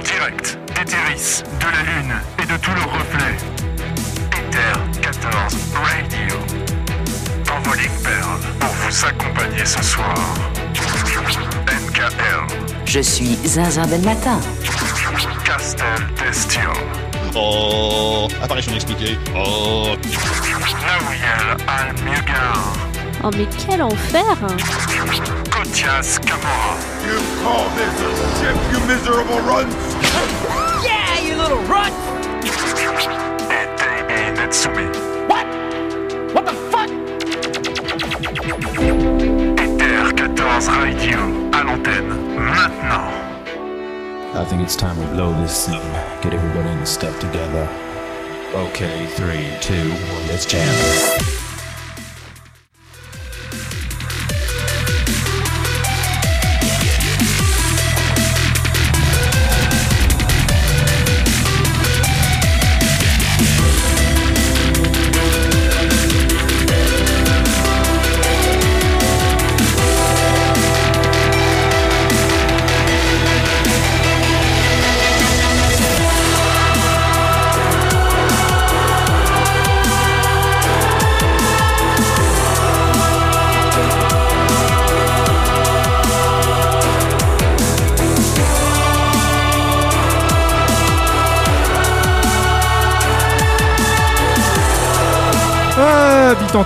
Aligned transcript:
En 0.00 0.02
direct 0.02 0.58
d'Etheris, 0.74 1.42
de 1.60 1.66
la 1.66 1.82
Lune 1.82 2.14
et 2.42 2.46
de 2.46 2.56
tous 2.56 2.70
leurs 2.70 2.90
reflets. 2.90 3.36
Ether 4.32 5.00
14 5.02 5.56
Radio. 5.74 6.36
Envoling 7.54 7.90
Pearl 8.02 8.40
pour 8.58 8.70
vous 8.70 9.04
accompagner 9.04 9.64
ce 9.66 9.82
soir. 9.82 10.14
NKL. 11.66 12.46
Je 12.86 13.00
suis 13.00 13.36
Zinzin 13.44 13.86
Ben 13.88 14.02
Matin. 14.02 14.40
Castel 15.44 15.86
Destio. 16.16 16.72
Oh, 17.34 18.26
apparition 18.42 18.72
expliquée. 18.72 19.18
Oh, 19.36 19.96
Nawiel 20.86 21.56
Al-Mugar. 21.68 22.80
Oh 23.22 23.28
mais 23.36 23.46
quel 23.58 23.82
enfer 23.82 24.24
hein. 24.42 24.56
Kotias 25.50 26.18
Kamora. 26.24 26.78
You 27.06 27.18
call 27.42 27.68
this 27.76 28.00
a 28.00 28.10
ship, 28.38 28.56
you 28.72 28.80
miserable 28.86 29.40
runts! 29.40 29.89
Davey 34.50 34.84
Netsumi. 34.84 34.86
Ether 39.58 40.12
14 40.16 40.68
Radio 40.68 41.18
à 41.52 41.62
l'antenne 41.62 42.08
maintenant. 42.36 43.12
I 44.34 44.44
think 44.44 44.62
it's 44.62 44.76
time 44.76 44.98
we 44.98 45.06
blow 45.14 45.32
this 45.40 45.54
scene. 45.54 45.80
Get 46.22 46.34
everybody 46.34 46.70
in 46.70 46.80
the 46.80 46.86
stuff 46.86 47.18
together. 47.20 47.68
Okay, 48.54 49.06
three, 49.14 49.46
two, 49.60 49.90
one, 49.90 50.26
let's 50.28 50.46
jam. 50.46 51.39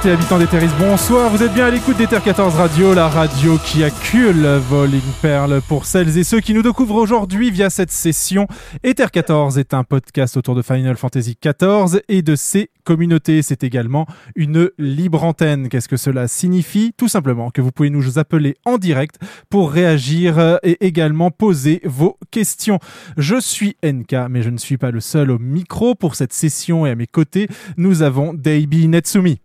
Et 0.03 0.11
habitants 0.11 0.41
bonsoir. 0.81 1.31
Vous 1.31 1.43
êtes 1.45 1.55
bien 1.55 1.67
à 1.67 1.71
l'écoute 1.71 1.97
d'Ether 1.97 2.19
14 2.23 2.57
Radio, 2.57 2.95
la 2.95 3.09
radio 3.09 3.59
qui 3.59 3.85
accule 3.85 4.45
Voling 4.69 5.01
Perle. 5.23 5.61
Pour 5.69 5.87
celles 5.87 6.19
et 6.19 6.25
ceux 6.25 6.41
qui 6.41 6.53
nous 6.53 6.63
découvrent 6.63 6.97
aujourd'hui 6.97 7.53
via 7.53 7.71
cette 7.71 7.93
session, 7.93 8.49
Ether 8.83 9.07
14 9.13 9.57
est 9.57 9.73
un 9.73 9.85
podcast 9.85 10.37
autour 10.37 10.57
de 10.57 10.63
Final 10.63 10.97
Fantasy 10.97 11.39
XIV 11.41 12.01
et 12.09 12.23
de 12.23 12.35
ses 12.35 12.71
communautés. 12.83 13.41
C'est 13.43 13.63
également 13.63 14.07
une 14.35 14.69
libre 14.79 15.23
antenne. 15.23 15.69
Qu'est-ce 15.69 15.89
que 15.89 15.97
cela 15.97 16.27
signifie? 16.27 16.93
Tout 16.97 17.09
simplement 17.09 17.51
que 17.51 17.61
vous 17.61 17.71
pouvez 17.71 17.91
nous 17.91 18.19
appeler 18.19 18.57
en 18.65 18.79
direct 18.79 19.21
pour 19.49 19.71
réagir 19.71 20.41
euh, 20.41 20.57
et 20.65 20.85
également 20.85 21.31
poser 21.31 21.81
vos 21.85 22.19
questions. 22.33 22.81
Je 23.17 23.39
suis 23.39 23.77
NK, 23.85 24.29
mais 24.29 24.43
je 24.43 24.51
ne 24.51 24.59
suis 24.59 24.77
pas 24.77 24.91
le 24.91 25.01
seul 25.01 25.31
au 25.31 25.39
micro 25.39 25.95
pour 25.95 26.17
cette 26.17 26.33
session 26.33 26.85
et 26.85 26.91
à 26.91 26.97
mes 26.97 27.07
côtés, 27.07 27.47
nous 27.77 28.03
avons 28.03 28.35
Daibi 28.35 28.89
Netsumi. 28.89 29.44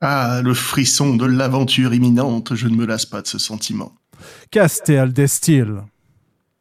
Ah, 0.00 0.40
le 0.44 0.54
frisson 0.54 1.16
de 1.16 1.26
l'aventure 1.26 1.92
imminente, 1.92 2.54
je 2.54 2.68
ne 2.68 2.76
me 2.76 2.86
lasse 2.86 3.04
pas 3.06 3.20
de 3.20 3.26
ce 3.26 3.38
sentiment. 3.38 3.92
Castel 4.50 5.12
Destil, 5.12 5.82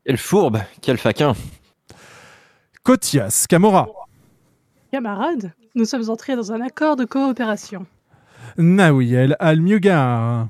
Quel 0.06 0.18
fourbe, 0.18 0.60
quel 0.82 0.98
faquin. 0.98 1.36
Kotias 2.84 3.46
Kamora, 3.48 3.88
Camarades, 4.92 5.52
nous 5.76 5.86
sommes 5.86 6.10
entrés 6.10 6.36
dans 6.36 6.52
un 6.52 6.62
accord 6.62 6.96
de 6.96 7.06
coopération. 7.06 7.86
Nawiel 8.58 9.36
Almugar, 9.40 10.48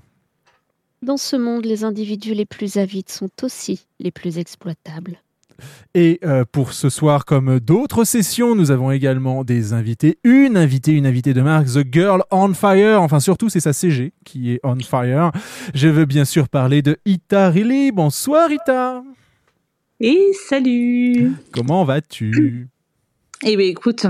Dans 1.01 1.17
ce 1.17 1.35
monde, 1.35 1.65
les 1.65 1.83
individus 1.83 2.33
les 2.35 2.45
plus 2.45 2.77
avides 2.77 3.09
sont 3.09 3.31
aussi 3.43 3.85
les 3.99 4.11
plus 4.11 4.37
exploitables. 4.37 5.19
Et 5.93 6.19
euh, 6.23 6.45
pour 6.49 6.73
ce 6.73 6.89
soir, 6.89 7.25
comme 7.25 7.59
d'autres 7.59 8.03
sessions, 8.03 8.55
nous 8.55 8.71
avons 8.71 8.91
également 8.91 9.43
des 9.43 9.73
invités. 9.73 10.19
Une 10.23 10.57
invitée, 10.57 10.93
une 10.93 11.05
invitée 11.05 11.33
de 11.33 11.41
marque, 11.41 11.67
The 11.67 11.85
Girl 11.91 12.23
on 12.31 12.53
Fire. 12.53 13.01
Enfin, 13.01 13.19
surtout, 13.19 13.49
c'est 13.49 13.59
sa 13.59 13.73
CG 13.73 14.13
qui 14.23 14.51
est 14.51 14.59
on 14.63 14.77
fire. 14.79 15.31
Je 15.73 15.87
veux 15.87 16.05
bien 16.05 16.25
sûr 16.25 16.49
parler 16.49 16.81
de 16.81 16.97
Ita 17.05 17.49
Riley. 17.49 17.91
Bonsoir, 17.91 18.51
Ita. 18.51 19.03
Et 19.99 20.31
salut 20.47 21.33
Comment 21.51 21.83
vas-tu? 21.83 22.69
Eh 23.43 23.55
bien 23.57 23.67
écoute, 23.67 24.05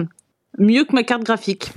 mieux 0.57 0.83
que 0.83 0.93
ma 0.93 1.03
carte 1.03 1.23
graphique. 1.23 1.71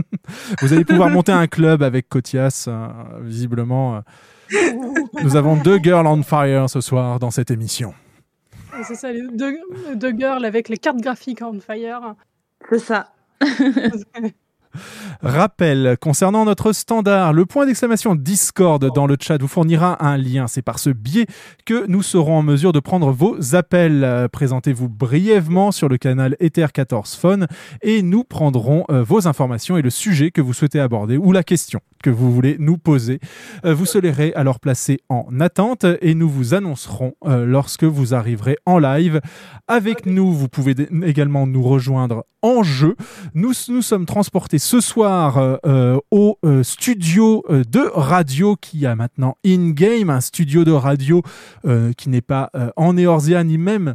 Vous 0.62 0.72
allez 0.72 0.84
pouvoir 0.84 1.10
monter 1.10 1.32
un 1.32 1.46
club 1.46 1.82
avec 1.82 2.08
Kotias, 2.08 2.66
euh, 2.68 2.88
visiblement. 3.22 4.02
Nous 5.22 5.36
avons 5.36 5.56
deux 5.56 5.78
Girls 5.78 6.06
on 6.06 6.22
Fire 6.22 6.68
ce 6.68 6.80
soir 6.80 7.18
dans 7.18 7.30
cette 7.30 7.50
émission. 7.50 7.94
C'est 8.84 8.94
ça, 8.94 9.12
les 9.12 9.22
deux, 9.32 9.58
deux 9.94 10.12
girls 10.12 10.44
avec 10.44 10.68
les 10.68 10.76
cartes 10.76 11.00
graphiques 11.00 11.42
on 11.42 11.60
fire. 11.60 12.14
C'est 12.68 12.78
ça. 12.78 13.12
Rappel 15.22 15.96
concernant 16.00 16.44
notre 16.44 16.72
standard, 16.72 17.32
le 17.32 17.44
point 17.44 17.66
d'exclamation 17.66 18.14
Discord 18.14 18.92
dans 18.94 19.06
le 19.06 19.16
chat 19.20 19.40
vous 19.40 19.48
fournira 19.48 20.04
un 20.04 20.16
lien. 20.16 20.46
C'est 20.46 20.62
par 20.62 20.78
ce 20.78 20.90
biais 20.90 21.26
que 21.66 21.86
nous 21.88 22.02
serons 22.02 22.38
en 22.38 22.42
mesure 22.42 22.72
de 22.72 22.80
prendre 22.80 23.10
vos 23.10 23.56
appels. 23.56 24.28
Présentez-vous 24.32 24.88
brièvement 24.88 25.72
sur 25.72 25.88
le 25.88 25.98
canal 25.98 26.36
Ether 26.38 26.68
14 26.72 27.16
Phone 27.16 27.46
et 27.82 28.02
nous 28.02 28.22
prendrons 28.22 28.84
euh, 28.90 29.02
vos 29.02 29.26
informations 29.26 29.76
et 29.76 29.82
le 29.82 29.90
sujet 29.90 30.30
que 30.30 30.40
vous 30.40 30.52
souhaitez 30.52 30.80
aborder 30.80 31.16
ou 31.16 31.32
la 31.32 31.42
question 31.42 31.80
que 32.02 32.10
vous 32.10 32.32
voulez 32.32 32.56
nous 32.58 32.78
poser. 32.78 33.20
Euh, 33.64 33.74
vous 33.74 33.86
serez 33.86 34.32
alors 34.34 34.60
placé 34.60 35.00
en 35.08 35.40
attente 35.40 35.84
et 36.00 36.14
nous 36.14 36.28
vous 36.28 36.54
annoncerons 36.54 37.12
euh, 37.24 37.44
lorsque 37.44 37.84
vous 37.84 38.14
arriverez 38.14 38.56
en 38.66 38.78
live. 38.78 39.20
Avec 39.68 40.06
nous, 40.06 40.32
vous 40.32 40.48
pouvez 40.48 40.74
également 41.04 41.46
nous 41.46 41.62
rejoindre 41.62 42.24
en 42.42 42.62
jeu. 42.62 42.96
Nous 43.34 43.52
nous 43.68 43.82
sommes 43.82 44.06
transportés 44.06 44.58
ce 44.58 44.80
soir 44.80 45.58
euh, 45.66 45.98
au 46.10 46.38
euh, 46.44 46.62
studio 46.62 47.44
de 47.48 47.90
radio 47.94 48.56
qui 48.56 48.86
a 48.86 48.96
maintenant 48.96 49.36
in-game, 49.44 50.10
un 50.10 50.20
studio 50.20 50.64
de 50.64 50.72
radio 50.72 51.22
euh, 51.66 51.92
qui 51.92 52.08
n'est 52.08 52.20
pas 52.20 52.50
en 52.76 52.96
Eorzea 52.96 53.42
ni 53.44 53.58
même 53.58 53.94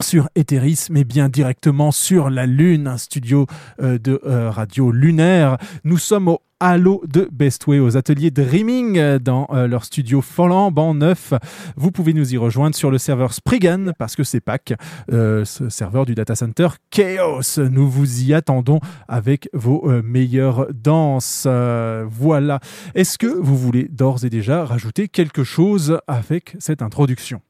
sur 0.00 0.28
Etheris, 0.34 0.86
mais 0.90 1.04
bien 1.04 1.28
directement 1.28 1.92
sur 1.92 2.30
la 2.30 2.46
Lune, 2.46 2.86
un 2.86 2.98
studio 2.98 3.46
euh, 3.82 3.98
de 3.98 4.20
euh, 4.26 4.50
radio 4.50 4.90
lunaire. 4.90 5.56
Nous 5.84 5.98
sommes 5.98 6.28
au 6.28 6.40
Halo 6.60 7.02
de 7.06 7.28
Bestway, 7.30 7.78
aux 7.78 7.96
ateliers 7.96 8.30
Dreaming, 8.30 8.98
euh, 8.98 9.18
dans 9.18 9.48
leur 9.52 9.84
studio 9.84 10.20
flambant 10.20 10.94
neuf. 10.94 11.34
Vous 11.76 11.90
pouvez 11.90 12.12
nous 12.14 12.32
y 12.32 12.36
rejoindre 12.36 12.74
sur 12.74 12.90
le 12.90 12.98
serveur 12.98 13.32
Spriggan, 13.32 13.92
parce 13.98 14.16
que 14.16 14.24
c'est 14.24 14.40
Pâques, 14.40 14.74
ce 15.10 15.68
serveur 15.68 16.06
du 16.06 16.14
data 16.14 16.34
center 16.34 16.68
Chaos. 16.90 17.58
Nous 17.58 17.88
vous 17.88 18.22
y 18.22 18.34
attendons 18.34 18.80
avec 19.08 19.48
vos 19.52 19.86
meilleures 20.02 20.66
danses. 20.72 21.46
Voilà. 21.46 22.60
Est-ce 22.94 23.18
que 23.18 23.26
vous 23.26 23.56
voulez 23.56 23.88
d'ores 23.90 24.24
et 24.24 24.30
déjà 24.30 24.64
rajouter 24.64 25.08
quelque 25.08 25.44
chose 25.44 25.98
avec 26.06 26.56
cette 26.58 26.82
introduction? 26.82 27.40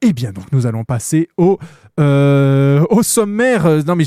Eh 0.00 0.12
bien, 0.12 0.30
donc 0.30 0.52
nous 0.52 0.66
allons 0.66 0.84
passer 0.84 1.28
au, 1.36 1.58
euh, 1.98 2.84
au 2.90 3.02
sommaire. 3.02 3.84
Non, 3.84 3.96
mais 3.96 4.04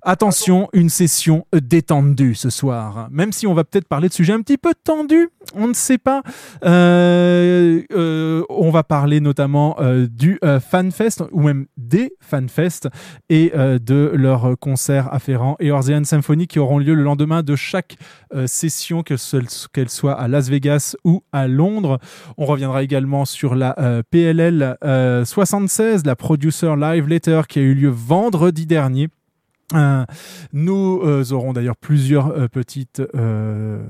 attention, 0.00 0.68
une 0.72 0.88
session 0.88 1.46
détendue 1.52 2.34
ce 2.34 2.48
soir. 2.48 3.08
Même 3.10 3.32
si 3.32 3.46
on 3.46 3.52
va 3.52 3.64
peut-être 3.64 3.86
parler 3.86 4.08
de 4.08 4.14
sujets 4.14 4.32
un 4.32 4.40
petit 4.40 4.56
peu 4.56 4.72
tendus, 4.84 5.28
on 5.54 5.68
ne 5.68 5.74
sait 5.74 5.98
pas. 5.98 6.22
Euh, 6.64 7.82
euh, 7.92 8.44
on 8.48 8.70
va 8.70 8.82
parler 8.82 9.20
notamment 9.20 9.76
euh, 9.80 10.06
du 10.10 10.38
FanFest, 10.42 11.24
ou 11.32 11.42
même 11.42 11.66
des 11.76 12.14
FanFest, 12.20 12.88
et 13.28 13.52
de 13.54 14.12
leurs 14.14 14.58
concerts 14.58 15.12
afférents 15.12 15.56
et 15.60 15.68
Eorzean 15.68 16.04
Symphony 16.04 16.46
qui 16.46 16.58
auront 16.58 16.78
lieu 16.78 16.94
le 16.94 17.02
lendemain 17.02 17.42
de 17.42 17.56
chaque 17.56 17.96
session, 18.46 19.02
qu'elle 19.02 19.88
soit 19.88 20.12
à 20.12 20.28
Las 20.28 20.48
Vegas 20.48 20.96
ou 21.04 21.22
à 21.32 21.48
Londres. 21.48 21.98
On 22.36 22.46
reviendra 22.46 22.82
également 22.82 23.24
sur 23.24 23.54
la 23.54 23.74
PLL 24.10 24.76
euh, 24.84 25.24
76, 25.24 26.04
la 26.04 26.16
Producer 26.16 26.74
Live 26.76 27.08
Letter 27.08 27.42
qui 27.48 27.58
a 27.58 27.62
eu 27.62 27.74
lieu 27.74 27.88
vendredi 27.88 28.66
dernier 28.66 29.08
Euh, 29.74 30.04
nous 30.52 31.00
euh, 31.02 31.24
aurons 31.32 31.52
d'ailleurs 31.52 31.76
plusieurs 31.76 32.28
euh, 32.28 32.48
petites 32.48 33.02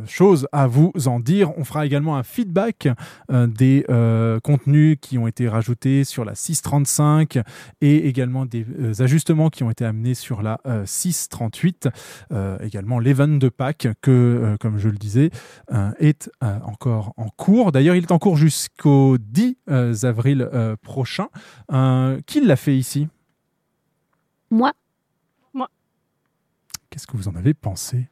choses 0.07 0.49
à 0.53 0.67
vous 0.67 0.93
en 1.07 1.21
dire. 1.21 1.57
On 1.57 1.65
fera 1.65 1.87
également 1.87 2.17
un 2.17 2.23
feedback 2.23 2.89
des 3.31 3.85
contenus 4.43 4.97
qui 5.01 5.19
ont 5.19 5.27
été 5.27 5.49
rajoutés 5.49 6.05
sur 6.05 6.25
la 6.25 6.35
635 6.35 7.39
et 7.81 8.09
également 8.09 8.47
des 8.47 8.65
ajustements 9.03 9.51
qui 9.51 9.63
ont 9.63 9.71
été 9.71 9.85
amenés 9.85 10.15
sur 10.15 10.43
la 10.43 10.61
euh, 10.67 10.85
638. 10.87 11.89
Euh, 12.33 12.59
également 12.61 12.99
l'event 12.99 13.29
de 13.29 13.49
Pâques 13.49 13.89
que, 14.01 14.57
comme 14.61 14.79
je 14.79 14.89
le 14.89 14.97
disais, 14.97 15.31
est 15.99 16.31
encore 16.41 17.13
en 17.17 17.29
cours. 17.29 17.73
D'ailleurs, 17.73 17.95
il 17.95 18.03
est 18.03 18.13
en 18.13 18.19
cours 18.19 18.37
jusqu'au 18.37 19.19
10 19.19 19.57
euh, 19.71 19.95
avril 20.03 20.49
prochain. 20.83 21.29
Qui 22.27 22.41
l'a 22.41 22.57
fait 22.57 22.77
ici? 22.77 23.09
Moi, 24.51 24.73
Qu'est-ce 26.99 27.06
que 27.06 27.17
vous 27.17 27.29
en 27.29 27.37
avez 27.37 27.55
pensé? 27.55 28.09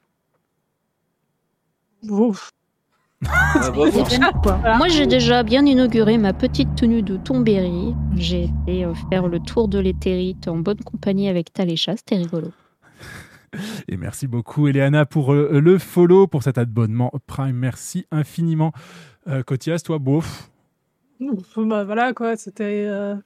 Ouf. 2.08 2.52
Ah, 3.26 3.72
bah, 3.74 4.76
moi 4.76 4.86
j'ai 4.86 5.08
déjà 5.08 5.42
bien 5.42 5.66
inauguré 5.66 6.18
ma 6.18 6.32
petite 6.32 6.72
tenue 6.76 7.02
de 7.02 7.16
Tombéry. 7.16 7.96
J'ai 8.14 8.44
été 8.44 8.84
euh, 8.84 8.94
faire 9.10 9.26
le 9.26 9.40
tour 9.40 9.66
de 9.66 9.80
l'éthérite 9.80 10.46
en 10.46 10.58
bonne 10.58 10.78
compagnie 10.84 11.28
avec 11.28 11.52
Talécha, 11.52 11.96
c'était 11.96 12.14
rigolo. 12.14 12.52
Et 13.88 13.96
merci 13.96 14.28
beaucoup, 14.28 14.68
Eleana, 14.68 15.04
pour 15.04 15.34
euh, 15.34 15.58
le 15.58 15.78
follow, 15.78 16.28
pour 16.28 16.44
cet 16.44 16.56
abonnement 16.56 17.10
Prime. 17.26 17.56
Merci 17.56 18.06
infiniment. 18.12 18.70
Euh, 19.26 19.42
Cotias, 19.42 19.80
toi, 19.84 19.98
bof. 19.98 20.48
Bah, 21.56 21.82
voilà 21.82 22.12
quoi, 22.12 22.36
c'était 22.36 22.84
euh, 22.86 23.16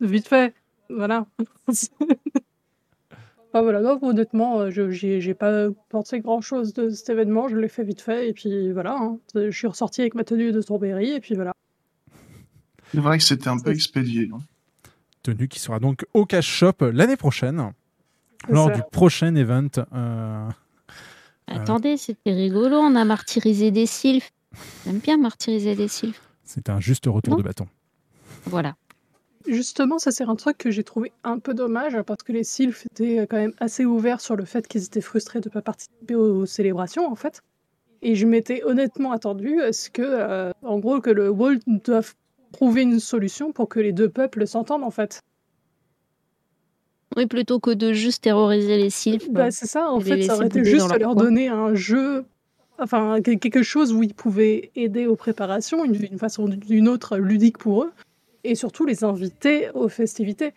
vite 0.00 0.28
fait. 0.28 0.54
Voilà. 0.88 1.26
Ah, 3.58 3.62
voilà, 3.62 3.82
donc, 3.82 4.04
honnêtement, 4.04 4.60
euh, 4.60 4.70
je 4.70 4.88
j'ai 4.90 5.34
pas 5.34 5.66
pensé 5.88 6.20
grand 6.20 6.40
chose 6.40 6.72
de 6.74 6.90
cet 6.90 7.08
événement, 7.10 7.48
je 7.48 7.56
l'ai 7.56 7.66
fait 7.68 7.82
vite 7.82 8.00
fait, 8.00 8.28
et 8.28 8.32
puis 8.32 8.70
voilà. 8.72 8.92
hein. 8.96 9.18
Je 9.34 9.50
suis 9.50 9.66
ressorti 9.66 10.00
avec 10.00 10.14
ma 10.14 10.22
tenue 10.22 10.52
de 10.52 10.62
Tourberry, 10.62 11.10
et 11.10 11.18
puis 11.20 11.34
voilà. 11.34 11.52
C'est 12.92 13.00
vrai 13.00 13.18
que 13.18 13.24
c'était 13.24 13.48
un 13.48 13.58
peu 13.58 13.72
expédié. 13.72 14.30
hein. 14.32 14.38
Tenue 15.24 15.48
qui 15.48 15.58
sera 15.58 15.80
donc 15.80 16.06
au 16.14 16.24
Cash 16.24 16.46
Shop 16.46 16.74
l'année 16.92 17.16
prochaine, 17.16 17.72
lors 18.48 18.68
ça. 18.68 18.74
du 18.76 18.82
prochain 18.92 19.34
event. 19.34 19.66
euh, 19.92 20.48
Attendez, 21.48 21.96
c'était 21.96 22.32
rigolo, 22.32 22.76
on 22.76 22.94
a 22.94 23.04
martyrisé 23.04 23.72
des 23.72 23.86
sylphes. 23.86 24.30
J'aime 24.86 24.98
bien 24.98 25.16
martyriser 25.18 25.74
des 25.74 25.88
sylphes. 25.88 26.22
C'est 26.44 26.68
un 26.70 26.78
juste 26.78 27.06
retour 27.06 27.32
Non. 27.32 27.38
de 27.38 27.42
bâton. 27.42 27.66
Voilà. 28.44 28.76
Justement, 29.46 29.98
ça 29.98 30.10
c'est 30.10 30.24
un 30.24 30.36
truc 30.36 30.58
que 30.58 30.70
j'ai 30.70 30.84
trouvé 30.84 31.12
un 31.24 31.38
peu 31.38 31.54
dommage 31.54 32.00
parce 32.02 32.22
que 32.22 32.32
les 32.32 32.44
sylphes 32.44 32.86
étaient 32.86 33.26
quand 33.28 33.36
même 33.36 33.54
assez 33.58 33.84
ouverts 33.84 34.20
sur 34.20 34.36
le 34.36 34.44
fait 34.44 34.66
qu'ils 34.66 34.84
étaient 34.84 35.00
frustrés 35.00 35.40
de 35.40 35.48
ne 35.48 35.52
pas 35.52 35.62
participer 35.62 36.14
aux, 36.14 36.46
célébrations 36.46 37.10
en 37.10 37.14
fait. 37.14 37.40
Et 38.02 38.14
je 38.14 38.26
m'étais 38.26 38.62
honnêtement 38.64 39.12
attendu 39.12 39.60
à 39.60 39.72
ce 39.72 39.90
que, 39.90 40.02
euh, 40.02 40.52
en 40.62 40.78
gros, 40.78 41.00
que 41.00 41.10
le 41.10 41.30
World 41.30 41.62
doive 41.84 42.14
trouver 42.52 42.82
une 42.82 43.00
solution 43.00 43.52
pour 43.52 43.68
que 43.68 43.80
les 43.80 43.92
deux 43.92 44.08
peuples 44.08 44.46
s'entendent 44.46 44.84
en 44.84 44.90
fait. 44.90 45.20
Oui, 47.16 47.26
plutôt 47.26 47.58
que 47.58 47.70
de 47.70 47.92
juste 47.92 48.22
terroriser 48.24 48.76
les 48.76 48.90
sylphes. 48.90 49.30
Bah, 49.30 49.50
c'est 49.50 49.66
ça, 49.66 49.90
en 49.90 50.00
fait, 50.00 50.22
ça 50.22 50.36
aurait 50.36 50.46
été 50.46 50.64
juste 50.64 50.88
leur 50.88 50.98
leur 50.98 51.14
donner 51.16 51.48
un 51.48 51.74
jeu, 51.74 52.24
enfin 52.78 53.20
que- 53.22 53.34
quelque 53.34 53.62
chose 53.62 53.92
où 53.92 54.02
ils 54.02 54.14
pouvaient 54.14 54.70
aider 54.76 55.06
aux 55.06 55.16
préparations, 55.16 55.84
une, 55.84 55.94
une 55.94 56.18
façon 56.18 56.44
ou 56.44 56.48
d'une 56.48 56.86
autre 56.86 57.16
ludique 57.16 57.58
pour 57.58 57.84
eux, 57.84 57.92
et 58.44 58.54
surtout 58.54 58.84
les 58.84 59.04
inviter 59.04 59.70
aux 59.70 59.88
festivités. 59.88 60.52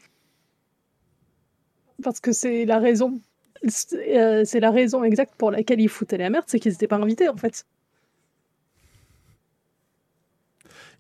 Parce 2.04 2.20
que 2.20 2.32
c'est 2.32 2.66
la 2.66 2.80
raison, 2.80 3.20
c'est 3.68 4.18
euh, 4.18 4.44
c'est 4.46 4.60
la 4.60 4.72
raison 4.72 5.04
exacte 5.04 5.34
pour 5.38 5.52
laquelle 5.52 5.80
ils 5.80 5.90
foutaient 5.90 6.18
la 6.18 6.30
merde, 6.30 6.46
c'est 6.48 6.60
qu'ils 6.60 6.72
n'étaient 6.72 6.88
pas 6.88 6.98
invités 6.98 7.30
en 7.30 7.38
fait. 7.38 7.66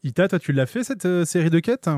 Ita, 0.03 0.27
toi, 0.27 0.39
tu 0.39 0.51
l'as 0.51 0.65
fait 0.65 0.83
cette 0.83 1.05
euh, 1.05 1.25
série 1.25 1.51
de 1.51 1.59
quêtes? 1.59 1.89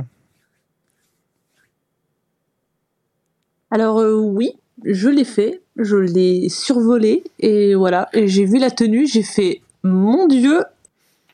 Alors 3.71 3.99
euh, 3.99 4.15
oui, 4.15 4.51
je 4.83 5.09
l'ai 5.09 5.23
fait, 5.23 5.61
je 5.77 5.95
l'ai 5.95 6.47
survolé 6.49 7.23
et 7.39 7.75
voilà, 7.75 8.09
et 8.13 8.27
j'ai 8.27 8.45
vu 8.45 8.59
la 8.59 8.69
tenue, 8.71 9.07
j'ai 9.07 9.23
fait 9.23 9.61
mon 9.83 10.27
dieu, 10.27 10.63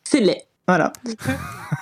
c'est 0.03 0.21
laid. 0.21 0.45
Voilà. 0.67 0.93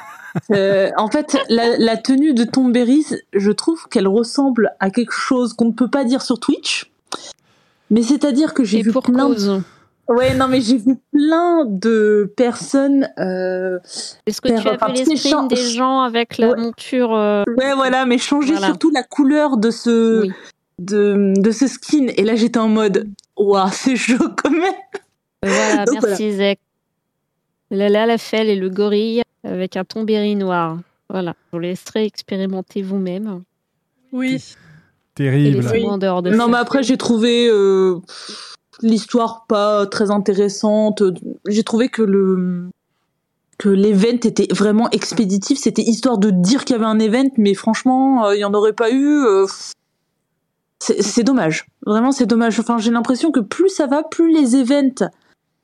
Euh, 0.51 0.91
en 0.97 1.07
fait, 1.09 1.37
la, 1.49 1.77
la 1.77 1.97
tenue 1.97 2.33
de 2.33 2.43
Tom 2.43 2.71
Berry, 2.71 3.05
je 3.33 3.51
trouve 3.51 3.87
qu'elle 3.89 4.07
ressemble 4.07 4.71
à 4.79 4.89
quelque 4.89 5.13
chose 5.13 5.53
qu'on 5.53 5.65
ne 5.65 5.71
peut 5.73 5.89
pas 5.89 6.03
dire 6.03 6.21
sur 6.21 6.39
Twitch. 6.39 6.91
Mais 7.89 8.01
c'est-à-dire 8.03 8.53
que 8.53 8.63
j'ai 8.63 8.81
vu 8.81 8.91
pour 8.91 9.03
plein 9.03 9.29
de... 9.29 9.33
cause. 9.33 9.61
Ouais, 10.09 10.33
non, 10.35 10.47
mais 10.47 10.61
j'ai 10.61 10.77
vu 10.77 10.95
plein 11.11 11.65
de 11.65 12.31
personnes. 12.37 13.09
Euh... 13.19 13.79
Est-ce 14.25 14.39
que 14.41 14.47
faire- 14.49 14.61
tu 14.61 14.67
as 14.69 14.73
enfin, 14.75 14.87
vu 14.93 15.03
les 15.03 15.55
des 15.55 15.55
gens 15.71 15.99
avec 16.01 16.37
la 16.37 16.49
Ouais. 16.51 16.57
monture 16.61 17.13
euh, 17.13 17.43
Ouais, 17.57 17.73
voilà, 17.75 18.05
mais 18.05 18.17
changer 18.17 18.53
Voilà. 18.53 18.67
surtout 18.67 18.89
la 18.89 19.03
couleur 19.03 19.57
de 19.57 19.69
ce 19.69 20.21
Oui. 20.21 20.31
de, 20.79 21.33
de 21.37 21.51
ce 21.51 21.67
skin. 21.67 22.07
Et 22.15 22.23
là, 22.23 22.35
j'étais 22.35 22.59
en 22.59 22.69
mode, 22.69 23.09
waouh, 23.37 23.67
c'est 23.71 23.95
chaud 23.97 24.29
quand 24.41 24.49
même. 24.51 24.73
Voilà, 25.43 25.85
Donc, 25.85 26.01
merci 26.03 26.31
Zek. 26.33 26.59
Là, 27.69 27.89
là, 27.89 28.05
la 28.05 28.17
felle 28.17 28.47
et 28.47 28.55
le 28.55 28.69
gorille 28.69 29.21
avec 29.47 29.75
un 29.77 29.83
tombéry 29.85 30.35
noir. 30.35 30.77
Voilà, 31.09 31.33
je 31.47 31.57
vous 31.57 31.59
laisserai 31.59 32.05
expérimenter 32.05 32.81
vous-même. 32.81 33.43
Oui, 34.11 34.43
Terrible. 35.15 35.61
laissez-moi 35.61 35.93
en 35.93 35.97
dehors 35.97 36.21
de 36.21 36.29
Non, 36.31 36.45
ça. 36.45 36.51
mais 36.51 36.57
après, 36.57 36.83
j'ai 36.83 36.97
trouvé 36.97 37.47
euh, 37.49 37.99
l'histoire 38.81 39.45
pas 39.47 39.85
très 39.87 40.11
intéressante. 40.11 41.01
J'ai 41.47 41.63
trouvé 41.63 41.89
que 41.89 42.01
le 42.03 42.69
que 43.57 43.69
l'event 43.69 44.19
était 44.23 44.47
vraiment 44.53 44.87
expéditif. 44.91 45.57
C'était 45.57 45.81
histoire 45.81 46.19
de 46.19 46.29
dire 46.29 46.63
qu'il 46.63 46.75
y 46.75 46.79
avait 46.79 46.85
un 46.85 46.99
event, 46.99 47.29
mais 47.37 47.55
franchement, 47.55 48.25
euh, 48.27 48.35
il 48.35 48.39
y 48.39 48.45
en 48.45 48.53
aurait 48.53 48.73
pas 48.73 48.91
eu. 48.91 49.23
euh, 49.25 49.47
c'est 50.79 51.01
c'est 51.01 51.23
dommage. 51.23 51.65
Vraiment, 51.85 52.11
c'est 52.11 52.27
dommage. 52.27 52.59
Enfin, 52.59 52.77
j'ai 52.77 52.91
l'impression 52.91 53.31
que 53.31 53.39
plus 53.39 53.69
ça 53.69 53.87
va, 53.87 54.03
plus 54.03 54.31
les 54.31 54.55
events, 54.55 55.09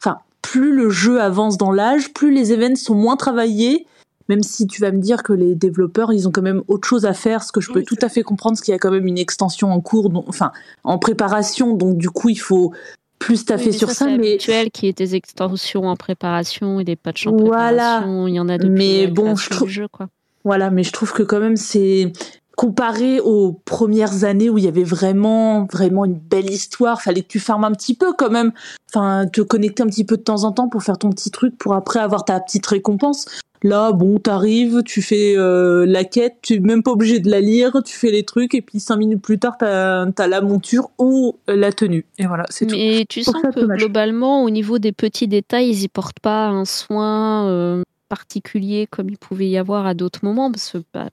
enfin, 0.01 0.17
plus 0.43 0.71
le 0.75 0.91
jeu 0.91 1.19
avance 1.19 1.57
dans 1.57 1.71
l'âge, 1.71 2.13
plus 2.13 2.31
les 2.31 2.51
events 2.53 2.75
sont 2.75 2.93
moins 2.93 3.15
travaillés. 3.17 3.87
Même 4.29 4.41
si 4.43 4.67
tu 4.67 4.79
vas 4.79 4.91
me 4.91 4.99
dire 4.99 5.21
que 5.23 5.33
les 5.33 5.53
développeurs, 5.55 6.13
ils 6.13 6.27
ont 6.29 6.31
quand 6.31 6.41
même 6.43 6.61
autre 6.69 6.87
chose 6.87 7.05
à 7.05 7.13
faire, 7.13 7.43
ce 7.43 7.51
que 7.51 7.59
je 7.59 7.71
peux 7.71 7.79
Oui, 7.79 7.85
tout 7.85 7.97
à 8.01 8.07
fait 8.07 8.23
comprendre, 8.23 8.53
parce 8.55 8.61
qu'il 8.63 8.71
y 8.71 8.75
a 8.75 8.79
quand 8.79 8.91
même 8.91 9.05
une 9.07 9.17
extension 9.17 9.71
en 9.73 9.81
cours, 9.81 10.09
donc- 10.09 10.23
enfin, 10.29 10.51
en 10.85 10.97
préparation, 10.97 11.73
donc 11.75 11.97
du 11.97 12.09
coup, 12.09 12.29
il 12.29 12.37
faut 12.39 12.71
plus 13.19 13.43
taffer 13.43 13.71
Oui, 13.71 13.73
sur 13.77 13.89
ça, 13.91 14.05
mais 14.05 14.13
habituel 14.33 14.69
y 14.81 14.87
ait 14.87 14.93
des 14.93 15.15
extensions 15.15 15.87
en 15.87 15.95
préparation 15.97 16.79
et 16.79 16.85
des 16.85 16.95
patchs 16.95 17.27
en 17.27 17.35
Voilà. 17.35 17.97
préparation. 17.99 18.27
Il 18.27 18.33
y 18.35 18.39
en 18.39 18.47
a 18.47 18.57
depuis 18.57 18.71
Mais 18.71 19.07
bon, 19.07 19.35
je 19.35 19.49
trouve- 19.49 19.67
jeu, 19.67 19.87
quoi. 19.89 20.07
Voilà, 20.45 20.69
mais 20.69 20.83
je 20.83 20.91
trouve 20.93 21.11
que 21.13 21.23
quand 21.23 21.39
même 21.39 21.57
c'est 21.57 22.11
comparé 22.55 23.19
aux 23.19 23.53
premières 23.65 24.23
années 24.23 24.49
où 24.49 24.57
il 24.57 24.65
y 24.65 24.67
avait 24.67 24.83
vraiment 24.83 25.65
vraiment 25.71 26.05
une 26.05 26.17
belle 26.17 26.49
histoire, 26.49 27.01
fallait 27.01 27.21
que 27.21 27.27
tu 27.27 27.39
farmes 27.39 27.63
un 27.63 27.71
petit 27.71 27.95
peu 27.95 28.13
quand 28.13 28.29
même, 28.29 28.51
enfin 28.89 29.25
te 29.31 29.41
connecter 29.41 29.83
un 29.83 29.87
petit 29.87 30.05
peu 30.05 30.17
de 30.17 30.21
temps 30.21 30.43
en 30.43 30.51
temps 30.51 30.69
pour 30.69 30.83
faire 30.83 30.97
ton 30.97 31.09
petit 31.09 31.31
truc 31.31 31.57
pour 31.57 31.73
après 31.73 31.99
avoir 31.99 32.25
ta 32.25 32.39
petite 32.39 32.65
récompense. 32.65 33.25
Là, 33.63 33.93
bon, 33.93 34.19
t'arrives, 34.19 34.83
tu 34.83 35.01
fais 35.01 35.37
euh, 35.37 35.85
la 35.85 36.03
quête, 36.03 36.35
tu 36.41 36.55
es 36.55 36.59
même 36.59 36.83
pas 36.83 36.91
obligé 36.91 37.19
de 37.19 37.31
la 37.31 37.39
lire, 37.39 37.81
tu 37.85 37.95
fais 37.95 38.11
les 38.11 38.23
trucs 38.23 38.53
et 38.55 38.61
puis 38.61 38.81
cinq 38.81 38.97
minutes 38.97 39.21
plus 39.21 39.39
tard 39.39 39.55
t'as 39.57 40.05
as 40.05 40.27
la 40.27 40.41
monture 40.41 40.89
ou 40.97 41.37
la 41.47 41.71
tenue. 41.71 42.05
Et 42.19 42.25
voilà, 42.25 42.43
c'est 42.49 42.65
tout. 42.65 42.75
Mais 42.75 43.05
tu 43.07 43.23
sens 43.23 43.41
que 43.41 43.57
dommage. 43.61 43.79
globalement, 43.79 44.43
au 44.43 44.49
niveau 44.49 44.79
des 44.79 44.91
petits 44.91 45.29
détails, 45.29 45.69
ils 45.69 45.83
y 45.83 45.87
portent 45.87 46.19
pas 46.19 46.47
un 46.47 46.65
soin 46.65 47.47
euh, 47.47 47.83
particulier 48.09 48.85
comme 48.91 49.09
il 49.09 49.17
pouvait 49.17 49.47
y 49.47 49.57
avoir 49.57 49.87
à 49.87 49.93
d'autres 49.93 50.19
moments. 50.23 50.51
Parce 50.51 50.71
que, 50.71 50.79
bah, 50.93 51.07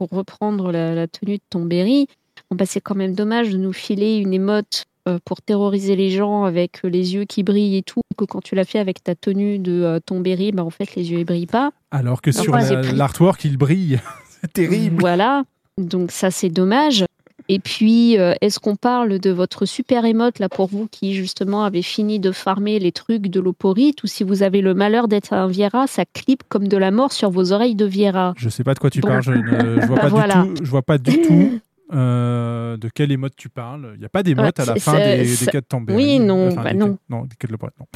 pour 0.00 0.16
reprendre 0.16 0.72
la, 0.72 0.94
la 0.94 1.06
tenue 1.06 1.36
de 1.36 1.42
Tombéry, 1.50 2.06
bon, 2.50 2.56
bah, 2.56 2.64
c'est 2.66 2.80
quand 2.80 2.94
même 2.94 3.14
dommage 3.14 3.50
de 3.50 3.58
nous 3.58 3.74
filer 3.74 4.16
une 4.16 4.32
émote 4.32 4.84
euh, 5.08 5.18
pour 5.26 5.42
terroriser 5.42 5.94
les 5.94 6.08
gens 6.10 6.44
avec 6.44 6.82
euh, 6.86 6.88
les 6.88 7.12
yeux 7.12 7.24
qui 7.26 7.42
brillent 7.42 7.76
et 7.76 7.82
tout, 7.82 8.00
que 8.16 8.24
quand 8.24 8.40
tu 8.42 8.54
l'as 8.54 8.64
fait 8.64 8.78
avec 8.78 9.04
ta 9.04 9.14
tenue 9.14 9.58
de 9.58 9.82
euh, 9.82 10.00
Tombéry, 10.00 10.52
bah, 10.52 10.64
en 10.64 10.70
fait, 10.70 10.94
les 10.94 11.10
yeux 11.10 11.18
ils 11.18 11.26
brillent 11.26 11.46
pas. 11.46 11.72
Alors 11.90 12.22
que 12.22 12.32
sur 12.32 12.56
la- 12.56 12.80
pris. 12.80 12.96
l'artwork, 12.96 13.44
il 13.44 13.58
brille. 13.58 14.00
C'est 14.40 14.50
terrible. 14.54 14.96
Voilà, 15.00 15.42
donc 15.76 16.12
ça 16.12 16.30
c'est 16.30 16.48
dommage. 16.48 17.04
Et 17.52 17.58
puis, 17.58 18.16
euh, 18.16 18.32
est-ce 18.40 18.60
qu'on 18.60 18.76
parle 18.76 19.18
de 19.18 19.30
votre 19.30 19.66
super 19.66 20.04
émote 20.04 20.38
là 20.38 20.48
pour 20.48 20.68
vous 20.68 20.86
qui 20.88 21.14
justement 21.14 21.64
avez 21.64 21.82
fini 21.82 22.20
de 22.20 22.30
farmer 22.30 22.78
les 22.78 22.92
trucs 22.92 23.26
de 23.26 23.40
l'oporite 23.40 24.02
ou 24.04 24.06
si 24.06 24.22
vous 24.22 24.42
avez 24.44 24.60
le 24.60 24.72
malheur 24.72 25.08
d'être 25.08 25.32
un 25.32 25.48
Viera, 25.48 25.86
ça 25.88 26.04
clip 26.04 26.42
comme 26.48 26.68
de 26.68 26.76
la 26.76 26.90
mort 26.92 27.12
sur 27.12 27.28
vos 27.30 27.52
oreilles 27.52 27.74
de 27.74 27.86
Viera. 27.86 28.34
Je 28.36 28.48
sais 28.48 28.62
pas 28.62 28.74
de 28.74 28.78
quoi 28.78 28.88
tu 28.90 29.00
Bon. 29.00 29.08
parles. 29.08 29.22
Je, 29.22 29.32
ne- 29.32 29.80
je 29.80 29.86
vois 29.86 29.96
Bah 29.96 30.02
pas 30.02 30.08
voilà. 30.08 30.42
du 30.44 30.54
tout. 30.54 30.64
Je 30.64 30.70
vois 30.70 30.82
pas 30.82 30.98
du 30.98 31.22
tout. 31.22 31.60
euh, 31.92 32.76
de 32.76 32.88
quelle 32.88 33.10
émote 33.10 33.32
tu 33.36 33.48
parles 33.48 33.90
Il 33.94 33.98
n'y 33.98 34.04
a 34.06 34.08
pas 34.08 34.22
d'émote 34.22 34.56
Ouais, 34.58 34.62
à 34.62 34.74
la 34.74 34.76
fin 34.76 34.94
des, 34.96 35.16
des 35.18 35.24
c'est- 35.26 35.50
quêtes 35.50 35.66
Tambéry. 35.68 35.96
Oui, 35.96 36.18
non, 36.20 36.48
Enfin, 36.52 36.62
bah 36.62 36.72
non. 36.72 36.98
non, 37.08 37.22
des 37.22 37.34
quêtes 37.36 37.50
de 37.50 37.54
Leporello, 37.54 37.74
non. 37.80 37.86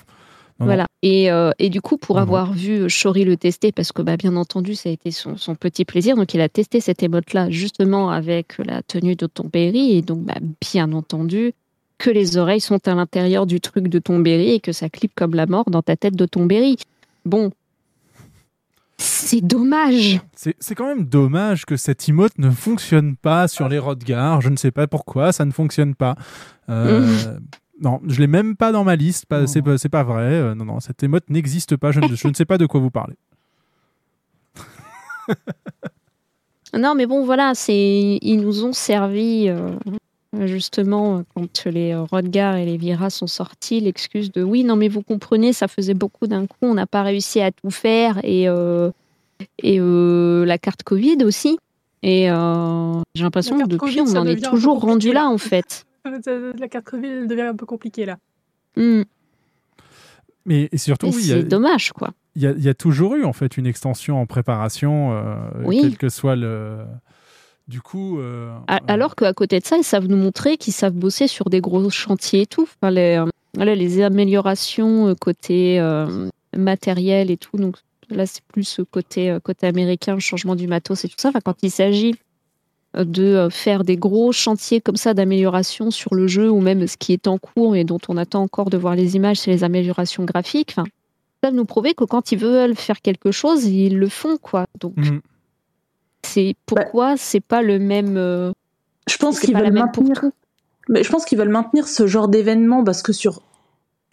Non, 0.58 0.66
non. 0.66 0.66
Voilà. 0.66 0.87
Et, 1.02 1.30
euh, 1.30 1.50
et 1.58 1.68
du 1.68 1.80
coup, 1.80 1.96
pour 1.96 2.16
Non, 2.16 2.23
avoir 2.23 2.52
vu 2.52 2.88
Shori 2.88 3.25
le 3.25 3.37
tester, 3.37 3.73
parce 3.73 3.92
que 3.92 4.02
bah, 4.02 4.16
bien 4.16 4.37
entendu, 4.37 4.75
ça 4.75 4.88
a 4.88 4.92
été 4.92 5.11
son, 5.11 5.37
son 5.37 5.54
petit 5.54 5.84
plaisir, 5.84 6.16
donc 6.16 6.32
il 6.34 6.40
a 6.40 6.49
testé 6.49 6.80
cette 6.80 7.02
émote-là 7.02 7.50
justement 7.50 8.11
avec 8.11 8.58
la 8.58 8.82
tenue 8.82 9.16
de 9.16 9.26
Tombéry. 9.26 9.96
Et 9.96 10.02
donc, 10.02 10.20
bah, 10.20 10.38
bien 10.61 10.92
entendu, 10.92 11.52
que 11.99 12.11
les 12.11 12.37
oreilles 12.37 12.61
sont 12.61 12.87
à 12.88 12.94
l'intérieur 12.94 13.46
du 13.46 13.61
truc 13.61 13.88
de 13.88 13.99
ton 13.99 14.18
berry 14.18 14.50
et 14.50 14.61
que 14.61 14.73
ça 14.73 14.88
clip 14.88 15.12
comme 15.14 15.34
la 15.34 15.46
mort 15.46 15.70
dans 15.70 15.82
ta 15.82 15.96
tête 15.96 16.16
de 16.16 16.26
ton 16.26 16.46
berry. 16.46 16.76
Bon, 17.25 17.50
c'est 18.96 19.40
dommage. 19.40 20.20
C'est 20.34 20.54
c'est 20.61 20.75
quand 20.75 20.87
même 20.87 21.04
dommage 21.04 21.64
que 21.64 21.76
cette 21.76 22.08
emote 22.08 22.38
ne 22.38 22.50
fonctionne 22.50 23.16
pas 23.16 23.49
sur 23.49 23.68
les 23.68 23.78
Rodgars. 23.78 24.40
Je 24.40 24.50
ne 24.50 24.56
sais 24.56 24.70
pas 24.70 24.87
pourquoi 24.87 25.32
ça 25.32 25.44
ne 25.44 25.50
fonctionne 25.50 25.94
pas. 25.94 26.16
Euh, 26.68 27.38
Non, 27.81 28.00
je 28.07 28.21
l'ai 28.21 28.26
même 28.26 28.57
pas 28.57 28.73
dans 28.73 28.85
ma 28.85 28.97
liste. 28.97 29.26
Pas, 29.26 29.47
c'est, 29.47 29.62
pas, 29.62 29.78
c'est 29.78 29.88
pas 29.88 30.04
vrai. 30.04 30.23
Euh, 30.23 30.54
non, 30.54 30.64
non, 30.64 30.81
cette 30.81 31.02
emote 31.02 31.28
n'existe 31.28 31.76
pas. 31.76 31.90
Je 31.90 32.00
ne, 32.00 32.14
je 32.14 32.28
ne 32.28 32.35
sais 32.35 32.45
pas 32.45 32.59
de 32.59 32.66
quoi 32.66 32.81
vous 32.81 32.90
parlez. 32.90 33.16
Non, 36.76 36.97
mais 36.97 37.07
bon, 37.07 37.25
voilà, 37.25 37.54
c'est 37.54 38.19
ils 38.21 38.40
nous 38.40 38.64
ont 38.64 38.73
servi 38.73 39.49
euh, 39.49 39.71
justement 40.45 41.23
quand 41.35 41.66
les 41.66 41.95
Rodgars 41.95 42.57
et 42.57 42.64
les 42.66 42.76
Vira 42.76 43.11
sont 43.11 43.28
sortis 43.28 43.81
l'excuse 43.81 44.33
de 44.33 44.43
oui, 44.43 44.64
non, 44.64 44.75
mais 44.75 44.88
vous 44.88 45.02
comprenez, 45.02 45.52
ça 45.52 45.69
faisait 45.69 45.95
beaucoup 45.95 46.26
d'un 46.26 46.47
coup, 46.47 46.57
on 46.62 46.75
n'a 46.75 46.87
pas 46.87 47.02
réussi 47.02 47.40
à 47.40 47.52
tout 47.52 47.71
faire 47.71 48.19
et 48.25 48.49
euh, 48.49 48.90
et 49.62 49.78
euh, 49.78 50.45
la 50.45 50.59
carte 50.59 50.83
Covid 50.83 51.19
aussi. 51.25 51.59
Et 52.02 52.31
euh, 52.31 53.00
j'ai 53.14 53.23
l'impression 53.23 53.59
que 53.59 53.66
depuis, 53.66 53.78
Covid, 53.78 54.12
on 54.12 54.16
en 54.16 54.26
est 54.26 54.45
toujours 54.45 54.81
rendu 54.81 55.12
là. 55.12 55.26
en 55.28 55.38
fait. 55.38 55.87
La 56.58 56.68
carte 56.68 56.84
Covid 56.87 57.06
elle 57.08 57.26
devient 57.28 57.42
un 57.42 57.56
peu 57.56 57.66
compliquée 57.66 58.04
là. 58.06 58.18
Hmm. 58.76 59.02
Mais 60.46 60.68
et 60.73 60.78
surtout, 60.78 61.06
Et 61.06 61.11
oui, 61.14 61.23
c'est 61.23 61.42
dommage, 61.44 61.92
quoi. 61.92 62.11
il 62.37 62.42
y, 62.42 62.46
a, 62.46 62.50
il 62.50 62.62
y 62.62 62.68
a 62.68 62.75
toujours 62.75 63.14
eu 63.14 63.25
en 63.25 63.32
fait 63.32 63.56
une 63.56 63.66
extension 63.66 64.20
en 64.20 64.26
préparation, 64.26 65.12
euh, 65.12 65.37
Oui. 65.64 65.78
quel 65.80 65.96
que 65.96 66.08
soit 66.11 66.37
le. 66.37 66.80
Du 67.66 67.80
coup, 67.80 68.18
euh, 68.20 68.54
A- 68.66 68.80
Alors 68.88 69.16
qu'à 69.16 69.32
côté 69.32 69.58
de 69.58 69.64
ça, 69.64 69.78
ils 69.78 69.84
savent 69.84 70.06
nous 70.06 70.18
montrer 70.18 70.58
qu'ils 70.58 70.75
savent 70.75 70.92
bosser 70.92 71.28
sur 71.28 71.49
des 71.49 71.62
gros 71.62 71.88
chantiers 71.88 72.42
et 72.42 72.46
tout. 72.46 72.64
Enfin, 72.64 72.90
les, 72.90 73.16
euh, 73.16 73.25
voilà, 73.54 73.75
les 73.75 74.02
améliorations 74.02 75.08
euh, 75.08 75.14
côté 75.14 75.80
euh, 75.80 76.28
matériel 76.54 77.30
et 77.30 77.38
tout. 77.38 77.56
Donc 77.56 77.76
là, 78.11 78.26
c'est 78.26 78.44
plus 78.44 78.80
euh, 78.80 78.84
côté, 78.90 79.30
euh, 79.30 79.40
côté 79.40 79.66
américain, 79.66 80.12
le 80.12 80.20
changement 80.20 80.56
du 80.56 80.66
matos 80.68 81.06
et 81.06 81.08
tout 81.08 81.14
ça. 81.16 81.30
Enfin, 81.30 81.40
quand 81.42 81.56
il 81.62 81.70
s'agit 81.70 82.11
euh, 82.11 82.16
de 82.96 83.24
euh, 83.24 83.50
faire 83.50 83.82
des 83.84 83.96
gros 83.96 84.30
chantiers 84.32 84.80
comme 84.80 84.96
ça 84.96 85.14
d'amélioration 85.14 85.90
sur 85.90 86.14
le 86.14 86.26
jeu 86.26 86.50
ou 86.50 86.60
même 86.60 86.86
ce 86.86 86.96
qui 86.96 87.12
est 87.12 87.26
en 87.26 87.38
cours 87.38 87.74
et 87.76 87.84
dont 87.84 87.98
on 88.08 88.16
attend 88.16 88.42
encore 88.42 88.70
de 88.70 88.76
voir 88.76 88.94
les 88.94 89.16
images, 89.16 89.38
c'est 89.38 89.50
les 89.50 89.64
améliorations 89.64 90.24
graphiques. 90.24 90.74
Enfin, 90.76 90.84
savent 91.42 91.54
nous 91.54 91.64
prouver 91.64 91.94
que 91.94 92.04
quand 92.04 92.32
ils 92.32 92.38
veulent 92.38 92.76
faire 92.76 93.00
quelque 93.02 93.30
chose, 93.32 93.64
ils 93.66 93.98
le 93.98 94.08
font, 94.08 94.36
quoi. 94.40 94.66
Donc, 94.80 94.94
Mhm. 94.96 95.20
c'est 96.22 96.54
pourquoi 96.66 97.16
c'est 97.16 97.40
pas 97.40 97.62
le 97.62 97.78
même. 97.78 98.16
euh, 98.16 98.52
Je 99.08 99.16
pense 99.18 99.40
qu'ils 99.40 99.56
veulent 99.56 99.72
maintenir. 99.72 100.24
Mais 100.88 101.02
je 101.02 101.10
pense 101.10 101.24
qu'ils 101.24 101.38
veulent 101.38 101.48
maintenir 101.48 101.88
ce 101.88 102.06
genre 102.06 102.28
d'événement 102.28 102.84
parce 102.84 103.02
que 103.02 103.12
sur 103.12 103.42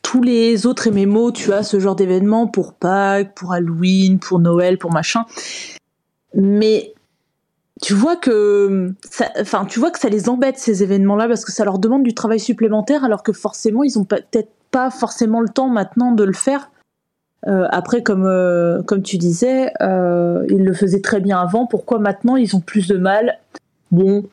tous 0.03 0.21
les 0.23 0.65
autres 0.65 0.89
MMO, 0.89 1.31
tu 1.31 1.53
as 1.53 1.63
ce 1.63 1.79
genre 1.79 1.95
d'événement 1.95 2.47
pour 2.47 2.73
Pâques, 2.73 3.35
pour 3.35 3.53
Halloween, 3.53 4.19
pour 4.19 4.39
Noël, 4.39 4.77
pour 4.77 4.91
machin. 4.91 5.25
Mais 6.33 6.93
tu 7.81 7.93
vois 7.93 8.15
que 8.15 8.93
ça, 9.09 9.29
enfin, 9.39 9.65
tu 9.65 9.79
vois 9.79 9.91
que 9.91 9.99
ça 9.99 10.09
les 10.09 10.29
embête 10.29 10.57
ces 10.57 10.83
événements-là 10.83 11.27
parce 11.27 11.43
que 11.45 11.51
ça 11.51 11.65
leur 11.65 11.79
demande 11.79 12.03
du 12.03 12.13
travail 12.13 12.39
supplémentaire 12.39 13.03
alors 13.03 13.23
que 13.23 13.33
forcément 13.33 13.83
ils 13.83 13.97
ont 13.99 14.03
peut-être 14.05 14.51
pas 14.71 14.89
forcément 14.89 15.41
le 15.41 15.49
temps 15.49 15.67
maintenant 15.67 16.11
de 16.11 16.23
le 16.23 16.33
faire. 16.33 16.69
Euh, 17.47 17.65
après, 17.71 18.03
comme 18.03 18.25
euh, 18.25 18.83
comme 18.83 19.01
tu 19.01 19.17
disais, 19.17 19.71
euh, 19.81 20.45
ils 20.49 20.63
le 20.63 20.73
faisaient 20.73 21.01
très 21.01 21.19
bien 21.19 21.39
avant. 21.39 21.65
Pourquoi 21.65 21.97
maintenant 21.99 22.35
ils 22.35 22.55
ont 22.55 22.59
plus 22.61 22.87
de 22.87 22.97
mal? 22.97 23.39
Bon, 23.89 24.23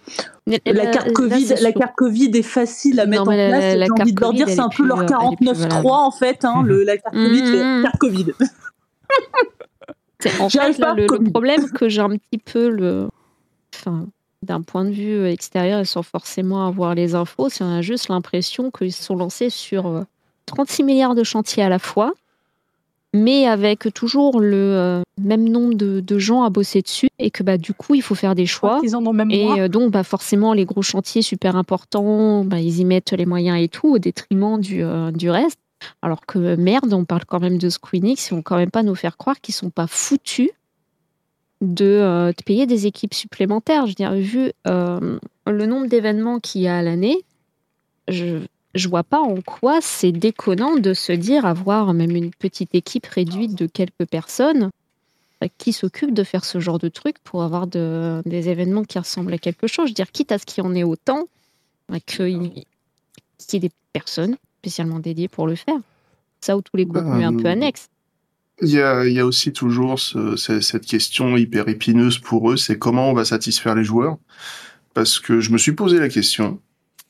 la 0.47 0.59
Là- 0.73 0.87
carte 0.93 1.07
là, 1.09 1.13
Covid, 1.15 1.55
la 1.63 1.73
carte 1.73 1.95
Covid 1.97 2.31
est 2.35 2.43
facile 2.43 3.01
à 3.01 3.07
Non, 3.07 3.11
mettre 3.11 3.29
en 3.29 3.31
la- 3.33 3.49
place. 3.49 3.61
la- 3.63 3.77
la 3.77 3.87
J'ai 3.87 3.93
envie 4.03 4.13
de 4.13 4.21
leur 4.21 4.33
dire, 4.35 4.47
c'est 4.49 4.57
est 4.57 4.61
un 4.61 4.69
peu 4.69 4.85
leur 4.87 4.99
euh, 5.01 5.07
elle 5.09 5.33
est 5.33 5.37
plus 5.37 5.47
49.3 5.47 5.59
valable. 5.59 5.87
en 5.89 6.11
fait. 6.13 6.45
Hein, 6.45 6.63
le, 6.65 6.85
la 6.85 6.97
carte 6.99 7.15
Covid, 7.17 7.47
c'est 7.47 7.65
Mhm. 7.65 7.83
carte 7.83 7.97
Covid. 7.99 8.27
En 10.41 10.49
fait, 10.49 10.79
là, 10.79 10.95
le, 10.95 11.03
le 11.07 11.31
problème 11.31 11.71
que 11.71 11.89
j'ai 11.89 12.01
un 12.01 12.11
petit 12.11 12.39
peu, 12.45 12.69
le, 12.69 13.09
enfin, 13.79 14.07
d'un 14.43 14.63
point 14.63 14.85
de 14.85 14.91
vue 14.91 15.27
extérieur 15.27 15.81
et 15.81 15.85
sans 15.85 16.03
forcément 16.03 16.67
avoir 16.67 16.95
les 16.95 17.15
infos, 17.15 17.49
c'est 17.49 17.65
on 17.65 17.73
a 17.73 17.83
juste 17.83 18.09
l'impression 18.09 18.71
qu'ils 18.71 18.93
se 18.93 19.03
sont 19.03 19.17
lancés 19.17 19.51
sur 19.51 19.87
euh, 19.87 20.03
36 20.47 20.83
milliards 20.83 21.15
de 21.15 21.25
chantiers 21.25 21.63
à 21.63 21.69
la 21.69 21.79
fois, 21.79 22.13
mais 23.15 23.47
avec 23.47 23.93
toujours 23.95 24.41
le 24.41 24.57
euh, 24.57 25.03
même 25.21 25.49
nombre 25.49 25.75
de, 25.75 26.01
de 26.01 26.19
gens 26.19 26.43
à 26.43 26.51
bosser 26.51 26.83
dessus 26.83 27.09
et 27.19 27.31
que 27.31 27.43
bah, 27.43 27.59
du 27.59 27.73
coup, 27.73 27.95
il 27.95 28.03
faut 28.03 28.15
faire 28.15 28.35
des 28.35 28.47
choix. 28.47 28.81
Ils 28.83 28.95
en 28.95 29.05
ont 29.07 29.13
même 29.13 29.31
Et 29.31 29.61
euh, 29.61 29.69
donc, 29.69 29.93
bah, 29.93 30.05
forcément, 30.05 30.53
les 30.53 30.65
gros 30.65 30.83
chantiers 30.83 31.23
super 31.23 31.57
importants, 31.57 32.45
bah, 32.45 32.61
ils 32.61 32.81
y 32.81 32.85
mettent 32.85 33.13
les 33.13 33.27
moyens 33.27 33.61
et 33.61 33.69
tout 33.69 33.89
au 33.89 33.99
détriment 33.99 34.61
du, 34.61 34.83
euh, 34.83 35.11
du 35.11 35.31
reste. 35.31 35.59
Alors 36.03 36.27
que 36.27 36.57
merde, 36.57 36.93
on 36.93 37.05
parle 37.05 37.25
quand 37.25 37.39
même 37.39 37.59
de 37.59 37.69
Squeenix, 37.69 38.31
ils 38.31 38.35
vont 38.35 38.43
quand 38.43 38.57
même 38.57 38.71
pas 38.71 38.83
nous 38.83 38.97
faire 38.97 39.17
croire 39.17 39.41
qu'ils 39.41 39.55
sont 39.55 39.71
pas 39.71 39.87
foutus 39.87 40.51
de, 41.61 41.85
euh, 41.85 42.29
de 42.33 42.43
payer 42.45 42.67
des 42.67 42.87
équipes 42.87 43.15
supplémentaires. 43.15 43.87
Je 43.87 43.91
veux 43.91 43.95
dire, 43.95 44.13
vu 44.15 44.53
euh, 44.67 45.19
le 45.47 45.67
nombre 45.67 45.87
d'événements 45.87 46.39
qu'il 46.41 46.63
y 46.63 46.69
a 46.69 46.79
à 46.79 46.83
l'année, 46.83 47.19
je 48.09 48.39
je 48.75 48.87
vois 48.89 49.03
pas 49.03 49.19
en 49.21 49.41
quoi 49.41 49.81
c'est 49.81 50.13
déconnant 50.13 50.77
de 50.77 50.93
se 50.95 51.11
dire 51.11 51.47
avoir 51.47 51.95
même 51.95 52.15
une 52.15 52.31
petite 52.31 52.75
équipe 52.75 53.07
réduite 53.07 53.55
de 53.57 53.67
quelques 53.67 54.05
personnes 54.09 54.71
euh, 55.43 55.49
qui 55.57 55.73
s'occupent 55.73 56.13
de 56.15 56.23
faire 56.23 56.45
ce 56.45 56.61
genre 56.61 56.79
de 56.79 56.89
truc 56.89 57.17
pour 57.25 57.43
avoir 57.43 57.67
de- 57.67 58.23
des 58.27 58.51
événements 58.51 58.85
qui 58.85 58.99
ressemblent 58.99 59.33
à 59.33 59.39
quelque 59.39 59.67
chose. 59.67 59.87
Je 59.87 59.91
veux 59.91 59.95
dire, 59.95 60.13
quitte 60.13 60.31
à 60.33 60.39
ce 60.39 60.45
qu'il 60.45 60.63
y 60.63 60.67
en 60.67 60.75
ait 60.75 60.85
autant, 60.85 61.25
bah, 61.89 61.99
qu'il 61.99 62.29
y 62.29 62.65
qu'il 63.39 63.55
y 63.55 63.57
ait 63.57 63.69
des 63.69 63.75
personnes 63.93 64.37
spécialement 64.61 64.99
dédiées 65.01 65.29
pour 65.29 65.47
le 65.47 65.55
faire. 65.55 65.79
Ça 66.41 66.57
ou 66.57 66.61
tous 66.61 66.77
les 66.77 66.85
contenus 66.87 67.27
un 67.27 67.33
peu 67.37 67.49
annexes. 67.49 67.89
Il 68.61 68.71
y 68.71 68.81
a, 68.81 69.05
il 69.07 69.21
aussi 69.23 69.53
toujours 69.53 69.99
ce- 70.01 70.37
ce- 70.37 70.61
cette 70.61 70.85
question 70.87 71.37
hyper 71.37 71.69
épineuse 71.69 72.19
pour 72.19 72.51
eux, 72.51 72.57
c'est 72.57 72.79
comment 72.79 73.11
on 73.11 73.15
va 73.15 73.25
satisfaire 73.25 73.75
les 73.75 73.85
joueurs. 73.85 74.17
Parce 74.95 75.21
que 75.21 75.41
je 75.41 75.53
me 75.53 75.59
suis 75.59 75.73
posé 75.73 75.99
la 76.01 76.09
question 76.09 76.61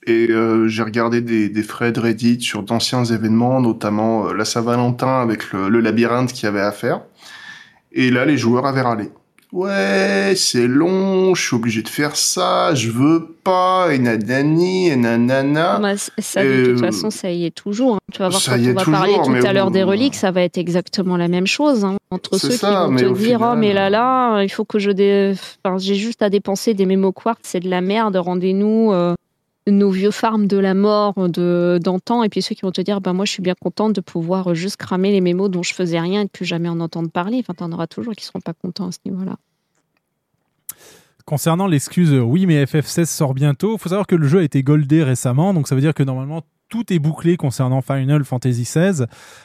et 0.07 0.29
euh, 0.31 0.69
j'ai 0.69 0.83
regardé 0.83 1.21
des, 1.23 1.49
des 1.51 1.67
threads 1.67 1.99
Reddit 2.01 2.41
sur 2.43 2.63
d'anciens 2.65 3.05
événements, 3.05 3.61
notamment 3.61 4.29
euh, 4.29 4.35
la 4.35 4.45
Saint-Valentin 4.45 5.23
avec 5.23 5.53
le, 5.53 5.69
le 5.71 5.81
labyrinthe 5.81 6.33
qu'il 6.33 6.45
y 6.45 6.49
avait 6.49 6.61
à 6.63 6.73
faire. 6.73 7.03
Et 7.93 8.11
là, 8.11 8.25
les 8.27 8.39
joueurs 8.39 8.67
avaient 8.67 8.83
râlé. 8.83 9.11
Ouais, 9.53 10.35
c'est 10.37 10.67
long, 10.67 11.35
je 11.35 11.43
suis 11.43 11.57
obligé 11.57 11.83
de 11.83 11.89
faire 11.89 12.17
ça, 12.17 12.75
je 12.75 12.91
veux 12.91 13.35
pas, 13.43 13.89
et 13.95 13.99
nanani, 13.99 14.89
et 14.89 14.97
nanana. 14.97 15.79
Bah, 15.81 15.97
c- 15.97 16.13
ça, 16.19 16.43
de 16.45 16.67
toute 16.67 16.75
Euh, 16.77 16.79
façon, 16.79 17.11
ça 17.11 17.31
y 17.31 17.47
est 17.47 17.51
toujours. 17.55 17.95
hein. 17.95 17.99
Tu 18.13 18.19
vas 18.19 18.29
voir 18.29 18.43
quand 18.45 18.53
on 18.53 18.73
va 18.75 18.85
toujours, 18.85 18.93
parler 18.93 19.15
tout 19.25 19.47
à 19.47 19.53
l'heure 19.55 19.67
bon, 19.67 19.71
des 19.73 19.83
reliques, 19.85 20.15
ça 20.17 20.31
va 20.33 20.43
être 20.43 20.59
exactement 20.59 21.17
la 21.17 21.29
même 21.29 21.47
chose. 21.47 21.85
hein. 21.85 21.97
Entre 22.11 22.37
ceux 22.39 22.51
ça, 22.51 22.69
qui 22.69 22.75
vont 22.75 22.97
te 22.97 23.19
dire 23.19 23.41
Oh, 23.43 23.55
mais 23.57 23.73
là 23.73 23.87
final, 23.87 23.93
là, 23.93 24.43
il 24.43 24.49
faut 24.51 24.65
que 24.67 24.79
je. 24.79 24.91
Dé... 24.91 25.35
Enfin, 25.65 25.79
j'ai 25.79 25.95
juste 25.95 26.21
à 26.23 26.29
dépenser 26.29 26.75
des 26.75 26.85
mémo 26.85 27.13
quartz, 27.13 27.41
c'est 27.45 27.61
de 27.61 27.71
la 27.71 27.81
merde, 27.81 28.17
rendez-nous 28.17 28.93
euh, 28.93 29.15
nos 29.71 29.91
vieux 29.91 30.11
farms 30.11 30.47
de 30.47 30.57
la 30.57 30.75
mort 30.75 31.29
de 31.29 31.79
d'antan. 31.83 32.23
Et 32.23 32.29
puis 32.29 32.43
ceux 32.43 32.55
qui 32.55 32.63
vont 32.63 32.73
te 32.73 32.81
dire 32.81 33.01
bah, 33.01 33.13
Moi, 33.13 33.25
je 33.25 33.33
suis 33.33 33.43
bien 33.43 33.55
contente 33.55 33.95
de 33.95 34.01
pouvoir 34.01 34.55
juste 34.55 34.77
cramer 34.77 35.13
les 35.13 35.21
mémos 35.21 35.51
dont 35.51 35.63
je 35.63 35.75
faisais 35.75 36.01
rien 36.01 36.23
et 36.23 36.25
de 36.25 36.31
plus 36.31 36.45
jamais 36.45 36.69
en 36.69 36.81
entendre 36.81 37.11
parler. 37.11 37.39
Enfin, 37.41 37.55
t'en 37.55 37.73
auras 37.73 37.87
toujours 37.87 38.15
qui 38.15 38.25
seront 38.25 38.41
pas 38.41 38.55
contents 38.55 38.89
à 38.89 38.93
ce 38.93 38.99
niveau-là. 39.05 39.37
Concernant 41.25 41.67
l'excuse 41.67 42.15
euh, 42.15 42.21
oui 42.21 42.47
mais 42.47 42.65
FF16 42.65 43.05
sort 43.05 43.35
bientôt, 43.35 43.75
il 43.75 43.79
faut 43.79 43.91
savoir 43.91 44.07
que 44.07 44.17
le 44.17 44.27
jeu 44.27 44.39
a 44.39 44.43
été 44.43 44.63
goldé 44.63 45.03
récemment, 45.03 45.53
donc 45.53 45.69
ça 45.69 45.75
veut 45.75 45.83
dire 45.83 45.93
que 45.93 46.03
normalement 46.03 46.43
tout 46.71 46.91
est 46.91 46.99
bouclé 46.99 47.37
concernant 47.37 47.83
Final 47.83 48.25
Fantasy 48.25 48.63
XVI. 48.63 49.05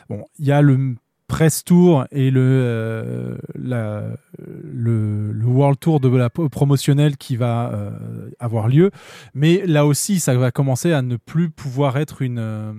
Bon, 0.09 0.23
il 0.39 0.45
y 0.45 0.53
a 0.53 0.61
le 0.61 0.95
press 1.27 1.63
tour 1.63 2.05
et 2.11 2.31
le, 2.31 2.41
euh, 2.41 3.37
la- 3.55 4.07
le, 4.39 5.31
le 5.31 5.45
world 5.45 5.79
tour 5.79 5.99
de 5.99 6.09
la 6.15 6.29
promotionnelle 6.29 7.17
qui 7.17 7.35
va 7.37 7.71
euh, 7.73 8.29
avoir 8.39 8.67
lieu, 8.67 8.91
mais 9.33 9.63
là 9.65 9.85
aussi 9.85 10.19
ça 10.19 10.35
va 10.35 10.51
commencer 10.51 10.91
à 10.93 11.01
ne 11.01 11.15
plus 11.17 11.49
pouvoir 11.49 11.97
être 11.97 12.21
une, 12.21 12.39
euh, 12.39 12.73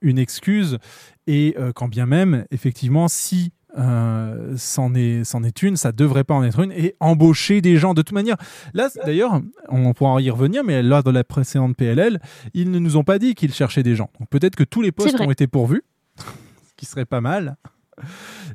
une 0.00 0.18
excuse 0.18 0.78
et 1.26 1.54
euh, 1.58 1.72
quand 1.74 1.88
bien 1.88 2.06
même 2.06 2.46
effectivement 2.50 3.08
si 3.08 3.52
euh, 3.76 4.54
c'en 4.56 4.94
est, 4.94 5.22
est 5.44 5.62
une, 5.62 5.76
ça 5.76 5.90
devrait 5.90 6.22
pas 6.22 6.34
en 6.34 6.44
être 6.44 6.60
une, 6.60 6.70
et 6.72 6.94
embaucher 7.00 7.60
des 7.60 7.76
gens 7.76 7.92
de 7.92 8.02
toute 8.02 8.14
manière. 8.14 8.36
Là, 8.72 8.88
d'ailleurs, 9.04 9.40
on 9.68 9.92
pourra 9.94 10.20
y 10.22 10.30
revenir, 10.30 10.62
mais 10.62 10.80
lors 10.80 11.02
de 11.02 11.10
la 11.10 11.24
précédente 11.24 11.76
PLL, 11.76 12.20
ils 12.54 12.70
ne 12.70 12.78
nous 12.78 12.96
ont 12.96 13.02
pas 13.02 13.18
dit 13.18 13.34
qu'ils 13.34 13.52
cherchaient 13.52 13.82
des 13.82 13.96
gens. 13.96 14.10
Donc 14.20 14.28
peut-être 14.30 14.54
que 14.54 14.62
tous 14.62 14.80
les 14.80 14.92
postes 14.92 15.14
ont 15.26 15.30
été 15.32 15.48
pourvus, 15.48 15.82
ce 16.18 16.72
qui 16.76 16.86
serait 16.86 17.04
pas 17.04 17.20
mal. 17.20 17.56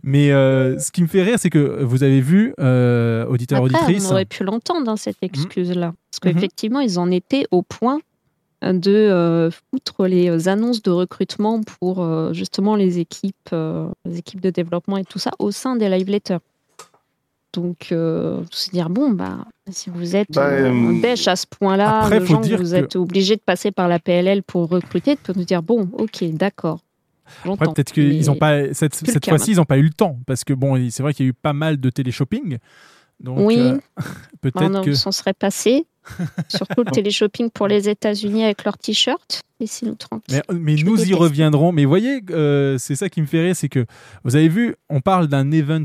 Mais 0.03 0.31
euh, 0.31 0.77
ce 0.79 0.91
qui 0.91 1.01
me 1.01 1.08
fait 1.08 1.24
rire, 1.24 1.38
c'est 1.39 1.50
que 1.50 1.84
vous 1.84 2.03
avez 2.03 2.22
vu, 2.22 2.53
euh, 2.60 3.25
auditeur 3.27 3.63
Après, 3.63 3.75
auditrice, 3.77 4.05
on 4.08 4.12
aurait 4.12 4.25
pu 4.25 4.43
l'entendre, 4.43 4.89
hein, 4.89 4.98
cette 4.98 5.17
excuse-là. 5.22 5.93
Parce 6.12 6.19
Mhm. 6.24 6.34
qu'effectivement, 6.34 6.79
ils 6.79 7.00
en 7.00 7.10
étaient 7.12 7.46
au 7.51 7.62
point 7.62 8.00
de 8.62 8.91
euh, 8.91 9.50
foutre 9.51 10.05
les 10.08 10.48
annonces 10.50 10.81
de 10.81 10.91
recrutement 10.91 11.62
pour 11.79 12.03
euh, 12.03 12.34
justement 12.34 12.75
les 12.75 13.00
équipes, 13.00 13.36
euh, 13.53 13.88
les 14.05 14.17
équipes 14.19 14.41
de 14.41 14.50
développement 14.50 14.98
et 14.98 15.05
tout 15.05 15.19
ça 15.19 15.31
au 15.39 15.51
sein 15.51 15.75
des 15.77 15.88
live 15.89 16.10
letters. 16.10 16.39
Donc, 17.53 17.88
euh, 17.91 18.43
se 18.51 18.69
dire, 18.69 18.89
bon, 18.91 19.10
bah, 19.10 19.46
si 19.72 19.89
vous 19.89 20.15
êtes 20.15 20.29
Bah, 20.36 20.50
euh, 20.50 20.69
euh, 20.69 21.15
à 21.25 21.36
ce 21.36 21.46
point-là, 21.48 22.08
vous 22.10 22.46
que- 22.72 22.75
êtes 22.75 22.96
obligé 22.96 23.36
de 23.38 23.41
passer 23.41 23.72
par 23.72 23.88
la 23.88 23.98
PLL 23.98 24.43
pour 24.43 24.69
recruter, 24.69 25.15
de 25.15 25.34
nous 25.36 25.46
dire, 25.46 25.63
bon, 25.63 25.89
ok, 25.93 26.24
d'accord. 26.34 26.79
Après, 27.45 27.65
peut-être 27.74 27.91
qu'ils 27.91 28.19
Mais 28.19 28.29
ont 28.29 28.36
pas 28.36 28.74
cette, 28.74 28.95
cette 28.95 29.27
fois-ci, 29.27 29.51
ils 29.51 29.57
n'ont 29.57 29.65
pas 29.65 29.77
eu 29.77 29.83
le 29.83 29.89
temps 29.89 30.19
parce 30.25 30.43
que 30.43 30.53
bon, 30.53 30.89
c'est 30.89 31.03
vrai 31.03 31.13
qu'il 31.13 31.25
y 31.25 31.29
a 31.29 31.31
eu 31.31 31.33
pas 31.33 31.53
mal 31.53 31.79
de 31.79 31.89
téléshopping. 31.89 32.57
Donc 33.19 33.39
Oui. 33.39 33.57
euh, 33.59 33.77
On 34.00 34.38
peut-être 34.41 34.81
que 34.83 34.93
s'en 34.93 35.12
serait 35.12 35.33
passé. 35.33 35.86
Surtout 36.48 36.83
le 36.83 36.91
téléshopping 36.91 37.50
pour 37.50 37.67
les 37.67 37.89
États-Unis 37.89 38.43
avec 38.43 38.63
leurs 38.63 38.77
t-shirts. 38.77 39.41
Tranquilles. 39.98 40.41
Mais, 40.50 40.57
mais 40.57 40.77
Je 40.77 40.86
nous 40.86 41.03
y 41.05 41.13
reviendrons. 41.13 41.74
Mais 41.74 41.83
voyez, 41.83 42.21
euh, 42.29 42.77
c'est 42.77 42.95
ça 42.95 43.09
qui 43.09 43.21
me 43.21 43.25
fait 43.25 43.41
rire, 43.41 43.55
c'est 43.55 43.67
que 43.67 43.86
vous 44.24 44.38
avez 44.38 44.48
vu, 44.48 44.75
on 44.89 45.01
parle 45.01 45.27
d'un 45.27 45.51
event 45.51 45.83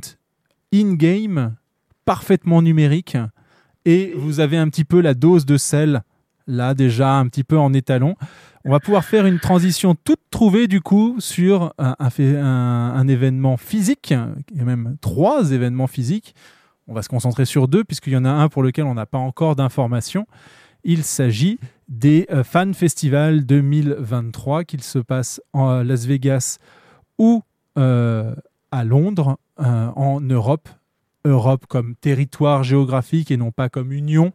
in-game 0.73 1.57
parfaitement 2.05 2.63
numérique 2.63 3.17
et 3.85 4.13
vous 4.17 4.41
avez 4.41 4.59
un 4.59 4.69
petit 4.69 4.85
peu 4.85 5.01
la 5.01 5.15
dose 5.15 5.45
de 5.45 5.57
sel 5.57 6.03
là 6.47 6.75
déjà 6.75 7.15
un 7.17 7.27
petit 7.27 7.45
peu 7.45 7.59
en 7.59 7.73
étalon. 7.73 8.15
On 8.67 8.71
va 8.71 8.81
pouvoir 8.81 9.05
faire 9.05 9.27
une 9.27 9.41
transition 9.41 9.95
toute 9.95 10.21
trouvée 10.31 10.69
du 10.69 10.81
coup 10.81 11.17
sur 11.19 11.75
un, 11.77 13.09
événement 13.09 13.59
physique, 13.59 14.15
et 14.57 14.65
même 14.65 14.97
trois 15.03 15.53
événements 15.53 15.87
physiques. 15.87 16.35
On 16.89 16.95
va 16.95 17.03
se 17.03 17.11
concentrer 17.11 17.45
sur 17.45 17.69
deux 17.69 17.85
puisqu'il 17.85 18.15
y 18.15 18.17
en 18.17 18.25
a 18.25 18.31
un 18.31 18.49
pour 18.49 18.63
lequel 18.63 18.87
on 18.87 18.95
n'a 18.95 19.05
pas 19.05 19.19
encore 19.19 19.55
d'informations. 19.55 20.27
Il 20.83 21.05
s'agit 21.05 21.59
des 21.89 22.27
euh, 22.31 22.43
Fan 22.43 22.73
Festival 22.73 23.45
2023 23.45 24.65
qu'il 24.65 24.83
se 24.83 24.99
passe 24.99 25.43
en 25.53 25.83
Las 25.83 26.07
Vegas 26.07 26.59
ou 27.19 27.43
euh, 27.77 28.35
à 28.71 28.85
Londres 28.85 29.39
euh, 29.61 29.89
en 29.95 30.23
Europe. 30.23 30.71
Europe 31.27 31.67
comme 31.69 31.97
territoire 31.97 32.65
géographique 32.65 33.31
et 33.31 33.37
non 33.37 33.51
pas 33.51 33.69
comme 33.69 33.93
union. 33.93 34.33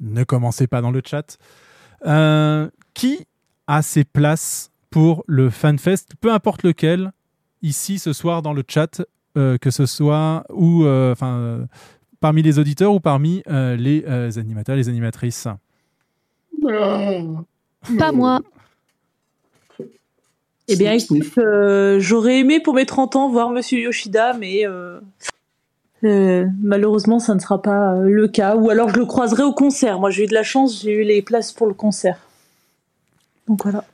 Ne 0.00 0.22
commencez 0.22 0.68
pas 0.68 0.80
dans 0.80 0.92
le 0.92 1.02
chat. 1.04 1.36
Euh, 2.06 2.68
qui 2.94 3.26
a 3.66 3.82
ses 3.82 4.04
places 4.04 4.70
pour 4.90 5.24
le 5.26 5.50
FanFest, 5.50 6.14
peu 6.20 6.32
importe 6.32 6.62
lequel, 6.62 7.12
ici 7.62 7.98
ce 7.98 8.12
soir 8.12 8.42
dans 8.42 8.52
le 8.52 8.62
chat, 8.66 9.02
euh, 9.36 9.58
que 9.58 9.70
ce 9.70 9.86
soit 9.86 10.44
ou 10.50 10.84
euh, 10.84 11.12
enfin 11.12 11.36
euh, 11.36 11.64
parmi 12.20 12.42
les 12.42 12.58
auditeurs 12.58 12.92
ou 12.92 13.00
parmi 13.00 13.42
euh, 13.48 13.76
les 13.76 14.04
euh, 14.06 14.30
animateurs, 14.36 14.76
les 14.76 14.88
animatrices. 14.88 15.48
Pas 17.98 18.12
moi. 18.12 18.40
Eh 20.70 20.76
bien, 20.76 20.92
écoute, 20.92 21.38
euh, 21.38 21.98
j'aurais 21.98 22.40
aimé 22.40 22.60
pour 22.60 22.74
mes 22.74 22.84
30 22.84 23.16
ans 23.16 23.30
voir 23.30 23.50
Monsieur 23.50 23.78
Yoshida, 23.78 24.34
mais 24.34 24.66
euh, 24.66 25.00
euh, 26.04 26.46
malheureusement, 26.60 27.18
ça 27.18 27.34
ne 27.34 27.40
sera 27.40 27.60
pas 27.60 27.94
euh, 27.94 28.08
le 28.08 28.28
cas. 28.28 28.56
Ou 28.56 28.70
alors, 28.70 28.88
je 28.90 28.98
le 28.98 29.06
croiserai 29.06 29.42
au 29.42 29.52
concert. 29.52 29.98
Moi, 29.98 30.10
j'ai 30.10 30.24
eu 30.24 30.26
de 30.26 30.34
la 30.34 30.42
chance, 30.42 30.82
j'ai 30.82 30.92
eu 30.92 31.04
les 31.04 31.22
places 31.22 31.52
pour 31.52 31.66
le 31.66 31.74
concert. 31.74 32.18
Donc 33.46 33.62
voilà. 33.62 33.84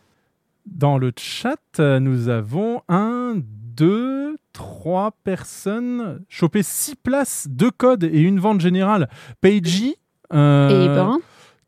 Dans 0.66 0.98
le 0.98 1.12
chat, 1.16 1.58
euh, 1.78 2.00
nous 2.00 2.28
avons 2.28 2.82
un, 2.88 3.34
deux, 3.36 4.36
trois 4.52 5.12
personnes 5.24 6.22
chopé 6.28 6.62
six 6.62 6.96
places, 6.96 7.46
deux 7.48 7.70
codes 7.70 8.04
et 8.04 8.20
une 8.20 8.40
vente 8.40 8.60
générale. 8.60 9.08
Paige, 9.40 9.94
euh, 10.32 10.84
Et 10.84 10.88
ben, 10.88 11.18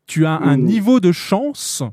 tu 0.07 0.25
as 0.25 0.37
un 0.37 0.57
niveau 0.57 0.99
de 0.99 1.11
chance 1.11 1.83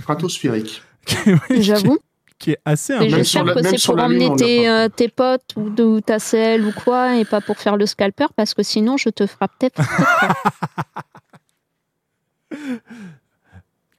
Stratosphérique. 0.00 0.82
j'avoue. 1.50 1.98
Qui 2.44 2.50
est 2.52 2.58
assez 2.64 2.92
impressionnant. 2.92 3.16
j'espère 3.16 3.44
la- 3.44 3.54
que 3.54 3.62
c'est 3.78 3.86
pour 3.86 3.96
Lune, 3.96 4.04
emmener 4.04 4.36
tes, 4.36 4.68
euh, 4.68 4.88
tes 4.88 5.08
potes 5.08 5.54
ou, 5.56 5.70
de- 5.70 5.82
ou 5.82 6.00
ta 6.02 6.18
selle 6.18 6.66
ou 6.66 6.72
quoi 6.72 7.16
et 7.16 7.24
pas 7.24 7.40
pour 7.40 7.56
faire 7.58 7.76
le 7.78 7.86
scalper 7.86 8.26
parce 8.36 8.52
que 8.54 8.62
sinon 8.62 8.96
je 8.98 9.08
te 9.08 9.26
frappe 9.26 9.52
peut-être. 9.58 9.80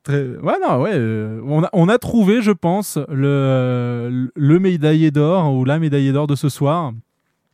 Très- 0.03 0.37
Ouais, 0.37 0.53
non, 0.61 0.81
ouais. 0.81 0.91
euh, 0.93 1.41
on, 1.45 1.63
a, 1.63 1.69
on 1.73 1.89
a 1.89 1.97
trouvé, 1.97 2.41
je 2.41 2.51
pense, 2.51 2.97
le, 3.09 4.29
le 4.35 4.59
médaillé 4.59 5.09
d'or 5.11 5.51
ou 5.53 5.65
la 5.65 5.79
médaillée 5.79 6.11
d'or 6.11 6.27
de 6.27 6.35
ce 6.35 6.49
soir. 6.49 6.91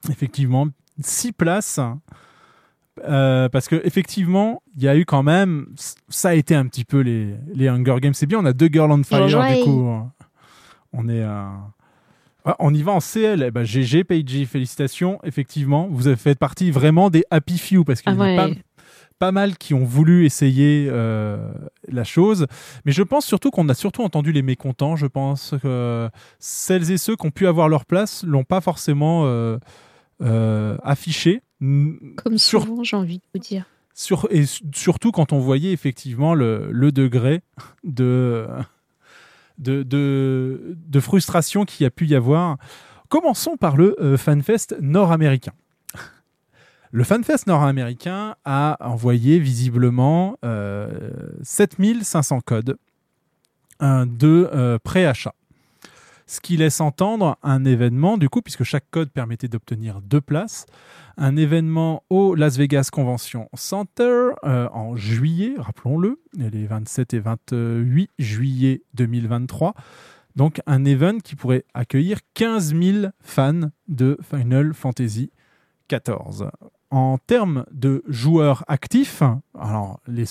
Effectivement, 0.09 0.67
six 0.99 1.31
places. 1.31 1.79
Euh, 3.07 3.47
parce 3.47 3.67
que 3.69 3.81
effectivement, 3.85 4.61
il 4.75 4.83
y 4.83 4.87
a 4.89 4.97
eu 4.97 5.05
quand 5.05 5.23
même, 5.23 5.67
ça 6.09 6.29
a 6.29 6.33
été 6.33 6.53
un 6.53 6.65
petit 6.67 6.83
peu 6.83 6.99
les, 6.99 7.35
les 7.55 7.69
Hunger 7.69 7.95
Games. 8.01 8.13
C'est 8.13 8.25
bien, 8.25 8.39
on 8.39 8.45
a 8.45 8.51
deux 8.53 8.67
Girls 8.71 8.91
on 8.91 9.01
Fire 9.03 9.27
du 9.27 9.63
coup. 9.63 9.87
On 10.93 11.07
est, 11.09 11.21
euh, 11.23 11.45
ouais, 12.45 12.53
on 12.59 12.73
y 12.73 12.81
va 12.83 12.91
en 12.93 12.99
CL. 12.99 13.43
Eh 13.47 13.51
ben, 13.51 13.63
GG, 13.63 14.03
Paige, 14.03 14.45
félicitations. 14.45 15.19
Effectivement, 15.23 15.87
vous 15.91 16.07
avez 16.07 16.17
fait 16.17 16.35
partie 16.37 16.71
vraiment 16.71 17.09
des 17.09 17.23
happy 17.29 17.57
few 17.57 17.83
parce 17.83 18.01
qu'il 18.01 18.11
Ah 18.11 18.15
y 18.15 18.17
en 18.17 18.21
a 18.21 18.25
ouais. 18.25 18.35
pas, 18.55 18.59
pas 19.19 19.31
mal 19.31 19.57
qui 19.57 19.73
ont 19.73 19.83
voulu 19.85 20.25
essayer 20.25 20.87
euh, 20.89 21.51
la 21.87 22.03
chose. 22.03 22.47
Mais 22.85 22.91
je 22.91 23.03
pense 23.03 23.25
surtout 23.25 23.51
qu'on 23.51 23.69
a 23.69 23.73
surtout 23.73 24.01
entendu 24.03 24.31
les 24.31 24.41
mécontents. 24.41 24.95
Je 24.95 25.05
pense 25.07 25.53
que 25.61 26.09
celles 26.39 26.91
et 26.91 26.97
ceux 26.97 27.15
qui 27.15 27.25
ont 27.27 27.31
pu 27.31 27.47
avoir 27.47 27.69
leur 27.69 27.85
place 27.85 28.23
l'ont 28.23 28.43
pas 28.43 28.61
forcément 28.61 29.23
euh, 29.25 29.57
euh, 30.21 30.77
affiché. 30.83 31.41
Comme 31.59 32.37
Sur- 32.37 32.63
souvent, 32.63 32.83
j'ai 32.83 32.97
envie 32.97 33.19
de 33.19 33.23
vous 33.35 33.39
dire. 33.39 33.65
sur, 33.93 34.27
et 34.31 34.45
surtout 34.73 35.11
quand 35.11 35.31
on 35.31 35.39
voyait 35.39 35.71
effectivement 35.71 36.33
le, 36.33 36.69
le 36.71 36.91
degré 36.91 37.41
de, 37.83 38.47
de, 39.61 40.99
frustration 40.99 41.65
qu'il 41.65 41.85
a 41.85 41.89
pu 41.89 42.07
y 42.07 42.15
avoir. 42.15 42.57
Commençons 43.09 43.57
par 43.57 43.77
le 43.77 43.95
euh, 44.01 44.17
FanFest 44.17 44.75
nord-américain. 44.79 45.53
Le 46.91 47.03
FanFest 47.03 47.47
nord-américain 47.47 48.35
a 48.43 48.77
envoyé 48.81 49.39
visiblement 49.39 50.37
euh, 50.43 51.09
7500 51.41 52.41
codes 52.41 52.77
de 53.81 54.49
euh, 54.53 54.77
préachat. 54.83 55.33
Ce 56.31 56.39
qui 56.39 56.55
laisse 56.55 56.79
entendre 56.79 57.37
un 57.43 57.65
événement, 57.65 58.17
du 58.17 58.29
coup, 58.29 58.41
puisque 58.41 58.63
chaque 58.63 58.89
code 58.89 59.09
permettait 59.09 59.49
d'obtenir 59.49 60.01
deux 60.01 60.21
places, 60.21 60.65
un 61.17 61.35
événement 61.35 62.05
au 62.09 62.35
Las 62.35 62.55
Vegas 62.55 62.87
Convention 62.89 63.49
Center 63.53 64.29
euh, 64.45 64.69
en 64.71 64.95
juillet, 64.95 65.55
rappelons-le, 65.57 66.21
les 66.37 66.67
27 66.67 67.15
et 67.15 67.19
28 67.19 68.11
juillet 68.17 68.81
2023. 68.93 69.73
Donc 70.37 70.61
un 70.67 70.85
event 70.85 71.17
qui 71.17 71.35
pourrait 71.35 71.65
accueillir 71.73 72.19
15 72.33 72.75
000 72.81 73.07
fans 73.19 73.69
de 73.89 74.17
Final 74.21 74.73
Fantasy 74.73 75.31
XIV. 75.89 76.49
En 76.91 77.17
termes 77.17 77.65
de 77.71 78.03
joueurs 78.07 78.65
actifs, 78.67 79.23
alors 79.57 80.01
les 80.07 80.25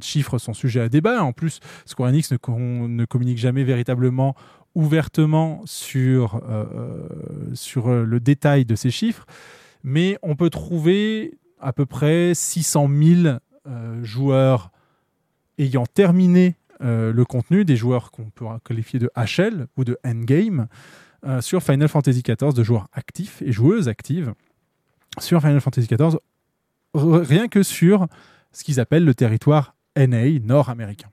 chiffres 0.00 0.38
sont 0.38 0.54
sujets 0.54 0.80
à 0.80 0.88
débat. 0.88 1.22
En 1.22 1.32
plus, 1.32 1.60
Square 1.84 2.08
Enix 2.08 2.32
ne 2.32 3.04
communique 3.04 3.36
jamais 3.36 3.62
véritablement 3.62 4.34
ouvertement 4.78 5.60
sur, 5.64 6.36
euh, 6.36 6.64
euh, 6.72 7.54
sur 7.54 7.88
euh, 7.88 8.04
le 8.04 8.20
détail 8.20 8.64
de 8.64 8.76
ces 8.76 8.92
chiffres, 8.92 9.26
mais 9.82 10.16
on 10.22 10.36
peut 10.36 10.50
trouver 10.50 11.36
à 11.60 11.72
peu 11.72 11.84
près 11.84 12.32
600 12.32 12.88
000 12.88 13.38
euh, 13.66 14.04
joueurs 14.04 14.70
ayant 15.58 15.84
terminé 15.84 16.54
le 16.80 17.24
contenu, 17.24 17.64
des 17.64 17.74
joueurs 17.74 18.12
qu'on 18.12 18.30
peut 18.30 18.44
qualifier 18.64 19.00
de 19.00 19.10
HL 19.16 19.66
ou 19.76 19.82
de 19.82 19.98
endgame, 20.06 20.68
sur 21.40 21.60
Final 21.60 21.88
Fantasy 21.88 22.22
XIV, 22.22 22.54
de 22.54 22.62
joueurs 22.62 22.86
actifs 22.92 23.42
et 23.42 23.50
joueuses 23.50 23.88
actives 23.88 24.32
sur 25.18 25.40
Final 25.40 25.60
Fantasy 25.60 25.88
XIV, 25.88 26.18
rien 26.94 27.48
que 27.48 27.64
sur 27.64 28.06
ce 28.52 28.62
qu'ils 28.62 28.78
appellent 28.78 29.04
le 29.04 29.16
territoire 29.16 29.74
NA, 29.96 30.38
nord-américain, 30.38 31.08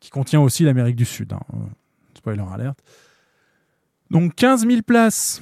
qui 0.00 0.10
contient 0.10 0.40
aussi 0.40 0.64
l'Amérique 0.64 0.96
du 0.96 1.04
Sud. 1.04 1.32
hein. 1.32 1.38
Spoiler 2.18 2.44
alerte. 2.52 2.82
Donc 4.10 4.34
15 4.34 4.66
000 4.66 4.82
places 4.82 5.40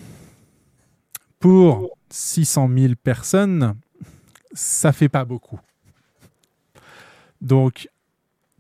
pour 1.41 1.97
600 2.11 2.71
000 2.77 2.95
personnes, 3.03 3.75
ça 4.53 4.93
fait 4.93 5.09
pas 5.09 5.25
beaucoup. 5.25 5.61
Donc, 7.41 7.89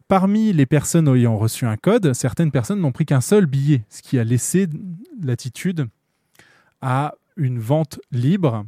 parmi 0.08 0.52
les 0.52 0.66
personnes 0.66 1.08
ayant 1.08 1.36
reçu 1.36 1.66
un 1.66 1.76
code, 1.76 2.12
certaines 2.12 2.50
personnes 2.50 2.80
n'ont 2.80 2.92
pris 2.92 3.06
qu'un 3.06 3.20
seul 3.20 3.46
billet, 3.46 3.84
ce 3.88 4.02
qui 4.02 4.18
a 4.18 4.24
laissé 4.24 4.68
latitude 5.22 5.88
à 6.80 7.14
une 7.36 7.58
vente 7.58 8.00
libre 8.12 8.64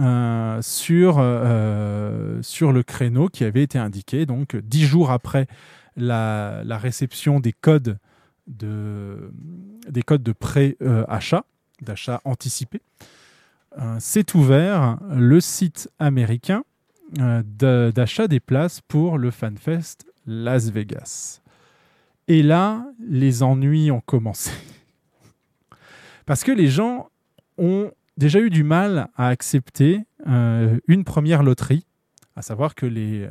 euh, 0.00 0.60
sur, 0.62 1.16
euh, 1.18 2.42
sur 2.42 2.72
le 2.72 2.82
créneau 2.82 3.28
qui 3.28 3.44
avait 3.44 3.62
été 3.62 3.78
indiqué, 3.78 4.26
donc 4.26 4.56
dix 4.56 4.84
jours 4.84 5.10
après 5.10 5.46
la 5.96 6.78
réception 6.78 7.40
des 7.40 7.52
codes 7.52 7.98
de, 8.58 9.32
des 9.88 10.02
codes 10.02 10.22
de 10.22 10.32
pré-achat, 10.32 11.44
d'achat 11.80 12.20
anticipé. 12.24 12.80
Euh, 13.78 13.96
C'est 13.98 14.34
ouvert 14.34 14.98
le 15.10 15.40
site 15.40 15.90
américain 15.98 16.64
euh, 17.18 17.92
d'achat 17.92 18.28
des 18.28 18.40
places 18.40 18.80
pour 18.80 19.18
le 19.18 19.30
FanFest 19.30 20.06
Las 20.26 20.70
Vegas. 20.70 21.40
Et 22.28 22.42
là, 22.42 22.86
les 23.00 23.42
ennuis 23.42 23.90
ont 23.90 24.00
commencé. 24.00 24.50
Parce 26.26 26.44
que 26.44 26.52
les 26.52 26.68
gens 26.68 27.10
ont 27.58 27.90
déjà 28.16 28.40
eu 28.40 28.50
du 28.50 28.62
mal 28.62 29.08
à 29.16 29.28
accepter 29.28 30.00
euh, 30.28 30.78
une 30.86 31.04
première 31.04 31.42
loterie, 31.42 31.84
à 32.36 32.42
savoir 32.42 32.74
que 32.74 32.86
les, 32.86 33.28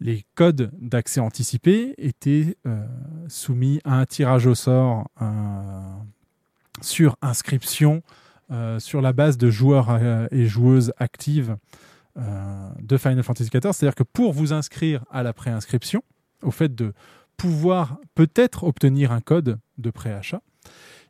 les 0.00 0.24
codes 0.34 0.70
d'accès 0.80 1.20
anticipé 1.20 1.94
étaient 1.98 2.56
euh, 2.66 2.86
soumis 3.28 3.80
à 3.84 3.98
un 3.98 4.06
tirage 4.06 4.46
au 4.46 4.54
sort 4.54 5.08
euh, 5.20 5.94
sur 6.80 7.16
inscription 7.20 8.02
euh, 8.50 8.78
sur 8.78 9.02
la 9.02 9.12
base 9.12 9.36
de 9.36 9.50
joueurs 9.50 10.00
et 10.32 10.46
joueuses 10.46 10.92
actives 10.96 11.56
de 12.16 12.98
Final 12.98 13.22
Fantasy 13.22 13.48
XIV. 13.48 13.72
C'est-à-dire 13.72 13.94
que 13.94 14.02
pour 14.02 14.32
vous 14.32 14.52
inscrire 14.52 15.04
à 15.10 15.22
la 15.22 15.32
préinscription, 15.32 16.02
au 16.42 16.50
fait 16.50 16.74
de 16.74 16.92
pouvoir 17.36 17.98
peut-être 18.14 18.64
obtenir 18.64 19.12
un 19.12 19.20
code 19.20 19.58
de 19.78 19.90
préachat, 19.90 20.42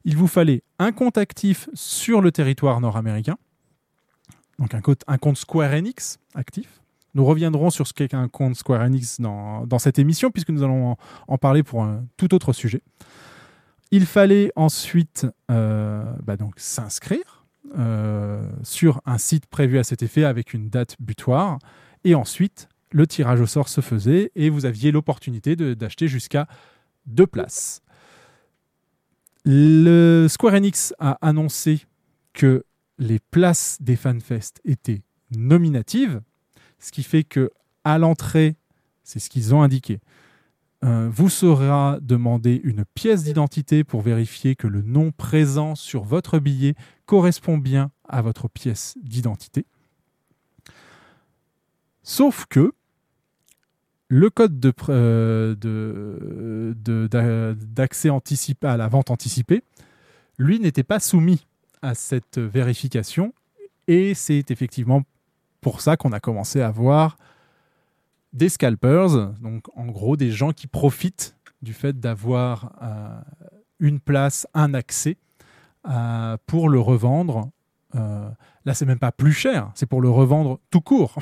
il 0.05 0.17
vous 0.17 0.27
fallait 0.27 0.63
un 0.79 0.93
compte 0.93 1.17
actif 1.17 1.69
sur 1.75 2.21
le 2.21 2.31
territoire 2.31 2.81
nord-américain, 2.81 3.39
donc 4.59 4.75
un 4.75 5.19
compte 5.19 5.39
Square 5.39 5.73
Enix 5.73 6.19
actif. 6.35 6.80
Nous 7.15 7.25
reviendrons 7.25 7.71
sur 7.71 7.87
ce 7.87 7.93
qu'est 7.93 8.15
un 8.15 8.29
compte 8.29 8.57
Square 8.57 8.83
Enix 8.83 9.21
dans, 9.21 9.79
cette 9.79 9.99
émission, 9.99 10.31
puisque 10.31 10.51
nous 10.51 10.63
allons 10.63 10.97
en, 11.27 11.39
parler 11.39 11.63
pour 11.63 11.83
un 11.83 12.05
tout 12.17 12.35
autre 12.35 12.53
sujet. 12.53 12.83
Il 13.91 14.07
fallait 14.07 14.53
ensuite 14.55 15.27
euh, 15.51 16.05
bah 16.23 16.37
s'inscrire 16.57 17.45
euh, 17.77 18.49
sur 18.63 19.01
un 19.05 19.19
site 19.19 19.47
prévu 19.47 19.79
à 19.79 19.85
cet 19.85 20.03
effet 20.03 20.25
avec 20.25 20.55
une 20.55 20.71
date 20.71 20.97
butoir. 21.01 21.59
Et 22.05 22.15
ensuite, 22.15 22.69
le 22.93 23.07
tirage 23.07 23.41
au 23.41 23.47
sort 23.47 23.69
se 23.69 23.81
faisait 23.81 24.31
et 24.37 24.51
vous 24.51 24.65
aviez 24.65 24.93
l'opportunité 24.93 25.57
d'acheter 25.57 26.09
jusqu'à 26.09 26.47
deux 27.07 27.27
places. 27.27 27.83
Le 29.45 30.27
Square 30.29 30.55
Enix 30.55 30.95
a 30.99 31.19
annoncé 31.27 31.87
que 32.33 32.65
les 32.99 33.19
places 33.19 33.79
des 33.81 33.97
FanFest 33.97 34.61
étaient 34.65 35.03
nominatives, 35.35 36.21
ce 36.81 36.91
qui 36.93 37.03
fait 37.03 37.25
que 37.25 37.51
à 37.85 37.99
l'entrée, 37.99 38.57
c'est 39.05 39.19
ce 39.19 39.31
qu'ils 39.31 39.55
ont 39.55 39.63
indiqué, 39.63 40.01
euh, 40.83 41.11
vous 41.13 41.29
sera 41.29 41.99
demandé 42.01 42.61
une 42.65 42.85
pièce 42.85 43.25
d'identité 43.25 43.85
pour 43.85 44.01
vérifier 44.01 44.57
que 44.57 44.67
le 44.67 44.81
nom 44.83 45.13
présent 45.13 45.75
sur 45.75 46.05
votre 46.05 46.39
billet 46.39 46.75
correspond 47.05 47.59
bien 47.59 47.91
à 48.09 48.23
votre 48.23 48.49
pièce 48.49 48.97
d'identité. 49.03 49.67
Sauf 52.03 52.47
que 52.47 52.73
le 54.09 54.31
code 54.31 54.75
euh, 54.89 55.55
d'accès 57.55 58.11
anticipé 58.11 58.67
à 58.67 58.77
la 58.77 58.89
vente 58.89 59.11
anticipée, 59.11 59.63
lui 60.39 60.59
n'était 60.61 60.83
pas 60.83 60.99
soumis 60.99 61.47
à 61.83 61.95
cette 61.95 62.39
vérification 62.39 63.35
et 63.87 64.15
c'est 64.15 64.51
effectivement 64.51 65.03
pour 65.61 65.81
ça 65.81 65.97
qu'on 65.97 66.13
a 66.13 66.21
commencé 66.21 66.61
à 66.61 66.71
voir 66.71 67.17
des 68.33 68.49
scalpers, 68.49 69.33
donc 69.41 69.65
en 69.77 69.87
gros 69.87 70.17
des 70.17 70.31
gens 70.31 70.53
qui 70.53 70.67
profitent 70.67 71.37
du 71.63 71.75
fait 71.75 71.99
d'avoir 71.99 72.73
euh, 72.83 73.21
une 73.81 73.99
place, 73.99 74.47
un 74.55 74.75
accès 74.75 75.17
euh, 75.89 76.37
pour 76.47 76.69
le 76.69 76.79
revendre. 76.79 77.51
Euh, 77.95 78.29
là, 78.65 78.75
c'est 78.75 78.85
même 78.87 78.99
pas 78.99 79.13
plus 79.13 79.33
cher, 79.33 79.71
c'est 79.75 79.87
pour 79.87 80.01
le 80.01 80.11
revendre 80.11 80.61
tout 80.71 80.83
court, 80.83 81.17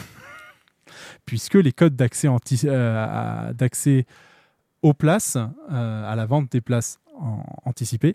puisque 1.26 1.54
les 1.54 1.72
codes 1.72 1.96
d'accès 1.96 2.28
euh, 2.64 4.02
aux 4.82 4.94
places, 4.94 5.36
à 5.68 6.14
la 6.16 6.26
vente 6.26 6.50
des 6.52 6.60
places 6.60 6.98
anticipées, 7.64 8.14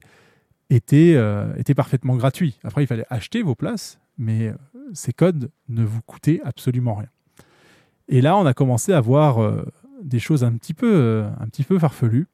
étaient, 0.69 1.17
étaient 1.57 1.73
parfaitement 1.73 2.15
gratuits. 2.15 2.59
Après, 2.63 2.83
il 2.83 2.88
fallait 2.88 3.05
acheter 3.09 3.41
vos 3.41 3.55
places, 3.55 3.99
mais 4.17 4.53
ces 4.93 5.13
codes 5.13 5.50
ne 5.69 5.84
vous 5.84 6.02
coûtaient 6.02 6.41
absolument 6.43 6.96
rien. 6.96 7.10
Et 8.08 8.22
là, 8.22 8.38
on 8.38 8.46
a 8.46 8.54
commencé 8.54 8.93
à 8.93 9.02
voir 9.02 9.41
euh, 9.41 9.65
des 10.02 10.19
choses 10.19 10.43
un 10.43 10.54
petit 10.54 10.74
peu, 10.74 10.93
euh, 10.93 11.30
un 11.39 11.48
petit 11.48 11.63
peu 11.63 11.80
farfelues, 11.80 12.28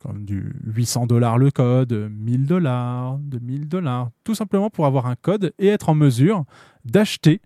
comme 0.00 0.24
du 0.24 0.54
800 0.64 1.06
dollars 1.06 1.38
le 1.38 1.50
code, 1.50 1.92
1000 1.92 2.46
dollars, 2.46 3.18
2000 3.18 3.68
dollars, 3.68 4.10
tout 4.24 4.34
simplement 4.34 4.70
pour 4.70 4.86
avoir 4.86 5.06
un 5.06 5.16
code 5.16 5.52
et 5.58 5.68
être 5.68 5.88
en 5.88 5.94
mesure 5.94 6.44
d'acheter 6.84 7.40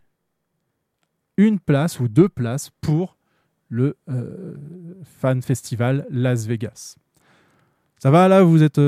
une 1.36 1.58
place 1.58 1.98
ou 2.00 2.08
deux 2.08 2.28
places 2.28 2.70
pour 2.80 3.16
le 3.68 3.96
euh, 4.10 4.54
Fan 5.02 5.40
Festival 5.40 6.06
Las 6.10 6.46
Vegas. 6.46 6.96
Ça 7.98 8.10
va 8.10 8.28
là, 8.28 8.42
vous 8.42 8.62
êtes, 8.62 8.78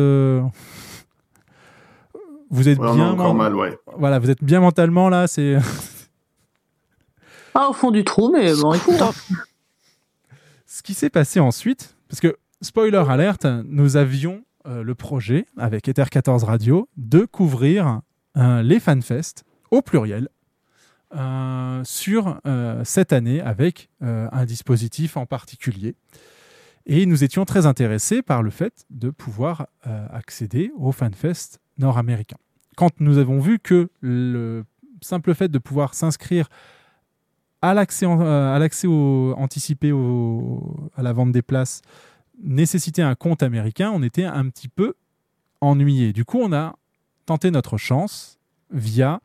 vous 2.55 2.69
êtes 2.69 2.79
Ouais, 2.79 2.93
bien, 2.95 3.11
encore 3.11 3.35
men- 3.35 3.45
mal, 3.45 3.55
ouais. 3.57 3.79
voilà, 3.97 4.19
vous 4.19 4.31
êtes 4.31 4.43
bien 4.43 4.61
mentalement 4.61 5.09
là, 5.09 5.27
c'est. 5.27 5.57
Pas 7.53 7.69
au 7.69 7.73
fond 7.73 7.90
du 7.90 8.05
trou, 8.05 8.31
mais 8.33 8.53
bon, 8.55 8.73
écoute. 8.75 9.01
hein. 9.01 9.12
Ce 10.67 10.83
qui 10.83 10.95
s'est 10.95 11.11
passé 11.11 11.38
ensuite, 11.40 11.97
parce 12.09 12.21
que, 12.21 12.37
spoiler 12.61 12.97
alerte, 13.09 13.47
nous 13.67 13.97
avions 13.97 14.43
euh, 14.67 14.83
le 14.83 14.95
projet, 14.95 15.47
avec 15.57 15.87
Ether 15.88 16.05
14 16.11 16.43
Radio, 16.45 16.88
de 16.97 17.25
couvrir 17.27 18.01
euh, 18.37 18.62
les 18.62 18.81
FanFest, 18.81 19.45
au 19.71 19.83
pluriel, 19.83 20.29
euh, 21.14 21.81
sur 21.85 22.40
euh, 22.47 22.83
cette 22.85 23.12
année 23.12 23.40
avec 23.40 23.88
euh, 24.03 24.27
un 24.33 24.45
dispositif 24.45 25.17
en 25.17 25.27
particulier. 25.27 25.95
Et 26.87 27.07
nous 27.07 27.23
étions 27.23 27.45
très 27.45 27.67
intéressés 27.67 28.21
par 28.21 28.43
le 28.43 28.51
fait 28.51 28.85
de 28.90 29.11
pouvoir 29.11 29.69
euh, 29.87 30.07
accéder 30.12 30.73
au 30.77 30.90
FanFest 30.90 31.61
nord-américain. 31.79 32.37
Quand 32.77 33.01
nous 33.01 33.19
avons 33.19 33.41
vu 33.41 33.59
que 33.59 33.89
le 34.01 34.65
simple 35.01 35.35
fait 35.35 35.49
de 35.49 35.59
pouvoir 35.59 35.95
s'inscrire 35.95 36.49
à 37.63 37.73
l'accès 37.73 38.07
euh, 38.07 39.33
anticipé 39.37 39.93
à 40.97 41.03
la 41.03 41.13
vente 41.13 41.33
des 41.33 41.43
places 41.43 41.83
nécessitait 42.43 43.03
un 43.03 43.15
compte 43.15 43.43
américain, 43.43 43.91
on 43.95 44.03
était 44.03 44.25
un 44.25 44.49
petit 44.49 44.69
peu 44.69 44.95
ennuyé. 45.61 46.13
Du 46.13 46.25
coup, 46.25 46.41
on 46.41 46.53
a 46.53 46.77
tenté 47.27 47.51
notre 47.51 47.79
chance 47.79 48.39
via 48.71 49.21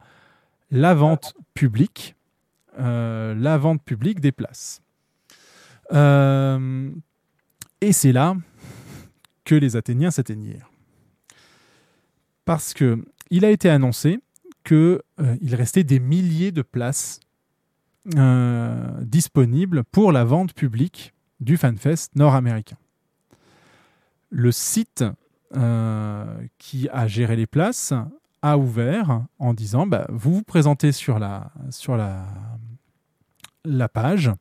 la 0.72 0.94
vente 0.94 1.34
publique, 1.54 2.16
euh, 2.80 3.34
la 3.36 3.58
vente 3.58 3.84
publique 3.84 4.20
des 4.20 4.32
places. 4.32 4.82
Euh, 5.92 6.92
et 7.82 7.92
c'est 7.92 8.12
là 8.12 8.38
que 9.44 9.56
les 9.56 9.76
Athéniens 9.76 10.12
s'éteignirent. 10.12 10.70
Parce 12.46 12.74
que 12.74 13.04
il 13.30 13.46
a 13.46 13.52
été 13.52 13.70
annoncé 13.70 14.20
qu'il 14.63 15.56
restait 15.56 15.84
des 15.84 16.00
milliers 16.00 16.52
de 16.52 16.62
places 16.62 17.20
euh, 18.18 19.02
disponible 19.02 19.84
pour 19.84 20.12
la 20.12 20.24
vente 20.24 20.54
publique 20.54 21.13
du 21.39 21.58
FanFest 21.58 22.15
nord-américain. 22.15 22.78
Le 24.30 24.52
site 24.52 25.04
euh, 25.56 26.26
qui 26.58 26.88
a 26.89 27.08
géré 27.08 27.36
les 27.36 27.48
places 27.48 27.94
a 28.42 28.58
ouvert 28.58 29.26
en 29.38 29.54
disant 29.54 29.86
bah, 29.86 30.06
vous 30.10 30.36
vous 30.36 30.44
présentez 30.44 30.92
sur 30.92 31.20
la, 31.20 31.52
page 33.94 34.32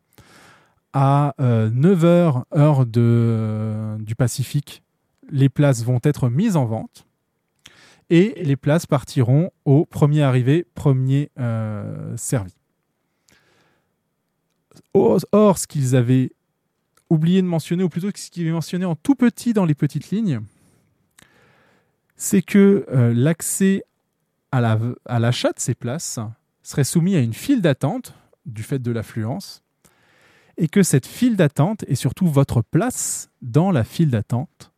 à 0.93 1.35
9h 1.39 2.43
heure 2.57 2.87
du 2.87 4.15
Pacifique. 4.15 4.83
Les 5.31 5.49
places 5.49 5.85
vont 5.85 6.01
être 6.03 6.29
mises 6.29 6.57
en 6.57 6.65
vente 6.65 7.08
et 8.11 8.35
les 8.43 8.57
places 8.57 8.87
partiront 8.87 9.51
au 9.65 9.85
premier 9.85 10.23
arrivé, 10.23 10.67
premier 10.75 11.31
euh, 11.39 12.17
servi. 12.17 12.53
Or, 14.95 15.59
ce 15.59 15.67
qu'ils 15.67 15.95
avaient 15.97 16.33
oublié 17.11 17.43
de 17.43 17.47
mentionner, 17.47 17.83
ou 17.85 17.89
plutôt 17.89 18.11
ce 18.15 18.31
qu'ils 18.31 18.45
avaient 18.45 18.53
mentionné 18.53 18.85
en 18.85 18.97
tout 18.97 19.15
petit 19.15 19.53
dans 19.53 19.65
les 19.65 19.75
petites 19.75 20.11
lignes, 20.11 20.41
c'est 22.17 22.43
que 22.43 22.85
euh, 22.91 23.13
l'accès 23.15 23.85
à 24.51 24.61
la- 24.61 24.79
à 25.05 25.19
l'achat 25.19 25.53
de 25.53 25.61
ces 25.61 25.75
places 25.75 26.19
serait 26.63 26.85
soumis 26.85 27.17
à 27.17 27.21
une 27.21 27.35
file 27.35 27.63
d'attente 27.63 28.15
du 28.47 28.63
fait 28.63 28.79
de 28.79 28.91
l'affluence, 28.91 29.63
et 30.57 30.69
que 30.69 30.83
cette 30.83 31.07
file 31.07 31.37
d'attente, 31.37 31.85
et 31.87 31.95
surtout 31.95 32.27
votre 32.27 32.63
place 32.63 33.31
dans 33.43 33.71
la 33.71 33.85
file 33.85 34.11
d'attente, 34.11 34.73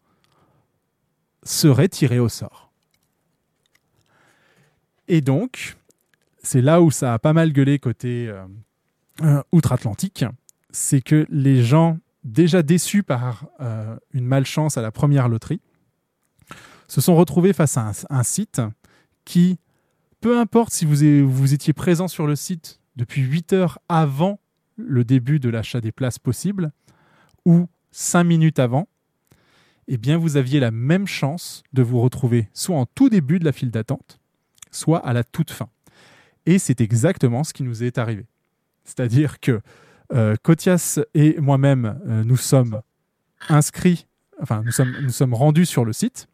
serait 1.42 1.88
tirée 1.88 2.18
au 2.18 2.28
sort. 2.28 2.69
Et 5.12 5.22
donc, 5.22 5.76
c'est 6.40 6.62
là 6.62 6.80
où 6.80 6.92
ça 6.92 7.14
a 7.14 7.18
pas 7.18 7.32
mal 7.32 7.52
gueulé 7.52 7.80
côté 7.80 8.28
euh, 8.28 8.44
euh, 9.22 9.42
outre-Atlantique, 9.50 10.24
c'est 10.70 11.00
que 11.00 11.26
les 11.30 11.64
gens 11.64 11.98
déjà 12.22 12.62
déçus 12.62 13.02
par 13.02 13.46
euh, 13.58 13.96
une 14.14 14.24
malchance 14.24 14.78
à 14.78 14.82
la 14.82 14.92
première 14.92 15.28
loterie 15.28 15.60
se 16.86 17.00
sont 17.00 17.16
retrouvés 17.16 17.52
face 17.52 17.76
à 17.76 17.90
un, 18.08 18.22
site 18.22 18.62
qui, 19.24 19.58
peu 20.20 20.38
importe 20.38 20.72
si 20.72 20.84
vous 20.84 21.54
étiez 21.54 21.72
présent 21.72 22.06
sur 22.06 22.28
le 22.28 22.36
site 22.36 22.80
depuis 22.94 23.22
8 23.22 23.52
heures 23.52 23.78
avant 23.88 24.38
le 24.76 25.02
début 25.02 25.40
de 25.40 25.48
l'achat 25.48 25.80
des 25.80 25.90
places 25.90 26.20
possibles 26.20 26.70
ou 27.44 27.66
5 27.90 28.22
minutes 28.22 28.60
avant, 28.60 28.86
eh 29.88 29.96
bien 29.96 30.18
vous 30.18 30.36
aviez 30.36 30.60
la 30.60 30.70
même 30.70 31.08
chance 31.08 31.64
de 31.72 31.82
vous 31.82 32.00
retrouver 32.00 32.48
soit 32.54 32.76
en 32.76 32.86
tout 32.86 33.08
début 33.08 33.40
de 33.40 33.44
la 33.44 33.50
file 33.52 33.72
d'attente, 33.72 34.19
soit 34.70 34.98
à 34.98 35.12
la 35.12 35.24
toute 35.24 35.50
fin. 35.50 35.68
Et 36.46 36.58
c'est 36.58 36.80
exactement 36.80 37.44
ce 37.44 37.52
qui 37.52 37.62
nous 37.62 37.82
est 37.82 37.98
arrivé. 37.98 38.26
C'est-à-dire 38.84 39.40
que 39.40 39.60
euh, 40.12 40.34
Kotias 40.42 41.00
et 41.14 41.40
moi-même, 41.40 42.00
euh, 42.06 42.24
nous 42.24 42.36
sommes 42.36 42.80
inscrits, 43.48 44.06
enfin, 44.42 44.62
nous 44.64 44.72
sommes, 45.10 45.34
rendus 45.34 45.66
sur 45.66 45.84
le 45.84 45.92
site 45.92 46.28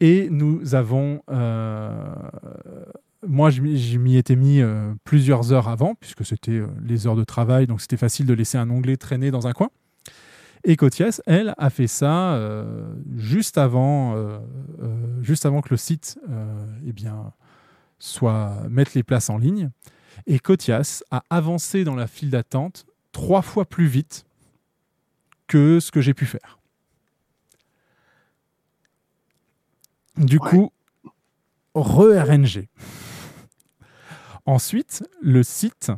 et 0.00 0.28
nous 0.30 0.74
avons. 0.74 1.22
euh, 1.30 2.14
moi, 3.26 3.50
je 3.50 3.60
m'y 3.60 4.16
étais 4.16 4.36
mis 4.36 4.60
euh, 4.60 4.92
plusieurs 5.04 5.52
heures 5.52 5.68
avant, 5.68 5.94
puisque 5.96 6.24
c'était 6.24 6.62
les 6.84 7.06
heures 7.06 7.16
de 7.16 7.24
travail, 7.24 7.66
donc 7.66 7.80
c'était 7.80 7.96
facile 7.96 8.26
de 8.26 8.34
laisser 8.34 8.56
un 8.56 8.70
onglet 8.70 8.96
traîner 8.96 9.30
dans 9.30 9.46
un 9.48 9.52
coin. 9.52 9.70
Et 10.68 10.74
Kotias, 10.76 11.20
elle, 11.26 11.54
a 11.58 11.70
fait 11.70 11.86
ça 11.86 12.34
euh, 12.34 12.92
juste, 13.16 13.56
avant, 13.56 14.16
euh, 14.16 14.40
euh, 14.82 15.22
juste 15.22 15.46
avant 15.46 15.60
que 15.60 15.68
le 15.70 15.76
site 15.76 16.18
eh 16.84 16.92
bien, 16.92 17.32
soit 18.00 18.66
mette 18.68 18.94
les 18.94 19.04
places 19.04 19.30
en 19.30 19.38
ligne. 19.38 19.70
Et 20.26 20.40
Kotias 20.40 21.04
a 21.12 21.22
avancé 21.30 21.84
dans 21.84 21.94
la 21.94 22.08
file 22.08 22.30
d'attente 22.30 22.84
trois 23.12 23.42
fois 23.42 23.64
plus 23.64 23.86
vite 23.86 24.26
que 25.46 25.78
ce 25.78 25.92
que 25.92 26.00
j'ai 26.00 26.14
pu 26.14 26.26
faire. 26.26 26.58
Du 30.16 30.40
coup, 30.40 30.72
re-RNG. 31.76 32.66
Ensuite, 34.46 35.08
le 35.20 35.44
site, 35.44 35.92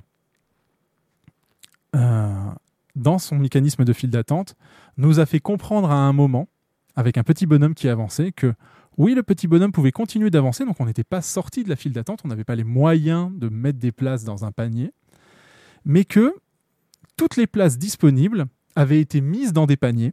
euh, 1.95 2.51
dans 2.99 3.19
son 3.19 3.39
mécanisme 3.39 3.85
de 3.85 3.93
file 3.93 4.11
d'attente, 4.11 4.55
nous 4.97 5.21
a 5.21 5.27
fait 5.27 5.41
comprendre 5.41 5.91
à 5.91 5.97
un 5.97 6.13
moment, 6.13 6.49
avec 6.97 7.17
un 7.17 7.23
petit 7.23 7.47
bonhomme 7.47 7.75
qui 7.75 7.89
avançait, 7.89 8.33
que 8.33 8.55
oui, 8.99 9.15
le 9.15 9.23
petit 9.23 9.47
bonhomme 9.47 9.71
pouvait 9.71 9.93
continuer 9.93 10.29
d'avancer, 10.29 10.65
donc 10.65 10.81
on 10.81 10.87
n'était 10.87 11.05
pas 11.05 11.23
sorti 11.23 11.63
de 11.63 11.69
la 11.69 11.77
file 11.77 11.93
d'attente, 11.93 12.21
on 12.25 12.29
n'avait 12.29 12.45
pas 12.45 12.57
les 12.57 12.65
moyens 12.65 13.31
de 13.37 13.49
mettre 13.49 13.79
des 13.79 13.93
places 13.93 14.25
dans 14.25 14.45
un 14.45 14.51
panier, 14.51 14.93
mais 15.85 16.05
que 16.05 16.35
toutes 17.17 17.37
les 17.37 17.47
places 17.47 17.79
disponibles 17.79 18.47
avaient 18.75 19.01
été 19.01 19.21
mises 19.21 19.53
dans 19.53 19.67
des 19.67 19.77
paniers 19.77 20.13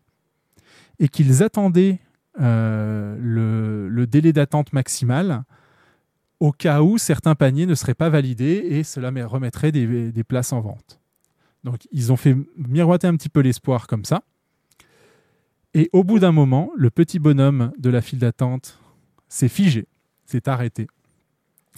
et 0.99 1.07
qu'ils 1.07 1.41
attendaient 1.43 1.99
euh, 2.39 3.17
le, 3.89 4.05
délai 4.07 4.33
d'attente 4.33 4.71
maximal 4.71 5.43
au 6.39 6.51
cas 6.51 6.81
où 6.81 6.97
certains 6.97 7.33
paniers 7.33 7.65
ne 7.65 7.75
seraient 7.75 7.95
pas 7.95 8.09
validés 8.09 8.61
et 8.69 8.83
cela 8.83 9.09
me- 9.09 9.25
remettrait 9.25 9.71
des 9.71 10.23
places 10.27 10.53
en 10.53 10.61
vente. 10.61 10.99
Donc 11.65 11.87
ils 11.91 12.13
ont 12.13 12.15
fait 12.15 12.37
miroiter 12.55 13.07
un 13.07 13.15
petit 13.17 13.27
peu 13.27 13.41
l'espoir 13.41 13.87
comme 13.87 14.05
ça. 14.05 14.23
Et 15.73 15.89
au 15.91 16.03
bout 16.03 16.19
d'un 16.19 16.31
moment, 16.31 16.71
le 16.77 16.89
petit 16.89 17.19
bonhomme 17.19 17.73
de 17.77 17.89
la 17.89 18.01
file 18.01 18.19
d'attente 18.19 18.79
s'est 19.27 19.49
figé, 19.49 19.87
s'est 20.25 20.47
arrêté. 20.47 20.87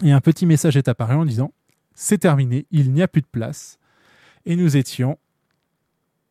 Et 0.03 0.11
un 0.11 0.21
petit 0.21 0.45
message 0.45 0.77
est 0.77 0.89
apparu 0.89 1.15
en 1.15 1.25
disant 1.25 1.53
C'est 1.95 2.19
terminé, 2.19 2.67
il 2.69 2.91
n'y 2.91 3.01
a 3.01 3.07
plus 3.07 3.21
de 3.21 3.27
place. 3.27 3.79
Et 4.45 4.57
nous 4.57 4.75
étions 4.75 5.17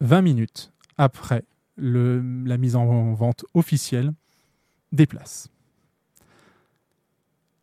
20 0.00 0.20
minutes 0.20 0.72
après 0.98 1.42
la 1.78 2.58
mise 2.58 2.76
en 2.76 3.14
vente 3.14 3.46
officielle 3.54 4.12
des 4.92 5.06
places. 5.06 5.48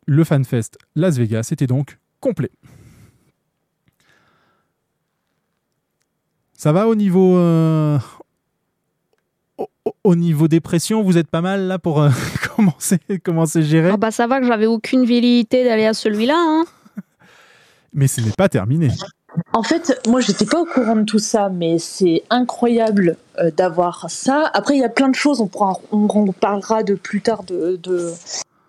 Le 0.06 0.24
FanFest 0.24 0.76
Las 0.96 1.18
Vegas 1.18 1.48
était 1.52 1.66
donc 1.68 1.98
complet. 2.20 2.50
Ça 6.64 6.72
va 6.72 6.88
au 6.88 6.94
niveau 6.94 7.36
euh, 7.36 7.98
au, 9.58 9.68
au- 9.84 9.94
au 10.02 10.16
niveau 10.16 10.48
dépression, 10.48 11.02
vous 11.02 11.18
êtes 11.18 11.28
pas 11.28 11.42
mal 11.42 11.66
là 11.66 11.78
pour 11.78 12.00
euh, 12.00 12.08
commencer 12.56 12.98
commencer 13.22 13.58
à 13.58 13.62
gérer, 13.62 13.90
Ah 13.92 13.98
bah 13.98 14.10
ça 14.10 14.26
va 14.26 14.40
que 14.40 14.46
j'avais 14.46 14.64
aucune 14.64 15.04
velléité 15.04 15.62
d'aller 15.62 15.84
à 15.84 15.92
celui-là. 15.92 16.36
Hein. 16.38 16.64
mais 17.92 18.06
ce 18.06 18.22
n'est 18.22 18.30
pas 18.30 18.48
terminé. 18.48 18.88
En 19.52 19.62
fait, 19.62 20.00
moi, 20.08 20.22
j'étais 20.22 20.46
pas 20.46 20.58
au 20.58 20.64
courant 20.64 20.96
de 20.96 21.02
tout 21.02 21.18
ça, 21.18 21.50
mais 21.50 21.78
c'est 21.78 22.22
incroyable 22.30 23.18
euh, 23.38 23.50
d'avoir 23.50 24.06
ça. 24.08 24.50
Après, 24.54 24.74
il 24.74 24.80
y 24.80 24.84
a 24.84 24.88
plein 24.88 25.10
de 25.10 25.14
choses. 25.14 25.42
On 25.42 25.48
pourra, 25.48 25.74
on, 25.92 26.08
on 26.08 26.32
parlera 26.32 26.82
de 26.82 26.94
plus 26.94 27.20
tard 27.20 27.42
de 27.44 27.76
de, 27.82 28.10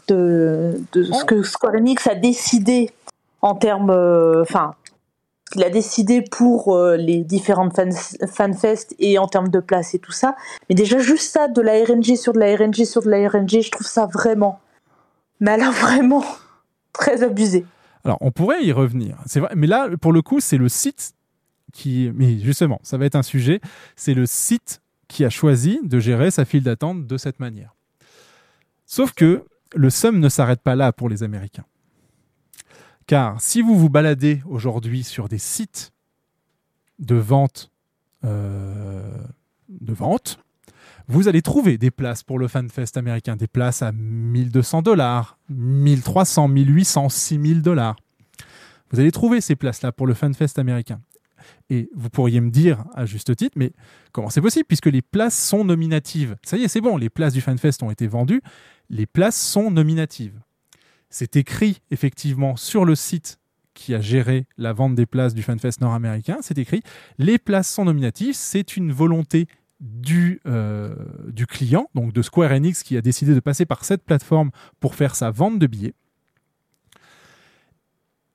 de, 0.09 0.81
de 0.91 1.03
ce 1.05 1.23
que 1.23 1.43
Square 1.43 1.75
Enix 1.75 2.05
a 2.07 2.15
décidé 2.15 2.89
en 3.41 3.55
termes, 3.55 3.89
euh, 3.91 4.43
enfin, 5.55 5.61
il 5.61 5.63
a 5.63 5.69
décidé 5.69 6.21
pour 6.21 6.75
euh, 6.75 6.97
les 6.97 7.23
différentes 7.23 7.75
fan, 7.75 7.91
fanfests 8.27 8.95
et 8.99 9.17
en 9.17 9.27
termes 9.27 9.49
de 9.49 9.59
place 9.59 9.93
et 9.93 9.99
tout 9.99 10.11
ça. 10.11 10.35
Mais 10.69 10.75
déjà, 10.75 10.99
juste 10.99 11.31
ça, 11.31 11.47
de 11.47 11.61
la 11.61 11.83
RNG 11.83 12.15
sur 12.15 12.33
de 12.33 12.39
la 12.39 12.55
RNG 12.55 12.85
sur 12.85 13.01
de 13.01 13.09
la 13.09 13.27
RNG, 13.29 13.61
je 13.61 13.71
trouve 13.71 13.87
ça 13.87 14.07
vraiment, 14.07 14.59
mais 15.39 15.51
alors 15.51 15.73
vraiment 15.73 16.23
très 16.93 17.23
abusé. 17.23 17.65
Alors, 18.03 18.17
on 18.21 18.31
pourrait 18.31 18.63
y 18.63 18.71
revenir. 18.71 19.17
C'est 19.25 19.39
vrai, 19.39 19.51
mais 19.55 19.67
là, 19.67 19.89
pour 19.99 20.13
le 20.13 20.21
coup, 20.21 20.39
c'est 20.39 20.57
le 20.57 20.69
site 20.69 21.13
qui. 21.73 22.11
Mais 22.13 22.37
justement, 22.37 22.79
ça 22.83 22.97
va 22.97 23.05
être 23.05 23.15
un 23.15 23.23
sujet. 23.23 23.61
C'est 23.95 24.13
le 24.13 24.25
site 24.25 24.81
qui 25.07 25.25
a 25.25 25.29
choisi 25.29 25.79
de 25.83 25.99
gérer 25.99 26.31
sa 26.31 26.45
file 26.45 26.63
d'attente 26.63 27.07
de 27.07 27.17
cette 27.17 27.39
manière. 27.39 27.75
Sauf 28.85 29.13
que 29.13 29.43
le 29.75 29.89
somme 29.89 30.19
ne 30.19 30.29
s'arrête 30.29 30.61
pas 30.61 30.75
là 30.75 30.91
pour 30.91 31.09
les 31.09 31.23
Américains. 31.23 31.65
Car 33.07 33.39
si 33.39 33.61
vous 33.61 33.77
vous 33.77 33.89
baladez 33.89 34.41
aujourd'hui 34.47 35.03
sur 35.03 35.29
des 35.29 35.37
sites 35.37 35.93
de 36.99 37.15
vente, 37.15 37.71
euh, 38.23 39.23
de 39.69 39.93
vente, 39.93 40.39
vous 41.07 41.27
allez 41.27 41.43
trouver 41.43 41.77
des 41.77 41.91
places 41.91 42.23
pour 42.23 42.39
le 42.39 42.47
FanFest 42.47 42.97
américain, 42.97 43.35
des 43.35 43.47
places 43.47 43.83
à 43.83 43.91
1200 43.91 44.81
dollars, 44.81 45.37
1300, 45.49 46.47
1800, 46.47 47.09
6000 47.09 47.61
dollars. 47.61 47.95
Vous 48.91 48.99
allez 48.99 49.11
trouver 49.11 49.39
ces 49.41 49.55
places-là 49.55 49.91
pour 49.91 50.07
le 50.07 50.15
FanFest 50.15 50.57
américain. 50.57 50.99
Et 51.69 51.89
vous 51.95 52.09
pourriez 52.09 52.41
me 52.41 52.49
dire, 52.49 52.85
à 52.95 53.05
juste 53.05 53.35
titre, 53.35 53.55
mais 53.55 53.71
comment 54.11 54.31
c'est 54.31 54.41
possible 54.41 54.65
puisque 54.65 54.87
les 54.87 55.03
places 55.03 55.37
sont 55.37 55.63
nominatives? 55.63 56.37
Ça 56.43 56.57
y 56.57 56.63
est, 56.63 56.67
c'est 56.67 56.81
bon, 56.81 56.97
les 56.97 57.09
places 57.09 57.33
du 57.33 57.41
FanFest 57.41 57.83
ont 57.83 57.91
été 57.91 58.07
vendues, 58.07 58.41
les 58.89 59.05
places 59.05 59.39
sont 59.39 59.69
nominatives. 59.69 60.39
C'est 61.17 61.37
écrit 61.37 61.81
effectivement 61.91 62.57
sur 62.57 62.83
le 62.83 62.93
site 62.93 63.39
qui 63.73 63.95
a 63.95 64.01
géré 64.01 64.47
la 64.57 64.73
vente 64.73 64.95
des 64.95 65.05
places 65.05 65.33
du 65.33 65.43
FanFest 65.43 65.79
nord-américain, 65.79 66.39
c'est 66.41 66.57
écrit 66.57 66.81
les 67.19 67.37
places 67.37 67.69
sont 67.69 67.85
nominatives, 67.85 68.35
c'est 68.35 68.75
une 68.75 68.91
volonté 68.91 69.47
du, 69.79 70.41
euh, 70.45 70.93
du 71.31 71.47
client, 71.47 71.89
donc 71.95 72.11
de 72.11 72.21
Square 72.21 72.51
Enix 72.51 72.83
qui 72.83 72.97
a 72.97 73.01
décidé 73.01 73.33
de 73.33 73.39
passer 73.39 73.65
par 73.65 73.85
cette 73.85 74.03
plateforme 74.03 74.51
pour 74.81 74.93
faire 74.93 75.15
sa 75.15 75.31
vente 75.31 75.57
de 75.57 75.67
billets. 75.67 75.93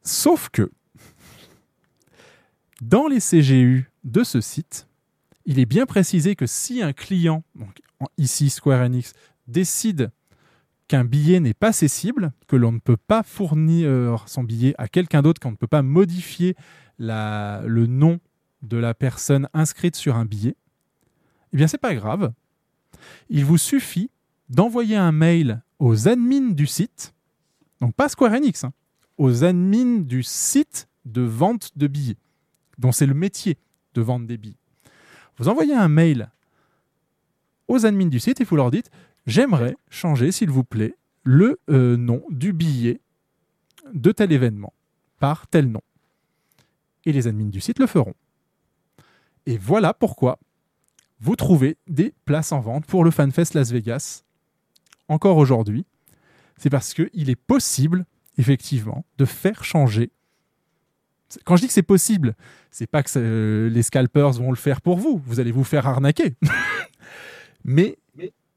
Sauf 0.02 0.48
que 0.48 0.72
dans 2.80 3.08
les 3.08 3.20
CGU 3.20 3.90
de 4.04 4.24
ce 4.24 4.40
site, 4.40 4.88
il 5.44 5.58
est 5.58 5.66
bien 5.66 5.84
précisé 5.84 6.34
que 6.34 6.46
si 6.46 6.80
un 6.80 6.94
client, 6.94 7.44
donc 7.56 7.82
ici 8.16 8.48
Square 8.48 8.80
Enix, 8.80 9.12
décide 9.48 10.12
qu'un 10.90 11.04
billet 11.04 11.38
n'est 11.38 11.54
pas 11.54 11.70
cessible, 11.72 12.32
que 12.48 12.56
l'on 12.56 12.72
ne 12.72 12.80
peut 12.80 12.96
pas 12.96 13.22
fournir 13.22 14.24
son 14.26 14.42
billet 14.42 14.74
à 14.76 14.88
quelqu'un 14.88 15.22
d'autre, 15.22 15.40
qu'on 15.40 15.52
ne 15.52 15.56
peut 15.56 15.68
pas 15.68 15.82
modifier 15.82 16.56
le 16.98 17.86
nom 17.86 18.18
de 18.62 18.76
la 18.76 18.92
personne 18.92 19.48
inscrite 19.54 19.94
sur 19.94 20.16
un 20.16 20.24
billet, 20.24 20.56
eh 21.52 21.56
bien 21.56 21.68
c'est 21.68 21.78
pas 21.78 21.94
grave. 21.94 22.32
Il 23.28 23.44
vous 23.44 23.56
suffit 23.56 24.10
d'envoyer 24.48 24.96
un 24.96 25.12
mail 25.12 25.62
aux 25.78 26.08
admins 26.08 26.50
du 26.50 26.66
site, 26.66 27.14
donc 27.80 27.94
pas 27.94 28.08
Square 28.08 28.32
Enix, 28.32 28.64
hein, 28.64 28.72
aux 29.16 29.44
admins 29.44 30.00
du 30.00 30.24
site 30.24 30.88
de 31.04 31.22
vente 31.22 31.70
de 31.78 31.86
billets, 31.86 32.18
dont 32.78 32.90
c'est 32.90 33.06
le 33.06 33.14
métier 33.14 33.58
de 33.94 34.00
vendre 34.00 34.26
des 34.26 34.38
billets. 34.38 34.58
Vous 35.38 35.48
envoyez 35.48 35.74
un 35.74 35.88
mail 35.88 36.30
aux 37.68 37.86
admins 37.86 38.06
du 38.06 38.18
site 38.18 38.40
et 38.40 38.44
vous 38.44 38.56
leur 38.56 38.72
dites 38.72 38.90
J'aimerais 39.30 39.76
changer, 39.90 40.32
s'il 40.32 40.50
vous 40.50 40.64
plaît, 40.64 40.96
le 41.22 41.60
euh, 41.70 41.96
nom 41.96 42.20
du 42.30 42.52
billet 42.52 43.00
de 43.94 44.10
tel 44.10 44.32
événement 44.32 44.72
par 45.20 45.46
tel 45.46 45.70
nom. 45.70 45.82
Et 47.04 47.12
les 47.12 47.28
admins 47.28 47.48
du 47.48 47.60
site 47.60 47.78
le 47.78 47.86
feront. 47.86 48.14
Et 49.46 49.56
voilà 49.56 49.94
pourquoi 49.94 50.40
vous 51.20 51.36
trouvez 51.36 51.76
des 51.86 52.12
places 52.24 52.50
en 52.50 52.58
vente 52.58 52.86
pour 52.86 53.04
le 53.04 53.12
FanFest 53.12 53.54
Las 53.54 53.70
Vegas 53.70 54.24
encore 55.06 55.36
aujourd'hui. 55.36 55.86
C'est 56.56 56.70
parce 56.70 56.92
qu'il 56.92 57.30
est 57.30 57.36
possible, 57.36 58.06
effectivement, 58.36 59.04
de 59.16 59.24
faire 59.24 59.62
changer. 59.62 60.10
Quand 61.44 61.54
je 61.54 61.60
dis 61.60 61.66
que 61.68 61.72
c'est 61.72 61.82
possible, 61.82 62.34
c'est 62.72 62.88
pas 62.88 63.04
que 63.04 63.10
euh, 63.16 63.70
les 63.70 63.84
scalpers 63.84 64.32
vont 64.32 64.50
le 64.50 64.56
faire 64.56 64.80
pour 64.80 64.98
vous. 64.98 65.22
Vous 65.24 65.38
allez 65.38 65.52
vous 65.52 65.62
faire 65.62 65.86
arnaquer. 65.86 66.34
Mais 67.64 67.96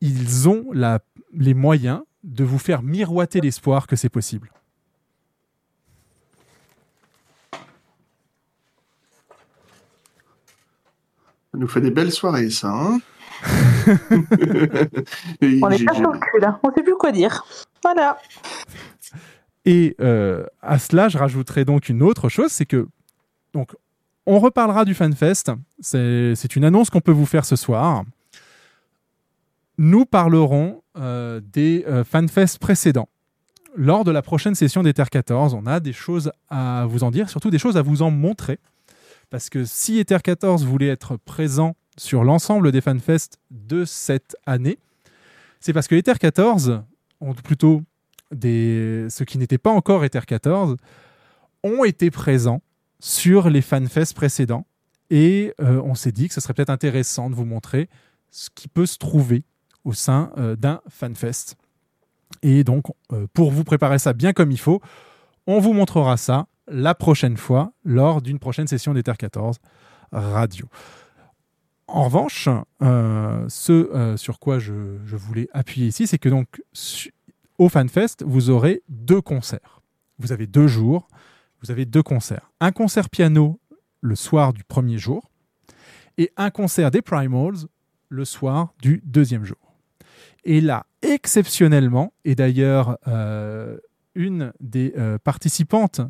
ils 0.06 0.50
ont 0.50 0.66
la- 0.74 1.00
les 1.34 1.54
moyens 1.54 2.02
de 2.24 2.44
vous 2.44 2.60
faire 2.60 2.84
miroiter 2.84 3.40
l'espoir 3.42 3.88
que 3.88 3.96
c'est 3.96 4.10
possible. 4.10 4.52
Ça 11.52 11.58
nous 11.60 11.68
fait 11.68 11.82
des 11.82 11.92
belles 11.92 12.12
soirées, 12.12 12.50
ça. 12.50 12.70
Hein 12.72 13.00
Et 15.42 15.60
On 15.62 15.70
est 15.70 15.78
j'ai- 15.78 15.86
pas 15.86 15.94
sur 15.94 16.12
le 16.12 16.20
cul 16.20 16.40
là, 16.40 16.60
on 16.64 16.74
sait 16.74 16.82
plus 16.84 16.96
quoi 16.96 17.12
dire. 17.12 17.44
Voilà. 17.84 18.18
Et 19.66 19.96
euh, 20.02 20.46
à 20.62 20.80
cela, 20.80 21.10
je 21.10 21.18
rajouterai 21.18 21.66
donc 21.66 21.90
une 21.90 22.02
autre 22.02 22.30
chose, 22.30 22.52
c'est 22.52 22.66
que 22.66 22.88
donc 23.54 23.76
on 24.26 24.40
reparlera 24.40 24.86
du 24.86 24.94
FanFest. 24.94 25.52
C'est 25.80 26.34
c'est 26.36 26.56
une 26.56 26.64
annonce 26.64 26.90
qu'on 26.90 27.02
peut 27.02 27.12
vous 27.12 27.26
faire 27.26 27.46
ce 27.46 27.56
soir. 27.56 28.04
Nous 29.78 30.06
parlerons 30.06 30.84
euh, 30.98 31.42
des 31.42 31.84
euh, 31.88 32.04
FanFest 32.04 32.60
précédents. 32.60 33.10
Lors 33.76 34.04
de 34.04 34.12
la 34.12 34.22
prochaine 34.22 34.54
session 34.54 34.84
d'Ether 34.84 35.06
14, 35.10 35.56
on 35.56 35.66
a 35.66 35.80
des 35.80 35.94
choses 35.94 36.32
à 36.50 36.86
vous 36.88 37.04
en 37.04 37.10
dire, 37.10 37.30
surtout 37.30 37.50
des 37.50 37.58
choses 37.58 37.76
à 37.76 37.82
vous 37.82 38.04
en 38.04 38.12
montrer. 38.12 38.60
Parce 39.32 39.50
que 39.50 39.66
si 39.66 39.98
Ether 39.98 40.20
14 40.24 40.64
voulait 40.64 40.90
être 40.90 41.18
présent 41.18 41.76
sur 41.98 42.24
l'ensemble 42.24 42.72
des 42.72 42.82
FanFest 42.82 43.40
de 43.50 43.84
cette 43.84 44.36
année, 44.46 44.78
c'est 45.60 45.74
parce 45.74 45.88
que 45.88 45.96
Ether 45.96 46.20
14, 46.20 46.84
ou 47.20 47.34
plutôt 47.34 47.82
des, 48.32 49.08
ceux 49.10 49.26
qui 49.26 49.40
n'étaient 49.40 49.58
pas 49.58 49.72
encore 49.72 50.06
Ether 50.06 50.22
14, 50.28 50.78
ont 51.64 51.84
été 51.84 52.12
présents 52.12 52.62
sur 53.00 53.50
les 53.50 53.62
FanFest 53.62 54.14
précédents. 54.14 54.68
Et 55.10 55.54
euh, 55.60 55.82
on 55.84 55.96
s'est 55.96 56.12
dit 56.12 56.28
que 56.28 56.36
ce 56.36 56.42
serait 56.42 56.54
peut-être 56.54 56.70
intéressant 56.70 57.32
de 57.32 57.36
vous 57.36 57.46
montrer 57.46 57.90
ce 58.30 58.50
qui 58.54 58.68
peut 58.68 58.86
se 58.86 59.00
trouver 59.00 59.44
au 59.84 59.94
sein 59.94 60.32
euh, 60.38 60.56
d'un 60.56 60.82
FanFest. 60.90 61.56
Et 62.42 62.64
donc, 62.64 62.86
euh, 63.12 63.28
pour 63.34 63.52
vous 63.52 63.64
préparer 63.64 64.00
ça 64.00 64.14
bien 64.14 64.34
comme 64.34 64.52
il 64.52 64.60
faut, 64.60 64.82
on 65.48 65.60
vous 65.60 65.74
montrera 65.74 66.18
ça 66.18 66.48
la 66.68 66.96
prochaine 66.96 67.38
fois 67.38 67.74
lors 67.84 68.22
d'une 68.22 68.40
prochaine 68.40 68.68
session 68.68 68.94
d'Ether 68.94 69.14
14 69.18 69.60
radio. 70.12 70.68
En 71.88 72.04
revanche, 72.04 72.48
euh, 72.82 73.46
ce 73.50 74.16
sur 74.18 74.40
quoi 74.40 74.60
je, 74.60 74.72
voulais 75.16 75.50
appuyer 75.54 75.88
ici, 75.88 76.08
c'est 76.08 76.18
que 76.18 76.30
donc 76.30 76.62
au 77.58 77.68
FanFest, 77.68 78.24
vous 78.26 78.50
aurez 78.50 78.84
deux 78.88 79.22
concerts. 79.22 79.82
Vous 80.20 80.32
avez 80.32 80.48
deux 80.48 80.68
jours, 80.68 81.08
vous 81.62 81.72
avez 81.72 81.86
deux 81.86 82.04
concerts. 82.04 82.52
Un 82.62 82.72
concert 82.72 83.10
piano 83.10 83.60
le 84.02 84.16
soir 84.16 84.54
du 84.54 84.64
premier 84.64 84.98
jour 84.98 85.30
et 86.18 86.32
un 86.38 86.52
concert 86.52 86.92
des 86.92 87.02
Primals 87.02 87.68
le 88.10 88.26
soir 88.26 88.74
du 88.82 89.02
deuxième 89.06 89.44
jour. 89.44 89.63
Et 90.46 90.62
là, 90.62 90.86
exceptionnellement, 91.02 92.14
et 92.26 92.36
d'ailleurs, 92.36 92.98
euh, 93.08 93.78
une 94.16 94.54
des 94.60 94.94
euh, 94.98 95.18
participantes 95.18 96.02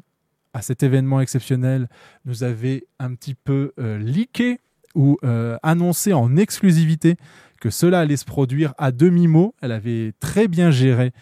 à 0.53 0.61
cet 0.61 0.83
événement 0.83 1.19
exceptionnel 1.21 1.87
nous 2.25 2.43
avait 2.43 2.85
un 2.99 3.13
petit 3.15 3.35
peu 3.35 3.73
euh, 3.79 3.97
leaké 3.97 4.59
ou 4.95 5.17
annoncé 5.63 6.13
en 6.13 6.37
exclusivité 6.37 7.15
que 7.59 7.71
cela 7.71 8.01
allait 8.01 8.15
se 8.15 8.25
produire 8.25 8.75
à 8.77 8.91
demi-mot. 8.91 9.55
Elle 9.59 9.71
avait 9.71 10.13
très 10.19 10.47
bien 10.47 10.69
géré 10.69 11.13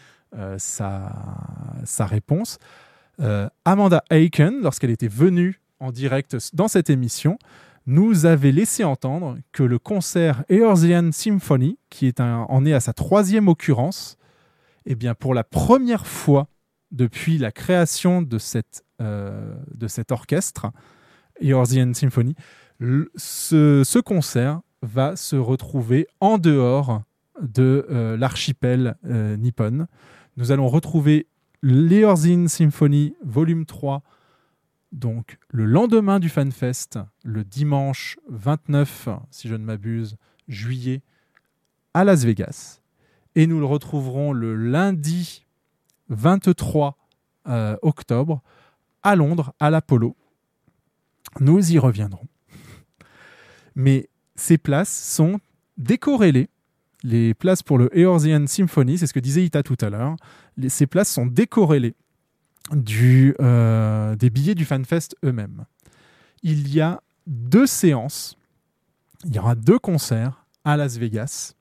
sa, 0.58 1.16
réponse. 2.02 2.60
Amanda 3.64 4.04
Aiken, 4.10 4.60
lorsqu'elle 4.62 4.90
était 4.90 5.08
venue 5.08 5.62
en 5.80 5.94
direct 5.94 6.36
dans 6.52 6.68
cette 6.68 6.90
émission, 6.90 7.38
nous 7.86 8.26
avait 8.26 8.52
laissé 8.52 8.84
entendre 8.84 9.38
que 9.52 9.64
le 9.64 9.80
concert 9.80 10.44
Eorzean 10.50 11.12
Symphony, 11.12 11.78
qui 11.90 12.14
en 12.20 12.66
est 12.66 12.74
à 12.74 12.80
sa 12.80 12.94
troisième 12.94 13.48
occurrence, 13.48 14.18
eh 14.86 14.96
bien 14.96 15.16
pour 15.16 15.34
la 15.34 15.44
première 15.44 16.08
fois 16.08 16.48
depuis 16.92 17.38
la 17.38 17.52
création 17.52 18.22
de, 18.22 18.38
euh, 19.02 19.56
cet 19.88 20.12
orchestre, 20.12 20.72
Eorzean 21.42 21.94
Symphony, 21.94 22.36
ce 23.16 24.00
concert 24.00 24.62
va 24.82 25.16
se 25.16 25.36
retrouver 25.36 26.08
en 26.20 26.38
dehors 26.38 27.04
de 27.42 27.86
euh, 27.90 28.18
l'archipel 28.18 28.96
euh, 29.06 29.38
nippon. 29.38 29.88
Nous 30.38 30.52
allons 30.52 30.68
retrouver 30.68 31.28
l'Eorzean 31.62 32.48
Symphony 32.48 33.16
volume 33.24 33.66
3 33.66 34.02
donc 34.92 35.38
le 35.50 35.66
lendemain 35.66 36.20
du 36.20 36.30
FanFest, 36.30 37.00
le 37.24 37.44
dimanche 37.44 38.20
29, 38.28 39.10
si 39.30 39.48
je 39.48 39.56
ne 39.56 39.64
m'abuse, 39.64 40.18
juillet, 40.48 41.02
à 41.94 42.04
Las 42.04 42.24
Vegas. 42.24 42.82
Et 43.36 43.48
nous 43.48 43.60
le 43.60 43.66
retrouverons 43.66 44.34
le 44.34 44.56
lundi 44.56 45.46
23 46.10 46.98
euh, 47.48 47.78
octobre 47.82 48.42
à 49.04 49.16
Londres, 49.16 49.54
à 49.60 49.70
l'Apollo. 49.70 50.16
Nous 51.40 51.72
y 51.72 51.80
reviendrons. 51.80 52.28
Mais 53.76 54.10
ces 54.36 54.58
places 54.58 54.94
sont 55.16 55.40
décorrélées. 55.78 56.50
Les 57.04 57.34
places 57.34 57.64
pour 57.64 57.78
le 57.78 57.90
Eorzean 57.98 58.46
Symphony, 58.46 58.98
c'est 58.98 59.08
ce 59.08 59.14
que 59.14 59.20
disait 59.20 59.44
Ita 59.44 59.64
tout 59.64 59.78
à 59.82 59.90
l'heure, 59.90 60.18
ces 60.68 60.86
places 60.86 61.10
sont 61.10 61.26
décorrélées 61.26 61.96
euh, 62.74 64.16
des 64.16 64.30
billets 64.30 64.56
du 64.56 64.66
FanFest 64.66 65.16
eux-mêmes. 65.24 65.66
Il 66.44 66.74
y 66.74 66.82
a 66.82 67.02
deux 67.28 67.68
séances, 67.68 68.38
il 69.26 69.36
y 69.36 69.40
aura 69.40 69.56
deux 69.56 69.80
concerts 69.80 70.46
à 70.64 70.78
Las 70.78 70.98
Vegas, 70.98 71.54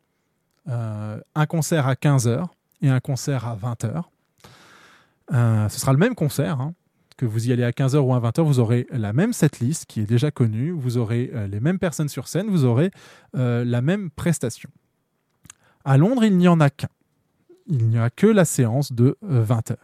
Euh, 0.69 1.19
un 1.35 1.47
concert 1.47 1.87
à 1.87 1.95
15h 1.95 2.47
et 2.83 2.91
un 2.91 3.01
concert 3.01 3.47
à 3.47 3.57
20h. 3.57 4.03
Euh, 5.33 5.69
ce 5.69 5.81
sera 5.81 5.93
le 5.93 5.99
même 5.99 6.15
concert, 6.15 6.61
hein. 6.61 6.75
que 7.17 7.25
vous 7.25 7.49
y 7.49 7.53
allez 7.53 7.65
à 7.65 7.71
15h 7.71 7.97
ou 7.97 8.15
à 8.15 8.21
20h, 8.21 8.43
vous 8.43 8.61
aurez 8.61 8.87
la 8.91 9.13
même 9.13 9.33
setlist 9.33 9.87
qui 9.87 10.01
est 10.01 10.07
déjà 10.07 10.31
connue, 10.31 10.71
vous 10.71 10.99
aurez 10.99 11.33
les 11.49 11.61
mêmes 11.61 11.79
personnes 11.79 12.11
sur 12.11 12.29
scène, 12.29 12.49
vous 12.49 12.65
aurez 12.65 12.91
la 13.33 13.81
même 13.81 14.11
prestation. 14.11 14.71
À 15.85 15.97
Londres, 15.97 16.25
il 16.25 16.37
n'y 16.37 16.47
en 16.47 16.61
a 16.61 16.69
qu'un. 16.69 16.89
Il 17.67 17.89
n'y 17.89 17.99
a 17.99 18.11
que 18.11 18.27
la 18.27 18.45
séance 18.45 18.93
de 18.93 19.17
20h. 19.25 19.77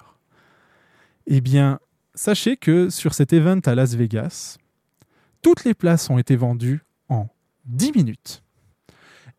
Eh 1.27 1.41
bien, 1.41 1.81
sachez 2.15 2.57
que 2.57 2.89
sur 2.91 3.15
cet 3.15 3.33
event 3.33 3.61
à 3.67 3.75
Las 3.75 3.95
Vegas, 3.95 4.59
toutes 5.43 5.65
les 5.65 5.75
places 5.75 6.09
ont 6.11 6.19
été 6.19 6.37
vendues 6.37 6.81
en 7.09 7.29
10 7.67 7.93
minutes 7.93 8.43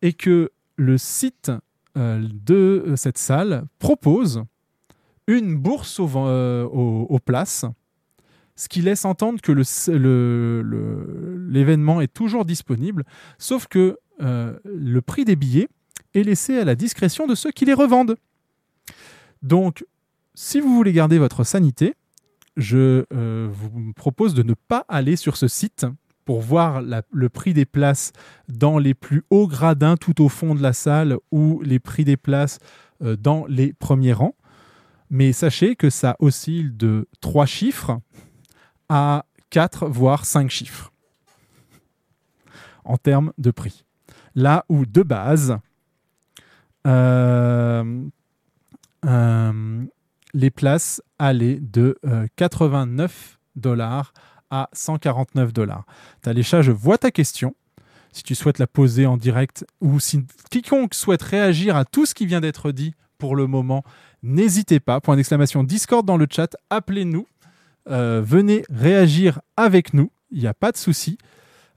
et 0.02 0.14
que 0.14 0.52
le 0.76 0.98
site 0.98 1.52
euh, 1.98 2.22
de 2.46 2.84
euh, 2.88 2.96
cette 2.96 3.18
salle 3.18 3.66
propose 3.80 4.44
une 5.28 5.56
bourse 5.56 6.00
euh, 6.00 6.64
aux- 6.66 7.20
places, 7.20 7.66
ce 8.56 8.70
qui 8.70 8.82
laisse 8.82 9.04
entendre 9.06 9.42
que 9.42 9.52
l'événement 11.52 12.00
est 12.02 12.14
toujours 12.14 12.46
disponible, 12.46 13.04
sauf 13.38 13.68
que 13.68 13.98
le 14.20 15.00
prix 15.02 15.26
des 15.26 15.36
billets 15.36 15.68
est 16.16 16.24
laissé 16.24 16.58
à 16.58 16.66
la 16.66 16.74
discrétion 16.76 17.28
de 17.28 17.36
ceux 17.36 17.52
qui 17.52 17.66
les 17.66 17.74
revendent. 17.76 18.16
Donc, 19.44 19.86
si 20.40 20.60
vous 20.60 20.76
voulez 20.76 20.94
garder 20.94 21.18
votre 21.18 21.44
sanité, 21.44 21.96
je 22.58 23.06
euh, 23.12 23.50
vous 23.52 23.92
propose 23.94 24.36
de 24.36 24.44
ne 24.44 24.54
pas 24.54 24.86
aller 24.88 25.16
sur 25.16 25.36
ce 25.36 25.48
site 25.48 25.88
pour 26.26 26.42
voir 26.42 26.84
le 27.12 27.30
prix 27.30 27.56
des 27.56 27.66
places 27.66 28.14
dans 28.48 28.78
les 28.78 28.94
plus 28.94 29.24
hauts 29.32 29.48
gradins 29.48 29.98
tout 29.98 30.24
au 30.24 30.30
fond 30.30 30.54
de 30.54 30.62
la 30.62 30.74
salle 30.74 31.18
ou 31.32 31.60
les 31.64 31.80
prix 31.80 32.06
des 32.06 32.18
places 32.18 32.60
euh, 33.02 33.16
dans 33.16 33.48
les 33.48 33.74
premiers 33.74 34.14
rangs. 34.14 34.36
Mais 35.10 35.34
sachez 35.34 35.76
que 35.76 35.90
ça 35.90 36.16
oscille 36.20 36.78
de 36.78 37.08
3 37.22 37.48
chiffres 37.48 38.00
à 38.90 39.26
4 39.50 39.88
voire 39.88 40.24
5 40.24 40.52
chiffres 40.52 40.94
en 42.84 42.98
termes 42.98 43.34
de 43.40 43.50
prix. 43.50 43.86
Là 44.36 44.66
où 44.70 44.86
de 44.86 45.02
base, 45.02 45.58
euh, 46.86 48.06
les 50.34 50.50
places 50.50 51.02
allaient 51.20 51.60
de 51.60 51.98
euh, 52.06 52.28
89 52.36 53.40
dollars 53.56 54.14
à 54.50 54.70
149 54.74 55.54
dollars. 55.54 55.86
Talécha, 56.22 56.62
je 56.62 56.72
vois 56.72 56.98
ta 56.98 57.12
question. 57.12 57.56
Si 58.14 58.24
tu 58.24 58.36
souhaites 58.36 58.60
la 58.60 58.68
poser 58.68 59.06
en 59.06 59.18
direct 59.18 59.66
ou 59.82 60.00
si 60.00 60.26
quiconque 60.50 60.94
souhaite 60.94 61.22
réagir 61.22 61.76
à 61.76 61.86
tout 61.86 62.06
ce 62.06 62.16
qui 62.16 62.26
vient 62.26 62.42
d'être 62.42 62.72
dit 62.72 62.94
pour 63.18 63.36
le 63.36 63.48
moment, 63.48 63.84
n'hésitez 64.24 64.80
pas. 64.80 65.02
Point 65.02 65.16
d'exclamation 65.16 65.64
Discord 65.64 66.06
dans 66.06 66.18
le 66.18 66.28
chat. 66.30 66.56
Appelez-nous. 66.70 67.28
Euh, 67.90 68.22
venez 68.24 68.64
réagir 68.70 69.40
avec 69.56 69.94
nous. 69.94 70.12
Il 70.32 70.40
n'y 70.40 70.48
a 70.48 70.54
pas 70.54 70.72
de 70.72 70.78
souci. 70.78 71.18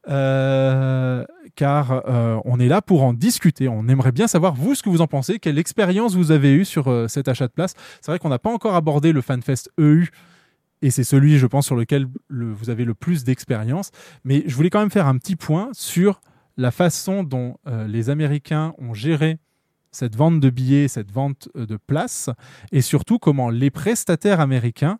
Euh, 0.08 1.24
car 1.56 2.02
euh, 2.08 2.38
on 2.44 2.58
est 2.60 2.68
là 2.68 2.82
pour 2.82 3.02
en 3.02 3.12
discuter. 3.12 3.68
On 3.68 3.88
aimerait 3.88 4.12
bien 4.12 4.26
savoir, 4.26 4.54
vous, 4.54 4.74
ce 4.74 4.82
que 4.82 4.88
vous 4.88 5.00
en 5.00 5.06
pensez, 5.06 5.38
quelle 5.38 5.58
expérience 5.58 6.14
vous 6.14 6.30
avez 6.30 6.52
eue 6.54 6.64
sur 6.64 6.88
euh, 6.88 7.08
cet 7.08 7.28
achat 7.28 7.46
de 7.46 7.52
place. 7.52 7.74
C'est 8.00 8.10
vrai 8.10 8.18
qu'on 8.18 8.28
n'a 8.28 8.38
pas 8.38 8.50
encore 8.52 8.74
abordé 8.74 9.12
le 9.12 9.20
FanFest 9.20 9.70
EU, 9.78 10.06
et 10.82 10.90
c'est 10.90 11.04
celui, 11.04 11.38
je 11.38 11.46
pense, 11.46 11.66
sur 11.66 11.76
lequel 11.76 12.06
le- 12.28 12.52
vous 12.52 12.70
avez 12.70 12.84
le 12.84 12.94
plus 12.94 13.24
d'expérience. 13.24 13.90
Mais 14.24 14.42
je 14.46 14.54
voulais 14.54 14.70
quand 14.70 14.80
même 14.80 14.90
faire 14.90 15.06
un 15.06 15.18
petit 15.18 15.36
point 15.36 15.68
sur 15.72 16.20
la 16.56 16.70
façon 16.70 17.22
dont 17.22 17.56
euh, 17.66 17.86
les 17.86 18.10
Américains 18.10 18.74
ont 18.78 18.94
géré 18.94 19.38
cette 19.92 20.14
vente 20.16 20.40
de 20.40 20.50
billets, 20.50 20.88
cette 20.88 21.10
vente 21.10 21.48
de 21.54 21.76
places, 21.76 22.30
et 22.70 22.80
surtout 22.80 23.18
comment 23.18 23.50
les 23.50 23.70
prestataires 23.70 24.38
américains 24.40 24.98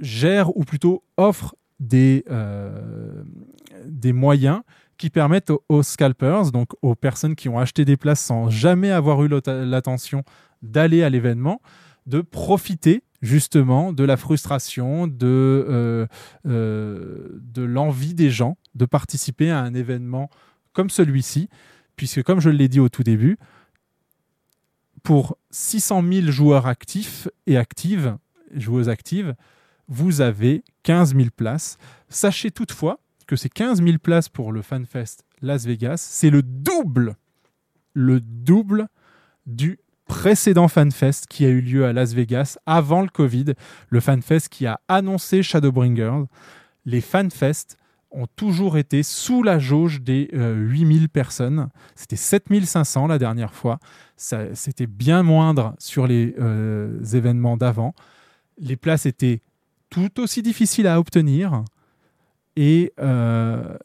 gèrent, 0.00 0.56
ou 0.56 0.64
plutôt 0.64 1.04
offrent 1.16 1.54
des, 1.78 2.24
des 3.86 4.12
moyens 4.12 4.62
qui 4.98 5.10
permettent 5.10 5.52
aux, 5.68 5.82
scalpers, 5.82 6.50
donc 6.50 6.70
aux 6.82 6.94
personnes 6.94 7.36
qui 7.36 7.48
ont 7.48 7.58
acheté 7.58 7.84
des 7.84 7.96
places 7.96 8.20
sans 8.20 8.50
jamais 8.50 8.90
avoir 8.90 9.22
eu 9.22 9.28
l'attention 9.28 10.24
d'aller 10.62 11.02
à 11.02 11.08
l'événement, 11.08 11.62
de 12.06 12.20
profiter 12.20 13.02
justement 13.22 13.92
de 13.92 14.04
la 14.04 14.16
frustration, 14.16 15.06
de, 15.06 15.16
euh, 15.68 16.06
euh, 16.46 17.40
de 17.40 17.62
l'envie 17.62 18.14
des 18.14 18.30
gens 18.30 18.56
de 18.74 18.84
participer 18.84 19.50
à 19.50 19.60
un 19.60 19.74
événement 19.74 20.30
comme 20.72 20.90
celui-ci, 20.90 21.48
puisque 21.96 22.22
comme 22.22 22.40
je 22.40 22.50
l'ai 22.50 22.68
dit 22.68 22.80
au 22.80 22.88
tout 22.88 23.02
début, 23.02 23.38
pour 25.02 25.38
600 25.50 26.02
000 26.12 26.26
joueurs 26.30 26.66
actifs 26.66 27.28
et 27.46 27.56
actives, 27.56 28.16
joueuses 28.54 28.88
actives, 28.88 29.34
vous 29.88 30.20
avez 30.20 30.62
15 30.82 31.14
000 31.16 31.28
places. 31.34 31.78
Sachez 32.08 32.50
toutefois 32.50 33.00
que 33.28 33.36
ces 33.36 33.50
15 33.50 33.82
000 33.84 33.98
places 33.98 34.28
pour 34.28 34.50
le 34.50 34.62
FanFest 34.62 35.24
Las 35.42 35.66
Vegas, 35.66 35.98
c'est 35.98 36.30
le 36.30 36.42
double, 36.42 37.14
le 37.92 38.20
double 38.20 38.88
du 39.46 39.78
précédent 40.06 40.66
FanFest 40.66 41.26
qui 41.28 41.44
a 41.44 41.48
eu 41.48 41.60
lieu 41.60 41.84
à 41.84 41.92
Las 41.92 42.14
Vegas 42.14 42.56
avant 42.64 43.02
le 43.02 43.08
Covid, 43.08 43.52
le 43.90 44.00
FanFest 44.00 44.48
qui 44.50 44.66
a 44.66 44.80
annoncé 44.88 45.42
Shadowbringers. 45.42 46.24
Les 46.86 47.02
FanFest 47.02 47.76
ont 48.10 48.26
toujours 48.34 48.78
été 48.78 49.02
sous 49.02 49.42
la 49.42 49.58
jauge 49.58 50.00
des 50.00 50.30
8000 50.32 51.10
personnes. 51.10 51.68
C'était 51.94 52.16
7500 52.16 53.06
la 53.06 53.18
dernière 53.18 53.52
fois. 53.52 53.78
C'était 54.16 54.86
bien 54.86 55.22
moindre 55.22 55.74
sur 55.78 56.06
les 56.06 56.34
euh, 56.38 57.04
événements 57.12 57.58
d'avant. 57.58 57.94
Les 58.56 58.76
places 58.76 59.04
étaient 59.04 59.42
tout 59.90 60.18
aussi 60.18 60.40
difficiles 60.40 60.86
à 60.86 60.98
obtenir. 60.98 61.62
Et 62.60 62.92
euh, 62.98 63.78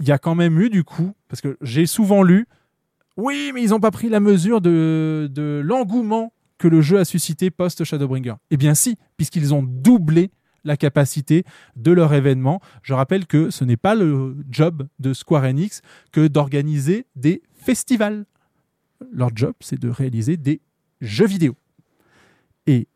il 0.00 0.08
y 0.08 0.10
a 0.10 0.16
quand 0.16 0.34
même 0.34 0.58
eu 0.58 0.70
du 0.70 0.84
coup, 0.84 1.12
parce 1.28 1.42
que 1.42 1.58
j'ai 1.60 1.84
souvent 1.84 2.22
lu, 2.22 2.46
oui, 3.18 3.50
mais 3.52 3.62
ils 3.62 3.70
n'ont 3.70 3.80
pas 3.80 3.90
pris 3.90 4.08
la 4.08 4.20
mesure 4.20 4.62
de, 4.62 5.28
de 5.30 5.60
l'engouement 5.62 6.32
que 6.56 6.66
le 6.66 6.80
jeu 6.80 6.98
a 6.98 7.04
suscité 7.04 7.50
post-Shadowbringer. 7.50 8.36
Eh 8.50 8.56
bien 8.56 8.72
si, 8.72 8.96
puisqu'ils 9.18 9.52
ont 9.52 9.62
doublé 9.62 10.30
la 10.64 10.78
capacité 10.78 11.44
de 11.76 11.92
leur 11.92 12.14
événement. 12.14 12.62
Je 12.82 12.94
rappelle 12.94 13.26
que 13.26 13.50
ce 13.50 13.64
n'est 13.64 13.76
pas 13.76 13.94
le 13.94 14.34
job 14.50 14.88
de 14.98 15.12
Square 15.12 15.44
Enix 15.44 15.82
que 16.10 16.28
d'organiser 16.28 17.06
des 17.16 17.42
festivals. 17.52 18.24
Leur 19.12 19.28
job, 19.34 19.52
c'est 19.60 19.78
de 19.78 19.90
réaliser 19.90 20.38
des 20.38 20.62
jeux 21.02 21.26
vidéo. 21.26 21.54
Et 22.66 22.88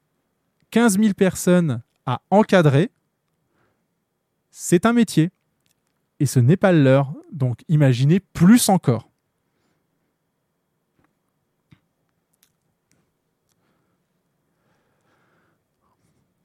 15 0.71 0.99
000 0.99 1.13
personnes 1.13 1.83
à 2.07 2.23
encadrer, 2.31 2.91
c'est 4.59 4.87
un 4.87 4.95
métier. 4.95 5.29
Et 6.19 6.25
ce 6.25 6.41
n'est 6.41 6.57
pas 6.57 6.73
le 6.73 6.83
leur. 6.83 7.13
Donc 7.31 7.59
imaginez 7.69 8.21
plus 8.21 8.71
encore. 8.71 9.11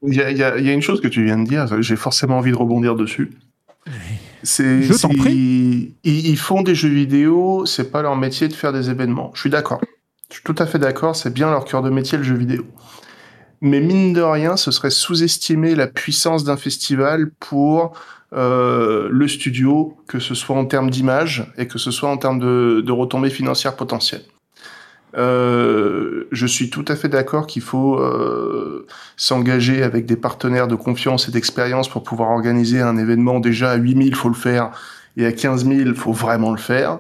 Il 0.04 0.14
y, 0.16 0.22
a, 0.22 0.58
il 0.58 0.66
y 0.66 0.74
une 0.74 0.82
chose 0.82 1.00
que 1.00 1.08
tu 1.08 1.24
viens 1.24 1.38
de 1.38 1.48
dire, 1.48 1.82
j'ai 1.82 1.96
forcément 1.96 2.40
envie 2.40 2.52
de 2.52 2.58
rebondir 2.58 2.96
dessus. 2.96 3.32
C'est, 4.44 4.82
Je 4.82 4.94
t'en 5.00 5.10
prie. 5.10 5.96
Ils, 6.04 6.28
ils 6.28 6.38
font 6.38 6.64
des 6.64 6.74
jeux 6.76 6.90
vidéo, 6.90 7.66
c'est 7.68 7.92
pas 7.92 8.02
leur 8.02 8.16
métier 8.16 8.48
de 8.48 8.54
faire 8.54 8.74
des 8.74 8.90
événements. 8.90 9.32
Je 9.36 9.42
suis 9.42 9.52
d'accord. 9.52 9.80
Je 10.30 10.36
suis 10.36 10.44
tout 10.44 10.56
à 10.58 10.66
fait 10.66 10.80
d'accord, 10.80 11.16
c'est 11.16 11.32
bien 11.32 11.50
leur 11.52 11.66
cœur 11.66 11.84
de 11.84 11.90
métier 11.92 12.18
le 12.18 12.24
jeu 12.24 12.36
vidéo. 12.36 12.66
Mais 13.62 13.80
mine 13.80 14.14
de 14.14 14.22
rien, 14.22 14.58
ce 14.58 14.72
serait 14.72 14.90
sous-estimer 14.90 15.76
la 15.76 15.88
puissance 15.88 16.44
d'un 16.44 16.58
festival 16.58 17.32
pour 17.40 17.94
euh, 18.34 19.08
le 19.12 19.28
studio, 19.28 19.98
que 20.08 20.20
ce 20.20 20.34
soit 20.34 20.56
en 20.56 20.66
termes 20.66 20.90
d'image 20.90 21.52
et 21.58 21.68
que 21.68 21.78
ce 21.78 21.92
soit 21.92 22.10
en 22.10 22.18
termes 22.18 22.40
de, 22.40 22.82
de 22.82 22.92
retombées 22.92 23.30
financières 23.30 23.76
potentielles. 23.76 24.24
Euh, 25.18 26.28
je 26.32 26.46
suis 26.48 26.70
tout 26.70 26.86
à 26.88 26.96
fait 26.96 27.10
d'accord 27.10 27.46
qu'il 27.46 27.62
faut 27.62 28.00
euh, 28.00 28.88
s'engager 29.18 29.84
avec 29.84 30.06
des 30.06 30.16
partenaires 30.16 30.68
de 30.68 30.76
confiance 30.76 31.28
et 31.28 31.32
d'expérience 31.32 31.90
pour 31.90 32.04
pouvoir 32.04 32.30
organiser 32.30 32.82
un 32.82 32.98
événement. 32.98 33.40
Déjà 33.40 33.72
à 33.72 33.76
8000, 33.76 34.08
il 34.08 34.16
faut 34.16 34.30
le 34.30 34.36
faire, 34.36 34.72
et 35.18 35.26
à 35.26 35.32
15 35.32 35.66
000, 35.66 35.80
il 35.82 35.96
faut 35.96 36.14
vraiment 36.14 36.52
le 36.52 36.58
faire. 36.58 37.00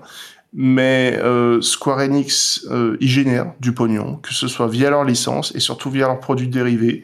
Mais 0.54 1.18
euh, 1.22 1.62
Square 1.62 2.00
Enix, 2.00 2.66
euh, 2.70 2.98
ils 3.00 3.08
génèrent 3.08 3.54
du 3.60 3.74
pognon, 3.74 4.18
que 4.18 4.34
ce 4.34 4.48
soit 4.48 4.68
via 4.68 4.90
leur 4.90 5.06
licence 5.06 5.56
et 5.56 5.60
surtout 5.60 5.90
via 5.90 6.08
leurs 6.08 6.20
produits 6.20 6.50
dérivés. 6.50 7.04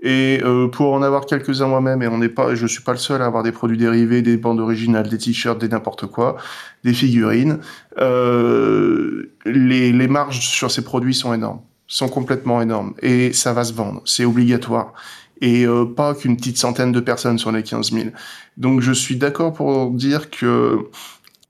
Et 0.00 0.40
euh, 0.44 0.68
pour 0.68 0.92
en 0.92 1.02
avoir 1.02 1.26
quelques-uns 1.26 1.66
moi-même, 1.66 2.02
et 2.02 2.08
on 2.08 2.18
n'est 2.18 2.28
pas, 2.28 2.54
je 2.54 2.66
suis 2.66 2.82
pas 2.82 2.92
le 2.92 2.98
seul 2.98 3.20
à 3.20 3.26
avoir 3.26 3.42
des 3.42 3.50
produits 3.50 3.76
dérivés, 3.76 4.22
des 4.22 4.36
bandes 4.36 4.60
originales, 4.60 5.08
des 5.08 5.18
t-shirts, 5.18 5.60
des 5.60 5.68
n'importe 5.68 6.06
quoi, 6.06 6.36
des 6.84 6.92
figurines. 6.92 7.58
Euh, 7.98 9.32
les, 9.44 9.92
les 9.92 10.08
marges 10.08 10.38
sur 10.40 10.70
ces 10.70 10.84
produits 10.84 11.14
sont 11.14 11.34
énormes, 11.34 11.60
sont 11.88 12.08
complètement 12.08 12.62
énormes, 12.62 12.94
et 13.02 13.32
ça 13.32 13.52
va 13.52 13.64
se 13.64 13.72
vendre, 13.72 14.00
c'est 14.04 14.24
obligatoire. 14.24 14.92
Et 15.40 15.66
euh, 15.66 15.84
pas 15.84 16.14
qu'une 16.14 16.36
petite 16.36 16.58
centaine 16.58 16.92
de 16.92 17.00
personnes 17.00 17.38
sur 17.38 17.52
les 17.52 17.62
15 17.62 17.92
000. 17.92 18.08
Donc 18.56 18.80
je 18.80 18.92
suis 18.92 19.16
d'accord 19.16 19.52
pour 19.52 19.90
dire 19.90 20.30
que 20.30 20.88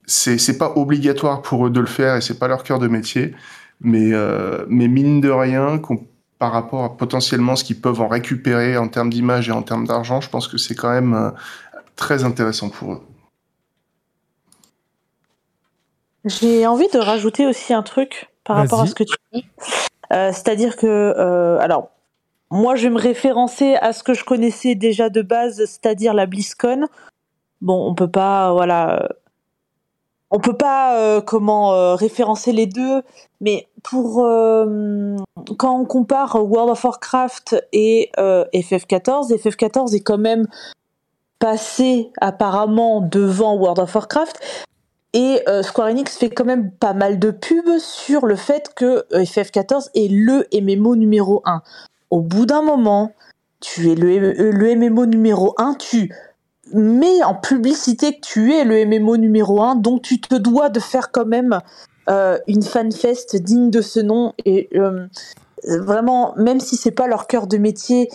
c'est 0.08 0.38
c'est 0.38 0.58
pas 0.58 0.72
obligatoire 0.76 1.42
pour 1.42 1.66
eux 1.66 1.70
de 1.70 1.80
le 1.80 1.86
faire 1.86 2.16
et 2.16 2.20
c'est 2.20 2.38
pas 2.38 2.48
leur 2.48 2.64
cœur 2.64 2.78
de 2.78 2.88
métier, 2.88 3.34
mais 3.80 4.12
euh, 4.12 4.64
mais 4.68 4.88
mine 4.88 5.20
de 5.20 5.30
rien, 5.30 5.80
par 6.38 6.52
rapport 6.52 6.84
à 6.84 6.96
potentiellement 6.96 7.54
ce 7.54 7.62
qu'ils 7.62 7.80
peuvent 7.80 8.00
en 8.00 8.08
récupérer 8.08 8.76
en 8.76 8.88
termes 8.88 9.10
d'image 9.10 9.48
et 9.48 9.52
en 9.52 9.62
termes 9.62 9.86
d'argent, 9.86 10.20
je 10.20 10.30
pense 10.30 10.48
que 10.48 10.56
c'est 10.56 10.74
quand 10.74 10.90
même 10.90 11.14
euh, 11.14 11.30
très 11.94 12.24
intéressant 12.24 12.70
pour 12.70 12.94
eux. 12.94 13.02
J'ai 16.24 16.66
envie 16.66 16.88
de 16.88 16.98
rajouter 16.98 17.46
aussi 17.46 17.72
un 17.72 17.82
truc 17.82 18.28
par 18.44 18.56
rapport 18.56 18.80
à 18.80 18.86
ce 18.86 18.94
que 18.94 19.04
tu 19.04 19.16
dis. 19.32 19.44
Euh, 20.12 20.32
C'est-à-dire 20.32 20.76
que, 20.76 20.86
euh, 20.86 21.58
alors, 21.60 21.90
moi, 22.50 22.76
je 22.76 22.84
vais 22.84 22.94
me 22.94 23.00
référencer 23.00 23.74
à 23.76 23.92
ce 23.92 24.02
que 24.02 24.14
je 24.14 24.24
connaissais 24.24 24.74
déjà 24.74 25.10
de 25.10 25.22
base, 25.22 25.58
c'est-à-dire 25.58 26.14
la 26.14 26.26
BlizzCon. 26.26 26.86
Bon, 27.60 27.88
on 27.88 27.94
peut 27.94 28.10
pas, 28.10 28.52
voilà, 28.52 29.02
euh, 29.02 29.08
on 30.30 30.40
peut 30.40 30.56
pas 30.56 30.98
euh, 30.98 31.20
comment 31.20 31.72
euh, 31.72 31.94
référencer 31.94 32.52
les 32.52 32.66
deux, 32.66 33.02
mais 33.40 33.68
pour 33.82 34.24
euh, 34.24 35.16
quand 35.58 35.80
on 35.80 35.84
compare 35.84 36.36
World 36.36 36.70
of 36.70 36.84
Warcraft 36.84 37.64
et 37.72 38.10
euh, 38.18 38.44
FF14, 38.54 39.34
FF14 39.34 39.94
est 39.94 40.00
quand 40.00 40.18
même 40.18 40.46
passé 41.38 42.10
apparemment 42.20 43.00
devant 43.00 43.56
World 43.56 43.78
of 43.78 43.94
Warcraft. 43.94 44.40
Et 45.14 45.40
Square 45.62 45.88
Enix 45.88 46.18
fait 46.18 46.28
quand 46.28 46.44
même 46.44 46.70
pas 46.70 46.92
mal 46.92 47.18
de 47.18 47.30
pubs 47.30 47.78
sur 47.78 48.26
le 48.26 48.36
fait 48.36 48.74
que 48.76 49.06
euh, 49.14 49.22
FF14 49.22 49.88
est 49.94 50.08
le 50.12 50.46
MMO 50.52 50.96
numéro 50.96 51.40
1. 51.46 51.62
Au 52.10 52.20
bout 52.20 52.44
d'un 52.44 52.60
moment, 52.60 53.14
tu 53.60 53.90
es 53.90 53.94
le, 53.94 54.32
le 54.32 54.74
MMO 54.74 55.06
numéro 55.06 55.54
1, 55.56 55.74
tu 55.74 56.12
mets 56.72 57.22
en 57.24 57.34
publicité 57.34 58.14
que 58.14 58.20
tu 58.20 58.54
es 58.54 58.64
le 58.64 58.84
MMO 58.84 59.16
numéro 59.16 59.62
1, 59.62 59.76
donc 59.76 60.02
tu 60.02 60.20
te 60.20 60.34
dois 60.34 60.68
de 60.68 60.80
faire 60.80 61.10
quand 61.10 61.26
même 61.26 61.60
euh, 62.08 62.38
une 62.46 62.62
fanfest 62.62 63.36
digne 63.36 63.70
de 63.70 63.80
ce 63.80 64.00
nom. 64.00 64.34
Et 64.44 64.68
euh, 64.74 65.06
vraiment, 65.64 66.34
même 66.36 66.60
si 66.60 66.76
c'est 66.76 66.90
pas 66.90 67.06
leur 67.06 67.26
cœur 67.26 67.46
de 67.46 67.58
métier, 67.58 68.08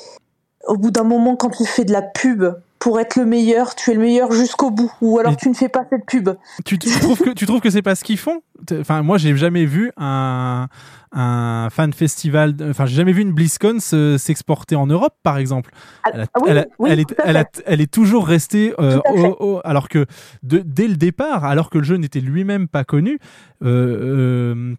au 0.68 0.78
bout 0.78 0.91
d'un 0.91 1.04
moment, 1.04 1.36
quand 1.36 1.49
tu 1.49 1.66
fais 1.66 1.86
de 1.86 1.91
la 1.91 2.01
pub 2.01 2.45
pour 2.84 2.99
être 2.99 3.15
le 3.15 3.25
meilleur, 3.25 3.75
tu 3.75 3.91
es 3.91 3.93
le 3.93 4.01
meilleur 4.01 4.31
jusqu'au 4.34 4.69
bout. 4.69 4.91
Ou 5.01 5.17
alors 5.17 5.38
tu 5.38 5.47
ne 5.47 5.53
fais 5.53 5.69
pas 5.69 5.86
cette 5.89 6.05
pub. 6.05 6.29
Tu, 6.65 6.77
tu 6.77 6.89
trouves 6.99 7.19
que 7.21 7.29
tu 7.29 7.45
trouves 7.45 7.61
que 7.61 7.69
c'est 7.69 7.81
pas 7.81 7.95
ce 7.95 8.03
qu'ils 8.03 8.17
font? 8.17 8.41
Enfin, 8.79 9.01
moi, 9.03 9.17
j'ai 9.17 9.36
jamais 9.38 9.65
vu 9.65 9.91
un 9.97 10.67
un 11.15 11.69
fan 11.71 11.93
festival. 11.93 12.55
Enfin, 12.69 12.86
j'ai 12.86 12.95
jamais 12.95 13.13
vu 13.13 13.21
une 13.21 13.31
BlizzCon 13.31 13.79
se- 13.79 14.17
s'exporter 14.17 14.75
en 14.75 14.88
Europe, 14.88 15.15
par 15.23 15.38
exemple. 15.38 15.71
Elle, 16.11 16.21
a- 16.21 16.25
Ah 16.34 16.39
oui, 16.41 16.47
elle 16.49 16.57
a- 16.57 16.65
oui, 16.79 16.89
elle 16.91 16.99
est, 16.99 17.05
tout 17.05 17.15
à 17.19 17.25
elle, 17.27 17.38
a- 17.38 17.45
fait. 17.45 17.63
elle 17.67 17.81
est 17.81 17.91
toujours 17.93 18.27
restée 18.27 18.73
euh, 18.79 18.99
au- 19.15 19.38
au- 19.39 19.61
alors 19.63 19.88
que 19.89 20.05
de- 20.41 20.63
dès 20.65 20.88
le 20.88 20.95
départ, 20.97 21.45
alors 21.45 21.69
que 21.69 21.77
le 21.77 21.84
jeu 21.86 21.95
n'était 21.97 22.19
lui-même 22.19 22.67
pas 22.67 22.84
connu, 22.84 23.19
euh, 23.63 24.53
euh, 24.55 24.75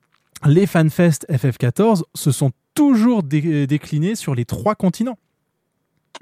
les 0.46 0.66
fanfests 0.66 1.24
FF14 1.30 2.02
se 2.14 2.32
sont 2.32 2.50
toujours 2.74 3.22
dé- 3.22 3.66
déclinés 3.66 4.14
sur 4.16 4.34
les 4.34 4.44
trois 4.44 4.74
continents. 4.74 5.16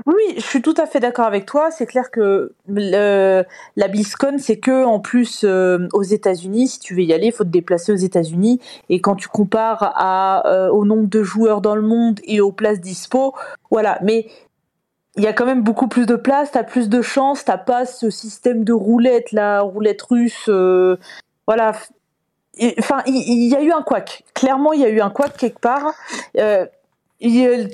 Oui, 0.06 0.22
je 0.36 0.42
suis 0.42 0.62
tout 0.62 0.74
à 0.78 0.86
fait 0.86 1.00
d'accord 1.00 1.26
avec 1.26 1.46
toi. 1.46 1.70
C'est 1.70 1.86
clair 1.86 2.10
que 2.10 2.54
la 2.66 3.88
BlizzCon, 3.88 4.36
c'est 4.38 4.58
que 4.58 4.84
en 4.84 5.00
plus 5.00 5.44
euh, 5.44 5.86
aux 5.92 6.02
États-Unis, 6.02 6.68
si 6.68 6.78
tu 6.80 6.94
veux 6.94 7.02
y 7.02 7.12
aller, 7.12 7.26
il 7.26 7.32
faut 7.32 7.44
te 7.44 7.50
déplacer 7.50 7.92
aux 7.92 7.96
États-Unis. 7.96 8.60
Et 8.88 9.00
quand 9.00 9.16
tu 9.16 9.28
compares 9.28 10.46
euh, 10.46 10.68
au 10.70 10.84
nombre 10.84 11.08
de 11.08 11.22
joueurs 11.22 11.60
dans 11.60 11.76
le 11.76 11.82
monde 11.82 12.20
et 12.24 12.40
aux 12.40 12.52
places 12.52 12.80
dispo, 12.80 13.34
voilà. 13.70 13.98
Mais 14.02 14.26
il 15.16 15.22
y 15.22 15.26
a 15.26 15.32
quand 15.32 15.46
même 15.46 15.62
beaucoup 15.62 15.88
plus 15.88 16.06
de 16.06 16.16
place, 16.16 16.50
t'as 16.52 16.64
plus 16.64 16.88
de 16.88 17.02
chance, 17.02 17.44
t'as 17.44 17.58
pas 17.58 17.84
ce 17.84 18.08
système 18.08 18.64
de 18.64 18.72
roulette, 18.72 19.30
la 19.32 19.60
roulette 19.60 20.02
russe, 20.02 20.46
euh, 20.48 20.96
voilà. 21.46 21.72
Enfin, 22.78 23.02
il 23.06 23.14
il 23.14 23.48
y, 23.48 23.54
a 23.54 23.62
eu 23.62 23.72
un 23.72 23.82
couac. 23.82 24.24
Clairement, 24.34 24.72
il 24.72 24.80
y 24.80 24.84
a 24.84 24.88
eu 24.88 25.00
un 25.00 25.10
couac 25.10 25.36
quelque 25.36 25.60
part. 25.60 25.94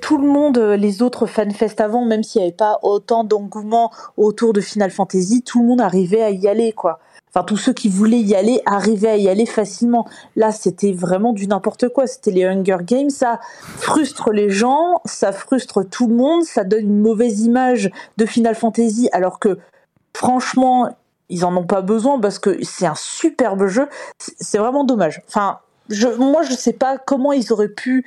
Tout 0.03 0.19
le 0.19 0.27
monde, 0.27 0.59
euh, 0.59 0.77
les 0.77 1.01
autres 1.01 1.25
fanfests 1.25 1.81
avant, 1.81 2.05
même 2.05 2.23
s'il 2.23 2.43
n'y 2.43 2.49
avait 2.49 2.57
pas 2.57 2.79
autant 2.83 3.25
d'engouement 3.25 3.91
autour 4.19 4.53
de 4.53 4.61
Final 4.61 4.91
Fantasy, 4.91 5.43
tout 5.43 5.63
le 5.63 5.69
monde 5.69 5.81
arrivait 5.81 6.21
à 6.21 6.29
y 6.29 6.47
aller, 6.49 6.73
quoi. 6.73 7.01
enfin 7.31 7.45
tous 7.45 7.57
ceux 7.57 7.73
qui 7.73 7.89
voulaient 7.89 8.21
y 8.21 8.35
aller 8.35 8.61
arrivaient 8.67 9.09
à 9.09 9.17
y 9.17 9.27
aller 9.27 9.47
facilement. 9.47 10.07
Là, 10.37 10.53
c'était 10.53 10.93
vraiment 10.93 11.33
du 11.33 11.47
n'importe 11.47 11.89
quoi. 11.89 12.07
C'était 12.07 12.31
les 12.31 12.45
Hunger 12.45 12.77
Games, 12.83 13.09
ça 13.09 13.41
frustre 13.79 14.33
les 14.33 14.51
gens, 14.51 15.01
ça 15.07 15.33
frustre 15.33 15.83
tout 15.83 16.09
le 16.09 16.15
monde, 16.15 16.43
ça 16.45 16.63
donne 16.63 16.85
une 16.85 17.01
mauvaise 17.01 17.41
image 17.41 17.91
de 18.19 18.27
Final 18.27 18.55
Fantasy, 18.55 19.09
alors 19.13 19.39
que 19.39 19.59
franchement, 20.15 20.91
ils 21.31 21.47
en 21.47 21.57
ont 21.57 21.67
pas 21.67 21.81
besoin 21.81 22.21
parce 22.21 22.39
que 22.39 22.63
c'est 22.63 22.87
un 22.87 22.95
superbe 22.95 23.67
jeu. 23.67 23.89
C'est 24.19 24.35
c'est 24.41 24.59
vraiment 24.59 24.85
dommage. 24.85 25.23
Enfin, 25.27 25.61
je, 25.89 26.09
moi, 26.09 26.43
je 26.43 26.53
sais 26.53 26.75
pas 26.75 26.99
comment 26.99 27.33
ils 27.33 27.51
auraient 27.51 27.69
pu 27.69 28.05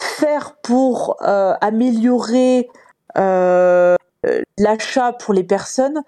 faire 0.00 0.56
pour 0.62 1.16
euh, 1.22 1.54
améliorer 1.60 2.68
euh, 3.18 3.96
l'achat 4.58 5.12
pour 5.12 5.34
les 5.34 5.44
personnes. 5.44 6.00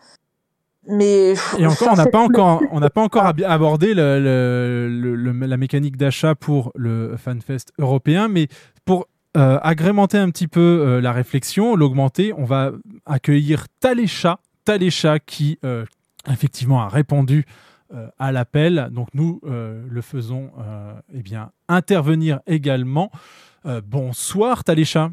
Mais 0.88 1.34
Et 1.58 1.66
encore, 1.66 1.88
on 1.92 1.96
n'a 1.96 2.06
pas 2.06 2.18
encore, 2.20 2.62
on 2.72 2.80
n'a 2.80 2.90
pas 2.90 3.02
encore 3.02 3.24
ab- 3.26 3.42
abordé 3.46 3.94
le- 3.94 4.18
le- 4.20 4.88
le- 4.88 5.32
le- 5.32 5.46
la 5.46 5.56
mécanique 5.56 5.96
d'achat 5.96 6.34
pour 6.34 6.72
le 6.74 7.16
FanFest 7.16 7.72
européen, 7.78 8.28
mais 8.28 8.48
pour 8.84 9.06
euh, 9.36 9.58
agrémenter 9.62 10.18
un 10.18 10.28
petit 10.30 10.48
peu 10.48 10.98
la 11.00 11.12
réflexion, 11.12 11.76
l'augmenter, 11.76 12.32
on 12.36 12.44
va 12.44 12.72
accueillir 13.06 13.66
Talécha, 13.80 14.40
Talécha 14.64 15.18
qui 15.20 15.58
effectivement 16.30 16.82
a 16.82 16.88
répondu 16.88 17.46
à 18.18 18.32
l'appel. 18.32 18.88
Donc 18.90 19.08
nous 19.14 19.40
euh, 19.44 19.82
le 19.88 20.00
faisons 20.02 20.50
euh, 20.58 20.92
eh 21.14 21.22
bien 21.22 21.50
intervenir 21.68 22.40
également. 22.46 23.10
Euh, 23.66 23.80
bonsoir 23.84 24.64
Talécha. 24.64 25.10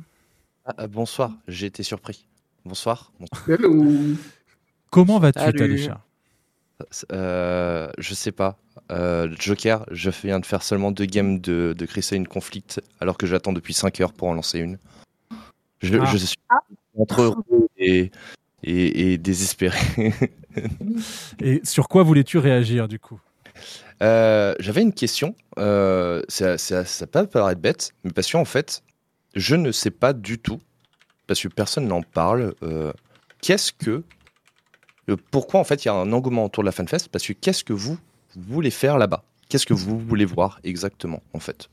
Ah, 0.65 0.73
euh, 0.79 0.87
bonsoir, 0.87 1.31
j'ai 1.47 1.67
été 1.67 1.83
surpris. 1.83 2.25
Bonsoir. 2.65 3.11
Bon- 3.19 4.15
Comment 4.89 5.19
vas-tu. 5.19 5.39
Talécha 5.53 6.01
Euh, 7.11 7.89
je 7.97 8.13
sais 8.13 8.31
pas. 8.31 8.57
Euh, 8.91 9.27
Joker, 9.37 9.85
je 9.91 10.09
viens 10.09 10.39
de 10.39 10.45
faire 10.45 10.63
seulement 10.63 10.91
deux 10.91 11.05
games 11.05 11.39
de, 11.39 11.75
de 11.77 11.85
Crystalline 11.85 12.27
Conflict 12.27 12.81
alors 12.99 13.17
que 13.17 13.27
j'attends 13.27 13.53
depuis 13.53 13.73
5 13.73 13.99
heures 14.01 14.13
pour 14.13 14.29
en 14.29 14.33
lancer 14.33 14.59
une. 14.59 14.77
Je, 15.81 15.97
Ah. 15.97 16.05
je 16.05 16.17
suis 16.17 16.37
entre 16.97 17.21
heureux 17.21 17.67
et, 17.77 18.11
et, 18.63 19.13
et 19.13 19.17
désespéré. 19.17 19.77
Et 21.39 21.61
sur 21.63 21.87
quoi 21.87 22.03
voulais-tu 22.03 22.37
réagir 22.39 22.87
du 22.87 22.99
coup? 22.99 23.19
Euh, 24.01 24.53
J'avais 24.59 24.81
une 24.81 24.93
question. 24.93 25.35
Euh, 25.57 26.21
ça, 26.29 26.57
ça, 26.57 26.85
ça 26.85 27.07
peut 27.07 27.27
paraître 27.27 27.61
bête, 27.61 27.91
mais 28.03 28.11
parce 28.11 28.31
qu'en 28.31 28.45
fait, 28.45 28.83
je 29.35 29.55
ne 29.55 29.71
sais 29.71 29.91
pas 29.91 30.13
du 30.13 30.39
tout, 30.39 30.59
parce 31.27 31.41
que 31.41 31.47
personne 31.49 31.87
n'en 31.87 32.01
parle. 32.01 32.53
euh, 32.63 32.91
qu'est-ce 33.41 33.71
que. 33.73 34.03
pourquoi 35.31 35.59
en 35.59 35.63
fait 35.63 35.83
il 35.83 35.87
y 35.87 35.91
a 35.91 35.93
un 35.95 36.11
engouement 36.13 36.45
autour 36.45 36.63
de 36.63 36.67
la 36.67 36.71
FanFest 36.71 37.09
Parce 37.11 37.25
que 37.27 37.33
qu'est-ce 37.33 37.63
que 37.63 37.73
vous 37.73 37.97
voulez 38.35 38.71
faire 38.71 38.97
là-bas? 38.97 39.23
Qu'est-ce 39.49 39.65
que 39.65 39.73
vous 39.73 39.99
voulez 39.99 40.25
voir 40.25 40.59
exactement 40.63 41.21
en 41.33 41.39
fait? 41.39 41.69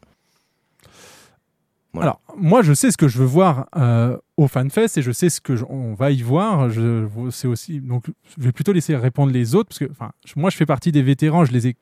Alors, 1.98 2.20
moi, 2.36 2.60
je 2.60 2.74
sais 2.74 2.90
ce 2.90 2.98
que 2.98 3.08
je 3.08 3.16
veux 3.16 3.24
voir 3.24 3.68
euh, 3.76 4.18
au 4.36 4.48
FanFest 4.48 4.98
et 4.98 5.02
je 5.02 5.12
sais 5.12 5.30
ce 5.30 5.40
que 5.40 5.56
je- 5.56 5.64
on 5.66 5.94
va 5.94 6.10
y 6.10 6.20
voir. 6.20 6.68
Je 6.68 7.06
aussi. 7.46 7.80
Donc, 7.80 8.04
je 8.36 8.42
vais 8.44 8.52
plutôt 8.52 8.72
laisser 8.72 8.94
répondre 8.96 9.32
les 9.32 9.54
autres 9.54 9.70
parce 9.70 9.78
que, 9.78 9.90
moi, 10.38 10.50
je 10.50 10.56
fais 10.58 10.66
partie 10.66 10.92
des 10.92 11.02
vétérans. 11.02 11.46
Je 11.46 11.52
les 11.52 11.68
ai 11.68 11.76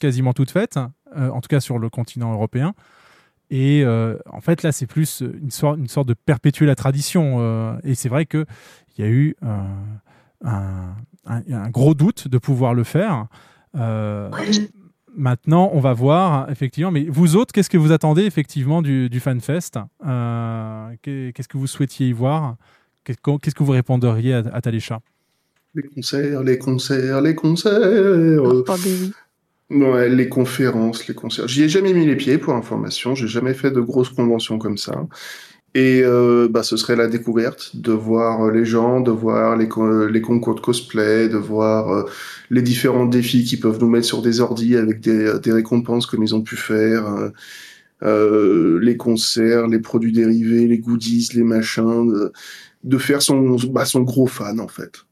quasiment 0.00 0.32
toutes 0.32 0.50
faites, 0.50 0.78
euh, 1.16 1.28
en 1.30 1.40
tout 1.40 1.48
cas 1.48 1.60
sur 1.60 1.78
le 1.78 1.88
continent 1.90 2.32
européen. 2.32 2.74
Et 3.50 3.82
euh, 3.84 4.16
en 4.30 4.40
fait, 4.40 4.62
là, 4.62 4.70
c'est 4.72 4.86
plus 4.86 5.20
une 5.22 5.50
sorte, 5.50 5.78
une 5.78 5.88
sorte 5.88 6.06
de 6.08 6.14
perpétuer 6.14 6.66
la 6.66 6.74
tradition. 6.76 7.36
euh, 7.40 7.74
et 7.84 7.94
c'est 7.94 8.08
vrai 8.08 8.24
qu'il 8.26 8.44
y 8.98 9.02
a 9.02 9.08
eu 9.08 9.34
euh, 9.44 9.58
un, 10.44 10.94
un- 11.26 11.42
un 11.52 11.68
gros 11.70 11.94
doute 11.94 12.28
de 12.28 12.38
pouvoir 12.38 12.74
le 12.74 12.84
faire. 12.84 13.26
Euh, 13.76 14.30
Maintenant, 15.16 15.70
on 15.72 15.80
va 15.80 15.92
voir, 15.92 16.48
effectivement. 16.52 16.92
Mais 16.92 17.04
vous 17.08 17.34
autres, 17.34 17.52
qu'est-ce 17.52 17.68
que 17.68 17.76
vous 17.76 17.90
attendez, 17.90 18.22
effectivement, 18.22 18.80
du, 18.80 19.10
du 19.10 19.18
FanFest 19.18 19.72
Euh, 20.06 20.94
qu'est- 21.02 21.32
Qu'est-ce 21.34 21.48
que 21.48 21.58
vous 21.58 21.66
souhaitiez 21.66 22.08
y 22.08 22.12
voir? 22.12 22.54
Qu'est- 23.02 23.18
Qu'est-ce 23.42 23.54
que 23.56 23.64
vous 23.64 23.72
répondriez 23.72 24.34
à, 24.34 24.42
à 24.52 24.60
Talécha 24.60 25.00
Les 25.74 25.82
concerts, 25.82 26.44
les 26.44 26.58
concerts, 26.58 27.20
les 27.20 27.34
concerts. 27.34 28.40
Oh, 28.40 28.62
Ouais, 29.70 30.08
les 30.08 30.28
conférences, 30.28 31.06
les 31.06 31.14
concerts. 31.14 31.46
J'y 31.46 31.62
ai 31.62 31.68
jamais 31.68 31.92
mis 31.94 32.04
les 32.04 32.16
pieds 32.16 32.38
pour 32.38 32.54
information. 32.54 33.14
J'ai 33.14 33.28
jamais 33.28 33.54
fait 33.54 33.70
de 33.70 33.80
grosses 33.80 34.08
conventions 34.10 34.58
comme 34.58 34.76
ça. 34.76 35.06
Et 35.74 36.02
euh, 36.02 36.48
bah, 36.50 36.64
ce 36.64 36.76
serait 36.76 36.96
la 36.96 37.06
découverte 37.06 37.76
de 37.76 37.92
voir 37.92 38.46
euh, 38.46 38.50
les 38.52 38.64
gens, 38.64 39.00
de 39.00 39.12
voir 39.12 39.56
les, 39.56 39.68
co- 39.68 40.08
les 40.08 40.20
concours 40.20 40.56
de 40.56 40.60
cosplay, 40.60 41.28
de 41.28 41.36
voir 41.36 41.90
euh, 41.90 42.04
les 42.50 42.62
différents 42.62 43.06
défis 43.06 43.44
qu'ils 43.44 43.60
peuvent 43.60 43.78
nous 43.80 43.88
mettre 43.88 44.06
sur 44.06 44.22
des 44.22 44.40
ordis 44.40 44.76
avec 44.76 45.00
des, 45.00 45.30
récompenses 45.52 46.06
comme 46.06 46.24
ils 46.24 46.34
ont 46.34 46.42
pu 46.42 46.56
faire, 46.56 47.06
euh, 47.06 47.30
euh, 48.02 48.80
les 48.82 48.96
concerts, 48.96 49.68
les 49.68 49.78
produits 49.78 50.12
dérivés, 50.12 50.66
les 50.66 50.78
goodies, 50.78 51.28
les 51.34 51.44
machins, 51.44 52.30
de, 52.84 52.98
faire 52.98 53.22
son, 53.22 53.56
bah, 53.70 53.84
son 53.84 54.02
gros 54.02 54.26
fan 54.26 54.58
en 54.60 54.68
fait. 54.68 55.04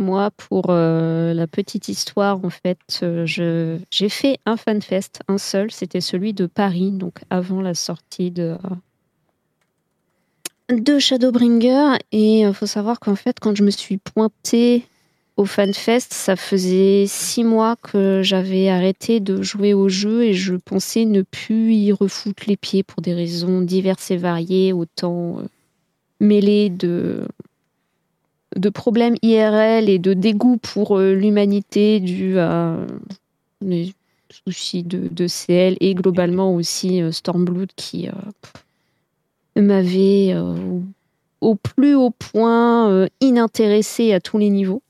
Moi, 0.00 0.30
pour 0.30 0.70
euh, 0.70 1.34
la 1.34 1.46
petite 1.46 1.88
histoire, 1.88 2.42
en 2.42 2.48
fait, 2.48 2.78
euh, 3.02 3.26
j'ai 3.26 4.08
fait 4.08 4.38
un 4.46 4.56
fanfest, 4.56 5.20
un 5.28 5.36
seul, 5.36 5.70
c'était 5.70 6.00
celui 6.00 6.32
de 6.32 6.46
Paris, 6.46 6.90
donc 6.90 7.18
avant 7.28 7.60
la 7.60 7.74
sortie 7.74 8.30
de, 8.30 8.56
de 10.70 10.98
Shadowbringer. 10.98 11.98
Et 12.12 12.40
il 12.40 12.54
faut 12.54 12.64
savoir 12.64 12.98
qu'en 12.98 13.14
fait, 13.14 13.40
quand 13.40 13.54
je 13.54 13.62
me 13.62 13.70
suis 13.70 13.98
pointée 13.98 14.86
au 15.36 15.44
fanfest, 15.44 16.14
ça 16.14 16.34
faisait 16.34 17.04
six 17.06 17.44
mois 17.44 17.76
que 17.76 18.22
j'avais 18.24 18.70
arrêté 18.70 19.20
de 19.20 19.42
jouer 19.42 19.74
au 19.74 19.90
jeu 19.90 20.24
et 20.24 20.32
je 20.32 20.54
pensais 20.54 21.04
ne 21.04 21.20
plus 21.20 21.74
y 21.74 21.92
refoutre 21.92 22.44
les 22.46 22.56
pieds 22.56 22.82
pour 22.82 23.02
des 23.02 23.12
raisons 23.12 23.60
diverses 23.60 24.10
et 24.10 24.16
variées, 24.16 24.72
autant 24.72 25.40
euh, 25.40 25.42
mêlées 26.20 26.70
de 26.70 27.26
de 28.56 28.68
problèmes 28.68 29.16
IRL 29.22 29.88
et 29.88 29.98
de 29.98 30.14
dégoût 30.14 30.56
pour 30.56 30.98
euh, 30.98 31.14
l'humanité 31.14 32.00
dû 32.00 32.38
à 32.38 32.74
euh, 32.74 32.86
les 33.60 33.92
soucis 34.46 34.82
de, 34.82 35.26
CL 35.26 35.76
et 35.80 35.94
globalement 35.94 36.54
aussi 36.54 37.02
euh, 37.02 37.12
Stormblood 37.12 37.70
qui 37.76 38.08
euh, 38.08 39.60
m'avait 39.60 40.32
euh, 40.34 40.80
au- 41.40 41.54
plus 41.54 41.94
haut 41.94 42.10
point 42.10 42.90
euh, 42.90 43.06
inintéressé 43.20 44.12
à 44.12 44.20
tous 44.20 44.38
les 44.38 44.50
niveaux. 44.50 44.82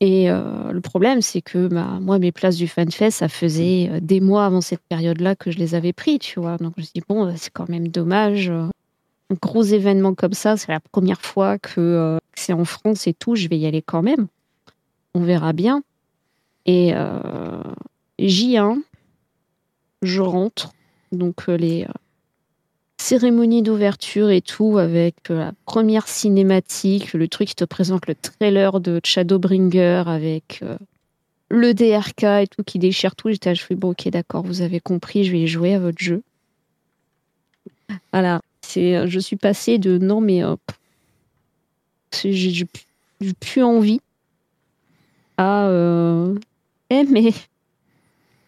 Et 0.00 0.30
euh, 0.30 0.70
le 0.70 0.80
problème, 0.80 1.22
c'est 1.22 1.42
que 1.42 1.66
bah, 1.66 1.98
moi, 2.00 2.20
mes 2.20 2.30
places 2.30 2.56
du 2.56 2.68
FanFest, 2.68 3.10
ça 3.10 3.28
faisait 3.28 3.88
euh, 3.90 4.00
des 4.00 4.20
mois 4.20 4.46
avant 4.46 4.60
cette 4.60 4.82
période-là 4.88 5.34
que 5.34 5.50
je 5.50 5.58
les 5.58 5.74
avais 5.74 5.92
pris, 5.92 6.20
tu 6.20 6.38
vois. 6.38 6.56
Donc 6.56 6.74
je 6.76 6.82
me 6.82 6.86
dit, 6.86 7.02
bon, 7.08 7.26
bah, 7.26 7.32
c'est 7.36 7.52
quand 7.52 7.68
même 7.68 7.88
dommage. 7.88 8.52
Gros 9.30 9.62
événement 9.62 10.14
comme 10.14 10.32
ça, 10.32 10.56
c'est 10.56 10.72
la 10.72 10.80
première 10.80 11.20
fois 11.20 11.58
que, 11.58 11.80
euh, 11.80 12.18
c'est 12.34 12.52
en 12.52 12.64
France 12.64 13.06
et 13.06 13.14
tout, 13.14 13.34
je 13.34 13.48
vais 13.48 13.58
y 13.58 13.66
aller 13.66 13.82
quand 13.82 14.02
même. 14.02 14.28
On 15.14 15.20
verra 15.20 15.52
bien. 15.52 15.82
Et 16.66 16.92
euh, 16.94 17.62
J1, 18.18 18.82
je 20.02 20.20
rentre. 20.20 20.72
Donc 21.12 21.48
euh, 21.48 21.56
les 21.56 21.84
euh, 21.84 21.92
cérémonies 22.98 23.62
d'ouverture 23.62 24.30
et 24.30 24.42
tout, 24.42 24.78
avec 24.78 25.30
la 25.30 25.52
première 25.64 26.06
cinématique, 26.06 27.14
le 27.14 27.26
truc 27.28 27.48
qui 27.48 27.54
te 27.54 27.64
présente 27.64 28.06
le 28.06 28.14
trailer 28.14 28.80
de 28.80 29.00
Shadowbringer 29.02 30.04
avec 30.06 30.62
le 31.48 31.72
DRK 31.72 32.24
et 32.24 32.46
tout 32.46 32.62
qui 32.62 32.78
déchire 32.78 33.16
tout. 33.16 33.30
J'étais 33.30 33.54
je 33.54 33.64
fais 33.64 33.74
bon, 33.74 33.90
ok, 33.90 34.08
d'accord, 34.08 34.42
vous 34.42 34.60
avez 34.60 34.80
compris, 34.80 35.24
je 35.24 35.32
vais 35.32 35.46
jouer 35.46 35.74
à 35.74 35.78
votre 35.78 35.98
jeu. 35.98 36.22
Voilà, 38.12 38.42
c'est, 38.68 38.96
euh, 38.96 39.06
je 39.06 39.18
suis 39.18 39.36
passée 39.36 39.78
de 39.78 39.96
non, 39.96 40.20
mais 40.20 40.44
euh, 40.44 40.56
j'ai 42.12 42.66
plus- 43.40 43.62
envie 43.62 44.00
à 45.38 45.68
euh, 45.68 46.38
eh, 46.90 47.04
mais 47.04 47.32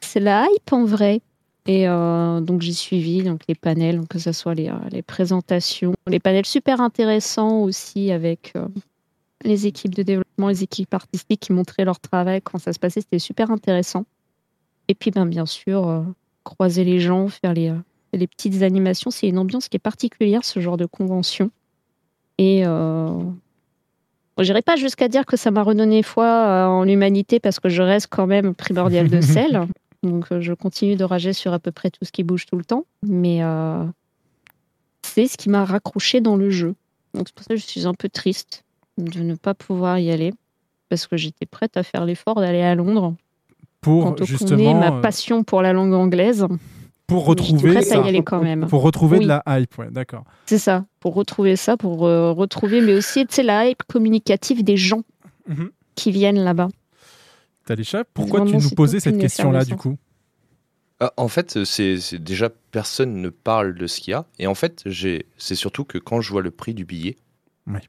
c'est 0.01 0.21
la 0.21 0.47
hype 0.47 0.73
en 0.73 0.85
vrai. 0.85 1.23
Et 1.67 1.89
euh, 1.89 2.41
donc 2.41 2.61
j'ai 2.61 2.73
suivi 2.73 3.23
donc, 3.23 3.41
les 3.49 3.55
panels, 3.55 4.07
que 4.09 4.19
ce 4.19 4.33
soit 4.33 4.55
les, 4.55 4.69
euh, 4.69 4.75
les 4.91 5.03
présentations, 5.03 5.95
les 6.07 6.21
panels 6.21 6.47
super 6.47 6.81
intéressants 6.81 7.63
aussi 7.63 8.11
avec 8.13 8.53
les 9.43 9.67
équipes 9.67 9.95
de 9.95 10.03
développement, 10.03 10.49
les 10.49 10.63
équipes 10.63 10.93
artistiques 10.93 11.41
qui 11.41 11.53
montraient 11.53 11.85
leur 11.87 11.99
travail, 11.99 12.43
quand 12.43 12.59
ça 12.59 12.75
se 12.75 12.79
passait, 12.79 13.01
c'était 13.01 13.19
super 13.19 13.51
intéressant. 13.51 14.05
Et 14.89 14.95
puis 14.95 15.11
ben, 15.11 15.25
bien 15.25 15.47
sûr, 15.47 16.05
croiser 16.45 16.85
les 16.85 17.01
gens, 17.01 17.29
faire 17.29 17.55
les, 17.55 17.73
les 18.13 18.27
petites 18.27 18.63
animations, 18.63 19.11
c'est 19.11 19.29
une 19.29 19.39
ambiance 19.39 19.69
qui 19.69 19.77
est 19.77 19.81
particulière, 19.81 20.45
ce 20.45 20.61
genre 20.61 20.77
de 20.77 20.87
convention. 20.87 21.51
Et 22.39 22.63
euh, 22.67 23.09
j'irai 24.39 24.63
pas 24.63 24.77
jusqu'à 24.77 25.09
dire 25.09 25.27
que 25.27 25.37
ça 25.37 25.51
m'a 25.51 25.63
redonné 25.63 26.03
foi 26.03 26.25
euh, 26.25 26.67
en 26.67 26.85
l'humanité 26.85 27.41
parce 27.41 27.61
que 27.61 27.69
je 27.69 27.83
reste 27.83 28.09
quand 28.11 28.27
même 28.27 28.55
primordial 28.55 29.09
de 29.09 29.21
sel. 29.21 29.67
Donc 30.03 30.27
euh, 30.33 30.41
je 30.41 30.55
continue 30.55 30.97
de 30.97 31.05
rager 31.05 31.33
sur 31.33 31.53
à 31.53 31.59
peu 31.59 31.73
près 31.73 31.91
tout 31.91 32.05
ce 32.05 32.13
qui 32.13 32.23
bouge 32.25 32.47
tout 32.47 32.57
le 32.57 32.65
temps. 32.65 32.85
Mais 33.07 33.43
euh, 33.43 33.85
c'est 35.03 35.27
ce 35.27 35.37
qui 35.37 35.51
m'a 35.51 35.65
raccroché 35.65 36.21
dans 36.21 36.37
le 36.37 36.51
jeu. 36.51 36.75
Donc 37.15 37.29
c'est 37.29 37.35
pour 37.35 37.45
ça 37.45 37.55
que 37.55 37.61
je 37.61 37.67
suis 37.67 37.87
un 37.87 37.95
peu 37.95 38.09
triste 38.09 38.65
de 38.99 39.21
ne 39.21 39.35
pas 39.35 39.55
pouvoir 39.55 39.99
y 39.99 40.11
aller. 40.11 40.33
parce 40.89 41.07
que 41.07 41.17
j'étais 41.17 41.47
prête 41.47 41.77
à 41.77 41.83
faire 41.83 42.05
l'effort 42.05 42.37
d'aller 42.37 42.63
à 42.63 42.75
Londres. 42.75 43.15
Pour 43.81 44.05
Quand 44.05 44.25
justement. 44.25 44.75
ma 44.75 44.93
passion 45.01 45.43
pour 45.43 45.63
la 45.63 45.73
langue 45.73 45.95
anglaise. 45.95 46.47
Pour 47.11 47.27
retrouver. 47.27 47.83
ça. 47.83 47.97
y 47.97 48.09
aller 48.09 48.23
quand 48.23 48.43
même. 48.43 48.67
Pour 48.67 48.83
retrouver 48.83 49.19
Oui. 49.19 49.25
de 49.25 49.29
la 49.29 49.43
hype, 49.47 49.77
ouais, 49.79 49.91
d'accord. 49.91 50.25
C'est 50.47 50.59
ça, 50.59 50.87
pour 51.01 51.15
retrouver 51.15 51.57
ça, 51.57 51.77
pour 51.77 52.07
euh, 52.07 52.33
retrouver, 52.33 52.81
mais 52.81 52.95
aussi, 52.95 53.27
tu 53.27 53.35
sais, 53.35 53.43
la 53.43 53.69
hype 53.69 53.83
communicative 53.85 54.63
des 54.65 54.77
gens 54.77 55.03
Mhm. 55.49 55.71
qui 55.95 56.11
viennent 56.13 56.39
là-bas. 56.43 56.69
Talisha, 57.67 58.05
pourquoi 58.15 58.45
tu 58.47 58.57
nous 58.57 58.71
posais 58.71 59.01
cette 59.01 59.19
question-là, 59.19 59.65
du 59.65 59.77
coup 59.77 59.97
Ah, 61.01 61.13
en 61.17 61.29
fait, 61.29 61.65
c'est 61.65 61.99
c'est 61.99 62.19
déjà 62.23 62.51
personne 62.73 63.23
ne 63.23 63.29
parle 63.31 63.75
de 63.75 63.87
ce 63.87 64.01
qu'il 64.01 64.11
y 64.13 64.15
a. 64.15 64.27
Et 64.39 64.47
en 64.47 64.55
fait, 64.55 64.83
j'ai- 64.87 65.25
c'est 65.39 65.55
surtout 65.55 65.85
que 65.85 65.97
quand 65.99 66.21
je 66.21 66.31
vois 66.31 66.43
le 66.43 66.51
prix 66.51 66.75
du 66.75 66.85
billet, 66.85 67.17
Oui. 67.67 67.81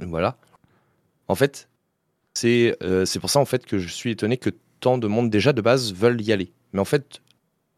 voilà. 0.00 0.36
En 1.28 1.34
fait, 1.34 1.68
c'est 2.34 2.76
euh, 2.82 3.04
c'est 3.04 3.18
pour 3.20 3.28
ça 3.30 3.40
en 3.40 3.44
fait 3.44 3.66
que 3.66 3.78
je 3.78 3.88
suis 3.88 4.10
étonné 4.12 4.36
que 4.38 4.50
tant 4.80 4.96
de 4.96 5.06
monde 5.06 5.28
déjà 5.28 5.52
de 5.52 5.60
base 5.60 5.92
veulent 5.92 6.20
y 6.22 6.32
aller. 6.32 6.52
Mais 6.72 6.80
en 6.80 6.84
fait, 6.86 7.20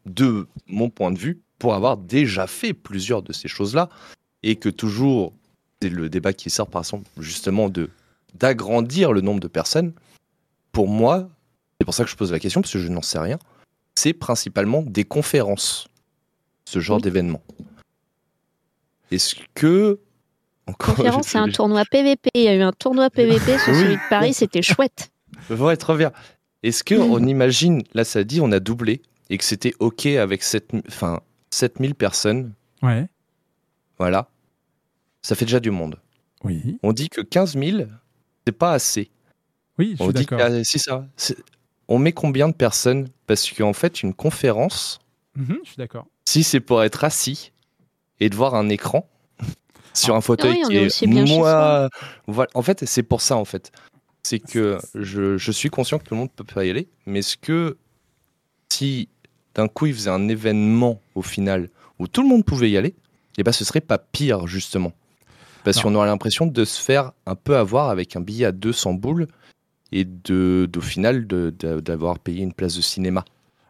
de 0.05 0.47
mon 0.67 0.89
point 0.89 1.11
de 1.11 1.17
vue, 1.17 1.41
pour 1.59 1.73
avoir 1.73 1.97
déjà 1.97 2.47
fait 2.47 2.73
plusieurs 2.73 3.21
de 3.21 3.33
ces 3.33 3.47
choses-là, 3.47 3.89
et 4.43 4.55
que 4.55 4.69
toujours 4.69 5.33
c'est 5.81 5.89
le 5.89 6.09
débat 6.09 6.33
qui 6.33 6.49
sort 6.49 6.67
par 6.67 6.81
exemple 6.81 7.09
justement 7.19 7.69
de 7.69 7.89
d'agrandir 8.35 9.13
le 9.13 9.21
nombre 9.21 9.39
de 9.39 9.47
personnes. 9.47 9.93
Pour 10.71 10.87
moi, 10.87 11.29
c'est 11.79 11.85
pour 11.85 11.93
ça 11.93 12.03
que 12.03 12.09
je 12.09 12.15
pose 12.15 12.31
la 12.31 12.39
question 12.39 12.61
parce 12.61 12.73
que 12.73 12.79
je 12.79 12.89
n'en 12.89 13.01
sais 13.01 13.19
rien 13.19 13.37
c'est 13.95 14.13
principalement 14.13 14.81
des 14.81 15.03
conférences, 15.03 15.87
ce 16.65 16.79
genre 16.79 17.01
d'événement. 17.01 17.41
Est-ce 19.11 19.35
que. 19.53 19.99
Encore, 20.65 20.95
Conférence, 20.95 21.27
c'est 21.29 21.37
un 21.37 21.49
tournoi 21.49 21.83
PVP. 21.89 22.29
Il 22.33 22.43
y 22.43 22.47
a 22.47 22.55
eu 22.55 22.61
un 22.61 22.71
tournoi 22.71 23.09
PVP 23.09 23.57
sur 23.63 23.75
celui 23.75 23.95
de 23.95 24.09
Paris, 24.09 24.33
c'était 24.33 24.61
chouette. 24.61 25.09
Ouais, 25.49 25.75
trop 25.75 25.95
bien. 25.95 26.13
Est-ce 26.61 26.85
que 26.85 26.95
on 26.95 27.25
imagine, 27.25 27.83
là 27.93 28.05
ça 28.05 28.23
dit, 28.23 28.39
on 28.39 28.51
a 28.53 28.61
doublé 28.61 29.01
et 29.33 29.37
que 29.39 29.43
c'était 29.43 29.73
OK 29.79 30.05
avec 30.05 30.43
7000 30.43 30.83
enfin, 30.87 31.19
7000 31.49 31.95
personnes, 31.95 32.53
Ouais. 32.83 33.07
voilà, 33.97 34.29
ça 35.23 35.33
fait 35.35 35.45
déjà 35.45 35.59
du 35.59 35.71
monde. 35.71 35.99
Oui. 36.43 36.77
On 36.83 36.93
dit 36.93 37.09
que 37.09 37.21
15 37.21 37.57
000, 37.57 37.83
c'est 38.45 38.51
pas 38.51 38.73
assez. 38.73 39.09
Oui, 39.79 39.95
je 39.97 40.03
On 40.03 40.07
suis 40.07 40.13
dit 40.13 40.25
d'accord. 40.25 40.37
que 40.37 40.43
ah, 40.59 40.63
c'est 40.63 40.77
ça. 40.77 41.07
C'est- 41.17 41.37
On 41.87 41.97
met 41.97 42.11
combien 42.13 42.47
de 42.47 42.53
personnes? 42.53 43.07
Parce 43.27 43.49
qu'en 43.51 43.73
fait, 43.73 44.03
une 44.03 44.13
conférence, 44.13 44.99
Mhm, 45.35 45.57
je 45.63 45.69
suis 45.69 45.77
d'accord. 45.77 46.05
si 46.25 46.43
c'est 46.43 46.59
pour 46.59 46.83
être 46.83 47.03
assis 47.03 47.51
et 48.19 48.29
de 48.29 48.35
voir 48.35 48.53
un 48.55 48.69
écran 48.69 49.09
sur 49.95 50.15
un 50.15 50.21
fauteuil 50.21 50.59
Ah 50.63 50.67
oui, 50.67 50.79
on 50.85 50.87
qui 50.89 51.05
est 51.05 51.07
moi 51.37 51.89
voilà 52.27 52.49
en 52.53 52.61
fait 52.61 52.85
c'est 52.85 53.01
pour 53.03 53.21
ça 53.21 53.35
en 53.35 53.45
fait 53.45 53.71
c'est 54.21 54.39
que 54.39 54.77
je, 54.95 55.37
je 55.37 55.51
suis 55.51 55.69
conscient 55.69 55.97
que 55.99 56.03
tout 56.05 56.13
le 56.13 56.19
monde 56.19 56.31
peut 56.31 56.43
pas 56.43 56.65
y 56.65 56.69
aller 56.69 56.87
mais 57.07 57.19
est-ce 57.19 57.35
que 57.37 57.77
si 58.71 59.09
d'un 59.55 59.67
coup 59.67 59.85
il 59.87 59.93
faisait 59.93 60.09
un 60.09 60.27
événement 60.27 60.99
au 61.15 61.21
final 61.21 61.69
où 61.99 62.07
tout 62.07 62.21
le 62.23 62.27
monde 62.29 62.43
pouvait 62.45 62.69
y 62.71 62.77
aller. 62.77 62.95
Et 63.37 63.43
ben 63.43 63.51
ce 63.51 63.65
serait 63.65 63.81
pas 63.81 63.97
pire 63.97 64.47
justement. 64.47 64.91
Parce 65.63 65.81
qu'on 65.81 65.95
aurait 65.95 66.07
l'impression 66.07 66.45
de 66.45 66.65
se 66.65 66.81
faire 66.81 67.13
un 67.25 67.35
peu 67.35 67.55
avoir 67.55 67.89
avec 67.89 68.15
un 68.15 68.21
billet 68.21 68.45
à 68.45 68.51
200 68.51 68.93
boules 68.95 69.27
et 69.91 70.03
de 70.05 70.67
final 70.81 71.25
de- 71.27 71.53
de- 71.57 71.79
d'avoir 71.79 72.19
payé 72.19 72.43
une 72.43 72.51
place 72.53 72.75
de 72.75 72.81
cinéma. 72.81 73.23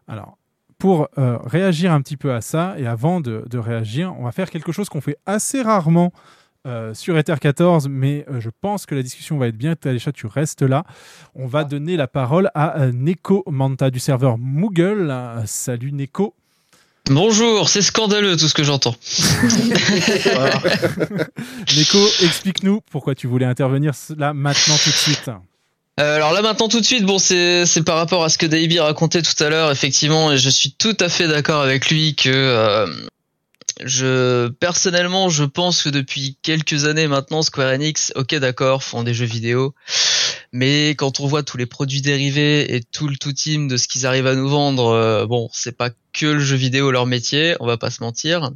Alors, 0.08 0.38
pour 0.80 1.08
euh, 1.18 1.38
réagir 1.46 1.92
un 1.94 2.02
petit 2.02 2.18
peu 2.18 2.34
à 2.34 2.42
ça, 2.42 2.76
et 2.78 2.88
avant 2.88 3.22
de, 3.22 3.46
de 3.50 3.58
réagir, 3.58 4.14
on 4.20 4.24
va 4.24 4.32
faire 4.32 4.50
quelque 4.50 4.72
chose 4.72 4.90
qu'on 4.90 5.02
fait 5.02 5.18
assez 5.26 5.62
rarement 5.62 6.12
euh, 6.66 6.94
sur 6.94 7.18
Ether 7.18 7.36
14, 7.42 7.90
mais 7.90 8.26
euh, 8.30 8.40
je 8.40 8.50
pense 8.62 8.86
que 8.86 8.96
la 8.96 9.04
discussion 9.04 9.38
va 9.38 9.48
être 9.48 9.58
bien. 9.58 9.76
Tu 10.14 10.28
restes 10.28 10.62
là. 10.62 10.86
On 11.36 11.48
va 11.48 11.64
donner 11.64 11.98
la 11.98 12.08
parole 12.08 12.50
à 12.56 12.80
euh, 12.80 12.92
Neko 12.94 13.44
Manta 13.48 13.90
du 13.90 14.00
serveur 14.00 14.38
Moogle. 14.38 15.14
Salut 15.46 15.92
Neko. 15.92 16.36
Bonjour, 17.08 17.68
c'est 17.68 17.82
scandaleux 17.82 18.38
tout 18.38 18.48
ce 18.48 18.54
que 18.54 18.64
j'entends. 18.64 18.96
Neko, 21.76 21.98
explique-nous 22.22 22.80
pourquoi 22.90 23.14
tu 23.14 23.28
voulais 23.28 23.46
intervenir 23.46 23.92
là 24.18 24.34
maintenant 24.34 24.76
tout 24.82 24.90
de 24.90 24.96
suite. 24.96 25.30
Euh, 26.00 26.16
alors 26.16 26.34
là 26.34 26.42
maintenant 26.42 26.70
tout 26.70 26.80
de 26.80 26.86
suite, 26.86 27.04
bon 27.04 27.20
c'est 27.20 27.84
par 27.86 27.98
rapport 27.98 28.24
à 28.24 28.30
ce 28.30 28.38
que 28.38 28.46
Daibi 28.46 28.80
racontait 28.80 29.22
tout 29.22 29.44
à 29.44 29.50
l'heure, 29.50 29.70
effectivement, 29.70 30.32
et 30.32 30.38
je 30.38 30.50
suis 30.50 30.72
tout 30.72 30.96
à 31.00 31.10
fait 31.10 31.28
d'accord 31.28 31.62
avec 31.62 31.90
lui 31.90 32.16
que 32.16 32.30
euh, 32.30 32.88
je 33.84 34.48
personnellement 34.50 35.30
je 35.30 35.44
pense 35.44 35.84
que 35.84 35.90
depuis 35.90 36.38
quelques 36.42 36.86
années 36.86 37.08
maintenant 37.08 37.42
Square 37.42 37.74
Enix, 37.74 38.12
ok 38.16 38.36
d'accord, 38.36 38.84
font 38.84 39.04
des 39.04 39.14
jeux 39.14 39.26
vidéo, 39.26 39.74
mais 40.52 40.90
quand 40.92 41.20
on 41.20 41.28
voit 41.28 41.44
tous 41.44 41.58
les 41.58 41.66
produits 41.66 42.02
dérivés 42.02 42.76
et 42.76 42.82
tout 42.84 43.08
le 43.08 43.18
tout 43.18 43.34
team 43.34 43.68
de 43.68 43.78
ce 43.78 43.88
qu'ils 43.88 44.06
arrivent 44.06 44.28
à 44.28 44.36
nous 44.36 44.50
vendre, 44.50 44.88
euh, 44.88 45.26
bon 45.26 45.50
c'est 45.54 45.78
pas 45.78 45.90
que 46.14 46.26
le 46.26 46.40
jeu 46.40 46.56
vidéo 46.56 46.92
leur 46.92 47.06
métier, 47.06 47.56
on 47.60 47.66
va 47.66 47.78
pas 47.78 47.90
se 47.90 48.04
mentir. 48.04 48.52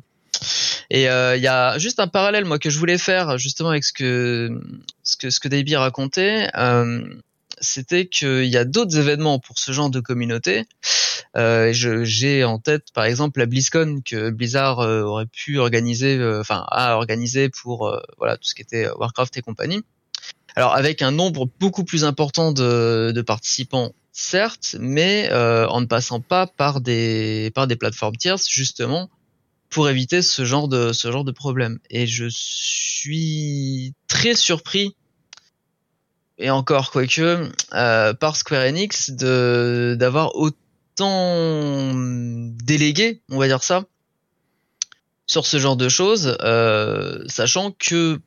Et 0.90 1.10
euh, 1.10 1.36
il 1.36 1.42
y 1.42 1.48
a 1.48 1.78
juste 1.78 2.00
un 2.00 2.08
parallèle 2.08 2.46
moi 2.46 2.60
que 2.60 2.70
je 2.70 2.78
voulais 2.78 2.98
faire 2.98 3.38
justement 3.38 3.70
avec 3.70 3.84
ce 3.84 3.94
que 3.94 4.62
ce 5.04 5.18
que 5.18 5.30
ce 5.30 5.40
que 5.40 5.48
Davey 5.48 5.76
racontait, 5.76 6.48
euh, 6.56 7.02
c'était 7.60 8.08
qu'il 8.08 8.46
y 8.46 8.58
a 8.58 8.66
d'autres 8.66 8.98
événements 8.98 9.40
pour 9.40 9.60
ce 9.60 9.72
genre 9.72 9.90
de 9.90 10.00
communauté. 10.00 10.66
Euh, 11.36 11.72
J'ai 11.74 12.44
en 12.44 12.60
tête 12.60 12.92
par 12.94 13.06
exemple 13.06 13.40
la 13.40 13.46
BlizzCon 13.46 14.02
que 14.04 14.30
Blizzard 14.30 14.80
euh, 14.80 15.04
aurait 15.04 15.26
pu 15.26 15.60
organiser, 15.60 16.18
euh, 16.18 16.42
enfin 16.42 16.66
a 16.70 16.96
organisé 16.96 17.50
pour 17.50 17.88
euh, 17.88 18.00
voilà 18.18 18.38
tout 18.38 18.48
ce 18.48 18.56
qui 18.56 18.62
était 18.62 18.90
Warcraft 18.90 19.38
et 19.38 19.42
compagnie. 19.42 19.84
Alors 20.56 20.74
avec 20.74 21.02
un 21.02 21.12
nombre 21.12 21.48
beaucoup 21.60 21.84
plus 21.84 22.04
important 22.04 22.52
de, 22.52 23.12
de 23.14 23.22
participants, 23.22 23.94
certes, 24.12 24.76
mais 24.80 25.30
en 25.32 25.82
ne 25.82 25.86
passant 25.86 26.20
pas 26.20 26.48
par 26.48 26.82
des 26.82 27.52
par 27.54 27.68
des 27.68 27.76
plateformes 27.76 28.16
tierces 28.16 28.48
justement 28.50 29.10
pour 29.70 29.90
éviter 29.90 30.22
ce 30.22 30.46
genre 30.46 30.68
de 30.68 30.94
ce 30.94 31.12
genre 31.12 31.24
de 31.24 31.32
problème. 31.32 31.78
Et 31.92 32.08
je 32.08 32.26
suis 32.30 33.94
très 34.08 34.34
surpris 34.34 34.96
et 36.38 36.50
encore 36.50 36.92
quoique 36.92 37.50
euh, 37.74 38.14
par 38.14 38.36
Square 38.36 38.64
Enix 38.64 39.12
de 39.12 39.96
d'avoir 40.00 40.36
autant 40.36 41.94
délégué, 41.96 43.22
on 43.30 43.38
va 43.38 43.48
dire 43.48 43.64
ça, 43.64 43.86
sur 45.26 45.46
ce 45.46 45.58
genre 45.58 45.76
de 45.76 45.90
choses, 45.90 46.38
euh, 46.42 47.24
sachant 47.28 47.72
que 47.72 48.20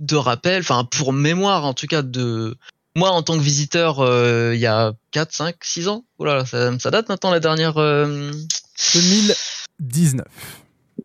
de 0.00 0.16
rappel, 0.16 0.60
enfin 0.60 0.84
pour 0.84 1.12
mémoire 1.12 1.64
en 1.64 1.74
tout 1.74 1.86
cas 1.86 2.02
de 2.02 2.56
moi 2.96 3.10
en 3.10 3.22
tant 3.22 3.36
que 3.36 3.42
visiteur 3.42 4.00
euh, 4.00 4.52
il 4.54 4.60
y 4.60 4.66
a 4.66 4.92
4, 5.12 5.32
5, 5.32 5.56
6 5.62 5.88
ans, 5.88 6.04
oh 6.18 6.24
là 6.24 6.36
là, 6.36 6.46
ça, 6.46 6.78
ça 6.78 6.90
date 6.90 7.08
maintenant 7.08 7.30
la 7.30 7.40
dernière 7.40 7.78
euh, 7.78 8.30
2019. 8.94 9.68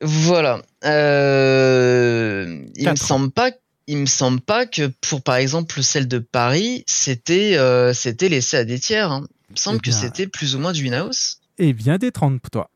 voilà. 0.02 0.62
Euh, 0.86 2.66
il 2.76 2.90
me 2.90 2.96
semble 2.96 3.32
pas, 3.32 3.52
il 3.88 3.98
me 3.98 4.06
semble 4.06 4.42
pas 4.42 4.66
que 4.66 4.92
pour 5.08 5.22
par 5.22 5.36
exemple 5.36 5.82
celle 5.82 6.08
de 6.08 6.20
Paris, 6.20 6.84
c'était 6.88 7.58
euh, 7.58 7.94
c'était 7.94 8.30
laissé 8.30 8.58
à 8.58 8.66
des 8.66 8.80
tiers. 8.80 9.12
hein. 9.12 9.26
Il 9.50 9.54
me 9.54 9.58
semble 9.58 9.80
Eh 9.84 9.90
que 9.90 9.92
c'était 9.96 10.28
plus 10.28 10.56
ou 10.56 10.60
moins 10.60 10.74
du 10.74 10.88
in-house. 10.88 11.40
Eh 11.58 11.74
bien, 11.74 11.98
détrompe-toi. 11.98 12.70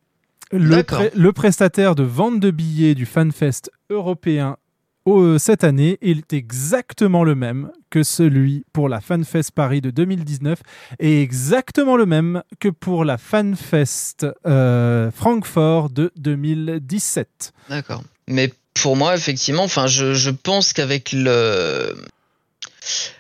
Le, 0.53 0.70
D'accord. 0.70 0.99
pré- 0.99 1.12
le 1.14 1.32
prestataire 1.34 1.95
de 1.95 2.03
vente 2.03 2.39
de 2.39 2.49
billets 2.51 2.95
du 2.95 3.05
FanFest 3.05 3.70
européen 3.89 4.57
au- 5.05 5.38
cette 5.38 5.64
année 5.64 5.97
est 6.01 6.32
exactement 6.34 7.24
le 7.24 7.36
même 7.36 7.72
que 7.89 8.03
celui 8.03 8.64
pour 8.72 8.88
la 8.88 9.01
FanFest 9.01 9.51
Paris 9.55 9.82
de 9.82 9.89
2019 9.91 10.59
et 10.99 11.22
exactement 11.22 11.97
le 11.97 12.05
même 12.05 12.43
que 12.59 12.70
pour 12.70 13.03
la 13.05 13.18
FanFest 13.18 14.28
euh, 14.45 15.09
Francfort 15.12 15.89
de 15.89 16.12
2017. 16.18 17.51
D'accord. 17.70 18.03
Mais 18.28 18.51
pour 18.82 18.97
moi, 18.97 19.15
effectivement, 19.15 19.63
enfin, 19.63 19.86
je, 19.86 20.29
pense 20.32 20.73
qu'avec 20.73 21.11
le 21.11 21.95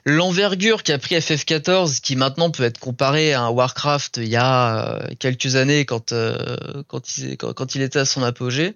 l'envergure 0.05 0.81
qu'a 0.81 0.97
pris 0.97 1.15
FF14, 1.15 2.01
qui 2.01 2.15
maintenant 2.15 2.49
peut 2.49 2.63
être 2.63 2.79
comparé 2.79 3.33
à 3.33 3.43
un 3.43 3.49
Warcraft 3.49 4.17
il 4.17 4.27
y 4.27 4.35
a 4.35 4.87
euh, 4.87 5.07
quelques 5.19 5.55
années 5.55 5.85
quand 5.85 6.13
euh, 6.13 6.55
quand 6.87 7.17
il 7.17 7.37
quand, 7.37 7.75
il 7.75 7.83
était 7.83 7.99
à 7.99 8.05
son 8.05 8.23
apogée, 8.23 8.75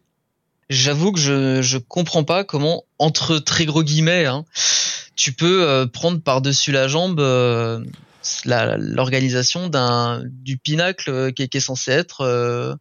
j'avoue 0.69 1.11
que 1.11 1.19
je 1.19 1.63
je 1.63 1.79
comprends 1.79 2.23
pas 2.23 2.43
comment 2.43 2.83
entre 2.99 3.39
très 3.39 3.65
gros 3.65 3.83
guillemets, 3.83 4.25
hein, 4.25 4.45
tu 5.15 5.33
peux 5.33 5.67
euh, 5.67 5.87
prendre 5.87 6.21
par 6.21 6.41
dessus 6.41 6.71
la 6.71 6.87
jambe. 6.87 7.19
L'organisation 8.45 9.69
d'un 9.69 10.23
du 10.25 10.57
pinacle 10.57 11.09
euh, 11.09 11.31
qui, 11.31 11.43
est- 11.43 11.47
qui 11.47 11.57
est 11.57 11.61
censé 11.61 11.91
être 11.91 12.21
euh, 12.21 12.73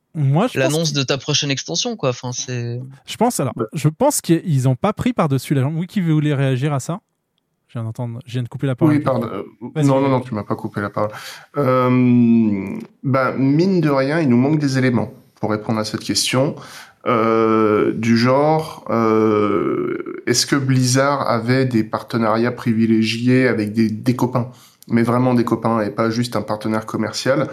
l'annonce 0.54 0.92
de 0.92 1.02
ta 1.02 1.18
prochaine 1.18 1.50
extension 1.50 1.96
quoi 1.96 2.10
enfin 2.10 2.32
c'est 2.32 2.80
Je 3.06 3.16
pense 3.16 3.40
alors, 3.40 3.54
je 3.72 3.88
pense 3.88 4.20
qu'ils 4.20 4.62
n'ont 4.64 4.76
pas 4.76 4.92
pris 4.92 5.12
par-dessus 5.12 5.54
la 5.54 5.62
jambe. 5.62 5.76
Oui, 5.76 5.86
qui 5.86 6.00
voulait 6.00 6.34
réagir 6.34 6.72
à 6.72 6.80
ça? 6.80 7.00
Je 7.68 7.78
viens 7.80 7.84
d'entendre, 7.84 8.20
je 8.24 8.32
viens 8.34 8.42
de 8.44 8.48
couper 8.48 8.68
la 8.68 8.76
parole. 8.76 8.94
Oui, 8.94 9.00
pardon. 9.00 9.28
Vas-y. 9.74 9.84
Non, 9.86 10.00
non, 10.00 10.08
non, 10.08 10.20
tu 10.20 10.32
m'as 10.34 10.44
pas 10.44 10.54
coupé 10.54 10.80
la 10.80 10.90
parole. 10.90 11.10
Euh, 11.56 12.78
ben, 13.02 13.32
mine 13.36 13.80
de 13.80 13.90
rien, 13.90 14.20
il 14.20 14.28
nous 14.28 14.36
manque 14.36 14.58
des 14.60 14.78
éléments 14.78 15.12
pour 15.40 15.50
répondre 15.50 15.78
à 15.80 15.84
cette 15.84 16.02
question. 16.04 16.54
euh, 17.06 17.92
du 17.94 18.16
genre, 18.16 18.84
euh, 18.90 20.22
est-ce 20.26 20.46
que 20.46 20.56
Blizzard 20.56 21.28
avait 21.28 21.66
des 21.66 21.84
partenariats 21.84 22.52
privilégiés 22.52 23.46
avec 23.48 23.72
des, 23.72 23.90
des 23.90 24.16
copains, 24.16 24.50
mais 24.88 25.02
vraiment 25.02 25.34
des 25.34 25.44
copains 25.44 25.80
et 25.80 25.90
pas 25.90 26.10
juste 26.10 26.36
un 26.36 26.42
partenaire 26.42 26.86
commercial 26.86 27.48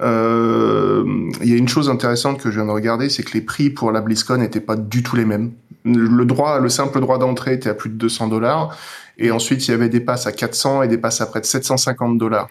euh, 0.00 1.04
Il 1.40 1.48
y 1.48 1.54
a 1.54 1.56
une 1.56 1.68
chose 1.68 1.90
intéressante 1.90 2.40
que 2.40 2.50
je 2.50 2.56
viens 2.56 2.66
de 2.66 2.72
regarder, 2.72 3.08
c'est 3.08 3.22
que 3.22 3.32
les 3.32 3.40
prix 3.40 3.70
pour 3.70 3.92
la 3.92 4.00
BlizzCon 4.00 4.38
n'étaient 4.38 4.60
pas 4.60 4.76
du 4.76 5.02
tout 5.02 5.16
les 5.16 5.24
mêmes. 5.24 5.52
Le 5.84 6.24
droit, 6.24 6.60
le 6.60 6.68
simple 6.68 7.00
droit 7.00 7.18
d'entrée 7.18 7.54
était 7.54 7.70
à 7.70 7.74
plus 7.74 7.90
de 7.90 7.94
200 7.94 8.28
dollars, 8.28 8.76
et 9.18 9.30
ensuite 9.30 9.66
il 9.66 9.70
y 9.70 9.74
avait 9.74 9.88
des 9.88 10.00
passes 10.00 10.26
à 10.26 10.32
400 10.32 10.82
et 10.82 10.88
des 10.88 10.98
passes 10.98 11.20
à 11.20 11.26
près 11.26 11.40
de 11.40 11.46
750 11.46 12.18
dollars. 12.18 12.48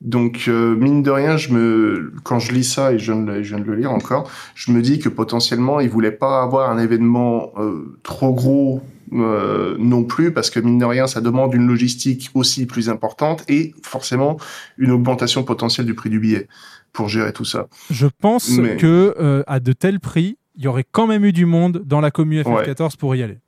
Donc 0.00 0.44
euh, 0.48 0.74
mine 0.76 1.02
de 1.02 1.10
rien, 1.10 1.36
je 1.36 1.52
me, 1.52 2.12
quand 2.24 2.38
je 2.38 2.52
lis 2.52 2.64
ça 2.64 2.92
et 2.92 2.98
je 2.98 3.12
viens, 3.12 3.22
de, 3.22 3.30
le- 3.32 3.42
je 3.42 3.54
viens 3.54 3.64
de 3.64 3.68
le 3.70 3.76
lire 3.76 3.90
encore, 3.90 4.30
je 4.54 4.70
me 4.72 4.82
dis 4.82 4.98
que 4.98 5.08
potentiellement 5.08 5.80
ils 5.80 5.88
voulaient 5.88 6.10
pas 6.12 6.42
avoir 6.42 6.70
un 6.70 6.78
événement 6.78 7.52
euh, 7.58 7.96
trop 8.02 8.34
gros 8.34 8.82
euh, 9.12 9.76
non 9.78 10.04
plus 10.04 10.32
parce 10.32 10.50
que 10.50 10.60
mine 10.60 10.78
de 10.78 10.84
rien, 10.84 11.06
ça 11.06 11.20
demande 11.22 11.54
une 11.54 11.66
logistique 11.66 12.30
aussi 12.34 12.66
plus 12.66 12.90
importante 12.90 13.44
et 13.48 13.74
forcément 13.82 14.36
une 14.76 14.90
augmentation 14.90 15.42
potentielle 15.42 15.86
du 15.86 15.94
prix 15.94 16.10
du 16.10 16.18
billet 16.20 16.48
pour 16.92 17.08
gérer 17.08 17.32
tout 17.32 17.44
ça. 17.44 17.68
Je 17.90 18.06
pense 18.20 18.50
Mais- 18.58 18.76
que 18.76 19.14
euh, 19.18 19.42
à 19.46 19.58
de 19.60 19.72
tels 19.72 20.00
prix, 20.00 20.36
il 20.56 20.64
y 20.64 20.68
aurait 20.68 20.84
quand 20.90 21.06
même 21.06 21.24
eu 21.24 21.32
du 21.32 21.46
monde 21.46 21.82
dans 21.84 22.00
la 22.00 22.10
commu 22.10 22.40
FF14 22.42 22.96
pour 22.96 23.16
y 23.16 23.22
aller. 23.22 23.38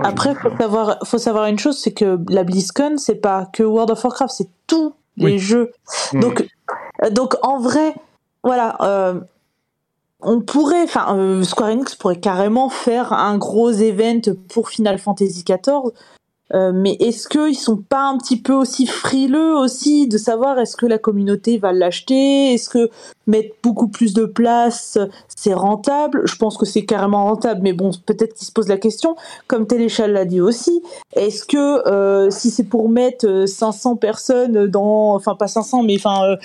Après, 0.00 0.34
faut 0.34 0.54
savoir, 0.56 0.98
faut 1.04 1.18
savoir 1.18 1.46
une 1.46 1.58
chose, 1.58 1.78
c'est 1.78 1.92
que 1.92 2.18
la 2.28 2.44
BlizzCon, 2.44 2.98
c'est 2.98 3.20
pas 3.20 3.46
que 3.52 3.62
World 3.62 3.90
of 3.90 4.04
Warcraft, 4.04 4.32
c'est 4.36 4.48
les 5.18 5.38
jeux. 5.38 5.72
Donc, 6.14 6.46
euh, 7.02 7.10
donc 7.10 7.34
en 7.42 7.58
vrai, 7.58 7.94
voilà, 8.42 8.76
euh, 8.80 9.20
on 10.20 10.40
pourrait, 10.40 10.82
enfin, 10.82 11.16
euh, 11.16 11.42
Square 11.42 11.70
Enix 11.70 11.94
pourrait 11.94 12.20
carrément 12.20 12.68
faire 12.68 13.12
un 13.12 13.38
gros 13.38 13.70
event 13.70 14.32
pour 14.48 14.68
Final 14.70 14.98
Fantasy 14.98 15.44
XIV. 15.44 15.92
Euh, 16.54 16.72
mais 16.74 16.96
est-ce 17.00 17.28
qu'ils 17.28 17.58
sont 17.58 17.76
pas 17.76 18.08
un 18.08 18.16
petit 18.18 18.40
peu 18.40 18.54
aussi 18.54 18.86
frileux 18.86 19.56
aussi 19.56 20.08
de 20.08 20.16
savoir 20.16 20.58
est-ce 20.58 20.76
que 20.76 20.86
la 20.86 20.98
communauté 20.98 21.58
va 21.58 21.72
l'acheter 21.72 22.54
Est-ce 22.54 22.70
que 22.70 22.90
mettre 23.26 23.54
beaucoup 23.62 23.88
plus 23.88 24.14
de 24.14 24.24
place 24.24 24.98
c'est 25.28 25.54
rentable? 25.54 26.22
Je 26.24 26.36
pense 26.36 26.56
que 26.56 26.64
c'est 26.64 26.84
carrément 26.84 27.24
rentable, 27.24 27.60
mais 27.62 27.72
bon, 27.72 27.90
peut-être 28.06 28.34
qu'ils 28.34 28.46
se 28.46 28.52
posent 28.52 28.68
la 28.68 28.78
question. 28.78 29.16
Comme 29.46 29.66
Téléchal 29.66 30.12
l'a 30.12 30.24
dit 30.24 30.40
aussi, 30.40 30.82
est-ce 31.14 31.44
que 31.44 31.86
euh, 31.88 32.30
si 32.30 32.50
c'est 32.50 32.64
pour 32.64 32.88
mettre 32.88 33.26
euh, 33.26 33.46
500 33.46 33.96
personnes 33.96 34.66
dans, 34.66 35.14
enfin 35.14 35.34
pas 35.34 35.48
500, 35.48 35.82
mais 35.82 35.96
enfin 35.96 36.36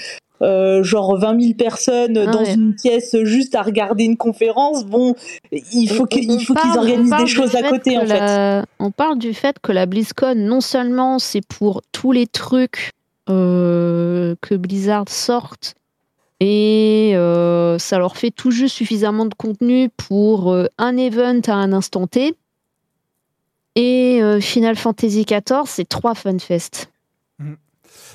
euh, 0.44 0.84
genre 0.84 1.18
20 1.18 1.40
000 1.42 1.54
personnes 1.56 2.18
Ah 2.18 2.32
dans 2.32 2.44
ouais. 2.44 2.54
une 2.54 2.76
pièce 2.76 3.16
juste 3.24 3.56
à 3.56 3.62
regarder 3.62 4.04
une 4.04 4.18
conférence, 4.18 4.86
bon, 4.86 5.16
il 5.52 5.88
faut 5.90 6.06
qu'ils 6.06 6.30
on 6.32 6.78
organisent 6.78 7.16
des 7.18 7.28
choses 7.28 7.56
à 7.56 7.64
côté 7.70 7.98
en 7.98 8.02
fait. 8.02 8.20
la- 8.20 8.66
On 8.80 8.92
parle 8.92 9.18
du 9.18 9.34
fait 9.34 9.56
que 9.62 9.72
la 9.72 9.86
BlizzCon, 9.86 10.36
non 10.36 10.62
seulement 10.62 11.18
c'est 11.20 11.46
pour 11.48 11.82
tous 11.92 12.12
les 12.12 12.28
trucs 12.28 12.92
euh, 13.30 14.36
que 14.42 14.54
Blizzard 14.56 15.08
sorte, 15.08 15.76
et 16.40 17.14
euh, 17.16 17.80
ça 17.80 17.98
leur 17.98 18.18
fait 18.18 18.32
tout 18.32 18.52
juste 18.52 18.76
suffisamment 18.76 19.26
de 19.26 19.34
contenu 19.34 19.90
pour 19.96 20.52
euh, 20.52 20.66
un 20.78 20.98
event 20.98 21.40
à 21.48 21.54
un 21.54 21.72
instant 21.72 22.06
T. 22.06 22.36
Et 23.76 24.20
euh, 24.22 24.40
Final 24.42 24.76
Fantasy 24.76 25.26
XIV, 25.26 25.64
c'est 25.66 25.88
trois 25.88 26.14
FunFest. 26.16 26.90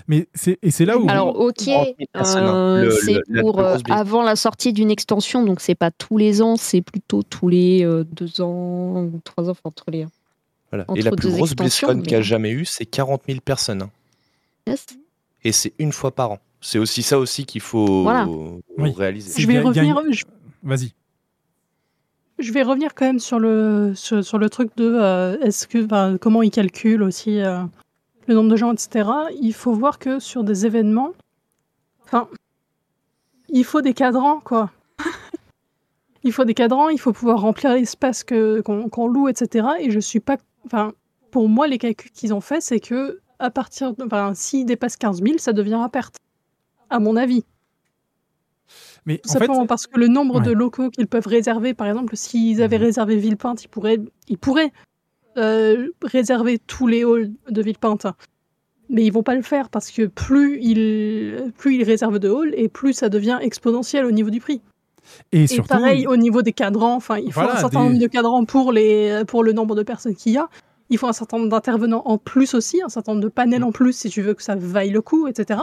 Mais 0.07 0.28
c'est 0.34 0.59
et 0.62 0.70
c'est 0.70 0.84
là 0.84 0.99
où 0.99 1.07
Alors 1.09 1.38
ok, 1.38 1.57
30 1.57 1.66
000 1.66 1.94
personnes, 2.12 2.44
hein. 2.44 2.55
euh, 2.55 2.84
Le- 2.84 2.90
c'est 2.92 3.18
le- 3.28 3.40
pour 3.40 3.59
euh, 3.59 3.76
avant 3.90 4.22
la 4.22 4.36
sortie 4.36 4.72
d'une 4.72 4.90
extension, 4.90 5.42
donc 5.44 5.61
c'est 5.61 5.74
pas 5.74 5.90
tous 5.90 6.16
les 6.18 6.40
ans, 6.42 6.57
c'est 6.57 6.80
plutôt 6.82 7.22
tous 7.22 7.49
les 7.49 7.84
euh, 7.84 8.05
deux 8.12 8.40
ans 8.40 9.03
ou 9.05 9.20
trois 9.24 9.49
ans, 9.49 9.51
enfin, 9.53 9.61
entre 9.64 9.84
les. 9.90 10.07
Voilà. 10.70 10.84
Entre 10.88 11.01
Et 11.01 11.03
la 11.03 11.11
plus 11.12 11.30
grosse 11.30 11.55
BlizzCon 11.57 12.01
qu'il 12.03 12.12
y 12.12 12.14
a 12.14 12.18
mais- 12.18 12.22
jamais 12.24 12.51
eu, 12.51 12.64
c'est 12.64 12.84
40 12.86 13.22
000 13.26 13.40
personnes. 13.40 13.82
hein. 13.82 13.90
Yes. 14.66 14.86
Et 15.44 15.53
c'est 15.53 15.72
une 15.78 15.92
fois 15.92 16.11
par 16.14 16.32
an. 16.32 16.38
C'est 16.61 16.78
aussi 16.78 17.03
ça 17.03 17.18
aussi 17.18 17.46
qu'il 17.46 17.61
faut 17.61 18.03
Voilà. 18.03 18.26
Oui. 18.76 18.92
réaliser. 18.96 19.40
Je 19.40 19.46
vais 19.46 19.61
revenir. 19.61 20.01
je- 20.11 20.24
Vas-y. 20.62 20.92
Je 22.38 22.53
vais 22.53 22.62
revenir 22.62 22.94
quand 22.94 23.05
même 23.07 23.18
sur 23.18 23.38
le 23.40 23.92
sur, 23.96 24.24
sur 24.24 24.38
le 24.38 24.49
truc 24.49 24.70
de 24.76 24.84
euh, 24.94 25.38
est-ce 25.40 25.66
que 25.66 26.16
comment 26.18 26.42
ils 26.42 26.51
calculent 26.53 27.03
aussi 27.03 27.40
euh, 27.40 27.62
le 28.29 28.35
nombre 28.35 28.51
de 28.51 28.57
gens 28.57 28.72
etc. 28.72 29.11
Il 29.41 29.53
faut 29.53 29.72
voir 29.72 29.99
que 29.99 30.18
sur 30.20 30.45
des 30.45 30.66
événements, 30.66 31.12
enfin, 32.05 32.29
il 33.49 33.64
faut 33.64 33.81
des 33.81 33.95
cadrans 33.95 34.41
quoi. 34.41 34.70
il 36.22 36.33
faut 36.33 36.45
des 36.45 36.55
cadrans, 36.55 36.91
il 36.91 37.01
faut 37.01 37.12
pouvoir 37.12 37.41
remplir 37.41 37.72
l'espace 37.72 38.22
que 38.22 38.61
qu'on 38.61 39.09
loue 39.09 39.29
etc. 39.29 39.68
Et 39.81 39.91
je 39.91 39.99
suis 39.99 40.20
pas, 40.20 40.37
enfin, 40.66 40.93
pour 41.31 41.49
moi 41.49 41.66
les 41.66 41.79
calculs 41.79 42.11
qu'ils 42.12 42.35
ont 42.35 42.41
fait 42.41 42.61
c'est 42.61 42.81
que 42.81 43.20
à 43.39 43.51
partir 43.51 43.95
de, 43.95 44.05
enfin, 44.05 44.33
s'ils 44.35 44.66
dépassent 44.66 44.97
15 44.97 45.22
000, 45.22 45.39
ça 45.39 45.53
devient 45.53 45.81
à 45.83 45.89
perte, 45.89 46.16
à 46.91 46.99
mon 46.99 47.16
avis. 47.16 47.45
Mais 49.07 49.18
Tout 49.18 49.31
en 49.31 49.33
fait, 49.33 49.39
simplement 49.39 49.66
parce 49.66 49.87
que 49.87 49.99
le 49.99 50.09
nombre 50.09 50.41
de 50.41 50.51
locaux 50.51 50.91
qu'ils 50.91 51.07
peuvent 51.07 51.26
réserver, 51.26 51.72
par 51.72 51.87
exemple, 51.87 52.16
s'ils 52.16 52.62
avaient 52.62 52.76
réservé 52.76 53.16
Villepinte, 53.16 53.64
ils 53.64 53.68
pourraient, 53.68 54.01
ils 54.29 54.39
pourraient 54.39 54.72
euh, 55.39 55.89
réserver 56.03 56.59
tous 56.59 56.86
les 56.86 57.05
halls 57.05 57.30
de 57.51 57.62
Villepinte. 57.62 58.07
Mais 58.91 59.05
ils 59.05 59.12
vont 59.12 59.22
pas 59.22 59.34
le 59.34 59.43
faire 59.43 59.68
parce 59.68 59.91
que 59.91 60.07
plus 60.07 60.59
ils, 60.62 61.53
plus 61.59 61.76
ils 61.76 61.82
réservent 61.84 62.18
de 62.18 62.30
halls 62.30 62.55
et 62.57 62.68
plus 62.68 62.95
ça 62.95 63.09
devient 63.09 63.39
exponentiel 63.41 64.05
au 64.07 64.11
niveau 64.11 64.30
du 64.30 64.41
prix. 64.41 64.62
et 65.32 65.43
Et, 65.43 65.47
surtout, 65.47 65.68
pareil 65.68 66.07
au 66.07 66.16
niveau 66.16 66.41
des 66.43 66.53
cadrans, 66.55 66.95
enfin, 66.97 67.18
il 67.18 67.32
faut 67.32 67.41
Voilà, 67.41 67.57
un 67.57 67.61
certain 67.61 67.82
des- 67.82 67.89
nombre 67.91 68.01
de 68.01 68.07
cadrans 68.07 68.45
pour, 68.47 68.72
les, 68.72 69.22
pour 69.26 69.45
le 69.45 69.53
nombre 69.53 69.74
de 69.74 69.82
personnes 69.82 70.14
qu'il 70.14 70.32
y 70.32 70.39
a. 70.39 70.49
Il 70.91 70.97
faut 70.97 71.07
un 71.07 71.12
certain 71.12 71.36
nombre 71.36 71.51
d'intervenants 71.51 72.01
en 72.07 72.16
plus 72.16 72.55
aussi, 72.55 72.80
un 72.82 72.89
certain 72.89 73.12
nombre 73.12 73.24
de 73.24 73.28
panels 73.28 73.62
en 73.62 73.72
plus 73.72 73.93
si 73.95 74.09
tu 74.09 74.22
veux 74.22 74.32
que 74.32 74.43
ça 74.43 74.57
vaille 74.57 74.89
le 74.91 75.03
coup, 75.03 75.26
etc. 75.26 75.61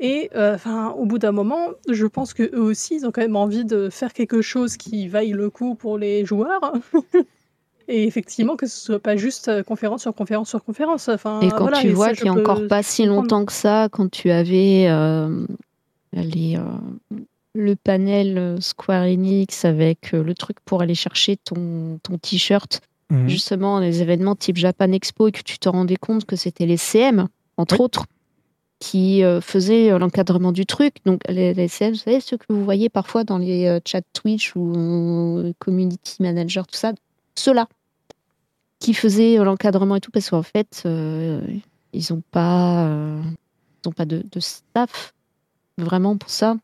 Et 0.00 0.30
euh, 0.34 0.54
enfin, 0.54 0.94
au 0.96 1.04
bout 1.04 1.18
d'un 1.18 1.32
moment, 1.32 1.68
je 1.90 2.06
pense 2.06 2.32
que 2.32 2.42
eux 2.54 2.62
aussi, 2.62 2.94
ils 2.96 3.06
ont 3.06 3.10
quand 3.12 3.20
même 3.20 3.36
envie 3.36 3.66
de 3.66 3.90
faire 3.90 4.14
quelque 4.14 4.40
chose 4.40 4.78
qui 4.78 5.06
vaille 5.06 5.32
le 5.32 5.50
coup 5.50 5.74
pour 5.74 5.98
les 5.98 6.24
joueurs. 6.24 6.72
Et 7.88 8.04
effectivement, 8.04 8.56
que 8.56 8.66
ce 8.66 8.78
soit 8.78 8.98
pas 8.98 9.16
juste 9.16 9.48
euh, 9.48 9.62
conférence 9.62 10.02
sur 10.02 10.14
conférence 10.14 10.48
sur 10.48 10.64
conférence. 10.64 11.08
Enfin, 11.08 11.40
Et 11.40 11.48
quand 11.50 11.60
voilà, 11.62 11.80
tu 11.80 11.88
et 11.88 11.92
vois 11.92 12.12
qu'il 12.12 12.26
y 12.26 12.28
a 12.28 12.32
encore 12.32 12.66
pas 12.68 12.82
si 12.82 13.04
longtemps 13.04 13.44
que 13.44 13.52
ça, 13.52 13.88
quand 13.90 14.10
tu 14.10 14.30
avais 14.30 14.86
euh, 14.88 15.46
les, 16.12 16.56
euh, 16.56 17.16
le 17.54 17.76
panel 17.76 18.56
Square 18.60 19.04
Enix 19.04 19.64
avec 19.64 20.14
euh, 20.14 20.22
le 20.22 20.34
truc 20.34 20.56
pour 20.64 20.82
aller 20.82 20.94
chercher 20.94 21.36
ton, 21.36 21.98
ton 22.02 22.18
t-shirt, 22.18 22.80
Mhm. 23.10 23.28
justement 23.28 23.80
les 23.80 24.00
événements 24.00 24.34
type 24.34 24.56
Japan 24.56 24.90
Expo, 24.92 25.28
et 25.28 25.32
que 25.32 25.42
tu 25.42 25.58
te 25.58 25.68
rendais 25.68 25.96
compte 25.96 26.24
que 26.24 26.36
c'était 26.36 26.64
les 26.64 26.78
CM, 26.78 27.28
entre 27.58 27.80
autres, 27.80 28.06
qui 28.80 29.22
euh, 29.22 29.40
faisaient 29.42 29.92
euh, 29.92 29.98
l'encadrement 29.98 30.52
du 30.52 30.64
truc. 30.66 30.96
Donc 31.04 31.20
les, 31.28 31.52
les 31.54 31.68
CM, 31.68 31.90
vous 31.92 31.98
savez, 31.98 32.20
ceux 32.20 32.38
que 32.38 32.46
vous 32.48 32.64
voyez 32.64 32.88
parfois 32.88 33.22
dans 33.22 33.38
les 33.38 33.66
euh, 33.66 33.78
chats 33.86 34.00
Twitch 34.14 34.56
ou 34.56 34.72
euh, 34.74 35.52
Community 35.58 36.16
Manager, 36.22 36.66
tout 36.66 36.76
ça, 36.76 36.92
ceux-là 37.34 37.68
qui 38.80 38.94
faisaient 38.94 39.38
euh, 39.38 39.44
l'encadrement 39.44 39.96
et 39.96 40.00
tout, 40.00 40.10
parce 40.10 40.30
qu'en 40.30 40.42
fait, 40.42 40.82
euh, 40.86 41.40
ils 41.92 42.06
n'ont 42.10 42.22
pas, 42.30 42.86
euh, 42.86 43.22
ils 43.84 43.88
ont 43.88 43.92
pas 43.92 44.04
de, 44.04 44.24
de 44.30 44.40
staff 44.40 45.14
vraiment 45.78 46.16
pour 46.16 46.30
ça. 46.30 46.56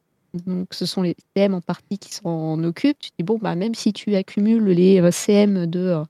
Donc, 0.47 0.69
ce 0.73 0.87
sont 0.87 1.03
les 1.03 1.17
CM 1.35 1.55
en 1.55 1.61
partie 1.61 1.99
qui 1.99 2.15
s'en 2.15 2.63
occupent. 2.63 2.99
Tu 2.99 3.11
te 3.11 3.17
dis, 3.19 3.25
bon, 3.25 3.39
bah, 3.41 3.55
même 3.55 3.75
si 3.75 3.93
tu 3.93 4.15
accumules 4.15 4.65
les 4.69 5.01
euh, 5.01 5.11
CM 5.11 5.67
de 5.67 5.81
euh, 5.81 6.05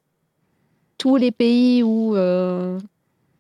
tous 0.98 1.16
les 1.16 1.30
pays 1.30 1.82
où 1.82 2.14
euh, 2.16 2.78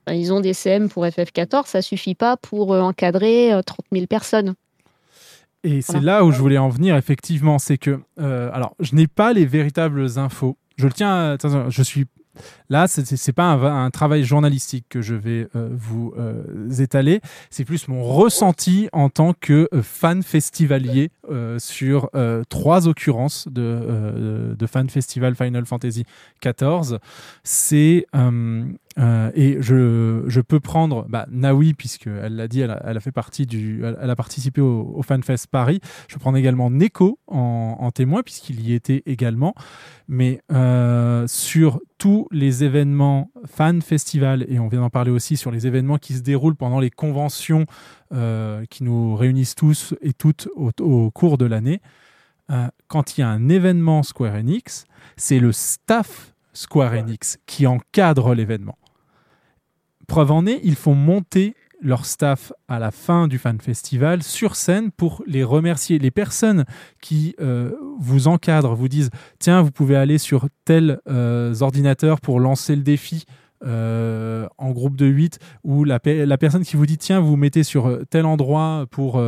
enfin, 0.06 0.16
ils 0.16 0.32
ont 0.32 0.40
des 0.40 0.54
CM 0.54 0.88
pour 0.88 1.04
FF14, 1.04 1.66
ça 1.66 1.82
suffit 1.82 2.14
pas 2.14 2.36
pour 2.36 2.72
euh, 2.72 2.80
encadrer 2.80 3.52
euh, 3.52 3.62
30 3.62 3.86
000 3.92 4.06
personnes. 4.06 4.54
Et 5.62 5.82
c'est 5.82 6.00
là 6.00 6.24
où 6.24 6.32
je 6.32 6.38
voulais 6.38 6.56
en 6.56 6.70
venir, 6.70 6.96
effectivement. 6.96 7.58
C'est 7.58 7.76
que, 7.76 8.00
euh, 8.18 8.50
alors, 8.54 8.74
je 8.80 8.94
n'ai 8.94 9.06
pas 9.06 9.34
les 9.34 9.44
véritables 9.44 10.18
infos. 10.18 10.56
Je 10.80 10.86
le 10.86 10.94
tiens, 10.94 11.32
attention, 11.32 11.68
je 11.68 11.82
suis. 11.82 12.06
Là, 12.70 12.88
c'est 12.88 13.04
c'est 13.04 13.32
pas 13.34 13.50
un, 13.50 13.90
travail 13.90 14.24
journalistique 14.24 14.86
que 14.88 15.02
je 15.02 15.14
vais 15.14 15.46
euh, 15.54 15.68
vous 15.72 16.14
euh, 16.16 16.70
étaler. 16.70 17.20
C'est 17.50 17.66
plus 17.66 17.86
mon 17.88 18.02
ressenti 18.02 18.88
en 18.94 19.10
tant 19.10 19.34
que 19.34 19.68
euh, 19.74 19.82
fan 19.82 20.22
festivalier 20.22 21.10
euh, 21.30 21.58
sur 21.58 22.08
euh, 22.14 22.44
trois 22.48 22.88
occurrences 22.88 23.46
de, 23.48 23.60
euh, 23.60 24.54
de 24.54 24.66
fan 24.66 24.88
festival 24.88 25.34
Final 25.34 25.66
Fantasy 25.66 26.06
XIV. 26.42 26.96
C'est 27.44 28.06
euh, 29.00 29.30
et 29.34 29.56
je, 29.60 30.24
je 30.26 30.40
peux 30.40 30.60
prendre 30.60 31.06
bah, 31.08 31.26
Nawi 31.30 31.74
puisqu'elle 31.74 32.36
l'a 32.36 32.48
dit, 32.48 32.60
elle 32.60 32.70
a, 32.70 32.82
elle 32.84 32.96
a 32.96 33.00
fait 33.00 33.12
partie 33.12 33.46
du, 33.46 33.82
elle, 33.84 33.96
elle 34.00 34.10
a 34.10 34.16
participé 34.16 34.60
au, 34.60 34.92
au 34.94 35.02
FanFest 35.02 35.46
Paris. 35.50 35.80
Je 36.08 36.18
prendre 36.18 36.36
également 36.36 36.70
Neko 36.70 37.18
en, 37.26 37.76
en 37.80 37.90
témoin 37.92 38.22
puisqu'il 38.22 38.60
y 38.60 38.74
était 38.74 39.02
également. 39.06 39.54
Mais 40.06 40.42
euh, 40.52 41.26
sur 41.26 41.80
tous 41.98 42.28
les 42.30 42.62
événements 42.64 43.30
fan 43.46 43.80
festival 43.80 44.44
et 44.48 44.58
on 44.58 44.68
vient 44.68 44.80
d'en 44.80 44.90
parler 44.90 45.10
aussi 45.10 45.36
sur 45.36 45.50
les 45.50 45.66
événements 45.66 45.98
qui 45.98 46.14
se 46.14 46.22
déroulent 46.22 46.56
pendant 46.56 46.80
les 46.80 46.90
conventions 46.90 47.64
euh, 48.12 48.64
qui 48.68 48.84
nous 48.84 49.14
réunissent 49.16 49.54
tous 49.54 49.94
et 50.02 50.12
toutes 50.12 50.48
au, 50.56 50.70
au 50.80 51.10
cours 51.10 51.38
de 51.38 51.46
l'année. 51.46 51.80
quand 52.88 53.16
il 53.16 53.20
y 53.20 53.24
a 53.24 53.28
un 53.28 53.48
événement 53.48 54.02
Square 54.02 54.34
Enix, 54.34 54.84
c'est 55.16 55.38
le 55.38 55.52
staff 55.52 56.34
Square 56.52 56.94
Enix 56.94 57.38
qui 57.46 57.66
encadre 57.66 58.34
l'événement. 58.34 58.79
Preuve 60.10 60.32
en 60.32 60.44
est, 60.44 60.58
ils 60.64 60.74
font 60.74 60.96
monter 60.96 61.54
leur 61.80 62.04
staff 62.04 62.52
à 62.66 62.80
la 62.80 62.90
fin 62.90 63.28
du 63.28 63.38
fan 63.38 63.60
festival 63.60 64.24
sur 64.24 64.56
scène 64.56 64.90
pour 64.90 65.22
les 65.24 65.44
remercier. 65.44 66.00
Les 66.00 66.10
personnes 66.10 66.64
qui 67.00 67.36
euh, 67.40 67.70
vous 68.00 68.26
encadrent 68.26 68.74
vous 68.74 68.88
disent 68.88 69.10
tiens, 69.38 69.62
vous 69.62 69.70
pouvez 69.70 69.94
aller 69.94 70.18
sur 70.18 70.48
tel 70.64 70.98
euh, 71.08 71.54
ordinateur 71.60 72.20
pour 72.20 72.40
lancer 72.40 72.74
le 72.74 72.82
défi. 72.82 73.24
euh, 73.64 74.48
en 74.58 74.70
groupe 74.70 74.96
de 74.96 75.06
8 75.06 75.38
ou 75.62 75.84
la, 75.84 76.00
la 76.04 76.38
personne 76.38 76.64
qui 76.64 76.76
vous 76.78 76.86
dit 76.86 76.96
tiens 76.96 77.20
vous 77.20 77.28
vous 77.28 77.36
mettez 77.36 77.62
sur 77.62 77.88
euh, 77.88 78.04
tel 78.08 78.24
endroit 78.24 78.86
pour 78.90 79.22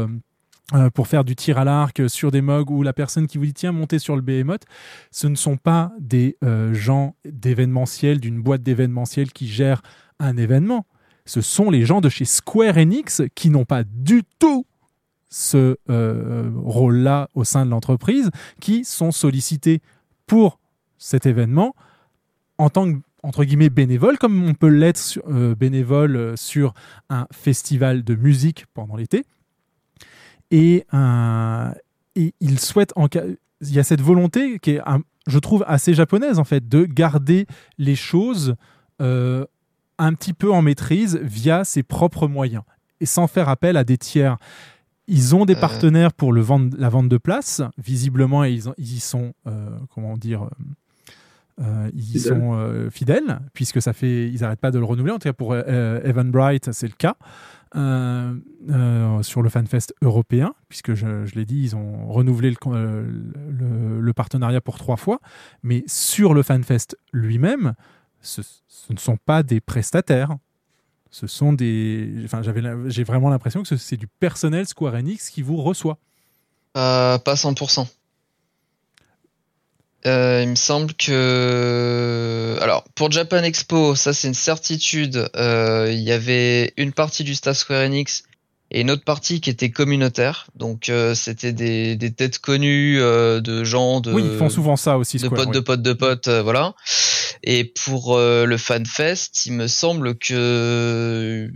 pour 0.95 1.07
faire 1.07 1.23
du 1.23 1.37
tir 1.37 1.59
à 1.59 1.65
l'arc 1.65 2.09
sur 2.09 2.31
des 2.31 2.41
mugs 2.41 2.71
ou 2.71 2.83
la 2.83 2.95
personne 2.95 3.27
qui 3.27 3.37
vous 3.37 3.45
dit 3.45 3.53
tiens 3.53 3.73
montez 3.73 3.99
sur 3.99 4.17
le 4.17 4.23
behemoth 4.23 4.63
ce 5.11 5.27
ne 5.27 5.35
sont 5.35 5.59
pas 5.59 5.93
des 6.01 6.39
gens 6.73 7.15
d'événementiel 7.27 8.21
d'une 8.21 8.41
boîte 8.41 8.63
d'événementiel 8.63 9.33
qui 9.33 9.49
gèrent 9.49 9.83
un 10.23 10.37
événement 10.37 10.87
ce 11.25 11.41
sont 11.41 11.71
les 11.71 11.85
gens 11.85 12.01
de 12.01 12.09
chez 12.09 12.25
Square 12.25 12.77
Enix 12.77 13.23
qui 13.35 13.51
n'ont 13.51 13.65
pas 13.65 13.85
du 13.85 14.23
tout 14.39 14.67
ce 15.29 15.77
euh, 15.89 16.51
rôle-là 16.57 17.29
au 17.35 17.45
sein 17.45 17.65
de 17.65 17.71
l'entreprise, 17.71 18.31
qui 18.61 18.85
sont 18.85 19.13
sollicités 19.13 19.81
pour 20.27 20.59
cet 20.99 21.27
événement 21.27 21.75
en 22.59 22.71
tant 22.71 22.93
que 22.93 22.99
entre 23.25 23.45
guillemets 23.45 23.71
bénévole, 23.71 24.19
comme 24.19 24.43
on 24.43 24.53
peut 24.53 24.67
l'être 24.69 25.21
euh, 25.29 25.55
bénévole 25.55 26.17
euh, 26.17 26.37
sur 26.37 26.75
un 27.09 27.29
festival 27.33 28.03
de 28.03 28.17
musique 28.17 28.67
pendant 28.75 28.97
l'été. 28.97 29.25
Et, 30.51 30.85
ils 32.15 32.59
souhaitent 32.59 32.93
enca- 32.95 33.37
il 33.63 33.73
y 33.73 33.79
a 33.79 33.85
cette 33.85 34.03
volonté 34.03 34.59
qui 34.59 34.73
est, 34.73 34.81
je 35.27 35.39
trouve, 35.39 35.65
assez 35.67 35.95
japonaise 35.95 36.39
en 36.39 36.45
fait, 36.45 36.69
de 36.69 36.85
garder 36.85 37.47
les 37.79 37.95
choses 37.95 38.55
un 40.05 40.15
petit 40.15 40.33
peu 40.33 40.51
en 40.53 40.63
maîtrise 40.63 41.19
via 41.23 41.65
ses 41.65 41.83
propres 41.83 42.29
moyens 42.29 42.63
et 43.01 43.07
sans 43.07 43.27
faire 43.27 43.49
appel 43.49 43.77
à 43.77 43.85
des 43.85 43.99
tiers. 43.99 44.37
Ils 45.09 45.35
ont 45.35 45.45
des 45.45 45.57
Euh. 45.57 45.61
partenaires 45.61 46.13
pour 46.13 46.33
le 46.33 46.41
vendre, 46.41 46.75
la 46.79 46.89
vente 46.89 47.09
de 47.09 47.19
places, 47.19 47.61
visiblement, 47.79 48.45
et 48.45 48.53
ils, 48.53 48.69
en- 48.69 48.75
ils 48.79 48.95
y 48.95 49.01
sont, 49.01 49.33
euh, 49.47 49.69
comment 49.95 50.17
dire, 50.17 50.49
euh, 51.61 51.91
ils 51.93 52.03
Fidèles. 52.19 52.23
sont 52.23 52.55
euh, 52.55 52.89
fidèles, 52.91 53.41
puisque 53.53 53.83
ça 53.83 53.93
fait, 53.93 54.29
ils 54.31 54.41
n'arrêtent 54.41 54.61
pas 54.61 54.71
de 54.71 54.79
le 54.79 54.85
renouveler. 54.85 55.13
En 55.13 55.19
tout 55.19 55.29
cas, 55.29 55.33
pour 55.33 55.55
Evan 55.57 56.31
Bright, 56.31 56.73
c'est 56.73 56.87
le 56.87 56.95
cas. 56.97 57.17
Sur 59.23 59.43
le 59.43 59.49
FanFest 59.49 59.95
européen, 60.03 60.55
puisque 60.69 60.95
je, 60.95 61.25
je 61.25 61.35
l'ai 61.35 61.45
dit, 61.45 61.63
ils 61.63 61.77
ont 61.77 62.07
renouvelé 62.09 62.51
le, 62.51 62.57
con- 62.57 62.73
le- 62.73 64.01
le 64.01 64.13
partenariat 64.13 64.61
pour 64.61 64.79
trois 64.79 64.97
fois. 64.97 65.21
Mais 65.63 65.83
sur 65.87 66.35
le 66.35 66.43
FanFest 66.43 66.97
lui-même, 67.13 67.75
ce, 68.23 68.41
ne 68.91 68.99
sont 68.99 69.17
pas 69.17 69.43
des 69.43 69.61
prestataires. 69.61 70.37
Ce 71.11 71.27
sont 71.27 71.53
des. 71.53 72.11
Enfin, 72.25 72.43
j'avais, 72.43 72.63
j'ai 72.87 73.05
vraiment 73.05 73.29
l'impression 73.29 73.63
que 73.63 73.69
ce- 73.69 73.77
c'est 73.77 73.99
du 73.99 74.07
personnel 74.07 74.67
Square 74.67 74.95
Enix 74.95 75.29
qui 75.29 75.43
vous 75.43 75.59
reçoit. 75.63 75.99
Euh, 76.77 77.19
pas 77.19 77.35
100%. 77.37 77.87
Euh, 80.05 80.41
il 80.43 80.49
me 80.49 80.55
semble 80.57 80.95
que... 80.95 82.59
Alors, 82.61 82.83
pour 82.97 83.11
Japan 83.13 83.43
Expo, 83.45 83.95
ça 83.95 84.13
c'est 84.13 84.27
une 84.27 84.35
certitude. 84.35 85.29
Euh, 85.37 85.93
il 85.93 86.01
y 86.01 86.11
avait 86.11 86.73
une 86.77 86.93
partie 86.93 87.23
du 87.23 87.35
staff 87.37 87.57
Square 87.59 87.85
Enix 87.85 88.25
et 88.73 88.81
une 88.81 88.91
autre 88.91 89.05
partie 89.05 89.41
qui 89.41 89.51
était 89.51 89.71
communautaire. 89.71 90.47
Donc, 90.57 90.89
euh, 90.89 91.15
c'était 91.15 91.53
des, 91.53 91.95
des 91.95 92.13
têtes 92.13 92.39
connues 92.39 92.99
euh, 93.01 93.41
de 93.41 93.65
gens, 93.65 94.01
de, 94.01 94.13
oui, 94.13 94.23
ils 94.25 94.39
font 94.39 94.49
souvent 94.49 94.77
ça 94.77 94.97
aussi. 94.97 95.19
de 95.19 95.27
Square, 95.27 95.43
potes, 95.43 95.49
oui. 95.49 95.55
de 95.55 95.61
potes, 95.61 95.83
de 95.83 95.93
potes, 95.93 96.29
euh, 96.29 96.43
voilà. 96.43 96.75
Et 97.45 97.65
pour 97.65 98.17
euh, 98.17 98.47
le 98.47 98.57
FanFest, 98.57 99.47
il 99.47 99.53
me 99.53 99.67
semble 99.67 100.17
que 100.17 101.51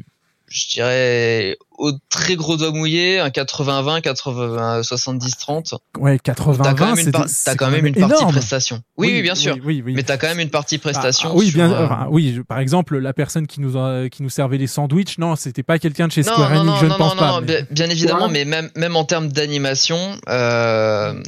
je 0.48 0.68
dirais 0.68 1.56
au 1.78 1.92
très 2.08 2.36
gros 2.36 2.56
doigt 2.56 2.70
mouillé, 2.70 3.18
un 3.18 3.28
80-20, 3.30 4.00
80, 4.00 4.80
70-30. 4.82 5.74
Ouais, 5.98 6.18
T'as 6.18 6.34
80 6.34 6.74
quand 6.74 6.86
même 6.94 6.98
une, 7.06 7.10
par- 7.12 7.28
c'est- 7.28 7.44
t'as 7.44 7.50
c'est 7.52 7.56
quand 7.56 7.70
même 7.70 7.84
une 7.86 7.94
partie 7.94 8.14
énorme. 8.16 8.32
prestation. 8.32 8.80
Oui, 8.96 9.08
oui, 9.12 9.22
bien 9.22 9.34
sûr. 9.34 9.54
Oui, 9.56 9.60
oui, 9.64 9.82
oui. 9.86 9.92
Mais 9.94 10.02
t'as 10.04 10.16
quand 10.16 10.28
même 10.28 10.40
une 10.40 10.50
partie 10.50 10.78
prestation. 10.78 11.30
Ah, 11.32 11.36
oui, 11.36 11.46
sur, 11.50 11.56
bien, 11.58 11.72
euh, 11.72 11.84
enfin, 11.86 12.06
oui, 12.10 12.40
par 12.48 12.60
exemple, 12.60 12.96
la 12.98 13.12
personne 13.12 13.46
qui 13.46 13.60
nous, 13.60 13.76
a- 13.76 14.08
qui 14.08 14.22
nous 14.22 14.30
servait 14.30 14.58
les 14.58 14.66
sandwichs, 14.68 15.18
non, 15.18 15.36
c'était 15.36 15.62
pas 15.64 15.78
quelqu'un 15.78 16.06
de 16.06 16.12
chez 16.12 16.22
Square 16.22 16.52
Enix, 16.52 16.64
non, 16.64 16.76
je 16.76 16.84
ne 16.84 16.90
non, 16.90 16.96
pense 16.96 17.14
non, 17.14 17.18
pas. 17.20 17.32
non, 17.40 17.46
mais- 17.46 17.66
bien, 17.70 17.90
évidemment, 17.90 18.26
Ouais. 18.26 18.32
mais 18.32 18.44
même, 18.44 18.70
même 18.76 18.96
en 18.96 19.04
termes 19.04 19.28
d'animation, 19.28 19.98
euh, 20.28 21.20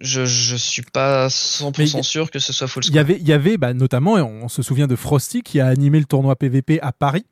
je, 0.00 0.24
je 0.24 0.56
suis 0.56 0.82
pas 0.82 1.28
100% 1.28 1.72
Mais 1.96 2.00
y- 2.00 2.04
sûr 2.04 2.30
que 2.30 2.38
ce 2.38 2.52
soit 2.52 2.66
full 2.68 2.84
Il 2.86 2.94
y 2.94 2.98
avait, 2.98 3.16
il 3.20 3.26
y 3.28 3.32
avait 3.32 3.56
bah, 3.56 3.74
notamment, 3.74 4.16
et 4.18 4.20
on, 4.22 4.44
on 4.44 4.48
se 4.48 4.62
souvient 4.62 4.86
de 4.86 4.96
Frosty 4.96 5.42
qui 5.42 5.60
a 5.60 5.66
animé 5.66 5.98
le 5.98 6.04
tournoi 6.04 6.36
PVP 6.36 6.80
à 6.80 6.92
Paris. 6.92 7.24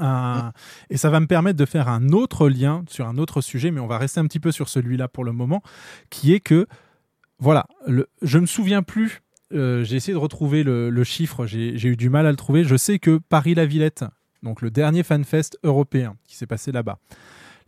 Euh, 0.00 0.50
et 0.90 0.96
ça 0.96 1.10
va 1.10 1.20
me 1.20 1.26
permettre 1.26 1.58
de 1.58 1.64
faire 1.64 1.88
un 1.88 2.08
autre 2.08 2.48
lien 2.48 2.84
sur 2.88 3.06
un 3.06 3.18
autre 3.18 3.40
sujet, 3.40 3.70
mais 3.70 3.80
on 3.80 3.86
va 3.86 3.98
rester 3.98 4.20
un 4.20 4.26
petit 4.26 4.40
peu 4.40 4.52
sur 4.52 4.68
celui-là 4.68 5.08
pour 5.08 5.24
le 5.24 5.32
moment, 5.32 5.62
qui 6.10 6.32
est 6.32 6.40
que, 6.40 6.66
voilà, 7.38 7.66
le, 7.86 8.08
je 8.22 8.38
me 8.38 8.46
souviens 8.46 8.82
plus, 8.82 9.22
euh, 9.52 9.84
j'ai 9.84 9.96
essayé 9.96 10.12
de 10.12 10.18
retrouver 10.18 10.64
le, 10.64 10.90
le 10.90 11.04
chiffre, 11.04 11.46
j'ai 11.46 11.86
eu 11.86 11.96
du 11.96 12.10
mal 12.10 12.26
à 12.26 12.30
le 12.30 12.36
trouver. 12.36 12.64
Je 12.64 12.76
sais 12.76 12.98
que 12.98 13.18
Paris-La 13.28 13.66
Villette, 13.66 14.04
donc 14.42 14.60
le 14.60 14.70
dernier 14.70 15.02
FanFest 15.02 15.58
européen 15.62 16.16
qui 16.24 16.36
s'est 16.36 16.46
passé 16.46 16.72
là-bas, 16.72 16.98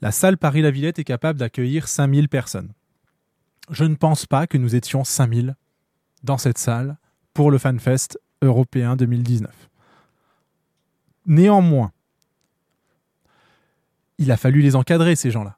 la 0.00 0.12
salle 0.12 0.38
Paris-La 0.38 0.70
Villette 0.70 0.98
est 0.98 1.04
capable 1.04 1.38
d'accueillir 1.38 1.88
5000 1.88 2.28
personnes. 2.28 2.72
Je 3.70 3.84
ne 3.84 3.94
pense 3.94 4.26
pas 4.26 4.46
que 4.46 4.58
nous 4.58 4.74
étions 4.74 5.04
5000 5.04 5.56
dans 6.22 6.38
cette 6.38 6.58
salle 6.58 6.96
pour 7.34 7.50
le 7.50 7.58
FanFest 7.58 8.18
européen 8.42 8.96
2019. 8.96 9.68
Néanmoins, 11.26 11.92
il 14.18 14.30
a 14.30 14.36
fallu 14.36 14.60
les 14.60 14.76
encadrer, 14.76 15.16
ces 15.16 15.30
gens-là. 15.30 15.56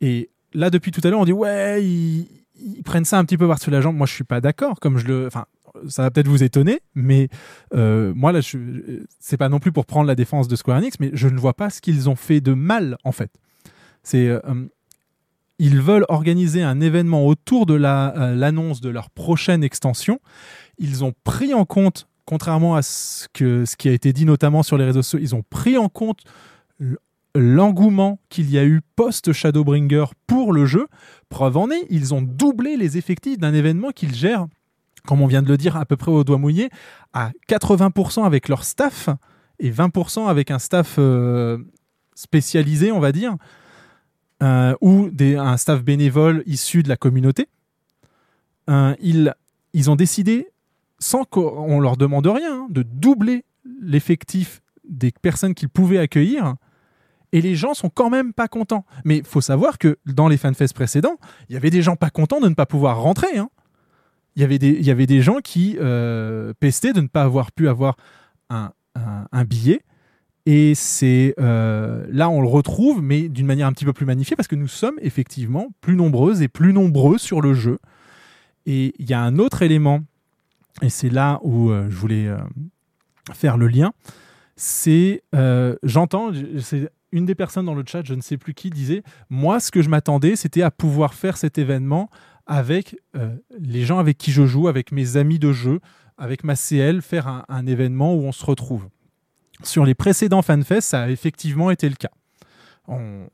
Et 0.00 0.30
là, 0.52 0.70
depuis 0.70 0.90
tout 0.90 1.00
à 1.04 1.10
l'heure, 1.10 1.20
on 1.20 1.24
dit 1.24 1.32
ouais, 1.32 1.84
ils, 1.84 2.82
prennent 2.84 3.04
ça 3.04 3.18
un 3.18 3.24
petit 3.24 3.36
peu 3.36 3.46
par-dessus 3.46 3.70
la 3.70 3.80
jambe. 3.80 3.96
Moi, 3.96 4.06
je 4.06 4.12
suis 4.12 4.24
pas 4.24 4.40
d'accord. 4.40 4.80
Comme 4.80 4.98
je 4.98 5.06
le, 5.06 5.26
enfin, 5.26 5.46
ça 5.88 6.02
va 6.02 6.10
peut-être 6.10 6.28
vous 6.28 6.42
étonner, 6.42 6.80
mais 6.94 7.28
euh, 7.74 8.12
moi 8.14 8.32
là, 8.32 8.40
je... 8.40 8.58
c'est 9.20 9.36
pas 9.36 9.48
non 9.48 9.58
plus 9.58 9.72
pour 9.72 9.86
prendre 9.86 10.06
la 10.06 10.14
défense 10.14 10.48
de 10.48 10.56
Square 10.56 10.78
Enix, 10.78 10.98
mais 11.00 11.10
je 11.12 11.28
ne 11.28 11.38
vois 11.38 11.54
pas 11.54 11.70
ce 11.70 11.80
qu'ils 11.80 12.08
ont 12.08 12.16
fait 12.16 12.40
de 12.40 12.54
mal 12.54 12.96
en 13.04 13.12
fait. 13.12 13.30
C'est 14.02 14.28
euh, 14.28 14.40
ils 15.58 15.80
veulent 15.80 16.04
organiser 16.08 16.62
un 16.62 16.80
événement 16.80 17.26
autour 17.26 17.66
de 17.66 17.74
la, 17.74 18.14
euh, 18.16 18.34
l'annonce 18.34 18.80
de 18.80 18.90
leur 18.90 19.10
prochaine 19.10 19.64
extension. 19.64 20.20
Ils 20.78 21.02
ont 21.04 21.14
pris 21.24 21.54
en 21.54 21.64
compte, 21.64 22.08
contrairement 22.26 22.76
à 22.76 22.82
ce, 22.82 23.26
que, 23.32 23.64
ce 23.64 23.76
qui 23.76 23.88
a 23.88 23.92
été 23.92 24.12
dit 24.12 24.26
notamment 24.26 24.62
sur 24.62 24.76
les 24.76 24.84
réseaux 24.84 25.02
sociaux, 25.02 25.18
ils 25.22 25.34
ont 25.34 25.42
pris 25.48 25.78
en 25.78 25.88
compte 25.88 26.24
l'engouement 27.36 28.18
qu'il 28.28 28.50
y 28.50 28.58
a 28.58 28.64
eu 28.64 28.80
post-Shadowbringer 28.96 30.06
pour 30.26 30.52
le 30.52 30.66
jeu. 30.66 30.86
Preuve 31.28 31.56
en 31.56 31.70
est, 31.70 31.86
ils 31.90 32.14
ont 32.14 32.22
doublé 32.22 32.76
les 32.76 32.98
effectifs 32.98 33.38
d'un 33.38 33.54
événement 33.54 33.90
qu'ils 33.90 34.14
gèrent, 34.14 34.46
comme 35.06 35.20
on 35.20 35.26
vient 35.26 35.42
de 35.42 35.48
le 35.48 35.56
dire, 35.56 35.76
à 35.76 35.84
peu 35.84 35.96
près 35.96 36.10
au 36.10 36.24
doigt 36.24 36.38
mouillé, 36.38 36.70
à 37.12 37.30
80% 37.48 38.24
avec 38.24 38.48
leur 38.48 38.64
staff 38.64 39.08
et 39.58 39.70
20% 39.70 40.26
avec 40.26 40.50
un 40.50 40.58
staff 40.58 40.96
euh, 40.98 41.58
spécialisé, 42.14 42.92
on 42.92 43.00
va 43.00 43.12
dire 43.12 43.36
euh, 44.42 44.74
ou 44.80 45.08
des, 45.10 45.36
un 45.36 45.56
staff 45.56 45.82
bénévole 45.82 46.42
issu 46.46 46.82
de 46.82 46.88
la 46.88 46.96
communauté. 46.96 47.48
Euh, 48.68 48.94
ils, 49.00 49.90
ont 49.90 49.96
décidé, 49.96 50.48
sans 50.98 51.24
qu'on 51.24 51.80
leur 51.80 51.96
demande 51.96 52.26
rien, 52.26 52.62
hein, 52.62 52.66
de 52.70 52.82
doubler 52.82 53.44
l'effectif 53.80 54.60
des 54.88 55.10
personnes 55.10 55.54
qu'ils 55.54 55.68
pouvaient 55.68 55.98
accueillir. 55.98 56.54
Et 57.32 57.40
les 57.40 57.54
gens 57.54 57.74
sont 57.74 57.90
quand 57.90 58.10
même 58.10 58.32
pas 58.32 58.48
contents. 58.48 58.84
Mais 59.04 59.22
faut 59.24 59.40
savoir 59.40 59.78
que 59.78 59.98
dans 60.06 60.28
les 60.28 60.36
fanfests 60.36 60.74
précédents, 60.74 61.18
il 61.48 61.54
y 61.54 61.56
avait 61.56 61.70
des 61.70 61.82
gens 61.82 61.96
pas 61.96 62.10
contents 62.10 62.40
de 62.40 62.48
ne 62.48 62.54
pas 62.54 62.66
pouvoir 62.66 63.00
rentrer. 63.00 63.38
hein. 63.38 63.48
Il, 64.36 64.42
y 64.42 64.44
avait 64.44 64.58
des, 64.58 64.68
il 64.68 64.84
y 64.84 64.90
avait 64.90 65.06
des 65.06 65.22
gens 65.22 65.38
qui 65.42 65.76
euh, 65.80 66.52
pestaient 66.60 66.92
de 66.92 67.00
ne 67.00 67.08
pas 67.08 67.22
avoir 67.22 67.52
pu 67.52 67.68
avoir 67.68 67.96
un, 68.50 68.70
billet. 69.44 69.80
Et 70.44 70.74
c'est 70.74 71.34
euh, 71.40 72.06
là, 72.10 72.28
on 72.28 72.40
le 72.40 72.46
retrouve, 72.46 73.02
mais 73.02 73.28
d'une 73.28 73.46
manière 73.46 73.66
un 73.66 73.72
petit 73.72 73.84
peu 73.84 73.92
plus 73.92 74.06
magnifiée, 74.06 74.36
parce 74.36 74.46
que 74.46 74.54
nous 74.54 74.68
sommes 74.68 74.96
effectivement 75.00 75.68
plus 75.80 75.96
nombreuses 75.96 76.42
et 76.42 76.48
plus 76.48 76.72
nombreux 76.72 77.18
sur 77.18 77.40
le 77.40 77.54
jeu. 77.54 77.78
Et 78.66 78.94
il 78.98 79.08
y 79.08 79.14
a 79.14 79.20
un 79.20 79.38
autre 79.38 79.62
élément, 79.62 80.00
et 80.82 80.90
c'est 80.90 81.10
là 81.10 81.40
où 81.42 81.70
euh, 81.70 81.86
je 81.88 81.96
voulais 81.96 82.28
faire 83.32 83.56
le 83.56 83.66
lien, 83.66 83.92
c'est, 84.54 85.22
j'entends, 85.82 86.30
une 87.16 87.24
des 87.24 87.34
personnes 87.34 87.66
dans 87.66 87.74
le 87.74 87.84
chat, 87.86 88.02
je 88.04 88.14
ne 88.14 88.20
sais 88.20 88.36
plus 88.36 88.54
qui, 88.54 88.70
disait, 88.70 89.02
moi, 89.30 89.58
ce 89.60 89.70
que 89.70 89.82
je 89.82 89.88
m'attendais, 89.88 90.36
c'était 90.36 90.62
à 90.62 90.70
pouvoir 90.70 91.14
faire 91.14 91.36
cet 91.36 91.58
événement 91.58 92.10
avec 92.46 92.96
euh, 93.16 93.34
les 93.58 93.84
gens 93.84 93.98
avec 93.98 94.18
qui 94.18 94.32
je 94.32 94.46
joue, 94.46 94.68
avec 94.68 94.92
mes 94.92 95.16
amis 95.16 95.38
de 95.38 95.52
jeu, 95.52 95.80
avec 96.18 96.44
ma 96.44 96.54
CL, 96.54 97.02
faire 97.02 97.44
un, 97.48 97.66
événement 97.66 98.14
où 98.14 98.20
on 98.20 98.32
se 98.32 98.44
retrouve. 98.44 98.88
Sur 99.62 99.84
les 99.84 99.94
précédents 99.94 100.42
FanFest, 100.42 100.82
ça 100.82 101.02
a 101.02 101.08
effectivement 101.08 101.70
été 101.70 101.88
le 101.88 101.96
cas. 101.96 102.10
On 102.86 103.26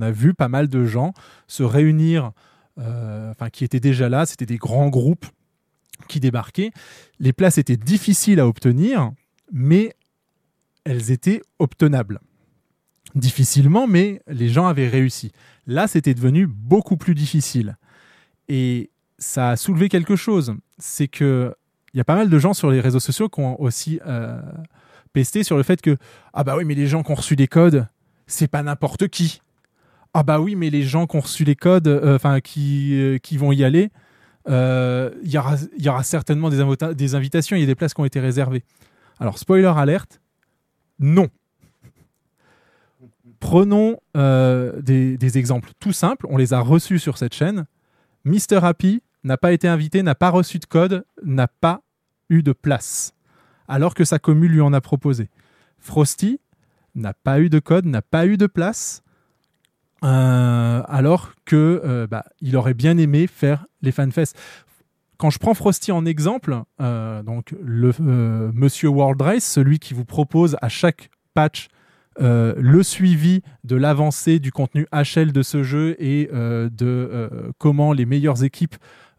a 0.00 0.10
vu 0.10 0.34
pas 0.34 0.48
mal 0.48 0.68
de 0.68 0.84
gens 0.84 1.12
se 1.46 1.62
réunir 1.62 2.32
euh, 2.78 3.30
enfin 3.30 3.50
qui 3.50 3.64
étaient 3.64 3.80
déjà 3.80 4.08
là. 4.08 4.26
C'était 4.26 4.46
des 4.46 4.56
grands 4.56 4.88
groupes 4.88 5.26
qui 6.08 6.18
débarquaient. 6.18 6.72
Les 7.20 7.32
places 7.32 7.58
étaient 7.58 7.76
difficiles 7.76 8.40
à 8.40 8.46
obtenir, 8.46 9.12
mais 9.52 9.94
elles 10.84 11.10
étaient 11.10 11.42
obtenables. 11.58 12.20
Difficilement, 13.14 13.86
mais 13.86 14.22
les 14.26 14.48
gens 14.48 14.66
avaient 14.66 14.88
réussi. 14.88 15.32
Là, 15.66 15.86
c'était 15.86 16.14
devenu 16.14 16.46
beaucoup 16.46 16.96
plus 16.96 17.14
difficile. 17.14 17.76
Et 18.48 18.90
ça 19.18 19.50
a 19.50 19.56
soulevé 19.56 19.88
quelque 19.88 20.16
chose. 20.16 20.54
C'est 20.78 21.08
que 21.08 21.54
il 21.94 21.98
y 21.98 22.00
a 22.00 22.04
pas 22.04 22.14
mal 22.14 22.30
de 22.30 22.38
gens 22.38 22.54
sur 22.54 22.70
les 22.70 22.80
réseaux 22.80 23.00
sociaux 23.00 23.28
qui 23.28 23.40
ont 23.40 23.60
aussi 23.60 24.00
euh, 24.06 24.40
pesté 25.12 25.42
sur 25.42 25.58
le 25.58 25.62
fait 25.62 25.82
que 25.82 25.98
ah 26.32 26.42
bah 26.42 26.56
oui, 26.56 26.64
mais 26.64 26.74
les 26.74 26.86
gens 26.86 27.02
qui 27.02 27.12
ont 27.12 27.16
reçu 27.16 27.36
des 27.36 27.48
codes, 27.48 27.86
c'est 28.26 28.48
pas 28.48 28.62
n'importe 28.62 29.08
qui. 29.08 29.42
Ah 30.14 30.22
bah 30.22 30.40
oui, 30.40 30.56
mais 30.56 30.70
les 30.70 30.82
gens 30.82 31.06
qui 31.06 31.16
ont 31.16 31.20
reçu 31.20 31.44
les 31.44 31.56
codes, 31.56 31.88
euh, 31.88 32.16
enfin 32.16 32.40
qui, 32.40 32.98
euh, 32.98 33.18
qui 33.18 33.36
vont 33.36 33.52
y 33.52 33.62
aller, 33.62 33.90
il 34.46 35.30
y, 35.30 35.38
aura, 35.88 36.02
certainement 36.02 36.48
des, 36.48 36.64
des 36.94 37.14
invitations, 37.14 37.56
il 37.56 37.60
y 37.60 37.62
a 37.62 37.66
des 37.66 37.74
places 37.74 37.92
qui 37.92 38.00
ont 38.00 38.06
été 38.06 38.20
réservées. 38.20 38.64
Alors, 39.20 39.38
spoiler 39.38 39.72
alerte, 39.76 40.21
non. 40.98 41.28
Prenons 43.40 43.98
euh, 44.16 44.80
des, 44.80 45.38
exemples 45.38 45.70
tout 45.80 45.92
simples, 45.92 46.26
on 46.28 46.36
les 46.36 46.52
a 46.52 46.60
reçus 46.60 46.98
sur 46.98 47.18
cette 47.18 47.34
chaîne. 47.34 47.66
Mr. 48.24 48.60
Happy 48.62 49.02
n'a 49.24 49.36
pas 49.36 49.52
été 49.52 49.66
invité, 49.66 50.02
n'a 50.02 50.14
pas 50.14 50.30
reçu 50.30 50.58
de 50.58 50.64
code, 50.64 51.04
n'a 51.24 51.48
pas 51.48 51.82
eu 52.28 52.42
de 52.42 52.52
place, 52.52 53.14
alors 53.68 53.94
que 53.94 54.04
sa 54.04 54.18
commune 54.18 54.52
lui 54.52 54.60
en 54.60 54.72
a 54.72 54.80
proposé. 54.80 55.28
Frosty 55.78 56.40
n'a 56.94 57.14
pas 57.14 57.40
eu 57.40 57.48
de 57.48 57.58
code, 57.58 57.86
n'a 57.86 58.02
pas 58.02 58.26
eu 58.26 58.36
de 58.36 58.46
place, 58.46 59.02
euh, 60.04 60.82
alors 60.86 61.32
que 61.44 61.80
euh, 61.84 62.06
bah, 62.06 62.24
aurait 62.54 62.74
bien 62.74 62.96
aimé 62.98 63.26
faire 63.26 63.66
les 63.82 63.92
fanfests. 63.92 64.38
Quand 65.22 65.30
je 65.30 65.38
prends 65.38 65.54
Frosty 65.54 65.92
en 65.92 66.04
exemple, 66.04 66.62
euh, 66.80 67.22
donc 67.22 67.54
le 67.62 67.92
euh, 68.00 68.50
Monsieur 68.54 68.88
World 68.88 69.22
Race, 69.22 69.44
celui 69.44 69.78
qui 69.78 69.94
vous 69.94 70.04
propose 70.04 70.56
à 70.60 70.68
chaque 70.68 71.10
patch 71.32 71.68
euh, 72.20 72.54
le 72.58 72.82
suivi 72.82 73.42
de 73.62 73.76
l'avancée 73.76 74.40
du 74.40 74.50
contenu 74.50 74.88
HL 74.92 75.30
de 75.30 75.42
ce 75.42 75.62
jeu 75.62 75.94
et 76.02 76.28
de 76.32 77.54
comment 77.58 77.92
les 77.92 78.04
meilleures 78.04 78.42
équipes 78.42 78.74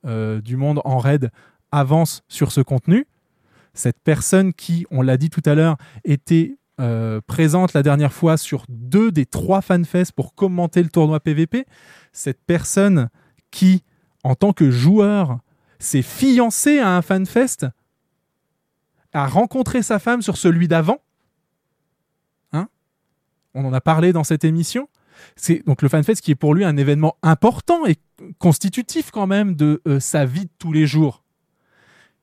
du 0.06 0.58
monde 0.58 0.82
en 0.84 0.98
raid 0.98 1.32
avancent 1.72 2.24
sur 2.28 2.52
ce 2.52 2.60
contenu. 2.60 3.08
Cette 3.74 4.02
personne 4.04 4.52
qui, 4.52 4.86
on 4.92 5.04
l'a 5.04 5.16
dit 5.16 5.30
tout 5.30 5.44
à 5.46 5.56
l'heure, 5.56 5.78
était 6.04 6.58
présente 7.28 7.72
la 7.72 7.82
dernière 7.82 8.12
fois 8.12 8.36
sur 8.36 8.66
deux 8.68 9.14
des 9.14 9.26
trois 9.26 9.62
fanfests 9.62 10.12
pour 10.12 10.36
commenter 10.36 10.84
le 10.84 10.90
tournoi 10.90 11.22
PVP. 11.22 11.66
Cette 12.12 12.44
personne 12.46 13.08
qui, 13.52 13.86
en 14.26 14.36
tant 14.36 14.52
que 14.52 14.70
joueur, 14.70 15.40
s'est 15.84 16.02
fiancée 16.02 16.80
à 16.80 16.96
un 16.96 17.02
fanfest, 17.02 17.68
a 19.14 19.28
rencontré 19.28 19.84
sa 19.84 20.00
femme 20.00 20.22
sur 20.22 20.38
celui 20.38 20.68
d'avant. 20.68 21.02
Hein? 22.52 22.68
On 23.54 23.66
en 23.66 23.74
a 23.74 23.82
parlé 23.82 24.14
dans 24.14 24.24
cette 24.24 24.44
émission. 24.44 24.90
C'est 25.36 25.66
donc 25.66 25.82
le 25.82 25.90
fanfest 25.90 26.16
qui 26.16 26.32
est 26.32 26.36
pour 26.36 26.56
lui 26.56 26.66
un 26.66 26.78
événement 26.78 27.16
important 27.22 27.86
et 27.86 27.98
constitutif 28.40 29.12
quand 29.12 29.28
même 29.28 29.56
de 29.56 29.82
euh, 29.88 30.00
sa 30.00 30.26
vie 30.26 30.46
de 30.46 30.52
tous 30.58 30.74
les 30.74 30.88
jours. 30.88 31.24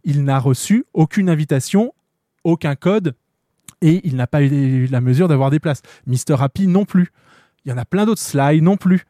Il 0.03 0.25
n'a 0.25 0.39
reçu 0.39 0.85
aucune 0.93 1.31
invitation, 1.31 1.95
aucun 2.43 2.75
code 2.75 3.15
et 3.81 4.01
il 4.07 4.17
n'a 4.17 4.27
pas 4.27 4.43
eu 4.43 4.87
la 4.87 5.01
mesure 5.01 5.29
d'avoir 5.29 5.51
des 5.51 5.61
places. 5.61 5.83
Mister 6.07 6.37
Happy 6.39 6.67
non 6.67 6.85
plus. 6.85 7.13
Il 7.65 7.71
y 7.71 7.73
en 7.73 7.79
a 7.79 7.85
plein 7.85 8.07
d'autres. 8.07 8.21
Sly 8.21 8.61
non 8.63 8.77
plus. 8.77 9.05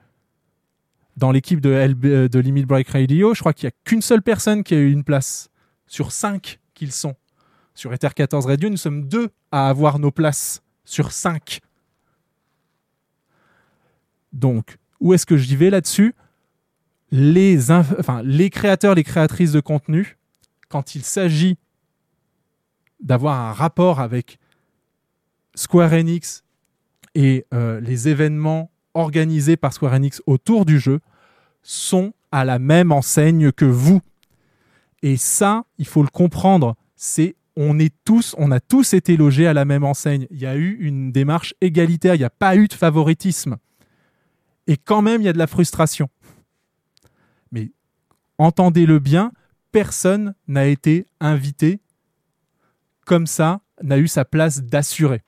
Dans 1.17 1.33
l'équipe 1.33 1.61
de, 1.61 1.71
LB 1.71 2.29
de 2.31 2.39
Limit 2.39 2.65
Break 2.65 2.89
Radio, 2.89 3.35
je 3.35 3.41
crois 3.41 3.53
qu'il 3.53 3.67
n'y 3.67 3.73
a 3.73 3.77
qu'une 3.85 4.03
seule 4.03 4.23
personne 4.23 4.63
qui 4.63 4.75
a 4.75 4.79
eu 4.79 4.91
une 4.91 5.05
place 5.05 5.51
sur 5.87 6.13
cinq 6.13 6.61
qu'ils 6.75 6.93
sont. 6.93 7.15
Sur 7.75 7.93
Ether 7.93 8.09
14 8.15 8.47
Radio, 8.47 8.69
nous 8.69 8.77
sommes 8.77 9.09
deux 9.09 9.31
à 9.53 9.69
avoir 9.69 9.99
nos 9.99 10.11
places 10.11 10.63
sur 10.85 11.13
cinq. 11.13 11.61
Donc, 14.33 14.79
où 15.01 15.15
est-ce 15.15 15.27
que 15.27 15.37
j'y 15.37 15.57
vais 15.57 15.71
là-dessus? 15.71 16.15
Les 17.11 17.59
créateurs, 18.51 18.95
les 18.95 19.05
créatrices 19.05 19.53
de 19.53 19.61
contenu, 19.61 20.17
quand 20.69 20.95
il 20.95 21.03
s'agit 21.03 21.59
d'avoir 23.01 23.41
un 23.41 23.53
rapport 23.53 24.01
avec 24.01 24.39
Square 25.55 25.93
Enix 25.93 26.45
et 27.15 27.45
euh, 27.53 27.81
les 27.81 28.09
événements 28.09 28.71
organisés 28.95 29.57
par 29.57 29.73
Square 29.73 29.95
Enix 29.95 30.23
autour 30.27 30.65
du 30.65 30.79
jeu 30.79 31.01
sont 31.63 32.13
à 32.33 32.45
la 32.45 32.59
même 32.59 32.93
enseigne 32.93 33.53
que 33.53 33.65
vous. 33.65 34.01
Et 35.03 35.17
ça, 35.17 35.65
il 35.79 35.87
faut 35.87 36.03
le 36.03 36.09
comprendre, 36.09 36.77
c'est 36.97 37.37
on 37.57 37.79
est 37.79 37.95
tous, 38.05 38.35
on 38.39 38.51
a 38.53 38.61
tous 38.61 38.95
été 38.95 39.17
logés 39.17 39.47
à 39.47 39.53
la 39.53 39.65
même 39.65 39.85
enseigne. 39.85 40.27
Il 40.31 40.39
y 40.39 40.47
a 40.47 40.57
eu 40.57 40.77
une 40.81 41.13
démarche 41.13 41.55
égalitaire, 41.61 42.15
il 42.15 42.19
n'y 42.19 42.25
a 42.25 42.31
pas 42.31 42.57
eu 42.57 42.69
de 42.69 42.75
favoritisme. 42.75 43.57
Et 44.67 44.77
quand 44.77 45.03
même, 45.03 45.21
il 45.21 45.25
y 45.25 45.29
a 45.29 45.33
de 45.33 45.39
la 45.39 45.47
frustration. 45.47 46.09
Mais 47.51 47.73
entendez-le 48.39 48.99
bien, 48.99 49.33
personne 49.73 50.35
n'a 50.47 50.67
été 50.67 51.07
invité 51.21 51.81
comme 53.05 53.27
ça, 53.27 53.61
n'a 53.83 53.99
eu 53.99 54.07
sa 54.07 54.25
place 54.25 54.63
d'assuré. 54.63 55.23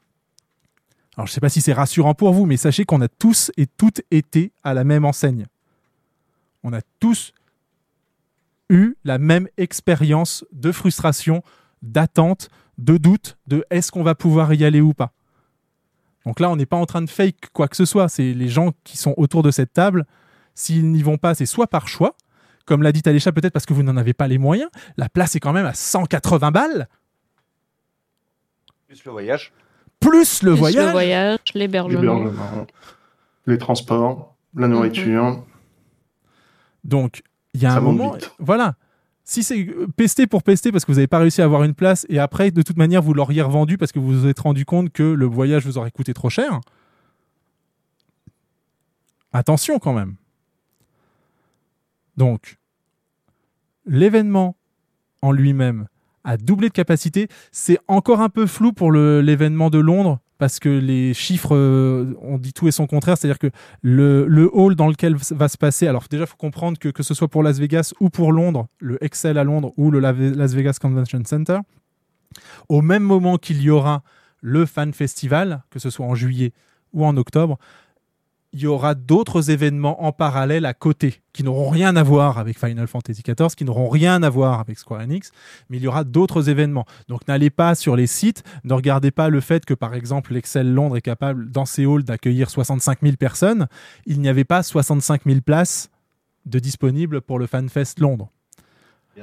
Alors, 1.17 1.27
je 1.27 1.33
ne 1.33 1.35
sais 1.35 1.41
pas 1.41 1.49
si 1.49 1.61
c'est 1.61 1.73
rassurant 1.73 2.15
pour 2.15 2.33
vous, 2.33 2.47
mais 2.47 2.57
sachez 2.57 2.85
qu'on 2.85 3.01
a 3.03 3.09
tous 3.09 3.51
et 3.57 3.67
toutes 3.67 4.01
été 4.11 4.53
à 4.65 4.73
la 4.73 4.85
même 4.85 5.05
enseigne. 5.05 5.47
On 6.63 6.73
a 6.73 6.81
tous 7.01 7.33
eu 8.71 8.95
la 9.05 9.19
même 9.19 9.49
expérience 9.59 10.45
de 10.53 10.73
frustration, 10.73 11.43
d'attente, 11.83 12.49
de 12.79 12.97
doute, 12.97 13.37
de 13.47 13.65
est-ce 13.71 13.93
qu'on 13.93 14.03
va 14.03 14.15
pouvoir 14.15 14.55
y 14.55 14.65
aller 14.65 14.81
ou 14.81 14.95
pas. 14.95 15.13
Donc 16.25 16.41
là, 16.41 16.49
on 16.51 16.57
n'est 16.57 16.67
pas 16.67 16.77
en 16.77 16.87
train 16.87 17.03
de 17.03 17.11
fake 17.11 17.51
quoi 17.53 17.69
que 17.69 17.77
ce 17.77 17.85
soit. 17.85 18.09
C'est 18.09 18.33
les 18.33 18.49
gens 18.49 18.73
qui 18.85 18.97
sont 18.97 19.13
autour 19.17 19.43
de 19.43 19.51
cette 19.51 19.73
table. 19.73 20.07
S'ils 20.55 20.91
n'y 20.91 21.03
vont 21.03 21.19
pas, 21.19 21.35
c'est 21.35 21.47
soit 21.47 21.67
par 21.67 21.89
choix, 21.89 22.17
comme 22.65 22.83
l'a 22.83 22.93
dit 22.93 23.03
Alécha, 23.05 23.33
peut-être 23.33 23.53
parce 23.53 23.67
que 23.67 23.75
vous 23.75 23.83
n'en 23.83 23.97
avez 23.97 24.15
pas 24.15 24.29
les 24.29 24.39
moyens. 24.39 24.71
La 24.97 25.09
place 25.09 25.37
est 25.37 25.41
quand 25.41 25.53
même 25.53 25.67
à 25.67 25.75
180 25.75 26.51
balles, 26.51 26.89
Plus 28.87 29.05
le 29.05 29.11
voyage. 29.11 29.53
Plus 30.03 30.43
le 30.43 30.51
Plus 30.53 30.59
voyage. 30.59 30.85
le 30.87 30.91
voyage, 30.93 31.39
l'hébergement. 31.55 32.25
Les 33.47 33.59
transports, 33.59 34.37
la 34.55 34.69
nourriture. 34.69 35.45
Donc, 36.85 37.23
il 37.55 37.63
y 37.63 37.67
a 37.67 37.71
Ça 37.71 37.77
un 37.79 37.81
moment. 37.81 38.13
vite. 38.13 38.31
Voilà. 38.39 38.75
Si 39.25 39.43
c'est 39.45 39.59
euh, 39.67 39.87
pester 39.97 40.27
pour 40.27 40.43
pester 40.43 40.73
parce 40.73 40.85
que 40.85 40.91
vous 40.93 40.97
n'avez 40.97 41.07
pas 41.07 41.19
réussi 41.21 41.41
à 41.43 41.45
avoir 41.45 41.63
une 41.63 41.75
place 41.75 42.05
et 42.09 42.19
après, 42.19 42.51
de 42.51 42.61
toute 42.63 42.77
manière, 42.77 43.01
vous 43.03 43.15
l'auriez 43.15 43.41
revendu 43.43 43.79
parce 43.79 43.93
que 43.93 43.99
vous 44.01 44.21
vous 44.21 44.27
êtes 44.27 44.41
rendu 44.41 44.65
compte 44.65 44.91
que 44.91 45.03
le 45.05 45.27
voyage 45.27 45.65
vous 45.65 45.79
aurait 45.79 45.93
coûté 45.93 46.13
trop 46.13 46.29
cher. 46.29 46.61
Attention 49.33 49.79
quand 49.79 49.93
même. 49.93 50.17
Donc, 52.17 52.59
l'événement 53.87 54.57
en 55.23 55.33
lui-même 55.33 55.87
a 56.25 56.37
doublé 56.37 56.69
de 56.69 56.73
capacité. 56.73 57.29
C'est 57.51 57.79
encore 57.89 58.21
un 58.21 58.29
peu 58.29 58.47
flou 58.47 58.73
pour 58.73 58.93
l'événement 58.93 59.71
de 59.71 59.79
Londres 59.79 60.19
parce 60.39 60.59
que 60.59 60.69
les 60.69 61.15
chiffres, 61.15 61.55
euh, 61.55 62.15
on 62.21 62.37
dit 62.37 62.53
tout 62.53 62.67
et 62.67 62.73
son 62.73 62.87
contraire. 62.89 63.17
C'est-à-dire 63.17 63.39
que 63.39 63.51
le, 63.81 64.27
le 64.27 64.51
hall 64.53 64.75
dans 64.75 64.89
lequel 64.89 65.15
va 65.31 65.49
se 65.49 65.57
passer, 65.57 65.87
alors 65.87 66.07
déjà, 66.11 66.25
il 66.25 66.27
faut 66.27 66.37
comprendre 66.37 66.79
que 66.79 66.89
que 66.89 67.03
ce 67.05 67.15
soit 67.15 67.29
pour 67.29 67.43
Las 67.45 67.59
Vegas 67.61 67.93
ou 68.01 68.11
pour 68.11 68.33
Londres, 68.33 68.67
le 68.81 69.03
Excel 69.05 69.39
à 69.39 69.45
Londres 69.45 69.73
ou 69.77 69.91
le 69.93 70.01
La- 70.01 70.13
Las 70.13 70.55
Vegas 70.55 70.79
Convention 70.81 71.23
Center, 71.25 71.59
au 72.69 72.83
même 72.83 73.03
moment 73.05 73.37
qu'il 73.39 73.63
y 73.63 73.71
aura 73.71 74.03
le 74.41 74.67
Fan 74.67 74.93
Festival, 74.93 75.63
que 75.71 75.79
ce 75.79 75.91
soit 75.91 76.07
en 76.07 76.15
juillet 76.17 76.53
ou 76.93 77.07
en 77.07 77.17
octobre, 77.17 77.59
il 78.55 78.61
y 78.61 78.67
aura 78.67 78.95
d'autres 78.95 79.51
événements 79.51 80.05
en 80.05 80.13
parallèle 80.13 80.67
à 80.67 80.75
côté 80.75 81.23
qui 81.33 81.43
n'auront 81.43 81.71
rien 81.71 81.97
à 81.97 82.03
voir 82.03 82.37
avec 82.39 82.59
Final 82.59 82.87
Fantasy 82.87 83.23
XIV, 83.23 83.55
qui 83.57 83.65
n'auront 83.65 83.89
rien 83.89 84.23
à 84.23 84.29
voir 84.29 84.61
avec 84.61 84.79
Square 84.79 85.01
Enix, 85.01 85.31
mais 85.71 85.79
il 85.79 85.83
y 85.83 85.87
aura 85.87 86.05
d'autres 86.05 86.51
événements. 86.51 86.85
Donc 87.09 87.27
n'allez 87.29 87.49
pas 87.49 87.75
sur 87.75 87.97
les 87.97 88.07
sites, 88.07 88.43
ne 88.65 88.75
regardez 88.75 89.11
pas 89.11 89.31
le 89.31 89.41
fait 89.41 89.65
que 89.65 89.73
par 89.73 89.95
exemple 89.95 90.35
l'Excel 90.35 90.71
Londres 90.73 90.99
est 90.99 91.03
capable 91.03 91.51
dans 91.51 91.65
ces 91.65 91.85
halls 91.87 92.05
d'accueillir 92.05 92.51
65 92.51 92.99
000 93.03 93.17
personnes. 93.17 93.69
Il 94.05 94.21
n'y 94.21 94.29
avait 94.29 94.45
pas 94.45 94.63
65 94.63 95.23
000 95.25 95.41
places 95.41 95.89
de 96.45 96.59
disponibles 96.59 97.23
pour 97.23 97.39
le 97.39 97.47
FanFest 97.47 98.01
Londres. 98.01 98.29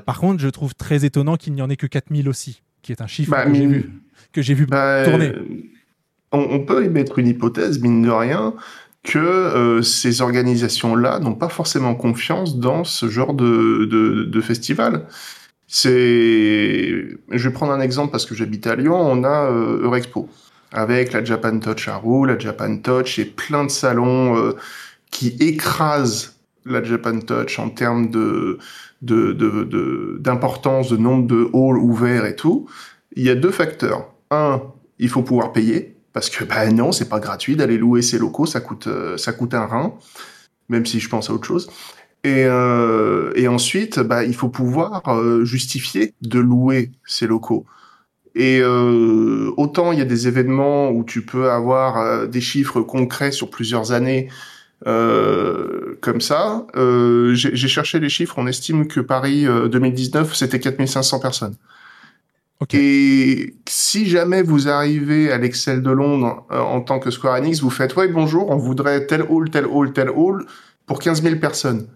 Par 0.06 0.20
contre, 0.20 0.42
je 0.42 0.50
trouve 0.50 0.74
très 0.76 1.04
étonnant 1.06 1.36
qu'il 1.36 1.54
n'y 1.54 1.62
en 1.62 1.70
ait 1.70 1.76
que 1.76 1.88
4 1.88 2.06
000 2.16 2.28
aussi, 2.28 2.62
qui 2.82 2.92
est 2.92 3.02
un 3.02 3.08
chiffre 3.08 3.32
Bah, 3.32 3.46
que 3.46 3.54
j'ai 3.54 3.66
vu, 3.68 3.92
que 4.32 4.42
j'ai 4.42 4.54
vu 4.54 4.66
Bah, 4.68 5.04
tourner. 5.04 5.28
euh, 5.30 5.44
on, 6.32 6.40
on 6.40 6.60
peut 6.66 6.86
émettre 6.86 7.18
une 7.20 7.28
hypothèse, 7.28 7.80
mine 7.82 8.04
de 8.04 8.10
rien, 8.10 8.54
que 9.04 9.18
euh, 9.20 9.82
ces 9.82 10.22
organisations-là 10.22 11.20
n'ont 11.20 11.36
pas 11.36 11.50
forcément 11.50 11.96
confiance 11.96 12.58
dans 12.58 12.84
ce 12.84 13.08
genre 13.10 13.34
de, 13.34 13.86
de, 13.86 14.24
de 14.26 14.42
festival. 14.42 15.06
C'est, 15.68 17.06
je 17.32 17.48
vais 17.48 17.54
prendre 17.54 17.72
un 17.72 17.80
exemple 17.80 18.12
parce 18.12 18.26
que 18.26 18.36
j'habite 18.36 18.66
à 18.68 18.76
Lyon, 18.76 18.96
on 19.00 19.24
a 19.24 19.52
euh, 19.52 19.84
Eurexpo 19.84 20.28
avec 20.72 21.14
la 21.14 21.24
Japan 21.24 21.60
Touch 21.60 21.88
à 21.88 21.96
Roux, 21.96 22.26
la 22.26 22.38
Japan 22.38 22.78
Touch 22.78 23.20
et 23.20 23.26
plein 23.26 23.64
de 23.66 23.70
salons 23.72 24.36
euh, 24.38 24.54
qui 25.12 25.30
écrasent 25.40 26.38
la 26.66 26.84
Japan 26.84 27.20
Touch 27.20 27.60
en 27.60 27.70
termes 27.70 28.10
de 28.10 28.58
de- 29.02 29.32
de- 29.32 29.64
de- 29.64 30.18
d'importance, 30.20 30.90
de, 30.90 30.98
nombre 30.98 31.26
de 31.28 31.50
halls 31.54 31.78
ouverts 31.78 32.26
et 32.26 32.36
tout, 32.36 32.68
il 33.16 33.24
y 33.24 33.30
a 33.30 33.36
deux 33.36 33.52
facteurs. 33.52 34.12
Un, 34.30 34.62
il 35.00 35.08
faut 35.08 35.22
pouvoir 35.24 35.54
payer 35.54 35.96
parce 36.20 36.30
que 36.30 36.44
bah 36.44 36.70
non, 36.70 36.92
c'est 36.92 37.08
pas 37.08 37.22
gratuit 37.22 37.56
d'aller 37.56 37.78
louer 37.78 38.02
ces 38.02 38.18
locaux, 38.18 38.46
ça 38.46 38.60
coûte 38.60 38.88
euh, 38.88 39.16
ça 39.16 39.32
coûte 39.32 39.54
un 39.54 39.66
rein, 39.66 39.94
même 40.68 40.86
si 40.86 41.00
je 41.00 41.08
pense 41.08 41.30
à 41.30 41.34
autre 41.34 41.48
chose. 41.48 41.70
Et, 42.26 42.44
euh, 42.44 43.48
ensuite, 43.48 44.02
bah, 44.02 44.26
il 44.26 44.36
faut 44.36 44.50
pouvoir 44.50 45.02
euh, 45.08 45.46
justifier 45.46 46.14
de 46.22 46.40
louer 46.40 46.92
ces 47.06 47.26
locaux. 47.26 47.66
Et 48.36 48.62
autant 48.62 49.94
il 49.94 50.00
y 50.00 50.02
a 50.02 50.06
des 50.06 50.28
événements 50.28 50.92
où 50.92 51.06
tu 51.06 51.26
peux 51.26 51.50
avoir 51.50 52.28
des 52.28 52.42
chiffres 52.42 52.82
concrets 52.82 53.32
sur 53.32 53.50
plusieurs 53.50 53.92
années 53.94 54.30
comme 54.84 56.22
ça. 56.22 56.68
J'ai 57.34 57.68
cherché 57.70 58.00
les 58.00 58.10
chiffres, 58.10 58.36
on 58.38 58.48
estime 58.48 58.88
que 58.88 59.00
Paris 59.00 59.48
euh, 59.48 59.68
2019, 59.70 60.36
c'était 60.36 60.60
4500 60.60 61.20
personnes. 61.20 61.56
Et 62.74 63.56
si 63.70 64.06
jamais 64.08 64.44
vous 64.44 64.68
arrivez 64.68 65.32
à 65.32 65.38
l'Excel 65.38 65.82
de 65.82 65.92
Londres 65.92 66.46
euh, 66.52 66.60
en 66.60 66.82
tant 66.82 67.00
que 67.00 67.10
Square 67.10 67.36
Enix, 67.36 67.62
vous 67.62 67.70
faites 67.70 67.96
ouais 67.96 68.10
bonjour, 68.10 68.50
on 68.50 68.58
voudrait 68.58 69.06
tel 69.08 69.24
hall, 69.30 69.50
tel 69.50 69.66
hall, 69.66 69.94
tel 69.94 70.10
hall 70.10 70.46
pour 70.86 71.00
15 71.00 71.22
000 71.24 71.38
personnes. 71.38 71.88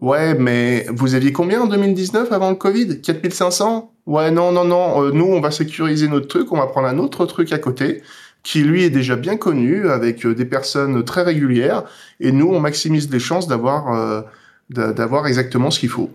Ouais, 0.00 0.34
mais 0.34 0.86
vous 0.90 1.14
aviez 1.14 1.32
combien 1.32 1.62
en 1.62 1.66
2019 1.66 2.30
avant 2.32 2.50
le 2.50 2.56
Covid? 2.56 3.00
4500 3.00 3.92
Ouais, 4.06 4.30
non, 4.30 4.52
non, 4.52 4.64
non. 4.64 5.02
euh, 5.04 5.10
nous, 5.12 5.26
on 5.26 5.40
va 5.40 5.50
sécuriser 5.50 6.08
notre 6.08 6.28
truc. 6.28 6.52
On 6.52 6.56
va 6.58 6.66
prendre 6.66 6.88
un 6.88 6.98
autre 6.98 7.26
truc 7.26 7.52
à 7.52 7.58
côté 7.58 8.02
qui, 8.42 8.62
lui, 8.64 8.84
est 8.84 8.90
déjà 8.90 9.16
bien 9.16 9.36
connu 9.36 9.88
avec 9.90 10.24
euh, 10.24 10.34
des 10.34 10.44
personnes 10.44 11.04
très 11.04 11.22
régulières. 11.22 11.84
Et 12.20 12.32
nous, 12.32 12.48
on 12.48 12.58
maximise 12.60 13.10
les 13.12 13.20
chances 13.20 13.46
d'avoir 13.48 13.92
euh, 13.94 14.22
d'a- 14.70 14.92
d'avoir 14.92 15.26
exactement 15.26 15.70
ce 15.70 15.78
qu'il 15.80 15.88
faut. 15.90 16.10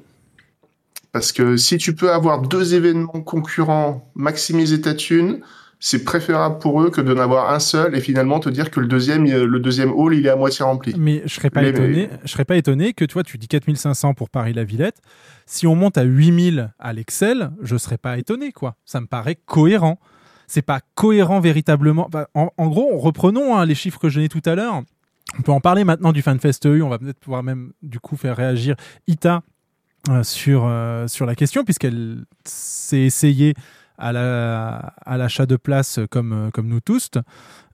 Parce 1.18 1.32
que 1.32 1.58
si 1.58 1.80
tu 1.80 1.96
peux 1.96 2.12
avoir 2.12 2.44
deux 2.44 2.76
événements 2.76 3.24
concurrents, 3.24 4.12
maximiser 4.14 4.82
ta 4.82 4.94
thune, 4.94 5.40
c'est 5.80 6.04
préférable 6.04 6.60
pour 6.60 6.80
eux 6.80 6.92
que 6.92 7.02
de 7.02 7.12
n'avoir 7.12 7.52
un 7.52 7.58
seul 7.58 7.96
et 7.96 8.02
finalement 8.02 8.40
te 8.40 8.50
dire 8.50 8.70
que 8.70 8.80
le 8.80 8.86
deuxième, 8.86 9.26
le 9.26 9.60
deuxième 9.60 9.92
hall, 9.92 10.14
il 10.14 10.28
est 10.28 10.30
à 10.30 10.36
moitié 10.36 10.64
rempli. 10.64 10.94
Mais 10.96 11.24
je 11.26 11.34
serais 11.34 11.50
pas 11.50 11.64
étonné. 11.64 12.08
Je 12.24 12.30
serais 12.30 12.46
pas 12.46 12.56
étonné 12.56 12.94
que 12.94 13.04
toi 13.04 13.24
tu 13.24 13.40
dis 13.40 13.48
4500 13.48 14.14
pour 14.14 14.30
Paris-la-Villette. 14.30 14.98
Si 15.48 15.66
on 15.66 15.74
monte 15.74 15.98
à 15.98 16.04
8000 16.04 16.72
à 16.78 16.94
l'Excel, 16.94 17.50
je 17.64 17.78
serais 17.78 17.98
pas 17.98 18.20
étonné 18.20 18.52
quoi. 18.52 18.76
Ça 18.86 19.02
me 19.02 19.08
paraît 19.08 19.40
cohérent. 19.48 20.00
C'est 20.46 20.62
pas 20.62 20.82
cohérent 20.94 21.40
véritablement. 21.40 22.10
Bah, 22.12 22.28
en, 22.36 22.52
en 22.58 22.68
gros, 22.68 22.96
reprenons 23.00 23.58
hein, 23.58 23.66
les 23.66 23.74
chiffres 23.74 23.98
que 23.98 24.10
je 24.10 24.18
donnais 24.18 24.30
tout 24.30 24.44
à 24.46 24.54
l'heure. 24.54 24.84
On 25.40 25.42
peut 25.42 25.52
en 25.52 25.62
parler 25.62 25.84
maintenant 25.84 26.12
du 26.12 26.22
FanFest 26.22 26.68
EU. 26.68 26.84
On 26.84 26.90
va 26.90 27.00
peut-être 27.00 27.20
pouvoir 27.20 27.42
même 27.42 27.72
du 27.82 28.00
coup 28.00 28.18
faire 28.18 28.38
réagir 28.38 28.76
Ita 29.08 29.42
sur, 30.24 30.66
euh, 30.66 31.08
sur 31.08 31.26
la 31.26 31.36
question 31.36 31.64
puisqu'elle 31.64 32.24
s'est 32.46 33.02
essayée 33.02 33.54
à 33.98 34.12
la- 34.12 34.94
à 35.06 35.18
l'achat 35.18 35.46
de 35.46 35.56
places 35.56 36.00
comme, 36.10 36.34
euh, 36.34 36.50
comme 36.52 36.68
nous 36.68 36.80
tous. 36.82 37.10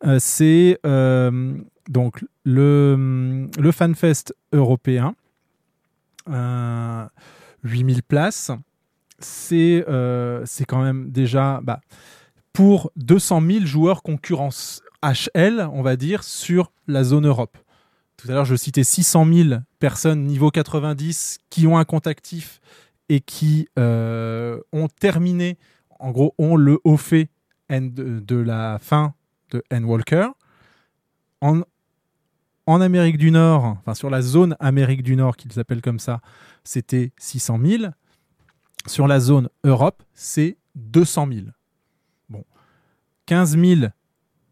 Euh, 0.06 0.18
c'est 0.20 0.80
euh, 0.86 1.54
donc 1.90 2.24
le, 2.46 3.50
FanFest 3.72 4.34
européen. 4.54 5.16
Euh, 6.30 7.06
8000 7.64 8.04
places. 8.04 8.52
C'est 9.20 9.86
euh, 9.88 10.42
c'est 10.46 10.66
quand 10.66 10.82
même 10.82 11.10
déjà 11.12 11.60
bah, 11.64 11.80
pour 12.52 12.92
200 12.98 13.42
000 13.42 13.66
joueurs 13.66 14.04
concurrence 14.04 14.82
HL, 15.02 15.68
on 15.72 15.82
va 15.82 15.96
dire, 15.96 16.24
sur 16.24 16.72
la 16.88 17.04
zone 17.04 17.28
Europe. 17.28 17.58
Tout 18.24 18.32
à 18.32 18.36
l'heure, 18.36 18.46
je 18.46 18.56
citais 18.56 18.86
600 18.86 19.26
000 19.34 19.50
personnes 19.80 20.24
niveau 20.24 20.50
90 20.50 21.40
qui 21.50 21.68
ont 21.68 21.78
un 21.78 21.84
compte 21.84 22.08
actif 22.08 22.62
et 23.10 23.20
qui 23.20 23.68
euh, 23.78 24.62
ont 24.72 24.88
terminé, 24.88 25.58
en 26.00 26.12
gros, 26.12 26.34
ont 26.38 26.56
le 26.56 26.80
haut 26.86 26.96
fait 26.96 27.30
N- 27.68 27.92
de, 27.94 28.36
la 28.38 28.80
fin 28.80 29.14
de 29.50 29.62
N-Walker. 29.70 30.28
En, 31.42 31.64
en 32.66 32.80
Amérique 32.80 33.18
du 33.18 33.30
Nord, 33.30 33.66
enfin 33.66 33.94
sur 33.94 34.10
la 34.10 34.22
zone 34.22 34.56
Amérique 34.62 35.04
du 35.04 35.18
Nord, 35.18 35.36
qu'ils 35.36 35.60
appellent 35.60 35.82
comme 35.82 36.00
ça, 36.00 36.22
c'était 36.64 37.12
600 37.18 37.60
000. 37.62 37.84
Sur 38.88 39.06
la 39.06 39.20
zone 39.20 39.50
Europe, 39.66 40.02
c'est 40.14 40.56
200 40.76 41.28
000. 41.30 41.42
Bon, 42.30 42.46
15 43.26 43.58
000 43.58 43.82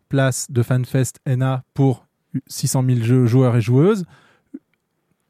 places 0.10 0.52
de 0.52 0.62
FanFest 0.62 1.20
NA 1.26 1.64
pour 1.74 2.06
600 2.48 2.84
000 2.86 3.00
jeux- 3.02 3.26
joueurs 3.26 3.56
et 3.56 3.62
joueuses, 3.62 4.06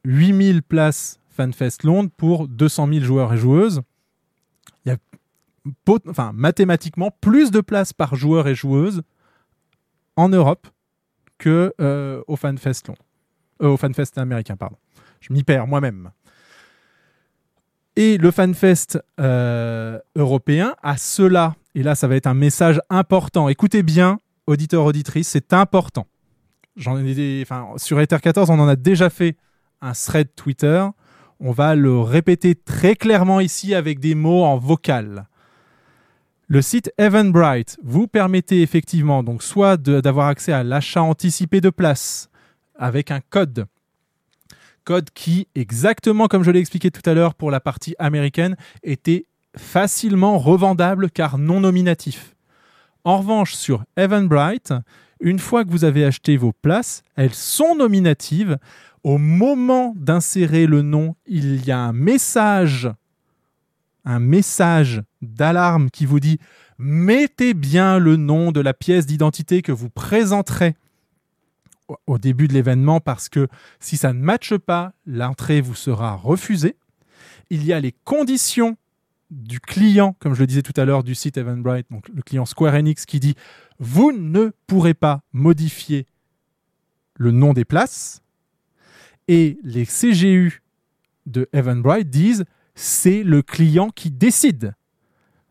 8 0.05 0.45
000 0.53 0.59
places 0.67 1.19
FanFest 1.29 1.83
Londres 1.83 2.09
pour 2.17 2.47
200 2.47 2.87
000 2.87 3.03
joueurs 3.05 3.33
et 3.33 3.37
joueuses. 3.37 3.81
Il 4.85 4.89
y 4.89 4.91
a 4.91 4.97
enfin, 6.07 6.31
mathématiquement 6.33 7.11
plus 7.21 7.51
de 7.51 7.61
places 7.61 7.93
par 7.93 8.15
joueur 8.15 8.47
et 8.47 8.55
joueuse 8.55 9.01
en 10.15 10.29
Europe 10.29 10.67
que 11.37 11.73
euh, 11.79 12.21
au 12.27 12.35
FanFest 12.35 12.87
Londres. 12.87 13.03
Euh, 13.63 13.69
au 13.69 13.77
FanFest 13.77 14.17
américain, 14.17 14.55
pardon. 14.55 14.77
Je 15.19 15.31
m'y 15.33 15.43
perds 15.43 15.67
moi-même. 15.67 16.11
Et 17.95 18.17
le 18.17 18.31
FanFest 18.31 18.99
euh, 19.19 19.99
européen 20.15 20.75
a 20.81 20.97
cela, 20.97 21.55
et 21.75 21.83
là 21.83 21.93
ça 21.95 22.07
va 22.07 22.15
être 22.15 22.27
un 22.27 22.33
message 22.33 22.79
important. 22.89 23.49
Écoutez 23.49 23.83
bien, 23.83 24.19
auditeurs, 24.47 24.85
auditrices, 24.85 25.27
c'est 25.27 25.53
important. 25.53 26.07
Sur 26.77 27.99
Ether 27.99 28.19
14, 28.21 28.49
on 28.49 28.59
en 28.59 28.67
a 28.67 28.75
déjà 28.75 29.09
fait 29.09 29.35
un 29.81 29.93
thread 29.93 30.29
Twitter. 30.35 30.85
On 31.39 31.51
va 31.51 31.75
le 31.75 31.99
répéter 31.99 32.55
très 32.55 32.95
clairement 32.95 33.39
ici 33.39 33.73
avec 33.73 33.99
des 33.99 34.15
mots 34.15 34.43
en 34.43 34.57
vocal. 34.57 35.27
Le 36.47 36.61
site 36.61 36.91
Eventbrite 36.97 37.77
vous 37.81 38.07
permettez 38.07 38.61
effectivement 38.61 39.23
donc 39.23 39.41
soit 39.41 39.77
d'avoir 39.77 40.27
accès 40.27 40.51
à 40.51 40.63
l'achat 40.63 41.01
anticipé 41.01 41.61
de 41.61 41.69
places 41.69 42.29
avec 42.75 43.09
un 43.09 43.21
code 43.21 43.67
code 44.83 45.09
qui, 45.11 45.47
exactement 45.55 46.27
comme 46.27 46.43
je 46.43 46.51
l'ai 46.51 46.59
expliqué 46.59 46.91
tout 46.91 47.07
à 47.09 47.13
l'heure 47.13 47.35
pour 47.35 47.51
la 47.51 47.59
partie 47.59 47.95
américaine, 47.99 48.55
était 48.83 49.25
facilement 49.55 50.37
revendable 50.37 51.09
car 51.09 51.37
non 51.37 51.59
nominatif. 51.59 52.35
En 53.03 53.17
revanche, 53.17 53.53
sur 53.53 53.83
Eventbrite, 53.97 54.73
une 55.21 55.39
fois 55.39 55.63
que 55.63 55.69
vous 55.69 55.85
avez 55.85 56.03
acheté 56.05 56.35
vos 56.37 56.51
places, 56.51 57.03
elles 57.15 57.33
sont 57.33 57.75
nominatives. 57.75 58.57
Au 59.03 59.17
moment 59.17 59.93
d'insérer 59.95 60.67
le 60.67 60.81
nom, 60.81 61.15
il 61.25 61.65
y 61.65 61.71
a 61.71 61.79
un 61.79 61.93
message, 61.93 62.89
un 64.05 64.19
message 64.19 65.01
d'alarme 65.21 65.89
qui 65.89 66.05
vous 66.05 66.19
dit 66.19 66.39
mettez 66.77 67.53
bien 67.53 67.99
le 67.99 68.15
nom 68.15 68.51
de 68.51 68.59
la 68.59 68.73
pièce 68.73 69.05
d'identité 69.05 69.61
que 69.61 69.71
vous 69.71 69.89
présenterez 69.89 70.75
au- 72.07 72.17
début 72.17 72.47
de 72.47 72.53
l'événement 72.53 72.99
parce 72.99 73.27
que 73.29 73.47
si 73.79 73.97
ça 73.97 74.13
ne 74.13 74.19
matche 74.19 74.55
pas, 74.55 74.93
l'entrée 75.05 75.61
vous 75.61 75.75
sera 75.75 76.15
refusée. 76.15 76.75
Il 77.49 77.65
y 77.65 77.73
a 77.73 77.79
les 77.79 77.93
conditions 78.05 78.77
du 79.31 79.59
client, 79.59 80.15
comme 80.19 80.35
je 80.35 80.41
le 80.41 80.47
disais 80.47 80.61
tout 80.61 80.79
à 80.79 80.85
l'heure, 80.85 81.03
du 81.03 81.15
site 81.15 81.37
Eventbrite, 81.37 81.87
donc 81.89 82.07
le 82.13 82.21
client 82.21 82.45
Square 82.45 82.75
Enix 82.75 83.05
qui 83.05 83.19
dit 83.19 83.35
vous 83.79 84.11
ne 84.11 84.51
pourrez 84.67 84.93
pas 84.93 85.21
modifier 85.33 86.05
le 87.15 87.31
nom 87.31 87.53
des 87.53 87.65
places. 87.65 88.21
Et 89.27 89.57
les 89.63 89.85
CGU 89.85 90.61
de 91.25 91.47
Eventbrite 91.53 92.09
disent 92.09 92.45
c'est 92.75 93.23
le 93.23 93.41
client 93.41 93.89
qui 93.89 94.11
décide. 94.11 94.73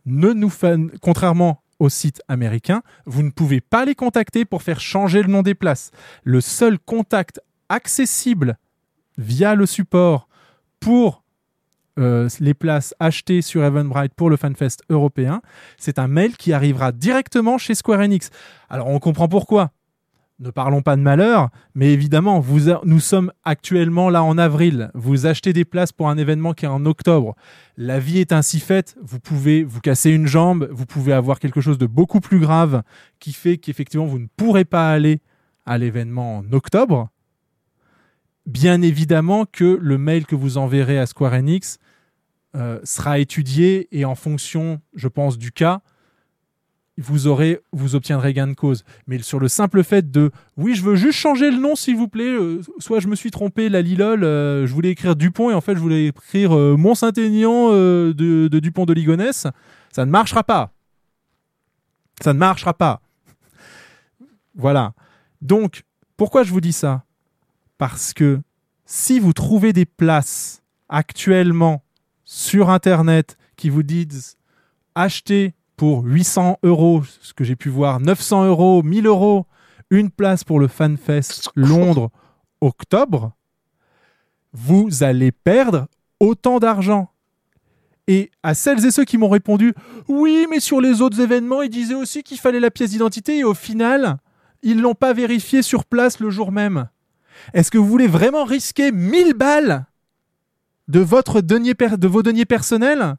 Ne 0.05 0.33
nous 0.33 0.53
Contrairement 1.01 1.63
au 1.79 1.89
site 1.89 2.23
américain, 2.29 2.83
vous 3.07 3.23
ne 3.23 3.31
pouvez 3.31 3.61
pas 3.61 3.85
les 3.85 3.95
contacter 3.95 4.45
pour 4.45 4.63
faire 4.63 4.81
changer 4.81 5.23
le 5.23 5.29
nom 5.29 5.43
des 5.43 5.55
places. 5.55 5.91
Le 6.25 6.41
seul 6.41 6.79
contact 6.79 7.41
accessible 7.71 8.59
via 9.17 9.55
le 9.55 9.65
support 9.65 10.29
pour 10.79 11.25
euh, 11.99 12.29
les 12.41 12.55
places 12.55 12.95
achetées 13.01 13.43
sur 13.43 13.65
Eventbrite 13.65 14.15
pour 14.15 14.31
le 14.31 14.37
FanFest 14.37 14.79
européen, 14.89 15.43
c'est 15.79 15.99
un 15.99 16.09
mail 16.09 16.37
qui 16.37 16.53
arrivera 16.53 16.93
directement 16.93 17.59
chez 17.59 17.75
Square 17.75 18.01
Enix. 18.01 18.31
Alors 18.69 18.89
on 18.89 18.99
comprend 18.99 19.29
pourquoi. 19.29 19.73
Ne 20.41 20.51
parlons 20.51 20.81
pas 20.81 20.97
de 20.97 21.03
malheur, 21.03 21.51
mais 21.75 21.93
évidemment, 21.93 22.43
nous 22.85 23.01
sommes 23.01 23.31
actuellement 23.45 24.09
là 24.09 24.25
en 24.25 24.39
avril. 24.39 24.91
Vous 24.95 25.27
achetez 25.27 25.53
des 25.53 25.67
places 25.67 25.93
pour 25.93 26.09
un 26.09 26.17
événement 26.17 26.55
qui 26.55 26.65
est 26.65 26.69
en 26.69 26.87
octobre. 26.87 27.37
La 27.77 27.99
vie 27.99 28.21
est 28.21 28.33
ainsi 28.33 28.59
faite. 28.59 28.97
Vous 29.03 29.21
pouvez 29.21 29.65
vous 29.65 29.81
casser 29.81 30.11
une 30.11 30.27
jambe, 30.27 30.67
vous 30.73 30.87
pouvez 30.87 31.13
avoir 31.13 31.41
quelque 31.41 31.61
chose 31.61 31.77
de 31.77 31.85
beaucoup 31.85 32.21
plus 32.21 32.39
grave 32.39 32.83
qui 33.19 33.35
fait 33.35 33.59
qu'effectivement 33.59 34.07
vous 34.07 34.19
ne 34.19 34.29
pourrez 34.35 34.65
pas 34.65 34.91
aller 34.91 35.21
à 35.67 35.77
l'événement 35.77 36.39
en 36.39 36.53
octobre. 36.55 37.11
Bien 38.47 38.83
évidemment 38.83 39.45
que 39.45 39.79
le 39.81 39.99
mail 39.99 40.27
que 40.27 40.35
vous 40.35 40.59
enverrez 40.59 40.99
à 40.99 41.07
Square 41.07 41.35
Enix 41.35 41.79
euh, 42.57 42.81
sera 42.85 43.19
étudié 43.19 43.89
et 43.93 44.05
en 44.05 44.15
fonction, 44.15 44.81
je 44.95 45.09
pense, 45.09 45.39
du 45.39 45.53
cas, 45.53 45.83
vous 46.99 47.27
aurez, 47.27 47.61
vous 47.73 47.95
obtiendrez 47.95 48.33
gain 48.35 48.49
de 48.49 48.55
cause. 48.55 48.85
Mais 49.07 49.19
sur 49.21 49.39
le 49.39 49.49
simple 49.49 49.83
fait 49.85 50.11
de, 50.11 50.31
oui, 50.57 50.75
je 50.75 50.83
veux 50.83 50.97
juste 50.97 51.19
changer 51.19 51.51
le 51.51 51.59
nom, 51.59 51.75
s'il 51.77 51.97
vous 51.97 52.09
plaît. 52.09 52.25
euh, 52.25 52.61
soit 52.79 53.01
je 53.01 53.09
me 53.09 53.15
suis 53.15 53.31
trompé, 53.31 53.69
la 53.69 53.83
Lilol, 53.83 54.25
euh, 54.25 54.67
je 54.67 54.75
voulais 54.75 54.91
écrire 54.91 55.17
Dupont 55.17 55.51
et 55.51 55.55
en 55.55 55.61
fait 55.61 55.75
je 55.75 55.81
voulais 55.81 56.07
écrire 56.09 56.51
Mont-Saint-Aignan 56.53 57.69
euh, 57.71 58.13
de, 58.13 58.49
de 58.49 58.59
Dupont 58.59 58.85
de 58.85 58.93
Ligonnès. 58.93 59.47
Ça 59.93 60.05
ne 60.05 60.11
marchera 60.11 60.45
pas. 60.45 60.73
Ça 62.21 62.33
ne 62.33 62.39
marchera 62.39 62.75
pas. 62.75 63.01
Voilà. 64.55 64.93
Donc, 65.41 65.85
pourquoi 66.17 66.43
je 66.43 66.53
vous 66.53 66.61
dis 66.61 66.73
ça? 66.73 67.05
Parce 67.81 68.13
que 68.13 68.43
si 68.85 69.19
vous 69.19 69.33
trouvez 69.33 69.73
des 69.73 69.87
places 69.87 70.63
actuellement 70.91 71.83
sur 72.25 72.69
Internet 72.69 73.39
qui 73.57 73.71
vous 73.71 73.83
disent 73.83 74.37
acheter 74.95 75.55
pour 75.79 76.05
800 76.05 76.59
euros, 76.63 77.03
ce 77.23 77.33
que 77.33 77.43
j'ai 77.43 77.57
pu 77.57 77.71
voir, 77.71 77.99
900 77.99 78.45
euros, 78.45 78.83
1000 78.83 79.07
euros, 79.07 79.47
une 79.89 80.11
place 80.11 80.45
pour 80.45 80.61
le 80.61 80.69
FanFest 80.69 81.49
Londres 81.55 82.11
octobre, 82.61 83.33
vous 84.53 85.03
allez 85.03 85.33
perdre 85.33 85.87
autant 86.21 86.59
d'argent. 86.59 87.11
Et 88.09 88.31
à 88.43 88.53
celles 88.53 88.85
et 88.85 88.91
ceux 88.91 89.07
qui 89.07 89.17
m'ont 89.17 89.31
répondu 89.31 89.73
oui, 90.07 90.47
mais 90.51 90.61
sur 90.61 90.83
les 90.83 91.01
autres 91.01 91.23
événements, 91.23 91.63
ils 91.63 91.71
disaient 91.71 91.95
aussi 91.95 92.23
qu'il 92.25 92.39
fallait 92.39 92.61
la 92.61 92.71
pièce 92.71 92.91
d'identité 92.91 93.39
et 93.39 93.45
au 93.45 93.55
final, 93.55 94.19
ils 94.63 94.83
l'ont 94.83 94.95
pas 94.95 95.15
vérifié 95.15 95.63
sur 95.63 95.87
place 95.87 96.21
le 96.21 96.29
jour 96.29 96.53
même. 96.53 96.87
Est-ce 97.55 97.71
que 97.71 97.79
vous 97.79 97.87
voulez 97.87 98.07
vraiment 98.07 98.45
risquer 98.45 98.93
1000 98.93 99.35
balles 99.35 99.87
de, 100.89 101.01
votre 101.01 101.41
denier 101.41 101.75
per- 101.75 101.97
de 101.97 102.09
vos 102.09 102.23
deniers 102.23 102.45
personnels, 102.45 103.17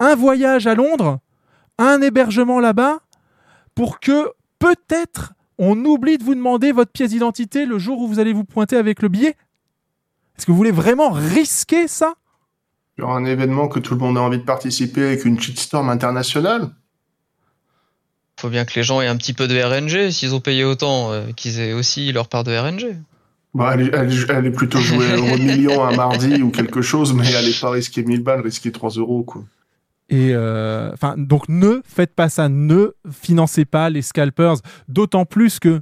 un 0.00 0.14
voyage 0.14 0.66
à 0.66 0.74
Londres, 0.74 1.20
un 1.78 2.00
hébergement 2.02 2.60
là-bas, 2.60 3.00
pour 3.74 4.00
que 4.00 4.30
peut-être 4.58 5.32
on 5.58 5.84
oublie 5.84 6.18
de 6.18 6.24
vous 6.24 6.34
demander 6.34 6.72
votre 6.72 6.90
pièce 6.90 7.10
d'identité 7.10 7.66
le 7.66 7.78
jour 7.78 8.00
où 8.00 8.08
vous 8.08 8.18
allez 8.18 8.32
vous 8.32 8.44
pointer 8.44 8.76
avec 8.76 9.02
le 9.02 9.08
billet? 9.08 9.36
Est-ce 10.36 10.46
que 10.46 10.50
vous 10.52 10.56
voulez 10.56 10.72
vraiment 10.72 11.10
risquer 11.10 11.86
ça? 11.86 12.14
Sur 12.98 13.10
un 13.10 13.24
événement 13.24 13.68
que 13.68 13.78
tout 13.80 13.94
le 13.94 14.00
monde 14.00 14.18
a 14.18 14.20
envie 14.20 14.38
de 14.38 14.44
participer 14.44 15.04
avec 15.04 15.24
une 15.24 15.38
shitstorm 15.40 15.88
internationale? 15.88 16.70
Faut 18.40 18.48
bien 18.48 18.64
que 18.64 18.74
les 18.74 18.82
gens 18.82 19.00
aient 19.00 19.06
un 19.06 19.16
petit 19.16 19.32
peu 19.32 19.46
de 19.46 19.56
RNG. 19.60 20.10
S'ils 20.10 20.34
ont 20.34 20.40
payé 20.40 20.64
autant, 20.64 21.12
euh, 21.12 21.30
qu'ils 21.36 21.60
aient 21.60 21.72
aussi 21.72 22.10
leur 22.12 22.28
part 22.28 22.42
de 22.44 22.56
RNG. 22.56 22.96
Elle, 23.58 23.80
est- 23.82 23.90
elle 23.94 24.12
est- 24.12 24.30
elle 24.30 24.46
est 24.46 24.50
plutôt 24.50 24.78
jouée 24.78 25.14
au 25.14 25.36
million 25.38 25.84
un 25.84 25.94
mardi 25.94 26.42
ou 26.42 26.50
quelque 26.50 26.82
chose, 26.82 27.12
mais 27.14 27.30
elle 27.30 27.46
n'est 27.46 27.60
pas 27.60 27.70
risquer 27.70 28.02
1000 28.02 28.22
balles, 28.22 28.40
risquer 28.40 28.72
3 28.72 28.90
euros. 28.92 29.22
Quoi. 29.22 29.44
Et 30.08 30.30
euh, 30.34 30.90
enfin, 30.92 31.14
donc 31.16 31.48
ne 31.48 31.80
faites 31.84 32.14
pas 32.14 32.28
ça, 32.28 32.48
ne 32.48 32.92
financez 33.10 33.64
pas 33.64 33.90
les 33.90 34.02
scalpers, 34.02 34.56
d'autant 34.88 35.24
plus 35.24 35.58
que, 35.60 35.80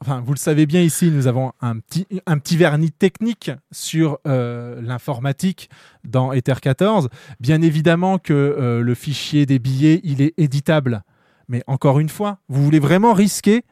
enfin, 0.00 0.22
vous 0.24 0.32
le 0.32 0.38
savez 0.38 0.66
bien 0.66 0.80
ici, 0.80 1.10
nous 1.12 1.26
avons 1.28 1.52
un 1.60 1.78
petit, 1.78 2.06
un 2.26 2.38
petit 2.38 2.56
vernis 2.56 2.90
technique 2.90 3.50
sur 3.70 4.18
euh, 4.26 4.80
l'informatique 4.82 5.70
dans 6.04 6.32
Ether 6.32 6.54
14. 6.60 7.08
Bien 7.40 7.62
évidemment 7.62 8.18
que 8.18 8.32
euh, 8.32 8.80
le 8.80 8.94
fichier 8.94 9.46
des 9.46 9.58
billets, 9.60 10.00
il 10.02 10.22
est 10.22 10.34
éditable, 10.38 11.02
mais 11.48 11.62
encore 11.66 12.00
une 12.00 12.08
fois, 12.08 12.38
vous 12.48 12.64
voulez 12.64 12.80
vraiment 12.80 13.12
risquer 13.12 13.64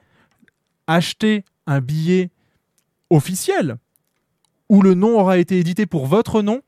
acheter 0.87 1.45
un 1.67 1.81
billet 1.81 2.31
officiel 3.11 3.77
où 4.69 4.83
le 4.83 4.95
nom 4.95 5.19
aura 5.19 5.39
été 5.39 5.59
édité 5.59 5.85
pour 5.85 6.07
votre 6.07 6.43
nom, 6.43 6.63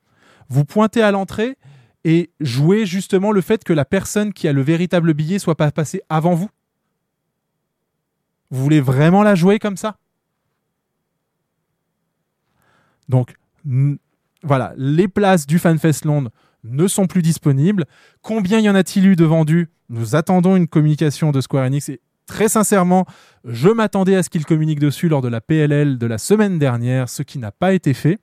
vous 0.48 0.64
pointez 0.64 1.02
à 1.02 1.12
l'entrée 1.12 1.56
et 2.04 2.30
jouer 2.40 2.84
justement 2.84 3.30
le 3.30 3.40
fait 3.40 3.62
que 3.62 3.72
la 3.72 3.84
personne 3.84 4.32
qui 4.32 4.48
a 4.48 4.52
le 4.52 4.60
véritable 4.62 5.14
billet 5.14 5.38
soit 5.38 5.56
pas 5.56 5.70
passée 5.70 6.02
avant 6.08 6.34
vous. 6.34 6.50
Vous 8.50 8.62
voulez 8.62 8.80
vraiment 8.80 9.22
la 9.22 9.34
jouer 9.34 9.58
comme 9.58 9.76
ça? 9.76 9.96
Donc, 13.08 13.36
voilà, 14.42 14.74
les 14.76 15.06
places 15.08 15.46
du 15.46 15.58
FanFest 15.58 16.04
Londres 16.04 16.30
ne 16.64 16.86
sont 16.88 17.06
plus 17.06 17.22
disponibles. 17.22 17.86
Combien 18.20 18.58
y 18.58 18.68
en 18.68 18.74
a-t-il 18.74 19.06
eu 19.06 19.16
de 19.16 19.24
vendus? 19.24 19.68
Nous 19.88 20.16
attendons 20.16 20.56
une 20.56 20.68
communication 20.68 21.30
de 21.30 21.40
Square 21.40 21.66
Enix 21.66 21.88
et 21.88 22.00
très 22.32 22.48
sincèrement, 22.48 23.04
je 23.44 23.68
m'attendais 23.68 24.16
à 24.16 24.22
ce 24.22 24.30
qu'ils 24.30 24.46
communiquent 24.46 24.80
dessus 24.80 25.08
lors 25.08 25.20
de 25.20 25.28
la 25.28 25.42
PLL 25.42 25.98
de 25.98 26.06
la 26.06 26.16
semaine 26.16 26.58
dernière, 26.58 27.10
ce 27.10 27.22
qui 27.22 27.38
n'a 27.38 27.52
pas 27.52 27.74
été 27.74 27.92
fait. 27.92 28.18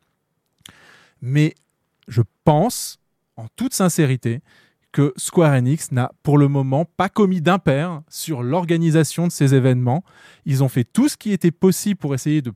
Mais 1.21 1.53
je 2.07 2.23
pense, 2.43 2.99
en 3.37 3.45
toute 3.55 3.75
sincérité, 3.75 4.41
que 4.91 5.13
Square 5.15 5.53
Enix 5.53 5.91
n'a 5.91 6.11
pour 6.23 6.39
le 6.39 6.47
moment 6.47 6.85
pas 6.85 7.07
commis 7.07 7.39
d'impair 7.39 8.01
sur 8.09 8.41
l'organisation 8.41 9.27
de 9.27 9.31
ces 9.31 9.53
événements. 9.53 10.03
Ils 10.45 10.63
ont 10.63 10.69
fait 10.69 10.85
tout 10.85 11.07
ce 11.07 11.15
qui 11.15 11.31
était 11.31 11.51
possible 11.51 11.99
pour 11.99 12.15
essayer 12.15 12.41
de 12.41 12.51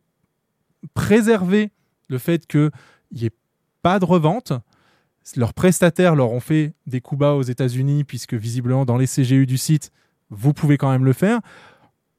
préserver 0.96 1.72
le 2.10 2.18
fait 2.18 2.48
qu'il 2.48 2.72
n'y 3.12 3.26
ait 3.26 3.38
pas 3.84 4.00
de 4.00 4.06
revente. 4.06 4.54
Leurs 5.36 5.54
prestataires 5.54 6.16
leur 6.16 6.32
ont 6.32 6.40
fait 6.40 6.74
des 6.88 7.00
coups 7.00 7.20
bas 7.20 7.34
aux 7.34 7.44
États-Unis, 7.44 8.06
puisque 8.06 8.34
visiblement 8.34 8.86
dans 8.86 8.98
les 8.98 9.06
CGU 9.06 9.46
du 9.46 9.60
site, 9.60 9.92
vous 10.36 10.54
pouvez 10.54 10.78
quand 10.78 10.92
même 10.92 11.06
le 11.06 11.14
faire. 11.14 11.40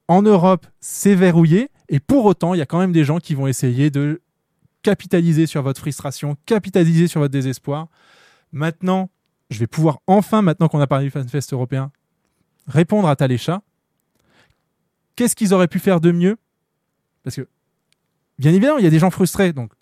En 0.08 0.22
Europe, 0.22 0.66
c'est 0.80 1.14
verrouillé, 1.14 1.70
et 1.88 2.00
pour 2.00 2.24
autant, 2.24 2.54
il 2.54 2.58
y 2.58 2.62
a 2.62 2.66
quand 2.66 2.78
même 2.78 2.92
des 2.92 3.04
gens 3.04 3.18
qui 3.18 3.34
vont 3.34 3.46
essayer 3.46 3.90
de 3.90 4.20
capitaliser 4.82 5.46
sur 5.46 5.62
votre 5.62 5.80
frustration, 5.80 6.36
capitaliser 6.46 7.08
sur 7.08 7.20
votre 7.20 7.32
désespoir. 7.32 7.88
Maintenant, 8.52 9.10
je 9.50 9.58
vais 9.58 9.66
pouvoir 9.66 10.00
enfin, 10.06 10.42
maintenant 10.42 10.68
qu'on 10.68 10.80
a 10.80 10.86
parlé 10.86 11.06
du 11.06 11.10
FanFest 11.10 11.52
européen, 11.52 11.90
répondre 12.66 13.08
à 13.08 13.16
Talécha. 13.16 13.62
Qu'est-ce 15.16 15.36
qu'ils 15.36 15.54
auraient 15.54 15.68
pu 15.68 15.78
faire 15.78 16.00
de 16.00 16.12
mieux? 16.12 16.36
Parce 17.22 17.36
que, 17.36 17.48
bien 18.38 18.52
évidemment, 18.52 18.78
il 18.78 18.84
y 18.84 18.86
a 18.86 18.90
des 18.90 18.98
gens 18.98 19.10
frustrés. 19.10 19.52
Donc, 19.52 19.72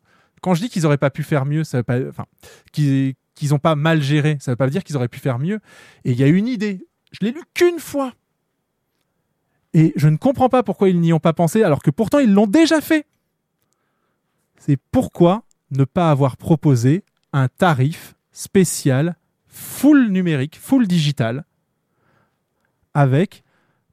quand 0.40 0.54
je 0.54 0.62
dis 0.62 0.68
qu'ils 0.68 0.82
n'auraient 0.82 0.98
pas 0.98 1.10
pu 1.10 1.22
faire 1.22 1.46
mieux, 1.46 1.64
ça 1.64 1.78
veut 1.78 1.84
pas, 1.84 1.98
enfin, 2.08 2.26
qu'ils 2.72 3.16
n'ont 3.50 3.58
pas 3.58 3.74
mal 3.74 4.02
géré, 4.02 4.36
ça 4.40 4.50
ne 4.50 4.54
veut 4.54 4.58
pas 4.58 4.68
dire 4.68 4.84
qu'ils 4.84 4.96
auraient 4.96 5.08
pu 5.08 5.18
faire 5.18 5.38
mieux. 5.38 5.60
Et 6.04 6.12
il 6.12 6.18
y 6.18 6.22
a 6.22 6.28
une 6.28 6.46
idée, 6.46 6.86
je 7.12 7.24
l'ai 7.24 7.32
lu 7.32 7.42
qu'une 7.54 7.78
fois. 7.78 8.12
Et 9.74 9.92
je 9.96 10.08
ne 10.08 10.16
comprends 10.16 10.48
pas 10.48 10.62
pourquoi 10.62 10.88
ils 10.88 11.00
n'y 11.00 11.12
ont 11.12 11.20
pas 11.20 11.32
pensé, 11.32 11.62
alors 11.62 11.82
que 11.82 11.90
pourtant 11.90 12.18
ils 12.18 12.32
l'ont 12.32 12.46
déjà 12.46 12.80
fait. 12.80 13.06
C'est 14.58 14.78
pourquoi 14.90 15.44
ne 15.70 15.84
pas 15.84 16.10
avoir 16.10 16.36
proposé 16.36 17.04
un 17.32 17.48
tarif 17.48 18.14
spécial, 18.32 19.16
full 19.46 20.08
numérique, 20.08 20.58
full 20.58 20.86
digital, 20.86 21.44
avec, 22.94 23.42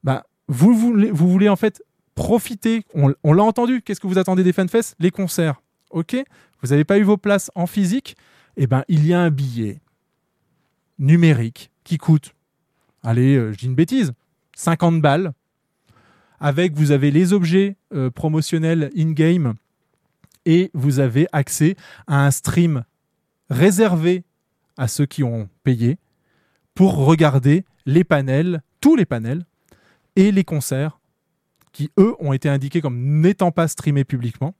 bah, 0.04 0.26
vous 0.48 0.74
voulez, 0.74 1.48
en 1.48 1.56
fait 1.56 1.82
profiter, 2.14 2.84
on, 2.94 3.32
l'a 3.32 3.42
entendu, 3.42 3.80
qu'est-ce 3.80 4.00
que 4.00 4.06
vous 4.06 4.18
attendez 4.18 4.44
des 4.44 4.52
FanFest 4.52 4.94
Les 4.98 5.10
concerts, 5.10 5.62
ok? 5.90 6.16
Vous 6.62 6.68
n'avez 6.68 6.84
pas 6.84 6.98
eu 6.98 7.02
vos 7.02 7.16
places 7.16 7.50
en 7.54 7.66
physique? 7.66 8.14
Eh 8.56 8.66
ben, 8.66 8.84
il 8.88 9.06
y 9.06 9.14
a 9.14 9.20
un 9.20 9.30
billet 9.30 9.80
numérique 10.98 11.70
qui 11.82 11.96
coûte, 11.96 12.34
allez, 13.02 13.36
euh, 13.36 13.52
je 13.52 13.58
dis 13.58 13.66
une 13.66 13.74
bêtise, 13.74 14.12
50 14.54 15.00
balles, 15.00 15.32
avec, 16.40 16.72
vous 16.72 16.90
avez 16.90 17.10
les 17.10 17.32
objets 17.32 17.76
euh, 17.94 18.10
promotionnels 18.10 18.90
in-game, 18.96 19.54
et 20.46 20.70
vous 20.74 20.98
avez 20.98 21.26
accès 21.32 21.76
à 22.06 22.24
un 22.26 22.30
stream 22.30 22.84
réservé 23.50 24.24
à 24.76 24.88
ceux 24.88 25.06
qui 25.06 25.22
ont 25.22 25.48
payé 25.64 25.98
pour 26.74 26.96
regarder 26.96 27.64
les 27.86 28.04
panels, 28.04 28.62
tous 28.80 28.96
les 28.96 29.04
panels 29.04 29.44
et 30.16 30.32
les 30.32 30.44
concerts 30.44 30.98
qui, 31.72 31.90
eux, 31.98 32.14
ont 32.18 32.32
été 32.32 32.48
indiqués 32.48 32.80
comme 32.80 33.20
n'étant 33.20 33.52
pas 33.52 33.68
streamés 33.68 34.04
publiquement. 34.04 34.54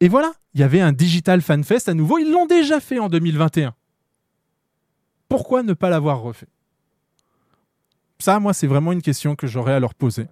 Et 0.00 0.08
voilà, 0.08 0.32
il 0.54 0.60
y 0.60 0.62
avait 0.62 0.80
un 0.80 0.92
Digital 0.92 1.42
Fan 1.42 1.64
Fest 1.64 1.88
à 1.88 1.94
nouveau. 1.94 2.18
Ils 2.18 2.30
l'ont 2.30 2.46
déjà 2.46 2.80
fait 2.80 2.98
en 2.98 3.08
2021. 3.08 3.74
Pourquoi 5.28 5.62
ne 5.62 5.74
pas 5.74 5.90
l'avoir 5.90 6.20
refait? 6.20 6.48
Ça, 8.20 8.38
moi, 8.38 8.52
c'est 8.52 8.66
vraiment 8.66 8.92
une 8.92 9.02
question 9.02 9.34
que 9.34 9.46
j'aurais 9.46 9.72
à 9.72 9.80
leur 9.80 9.94
poser. 9.94 10.26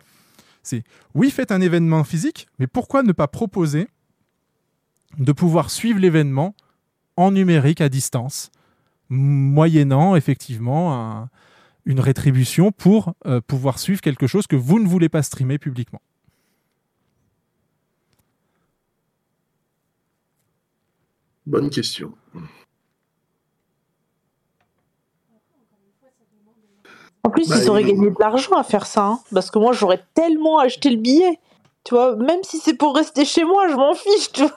C'est 0.62 0.84
oui, 1.14 1.30
faites 1.30 1.50
un 1.50 1.60
événement 1.60 2.04
physique, 2.04 2.46
mais 2.58 2.66
pourquoi 2.66 3.02
ne 3.02 3.12
pas 3.12 3.26
proposer 3.28 3.88
de 5.18 5.32
pouvoir 5.32 5.70
suivre 5.70 5.98
l'événement 5.98 6.54
en 7.16 7.30
numérique 7.32 7.80
à 7.80 7.88
distance, 7.88 8.50
moyennant 9.08 10.14
effectivement 10.16 10.94
un- 10.94 11.30
une 11.86 12.00
rétribution 12.00 12.70
pour 12.70 13.14
euh, 13.24 13.40
pouvoir 13.40 13.78
suivre 13.78 14.02
quelque 14.02 14.26
chose 14.26 14.46
que 14.46 14.56
vous 14.56 14.78
ne 14.78 14.86
voulez 14.86 15.08
pas 15.08 15.22
streamer 15.22 15.58
publiquement? 15.58 16.02
Bonne 21.46 21.70
question. 21.70 22.12
En 27.24 27.30
plus, 27.30 27.48
Bah, 27.48 27.56
ils 27.62 27.68
auraient 27.70 27.82
il- 27.82 27.88
gagné 27.88 28.10
de 28.10 28.16
l'argent 28.20 28.56
à 28.56 28.62
faire 28.62 28.86
ça. 28.86 29.04
hein, 29.04 29.18
parce 29.32 29.50
que 29.50 29.58
moi, 29.58 29.72
j'aurais 29.72 30.02
tellement 30.14 30.58
acheté 30.58 30.90
le 30.90 30.96
billet. 30.96 31.38
Tu 31.84 31.94
vois, 31.94 32.16
même 32.16 32.40
si 32.42 32.58
c'est 32.58 32.74
pour 32.74 32.94
rester 32.94 33.24
chez 33.24 33.44
moi, 33.44 33.68
je 33.68 33.74
m'en 33.74 33.94
fiche. 33.94 34.32
Tu 34.32 34.42
vois. 34.42 34.52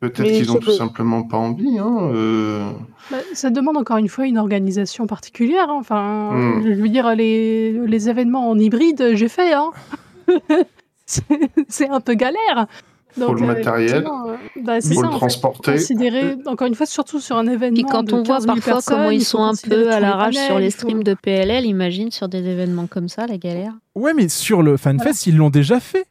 Peut-être 0.00 0.24
qu'ils 0.24 0.52
ont 0.52 0.58
tout 0.58 0.72
simplement 0.72 1.22
pas 1.22 1.38
envie. 1.38 1.78
Hein, 1.78 2.10
euh. 2.12 2.70
Bah, 3.10 3.16
ça 3.32 3.48
demande 3.50 3.76
encore 3.78 3.96
une 3.96 4.08
fois 4.08 4.26
une 4.26 4.36
organisation 4.38 5.06
particulière. 5.06 5.70
hein. 5.70 5.76
Enfin, 5.80 6.32
Hmm. 6.32 6.62
je 6.64 6.72
veux 6.82 6.88
dire, 6.88 7.14
les, 7.16 7.72
les 7.72 8.08
événements 8.10 8.50
en 8.50 8.58
hybride, 8.58 9.12
j'ai 9.14 9.28
fait. 9.28 9.54
Hein. 9.54 9.70
c'est 11.06 11.88
un 11.88 12.00
peu 12.00 12.14
galère. 12.14 12.66
Faut 13.18 13.34
le 13.34 13.46
matériel, 13.46 14.04
euh, 14.06 14.36
bah, 14.62 14.80
c'est 14.80 14.94
faut 14.94 15.00
ça, 15.00 15.06
le 15.06 15.12
transporter. 15.14 15.72
Considérer, 15.72 16.36
encore 16.46 16.66
une 16.66 16.74
fois, 16.74 16.84
surtout 16.86 17.18
sur 17.20 17.36
un 17.36 17.46
événement. 17.46 17.74
Puis 17.74 17.84
quand 17.84 18.02
de 18.02 18.12
on 18.14 18.22
voit 18.22 18.36
15 18.36 18.44
000 18.44 18.56
parfois 18.56 18.82
comment 18.82 19.10
ils 19.10 19.24
sont 19.24 19.42
un 19.42 19.52
peu 19.68 19.90
à 19.90 20.00
l'arrache 20.00 20.34
sur 20.36 20.58
les 20.58 20.70
faut- 20.70 20.80
streams 20.80 21.02
de 21.02 21.14
PLL, 21.14 21.64
imagine 21.64 22.10
sur 22.10 22.28
des 22.28 22.44
événements 22.46 22.86
comme 22.86 23.08
ça, 23.08 23.26
la 23.26 23.38
galère. 23.38 23.72
Ouais, 23.94 24.12
mais 24.12 24.28
sur 24.28 24.62
le 24.62 24.76
FanFest, 24.76 25.26
ils 25.26 25.36
l'ont 25.36 25.50
déjà 25.50 25.80
fait. 25.80 26.06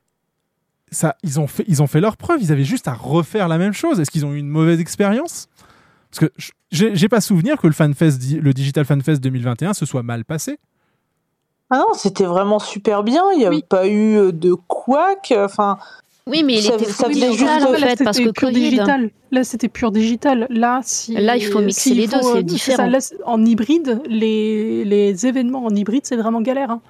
Ça, 0.92 1.16
ils, 1.24 1.40
ont 1.40 1.48
fait. 1.48 1.66
ils 1.68 1.82
ont 1.84 1.88
fait 1.88 2.00
leur 2.02 2.16
preuve. 2.18 2.40
Ils 2.42 2.52
avaient 2.52 2.64
juste 2.64 2.88
à 2.88 2.94
refaire 2.94 3.48
la 3.48 3.58
même 3.58 3.74
chose. 3.74 4.00
Est-ce 4.00 4.10
qu'ils 4.12 4.26
ont 4.26 4.34
eu 4.34 4.38
une 4.40 4.48
mauvaise 4.48 4.80
expérience? 4.80 5.48
Parce 6.10 6.30
que 6.30 6.34
je- 6.72 6.94
j'ai 6.94 7.10
pas 7.10 7.22
souvenir 7.22 7.58
que 7.60 7.68
le, 7.68 7.74
FanFest, 7.74 8.20
le 8.42 8.54
Digital 8.54 8.86
FanFest 8.86 9.18
2021 9.20 9.74
se 9.74 9.86
soit 9.86 10.04
mal 10.04 10.24
passé. 10.26 10.58
Ah 11.70 11.78
non, 11.80 11.94
c'était 11.96 12.26
vraiment 12.26 12.60
super 12.60 13.04
bien. 13.04 13.24
Il 13.34 13.40
n'y 13.40 13.46
a 13.46 13.52
pas 13.68 13.88
eu 13.88 14.32
de 14.32 14.54
couac. 14.54 15.34
Enfin. 15.38 15.78
Oui, 16.28 16.44
mais 16.44 16.56
il 16.56 16.62
ça, 16.64 16.74
était 16.74 16.86
ça 16.86 17.08
digital, 17.08 17.32
juste 17.34 17.44
en 17.68 17.72
Là, 17.74 17.96
fait, 17.96 18.04
parce 18.04 18.18
que 18.18 18.30
pur 18.32 18.48
Covid. 18.50 18.54
digital. 18.70 19.12
Là, 19.32 19.44
c'était 19.44 19.68
pur 19.70 19.92
digital. 19.92 20.48
Là, 20.50 20.80
si, 20.84 21.14
Là, 21.14 21.38
il 21.38 21.46
faut 21.46 21.62
mixer 21.62 21.94
les 21.94 22.08
deux, 22.08 22.22
c'est 22.22 22.38
euh, 22.38 22.42
différent. 22.42 22.78
ça. 22.78 22.88
Là, 22.90 22.98
en 23.26 23.46
hybride, 23.46 24.02
les, 24.08 24.84
les 24.86 25.28
événements 25.28 25.66
en 25.66 25.70
hybride, 25.70 26.06
c'est 26.06 26.16
vraiment 26.16 26.42
galère. 26.42 26.72
hein. 26.72 26.82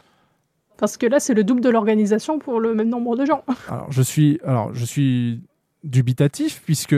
Parce 0.78 0.95
que 0.98 1.06
là, 1.06 1.20
c'est 1.20 1.34
le 1.34 1.44
double 1.44 1.62
de 1.62 1.70
l'organisation 1.70 2.40
pour 2.40 2.60
le 2.62 2.74
même 2.74 2.88
nombre 2.90 3.16
de 3.18 3.26
gens. 3.26 3.44
Alors, 3.70 3.91
je 3.91 4.02
suis, 4.02 4.40
alors, 4.45 4.74
je 4.74 4.86
suis 4.86 5.41
dubitatif 5.84 6.62
puisque 6.66 6.95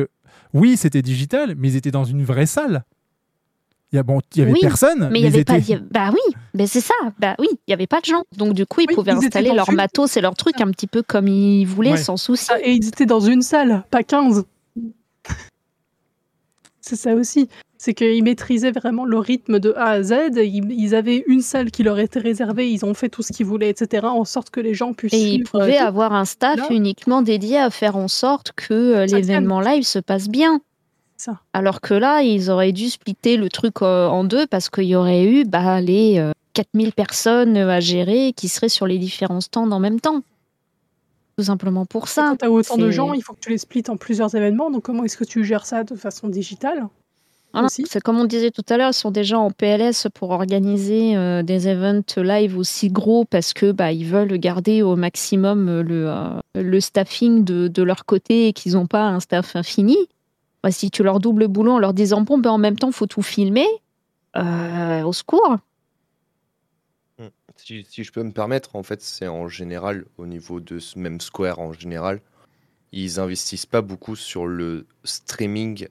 oui, 0.54 0.78
c'était 0.78 1.02
digital, 1.02 1.56
mais 1.58 1.70
ils 1.70 1.76
étaient 1.76 1.92
dans 1.92 2.06
une 2.06 2.24
vraie 2.24 2.46
salle. 2.46 2.84
Il 3.94 3.96
y 3.96 4.00
a 4.00 4.04
bon, 4.04 4.20
il 4.36 4.40
y 4.40 4.42
avait 4.42 4.52
Oui, 4.52 4.60
personne, 4.62 5.10
Mais 5.12 5.20
il 5.20 5.26
y 5.26 5.28
ils 5.30 5.34
avait 5.36 5.46
pas. 5.46 5.58
y 5.60 5.74
a- 5.74 5.80
Bah 5.92 6.10
oui, 6.12 6.36
ben 6.54 6.68
c'est 6.68 6.82
ça. 6.82 6.94
Bah 7.20 7.36
oui, 7.40 7.48
il 7.68 7.72
y 7.72 7.74
avait 7.74 7.88
pas 7.88 8.02
de 8.02 8.06
gens. 8.06 8.24
Donc 8.36 8.54
du 8.54 8.66
coup, 8.66 8.82
ils 8.82 8.88
pouvaient 8.94 9.14
ils 9.14 9.26
installer 9.26 9.54
leur 9.54 9.70
une- 9.70 9.76
matos 9.78 10.18
et 10.18 10.22
leur 10.22 10.36
truc 10.36 10.60
un 10.60 10.70
petit 10.72 10.88
peu 10.88 11.04
comme 11.04 11.28
ils 11.30 11.64
voulaient, 11.66 11.92
Ouais. 11.92 11.98
sans 11.98 12.18
souci. 12.18 12.48
Ah, 12.52 12.58
et 12.62 12.74
ils 12.74 12.86
étaient 12.88 13.06
dans 13.06 13.22
une 13.22 13.42
salle, 13.42 13.84
pas 13.90 14.04
15. 14.04 14.44
C'est 16.82 16.96
ça 16.96 17.14
aussi. 17.16 17.50
C'est 17.78 17.94
qu'ils 17.94 18.24
maîtrisaient 18.24 18.72
vraiment 18.72 19.06
le 19.06 19.20
rythme 19.20 19.60
de 19.60 19.74
A 19.78 19.86
à 19.92 20.04
Z. 20.04 20.14
Ils, 20.38 20.72
ils 20.72 20.96
avaient 20.96 21.24
une 21.28 21.42
salle 21.42 21.70
qui 21.70 21.84
leur 21.84 22.00
était 22.00 22.20
réservée. 22.20 22.72
Ils 22.72 22.86
ont 22.86 22.94
fait 22.94 23.08
tout 23.10 23.22
ce 23.22 23.32
qu'ils 23.34 23.46
voulaient, 23.46 23.70
etc. 23.70 24.08
En 24.08 24.26
sorte 24.26 24.50
que 24.50 24.60
les 24.60 24.74
gens 24.74 24.94
puissent. 24.94 25.14
Et 25.14 25.18
ils 25.22 25.34
suivre, 25.36 25.56
euh, 25.56 25.60
pouvaient 25.66 25.78
tout. 25.78 25.84
avoir 25.84 26.14
un 26.14 26.26
staff 26.26 26.58
Là- 26.58 26.68
uniquement 26.72 27.22
dédié 27.22 27.58
à 27.60 27.70
faire 27.70 27.96
en 27.98 28.08
sorte 28.08 28.52
que 28.56 28.74
euh, 28.74 29.06
l'événement 29.06 29.60
live 29.62 29.84
se 29.84 30.00
passe 30.00 30.28
bien. 30.30 30.60
Ça. 31.18 31.40
Alors 31.54 31.82
que 31.82 31.94
là, 31.94 32.22
ils 32.22 32.50
auraient 32.50 32.72
dû 32.72 32.90
splitter 32.90 33.38
le 33.38 33.50
truc 33.50 33.82
euh, 33.82 34.08
en 34.08 34.24
deux 34.24 34.46
parce 34.48 34.70
qu'il 34.70 34.86
y 34.86 34.96
aurait 34.96 35.26
eu 35.26 35.46
bah, 35.46 35.82
les 35.82 36.20
euh, 36.20 36.32
4000 36.54 36.94
personnes 36.94 37.58
à 37.58 37.80
gérer 37.80 38.34
qui 38.34 38.48
seraient 38.48 38.70
sur 38.70 38.88
les 38.88 38.98
différents 38.98 39.42
stands 39.42 39.72
en 39.72 39.80
même 39.80 40.00
temps. 40.00 40.22
Tout 41.38 41.44
simplement 41.44 41.86
pour 41.86 42.08
ça. 42.08 42.30
Quand 42.30 42.38
tu 42.38 42.46
as 42.46 42.52
autant 42.52 42.78
de 42.78 42.90
gens, 42.90 43.14
il 43.14 43.22
faut 43.22 43.34
que 43.34 43.40
tu 43.40 43.52
les 43.52 43.60
splits 43.60 43.84
en 43.90 43.98
plusieurs 43.98 44.34
événements. 44.34 44.72
Donc, 44.72 44.82
comment 44.82 45.04
est-ce 45.04 45.18
que 45.18 45.24
tu 45.24 45.44
gères 45.44 45.68
ça 45.68 45.84
de 45.84 45.96
façon 45.96 46.30
digitale 46.30 46.88
Voilà, 47.54 47.68
c'est 47.70 48.02
comme 48.02 48.18
on 48.18 48.26
disait 48.26 48.50
tout 48.50 48.66
à 48.70 48.78
l'heure, 48.78 48.90
ils 48.90 48.96
sont 48.96 49.12
déjà 49.12 49.38
en 49.38 49.52
PLS 49.52 50.08
pour 50.16 50.32
organiser 50.32 51.16
euh, 51.16 51.44
des 51.44 51.68
events 51.68 52.02
live 52.18 52.58
aussi 52.58 52.90
gros 52.90 53.24
parce 53.24 53.54
que 53.54 53.72
bah, 53.72 53.92
ils 53.92 54.06
veulent 54.06 54.36
garder 54.40 54.82
au 54.82 54.96
maximum 54.96 55.70
euh, 55.70 55.84
le, 55.84 56.08
euh, 56.08 56.40
le 56.56 56.80
staffing 56.80 57.44
de, 57.44 57.68
de 57.68 57.84
leur 57.84 58.06
côté 58.06 58.48
et 58.48 58.54
qu'ils 58.54 58.74
n'ont 58.74 58.88
pas 58.88 59.04
un 59.04 59.20
staff 59.20 59.56
infini. 59.56 59.98
Bah, 60.64 60.72
si 60.72 60.92
tu 60.92 61.04
leur 61.04 61.20
doubles 61.20 61.42
le 61.42 61.48
boulot 61.48 61.74
en 61.74 61.80
leur 61.80 61.94
disant 61.94 62.22
bon, 62.22 62.38
ben, 62.38 62.52
en 62.52 62.58
même 62.58 62.78
temps, 62.78 62.92
faut 62.92 63.08
tout 63.08 63.22
filmer, 63.22 63.68
euh, 64.36 65.04
au 65.04 65.14
secours. 65.14 65.58
Si, 67.56 67.86
si 67.90 68.04
je 68.04 68.12
peux 68.12 68.22
me 68.24 68.32
permettre, 68.32 68.76
en 68.76 68.84
fait, 68.84 69.02
c'est 69.02 69.28
en 69.28 69.48
général, 69.48 70.06
au 70.18 70.28
niveau 70.28 70.60
de 70.60 70.78
ce 70.78 71.00
même 71.00 71.20
Square 71.20 71.60
en 71.60 71.74
général, 71.74 72.22
ils 72.92 73.20
investissent 73.20 73.66
pas 73.66 73.82
beaucoup 73.82 74.16
sur 74.16 74.46
le 74.46 74.86
streaming 75.04 75.88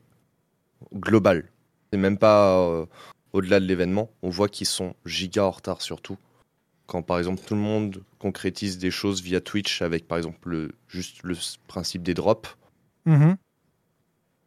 global. 0.95 1.51
C'est 1.91 1.99
même 1.99 2.19
pas 2.19 2.59
euh, 2.59 2.87
au-delà 3.33 3.61
de 3.61 3.67
l'événement. 3.67 4.11
On 4.23 4.31
voit 4.31 4.49
qu'ils 4.49 4.67
sont 4.67 4.95
giga 5.05 5.45
en 5.45 5.51
retard 5.51 5.83
surtout. 5.83 6.17
Quand 6.87 7.03
par 7.03 7.19
exemple 7.19 7.43
tout 7.45 7.55
le 7.55 7.61
monde 7.61 8.03
concrétise 8.19 8.79
des 8.79 8.93
choses 8.93 9.21
via 9.23 9.41
Twitch 9.41 9.83
avec 9.83 10.07
par 10.07 10.19
exemple 10.19 10.49
le, 10.49 10.73
juste 10.89 11.23
le 11.25 11.37
principe 11.67 12.03
des 12.03 12.15
drops, 12.15 12.57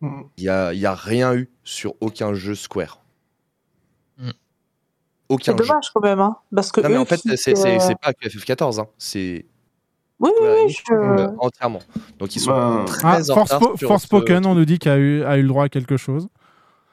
Mhm. 0.01 0.23
il 0.38 0.43
y 0.45 0.49
a, 0.49 0.73
il 0.73 0.80
y 0.80 0.85
a 0.85 0.95
rien 0.95 1.34
eu 1.35 1.49
sur 1.63 1.93
aucun 2.01 2.34
jeu 2.34 2.55
Square. 2.55 3.01
Aucun 5.31 5.51
C'est 5.55 5.63
jeu. 5.63 5.67
dommage 5.67 5.91
quand 5.93 6.01
même, 6.01 6.19
hein, 6.19 6.38
parce 6.55 6.71
que 6.71 6.81
Non, 6.81 6.89
mais 6.89 6.97
en 6.97 7.05
fait, 7.05 7.17
c'est 7.17 7.38
c'est- 7.38 7.55
euh, 7.55 7.77
c'est 7.80 7.99
pas 7.99 8.13
que 8.13 8.27
FF14, 8.27 8.80
hein. 8.80 8.88
c'est 8.97 9.45
Oui, 10.19 10.31
oui, 10.41 10.47
oui, 10.51 10.59
Enix, 10.63 10.84
je- 10.89 10.93
euh, 10.93 11.27
entièrement. 11.38 11.80
Donc 12.17 12.35
ils 12.35 12.39
sont 12.39 12.49
Ben, 12.51 12.85
très 12.85 13.07
Ah, 13.07 13.19
en 13.21 13.23
Force, 13.35 13.51
retard 13.53 13.59
Po- 13.59 13.77
sur 13.77 13.88
Forspoken, 13.89 14.43
ce- 14.43 14.49
on 14.49 14.55
nous 14.55 14.65
dit 14.65 14.80
qu'il 14.80 14.89
a 14.91 14.97
eu, 14.97 15.23
a 15.23 15.38
eu 15.38 15.43
le 15.43 15.47
droit 15.47 15.65
à 15.65 15.69
quelque 15.69 15.97
chose. 15.97 16.27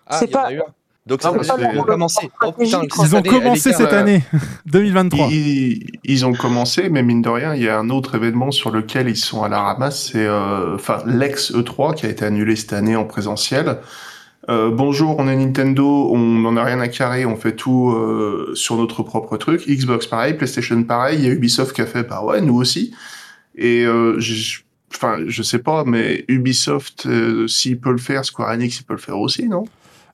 Ah, 0.07 0.19
C'est 0.19 0.27
il 0.27 0.33
y 0.33 0.37
en 0.37 0.39
a 0.39 0.43
pas- 0.43 0.53
eu 0.53 0.61
un. 0.61 0.65
Donc 1.07 1.21
Ah, 1.23 1.31
ça 1.43 1.55
c'est- 1.57 1.71
qu'ils 1.71 1.79
ont 1.79 1.85
commencé. 1.85 2.31
Oh 2.45 2.51
putain, 2.53 2.81
Ils 3.05 3.15
ont 3.17 3.23
commencé 3.23 3.73
cette 3.73 3.93
euh, 3.93 4.01
année, 4.01 4.23
2023. 4.67 5.29
Ils, 5.31 5.87
ils 6.03 6.27
ont 6.27 6.33
commencé, 6.33 6.89
mais 6.91 7.03
mine 7.05 7.23
de 7.23 7.29
rien, 7.29 7.55
il 7.55 7.63
y 7.63 7.69
a 7.69 7.79
un 7.79 7.91
autre 7.91 8.17
événement 8.17 8.51
sur 8.51 8.71
lequel 8.71 9.09
ils 9.09 9.17
sont 9.17 9.43
à 9.45 9.49
la 9.49 9.61
ramasse, 9.61 10.11
c'est 10.11 10.27
euh, 10.27 10.75
enfin 10.75 10.99
l'ex 11.07 11.53
E3 11.53 11.95
qui 11.95 12.07
a 12.07 12.09
été 12.09 12.25
annulé 12.25 12.57
cette 12.57 12.73
année 12.73 12.97
en 12.97 13.05
présentiel. 13.05 13.79
Euh, 14.49 14.71
bonjour, 14.73 15.17
on 15.19 15.29
est 15.29 15.37
Nintendo, 15.37 16.09
on 16.13 16.19
n'en 16.19 16.57
a 16.57 16.65
rien 16.65 16.81
à 16.81 16.89
carrer, 16.89 17.25
on 17.27 17.37
fait 17.37 17.55
tout 17.55 17.91
euh, 17.91 18.51
sur 18.55 18.77
notre 18.77 19.03
propre 19.05 19.37
truc. 19.37 19.65
Xbox 19.69 20.07
pareil, 20.07 20.35
PlayStation 20.35 20.83
pareil, 20.83 21.19
il 21.21 21.25
y 21.25 21.29
a 21.29 21.33
Ubisoft 21.33 21.75
qui 21.75 21.83
a 21.83 21.87
fait, 21.87 22.03
bah 22.03 22.23
ouais, 22.25 22.41
nous 22.41 22.55
aussi. 22.57 22.93
Et 23.57 23.85
euh, 23.85 24.19
enfin, 24.95 25.19
je 25.27 25.43
sais 25.43 25.59
pas, 25.61 25.85
mais 25.85 26.25
Ubisoft, 26.29 27.07
euh, 27.07 27.47
s'il 27.49 27.79
peut 27.81 27.91
le 27.93 27.99
faire, 27.99 28.25
Square 28.25 28.51
Enix, 28.51 28.79
il 28.81 28.85
peut 28.85 28.95
le 28.95 29.01
faire 29.01 29.19
aussi, 29.19 29.49
non? 29.49 29.65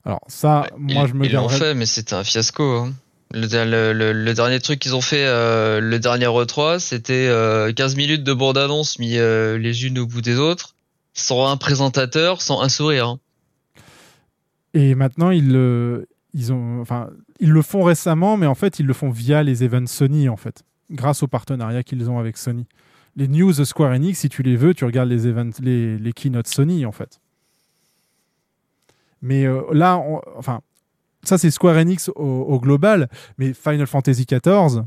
Alors 0.05 0.21
ça, 0.27 0.67
moi 0.77 1.05
je 1.07 1.13
me 1.13 1.25
Ils 1.25 1.31
l'ont 1.33 1.47
fait, 1.49 1.73
mais 1.73 1.85
c'était 1.85 2.13
un 2.15 2.23
fiasco. 2.23 2.63
hein. 2.63 2.93
Le, 3.31 3.47
le- 3.65 3.93
le- 3.93 4.13
le 4.13 4.33
dernier 4.33 4.59
truc 4.59 4.79
qu'ils 4.79 4.95
ont 4.95 5.01
fait, 5.01 5.25
euh, 5.25 5.79
le 5.79 5.97
dernier 5.99 6.25
E3, 6.27 6.79
c'était 6.79 7.27
euh, 7.29 7.71
15 7.73 7.95
minutes 7.95 8.23
de 8.23 8.33
bande-annonce 8.33 8.99
mis 8.99 9.17
euh, 9.17 9.57
les 9.57 9.85
unes 9.87 9.97
au 9.99 10.05
bout 10.05 10.21
des 10.21 10.37
autres, 10.37 10.75
sans 11.13 11.47
un 11.47 11.57
présentateur, 11.57 12.41
sans 12.41 12.61
un 12.61 12.69
sourire. 12.69 13.07
hein. 13.07 13.19
Et 14.73 14.95
maintenant, 14.95 15.29
ils 15.31 15.51
le, 15.51 16.07
ils 16.33 16.51
ont, 16.53 16.81
enfin, 16.81 17.09
ils 17.39 17.49
le 17.51 17.61
font 17.61 17.83
récemment, 17.83 18.37
mais 18.37 18.45
en 18.47 18.55
fait, 18.55 18.79
ils 18.79 18.85
le 18.85 18.93
font 18.93 19.09
via 19.09 19.41
les 19.43 19.63
events 19.63 19.87
Sony, 19.87 20.29
en 20.29 20.37
fait, 20.37 20.63
grâce 20.91 21.23
au 21.23 21.27
partenariat 21.27 21.83
qu'ils 21.83 22.09
ont 22.09 22.19
avec 22.19 22.37
Sony. 22.37 22.65
Les 23.15 23.27
news 23.27 23.53
de 23.53 23.63
Square 23.63 23.91
Enix, 23.93 24.19
si 24.19 24.29
tu 24.29 24.41
les 24.43 24.55
veux, 24.55 24.73
tu 24.73 24.85
regardes 24.85 25.09
les 25.09 25.27
events, 25.27 25.51
les, 25.61 25.97
les 25.97 26.13
keynotes 26.13 26.47
Sony, 26.47 26.85
en 26.85 26.91
fait. 26.91 27.19
Mais 29.23 29.45
euh, 29.45 29.61
là, 29.71 29.97
on- 29.97 30.21
enfin, 30.37 30.59
ça 31.23 31.37
c'est 31.39 31.49
Square 31.49 31.77
Enix 31.77 32.09
au, 32.15 32.59
global, 32.59 33.09
mais 33.37 33.53
Final 33.53 33.87
Fantasy 33.87 34.25
XIV, 34.25 34.83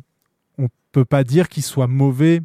on 0.58 0.68
peut 0.92 1.06
pas 1.06 1.24
dire 1.24 1.48
qu'il 1.48 1.62
soit 1.62 1.86
mauvais. 1.86 2.42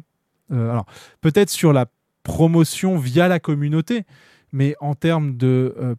Euh, 0.50 0.70
alors, 0.70 0.86
peut-être 1.20 1.50
sur 1.50 1.72
la 1.72 1.86
promotion 2.22 2.96
via 2.96 3.28
la 3.28 3.38
communauté, 3.38 4.04
mais 4.52 4.74
en 4.80 4.94
termes 4.94 5.36
de 5.36 5.74
euh, 5.78 5.94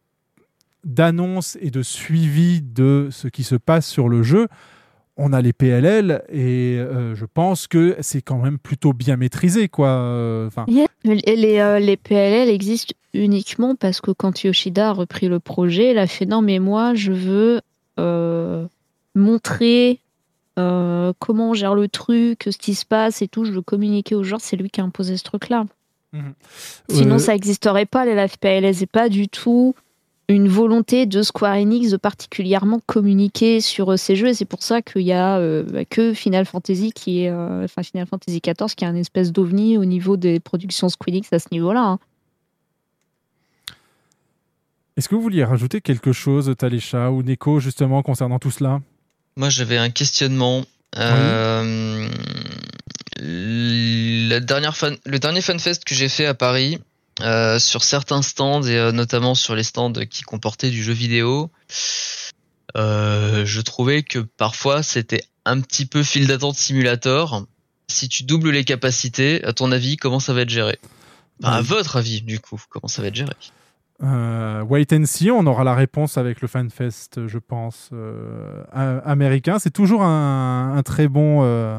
d'annonce 0.84 1.58
et 1.62 1.70
de 1.70 1.82
suivi 1.84 2.62
de 2.62 3.10
ce 3.12 3.28
qui 3.28 3.44
se 3.44 3.56
passe 3.56 3.88
sur 3.88 4.10
le 4.10 4.24
jeu, 4.24 4.48
on 5.18 5.32
a 5.34 5.42
les 5.42 5.54
PLL 5.54 6.24
et 6.30 6.78
euh, 6.80 7.14
je 7.16 7.26
pense 7.26 7.68
que 7.68 7.96
c'est 8.02 8.22
quand 8.22 8.38
même 8.40 8.58
plutôt 8.58 8.94
bien 8.94 9.16
maîtrisé, 9.16 9.68
quoi. 9.70 9.90
Enfin, 10.48 10.66
Yeah. 10.68 10.88
Les, 11.04 11.36
les, 11.36 11.60
euh, 11.60 11.80
les 11.80 11.98
PLL 11.98 12.50
existent 12.50 12.96
uniquement 13.14 13.76
parce 13.76 14.02
que 14.02 14.12
quand 14.12 14.44
Yoshida 14.44 14.90
a 14.90 14.94
repris 14.94 15.28
le 15.28 15.40
projet, 15.40 15.92
il 15.92 15.98
a 15.98 16.08
fait 16.08 16.26
non, 16.26 16.42
mais 16.42 16.60
moi, 16.60 16.94
je 16.96 17.12
veux 17.12 17.62
euh, 18.00 18.66
montrer 19.16 20.00
comment 20.56 21.50
on 21.50 21.54
gère 21.54 21.74
le 21.76 21.88
truc, 21.88 22.48
ce 22.50 22.58
qui 22.58 22.76
se 22.76 22.86
passe 22.86 23.22
et 23.22 23.28
tout. 23.28 23.44
Je 23.46 23.52
veux 23.52 23.62
communiquer 23.64 24.14
aux 24.16 24.24
gens. 24.24 24.38
C'est 24.40 24.56
lui 24.56 24.70
qui 24.70 24.82
a 24.82 24.84
imposé 24.84 25.18
ce 25.18 25.24
truc-là. 25.24 25.66
Sinon, 26.90 27.16
Euh, 27.16 27.18
ça 27.18 27.34
n'existerait 27.34 27.88
pas, 27.88 28.06
les 28.06 28.16
live 28.16 28.38
PLS. 28.40 28.78
C'est 28.78 28.86
pas 28.86 29.10
du 29.10 29.28
tout 29.28 29.74
une 30.30 30.48
volonté 30.48 31.06
de 31.06 31.22
Square 31.22 31.56
Enix 31.58 31.92
de 31.92 31.98
particulièrement 31.98 32.80
communiquer 32.86 33.62
sur 33.62 33.92
euh, 33.92 33.98
ces 33.98 34.16
jeux. 34.16 34.30
Et 34.30 34.34
c'est 34.34 34.46
pour 34.46 34.64
ça 34.64 34.82
qu'il 34.82 35.02
y 35.02 35.12
a 35.12 35.38
euh, 35.38 35.64
bah, 35.64 35.86
que 35.86 36.14
Final 36.14 36.46
Fantasy 36.46 36.92
qui 36.94 37.24
est, 37.24 37.30
euh, 37.30 37.66
enfin 37.66 37.84
Final 37.84 38.08
Fantasy 38.08 38.42
XIV 38.42 38.76
qui 38.76 38.86
est 38.86 38.88
un 38.88 38.96
espèce 38.96 39.32
d'ovni 39.32 39.78
au 39.78 39.86
niveau 39.86 40.18
des 40.18 40.40
productions 40.40 40.90
Square 40.90 41.10
Enix 41.10 41.32
à 41.34 41.40
ce 41.40 41.48
niveau-là. 41.52 41.82
hein. 41.82 42.00
Est-ce 44.96 45.10
que 45.10 45.16
vous 45.16 45.22
vouliez 45.22 45.44
rajouter 45.44 45.82
quelque 45.82 46.12
chose, 46.12 46.54
Talécha 46.58 47.12
ou 47.12 47.24
Neko, 47.24 47.60
justement, 47.60 48.04
concernant 48.04 48.38
tout 48.38 48.52
cela? 48.52 48.80
Moi, 49.36 49.50
j'avais 49.50 49.78
un 49.78 49.90
questionnement. 49.90 50.64
Euh, 50.98 52.08
la 53.20 54.40
dernière 54.40 54.78
fan, 54.78 54.96
le 55.06 55.18
dernier 55.18 55.42
FanFest 55.42 55.84
que 55.84 55.96
j'ai 55.96 56.10
fait 56.10 56.28
à 56.28 56.36
Paris, 56.36 56.78
euh, 57.24 57.58
sur 57.60 57.84
certains 57.84 58.22
stands 58.22 58.64
et 58.64 58.78
euh, 58.78 58.92
notamment 58.92 59.34
sur 59.36 59.56
les 59.56 59.64
stands 59.64 59.94
qui 60.10 60.24
comportaient 60.24 60.70
du 60.70 60.84
jeu 60.84 60.94
vidéo, 60.94 61.52
euh, 62.76 63.46
je 63.46 63.62
trouvais 63.62 64.04
que 64.04 64.20
parfois 64.20 64.84
c'était 64.84 65.24
un 65.46 65.60
petit 65.62 65.86
peu 65.86 66.04
fil 66.04 66.28
d'attente 66.28 66.56
simulator. 66.56 67.46
Si 67.90 68.10
tu 68.10 68.24
doubles 68.24 68.50
les 68.52 68.64
capacités, 68.64 69.44
à 69.44 69.54
ton 69.54 69.72
avis, 69.72 69.98
comment 69.98 70.20
ça 70.20 70.34
va 70.34 70.42
être 70.42 70.50
géré? 70.50 70.80
Enfin, 71.44 71.54
À 71.58 71.62
votre 71.62 71.98
avis, 71.98 72.22
du 72.22 72.40
coup, 72.40 72.60
comment 72.70 72.88
ça 72.88 73.02
va 73.02 73.10
être 73.10 73.16
géré? 73.16 73.34
Euh, 74.02 74.64
wait 74.64 74.92
and 74.92 75.06
see, 75.06 75.32
on 75.32 75.46
aura 75.46 75.64
la 75.64 75.76
réponse 75.76 76.18
avec 76.18 76.42
le 76.42 76.48
FanFest, 76.48 77.28
je 77.28 77.38
pense, 77.38 77.90
euh, 77.94 78.64
américain. 79.06 79.60
C'est 79.60 79.72
toujours 79.72 80.04
un, 80.04 80.76
un 80.76 80.84
très 80.84 81.08
bon, 81.08 81.42
euh, 81.44 81.78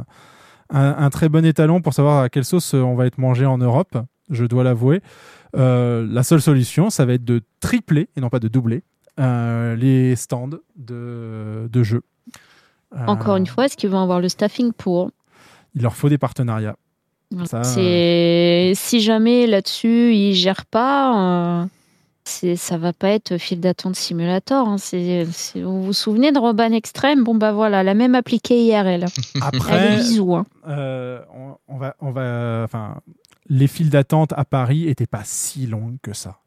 un, 0.70 0.94
un 0.98 1.10
très 1.10 1.28
bon 1.28 1.44
étalon 1.44 1.82
pour 1.82 1.92
savoir 1.92 2.22
à 2.22 2.28
quelle 2.28 2.44
sauce 2.44 2.74
on 2.74 2.94
va 2.94 3.06
être 3.06 3.18
mangé 3.18 3.44
en 3.46 3.58
Europe. 3.58 3.98
Je 4.30 4.44
dois 4.44 4.64
l'avouer. 4.64 5.00
Euh, 5.56 6.06
la 6.10 6.22
seule 6.22 6.40
solution, 6.42 6.90
ça 6.90 7.04
va 7.04 7.12
être 7.14 7.24
de 7.24 7.42
tripler 7.60 8.08
et 8.16 8.20
non 8.20 8.28
pas 8.30 8.38
de 8.40 8.48
doubler 8.48 8.82
euh, 9.20 9.76
les 9.76 10.16
stands 10.16 10.48
de, 10.76 11.68
de 11.70 11.82
jeux. 11.82 12.02
Euh, 12.96 13.06
Encore 13.06 13.36
une 13.36 13.46
fois, 13.46 13.66
est-ce 13.66 13.76
qu'ils 13.76 13.90
vont 13.90 14.02
avoir 14.02 14.20
le 14.20 14.28
staffing 14.28 14.72
pour? 14.72 15.10
Il 15.74 15.82
leur 15.82 15.94
faut 15.94 16.08
des 16.08 16.18
partenariats. 16.18 16.76
Ça, 17.46 17.62
si 17.64 19.00
jamais 19.00 19.46
là-dessus 19.46 20.14
ils 20.14 20.34
gèrent 20.34 20.66
pas, 20.66 21.66
ça 22.24 22.78
va 22.78 22.92
pas 22.92 23.08
être 23.10 23.38
fil 23.38 23.58
d'attente 23.60 23.96
simulator. 23.96 24.68
hein. 24.68 24.76
Vous 25.56 25.82
vous 25.82 25.92
souvenez 25.92 26.30
de 26.32 26.38
Roban 26.38 26.72
Extreme 26.72 27.24
Bon 27.24 27.34
bah 27.34 27.52
voilà, 27.52 27.82
la 27.82 27.94
même 27.94 28.14
appliquée 28.14 28.64
IRL. 28.66 29.06
Après, 29.42 29.72
Allez, 29.78 29.96
bisous. 29.96 30.34
hein. 30.36 30.46
euh, 30.68 31.20
on, 31.36 31.56
on 31.68 31.76
va, 31.76 31.96
on 32.00 32.12
va, 32.12 32.62
enfin, 32.64 33.00
les 33.48 33.66
files 33.66 33.90
d'attente 33.90 34.32
à 34.36 34.44
Paris 34.44 34.88
étaient 34.88 35.06
pas 35.06 35.22
si 35.24 35.66
longues 35.66 35.96
que 36.02 36.12
ça. 36.12 36.38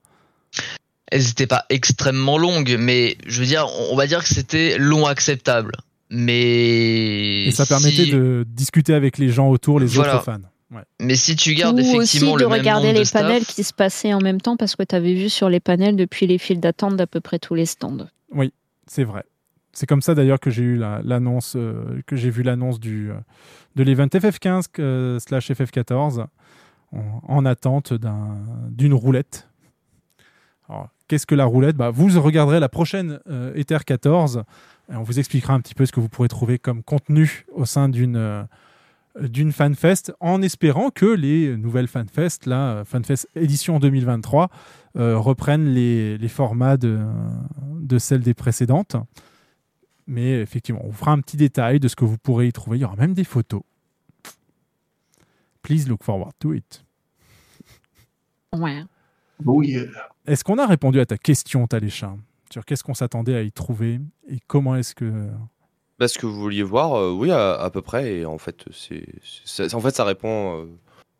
Elles 1.12 1.24
n'étaient 1.24 1.48
pas 1.48 1.66
extrêmement 1.70 2.38
longues, 2.38 2.76
mais 2.80 3.18
je 3.28 3.40
veux 3.40 3.46
dire, 3.46 3.66
on 3.92 3.96
va 3.96 4.08
dire 4.08 4.22
que 4.24 4.30
c'était 4.30 4.78
long 4.78 5.06
acceptable. 5.06 5.72
Mais 6.10 7.46
Et 7.46 7.52
ça 7.52 7.66
permettait 7.66 8.06
si- 8.06 8.12
de 8.12 8.46
discuter 8.48 8.94
avec 8.94 9.18
les 9.18 9.30
gens 9.30 9.50
autour, 9.50 9.80
les 9.80 9.88
Voilà. 9.88 10.16
autres 10.16 10.24
fans. 10.26 10.40
Ouais. 10.72 10.82
Mais 11.00 11.16
si 11.16 11.36
tu 11.38 11.54
gardes 11.54 11.78
Ou 11.78 11.82
aussi 11.82 11.96
effectivement 11.96 12.36
de 12.36 12.42
le 12.42 12.50
même 12.50 12.60
regarder 12.60 12.92
les 12.92 13.00
de 13.00 13.04
staff, 13.06 13.22
panels 13.22 13.46
qui 13.46 13.64
se 13.64 13.74
passaient 13.74 14.14
en 14.14 14.20
même 14.20 14.42
temps 14.42 14.58
parce 14.58 14.76
que 14.76 14.84
tu 14.84 14.96
avais 14.96 15.14
vu 15.14 15.30
sur 15.30 15.50
les 15.50 15.62
panels 15.62 15.96
depuis 15.96 16.28
les 16.28 16.38
files 16.38 16.60
d'attente 16.60 16.98
d'à 16.98 17.08
peu 17.08 17.22
près 17.22 17.40
tous 17.40 17.56
les 17.56 17.66
stands. 17.66 18.08
Oui, 18.32 18.52
c'est 18.86 19.06
vrai. 19.06 19.24
C'est 19.72 19.86
comme 19.86 20.02
ça 20.02 20.14
d'ailleurs 20.14 20.40
que 20.42 20.50
j'ai 20.50 20.64
eu 20.64 20.76
la- 20.76 21.02
l'annonce, 21.06 21.54
euh, 21.56 22.02
que 22.06 22.16
j'ai 22.18 22.30
vu 22.30 22.44
l'annonce 22.44 22.80
du 22.82 23.12
euh, 23.12 23.16
de 23.78 23.84
l'event 23.84 24.08
FF15 24.08 24.66
euh, 24.80 25.20
slash 25.20 25.52
FF14 25.52 26.26
en, 26.92 27.22
en 27.28 27.46
attente 27.46 27.94
d'un- 27.94 28.38
d'une 28.70 28.94
roulette. 28.94 29.50
Qu'est-ce 31.08 31.26
que 31.26 31.36
la 31.36 31.46
roulette? 31.46 31.78
Bah, 31.78 31.90
Vous 31.90 32.10
regarderez 32.22 32.60
la 32.60 32.68
prochaine 32.68 33.20
euh, 33.30 33.54
Ether 33.56 33.78
14 33.86 34.44
et 34.92 34.96
on 34.96 35.04
vous 35.04 35.20
expliquera 35.20 35.54
un 35.54 35.62
petit 35.62 35.74
peu 35.76 35.86
ce 35.86 35.94
que 35.94 36.02
vous 36.02 36.10
pourrez 36.10 36.28
trouver 36.28 36.60
comme 36.60 36.84
contenu 36.84 37.46
au 37.54 37.64
sein 37.66 37.88
d'une 37.88 38.18
euh, 38.18 38.44
fanfest 39.54 40.12
en 40.20 40.42
espérant 40.42 40.90
que 40.90 41.06
les 41.06 41.56
nouvelles 41.56 41.88
fanfest, 41.88 42.40
euh, 42.48 42.84
fanfest 42.84 43.28
édition 43.36 43.80
2023, 43.80 44.50
euh, 44.98 45.18
reprennent 45.18 45.68
les, 45.74 46.18
les 46.18 46.28
formats 46.28 46.76
de, 46.76 47.00
de 47.80 47.98
celles 48.00 48.22
des 48.22 48.34
précédentes. 48.34 48.98
Mais 50.08 50.42
effectivement, 50.42 50.82
on 50.84 50.88
vous 50.90 50.94
fera 50.98 51.12
un 51.12 51.20
petit 51.20 51.38
détail 51.38 51.80
de 51.80 51.88
ce 51.88 51.96
que 51.96 52.04
vous 52.06 52.18
pourrez 52.18 52.48
y 52.48 52.52
trouver. 52.54 52.78
Il 52.78 52.82
y 52.82 52.86
aura 52.86 52.96
même 52.98 53.14
des 53.14 53.24
photos. 53.26 53.62
Please 55.68 55.90
look 55.90 56.02
forward 56.02 56.32
to 56.40 56.54
it. 56.54 56.82
Ouais. 58.54 58.86
Oh 59.46 59.62
yeah. 59.62 59.84
Est-ce 60.26 60.46
qu'on 60.46 60.60
a 60.60 60.66
répondu 60.66 61.02
à 61.02 61.06
ta 61.06 61.18
question, 61.18 61.68
Taléchin 61.68 62.20
Sur 62.50 62.64
qu'est-ce 62.64 62.86
qu'on 62.86 62.94
s'attendait 62.94 63.36
à 63.36 63.42
y 63.42 63.52
trouver 63.52 64.00
et 64.30 64.40
comment 64.48 64.78
est-ce 64.78 64.96
que. 64.96 65.28
Bah, 66.00 66.08
ce 66.08 66.18
que 66.18 66.26
vous 66.26 66.40
vouliez 66.40 66.64
voir, 66.64 66.94
euh, 66.94 67.12
oui, 67.12 67.32
à, 67.32 67.56
à 67.56 67.70
peu 67.70 67.82
près. 67.82 68.14
Et 68.14 68.26
en 68.26 68.38
fait, 68.38 68.64
c'est, 68.72 69.74
en 69.74 69.82
fait, 69.82 69.94
ça 69.94 70.06
répond 70.06 70.62
euh, 70.62 70.66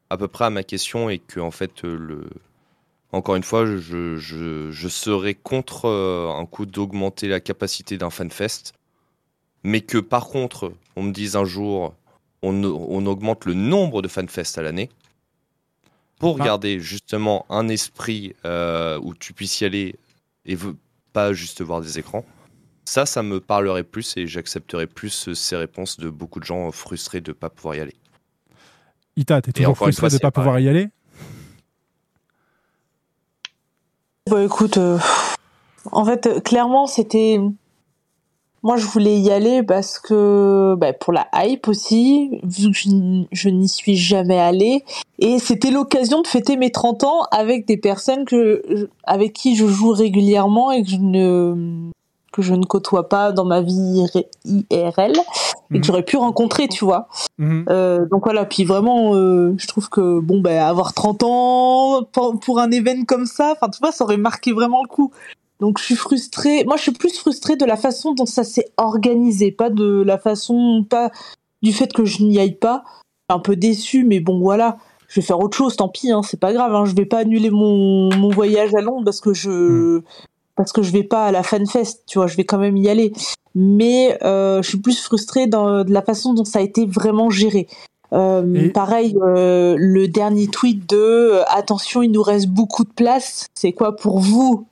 à 0.10 0.18
peu 0.18 0.30
près 0.30 0.46
à 0.46 0.50
ma 0.50 0.64
question 0.64 1.10
et 1.10 1.20
que 1.20 1.42
en 1.42 1.52
fait, 1.52 1.84
euh, 1.84 1.98
le, 1.98 2.30
encore 3.12 3.36
une 3.36 3.44
fois, 3.44 3.66
je, 3.66 4.16
je, 4.16 4.72
je 4.72 4.88
serais 4.88 5.34
contre 5.34 5.90
euh, 5.90 6.30
un 6.30 6.46
coup 6.46 6.66
d'augmenter 6.66 7.28
la 7.28 7.42
capacité 7.42 7.98
d'un 7.98 8.12
fanfest, 8.12 8.72
mais 9.64 9.82
que 9.82 9.98
par 9.98 10.28
contre, 10.28 10.72
on 10.96 11.04
me 11.04 11.12
dise 11.12 11.36
un 11.36 11.44
jour, 11.44 11.94
on, 12.42 12.64
on 12.64 13.06
augmente 13.06 13.46
le 13.46 13.54
nombre 13.54 14.02
de 14.02 14.08
fanfests 14.08 14.58
à 14.58 14.62
l'année 14.62 14.90
pour 16.20 16.38
garder 16.40 16.80
justement 16.80 17.46
un 17.50 17.68
esprit 17.68 18.36
euh, 18.46 19.00
où 19.02 19.14
tu 19.14 19.34
puisses 19.34 19.62
y 19.62 19.66
aller 19.66 19.96
et 20.46 20.58
pas 21.14 21.34
juste 21.34 21.62
voir 21.62 21.82
des 21.82 22.00
écrans. 22.00 22.26
Ça, 22.86 23.06
ça 23.06 23.22
me 23.22 23.40
parlerait 23.40 23.84
plus 23.84 24.16
et 24.18 24.28
j'accepterais 24.28 24.88
plus 24.88 25.34
ces 25.34 25.56
réponses 25.56 26.00
de 26.00 26.10
beaucoup 26.10 26.40
de 26.40 26.46
gens 26.46 26.72
frustrés 26.72 27.22
de 27.22 27.32
ne 27.32 27.34
pas 27.34 27.50
pouvoir 27.50 27.76
y 27.76 27.82
aller. 27.82 27.96
Ita, 29.18 29.42
t'es 29.42 29.52
toujours 29.52 29.76
frustré 29.76 30.02
fois, 30.02 30.10
de 30.10 30.16
ne 30.16 30.20
pas 30.20 30.32
pouvoir 30.32 30.60
y 30.60 30.70
aller? 30.70 30.90
Bah 34.30 34.44
écoute, 34.44 34.78
euh, 34.78 35.00
en 35.92 36.06
fait, 36.06 36.28
euh, 36.28 36.40
clairement, 36.40 36.86
c'était. 36.86 37.40
Moi, 38.68 38.76
je 38.76 38.86
voulais 38.86 39.18
y 39.18 39.32
aller 39.32 39.64
parce 39.64 39.98
que, 39.98 40.76
bah, 40.78 40.92
pour 40.92 41.14
la 41.14 41.26
hype 41.36 41.70
aussi, 41.70 42.38
vu 42.44 42.72
que 42.72 42.78
je, 43.32 43.48
n'y 43.48 43.70
suis 43.70 43.96
jamais 43.96 44.38
allée. 44.38 44.84
Et 45.20 45.40
c'était 45.40 45.72
l'occasion 45.72 46.22
de 46.22 46.28
fêter 46.28 46.58
mes 46.58 46.70
30 46.70 47.06
ans 47.06 47.22
avec 47.32 47.66
des 47.66 47.78
personnes 47.78 48.26
que, 48.26 48.90
avec 49.06 49.32
qui 49.32 49.56
je 49.56 49.68
joue 49.68 49.92
régulièrement 49.92 50.74
et 50.74 50.84
que 50.84 50.90
je 50.90 50.98
ne, 50.98 51.92
que 52.34 52.42
je 52.42 52.54
ne 52.56 52.66
côtoie 52.66 53.08
pas 53.08 53.32
dans 53.32 53.46
ma 53.46 53.62
vie 53.62 54.04
IR- 54.04 54.26
IRL 54.70 55.14
et 55.14 55.20
Mhm. 55.70 55.80
que 55.80 55.88
j'aurais 55.88 56.04
pu 56.04 56.18
rencontrer, 56.18 56.68
tu 56.68 56.84
vois. 56.84 57.08
Mhm. 57.38 57.66
Euh, 57.70 58.06
donc 58.12 58.26
voilà, 58.26 58.44
puis 58.44 58.66
vraiment, 58.66 59.16
euh, 59.16 59.56
je 59.58 59.68
trouve 59.68 59.88
que 59.88 60.20
bon, 60.20 60.42
ben 60.42 60.62
avoir 60.62 60.94
30 60.94 61.24
ans 61.24 62.04
pour 62.42 62.60
un 62.60 62.72
événement 62.72 63.06
comme 63.06 63.26
ça, 63.28 63.54
enfin 63.56 63.70
tu 63.70 63.80
vois, 63.80 63.94
ça 63.94 64.04
aurait 64.04 64.18
marqué 64.18 64.52
vraiment 64.52 64.82
le 64.84 64.90
coup. 64.90 65.12
Donc 65.60 65.80
je 65.80 65.84
suis 65.84 65.96
frustrée. 65.96 66.64
Moi, 66.66 66.78
je 66.78 66.84
suis 66.84 66.92
plus 66.92 67.18
frustrée 67.18 67.56
de 67.56 67.66
la 67.66 67.78
façon 67.78 68.14
dont 68.14 68.26
ça 68.26 68.44
s'est 68.44 68.68
organisé, 68.78 69.52
pas 69.52 69.70
de 69.70 70.04
la 70.04 70.18
façon, 70.18 70.86
pas 70.88 71.12
du 71.62 71.74
fait 71.74 71.92
que 71.92 72.06
je 72.06 72.24
n'y 72.24 72.40
aille 72.40 72.56
pas. 72.56 72.84
Un 73.30 73.40
peu 73.40 73.56
déçue, 73.56 74.06
mais 74.06 74.20
bon 74.20 74.40
voilà, 74.40 74.78
je 75.10 75.20
vais 75.20 75.26
faire 75.26 75.40
autre 75.40 75.58
chose. 75.58 75.76
Tant 75.76 75.90
pis, 75.90 76.12
hein, 76.12 76.22
c'est 76.24 76.40
pas 76.40 76.54
grave. 76.54 76.74
Hein, 76.74 76.86
je 76.86 76.96
vais 76.96 77.06
pas 77.06 77.20
annuler 77.20 77.50
mon, 77.50 78.10
mon 78.16 78.30
voyage 78.30 78.74
à 78.76 78.82
Londres 78.82 79.04
parce 79.06 79.20
que 79.20 79.34
je 79.34 80.02
parce 80.56 80.72
que 80.72 80.82
je 80.82 80.92
vais 80.92 81.04
pas 81.04 81.26
à 81.26 81.32
la 81.32 81.44
FanFest, 81.44 82.04
tu 82.08 82.18
vois, 82.18 82.28
je 82.28 82.36
vais 82.36 82.44
quand 82.44 82.58
même 82.58 82.78
y 82.78 82.90
aller. 82.90 83.14
Mais 83.54 84.18
euh, 84.24 84.62
je 84.62 84.70
suis 84.70 84.80
plus 84.80 85.00
frustrée 85.02 85.48
dans, 85.48 85.84
de 85.84 85.92
la 85.92 86.02
façon 86.02 86.34
dont 86.34 86.46
ça 86.46 86.60
a 86.60 86.62
été 86.62 86.86
vraiment 86.86 87.30
géré. 87.30 87.68
Euh, 88.14 88.70
Pareil, 88.72 89.16
euh, 89.22 89.76
le 89.78 90.08
dernier 90.08 90.48
tweet 90.48 90.90
de 90.90 91.42
attention, 91.48 92.02
il 92.02 92.12
nous 92.12 92.24
reste 92.24 92.48
beaucoup 92.48 92.84
de 92.84 92.92
place. 92.92 93.48
C'est 93.54 93.74
quoi 93.74 93.96
pour 93.96 94.20
vous? 94.20 94.66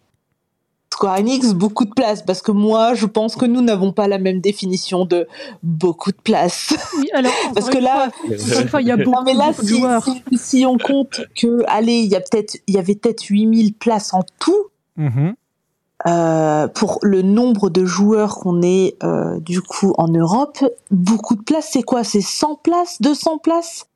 Square 0.96 1.20
Enix, 1.20 1.54
beaucoup 1.54 1.84
de 1.84 1.92
place, 1.94 2.22
parce 2.24 2.42
que 2.42 2.54
moi, 2.54 2.94
je 2.94 3.06
pense 3.06 3.36
que 3.36 3.46
nous 3.46 3.60
n'avons 3.62 3.92
pas 3.92 4.08
la 4.08 4.18
même 4.18 4.40
définition 4.40 5.04
de 5.04 5.28
beaucoup 5.62 6.14
de 6.14 6.22
place. 6.24 6.74
Oui, 6.98 7.10
alors, 7.14 7.34
parce 7.54 7.70
que 7.70 7.78
là, 7.80 8.10
fois, 8.70 8.82
il 8.82 8.88
y 8.88 8.92
a 8.92 8.96
Non, 8.98 9.04
beaucoup, 9.04 9.24
mais 9.26 9.34
là, 9.34 9.48
beaucoup 9.48 9.64
de 9.64 9.68
si, 9.68 9.78
joueurs. 9.78 10.06
si- 10.32 10.38
si 10.38 10.66
on 10.66 10.78
compte 10.78 11.20
que, 11.36 11.66
allez, 11.68 11.96
il 11.96 12.10
y 12.10 12.16
a 12.16 12.22
peut-être, 12.22 12.56
il 12.68 12.76
y 12.76 12.78
avait 12.78 12.96
peut-être 12.96 13.24
8000 13.26 13.74
places 13.74 14.14
en 14.14 14.22
tout. 14.40 14.68
Mhm. 14.96 15.36
Euh, 16.08 16.70
pour 16.70 17.00
le 17.02 17.22
nombre 17.22 17.70
de 17.70 17.84
joueurs 17.84 18.36
qu'on 18.38 18.62
est 18.62 18.96
euh, 19.04 19.38
du 19.42 19.62
coup 19.62 19.94
en 19.98 20.08
Europe, 20.08 20.60
beaucoup 20.92 21.36
de 21.36 21.42
places, 21.42 21.72
c'est 21.74 21.84
quoi? 21.84 22.06
C'est 22.06 22.22
100 22.22 22.56
places? 22.56 23.02
200 23.02 23.40
places? 23.40 23.88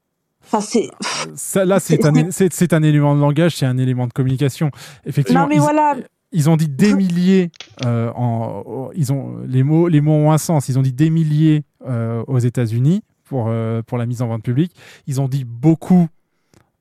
Enfin, 0.44 0.60
c'est. 0.60 0.90
Ça, 1.36 1.64
là, 1.64 1.80
c'est 1.80 2.04
un, 2.06 2.84
élément 2.84 3.16
de 3.16 3.22
langage, 3.22 3.56
c'est 3.56 3.66
un 3.66 3.78
élément 3.78 4.06
de 4.08 4.12
communication. 4.12 4.72
Effectivement, 5.06 5.44
Non, 5.44 5.48
mais 5.48 5.56
ils, 5.56 5.62
voilà. 5.62 5.96
Ils 6.32 6.50
ont 6.50 6.58
dit 6.58 6.68
des 6.70 6.94
milliers. 6.94 7.52
euh, 7.86 8.12
en, 8.16 8.90
ils 8.96 9.12
ont 9.12 9.38
les 9.46 9.64
mots, 9.64 9.88
les 9.88 10.02
mots 10.02 10.14
ont 10.14 10.32
un 10.32 10.38
sens. 10.38 10.70
Ils 10.70 10.78
ont 10.80 10.82
dit 10.82 10.94
des 10.94 11.10
milliers 11.10 11.64
euh, 11.86 12.24
aux 12.28 12.40
États-Unis 12.40 13.04
pour 13.26 13.46
euh, 13.48 13.82
pour 13.82 13.98
la 13.98 14.06
mise 14.06 14.22
en 14.22 14.28
vente 14.28 14.44
publique. 14.44 14.74
Ils 15.08 15.22
ont 15.22 15.28
dit 15.28 15.46
beaucoup 15.46 16.08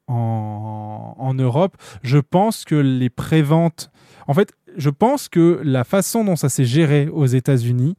en, 0.06 1.14
en 1.18 1.34
Europe. 1.34 1.76
Je 2.02 2.18
pense 2.18 2.64
que 2.64 2.74
les 2.74 3.10
préventes. 3.10 3.90
En 4.26 4.34
fait, 4.34 4.52
je 4.76 4.90
pense 4.90 5.28
que 5.28 5.60
la 5.64 5.84
façon 5.84 6.24
dont 6.24 6.36
ça 6.36 6.48
s'est 6.48 6.64
géré 6.64 7.08
aux 7.08 7.26
États-Unis 7.26 7.96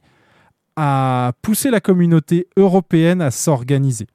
a 0.76 1.34
poussé 1.42 1.72
la 1.72 1.82
communauté 1.82 2.48
européenne 2.56 3.22
à 3.22 3.32
s'organiser. 3.32 4.08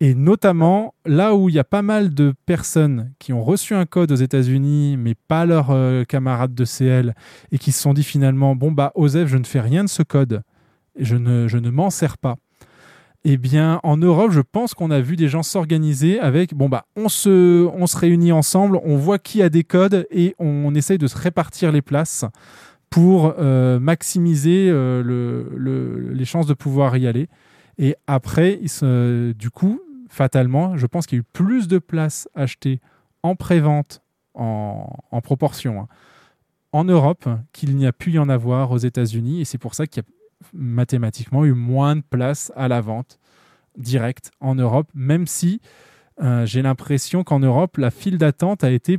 Et 0.00 0.14
notamment, 0.14 0.94
là 1.06 1.34
où 1.34 1.48
il 1.48 1.56
y 1.56 1.58
a 1.58 1.64
pas 1.64 1.82
mal 1.82 2.14
de 2.14 2.32
personnes 2.46 3.12
qui 3.18 3.32
ont 3.32 3.42
reçu 3.42 3.74
un 3.74 3.84
code 3.84 4.12
aux 4.12 4.16
États-Unis, 4.16 4.96
mais 4.96 5.14
pas 5.16 5.44
leurs 5.44 5.70
euh, 5.70 6.04
camarades 6.04 6.54
de 6.54 6.64
CL, 6.64 7.14
et 7.50 7.58
qui 7.58 7.72
se 7.72 7.82
sont 7.82 7.94
dit 7.94 8.04
finalement, 8.04 8.54
bon, 8.54 8.70
bah, 8.70 8.92
Osef, 8.94 9.28
je 9.28 9.36
ne 9.38 9.44
fais 9.44 9.60
rien 9.60 9.82
de 9.82 9.88
ce 9.88 10.04
code, 10.04 10.42
je 10.98 11.16
ne, 11.16 11.48
je 11.48 11.58
ne 11.58 11.70
m'en 11.70 11.90
sers 11.90 12.16
pas. 12.16 12.36
Eh 13.24 13.36
bien, 13.36 13.80
en 13.82 13.96
Europe, 13.96 14.30
je 14.30 14.40
pense 14.40 14.74
qu'on 14.74 14.92
a 14.92 15.00
vu 15.00 15.16
des 15.16 15.26
gens 15.26 15.42
s'organiser 15.42 16.20
avec 16.20 16.54
bon 16.54 16.68
bah 16.68 16.86
on 16.94 17.08
se 17.08 17.66
on 17.74 17.88
se 17.88 17.96
réunit 17.96 18.30
ensemble, 18.30 18.78
on 18.84 18.96
voit 18.96 19.18
qui 19.18 19.42
a 19.42 19.48
des 19.48 19.64
codes 19.64 20.06
et 20.12 20.36
on, 20.38 20.72
essaye 20.76 20.98
de 20.98 21.08
se 21.08 21.18
répartir 21.18 21.72
les 21.72 21.82
places 21.82 22.24
pour 22.90 23.34
euh, 23.40 23.80
maximiser 23.80 24.68
euh, 24.70 25.02
le, 25.02 25.50
le- 25.56 26.12
les 26.12 26.24
chances 26.24 26.46
de 26.46 26.54
pouvoir 26.54 26.96
y 26.96 27.08
aller. 27.08 27.28
Et 27.76 27.96
après, 28.06 28.60
du 29.36 29.50
coup, 29.50 29.80
fatalement, 30.18 30.76
je 30.76 30.86
pense 30.86 31.06
qu'il 31.06 31.16
y 31.16 31.20
a 31.20 31.22
eu 31.22 31.32
plus 31.32 31.68
de 31.68 31.78
places 31.78 32.28
achetées 32.34 32.80
en 33.22 33.36
pré-vente 33.36 34.02
en, 34.34 35.20
proportion 35.22 35.82
hein, 35.82 35.88
en 36.72 36.84
Europe 36.84 37.28
qu'il 37.52 37.76
n'y 37.76 37.86
a 37.86 37.92
pu 37.92 38.12
y 38.12 38.18
en 38.18 38.28
avoir 38.28 38.72
aux 38.72 38.78
États-Unis. 38.78 39.40
Et 39.40 39.44
c'est 39.44 39.58
pour 39.58 39.74
ça 39.74 39.86
qu'il 39.86 40.02
y 40.02 40.06
a 40.06 40.08
mathématiquement 40.52 41.44
eu 41.44 41.52
moins 41.52 41.94
de 41.94 42.02
places 42.02 42.52
à 42.56 42.66
la 42.66 42.80
vente 42.80 43.20
directe 43.76 44.32
en 44.40 44.56
Europe, 44.56 44.88
même 44.92 45.28
si 45.28 45.60
euh, 46.20 46.44
j'ai 46.46 46.62
l'impression 46.62 47.22
qu'en 47.22 47.38
Europe, 47.38 47.76
la 47.76 47.92
file 47.92 48.18
d'attente 48.18 48.64
a 48.64 48.70
été 48.72 48.98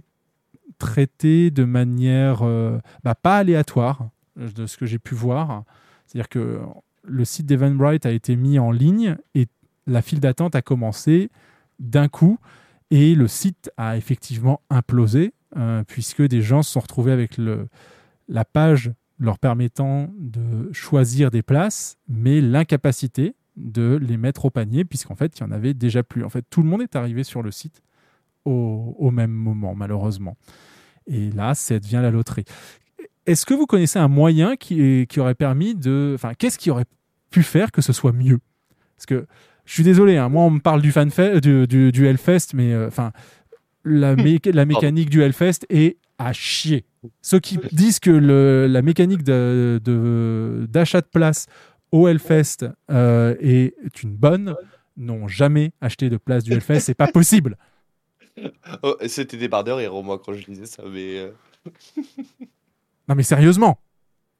traitée 0.78 1.52
de 1.52 1.66
manière 1.66 2.44
euh, 2.44 2.80
bah, 3.04 3.16
pas 3.16 3.38
aléatoire, 3.38 4.10
de 4.38 4.66
ce 4.66 4.78
que 4.78 4.86
j'ai 4.86 5.00
pu 5.00 5.16
voir. 5.16 5.64
C'est-à-dire 6.06 6.30
que 6.30 6.62
le 7.04 7.26
site 7.26 7.46
d'Eventbrite 7.46 8.06
a 8.06 8.12
été 8.12 8.38
mis 8.38 8.58
en 8.58 8.72
ligne 8.72 9.18
et 9.36 9.48
la 9.90 10.02
file 10.02 10.20
d'attente 10.20 10.56
a 10.56 10.62
commencé 10.62 11.30
d'un 11.80 12.08
coup 12.08 12.38
et 12.92 13.16
le 13.16 13.28
site 13.28 13.72
a 13.78 13.98
effectivement 13.98 14.62
implosé 14.70 15.34
euh, 15.58 15.84
puisque 15.88 16.22
des 16.22 16.42
gens 16.42 16.64
se 16.64 16.72
sont 16.72 16.80
retrouvés 16.80 17.12
avec 17.12 17.38
la 18.28 18.46
page 18.46 18.92
leur 19.20 19.38
permettant 19.38 20.10
de 20.18 20.72
choisir 20.72 21.30
des 21.30 21.42
places, 21.42 21.98
mais 22.08 22.40
l'incapacité 22.40 23.36
de 23.58 24.00
les 24.02 24.16
mettre 24.16 24.46
au 24.46 24.50
panier, 24.50 24.86
puisqu'en 24.86 25.16
fait, 25.16 25.38
il 25.38 25.42
y 25.42 25.44
en 25.44 25.52
avait 25.52 25.74
déjà 25.74 26.04
plus. 26.04 26.24
En 26.24 26.30
fait, 26.30 26.46
tout 26.50 26.62
le 26.62 26.70
monde 26.70 26.82
est 26.82 26.96
arrivé 26.96 27.24
sur 27.24 27.44
le 27.44 27.52
site 27.52 27.82
au, 28.46 28.96
au 28.98 29.12
même 29.12 29.32
moment, 29.32 29.76
malheureusement. 29.76 30.38
Et 31.06 31.32
là, 31.32 31.54
ça 31.56 31.80
devient 31.80 32.00
la 32.02 32.12
loterie. 32.12 32.46
Est-ce 33.26 33.46
que 33.46 33.54
vous 33.54 33.66
connaissez 33.66 34.00
un 34.00 34.08
moyen 34.08 34.56
qui, 34.56 35.06
qui 35.08 35.20
aurait 35.20 35.36
permis 35.36 35.76
de... 35.76 36.14
Enfin, 36.16 36.34
qu'est-ce 36.34 36.58
qui 36.58 36.72
aurait 36.72 36.86
pu 37.30 37.44
faire 37.44 37.72
que 37.72 37.82
ce 37.82 37.92
soit 37.92 38.14
mieux? 38.14 38.40
Parce 38.96 39.06
que, 39.06 39.28
je 39.70 39.74
suis 39.76 39.84
désolé, 39.84 40.18
hein, 40.18 40.30
moi, 40.30 40.44
on 40.46 40.50
me 40.50 40.60
parle 40.60 40.82
du, 40.82 40.92
fanfe- 40.92 41.40
du, 41.42 41.68
du, 41.68 41.92
du 41.92 42.08
Hellfest, 42.08 42.56
mais 42.56 42.74
euh, 42.74 42.88
enfin, 42.88 43.12
la, 43.86 44.16
mé- 44.16 44.52
la 44.52 44.66
mécanique 44.66 45.12
du 45.12 45.22
Hellfest 45.22 45.60
est 45.70 45.98
à 46.18 46.34
chier. 46.34 46.86
Ceux 47.22 47.40
qui 47.40 47.60
disent 47.72 48.00
que 48.00 48.10
le- 48.10 48.66
la 48.68 48.82
mécanique 48.82 49.22
de- 49.24 49.80
de- 49.84 50.66
d'achat 50.68 51.02
de, 51.02 51.06
place 51.06 51.46
au 51.92 52.08
Hellfest 52.08 52.66
euh, 52.90 53.36
est 53.40 53.74
une 54.02 54.16
bonne 54.16 54.56
n'ont 54.98 55.28
jamais 55.28 55.72
acheté 55.82 56.10
de 56.10 56.18
place 56.18 56.44
du 56.44 56.52
Hellfest. 56.54 56.80
C'est 56.80 56.96
pas 56.96 57.08
possible. 57.08 57.56
Oh, 58.84 58.96
C'était 59.08 59.36
débardeur 59.36 59.82
et 59.82 59.90
moi 59.90 60.18
quand 60.24 60.32
je 60.34 60.46
lisais 60.48 60.66
ça, 60.66 60.82
mais. 60.90 61.20
euh, 61.20 61.32
Non 63.08 63.16
mais 63.16 63.24
sérieusement. 63.24 63.80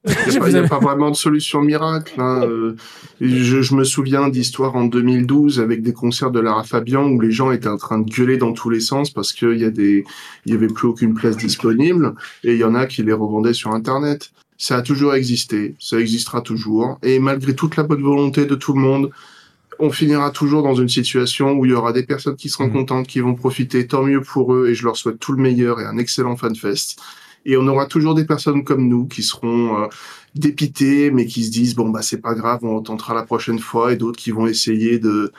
Il 0.06 0.30
n'y 0.32 0.56
a, 0.56 0.62
pas- 0.66 0.76
a 0.76 0.78
vraiment 0.80 1.10
de 1.10 1.16
solution 1.16 1.60
miracle. 1.60 2.14
hein. 2.18 2.42
Euh, 2.44 2.74
Je, 3.20 3.60
je 3.60 3.74
me 3.74 3.84
souviens 3.84 4.28
d'histoires 4.30 4.74
en 4.74 4.84
2012 4.86 5.60
avec 5.60 5.82
des 5.82 5.92
concerts 5.92 6.30
de 6.30 6.40
Lara 6.40 6.64
Fabian 6.64 7.04
où 7.06 7.20
les 7.20 7.30
gens 7.30 7.50
étaient 7.50 7.68
en 7.68 7.76
train 7.76 7.98
de 7.98 8.10
gueuler 8.10 8.38
dans 8.38 8.52
tous 8.52 8.70
les 8.70 8.80
sens 8.80 9.10
parce 9.10 9.32
qu'il 9.34 9.58
y 9.58 9.64
a 9.64 9.70
des, 9.70 10.04
il 10.46 10.52
y 10.52 10.56
avait 10.56 10.68
plus 10.68 10.88
aucune 10.88 11.12
place 11.14 11.36
disponible 11.36 12.14
et 12.44 12.52
il 12.54 12.58
y 12.58 12.64
en 12.64 12.74
a 12.74 12.86
qui 12.86 13.02
les 13.02 13.12
revendaient 13.12 13.52
sur 13.52 13.72
Internet. 13.72 14.30
Ça 14.56 14.76
a 14.76 14.82
toujours 14.82 15.14
existé, 15.14 15.74
ça 15.78 15.98
existera 16.00 16.40
toujours 16.40 16.98
et 17.02 17.18
malgré 17.18 17.54
toute 17.54 17.76
la 17.76 17.82
bonne 17.82 18.02
volonté 18.02 18.46
de 18.46 18.54
tout 18.54 18.72
le 18.72 18.80
monde, 18.80 19.10
on 19.78 19.90
finira 19.90 20.30
toujours 20.30 20.62
dans 20.62 20.74
une 20.74 20.88
situation 20.90 21.52
où 21.52 21.64
il 21.66 21.70
y 21.72 21.74
aura 21.74 21.92
des 21.92 22.02
personnes 22.04 22.36
qui 22.36 22.48
seront 22.50 22.68
contentes, 22.70 23.06
qui 23.06 23.20
vont 23.20 23.34
profiter, 23.34 23.86
tant 23.86 24.02
mieux 24.02 24.20
pour 24.22 24.54
eux 24.54 24.68
et 24.68 24.74
je 24.74 24.84
leur 24.84 24.96
souhaite 24.96 25.18
tout 25.18 25.32
le 25.32 25.42
meilleur 25.42 25.78
et 25.80 25.84
un 25.84 25.98
excellent 25.98 26.36
fanfest. 26.36 26.96
Et 27.44 27.56
on 27.56 27.66
aura 27.66 27.86
toujours 27.86 28.14
des 28.14 28.24
personnes 28.24 28.64
comme 28.64 28.86
nous 28.88 29.06
qui 29.06 29.22
seront 29.22 29.82
euh, 29.82 29.86
dépitées, 30.34 31.10
mais 31.10 31.26
qui 31.26 31.44
se 31.44 31.50
disent 31.50 31.74
bon 31.74 31.88
bah 31.90 32.02
c'est 32.02 32.20
pas 32.20 32.34
grave, 32.34 32.60
on 32.62 32.80
tentera 32.82 33.14
la 33.14 33.22
prochaine 33.22 33.58
fois, 33.58 33.92
et 33.92 33.96
d'autres 33.96 34.18
qui 34.18 34.30
vont 34.30 34.46
essayer 34.46 34.98
de 34.98 35.32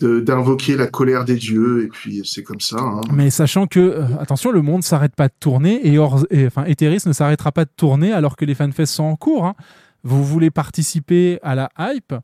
d'invoquer 0.00 0.76
la 0.76 0.88
colère 0.88 1.24
des 1.24 1.36
dieux, 1.36 1.84
et 1.84 1.88
puis 1.88 2.20
c'est 2.24 2.42
comme 2.42 2.60
ça. 2.60 2.76
Hein. 2.78 3.00
Mais 3.14 3.30
sachant 3.30 3.66
que, 3.66 3.80
euh, 3.80 4.04
attention, 4.20 4.50
le 4.50 4.60
monde 4.60 4.82
s'arrête 4.82 5.16
pas 5.16 5.28
de 5.28 5.32
tourner 5.40 5.80
et, 5.88 5.96
Or- 5.96 6.26
et, 6.30 6.48
enfin, 6.48 6.64
Etheris 6.66 7.04
ne 7.06 7.14
s'arrêtera 7.14 7.50
pas 7.50 7.64
de 7.64 7.70
tourner 7.74 8.12
alors 8.12 8.36
que 8.36 8.44
les 8.44 8.54
fanfests 8.54 8.92
sont 8.92 9.04
en 9.04 9.16
cours. 9.16 9.46
hein. 9.46 9.54
Vous 10.04 10.22
voulez 10.22 10.50
participer 10.50 11.38
à 11.42 11.54
la 11.54 11.70
hype? 11.78 12.14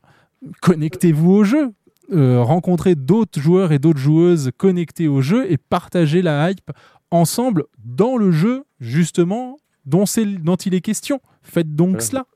Connectez-vous 0.61 1.31
au 1.31 1.45
jeu. 1.45 1.71
Euh, 2.13 2.43
rencontrez 2.43 2.95
d'autres 2.95 3.41
joueurs 3.41 3.73
et 3.73 3.79
d'autres 3.79 3.99
joueuses 3.99 4.51
connectés 4.59 5.09
au 5.09 5.23
jeu 5.23 5.51
et 5.51 5.57
partagez 5.57 6.21
la 6.21 6.51
hype 6.51 6.71
ensemble 7.13 7.65
dans 7.85 8.17
le 8.17 8.31
jeu, 8.33 8.65
justement, 8.81 9.59
dont, 9.87 10.07
c'est- 10.07 10.25
dont 10.25 10.57
il 10.57 10.75
est 10.75 10.81
question. 10.81 11.21
Faites 11.43 11.75
donc 11.75 11.97
Ouais. 11.97 12.01
cela. 12.01 12.27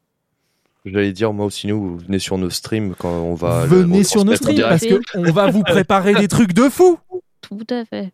J'allais 0.85 1.13
dire, 1.13 1.33
moi 1.33 1.47
aussi, 1.47 1.67
nous, 1.67 1.81
vous 1.81 1.99
venez 1.99 2.19
sur 2.21 2.39
nos 2.39 2.51
streams 2.51 2.95
quand 2.97 3.11
on 3.11 3.35
va. 3.35 3.63
le 3.67 3.83
Venez 3.83 4.05
sur 4.05 4.25
nos 4.25 4.37
streams 4.37 4.61
parce 4.61 4.85
qu'on 4.87 5.33
va 5.33 5.51
vous 5.51 5.63
préparer 5.65 6.15
des 6.15 6.29
trucs 6.29 6.53
de 6.53 6.69
fou. 6.69 6.99
Tout 7.41 7.67
à 7.71 7.85
fait. 7.85 8.13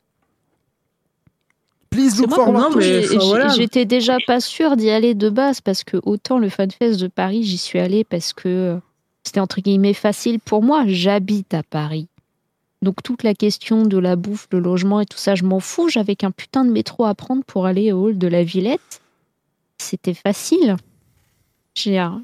Please 1.91 2.19
look 2.19 2.31
forward 2.33 2.81
j'étais 3.55 3.85
déjà 3.85 4.17
pas 4.27 4.41
sûre 4.41 4.77
d'y 4.77 4.89
aller 4.89 5.15
de 5.15 5.29
base 5.29 5.61
parce 5.61 5.85
que 5.85 5.99
autant 6.05 6.39
le 6.39 6.49
FanFest 6.49 6.99
de 6.99 7.07
Paris, 7.09 7.43
j'y 7.43 7.59
suis 7.59 7.79
allée 7.79 8.03
parce 8.05 8.33
que 8.33 8.79
c'était 9.25 9.41
entre 9.41 9.61
guillemets 9.61 9.93
facile 9.93 10.41
pour 10.41 10.63
moi. 10.63 10.85
J'habite 10.87 11.53
à 11.53 11.63
Paris. 11.63 12.09
Donc 12.83 13.03
toute 13.03 13.23
la 13.23 13.35
question 13.35 13.85
de 13.85 13.97
la 13.99 14.17
bouffe, 14.17 14.49
le 14.51 14.59
logement 14.59 15.01
et 15.01 15.07
tout 15.07 15.17
ça, 15.19 15.35
je 15.37 15.45
m'en 15.45 15.61
fous. 15.61 15.89
J'avais 15.89 16.17
qu'un 16.17 16.33
putain 16.33 16.65
de 16.65 16.71
métro 16.71 17.05
à 17.05 17.15
prendre 17.15 17.45
pour 17.45 17.67
aller 17.67 17.93
au 17.93 18.07
hall 18.07 18.19
de 18.19 18.27
la 18.27 18.43
Villette. 18.43 19.01
C'était 19.79 20.15
facile. 20.15 20.77
J'ai 21.75 21.99
un- 21.99 22.23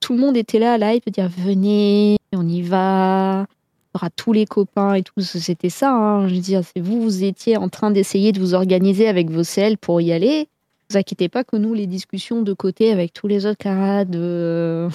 Tout 0.00 0.12
le 0.12 0.20
monde 0.20 0.36
était 0.36 0.58
là 0.58 0.74
à 0.74 0.94
hype, 0.94 1.08
dire 1.10 1.28
venez, 1.38 2.18
on 2.34 2.46
y 2.46 2.60
va, 2.62 3.46
il 3.48 3.96
y 3.96 3.98
aura 3.98 4.10
tous 4.10 4.32
les 4.34 4.44
copains 4.44 4.94
et 4.94 5.02
tout. 5.02 5.20
C'était 5.20 5.70
ça. 5.70 5.90
hein. 5.90 6.28
Je 6.28 6.34
veux 6.34 6.40
dire, 6.40 6.60
vous, 6.76 7.00
vous 7.02 7.24
étiez 7.24 7.56
en 7.56 7.68
train 7.70 7.90
d'essayer 7.90 8.32
de 8.32 8.38
vous 8.40 8.52
organiser 8.54 9.08
avec 9.08 9.30
vos 9.30 9.42
CL 9.42 9.78
pour 9.78 10.00
y 10.02 10.12
aller. 10.12 10.48
vous 10.90 10.98
inquiétez 10.98 11.28
pas 11.30 11.44
que 11.44 11.56
nous, 11.56 11.72
les 11.74 11.86
discussions 11.86 12.42
de 12.42 12.52
côté 12.52 12.92
avec 12.92 13.12
tous 13.14 13.26
les 13.26 13.46
autres 13.46 13.58
camarades 13.58 14.14
euh, 14.14 14.90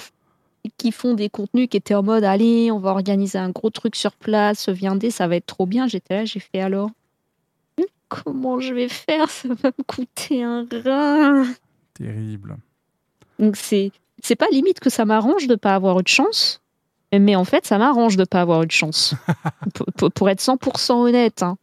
qui 0.78 0.92
font 0.92 1.14
des 1.14 1.28
contenus 1.28 1.68
qui 1.68 1.76
étaient 1.76 1.94
en 1.94 2.02
mode 2.02 2.24
allez, 2.24 2.70
on 2.70 2.78
va 2.78 2.90
organiser 2.90 3.38
un 3.38 3.50
gros 3.50 3.70
truc 3.70 3.96
sur 3.96 4.12
place, 4.12 4.68
viendez, 4.68 5.10
ça 5.10 5.26
va 5.26 5.36
être 5.36 5.46
trop 5.46 5.66
bien. 5.66 5.86
J'étais 5.88 6.14
là, 6.18 6.24
j'ai 6.24 6.40
fait 6.40 6.60
alors. 6.60 6.90
Comment 8.08 8.60
je 8.60 8.74
vais 8.74 8.88
faire? 8.88 9.30
Ça 9.30 9.48
va 9.48 9.70
me 9.78 9.82
coûter 9.84 10.42
un 10.42 10.66
rein. 10.84 11.46
Terrible. 11.94 12.56
Donc 13.38 13.56
c'est 13.56 13.90
c'est 14.22 14.36
pas 14.36 14.46
limite 14.52 14.78
que 14.80 14.90
ça 14.90 15.04
m'arrange 15.04 15.46
de 15.48 15.54
pas 15.54 15.74
avoir 15.74 15.98
eu 15.98 16.02
de 16.02 16.08
chance, 16.08 16.60
mais 17.12 17.34
en 17.34 17.44
fait 17.44 17.66
ça 17.66 17.78
m'arrange 17.78 18.16
de 18.16 18.24
pas 18.24 18.42
avoir 18.42 18.62
eu 18.62 18.66
de 18.66 18.70
chance. 18.72 19.14
pour, 19.74 19.86
pour- 19.96 20.12
pour 20.12 20.28
être 20.28 20.40
100% 20.42 20.92
honnête. 20.92 21.42
hein. 21.42 21.56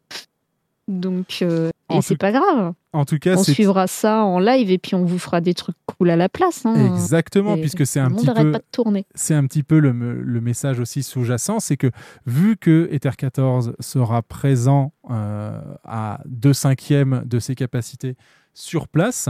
Donc 0.90 1.40
euh, 1.44 1.70
et 1.92 2.02
c'est 2.02 2.18
pas 2.18 2.32
grave. 2.32 2.74
En 2.94 3.06
tout 3.06 3.20
cas, 3.20 3.36
on 3.38 3.44
suivra 3.44 3.86
ça 3.88 4.24
en 4.24 4.40
live 4.40 4.72
et 4.72 4.80
puis 4.80 4.96
on 4.96 5.06
vous 5.06 5.20
fera 5.20 5.40
des 5.42 5.54
trucs 5.54 5.76
cool 5.86 6.10
à 6.10 6.16
la 6.16 6.28
place. 6.30 6.66
hein. 6.66 6.74
Exactement, 6.96 7.56
Et 7.56 7.62
puisque 7.62 7.86
c'est 7.86 8.00
un 8.00 8.10
petit 8.10 8.26
peu, 8.26 8.52
pas 8.52 8.58
de 8.58 8.64
tourner. 8.72 9.06
c'est 9.14 9.36
un 9.36 9.46
petit 9.46 9.62
peu 9.64 9.78
le, 9.80 9.94
me- 9.94 10.20
le 10.22 10.42
message 10.42 10.80
aussi 10.80 11.04
sous-jacent, 11.04 11.60
c'est 11.60 11.78
que 11.78 11.92
vu 12.26 12.58
que 12.58 12.90
Ether 12.92 13.12
14 13.16 13.74
sera 13.80 14.24
présent 14.24 14.92
euh, 15.12 15.62
à 15.84 16.22
2 16.26 16.54
cinquièmes 16.54 17.22
de 17.26 17.38
ses 17.40 17.54
capacités 17.54 18.16
sur 18.56 18.88
place, 18.88 19.30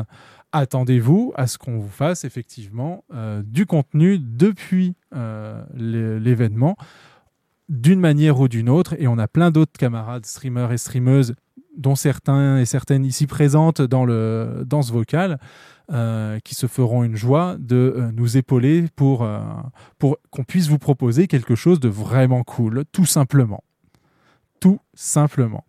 attendez-vous 0.54 1.34
à 1.36 1.46
ce 1.48 1.58
qu'on 1.58 1.78
vous 1.78 1.90
fasse 1.90 2.24
effectivement 2.24 3.04
euh, 3.14 3.42
du 3.46 3.66
contenu 3.66 4.18
depuis 4.20 4.96
euh, 5.16 5.62
l'é- 5.76 6.20
l'événement 6.20 6.76
d'une 7.68 8.00
manière 8.00 8.40
ou 8.40 8.48
d'une 8.48 8.70
autre. 8.70 8.96
Et 8.98 9.08
on 9.08 9.18
a 9.20 9.28
plein 9.28 9.52
d'autres 9.52 9.74
camarades 9.78 10.26
streamers 10.26 10.72
et 10.72 10.78
streameuses, 10.78 11.36
dont 11.78 11.96
certains 11.96 12.58
et 12.58 12.66
certaines 12.66 13.06
ici 13.06 13.28
présentes 13.28 13.82
dans, 13.82 14.06
le, 14.06 14.64
dans 14.66 14.82
ce 14.82 14.92
vocal, 14.92 15.40
euh, 15.92 16.38
qui 16.44 16.54
se 16.54 16.68
feront 16.68 17.04
une 17.04 17.16
joie 17.16 17.56
de 17.58 17.76
euh, 17.76 18.12
nous 18.14 18.38
épauler 18.38 18.86
pour, 18.96 19.24
euh, 19.24 19.40
pour 19.98 20.18
qu'on 20.30 20.44
puisse 20.44 20.68
vous 20.68 20.78
proposer 20.78 21.26
quelque 21.26 21.56
chose 21.56 21.80
de 21.80 21.90
vraiment 21.90 22.44
cool, 22.44 22.84
tout 22.92 23.08
simplement. 23.08 23.64
Tout 24.60 24.80
simplement. 24.94 25.66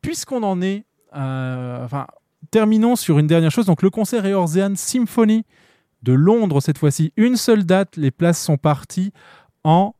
Puisqu'on 0.00 0.42
en 0.42 0.62
est, 0.62 0.86
enfin, 1.12 2.06
terminons 2.50 2.96
sur 2.96 3.18
une 3.18 3.26
dernière 3.26 3.50
chose. 3.50 3.66
Donc, 3.66 3.82
le 3.82 3.90
concert 3.90 4.24
Eorzean 4.24 4.76
Symphony 4.76 5.44
de 6.02 6.12
Londres 6.14 6.60
cette 6.60 6.78
fois-ci, 6.78 7.12
une 7.18 7.36
seule 7.36 7.64
date. 7.64 7.96
Les 7.96 8.10
places 8.10 8.40
sont 8.40 8.56
parties 8.56 9.12
en, 9.62 9.94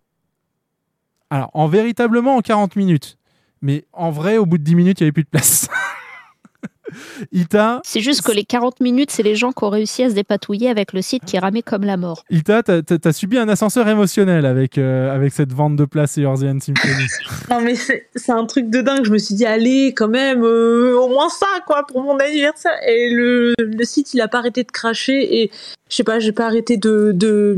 alors, 1.28 1.50
en 1.52 1.66
véritablement 1.66 2.36
en 2.36 2.40
40 2.40 2.76
minutes. 2.76 3.18
Mais 3.64 3.84
en 3.94 4.10
vrai, 4.10 4.36
au 4.36 4.44
bout 4.44 4.58
de 4.58 4.62
10 4.62 4.74
minutes, 4.74 5.00
il 5.00 5.04
n'y 5.04 5.06
avait 5.06 5.12
plus 5.12 5.24
de 5.24 5.28
place. 5.28 5.68
Ita, 7.32 7.80
C'est 7.82 8.02
juste 8.02 8.20
que 8.20 8.30
les 8.30 8.44
40 8.44 8.80
minutes, 8.80 9.10
c'est 9.10 9.22
les 9.22 9.36
gens 9.36 9.52
qui 9.52 9.64
ont 9.64 9.70
réussi 9.70 10.02
à 10.02 10.10
se 10.10 10.14
dépatouiller 10.14 10.68
avec 10.68 10.92
le 10.92 11.00
site 11.00 11.24
qui 11.24 11.38
ramait 11.38 11.62
comme 11.62 11.82
la 11.82 11.96
mort. 11.96 12.24
Ita, 12.30 12.62
t'as 12.62 12.82
as, 13.02 13.12
subi 13.12 13.38
un 13.38 13.48
ascenseur 13.48 13.88
émotionnel 13.88 14.44
avec, 14.44 14.76
euh, 14.76 15.12
avec 15.12 15.32
cette 15.32 15.50
vente 15.50 15.76
de 15.76 15.86
place 15.86 16.18
et 16.18 16.22
Eorzean 16.22 16.60
Symphony. 16.60 17.06
Non 17.50 17.62
mais 17.62 17.74
c'est 17.74 18.06
c'est 18.14 18.32
un 18.32 18.44
truc 18.44 18.68
de 18.68 18.82
dingue. 18.82 19.06
Je 19.06 19.10
me 19.10 19.18
suis 19.18 19.34
dit 19.34 19.46
allez 19.46 19.94
quand 19.96 20.08
même 20.08 20.44
euh, 20.44 20.94
au 20.98 21.08
moins 21.08 21.30
ça 21.30 21.46
quoi 21.66 21.86
pour 21.86 22.02
mon 22.02 22.18
anniversaire. 22.18 22.76
Et 22.86 23.10
le, 23.10 23.54
le 23.58 23.84
site 23.84 24.12
il 24.12 24.20
a 24.20 24.28
pas 24.28 24.38
arrêté 24.38 24.62
de 24.62 24.70
cracher 24.70 25.42
et 25.42 25.50
je 25.88 25.96
sais 25.96 26.04
pas 26.04 26.18
j'ai 26.18 26.32
pas 26.32 26.46
arrêté 26.46 26.76
de 26.76 27.12
de 27.14 27.56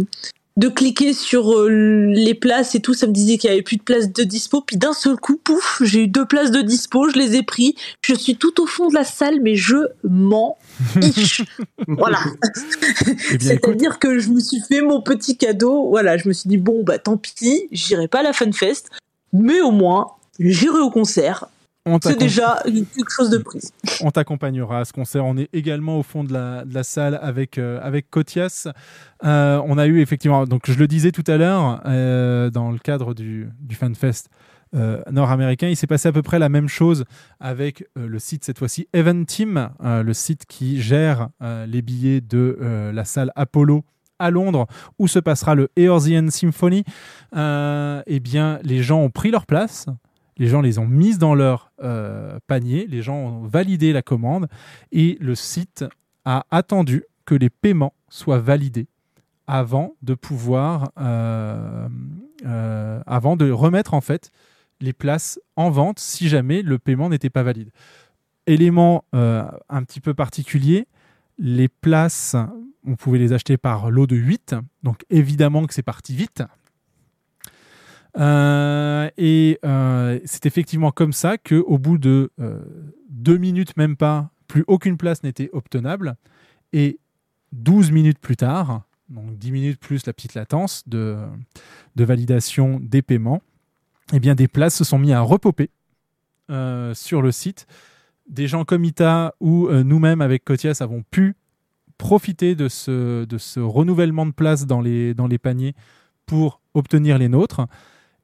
de 0.56 0.68
cliquer 0.68 1.12
sur 1.12 1.52
euh, 1.52 2.06
les 2.08 2.34
places 2.34 2.74
et 2.74 2.80
tout. 2.80 2.94
Ça 2.94 3.06
me 3.06 3.12
disait 3.12 3.36
qu'il 3.36 3.50
y 3.50 3.52
avait 3.52 3.62
plus 3.62 3.76
de 3.76 3.82
places 3.82 4.10
de 4.12 4.22
dispo. 4.22 4.62
Puis 4.62 4.76
d'un 4.76 4.92
seul 4.92 5.16
coup 5.16 5.36
pouf 5.36 5.82
j'ai 5.84 6.04
eu 6.04 6.08
deux 6.08 6.24
places 6.24 6.50
de 6.50 6.62
dispo. 6.62 7.08
Je 7.10 7.18
les 7.18 7.36
ai 7.36 7.42
pris. 7.42 7.74
Je 8.02 8.14
suis 8.14 8.36
tout 8.36 8.60
au 8.62 8.66
fond 8.66 8.88
de 8.88 8.94
la 8.94 9.04
salle 9.04 9.40
mais 9.42 9.54
je 9.54 9.76
m'en 10.04 10.56
fiche. 11.02 11.42
voilà. 11.86 12.20
Eh 13.06 13.38
C'est-à-dire 13.38 13.98
que 13.98 14.18
je 14.18 14.30
me 14.30 14.40
suis 14.40 14.60
fait 14.60 14.80
mon 14.80 15.02
petit 15.02 15.36
cadeau. 15.36 15.88
Voilà, 15.88 16.16
je 16.16 16.28
me 16.28 16.32
suis 16.32 16.48
dit 16.48 16.58
bon 16.58 16.82
bah 16.82 16.98
tant 16.98 17.16
pis, 17.16 17.68
j'irai 17.72 18.08
pas 18.08 18.20
à 18.20 18.22
la 18.22 18.32
FunFest, 18.32 18.90
mais 19.32 19.60
au 19.60 19.70
moins 19.70 20.12
j'irai 20.38 20.78
au 20.78 20.90
concert. 20.90 21.48
On 21.86 21.98
C'est 22.02 22.18
déjà 22.18 22.60
quelque 22.64 23.10
chose 23.10 23.30
de 23.30 23.38
prise. 23.38 23.72
on 24.02 24.10
t'accompagnera 24.10 24.80
à 24.80 24.84
ce 24.84 24.92
concert. 24.92 25.24
On 25.24 25.36
est 25.36 25.48
également 25.52 25.98
au 25.98 26.02
fond 26.02 26.24
de 26.24 26.32
la, 26.32 26.64
de 26.64 26.74
la 26.74 26.82
salle 26.82 27.18
avec, 27.22 27.58
euh, 27.58 27.78
avec 27.82 28.10
Kotias. 28.10 28.68
Euh, 29.24 29.62
on 29.64 29.78
a 29.78 29.86
eu 29.86 30.00
effectivement, 30.00 30.44
donc 30.44 30.70
je 30.70 30.78
le 30.78 30.86
disais 30.86 31.12
tout 31.12 31.24
à 31.26 31.36
l'heure, 31.36 31.80
euh, 31.86 32.50
dans 32.50 32.70
le 32.70 32.78
cadre 32.78 33.14
du, 33.14 33.48
du 33.60 33.74
FanFest 33.74 34.28
euh, 34.74 35.00
nord-américain, 35.10 35.68
il 35.68 35.76
s'est 35.76 35.86
passé 35.86 36.08
à 36.08 36.12
peu 36.12 36.22
près 36.22 36.38
la 36.38 36.48
même 36.48 36.68
chose 36.68 37.04
avec 37.40 37.86
euh, 37.96 38.06
le 38.08 38.18
site, 38.18 38.44
cette 38.44 38.58
fois-ci 38.58 38.88
Eventim, 38.92 39.70
euh, 39.82 40.02
le 40.02 40.12
site 40.12 40.44
qui 40.46 40.82
gère 40.82 41.28
les 41.40 41.82
billets 41.82 42.20
de 42.20 42.90
la 42.92 43.04
salle 43.04 43.30
Apollo 43.36 43.84
à 44.18 44.30
Londres, 44.30 44.66
où 44.98 45.08
se 45.08 45.18
passera 45.18 45.54
le 45.54 45.68
Eorzean 45.76 46.30
Symphony. 46.30 46.84
Eh 47.34 48.20
bien, 48.20 48.58
les 48.62 48.82
gens 48.82 49.00
ont 49.00 49.10
pris 49.10 49.30
leur 49.30 49.46
place. 49.46 49.86
Les 50.38 50.48
gens 50.48 50.60
les 50.60 50.78
ont 50.78 50.86
mises 50.86 51.18
dans 51.18 51.34
leur 51.34 51.72
euh, 51.82 52.38
panier, 52.46 52.86
les 52.86 53.02
gens 53.02 53.16
ont 53.16 53.46
validé 53.46 53.92
la 53.92 54.02
commande 54.02 54.48
et 54.92 55.16
le 55.20 55.34
site 55.34 55.84
a 56.24 56.44
attendu 56.50 57.04
que 57.24 57.34
les 57.34 57.50
paiements 57.50 57.94
soient 58.08 58.38
validés 58.38 58.86
avant 59.46 59.94
de 60.02 60.14
pouvoir, 60.14 60.92
euh, 60.98 61.88
euh, 62.44 63.00
avant 63.06 63.36
de 63.36 63.50
remettre 63.50 63.94
en 63.94 64.00
fait 64.00 64.30
les 64.80 64.92
places 64.92 65.40
en 65.54 65.70
vente 65.70 65.98
si 65.98 66.28
jamais 66.28 66.62
le 66.62 66.78
paiement 66.78 67.08
n'était 67.08 67.30
pas 67.30 67.42
valide. 67.42 67.70
Élément 68.46 69.04
un 69.12 69.82
petit 69.82 70.00
peu 70.00 70.14
particulier, 70.14 70.86
les 71.38 71.66
places, 71.66 72.36
on 72.86 72.94
pouvait 72.94 73.18
les 73.18 73.32
acheter 73.32 73.56
par 73.56 73.90
lot 73.90 74.06
de 74.06 74.14
8, 74.14 74.54
donc 74.84 75.04
évidemment 75.10 75.66
que 75.66 75.74
c'est 75.74 75.82
parti 75.82 76.14
vite. 76.14 76.44
Euh, 78.18 79.10
et 79.18 79.58
euh, 79.64 80.18
c'est 80.24 80.46
effectivement 80.46 80.90
comme 80.90 81.12
ça 81.12 81.36
que 81.38 81.56
au 81.56 81.78
bout 81.78 81.98
de 81.98 82.30
euh, 82.40 82.60
deux 83.10 83.36
minutes, 83.36 83.76
même 83.76 83.96
pas, 83.96 84.30
plus 84.48 84.64
aucune 84.66 84.96
place 84.96 85.22
n'était 85.22 85.50
obtenable. 85.52 86.16
Et 86.72 86.98
12 87.52 87.90
minutes 87.90 88.18
plus 88.18 88.36
tard, 88.36 88.82
donc 89.08 89.36
10 89.38 89.52
minutes 89.52 89.80
plus 89.80 90.06
la 90.06 90.12
petite 90.12 90.34
latence 90.34 90.82
de, 90.86 91.16
validation 91.96 92.80
des 92.80 93.02
paiements, 93.02 93.42
eh 94.12 94.20
bien 94.20 94.34
des 94.34 94.48
places 94.48 94.76
se 94.76 94.84
sont 94.84 94.98
mis 94.98 95.12
à 95.12 95.20
repoper 95.20 95.70
sur 96.48 97.22
le 97.22 97.32
site. 97.32 97.66
Des 98.28 98.48
gens 98.48 98.64
comme 98.64 98.84
Ita 98.84 99.34
ou 99.40 99.70
nous-mêmes 99.70 100.20
avec 100.20 100.44
Kotias 100.44 100.78
avons 100.80 101.02
pu 101.10 101.34
profiter 101.98 102.54
de 102.54 102.68
ce, 102.68 103.24
de 103.24 103.38
ce 103.38 103.60
renouvellement 103.60 104.26
de 104.26 104.32
places 104.32 104.66
dans 104.66 104.80
les, 104.80 105.14
dans 105.14 105.28
les 105.28 105.38
paniers 105.38 105.74
pour 106.26 106.60
obtenir 106.74 107.16
les 107.18 107.28
nôtres. 107.28 107.66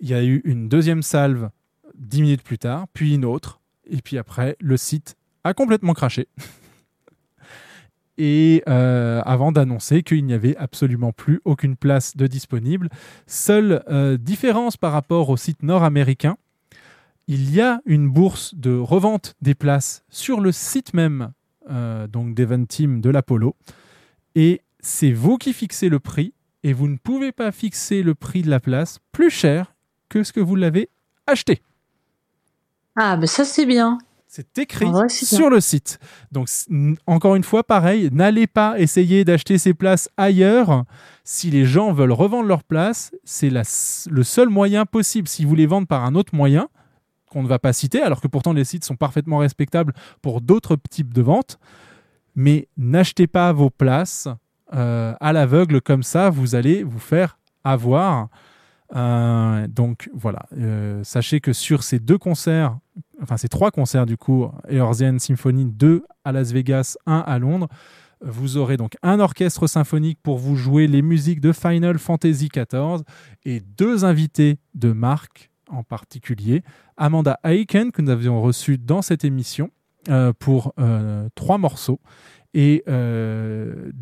Il 0.03 0.09
y 0.09 0.15
a 0.15 0.25
eu 0.25 0.43
une 0.45 0.69
deuxième 0.69 1.01
salve 1.03 1.51
dix 1.95 2.23
minutes 2.23 2.43
plus 2.43 2.59
tard, 2.59 2.87
puis 2.93 3.15
une 3.15 3.25
autre, 3.25 3.61
et 3.89 4.03
puis 4.03 4.19
après, 4.19 4.57
le 4.59 4.77
site 4.77 5.15
a 5.45 5.55
complètement 5.55 5.95
craché. 5.95 6.27
Et 8.19 8.65
euh, 8.69 9.23
avant 9.25 9.53
d'annoncer 9.53 10.03
qu'il 10.03 10.27
n'y 10.27 10.35
avait 10.35 10.57
absolument 10.57 11.13
plus 11.13 11.41
aucune 11.45 11.77
place 11.77 12.17
de 12.17 12.27
disponible. 12.27 12.89
Seule 13.27 13.85
euh, 13.89 14.17
différence 14.19 14.77
par 14.77 14.93
rapport 14.93 15.31
au 15.31 15.37
site 15.37 15.63
nord-américain, 15.63 16.37
il 17.29 17.55
y 17.55 17.61
a 17.61 17.81
une 17.87 18.09
bourse 18.09 18.57
de 18.57 18.77
revente 18.77 19.35
des 19.41 19.55
places 19.55 20.03
sur 20.11 20.41
le 20.41 20.51
site 20.51 20.95
même 20.95 21.33
euh, 21.71 22.09
donc 22.09 22.35
de 22.35 23.09
l'Apollo. 23.09 23.55
Et 24.35 24.63
c'est 24.81 25.13
vous 25.13 25.39
qui 25.39 25.53
fixez 25.53 25.89
le 25.89 26.01
prix 26.01 26.35
et 26.65 26.73
vous 26.73 26.89
ne 26.89 26.97
pouvez 26.97 27.31
pas 27.31 27.53
fixer 27.53 28.03
le 28.03 28.17
prix 28.17 28.43
de 28.43 28.51
la 28.51 28.59
place 28.59 28.99
plus 29.13 29.31
cher 29.31 29.73
que 30.13 30.23
ce 30.23 30.33
que 30.33 30.41
vous 30.41 30.57
l'avez 30.57 30.91
acheté. 31.27 31.63
Ah, 32.97 33.17
mais 33.17 33.27
ça 33.27 33.45
c'est 33.45 33.65
bien. 33.65 33.99
C'est 34.27 34.59
écrit 34.59 34.87
vrai, 34.87 35.07
bien. 35.07 35.09
sur 35.09 35.51
le 35.51 35.61
site. 35.61 35.99
Donc, 36.31 36.49
encore 37.07 37.35
une 37.35 37.45
fois, 37.45 37.65
pareil, 37.65 38.09
n'allez 38.13 38.47
pas 38.47 38.79
essayer 38.79 39.25
d'acheter 39.27 39.59
ces 39.59 39.75
places 39.75 40.09
ailleurs. 40.17 40.85
Si 41.23 41.51
les 41.51 41.67
gens 41.67 41.93
veulent 41.93 42.13
revendre 42.13 42.49
leurs 42.49 42.65
places, 42.65 43.13
c'est 43.25 43.51
le 43.51 44.23
seul 44.23 44.49
moyen 44.49 44.87
possible. 44.87 45.29
Si 45.29 45.45
vous 45.45 45.55
les 45.55 45.67
vendent 45.67 45.89
par 45.89 46.05
un 46.05 46.15
autre 46.15 46.35
moyen, 46.35 46.69
qu'on 47.31 47.43
ne 47.43 47.49
va 47.49 47.59
pas 47.59 47.73
citer, 47.73 48.01
alors 48.01 48.21
que 48.21 48.29
pourtant 48.29 48.53
les 48.53 48.65
sites 48.65 48.85
sont 48.85 48.97
parfaitement 48.97 49.39
respectables 49.39 49.95
pour 50.21 50.41
d'autres 50.41 50.77
types 50.91 51.13
de 51.13 51.23
ventes, 51.23 51.59
mais 52.35 52.69
n'achetez 52.77 53.27
pas 53.27 53.53
vos 53.53 53.71
places 53.71 54.29
euh, 54.75 55.15
à 55.21 55.33
l'aveugle 55.33 55.81
comme 55.83 56.03
ça, 56.03 56.31
vous 56.31 56.55
allez 56.55 56.83
vous 56.83 56.99
faire 56.99 57.39
avoir. 57.65 58.29
Euh, 58.95 59.67
donc 59.69 60.11
voilà, 60.13 60.47
Euh, 60.57 61.03
sachez 61.05 61.41
que 61.41 61.53
sur 61.53 61.83
ces 61.83 61.99
deux 61.99 62.19
concerts, 62.19 62.79
enfin 63.23 63.37
ces 63.37 63.49
trois 63.49 63.71
concerts 63.71 64.07
du 64.07 64.17
coup, 64.17 64.49
Eorzean 64.71 65.19
Symphony 65.19 65.65
2 65.65 66.05
à 66.25 66.33
Las 66.33 66.53
Vegas, 66.53 66.97
1 67.07 67.19
à 67.19 67.39
Londres, 67.39 67.69
vous 68.21 68.57
aurez 68.57 68.77
donc 68.77 68.97
un 69.03 69.19
orchestre 69.19 69.67
symphonique 69.67 70.19
pour 70.23 70.39
vous 70.39 70.57
jouer 70.57 70.87
les 70.87 71.03
musiques 71.03 71.41
de 71.41 71.53
Final 71.53 71.99
Fantasy 71.99 72.49
XIV 72.49 73.03
et 73.45 73.61
deux 73.61 74.05
invités 74.05 74.59
de 74.75 74.93
marque 74.93 75.51
en 75.69 75.83
particulier, 75.83 76.63
Amanda 76.97 77.41
Aiken 77.45 77.93
que 77.93 78.03
nous 78.03 78.11
avions 78.11 78.43
reçue 78.43 78.77
dans 78.77 79.01
cette 79.01 79.25
émission 79.25 79.71
euh, 80.11 80.33
pour 80.39 80.75
trois 81.35 81.59
morceaux 81.59 82.01
et 82.53 82.85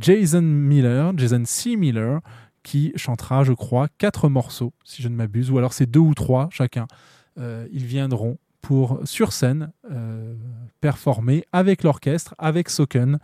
Jason 0.01 0.43
Miller, 0.43 1.12
Jason 1.17 1.43
C. 1.45 1.77
Miller, 1.77 2.21
qui 2.62 2.93
chantera, 2.97 3.45
je 3.45 3.53
crois, 3.53 3.89
quatre 3.99 4.28
morceaux, 4.28 4.73
si 4.85 5.03
je 5.03 5.09
ne 5.09 5.15
m'abuse, 5.15 5.51
ou 5.51 5.59
alors 5.59 5.73
c'est 5.73 5.87
deux 5.87 6.01
ou 6.01 6.15
trois 6.15 6.49
chacun. 6.53 6.87
Euh, 7.39 7.66
ils 7.73 7.85
viendront 7.85 8.39
pour, 8.61 9.01
sur 9.05 9.32
scène, 9.32 9.73
euh, 9.91 10.35
performer 10.81 11.45
avec 11.53 11.82
l'orchestre, 11.82 12.35
avec 12.39 12.69
Soken, 12.69 13.19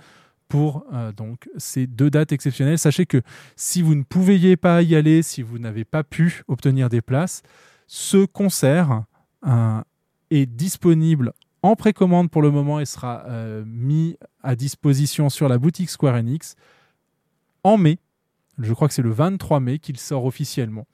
pour 0.49 0.85
euh, 0.93 1.13
donc 1.13 1.49
ces 1.57 1.87
deux 1.87 2.09
dates 2.09 2.33
exceptionnelles. 2.33 2.79
Sachez 2.79 3.05
que 3.05 3.21
si 3.57 3.83
vous 3.83 3.95
ne 3.95 4.05
pouviez 4.05 4.57
pas 4.57 4.83
y 4.83 4.95
aller, 4.95 5.23
si 5.23 5.43
vous 5.43 5.59
n'avez 5.59 5.85
pas 5.85 6.05
pu 6.05 6.43
obtenir 6.49 6.89
des 6.89 7.03
places, 7.03 7.43
ce 7.87 8.25
concert 8.25 9.05
est 10.31 10.47
disponible 10.47 11.33
en 11.63 11.77
précommande 11.77 12.31
pour 12.31 12.43
le 12.43 12.51
moment 12.51 12.81
et 12.81 12.85
sera 12.85 13.25
mis 13.65 14.17
à 14.43 14.57
disposition 14.57 15.29
sur 15.29 15.49
la 15.49 15.59
boutique 15.59 15.91
Square 15.91 16.17
Enix 16.17 16.57
en 17.63 17.77
mai. 17.79 17.99
Je 18.59 18.73
crois 18.73 18.89
que 18.89 18.95
c'est 18.95 19.03
le 19.03 19.11
23 19.11 19.61
mai 19.61 19.79
qu'il 19.79 19.99
sort 19.99 20.25
officiellement 20.25 20.87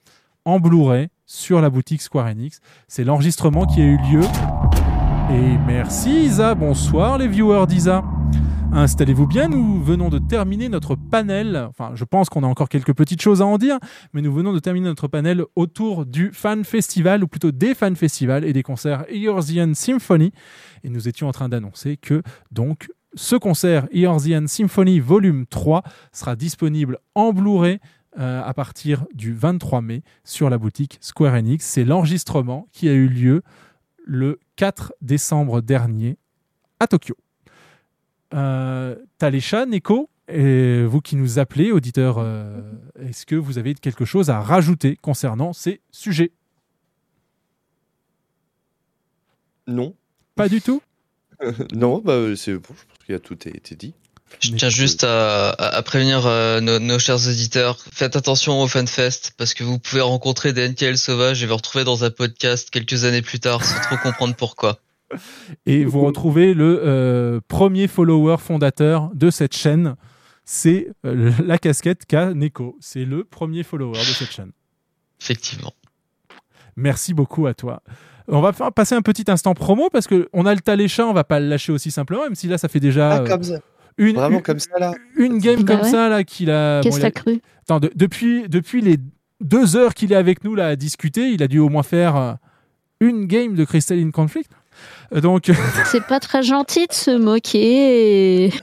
en 0.43 0.59
Blu-ray 0.59 1.07
sur 1.25 1.61
la 1.61 1.69
boutique 1.69 2.01
Square 2.01 2.27
Enix. 2.27 2.59
C'est 2.89 3.05
l'enregistrement 3.05 3.65
qui 3.65 3.81
a 3.81 3.85
eu 3.85 3.97
lieu. 4.11 4.23
Et 5.31 5.57
merci 5.65 6.25
Isa, 6.25 6.55
bonsoir 6.55 7.17
les 7.17 7.29
viewers 7.29 7.65
d'Isa. 7.65 8.03
Installez-vous 8.73 9.27
bien, 9.27 9.47
nous 9.47 9.81
venons 9.81 10.09
de 10.09 10.17
terminer 10.17 10.67
notre 10.67 10.95
panel. 10.95 11.67
Enfin, 11.69 11.91
je 11.93 12.03
pense 12.03 12.27
qu'on 12.27 12.43
a 12.43 12.47
encore 12.47 12.67
quelques 12.67 12.93
petites 12.93 13.21
choses 13.21 13.41
à 13.41 13.45
en 13.45 13.57
dire, 13.57 13.77
mais 14.11 14.21
nous 14.21 14.33
venons 14.33 14.51
de 14.51 14.59
terminer 14.59 14.87
notre 14.87 15.07
panel 15.07 15.45
autour 15.55 16.05
du 16.05 16.31
Fan 16.33 16.65
Festival, 16.65 17.23
ou 17.23 17.27
plutôt 17.27 17.51
des 17.51 17.75
Fan 17.75 17.95
Festivals 17.95 18.43
et 18.43 18.51
des 18.51 18.63
concerts 18.63 19.05
Eorzean 19.09 19.73
Symphony. 19.73 20.33
Et 20.83 20.89
nous 20.89 21.07
étions 21.07 21.29
en 21.29 21.31
train 21.31 21.47
d'annoncer 21.49 21.95
que, 21.95 22.23
donc, 22.51 22.89
ce 23.15 23.35
concert 23.35 23.87
Eorzean 23.93 24.47
Symphony 24.47 24.99
Volume 24.99 25.45
3 25.45 25.83
sera 26.11 26.35
disponible 26.35 26.97
en 27.15 27.33
Blu-ray 27.33 27.79
euh, 28.19 28.41
à 28.43 28.53
partir 28.53 29.05
du 29.13 29.33
23 29.33 29.81
mai 29.81 30.03
sur 30.23 30.49
la 30.49 30.57
boutique 30.57 30.97
Square 31.01 31.33
Enix. 31.33 31.65
C'est 31.65 31.83
l'enregistrement 31.83 32.67
qui 32.71 32.89
a 32.89 32.93
eu 32.93 33.07
lieu 33.07 33.41
le 34.05 34.39
4 34.55 34.93
décembre 35.01 35.61
dernier 35.61 36.17
à 36.79 36.87
Tokyo. 36.87 37.15
Euh, 38.33 38.95
Neko, 39.67 40.09
et 40.27 40.85
vous 40.85 41.01
qui 41.01 41.15
nous 41.15 41.39
appelez, 41.39 41.71
auditeurs, 41.71 42.17
euh, 42.19 42.61
est-ce 42.99 43.25
que 43.25 43.35
vous 43.35 43.57
avez 43.57 43.73
quelque 43.73 44.05
chose 44.05 44.29
à 44.29 44.39
rajouter 44.41 44.95
concernant 44.95 45.53
ces 45.53 45.81
sujets? 45.91 46.31
Non. 49.67 49.95
Pas 50.35 50.49
du 50.49 50.61
tout? 50.61 50.81
non, 51.73 51.99
bah, 51.99 52.19
c'est 52.35 52.53
bon, 52.53 52.61
je 52.69 52.85
pense 52.87 53.05
qu'il 53.05 53.13
y 53.13 53.15
a 53.15 53.19
tout 53.19 53.47
été 53.47 53.75
dit. 53.75 53.93
Je 54.39 54.51
tiens 54.53 54.69
juste 54.69 55.03
à, 55.03 55.49
à- 55.51 55.75
à 55.75 55.81
prévenir 55.83 56.25
euh, 56.25 56.59
nos, 56.59 56.79
nos 56.79 56.97
chers 56.97 57.27
auditeurs, 57.27 57.77
faites 57.91 58.15
attention 58.15 58.61
au 58.61 58.67
FanFest 58.67 59.33
parce 59.37 59.53
que 59.53 59.63
vous 59.63 59.77
pouvez 59.77 60.01
rencontrer 60.01 60.53
des 60.53 60.67
NKL 60.69 60.97
sauvages 60.97 61.43
et 61.43 61.45
vous 61.45 61.55
retrouver 61.55 61.83
dans 61.83 62.03
un 62.03 62.09
podcast 62.09 62.69
quelques 62.71 63.03
années 63.05 63.21
plus 63.21 63.39
tard 63.39 63.63
sans 63.63 63.79
trop 63.81 63.97
comprendre 63.97 64.35
pourquoi. 64.35 64.79
Et 65.67 65.85
vous 65.85 66.01
retrouvez 66.01 66.55
le 66.55 66.81
euh, 66.83 67.39
premier 67.47 67.87
follower 67.87 68.37
fondateur 68.39 69.11
de 69.13 69.29
cette 69.29 69.55
chaîne. 69.55 69.95
C'est 70.45 70.89
euh, 71.05 71.31
la 71.45 71.59
casquette 71.59 72.05
qu'a 72.07 72.33
Neko. 72.33 72.75
C'est 72.81 73.05
le 73.05 73.23
premier 73.23 73.61
follower 73.61 73.99
de 73.99 74.03
cette 74.05 74.31
chaîne. 74.31 74.51
Effectivement. 75.21 75.73
Merci 76.75 77.13
beaucoup 77.13 77.45
à 77.45 77.53
toi. 77.53 77.83
On 78.27 78.41
va 78.41 78.53
faire 78.53 78.71
passer 78.71 78.95
un 78.95 79.01
petit 79.01 79.25
instant 79.29 79.53
promo 79.53 79.89
parce 79.91 80.07
que 80.07 80.29
on 80.33 80.45
a 80.45 80.53
le 80.53 80.61
Talécha, 80.61 81.05
on 81.05 81.13
va 81.13 81.23
pas 81.23 81.39
le 81.39 81.47
lâcher 81.47 81.71
aussi 81.71 81.91
simplement, 81.91 82.23
même 82.23 82.35
si 82.35 82.47
là 82.47 82.57
ça 82.57 82.67
fait 82.67 82.79
déjà 82.79 83.11
Ah, 83.11 83.19
euh, 83.21 83.27
comme 83.27 83.43
ça. 83.43 83.59
une, 83.97 84.15
Vraiment 84.15 84.37
une- 84.37 84.41
comme 84.43 84.59
ça, 84.59 84.79
là. 84.79 84.93
une 85.17 85.37
game 85.39 85.63
Bah 85.63 85.73
comme 85.75 85.85
ouais. 85.85 85.91
ça 85.91 86.09
là 86.09 86.23
qu'il 86.23 86.49
a. 86.51 86.81
Qu'est-ce 86.81 86.95
que 86.97 87.01
il 87.01 87.05
a- 87.05 87.11
t'as 87.11 87.19
cru? 87.21 87.41
Attends, 87.63 87.79
de- 87.79 87.91
depuis, 87.95 88.47
depuis 88.49 88.81
les 88.81 88.97
deux 89.41 89.75
heures 89.75 89.93
qu'il 89.93 90.11
est 90.13 90.15
avec 90.17 90.43
nous 90.43 90.55
là 90.55 90.67
à 90.67 90.75
discuter, 90.75 91.29
il 91.31 91.43
a 91.43 91.47
dû 91.47 91.59
au 91.59 91.69
moins 91.69 91.83
faire 91.83 92.15
euh, 92.15 92.33
une 93.01 93.25
game 93.25 93.55
de 93.55 93.65
Crystalline 93.65 94.11
Conflict. 94.11 94.49
Euh, 95.13 95.21
Donc, 95.21 95.51
C'est 95.85 96.05
pas 96.05 96.19
très 96.19 96.41
gentil 96.43 96.87
de 96.87 96.93
se 96.93 97.11
moquer. 97.11 98.45
Et... 98.45 98.53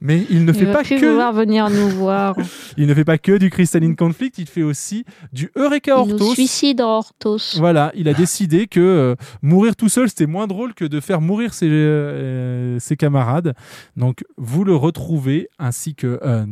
mais 0.00 0.26
il 0.30 0.44
ne 0.44 0.52
Il 0.52 0.58
fait 0.58 0.72
pas 0.72 0.84
que 0.84 0.94
vouloir 0.94 1.32
venir 1.32 1.70
nous 1.70 1.88
voir. 1.90 2.36
il 2.76 2.86
ne 2.86 2.94
fait 2.94 3.04
pas 3.04 3.18
que 3.18 3.38
du 3.38 3.50
Crystalline 3.50 3.96
Conflict, 3.96 4.38
il 4.38 4.46
fait 4.46 4.62
aussi 4.62 5.04
du 5.32 5.50
Eureka 5.56 5.98
Orthos. 5.98 6.34
suicide 6.34 6.80
en 6.80 6.98
Hortos. 6.98 7.56
Voilà, 7.58 7.92
il 7.94 8.08
a 8.08 8.14
décidé 8.14 8.66
que 8.66 8.80
euh, 8.80 9.14
mourir 9.42 9.76
tout 9.76 9.88
seul, 9.88 10.08
c'était 10.08 10.26
moins 10.26 10.46
drôle 10.46 10.74
que 10.74 10.84
de 10.84 11.00
faire 11.00 11.20
mourir 11.20 11.54
ses, 11.54 11.68
euh, 11.68 12.78
ses 12.78 12.96
camarades. 12.96 13.54
Donc, 13.96 14.24
vous 14.36 14.64
le 14.64 14.74
retrouvez, 14.74 15.48
ainsi 15.58 15.94
que 15.94 16.20
euh, 16.22 16.44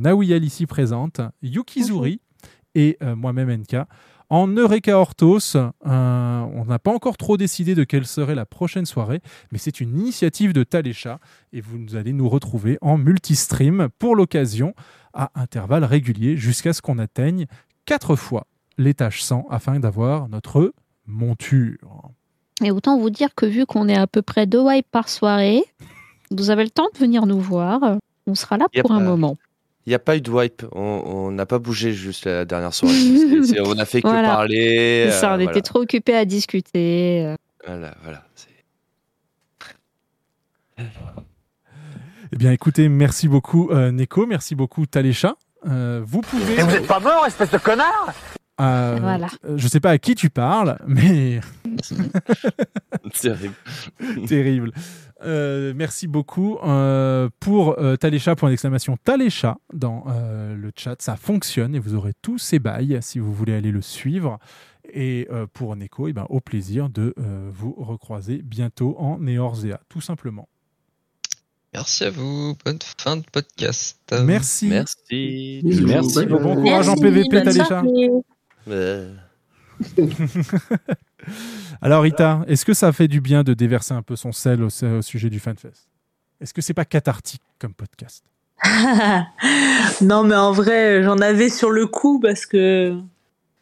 ici 0.44 0.66
présente, 0.66 1.20
Yukizuri 1.42 2.20
et 2.74 2.96
euh, 3.02 3.16
moi-même 3.16 3.50
NK. 3.50 3.76
En 4.30 4.48
Eureka 4.48 4.98
Hortos, 4.98 5.56
euh, 5.56 5.70
on 5.84 6.64
n'a 6.64 6.78
pas 6.78 6.92
encore 6.92 7.16
trop 7.16 7.36
décidé 7.36 7.74
de 7.74 7.84
quelle 7.84 8.06
serait 8.06 8.34
la 8.34 8.46
prochaine 8.46 8.86
soirée, 8.86 9.20
mais 9.52 9.58
c'est 9.58 9.80
une 9.80 9.98
initiative 9.98 10.52
de 10.52 10.64
Talécha 10.64 11.18
et 11.52 11.60
vous 11.60 11.94
allez 11.94 12.12
nous 12.12 12.28
retrouver 12.28 12.78
en 12.80 12.96
multistream 12.96 13.88
pour 13.98 14.16
l'occasion 14.16 14.74
à 15.12 15.30
intervalles 15.34 15.84
réguliers 15.84 16.36
jusqu'à 16.36 16.72
ce 16.72 16.80
qu'on 16.80 16.98
atteigne 16.98 17.46
quatre 17.84 18.16
fois 18.16 18.46
l'étage 18.78 19.22
100 19.22 19.46
afin 19.50 19.78
d'avoir 19.78 20.28
notre 20.28 20.72
monture. 21.06 22.10
Et 22.62 22.70
autant 22.70 22.98
vous 22.98 23.10
dire 23.10 23.34
que 23.34 23.46
vu 23.46 23.66
qu'on 23.66 23.88
est 23.88 23.96
à 23.96 24.06
peu 24.06 24.22
près 24.22 24.46
deux 24.46 24.60
wipes 24.60 24.90
par 24.90 25.08
soirée, 25.08 25.62
vous 26.30 26.50
avez 26.50 26.64
le 26.64 26.70
temps 26.70 26.88
de 26.92 26.98
venir 26.98 27.26
nous 27.26 27.40
voir. 27.40 27.98
On 28.26 28.34
sera 28.34 28.56
là 28.56 28.66
pour 28.80 28.92
un 28.92 29.00
moment. 29.00 29.36
Il 29.86 29.90
n'y 29.90 29.94
a 29.94 29.98
pas 29.98 30.16
eu 30.16 30.20
de 30.20 30.30
wipe. 30.30 30.64
On- 30.72 31.30
n'a 31.30 31.46
pas 31.46 31.58
bougé 31.58 31.92
juste 31.92 32.24
la 32.26 32.44
dernière 32.44 32.72
soirée. 32.72 32.94
On 33.66 33.78
a 33.78 33.84
fait 33.84 34.00
que 34.02 34.08
Voilà. 34.08 34.28
parler. 34.28 35.08
C'est 35.10 35.18
ça, 35.20 35.30
on 35.30 35.32
euh, 35.32 35.36
était 35.36 35.44
voilà. 35.44 35.60
trop 35.62 35.80
occupés 35.80 36.16
à 36.16 36.24
discuter. 36.24 37.24
euh. 37.26 37.34
Voilà, 37.66 37.94
voilà. 38.02 38.22
Eh 42.32 42.36
bien, 42.36 42.52
écoutez, 42.52 42.88
merci 42.88 43.28
beaucoup 43.28 43.70
euh, 43.70 43.90
Neko, 43.92 44.26
merci 44.26 44.54
beaucoup 44.54 44.86
Talécha. 44.86 45.34
Euh, 45.66 46.02
vous 46.04 46.20
pouvez. 46.20 46.54
Et 46.58 46.62
vous 46.62 46.74
êtes 46.74 46.86
pas 46.86 47.00
mort, 47.00 47.24
espèce 47.26 47.50
de 47.50 47.58
connard? 47.58 48.12
Euh, 48.60 48.98
Voilà. 49.00 49.28
euh, 49.44 49.56
Je 49.56 49.68
sais 49.68 49.80
pas 49.80 49.90
à 49.90 49.98
qui 49.98 50.14
tu 50.14 50.30
parles, 50.30 50.78
mais 50.86 51.40
Terrible. 53.20 53.54
terrible. 54.26 54.72
Euh, 55.22 55.72
merci 55.74 56.06
beaucoup 56.06 56.58
euh, 56.62 57.28
pour 57.40 57.78
euh, 57.78 57.96
Talécha, 57.96 58.36
point 58.36 58.50
d'exclamation 58.50 58.96
Talécha 59.02 59.56
dans 59.72 60.04
euh, 60.08 60.54
le 60.54 60.70
chat. 60.76 61.00
Ça 61.00 61.16
fonctionne 61.16 61.74
et 61.74 61.78
vous 61.78 61.94
aurez 61.94 62.12
tous 62.22 62.38
ces 62.38 62.58
bails 62.58 62.98
si 63.02 63.18
vous 63.18 63.32
voulez 63.32 63.54
aller 63.54 63.70
le 63.70 63.82
suivre. 63.82 64.38
Et 64.92 65.26
euh, 65.30 65.46
pour 65.52 65.74
Neko, 65.76 66.08
eh 66.08 66.12
ben, 66.12 66.26
au 66.28 66.40
plaisir 66.40 66.90
de 66.90 67.14
euh, 67.18 67.50
vous 67.52 67.74
recroiser 67.78 68.42
bientôt 68.42 68.96
en 68.98 69.18
Néorzea, 69.18 69.80
tout 69.88 70.02
simplement. 70.02 70.48
Merci 71.72 72.04
à 72.04 72.10
vous. 72.10 72.54
Bonne 72.64 72.78
fin 72.98 73.16
de 73.16 73.24
podcast. 73.32 73.98
Merci. 74.24 74.68
Merci. 74.68 75.60
Merci. 75.64 76.26
Bon 76.26 76.54
courage 76.54 76.88
en 76.88 76.96
PVP, 76.96 77.42
Talécha. 77.42 77.82
Alors 81.82 82.02
Rita, 82.02 82.42
est-ce 82.48 82.64
que 82.64 82.74
ça 82.74 82.92
fait 82.92 83.08
du 83.08 83.20
bien 83.20 83.42
de 83.42 83.54
déverser 83.54 83.94
un 83.94 84.02
peu 84.02 84.16
son 84.16 84.32
sel 84.32 84.62
au, 84.62 84.70
sujet 84.70 85.30
du 85.30 85.40
FanFest? 85.40 85.88
Est-ce 86.40 86.54
que 86.54 86.62
c'est 86.62 86.74
pas 86.74 86.84
cathartique 86.84 87.42
comme 87.58 87.74
podcast? 87.74 88.24
Non, 90.00 90.24
mais 90.24 90.34
en 90.34 90.52
vrai, 90.52 91.02
j'en 91.02 91.18
avais 91.18 91.48
sur 91.48 91.70
le 91.70 91.86
coup 91.86 92.18
parce 92.20 92.46
que. 92.46 92.96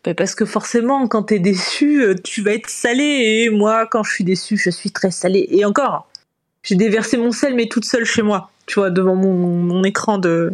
bah, 0.04 0.14
parce 0.14 0.34
que 0.34 0.44
forcément, 0.44 1.06
quand 1.08 1.24
t'es 1.24 1.38
déçu, 1.38 2.02
euh, 2.02 2.14
tu 2.14 2.42
vas 2.42 2.52
être 2.52 2.68
salé. 2.68 3.02
Et 3.44 3.50
moi, 3.50 3.86
quand 3.86 4.02
je 4.02 4.12
suis 4.12 4.24
déçu, 4.24 4.56
je 4.56 4.70
suis 4.70 4.90
très 4.90 5.10
salé. 5.10 5.46
Et 5.50 5.64
encore, 5.64 6.08
j'ai 6.62 6.76
déversé 6.76 7.16
mon 7.16 7.32
sel, 7.32 7.54
mais 7.54 7.66
toute 7.66 7.84
seule 7.84 8.04
chez 8.04 8.22
moi, 8.22 8.50
tu 8.66 8.78
vois, 8.78 8.90
devant 8.90 9.16
mon, 9.16 9.82
écran 9.84 10.18
de 10.18 10.52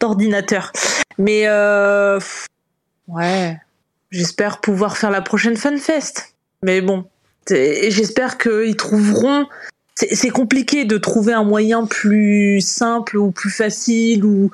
d'ordinateur. 0.00 0.72
Mais 1.18 1.48
euh, 1.48 2.20
ouais, 3.08 3.58
j'espère 4.10 4.60
pouvoir 4.60 4.96
faire 4.96 5.10
la 5.10 5.22
prochaine 5.22 5.56
FanFest. 5.56 6.34
Mais 6.62 6.80
bon, 6.80 7.04
j'espère 7.48 8.38
qu'ils 8.38 8.76
trouveront 8.76 9.46
c'est 10.10 10.30
compliqué 10.30 10.84
de 10.84 10.96
trouver 10.96 11.32
un 11.32 11.42
moyen 11.42 11.84
plus 11.84 12.60
simple 12.60 13.16
ou 13.16 13.30
plus 13.32 13.50
facile 13.50 14.24
ou 14.24 14.50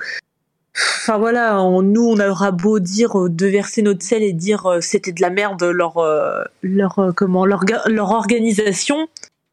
enfin 0.75 1.19
voilà 1.19 1.57
nous 1.83 2.03
on 2.03 2.19
aura 2.19 2.51
beau 2.51 2.79
dire 2.79 3.19
euh, 3.21 3.29
de 3.29 3.47
verser 3.47 3.83
notre 3.83 4.03
sel 4.03 4.23
et 4.23 4.33
dire 4.33 4.67
euh, 4.67 4.81
c'était 4.81 5.13
de 5.13 5.21
la 5.21 5.31
merde 5.31 5.63
leur 5.63 5.99
euh, 5.99 6.43
leur 6.63 7.13
comment 7.15 7.45
leur, 7.45 7.65
leur 7.87 8.11
organisation 8.11 9.09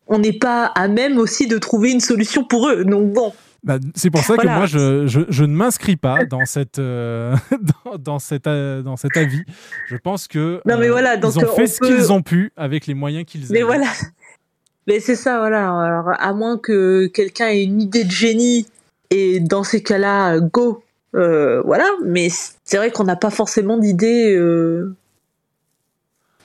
on 0.07 0.19
n'est 0.19 0.33
pas 0.33 0.65
à 0.65 0.87
même 0.87 1.17
aussi 1.17 1.45
de 1.45 1.57
trouver 1.57 1.91
une 1.91 1.99
solution 1.99 2.43
pour 2.43 2.69
eux 2.69 2.85
donc 2.85 3.11
bon 3.11 3.33
Bah, 3.63 3.77
c'est 3.93 4.09
pour 4.09 4.21
ça 4.23 4.37
que 4.37 4.47
moi, 4.47 4.65
je, 4.65 5.05
je, 5.05 5.21
je 5.29 5.43
ne 5.43 5.53
m'inscris 5.53 5.95
pas 5.95 6.25
dans, 6.25 6.45
cette, 6.45 6.79
euh, 6.79 7.35
dans, 7.85 7.97
dans, 7.99 8.19
cet, 8.19 8.47
euh, 8.47 8.81
dans 8.81 8.97
cet 8.97 9.15
avis. 9.17 9.43
Je 9.87 9.97
pense 9.97 10.27
que 10.27 10.61
Non, 10.65 10.77
mais 10.79 10.87
euh, 10.87 10.91
voilà, 10.91 11.17
donc, 11.17 11.33
ils 11.35 11.45
ont 11.45 11.55
fait 11.55 11.63
on 11.63 11.67
ce 11.67 11.77
peut- 11.79 11.87
qu'ils 11.87 12.11
ont 12.11 12.21
pu 12.23 12.51
avec 12.57 12.87
les 12.87 12.95
moyens 12.95 13.23
qu'ils 13.25 13.45
avaient. 13.45 13.53
mais 13.53 13.61
voilà. 13.63 13.85
Mais 14.87 14.99
c'est 14.99 15.15
ça 15.15 15.37
voilà. 15.37 15.69
Alors 15.79 16.09
à 16.19 16.33
moins 16.33 16.57
que 16.57 17.05
quelqu'un 17.05 17.49
ait 17.49 17.63
une 17.63 17.79
idée 17.83 18.03
de 18.03 18.09
génie 18.09 18.65
et 19.11 19.39
dans 19.39 19.63
ces 19.63 19.83
cas-là 19.83 20.39
go. 20.39 20.83
Euh, 21.13 21.61
voilà. 21.61 21.85
Mais 22.03 22.29
c'est 22.63 22.77
vrai 22.77 22.89
qu'on 22.89 23.03
n'a 23.03 23.15
pas 23.15 23.29
forcément 23.29 23.77
d'idée 23.77 24.35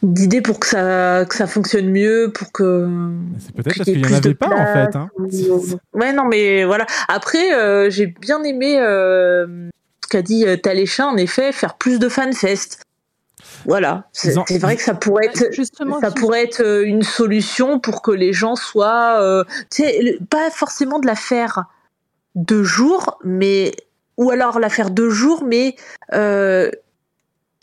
euh, 0.05 0.07
d'idée 0.07 0.41
pour 0.43 0.61
que 0.61 0.67
ça 0.67 1.25
que 1.29 1.35
ça 1.35 1.47
fonctionne 1.47 1.91
mieux 1.91 2.31
pour 2.35 2.53
que 2.53 2.89
C'est 3.39 3.53
peut-être 3.55 3.77
parce 3.77 3.85
qu'il 3.91 4.01
n'y 4.01 4.13
en 4.15 4.17
avait 4.17 4.35
pas 4.35 4.49
en 4.49 4.67
fait. 4.67 4.97
hein. 4.97 5.09
ou- 5.19 5.99
ouais 5.99 6.13
non 6.13 6.25
mais 6.25 6.65
voilà 6.65 6.87
après 7.09 7.55
euh, 7.55 7.89
j'ai 7.91 8.07
bien 8.07 8.43
aimé 8.45 8.79
euh, 8.81 9.69
ce 10.05 10.09
qu'a 10.09 10.23
dit 10.23 10.47
euh, 10.47 10.57
Talécha 10.57 11.07
en 11.07 11.17
effet 11.17 11.53
faire 11.53 11.75
plus 11.77 11.99
de 11.99 12.09
fanfest 12.09 12.79
voilà 13.65 14.05
c'est 14.13 14.37
en- 14.37 14.45
vrai 14.45 14.77
que 14.77 14.83
ça 14.83 14.95
pourrait 14.95 15.27
être 15.27 15.53
Justement, 15.53 16.01
ça 16.01 16.11
pourrait 16.11 16.45
être 16.45 16.61
euh, 16.63 16.85
une 16.85 17.03
solution 17.03 17.81
pour 17.81 18.03
que 18.03 18.11
les 18.13 18.33
gens 18.33 18.55
soient 18.57 19.21
euh, 19.21 19.45
tu 19.71 19.83
sais 19.83 20.19
pas 20.31 20.51
forcément 20.51 20.99
de 20.99 21.07
la 21.07 21.15
faire 21.17 21.65
deux 22.35 22.63
jours 22.63 23.19
mais 23.25 23.73
ou 24.19 24.31
alors 24.31 24.59
la 24.61 24.69
faire 24.69 24.91
deux 24.91 25.11
jours 25.11 25.43
mais 25.45 25.75
euh, 26.13 26.71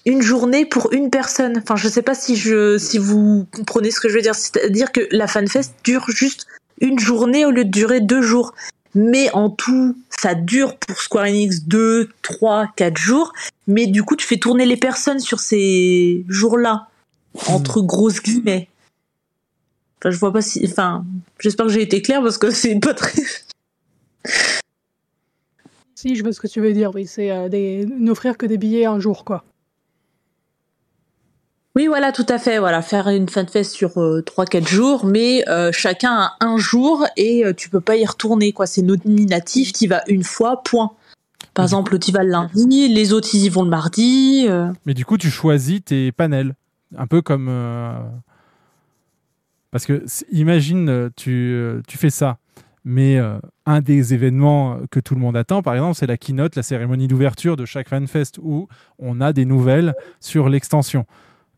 une 0.06 0.22
journée 0.22 0.66
pour 0.66 0.92
une 0.94 1.10
personne. 1.10 1.58
Enfin 1.58 1.76
je 1.76 1.88
sais 1.88 2.02
pas 2.02 2.16
si 2.16 2.36
je 2.36 2.78
si 2.78 2.98
vous 2.98 3.48
comprenez 3.52 3.92
ce 3.92 4.00
que 4.00 4.10
je 4.10 4.16
veux 4.16 4.22
dire. 4.22 4.36
C'est-à-dire 4.36 4.92
que 4.92 5.02
la 5.12 5.28
fanfest 5.28 5.72
dure 5.84 6.06
juste 6.10 6.48
une 6.82 7.00
journée 7.00 7.46
au 7.46 7.52
lieu 7.52 7.66
de 7.66 7.70
durer 7.70 8.02
deux 8.02 8.22
jours. 8.22 8.54
Mais 8.96 9.32
en 9.32 9.50
tout 9.50 9.96
ça 10.10 10.36
dure 10.36 10.78
pour 10.78 11.02
Square 11.02 11.26
Enix 11.26 11.64
deux 11.64 12.10
trois 12.22 12.68
quatre 12.76 12.98
jours. 12.98 13.34
Mais 13.68 13.88
du 13.88 14.04
coup 14.04 14.16
tu 14.16 14.28
fais 14.28 14.38
tourner 14.38 14.66
les 14.66 14.78
personnes 14.78 15.20
sur 15.20 15.40
ces 15.40 16.26
jours-là. 16.28 16.88
Entre 17.48 17.82
grosses 17.82 18.22
guillemets. 18.22 18.68
Enfin 20.00 20.12
je 20.12 20.18
vois 20.18 20.34
pas 20.34 20.42
si 20.42 20.66
enfin 20.70 21.06
j'espère 21.40 21.66
que 21.66 21.72
j'ai 21.72 21.82
été 21.82 22.02
claire 22.02 22.22
parce 22.22 22.38
que 22.38 22.52
c'est 22.52 22.80
pas 22.80 22.94
très 22.94 23.22
Si, 25.96 26.16
je 26.16 26.24
vois 26.24 26.34
ce 26.34 26.42
que 26.42 26.48
tu 26.48 26.60
veux 26.60 26.74
dire, 26.74 26.92
oui. 26.94 27.08
C'est 27.08 27.32
euh, 27.32 27.48
des... 27.48 27.86
n'offrir 27.86 28.38
que 28.38 28.46
des 28.46 28.58
billets 28.58 28.86
un 28.86 29.00
jour, 29.00 29.24
quoi. 29.24 29.46
Oui, 31.76 31.88
voilà, 31.88 32.12
tout 32.12 32.26
à 32.30 32.38
fait. 32.38 32.60
Voilà, 32.60 32.82
faire 32.84 33.08
une 33.08 33.28
fanfest 33.28 33.64
sur 33.64 33.98
euh, 34.00 34.22
3-4 34.22 34.68
jours, 34.68 35.06
mais 35.06 35.44
euh, 35.50 35.72
chacun 35.72 36.12
a 36.12 36.32
un 36.40 36.58
jour 36.58 37.06
et 37.18 37.44
euh, 37.46 37.54
tu 37.54 37.70
peux 37.70 37.82
pas 37.82 37.96
y 37.96 38.06
retourner. 38.06 38.52
quoi. 38.54 38.68
C'est 38.68 38.84
nominatif, 38.84 39.74
tu 39.74 39.88
vas 39.88 40.04
une 40.08 40.24
fois, 40.24 40.62
point. 40.64 40.92
Par 41.56 41.66
exemple, 41.66 41.98
tu 42.00 42.12
vas 42.12 42.24
le 42.24 42.30
lundi, 42.30 42.88
les 42.90 43.12
autres 43.14 43.30
ils 43.34 43.46
y 43.46 43.50
vont 43.50 43.64
le 43.64 43.70
mardi. 43.70 44.46
euh. 44.50 44.68
Mais 44.86 44.94
du 44.94 45.04
coup, 45.06 45.18
tu 45.18 45.30
choisis 45.32 45.84
tes 45.84 46.12
panels. 46.12 46.54
Un 46.96 47.08
peu 47.08 47.22
comme. 47.24 47.48
euh, 47.50 47.94
Parce 49.72 49.86
que 49.88 50.04
imagine, 50.32 50.90
euh, 50.90 51.10
tu, 51.16 51.32
euh, 51.54 51.82
tu 51.88 51.98
fais 51.98 52.12
ça, 52.12 52.38
mais 52.86 53.18
euh, 53.18 53.40
un 53.66 53.82
des 53.82 54.14
événements 54.14 54.78
que 54.92 55.00
tout 55.00 55.16
le 55.16 55.22
monde 55.22 55.36
attend, 55.36 55.64
par 55.64 55.74
exemple, 55.74 55.96
c'est 55.96 56.06
la 56.06 56.18
keynote, 56.18 56.56
la 56.56 56.62
cérémonie 56.64 57.08
d'ouverture 57.08 57.56
de 57.56 57.66
chaque 57.66 57.90
FanFest 57.90 58.34
où 58.44 58.68
on 59.00 59.22
a 59.22 59.34
des 59.34 59.46
nouvelles 59.46 59.96
sur 60.20 60.50
l'extension. 60.50 61.06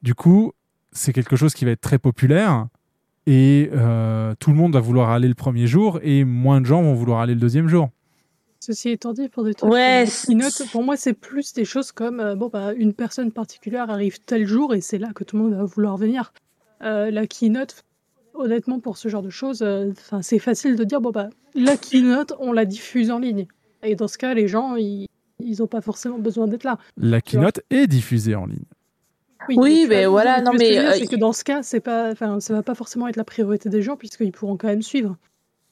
Du 0.05 0.13
coup, 0.13 0.53
c'est 0.91 1.13
quelque 1.13 1.35
chose 1.35 1.55
qui 1.55 1.65
va 1.65 1.71
être 1.71 1.81
très 1.81 1.97
populaire 1.97 2.67
et 3.25 3.71
euh, 3.73 4.35
tout 4.39 4.51
le 4.51 4.55
monde 4.55 4.73
va 4.73 4.79
vouloir 4.79 5.09
aller 5.09 5.27
le 5.27 5.33
premier 5.33 5.65
jour 5.65 5.99
et 6.03 6.23
moins 6.23 6.61
de 6.61 6.67
gens 6.67 6.83
vont 6.83 6.93
vouloir 6.93 7.21
aller 7.21 7.33
le 7.33 7.39
deuxième 7.39 7.67
jour. 7.67 7.89
Ceci 8.59 8.91
étant 8.91 9.13
dit, 9.13 9.29
pour 9.29 9.43
des 9.43 9.55
trucs 9.55 9.71
Ouais, 9.71 10.05
keynote, 10.27 10.61
pour 10.71 10.83
moi, 10.83 10.95
c'est 10.95 11.13
plus 11.13 11.53
des 11.53 11.65
choses 11.65 11.91
comme 11.91 12.19
euh, 12.19 12.35
bon, 12.35 12.49
bah, 12.53 12.73
une 12.73 12.93
personne 12.93 13.31
particulière 13.31 13.89
arrive 13.89 14.19
tel 14.23 14.45
jour 14.45 14.75
et 14.75 14.81
c'est 14.81 14.99
là 14.99 15.09
que 15.11 15.23
tout 15.23 15.37
le 15.37 15.41
monde 15.41 15.55
va 15.55 15.63
vouloir 15.63 15.97
venir. 15.97 16.33
Euh, 16.83 17.09
la 17.09 17.25
keynote, 17.25 17.83
honnêtement, 18.35 18.79
pour 18.79 18.97
ce 18.97 19.07
genre 19.07 19.23
de 19.23 19.31
choses, 19.31 19.63
euh, 19.63 19.91
c'est 20.21 20.37
facile 20.37 20.75
de 20.75 20.83
dire 20.83 21.01
bon, 21.01 21.09
bah, 21.09 21.31
la 21.55 21.77
keynote, 21.77 22.33
on 22.37 22.53
la 22.53 22.65
diffuse 22.65 23.09
en 23.09 23.17
ligne. 23.17 23.47
Et 23.81 23.95
dans 23.95 24.07
ce 24.07 24.19
cas, 24.19 24.35
les 24.35 24.47
gens, 24.47 24.75
ils 24.75 25.07
n'ont 25.39 25.65
pas 25.65 25.81
forcément 25.81 26.19
besoin 26.19 26.47
d'être 26.47 26.63
là. 26.63 26.77
La 26.95 27.21
keynote 27.21 27.61
est 27.71 27.87
diffusée 27.87 28.35
en 28.35 28.45
ligne. 28.45 28.65
Oui, 29.49 29.85
mais 29.87 30.01
vois, 30.05 30.11
voilà, 30.11 30.41
non, 30.41 30.51
mais, 30.57 30.77
euh, 30.79 30.91
c'est 30.93 31.07
que 31.07 31.15
dans 31.15 31.33
ce 31.33 31.43
cas, 31.43 31.61
c'est 31.63 31.79
pas, 31.79 32.11
enfin, 32.11 32.39
ça 32.39 32.53
va 32.53 32.63
pas 32.63 32.75
forcément 32.75 33.07
être 33.07 33.15
la 33.17 33.23
priorité 33.23 33.69
des 33.69 33.81
gens 33.81 33.95
puisqu'ils 33.97 34.31
pourront 34.31 34.57
quand 34.57 34.67
même 34.67 34.81
suivre. 34.81 35.17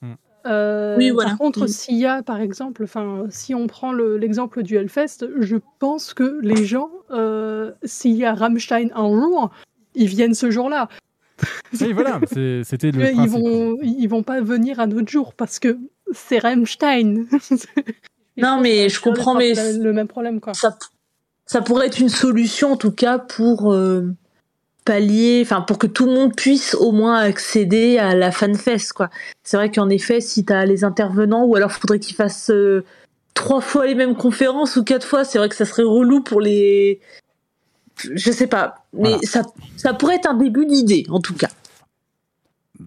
Hmm. 0.02 0.14
Euh, 0.46 0.96
Oui, 0.98 1.12
Par 1.16 1.38
contre, 1.38 1.64
Mm. 1.64 1.68
s'il 1.68 1.98
y 1.98 2.06
a, 2.06 2.22
par 2.24 2.40
exemple, 2.42 2.84
enfin, 2.84 3.26
si 3.30 3.56
on 3.56 3.68
prend 3.68 3.94
le- 3.94 4.18
l'exemple 4.18 4.62
du 4.64 4.76
Hellfest, 4.76 5.26
je 5.40 5.58
pense 5.80 6.14
que 6.14 6.40
les 6.42 6.66
gens, 6.66 6.90
euh, 7.12 7.72
s'il 7.84 8.16
y 8.16 8.26
a 8.26 8.34
Rammstein 8.34 8.90
un 8.96 9.10
jour, 9.10 9.50
ils 9.96 10.08
viennent 10.08 10.34
ce 10.36 10.52
jour-là. 10.52 10.90
Oui, 11.82 11.94
voilà, 11.94 12.20
c'est- 12.32 12.64
c'était 12.64 12.92
le 12.92 13.02
ils 13.12 13.16
principe. 13.16 13.40
vont, 13.40 13.78
ils 13.82 14.08
vont 14.08 14.24
pas 14.24 14.42
venir 14.42 14.80
un 14.80 14.92
autre 14.92 15.10
jour 15.10 15.34
parce 15.34 15.60
que 15.60 15.78
c'est 16.12 16.40
Rammstein. 16.40 17.26
Non, 18.36 18.60
mais 18.60 18.90
je 18.90 19.00
comprends, 19.00 19.36
mais 19.36 19.54
le, 19.54 19.84
le 19.84 19.94
même 19.94 20.08
problème, 20.08 20.40
quoi. 20.42 20.56
ça, 20.56 20.76
ça 21.46 21.62
pourrait 21.62 21.88
être 21.88 22.00
une 22.00 22.10
solution 22.10 22.74
en 22.74 22.78
tout 22.78 22.92
cas 22.92 23.18
pour 23.20 23.74
euh, 23.74 24.14
pallier, 24.86 25.42
enfin 25.44 25.62
pour 25.62 25.78
que 25.78 25.88
tout 25.88 26.06
le 26.06 26.14
monde 26.14 26.36
puisse 26.36 26.76
au 26.76 26.92
moins 26.92 27.18
accéder 27.18 27.98
à 27.98 28.16
la 28.16 28.32
fanfest 28.32 28.94
quoi. 28.96 29.10
C'est 29.44 29.58
vrai 29.58 29.72
qu'en 29.72 29.90
effet, 29.90 30.22
si 30.22 30.46
t'as 30.46 30.66
les 30.66 30.84
intervenants 30.84 31.46
ou 31.46 31.56
alors 31.56 31.72
faudrait 31.72 32.00
qu'ils 32.00 32.16
fassent 32.16 32.50
euh, 32.50 32.84
trois 33.34 33.62
fois 33.62 33.86
les 33.86 33.96
mêmes 33.96 34.16
conférences 34.16 34.76
ou 34.76 34.84
quatre 34.84 35.06
fois, 35.08 35.24
c'est 35.24 35.38
vrai 35.38 35.50
que 35.50 35.56
ça 35.56 35.66
serait 35.66 35.84
relou 35.84 36.22
pour 36.22 36.42
les. 36.42 37.00
Je 37.98 38.32
sais 38.32 38.48
pas, 38.48 38.76
mais 38.94 39.10
Voilà. 39.10 39.18
ça, 39.24 39.42
ça 39.78 39.94
pourrait 39.94 40.16
être 40.16 40.30
un 40.30 40.34
début 40.34 40.66
d'idée 40.66 41.06
en 41.10 41.20
tout 41.20 41.36
cas. 41.36 41.50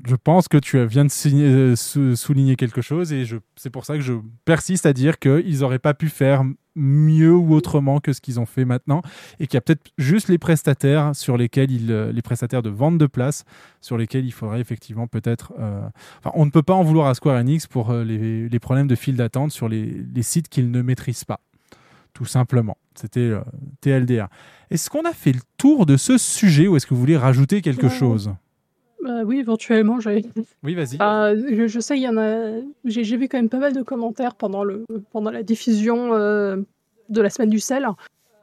Je 0.06 0.14
pense 0.16 0.48
que 0.48 0.56
tu 0.58 0.84
viens 0.86 1.04
de 1.04 1.10
signer- 1.10 1.44
euh, 1.46 1.76
sou- 1.76 2.16
souligner 2.16 2.56
quelque 2.56 2.80
chose 2.82 3.12
et 3.12 3.24
c'est 3.56 3.70
pour 3.70 3.84
ça 3.84 3.94
que 3.94 4.00
je 4.00 4.14
persiste 4.44 4.86
à 4.86 4.92
dire 4.92 5.18
qu'ils 5.18 5.60
n'auraient 5.60 5.78
pas 5.78 5.94
pu 5.94 6.08
faire 6.08 6.42
mieux 6.74 7.34
ou 7.34 7.54
autrement 7.54 8.00
que 8.00 8.12
ce 8.12 8.20
qu'ils 8.20 8.38
ont 8.38 8.44
fait 8.46 8.64
maintenant 8.66 9.00
et 9.40 9.46
qu'il 9.46 9.54
y 9.54 9.56
a 9.56 9.60
peut-être 9.62 9.90
juste 9.96 10.28
les 10.28 10.36
prestataires 10.38 11.16
sur 11.16 11.36
lesquels 11.38 11.70
euh, 11.90 12.12
les 12.12 12.20
prestataires 12.22 12.62
de 12.62 12.68
vente 12.70 12.98
de 12.98 13.06
place 13.06 13.44
sur 13.80 13.96
lesquels 13.96 14.26
il 14.26 14.32
faudrait 14.32 14.60
effectivement 14.60 15.06
peut-être. 15.06 15.54
euh, 15.58 15.80
Enfin, 16.18 16.32
on 16.34 16.44
ne 16.44 16.50
peut 16.50 16.62
pas 16.62 16.74
en 16.74 16.82
vouloir 16.82 17.06
à 17.06 17.14
Square 17.14 17.36
Enix 17.40 17.66
pour 17.66 17.90
euh, 17.90 18.04
les, 18.04 18.48
les 18.50 18.58
problèmes 18.58 18.88
de 18.88 18.94
file 18.94 19.16
d'attente 19.16 19.52
sur 19.52 19.68
les, 19.70 19.86
les 20.14 20.22
sites 20.22 20.48
qu'ils 20.48 20.70
ne 20.70 20.82
maîtrisent 20.82 21.24
pas. 21.24 21.40
Tout 22.12 22.24
simplement. 22.26 22.76
C'était 22.94 23.32
TLDR. 23.82 24.28
Est-ce 24.70 24.88
qu'on 24.90 25.04
a 25.04 25.12
fait 25.12 25.32
le 25.32 25.40
tour 25.58 25.84
de 25.86 25.96
ce 25.96 26.16
sujet 26.18 26.66
ou 26.66 26.76
est-ce 26.76 26.86
que 26.86 26.94
vous 26.94 27.00
voulez 27.00 27.16
rajouter 27.16 27.60
quelque 27.62 27.88
chose? 27.90 28.34
Euh, 29.04 29.24
oui, 29.24 29.38
éventuellement, 29.38 30.00
j'avais. 30.00 30.24
Oui, 30.62 30.74
vas-y. 30.74 30.96
Ah, 31.00 31.32
je, 31.34 31.66
je 31.66 31.80
sais, 31.80 31.96
il 31.96 32.02
y 32.02 32.08
en 32.08 32.16
a. 32.16 32.60
J'ai 32.84 33.16
vu 33.16 33.28
quand 33.28 33.38
même 33.38 33.48
pas 33.48 33.58
mal 33.58 33.72
de 33.72 33.82
commentaires 33.82 34.34
pendant, 34.34 34.64
le, 34.64 34.84
pendant 35.12 35.30
la 35.30 35.42
diffusion 35.42 36.14
euh, 36.14 36.56
de 37.08 37.20
la 37.20 37.30
semaine 37.30 37.50
du 37.50 37.60
sel 37.60 37.86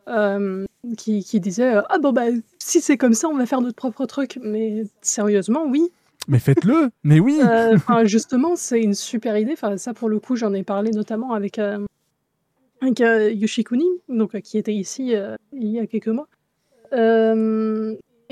euh, 0.07 0.65
qui, 0.97 1.23
qui 1.23 1.39
disaient 1.39 1.75
Ah 1.89 1.97
bon, 1.99 2.11
bah, 2.11 2.25
si 2.59 2.81
c'est 2.81 2.97
comme 2.97 3.13
ça, 3.13 3.27
on 3.27 3.35
va 3.35 3.45
faire 3.45 3.61
notre 3.61 3.75
propre 3.75 4.05
truc. 4.05 4.39
Mais 4.41 4.83
sérieusement, 5.01 5.65
oui. 5.65 5.89
Mais 6.29 6.39
faites-le 6.39 6.89
Mais 7.03 7.19
oui 7.19 7.41
enfin, 7.43 8.05
justement, 8.05 8.55
c'est 8.55 8.81
une 8.81 8.93
super 8.93 9.37
idée. 9.37 9.53
Enfin, 9.53 9.75
ça, 9.77 9.93
pour 9.93 10.07
le 10.07 10.19
coup, 10.19 10.37
j'en 10.37 10.53
ai 10.53 10.63
parlé 10.63 10.91
notamment 10.91 11.33
avec, 11.33 11.59
avec 12.79 12.99
Yoshikuni, 12.99 13.87
donc, 14.07 14.39
qui 14.39 14.57
était 14.57 14.73
ici 14.73 15.13
il 15.51 15.67
y 15.67 15.79
a 15.79 15.87
quelques 15.87 16.07
mois. 16.07 16.29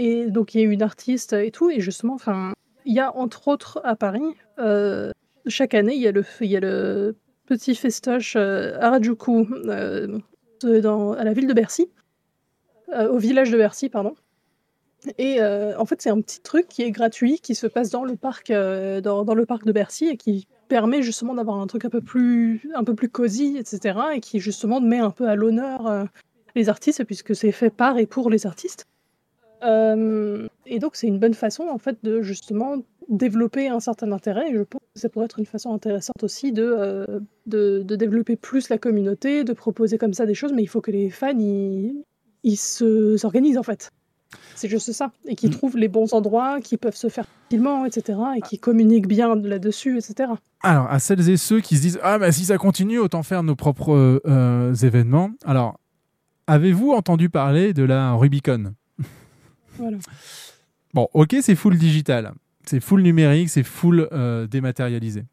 Et 0.04 0.32
donc, 0.32 0.56
il 0.56 0.62
y 0.62 0.64
a 0.64 0.68
une 0.68 0.82
artiste 0.82 1.34
et 1.34 1.52
tout. 1.52 1.70
Et 1.70 1.80
justement, 1.80 2.16
enfin, 2.16 2.54
il 2.86 2.94
y 2.96 3.00
a 3.00 3.16
entre 3.16 3.48
autres 3.48 3.80
à 3.84 3.96
Paris, 3.96 4.24
euh, 4.58 5.12
chaque 5.46 5.76
année, 5.76 5.94
il 5.94 6.02
y 6.02 6.08
a 6.08 6.12
le, 6.12 7.16
petit 7.46 7.76
festoche 7.76 8.36
euh, 8.36 8.80
Harajuku 8.80 9.48
euh, 9.68 10.18
à 10.64 11.24
la 11.24 11.34
ville 11.34 11.46
de 11.46 11.54
Bercy, 11.54 11.92
euh, 12.90 13.10
au 13.10 13.20
village 13.20 13.52
de 13.52 13.58
Bercy, 13.58 13.90
pardon. 13.90 14.16
Et 15.20 15.40
en 15.42 15.86
fait, 15.86 16.02
c'est 16.02 16.12
un 16.12 16.22
petit 16.22 16.42
truc 16.42 16.68
qui 16.68 16.84
est 16.84 16.92
gratuit, 16.92 17.40
qui 17.40 17.54
se 17.54 17.68
passe 17.68 17.90
dans 17.90 18.04
le 18.04 18.16
parc, 18.16 18.52
dans, 18.52 19.34
le 19.34 19.46
parc 19.48 19.66
de 19.66 19.72
Bercy 19.72 20.06
et 20.06 20.18
qui 20.18 20.48
permet 20.68 21.02
justement 21.02 21.34
d'avoir 21.34 21.60
un 21.60 21.66
truc 21.66 21.86
un 21.86 21.90
peu 21.90 22.02
plus, 22.02 22.70
un 22.76 22.84
peu 22.84 22.94
plus 22.94 23.10
cosy, 23.10 23.58
etc. 23.58 24.00
Et 24.14 24.20
qui 24.20 24.40
justement 24.40 24.80
met 24.80 25.00
un 25.00 25.10
peu 25.10 25.28
à 25.28 25.36
l'honneur 25.36 26.08
les 26.54 26.70
artistes, 26.70 27.04
puisque 27.04 27.36
c'est 27.36 27.52
fait 27.52 27.72
par 27.72 27.98
et 27.98 28.06
pour 28.06 28.30
les 28.30 28.46
artistes. 28.46 28.86
Euh, 29.64 30.48
et 30.66 30.80
donc, 30.80 30.96
c'est 30.96 31.08
une 31.08 31.20
bonne 31.20 31.34
façon 31.34 31.64
en 31.64 31.78
fait 31.78 31.98
de 32.04 32.22
justement 32.22 32.78
développer 33.10 33.68
un 33.68 33.80
certain 33.80 34.12
intérêt. 34.12 34.50
Et 34.52 34.56
je 34.56 34.64
pense 34.64 34.82
que 34.94 35.00
ça 35.00 35.10
pourrait 35.10 35.26
être 35.26 35.40
une 35.40 35.46
façon 35.46 35.74
intéressante 35.74 36.24
aussi 36.24 36.52
de, 36.52 36.64
euh, 36.64 37.20
de, 37.46 37.84
de 37.84 37.96
développer 37.96 38.36
plus 38.36 38.70
la 38.70 38.78
communauté, 38.78 39.44
de 39.44 39.54
proposer 39.54 39.98
comme 39.98 40.14
ça 40.14 40.26
des 40.26 40.34
choses. 40.34 40.54
Mais 40.54 40.64
il 40.64 40.68
faut 40.68 40.82
que 40.82 40.92
les 40.92 41.10
fans 41.10 41.38
ils, 41.38 42.04
ils 42.44 42.58
se 42.58 43.18
s'organisent 43.18 43.58
en 43.58 43.64
fait. 43.64 43.92
C'est 44.56 44.70
juste 44.70 44.92
ça. 44.94 45.12
Et 45.26 45.36
qui 45.36 45.50
trouvent 45.50 45.78
les 45.78 45.90
bons 45.90 46.14
endroits, 46.14 46.62
qui 46.62 46.78
peuvent 46.78 46.96
se 46.96 47.10
faire 47.10 47.26
facilement, 47.44 47.86
etc. 47.86 48.18
Et 48.38 48.42
qui 48.42 48.60
communiquent 48.60 49.08
bien 49.08 49.36
là-dessus, 49.36 49.98
etc. 49.98 50.32
Alors, 50.62 50.90
à 50.90 51.00
celles 51.00 51.30
et 51.30 51.38
ceux 51.38 51.60
qui 51.60 51.76
se 51.78 51.82
disent 51.82 52.00
Ah, 52.02 52.18
bah 52.18 52.32
si 52.32 52.46
ça 52.46 52.58
continue, 52.58 53.00
autant 53.00 53.24
faire 53.24 53.44
nos 53.44 53.56
propres 53.56 54.22
euh, 54.26 54.74
événements. 54.74 55.32
Alors, 55.46 55.80
avez-vous 56.48 56.92
entendu 56.92 57.30
parler 57.30 57.74
de 57.74 57.84
la 57.84 58.14
Rubicon? 58.14 58.74
Voilà. 59.82 59.98
Bon, 60.94 61.08
ok, 61.14 61.38
c'est 61.42 61.56
full 61.56 61.78
digital, 61.78 62.34
c'est 62.66 62.80
full 62.80 63.02
numérique, 63.02 63.50
c'est 63.50 63.64
full 63.64 64.08
euh, 64.12 64.48
dématérialisé. 64.48 65.24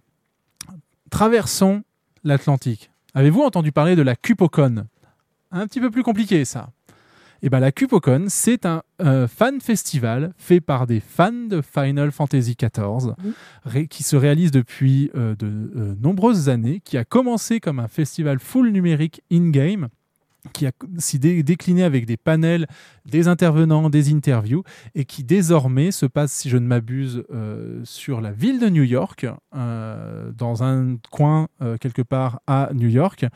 Traversons 1.10 1.82
l'Atlantique. 2.24 2.90
Avez-vous 3.14 3.42
entendu 3.42 3.72
parler 3.72 3.96
de 3.96 4.02
la 4.02 4.16
Cupocon? 4.16 4.86
Un 5.50 5.66
petit 5.66 5.80
peu 5.80 5.90
plus 5.90 6.02
compliqué, 6.02 6.44
ça. 6.44 6.70
Et 7.40 7.50
ben, 7.50 7.60
la 7.60 7.70
Cupocon, 7.70 8.26
c'est 8.28 8.66
un 8.66 8.82
euh, 9.00 9.28
fan 9.28 9.60
festival 9.60 10.32
fait 10.36 10.60
par 10.60 10.86
des 10.86 10.98
fans 10.98 11.32
de 11.32 11.62
Final 11.62 12.10
Fantasy 12.10 12.56
XIV 12.56 13.14
qui 13.88 14.02
se 14.02 14.16
réalise 14.16 14.50
depuis 14.50 15.10
euh, 15.14 15.36
de 15.36 15.46
euh, 15.46 15.94
nombreuses 16.00 16.48
années, 16.48 16.80
qui 16.84 16.96
a 16.96 17.04
commencé 17.04 17.60
comme 17.60 17.78
un 17.78 17.86
festival 17.86 18.40
full 18.40 18.70
numérique 18.70 19.22
in-game, 19.30 19.88
qui 20.52 20.66
a 20.66 20.72
s'y 20.98 21.18
dé- 21.18 21.42
décliné 21.42 21.82
avec 21.82 22.06
des 22.06 22.16
panels, 22.16 22.66
des 23.04 23.28
intervenants, 23.28 23.90
des 23.90 24.12
interviews, 24.12 24.62
et 24.94 25.04
qui 25.04 25.24
désormais 25.24 25.90
se 25.90 26.06
passe, 26.06 26.32
si 26.32 26.48
je 26.48 26.56
ne 26.56 26.66
m'abuse, 26.66 27.24
euh, 27.30 27.80
sur 27.84 28.20
la 28.20 28.32
ville 28.32 28.60
de 28.60 28.68
New 28.68 28.84
York, 28.84 29.26
euh, 29.54 30.30
dans 30.32 30.62
un 30.62 30.96
coin 31.10 31.48
euh, 31.60 31.76
quelque 31.76 32.02
part 32.02 32.40
à 32.46 32.70
New 32.72 32.88
York, 32.88 33.26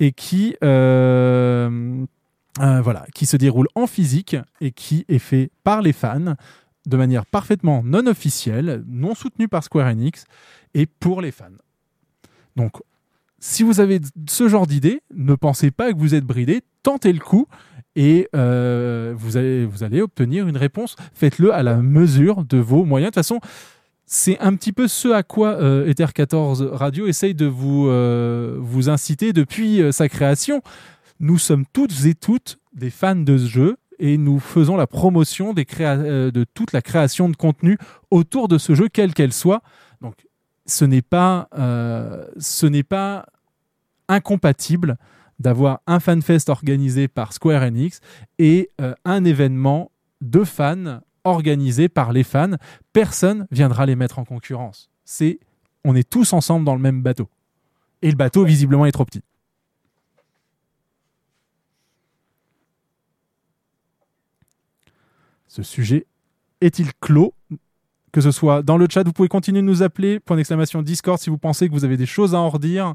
et 0.00 0.12
qui... 0.12 0.56
voilà, 0.60 3.06
qui 3.14 3.26
se 3.26 3.36
déroule 3.36 3.68
en 3.74 3.86
physique 3.86 4.36
et 4.60 4.72
qui 4.72 5.04
est 5.08 5.18
fait 5.18 5.50
par 5.62 5.82
les 5.82 5.92
fans 5.92 6.36
de 6.86 6.96
manière 6.96 7.26
parfaitement 7.26 7.82
non 7.84 8.06
officielle, 8.06 8.82
non 8.88 9.14
soutenue 9.14 9.48
par 9.48 9.62
Square 9.62 9.88
Enix 9.88 10.24
et 10.72 10.86
pour 10.86 11.20
les 11.20 11.32
fans. 11.32 11.50
Donc, 12.56 12.80
si 13.46 13.62
vous 13.62 13.78
avez 13.78 14.00
ce 14.28 14.48
genre 14.48 14.66
d'idée, 14.66 15.02
ne 15.14 15.36
pensez 15.36 15.70
pas 15.70 15.92
que 15.92 15.98
vous 15.98 16.16
êtes 16.16 16.24
bridé, 16.24 16.62
tentez 16.82 17.12
le 17.12 17.20
coup 17.20 17.46
et 17.94 18.28
euh, 18.34 19.14
vous, 19.16 19.36
allez, 19.36 20.02
obtenir 20.02 20.48
une 20.48 20.56
réponse. 20.56 20.96
Faites-le 21.14 21.54
à 21.54 21.62
la 21.62 21.76
mesure 21.76 22.44
de 22.44 22.58
vos 22.58 22.84
moyens. 22.84 23.12
De 23.12 23.14
toute 23.14 23.24
façon, 23.24 23.40
c'est 24.04 24.38
un 24.40 24.56
petit 24.56 24.72
peu 24.72 24.88
ce 24.88 25.08
à 25.08 25.22
quoi 25.22 25.54
euh, 25.54 25.88
Ether 25.88 26.08
14 26.12 26.70
Radio 26.72 27.06
essaye 27.06 27.36
de 27.36 27.46
vous, 27.46 27.86
euh, 27.86 28.56
vous 28.58 28.88
inciter 28.90 29.32
depuis 29.32 29.80
sa 29.92 30.08
création. 30.08 30.60
Nous 31.20 31.38
sommes 31.38 31.64
toutes 31.72 32.04
et 32.04 32.14
toutes 32.14 32.58
des 32.74 32.90
fans 32.90 33.14
de 33.14 33.38
ce 33.38 33.46
jeu 33.46 33.76
et 34.00 34.18
nous 34.18 34.40
faisons 34.40 34.76
la 34.76 34.88
promotion 34.88 35.54
de 35.54 36.44
toute 36.52 36.72
la 36.72 36.82
création 36.82 37.28
de 37.28 37.36
contenu 37.36 37.78
autour 38.10 38.48
de 38.48 38.58
ce 38.58 38.74
jeu, 38.74 38.88
quelle 38.92 39.14
qu'elle 39.14 39.32
soit. 39.32 39.62
Donc, 40.00 40.14
ce 40.66 40.84
n'est 40.84 41.00
pas, 41.00 41.48
ce 42.38 42.66
n'est 42.66 42.82
pas 42.82 43.24
incompatible 44.08 44.96
d'avoir 45.38 45.80
un 45.86 46.00
fanfest 46.00 46.48
organisé 46.48 47.08
par 47.08 47.32
Square 47.32 47.62
Enix 47.62 48.00
et 48.38 48.70
euh, 48.80 48.94
un 49.04 49.24
événement 49.24 49.90
de 50.20 50.44
fans 50.44 51.00
organisés 51.24 51.88
par 51.88 52.12
les 52.12 52.22
fans. 52.22 52.56
Personne 52.92 53.46
viendra 53.50 53.86
les 53.86 53.96
mettre 53.96 54.18
en 54.18 54.24
concurrence. 54.24 54.88
C'est, 55.04 55.38
on 55.84 55.94
est 55.94 56.08
tous 56.08 56.32
ensemble 56.32 56.64
dans 56.64 56.74
le 56.74 56.80
même 56.80 57.02
bateau. 57.02 57.28
Et 58.02 58.10
le 58.10 58.16
bateau, 58.16 58.44
visiblement, 58.44 58.86
est 58.86 58.92
trop 58.92 59.04
petit. 59.04 59.22
Ce 65.48 65.62
sujet 65.62 66.06
est-il 66.60 66.92
clos? 67.00 67.34
Que 68.12 68.20
ce 68.20 68.30
soit 68.30 68.62
dans 68.62 68.78
le 68.78 68.86
chat, 68.88 69.02
vous 69.04 69.12
pouvez 69.12 69.28
continuer 69.28 69.60
de 69.60 69.66
nous 69.66 69.82
appeler. 69.82 70.20
Point 70.20 70.36
d'exclamation 70.36 70.82
Discord 70.82 71.18
si 71.18 71.28
vous 71.28 71.38
pensez 71.38 71.68
que 71.68 71.72
vous 71.72 71.84
avez 71.84 71.96
des 71.96 72.06
choses 72.06 72.34
à 72.34 72.38
en 72.38 72.48
redire. 72.48 72.94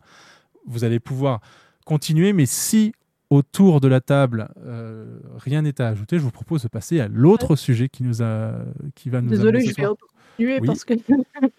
Vous 0.66 0.84
allez 0.84 1.00
pouvoir 1.00 1.42
continuer. 1.86 2.34
Mais 2.34 2.46
si 2.46 2.94
autour 3.30 3.80
de 3.80 3.88
la 3.88 4.02
table 4.02 4.50
euh, 4.66 5.20
rien 5.38 5.62
n'est 5.62 5.82
à 5.82 5.88
ajouter, 5.88 6.18
je 6.18 6.24
vous 6.24 6.32
propose 6.32 6.64
de 6.64 6.68
passer 6.68 7.00
à 7.00 7.08
l'autre 7.08 7.56
sujet 7.56 7.90
qui 7.90 8.04
nous 8.04 8.22
a, 8.22 8.54
qui 8.94 9.10
va 9.10 9.22
nous. 9.22 9.30
Désolé, 9.30 9.62
je 9.62 9.74
vais 9.74 9.84
continuer 9.84 10.60
Oui. 10.60 10.68
parce 10.68 10.84
que 10.84 10.94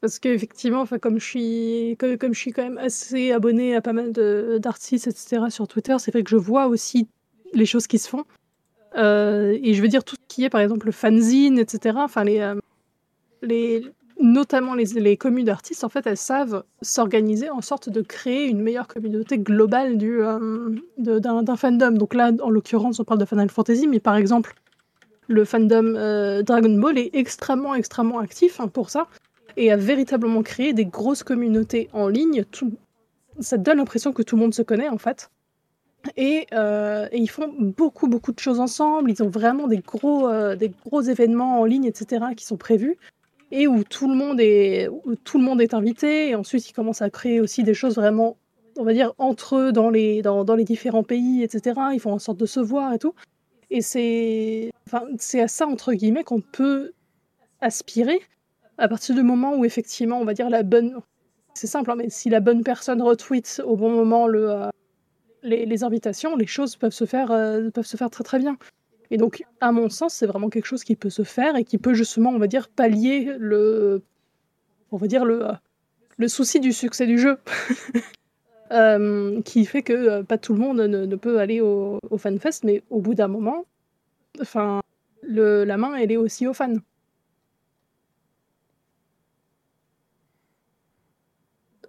parce 0.00 0.18
qu'effectivement, 0.18 0.80
enfin 0.80 0.98
comme 0.98 1.20
je 1.20 1.24
suis 1.24 1.96
comme, 1.98 2.18
comme 2.18 2.34
je 2.34 2.38
suis 2.38 2.52
quand 2.52 2.64
même 2.64 2.78
assez 2.78 3.32
abonné 3.32 3.76
à 3.76 3.80
pas 3.80 3.92
mal 3.92 4.12
d'artistes 4.12 5.06
etc 5.06 5.44
sur 5.50 5.68
Twitter, 5.68 5.94
c'est 5.98 6.10
vrai 6.10 6.24
que 6.24 6.30
je 6.30 6.36
vois 6.36 6.66
aussi 6.66 7.08
les 7.54 7.66
choses 7.66 7.86
qui 7.86 7.98
se 7.98 8.08
font. 8.08 8.24
Euh, 8.96 9.56
et 9.62 9.74
je 9.74 9.82
veux 9.82 9.88
dire 9.88 10.02
tout 10.02 10.16
ce 10.16 10.34
qui 10.34 10.44
est 10.44 10.50
par 10.50 10.60
exemple 10.60 10.86
le 10.86 10.92
fanzine 10.92 11.60
etc. 11.60 11.96
Enfin 12.00 12.24
les 12.24 12.40
euh, 12.40 12.56
les 13.42 13.84
notamment 14.20 14.74
les, 14.74 14.84
les 14.84 15.16
communes 15.16 15.46
d'artistes 15.46 15.84
en 15.84 15.88
fait 15.88 16.06
elles 16.06 16.16
savent 16.16 16.64
s'organiser 16.82 17.50
en 17.50 17.60
sorte 17.60 17.88
de 17.88 18.02
créer 18.02 18.46
une 18.46 18.60
meilleure 18.60 18.86
communauté 18.86 19.38
globale 19.38 19.96
du 19.96 20.20
euh, 20.20 20.76
d'un 20.98 21.56
fandom. 21.56 21.92
Donc 21.92 22.14
là 22.14 22.30
en 22.42 22.50
l'occurrence 22.50 23.00
on 23.00 23.04
parle 23.04 23.20
de 23.20 23.24
Final 23.24 23.48
Fantasy, 23.48 23.88
mais 23.88 24.00
par 24.00 24.16
exemple 24.16 24.54
le 25.28 25.44
fandom 25.44 25.94
euh, 25.96 26.42
Dragon 26.42 26.76
Ball 26.78 26.98
est 26.98 27.10
extrêmement, 27.14 27.74
extrêmement 27.74 28.18
actif 28.18 28.60
hein, 28.60 28.68
pour 28.68 28.90
ça 28.90 29.06
et 29.56 29.72
a 29.72 29.76
véritablement 29.76 30.42
créé 30.42 30.72
des 30.72 30.84
grosses 30.84 31.22
communautés 31.22 31.88
en 31.92 32.08
ligne. 32.08 32.44
Tout... 32.50 32.72
Ça 33.40 33.56
donne 33.56 33.78
l'impression 33.78 34.12
que 34.12 34.22
tout 34.22 34.36
le 34.36 34.42
monde 34.42 34.54
se 34.54 34.62
connaît 34.62 34.88
en 34.88 34.98
fait. 34.98 35.30
Et, 36.16 36.46
euh, 36.54 37.08
et 37.12 37.18
ils 37.18 37.28
font 37.28 37.52
beaucoup, 37.58 38.06
beaucoup 38.06 38.32
de 38.32 38.38
choses 38.38 38.58
ensemble. 38.58 39.10
Ils 39.10 39.22
ont 39.22 39.28
vraiment 39.28 39.66
des 39.66 39.78
gros, 39.78 40.30
des 40.54 40.72
gros 40.86 41.02
événements 41.02 41.60
en 41.60 41.66
ligne, 41.66 41.84
etc., 41.84 42.24
qui 42.36 42.46
sont 42.46 42.56
prévus 42.56 42.96
et 43.50 43.66
où 43.66 43.84
tout 43.84 44.08
le 44.08 44.14
monde 44.14 44.40
est, 44.40 44.88
tout 45.24 45.38
le 45.38 45.44
monde 45.44 45.60
est 45.60 45.74
invité. 45.74 46.30
Et 46.30 46.34
ensuite, 46.34 46.68
ils 46.68 46.72
commencent 46.72 47.02
à 47.02 47.10
créer 47.10 47.40
aussi 47.40 47.62
des 47.62 47.74
choses 47.74 47.96
vraiment, 47.96 48.36
on 48.76 48.84
va 48.84 48.92
dire, 48.92 49.12
entre 49.18 49.56
eux 49.56 49.72
dans 49.72 49.90
les, 49.90 50.22
dans, 50.22 50.44
dans 50.44 50.54
les 50.54 50.64
différents 50.64 51.02
pays, 51.02 51.42
etc. 51.42 51.80
Ils 51.92 52.00
font 52.00 52.12
en 52.12 52.18
sorte 52.18 52.38
de 52.38 52.46
se 52.46 52.60
voir 52.60 52.92
et 52.92 52.98
tout. 52.98 53.14
Et 53.70 53.82
c'est 53.82 54.70
enfin, 54.86 55.04
c'est 55.18 55.40
à 55.40 55.48
ça, 55.48 55.66
entre 55.66 55.92
guillemets, 55.92 56.24
qu'on 56.24 56.40
peut 56.40 56.92
aspirer 57.60 58.20
à 58.78 58.88
partir 58.88 59.14
du 59.14 59.22
moment 59.22 59.56
où, 59.56 59.64
effectivement, 59.64 60.18
on 60.18 60.24
va 60.24 60.34
dire 60.34 60.50
la 60.50 60.62
bonne. 60.62 60.98
C'est 61.54 61.66
simple, 61.66 61.90
hein, 61.90 61.96
mais 61.96 62.08
si 62.08 62.30
la 62.30 62.40
bonne 62.40 62.62
personne 62.62 63.02
retweet 63.02 63.60
au 63.64 63.76
bon 63.76 63.90
moment 63.90 64.26
le, 64.26 64.50
euh, 64.50 64.70
les, 65.42 65.66
les 65.66 65.84
invitations, 65.84 66.36
les 66.36 66.46
choses 66.46 66.76
peuvent 66.76 66.92
se, 66.92 67.04
faire, 67.04 67.30
euh, 67.30 67.70
peuvent 67.70 67.86
se 67.86 67.96
faire 67.96 68.10
très 68.10 68.24
très 68.24 68.38
bien. 68.38 68.56
Et 69.10 69.16
donc, 69.16 69.44
à 69.60 69.72
mon 69.72 69.88
sens, 69.88 70.14
c'est 70.14 70.26
vraiment 70.26 70.48
quelque 70.50 70.66
chose 70.66 70.84
qui 70.84 70.96
peut 70.96 71.10
se 71.10 71.24
faire 71.24 71.56
et 71.56 71.64
qui 71.64 71.78
peut 71.78 71.94
justement, 71.94 72.30
on 72.30 72.38
va 72.38 72.46
dire, 72.46 72.68
pallier 72.68 73.34
le. 73.38 74.02
On 74.92 74.96
va 74.96 75.06
dire 75.06 75.24
le, 75.24 75.46
le 76.16 76.28
souci 76.28 76.60
du 76.60 76.72
succès 76.72 77.06
du 77.06 77.18
jeu. 77.18 77.38
Euh, 78.72 79.42
qui 79.42 79.64
fait 79.64 79.82
que 79.82 79.92
euh, 79.92 80.22
pas 80.22 80.38
tout 80.38 80.52
le 80.52 80.60
monde 80.60 80.78
ne, 80.78 81.16
peut 81.16 81.40
aller 81.40 81.60
au, 81.60 81.98
FanFest, 82.16 82.60
mais 82.62 82.84
au 82.88 83.00
bout 83.00 83.14
d'un 83.14 83.26
moment, 83.26 83.64
la 85.24 85.76
main, 85.76 85.94
elle 85.96 86.12
est 86.12 86.16
aussi 86.16 86.46
aux 86.46 86.54
fans. 86.54 86.76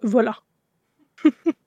Voilà. 0.02 0.38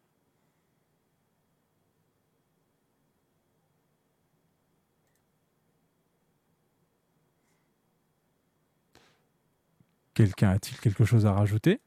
Quelqu'un 10.15 10.49
a-t-il 10.49 10.79
quelque 10.79 11.05
chose 11.05 11.25
à 11.27 11.33
rajouter? 11.33 11.79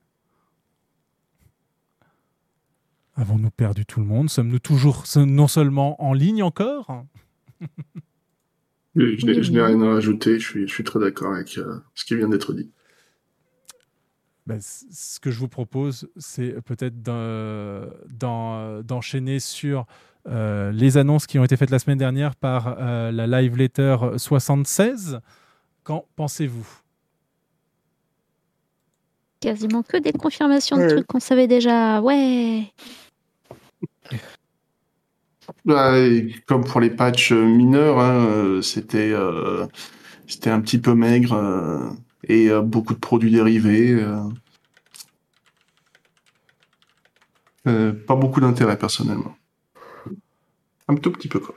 Avons-nous 3.17 3.51
perdu 3.51 3.85
tout 3.85 3.99
le 3.99 4.07
monde? 4.07 4.31
Sommes-nous 4.31 4.61
toujours 4.61 5.03
non 5.17 5.49
seulement 5.49 6.01
en 6.03 6.13
ligne 6.13 6.43
encore? 6.45 7.05
Je 8.95 9.27
n'ai 9.27 9.43
je 9.43 9.51
n'ai 9.53 9.61
rien 9.63 9.81
à 9.83 9.95
rajouter, 9.95 10.39
je 10.39 10.47
suis, 10.47 10.69
je 10.69 10.73
suis 10.73 10.85
très 10.85 11.01
d'accord 11.01 11.35
avec 11.35 11.57
euh, 11.59 11.81
ce 11.95 12.05
qui 12.05 12.15
vient 12.17 12.29
d'être 12.29 12.53
dit. 12.53 12.71
Ben, 14.47 14.61
ce 14.61 15.21
que 15.21 15.31
je 15.31 15.39
vous 15.39 15.49
propose, 15.49 16.09
c'est 16.17 16.61
peut-être 16.63 17.03
d'en- 17.03 17.89
d'en- 18.09 18.83
d'enchaîner 18.83 19.41
sur 19.41 19.87
euh, 20.27 20.71
les 20.73 20.97
annonces 20.97 21.27
qui 21.27 21.39
ont 21.39 21.45
été 21.45 21.57
faites 21.57 21.71
la 21.71 21.79
semaine 21.79 21.99
dernière 21.99 22.35
par 22.37 22.77
euh, 22.79 23.11
la 23.11 23.27
live 23.27 23.57
letter 23.57 23.97
76. 24.17 25.21
Qu'en 25.85 26.07
pensez-vous? 26.17 26.67
Quasiment 29.40 29.82
que 29.82 29.97
des 29.97 30.12
confirmations 30.12 30.77
de 30.77 30.82
Ouais. 30.82 30.89
trucs 30.89 31.06
qu'on 31.06 31.20
savait 31.20 31.47
déjà. 31.47 32.01
Ouais. 32.01 32.73
Bah, 35.65 35.94
comme 36.47 36.65
pour 36.65 36.81
les 36.81 36.90
patchs 36.90 37.32
euh, 37.32 37.44
mineurs, 37.47 37.98
hein, 38.01 38.27
euh, 38.27 38.62
c'était 38.62 39.12
euh, 39.12 39.66
c'était 40.27 40.51
un 40.51 40.60
petit 40.60 40.78
peu 40.78 40.94
maigre 40.94 41.32
euh, 41.35 41.89
et 42.24 42.51
euh, 42.51 42.60
beaucoup 42.62 42.94
de 42.94 42.98
produits 42.98 43.31
dérivés. 43.31 43.97
pas 47.65 48.16
beaucoup 48.16 48.40
d'intérêt 48.40 48.78
personnellement. 48.78 49.36
Un 50.89 50.97
tout 50.97 51.12
petit 51.12 51.28
peu 51.28 51.39
quoi. 51.39 51.55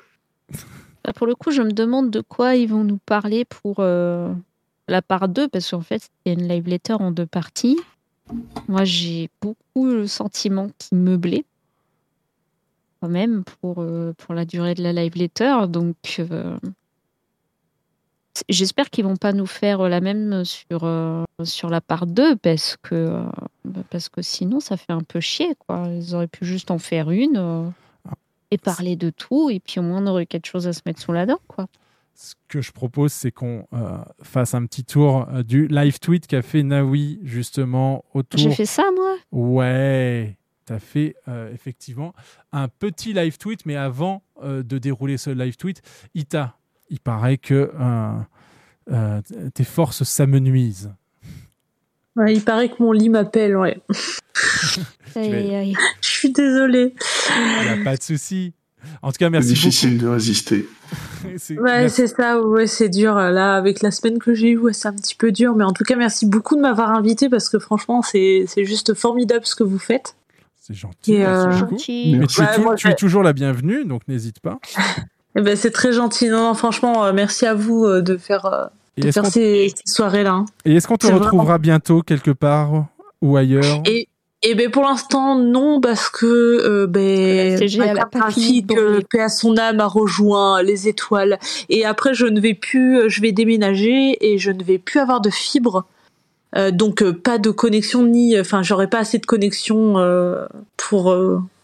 Bah, 1.06 1.14
pour 1.14 1.26
le 1.26 1.36
coup, 1.36 1.52
je 1.52 1.62
me 1.62 1.72
demande 1.72 2.12
de 2.12 2.20
quoi 2.22 2.56
ils 2.56 2.68
vont 2.68 2.84
nous 2.84 2.98
parler 2.98 3.46
pour 3.46 3.78
la 4.92 5.02
part 5.02 5.28
2, 5.30 5.48
parce 5.48 5.72
qu'en 5.72 5.82
fait, 5.82 6.02
c'est 6.26 6.34
une 6.34 6.48
live 6.48 6.68
letter 6.68 6.94
en 6.94 7.12
deux 7.12 7.26
parties. 7.26 7.80
Moi, 8.68 8.84
j'ai 8.84 9.30
beaucoup 9.42 9.86
le 9.86 10.06
sentiment 10.06 10.70
qui 10.78 10.96
meublait, 10.96 11.46
quand 13.00 13.10
même, 13.10 13.44
pour, 13.44 13.78
euh, 13.80 14.14
pour 14.18 14.36
la 14.36 14.46
durée 14.46 14.76
de 14.76 14.84
la 14.84 14.94
live 14.94 15.16
letter. 15.16 15.68
Donc, 15.68 15.96
euh, 16.20 16.58
j'espère 18.50 18.90
qu'ils 18.90 19.06
vont 19.06 19.18
pas 19.18 19.34
nous 19.34 19.48
faire 19.48 19.90
la 19.90 20.02
même 20.02 20.46
sur, 20.46 20.84
euh, 20.84 21.24
sur 21.44 21.70
la 21.70 21.82
part 21.82 22.06
2, 22.06 22.36
parce 22.36 22.78
que, 22.82 23.24
parce 23.90 24.10
que 24.10 24.22
sinon, 24.22 24.60
ça 24.60 24.78
fait 24.78 24.94
un 24.94 25.02
peu 25.02 25.20
chier. 25.20 25.56
Quoi. 25.68 25.88
Ils 25.88 26.16
auraient 26.16 26.28
pu 26.28 26.46
juste 26.46 26.70
en 26.70 26.80
faire 26.80 27.10
une. 27.12 27.72
et 28.54 28.58
parler 28.58 28.98
de 28.98 29.10
tout, 29.12 29.50
et 29.50 29.62
puis 29.62 29.80
au 29.80 29.84
moins 29.84 30.04
on 30.04 30.08
aurait 30.08 30.26
quelque 30.26 30.46
chose 30.46 30.68
à 30.68 30.74
se 30.74 30.82
mettre 30.86 31.00
sous 31.00 31.14
la 31.14 31.26
dent, 31.26 31.40
quoi. 31.48 31.68
Ce 32.14 32.36
que 32.48 32.62
je 32.62 32.72
propose, 32.72 33.12
c'est 33.14 33.32
qu'on 33.32 33.68
euh, 33.74 33.98
fasse 34.22 34.54
un 34.54 34.66
petit 34.66 34.84
tour 34.84 35.28
euh, 35.30 35.44
du 35.44 35.68
live 35.68 36.00
tweet 36.00 36.28
qu'a 36.28 36.42
fait 36.42 36.62
Nawi 36.62 37.20
justement 37.24 38.06
autour. 38.14 38.40
J'ai 38.40 38.52
fait 38.52 38.66
ça, 38.66 38.84
moi? 38.96 39.16
Ouais, 39.32 40.38
tu 40.68 40.74
as 40.74 40.80
fait 40.80 41.16
euh, 41.28 41.52
effectivement 41.54 42.14
un 42.52 42.68
petit 42.68 43.14
live 43.14 43.38
tweet, 43.38 43.66
mais 43.66 43.76
avant 43.76 44.24
euh, 44.44 44.62
de 44.62 44.78
dérouler 44.78 45.18
ce 45.18 45.30
live 45.30 45.56
tweet, 45.58 45.82
Ita, 46.14 46.58
il 46.90 47.00
paraît 47.00 47.38
que 47.38 47.72
euh, 47.80 48.12
euh, 48.92 49.22
tes 49.54 49.64
forces 49.64 50.04
s'amenuisent. 50.04 50.94
Ouais, 52.16 52.34
il 52.34 52.44
paraît 52.44 52.70
que 52.70 52.84
mon 52.84 52.92
lit 52.92 53.10
m'appelle, 53.10 53.56
ouais. 53.56 53.80
Aïe, 55.16 55.34
aïe, 55.34 55.56
aïe. 55.56 55.76
Je 56.02 56.10
suis 56.10 56.32
désolée. 56.32 56.94
Il 57.30 57.64
n'y 57.64 57.82
a 57.82 57.84
pas 57.84 57.96
de 57.96 58.04
souci. 58.04 58.54
En 59.02 59.12
tout 59.12 59.18
cas, 59.20 59.30
merci 59.30 59.50
C'est 59.50 59.54
difficile 59.56 59.94
beaucoup. 59.98 60.06
de 60.06 60.10
résister. 60.14 60.70
C'est- 61.38 61.58
Ouais, 61.60 61.82
merci. 61.82 61.96
c'est 61.96 62.08
ça, 62.08 62.42
ouais, 62.42 62.68
c'est 62.68 62.90
dur. 62.90 63.16
Là, 63.16 63.56
avec 63.56 63.82
la 63.82 63.92
semaine 63.92 64.20
que 64.20 64.34
j'ai 64.34 64.50
eue, 64.52 64.58
ouais, 64.58 64.74
c'est 64.74 64.88
un 64.88 64.94
petit 64.94 65.16
peu 65.16 65.32
dur. 65.32 65.56
Mais 65.56 65.64
en 65.64 65.72
tout 65.72 65.84
cas, 65.84 65.96
merci 65.96 66.26
beaucoup 66.26 66.56
de 66.56 66.62
m'avoir 66.62 66.90
invité 66.92 67.30
parce 67.30 67.48
que 67.50 67.60
franchement, 67.60 68.02
c'est 68.02 68.46
c'est 68.48 68.66
juste 68.66 68.94
formidable 68.94 69.46
ce 69.46 69.56
que 69.56 69.64
vous 69.64 69.80
faites. 69.80 70.16
C'est 70.60 70.74
gentil. 70.74 71.14
Et, 71.14 71.20
merci 71.20 71.48
euh. 71.48 71.52
Gentil. 71.52 72.16
Mais 72.20 72.28
tu, 72.28 72.42
es 72.42 72.44
Ouais, 72.44 72.56
tou- 72.56 72.62
moi, 72.62 72.76
tu 72.76 72.88
es 72.90 72.96
toujours 72.96 73.24
la 73.24 73.34
bienvenue, 73.34 73.86
donc 73.86 74.02
n'hésite 74.08 74.40
pas. 74.40 74.60
Eh 75.38 75.42
ben, 75.42 75.56
c'est 75.56 75.72
très 75.72 75.94
gentil. 75.94 76.28
Non, 76.28 76.40
non, 76.50 76.54
franchement, 76.56 77.06
euh, 77.06 77.14
merci 77.14 77.46
à 77.46 77.54
vous 77.54 77.86
euh, 77.86 78.02
de 78.02 78.18
faire, 78.18 78.46
euh, 78.48 78.66
de 78.98 79.10
faire 79.12 79.26
ces, 79.26 79.70
ces 79.74 79.84
soirées-là. 79.94 80.32
hein. 80.34 80.46
Et 80.66 80.76
est-ce 80.76 80.90
qu'on 80.90 80.98
te 80.98 81.08
retrouvera 81.08 81.58
bientôt 81.58 82.02
quelque 82.02 82.32
part 82.32 82.88
ou 83.22 83.38
ailleurs 83.38 83.82
Et, 83.86 84.10
et 84.44 84.56
ben 84.56 84.72
pour 84.72 84.84
l'instant 84.84 85.38
non 85.38 85.80
parce 85.80 86.10
que 86.10 86.26
euh, 86.26 86.88
ben 86.88 87.60
graphique, 88.12 88.72
euh, 88.76 89.02
paix 89.10 89.22
à 89.22 89.30
son 89.30 89.58
âme 89.58 89.80
a 89.80 89.86
rejoint 89.86 90.64
les 90.64 90.88
étoiles. 90.88 91.38
Et 91.70 91.86
après 91.86 92.14
je 92.14 92.26
ne 92.26 92.40
vais 92.40 92.56
plus 92.56 92.98
euh, 92.98 93.10
je 93.10 93.22
vais 93.22 93.32
déménager 93.32 94.18
et 94.20 94.40
je 94.40 94.52
ne 94.52 94.64
vais 94.64 94.80
plus 94.80 95.00
avoir 95.00 95.22
de 95.22 95.30
fibre 95.30 95.86
Euh, 96.58 96.70
donc 96.72 97.02
euh, 97.02 97.14
pas 97.14 97.38
de 97.38 97.50
connexion 97.50 98.04
ni 98.04 98.38
enfin 98.38 98.62
j'aurai 98.62 98.88
pas 98.90 99.00
assez 99.00 99.20
de 99.20 99.26
connexion 99.26 99.96
pour 100.76 101.16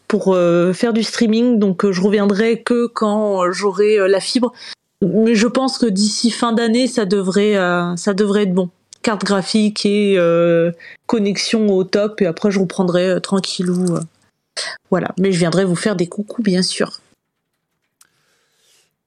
pour 0.08 0.38
faire 0.74 0.94
du 0.94 1.04
streaming. 1.04 1.60
Donc 1.60 1.90
je 1.92 2.02
reviendrai 2.02 2.62
que 2.62 2.88
quand 2.88 3.52
j'aurai 3.52 4.08
la 4.08 4.20
fibre. 4.20 4.54
Mais 5.02 5.36
je 5.36 5.48
pense 5.48 5.78
que 5.78 5.86
d'ici 5.86 6.32
fin 6.32 6.54
d'année, 6.54 6.88
ça 6.88 7.06
devrait, 7.06 7.56
ça 7.98 8.14
devrait 8.14 8.44
être 8.44 8.54
bon. 8.54 8.70
Carte 9.08 9.24
graphique 9.24 9.86
et 9.86 10.16
euh, 10.18 10.74
connexion 11.06 11.70
au 11.70 11.86
top, 11.86 12.22
et 12.22 12.26
après 12.26 12.52
je 12.52 12.60
reprendrai 12.60 13.08
euh, 13.08 13.20
tranquillou. 13.22 13.96
euh. 13.96 14.02
Voilà, 14.90 15.14
mais 15.18 15.32
je 15.32 15.40
viendrai 15.40 15.64
vous 15.64 15.78
faire 15.78 15.96
des 15.96 16.08
coucous, 16.08 16.44
bien 16.44 16.62
sûr. 16.62 17.00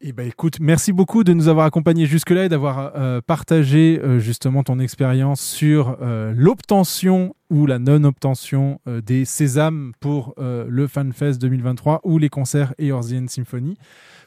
Eh 0.00 0.12
ben 0.12 0.26
écoute, 0.26 0.56
merci 0.58 0.94
beaucoup 0.94 1.22
de 1.22 1.34
nous 1.34 1.48
avoir 1.48 1.66
accompagnés 1.66 2.06
jusque-là 2.06 2.46
et 2.46 2.48
d'avoir 2.48 2.94
partagé 3.24 4.00
justement 4.16 4.62
ton 4.62 4.78
expérience 4.78 5.42
sur 5.42 5.98
l'obtention 6.00 7.34
ou 7.50 7.66
la 7.66 7.78
non-obtention 7.78 8.80
des 8.86 9.26
sésames 9.26 9.92
pour 10.00 10.34
le 10.38 10.86
FanFest 10.86 11.38
2023 11.38 12.00
ou 12.04 12.16
les 12.16 12.30
concerts 12.30 12.72
Eorzean 12.80 13.26
Symphony. 13.28 13.76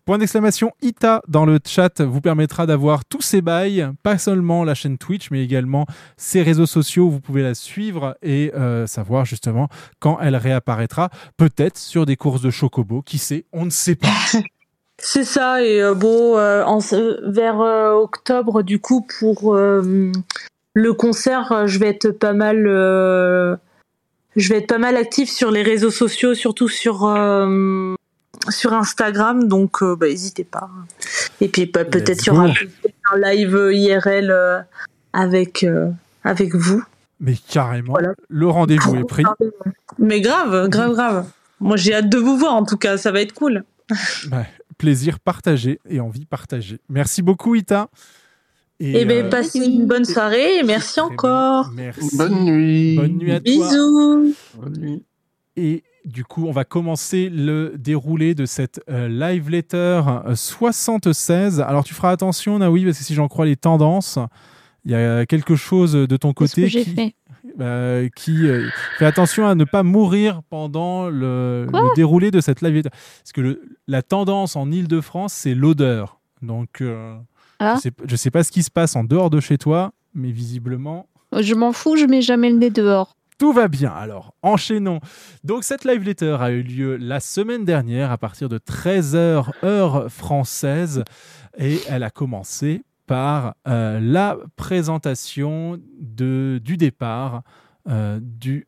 Point 0.06 0.18
d'exclamation 0.18 0.74
ITA 0.82 1.22
dans 1.30 1.46
le 1.46 1.60
chat 1.66 2.02
vous 2.02 2.20
permettra 2.20 2.66
d'avoir 2.66 3.06
tous 3.06 3.22
ces 3.22 3.42
bails, 3.42 3.90
pas 4.04 4.18
seulement 4.18 4.66
la 4.66 4.76
chaîne 4.76 4.98
Twitch, 4.98 5.32
mais 5.32 5.42
également 5.42 5.86
ses 6.18 6.42
réseaux 6.42 6.66
sociaux. 6.66 7.10
Vous 7.10 7.22
pouvez 7.22 7.42
la 7.42 7.56
suivre 7.56 8.18
et 8.22 8.52
euh, 8.54 8.86
savoir 8.86 9.24
justement 9.24 9.70
quand 10.00 10.20
elle 10.20 10.36
réapparaîtra. 10.36 11.10
Peut-être 11.38 11.78
sur 11.78 12.06
des 12.06 12.18
courses 12.18 12.42
de 12.42 12.50
chocobo, 12.50 13.02
qui 13.02 13.18
sait, 13.18 13.46
on 13.54 13.64
ne 13.64 13.70
sait 13.70 13.96
pas. 13.96 14.10
C'est 14.98 15.24
ça, 15.24 15.64
et 15.64 15.82
euh, 15.82 15.94
bon, 15.96 16.38
euh, 16.38 16.66
en, 16.66 16.80
vers 17.24 17.62
euh, 17.62 17.94
octobre, 17.94 18.62
du 18.62 18.80
coup, 18.80 19.08
pour 19.20 19.56
euh, 19.56 20.12
le 20.74 20.94
concert, 20.94 21.52
euh, 21.54 21.68
je 21.68 21.80
vais 21.80 21.88
être 21.88 22.12
pas 22.12 22.34
mal, 22.34 22.68
euh, 22.68 23.56
je 24.36 24.50
vais 24.50 24.58
être 24.58 24.68
pas 24.68 24.78
mal 24.80 24.98
active 24.98 25.30
sur 25.30 25.50
les 25.50 25.62
réseaux 25.62 25.92
sociaux, 25.92 26.36
surtout 26.36 26.68
sur 26.68 27.06
euh, 27.06 27.96
sur 28.50 28.74
Instagram, 28.74 29.48
donc 29.48 29.82
euh, 29.82 29.96
bah, 29.96 30.08
n'hésitez 30.08 30.44
pas. 30.44 30.70
Et 31.42 31.48
puis 31.48 31.66
bah, 31.66 31.86
peut-être 31.86 32.10
Let's 32.10 32.26
il 32.26 32.28
y 32.28 32.30
aura 32.32 32.48
go. 32.48 32.54
un 33.12 33.18
live 33.18 33.70
IRL 33.72 34.32
euh, 34.32 34.60
avec 35.14 35.64
euh, 35.64 35.90
avec 36.24 36.56
vous. 36.56 36.84
Mais 37.20 37.36
carrément, 37.36 37.98
le 38.30 38.48
rendez-vous 38.48 38.96
est 38.96 39.08
pris. 39.08 39.24
Mais 39.98 40.20
grave, 40.22 40.68
grave, 40.68 40.94
grave. 40.94 41.26
Moi, 41.60 41.78
j'ai 41.78 41.94
hâte 41.94 42.10
de 42.10 42.18
vous 42.18 42.38
voir. 42.38 42.54
En 42.54 42.66
tout 42.66 42.78
cas, 42.78 42.98
ça 42.98 43.12
va 43.12 43.22
être 43.22 43.34
cool. 43.34 43.64
Bah, 44.28 44.46
plaisir 44.78 45.20
partagé 45.20 45.80
et 45.90 46.00
envie 46.00 46.26
partagée. 46.26 46.80
Merci 46.90 47.22
beaucoup, 47.22 47.56
Ita. 47.56 47.90
Et, 48.80 49.06
ben, 49.06 49.26
euh, 49.26 49.30
passez 49.30 49.60
une 49.60 49.86
bonne 49.86 50.04
soirée 50.04 50.58
et 50.58 50.64
merci 50.64 51.00
encore. 51.00 51.72
Merci. 51.74 52.18
Bonne 52.18 52.44
nuit. 52.44 52.96
Bonne 52.98 53.18
nuit 53.18 53.32
à 53.32 53.40
toi. 53.40 53.54
Bisous. 53.54 54.36
Et 55.56 55.84
du 56.06 56.24
coup, 56.26 56.46
on 56.48 56.52
va 56.52 56.64
commencer 56.66 57.30
le 57.30 57.74
déroulé 57.78 58.36
de 58.36 58.46
cette 58.46 58.82
euh, 58.90 59.08
live 59.08 59.50
letter 59.50 60.02
euh, 60.26 60.36
76. 60.36 61.62
Alors, 61.62 61.84
tu 61.84 61.94
feras 61.94 62.12
attention, 62.12 62.60
Naoui, 62.60 62.86
parce 62.86 62.98
que 62.98 63.04
si 63.04 63.14
j'en 63.14 63.28
crois 63.28 63.46
les 63.46 63.56
tendances, 63.56 64.20
il 64.86 64.92
y 64.92 64.96
a 64.96 65.26
quelque 65.26 65.56
chose 65.56 65.94
de 65.94 66.18
ton 66.18 66.34
côté 66.34 66.64
que 66.64 66.68
qui, 66.68 66.84
fait? 66.84 67.16
euh, 67.62 68.10
qui 68.16 68.48
euh, 68.48 68.68
fait 68.98 69.06
attention 69.06 69.48
à 69.48 69.56
ne 69.56 69.64
pas 69.64 69.84
mourir 69.84 70.42
pendant 70.50 71.08
le, 71.10 71.68
déroulé 71.96 72.32
de 72.32 72.42
cette 72.42 72.62
live 72.62 72.74
letter. 72.76 72.90
Parce 72.90 73.32
que 73.34 73.42
le- 73.42 73.62
la 73.88 74.02
tendance 74.02 74.56
en 74.56 74.70
Ile-de-France, 74.72 75.34
c'est 75.34 75.56
l'odeur. 75.56 76.20
Donc, 76.42 76.82
euh, 76.82 77.16
Ah. 77.60 77.76
je 77.78 77.82
sais, 77.82 77.92
je 78.06 78.16
sais 78.18 78.32
pas 78.32 78.44
ce 78.44 78.52
qui 78.52 78.64
se 78.64 78.72
passe 78.72 78.96
en 78.98 79.04
dehors 79.06 79.30
de 79.30 79.40
chez 79.40 79.58
toi, 79.58 79.94
mais 80.14 80.32
visiblement, 80.32 81.08
Je 81.40 81.56
m'en 81.56 81.72
fous, 81.72 81.96
je 81.96 82.06
mets 82.06 82.22
jamais 82.22 82.50
le 82.52 82.58
nez 82.58 82.70
dehors. 82.70 83.16
Tout 83.38 83.54
va 83.54 83.68
bien. 83.68 83.92
Alors, 83.92 84.36
enchaînons. 84.42 85.00
Donc, 85.44 85.64
cette 85.64 85.86
live 85.86 86.04
letter 86.04 86.38
a 86.40 86.52
eu 86.52 86.62
lieu 86.62 86.96
la 86.98 87.20
semaine 87.20 87.66
dernière 87.66 88.12
à 88.12 88.18
partir 88.18 88.50
de 88.50 88.58
13h 88.58 89.52
heure 89.64 90.12
française 90.12 91.04
et 91.58 91.80
elle 91.88 92.04
a 92.04 92.10
commencé 92.10 92.84
par 93.06 93.56
euh, 93.68 94.00
la 94.00 94.38
présentation 94.56 95.80
de, 96.00 96.60
du 96.64 96.78
départ 96.78 97.44
euh, 97.90 98.20
du 98.22 98.68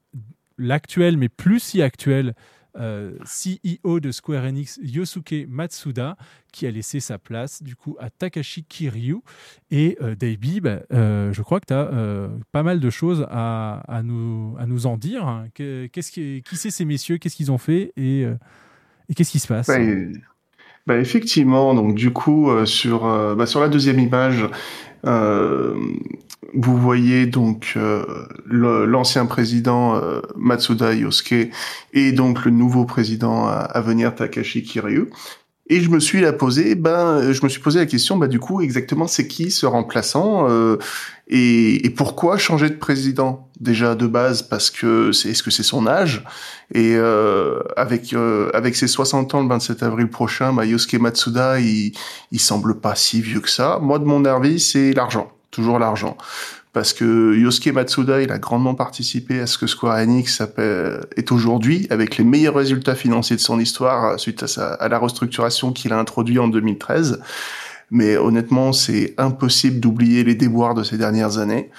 l'actuel, 0.58 1.18
mais 1.18 1.30
plus 1.30 1.60
si 1.60 1.82
actuel, 1.82 2.34
CEO 3.26 4.00
de 4.00 4.12
Square 4.12 4.44
Enix, 4.46 4.80
Yosuke 4.84 5.46
Matsuda, 5.48 6.18
qui 6.52 6.68
a 6.68 6.72
laissé 6.72 7.00
sa 7.00 7.18
place 7.18 7.64
du 7.64 7.76
coup 7.76 7.96
à 8.00 8.10
Takashi 8.10 8.64
Kiryu. 8.64 9.18
Et 9.72 9.98
euh, 10.02 10.16
Davey, 10.16 10.60
bah, 10.62 10.82
euh, 10.94 11.32
je 11.34 11.42
crois 11.42 11.60
que 11.60 11.66
tu 11.68 11.74
as 11.74 11.90
pas 12.52 12.64
mal 12.64 12.80
de 12.80 12.90
choses 12.90 13.26
à, 13.30 14.02
nous, 14.04 14.56
à 14.60 14.66
nous 14.66 14.86
en 14.86 14.98
dire. 14.98 15.28
hein. 15.28 15.48
Que- 15.54 15.88
Qu'est-ce 15.88 16.12
qui, 16.12 16.44
qui 16.48 16.56
ces 16.72 16.86
messieurs? 16.86 17.18
Qu'est-ce 17.18 17.36
qu'ils 17.36 17.52
ont 17.52 17.58
fait? 17.58 17.94
Et, 17.98 18.26
euh, 18.26 18.36
et 19.10 19.14
qu'est-ce 19.14 19.32
qui 19.32 19.40
se 19.40 19.48
passe? 19.48 19.68
Bah, 19.68 19.78
bah, 20.88 20.98
effectivement, 21.00 21.74
donc 21.74 21.96
du 21.96 22.12
coup 22.12 22.50
euh, 22.50 22.66
sur 22.66 23.06
euh, 23.06 23.46
sur 23.46 23.60
la 23.60 23.70
deuxième 23.70 24.00
image, 24.00 24.48
euh, 25.06 25.76
vous 26.56 26.78
voyez 26.78 27.26
donc 27.26 27.74
euh, 27.76 28.06
l'ancien 28.48 29.26
président 29.26 29.96
euh, 29.96 30.22
Matsuda 30.36 30.94
Yosuke 30.94 31.52
et 31.94 32.12
donc 32.12 32.46
le 32.46 32.52
nouveau 32.52 32.86
président 32.86 33.48
à, 33.48 33.54
à 33.54 33.82
venir 33.82 34.16
Takashi 34.16 34.64
Kiryu. 34.64 35.10
Et 35.68 35.82
je 35.82 35.90
me 35.90 36.00
suis 36.00 36.22
la 36.22 36.32
posé, 36.32 36.76
ben 36.76 37.34
je 37.34 37.44
me 37.44 37.50
suis 37.50 37.60
posé 37.60 37.80
la 37.80 37.88
question, 37.88 38.18
bah 38.18 38.28
du 38.28 38.40
coup 38.40 38.62
exactement 38.62 39.08
c'est 39.08 39.28
qui 39.28 39.50
ce 39.50 39.66
remplaçant 39.66 40.48
euh, 40.48 40.78
et, 41.28 41.88
et 41.88 41.90
pourquoi 41.90 42.38
changer 42.38 42.70
de 42.70 42.76
président 42.76 43.50
déjà 43.60 43.96
de 43.96 44.06
base 44.06 44.44
parce 44.44 44.70
que 44.70 45.12
c'est 45.12 45.30
est-ce 45.30 45.42
que 45.42 45.50
c'est 45.50 45.64
son 45.64 45.88
âge? 45.88 46.24
Et 46.72 46.94
euh, 46.96 47.62
avec 47.78 48.14
euh, 48.14 48.52
avec 48.54 48.76
ses 48.76 48.88
60 48.88 49.34
ans 49.34 49.42
le 49.42 49.50
27 49.50 49.82
avril 49.82 50.08
prochain, 50.08 50.54
bah, 50.54 50.66
Yosuke 50.66 51.00
Matsuda 51.00 51.60
il 51.60 51.94
il 52.32 52.40
semble 52.40 52.80
pas 52.80 52.94
si 52.94 53.22
vieux 53.22 53.40
que 53.40 53.50
ça. 53.50 53.80
Moi 53.82 53.98
de 53.98 54.06
mon 54.06 54.24
avis 54.26 54.60
c'est 54.60 54.94
l'argent, 54.94 55.32
toujours 55.56 55.80
l'argent. 55.80 56.18
Parce 56.74 56.92
que 56.92 57.34
Yosuke 57.38 57.74
Matsuda, 57.74 58.22
il 58.22 58.32
a 58.32 58.38
grandement 58.38 58.76
participé 58.76 59.40
à 59.40 59.48
ce 59.48 59.58
que 59.58 59.66
Square 59.66 59.98
Enix 59.98 60.42
est 61.16 61.32
aujourd'hui, 61.32 61.88
avec 61.90 62.18
les 62.18 62.26
meilleurs 62.26 62.56
résultats 62.56 62.96
financiers 62.96 63.38
de 63.38 63.42
son 63.42 63.60
histoire, 63.62 64.06
euh, 64.06 64.18
suite 64.18 64.44
à, 64.58 64.74
à 64.74 64.90
la 64.90 65.00
restructuration 65.00 65.72
qu'il 65.72 65.94
a 65.94 65.98
introduit 65.98 66.38
en 66.38 66.50
2013. 66.50 67.22
Mais 67.92 68.18
honnêtement, 68.18 68.74
c'est 68.74 69.14
impossible 69.18 69.80
d'oublier 69.80 70.24
les 70.26 70.36
déboires 70.36 70.74
de 70.74 70.84
ces 70.84 70.98
dernières 70.98 71.38
années. 71.38 71.70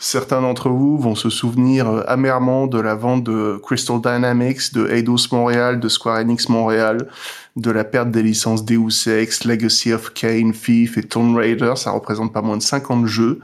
Certains 0.00 0.42
d'entre 0.42 0.68
vous 0.68 0.96
vont 0.96 1.16
se 1.16 1.28
souvenir 1.28 1.88
euh, 1.88 2.02
amèrement 2.06 2.68
de 2.68 2.78
la 2.78 2.94
vente 2.94 3.24
de 3.24 3.60
Crystal 3.60 4.00
Dynamics, 4.00 4.72
de 4.72 4.88
Eidos 4.88 5.26
Montréal, 5.32 5.80
de 5.80 5.88
Square 5.88 6.20
Enix 6.20 6.48
Montréal, 6.48 7.08
de 7.56 7.70
la 7.72 7.82
perte 7.82 8.12
des 8.12 8.22
licences 8.22 8.64
Deus 8.64 9.08
Ex, 9.08 9.42
Legacy 9.42 9.92
of 9.92 10.14
Kain, 10.14 10.52
Thief 10.52 10.96
et 10.98 11.02
Tomb 11.02 11.36
Raider, 11.36 11.72
ça 11.74 11.90
représente 11.90 12.32
pas 12.32 12.42
moins 12.42 12.56
de 12.56 12.62
50 12.62 13.06
jeux. 13.06 13.40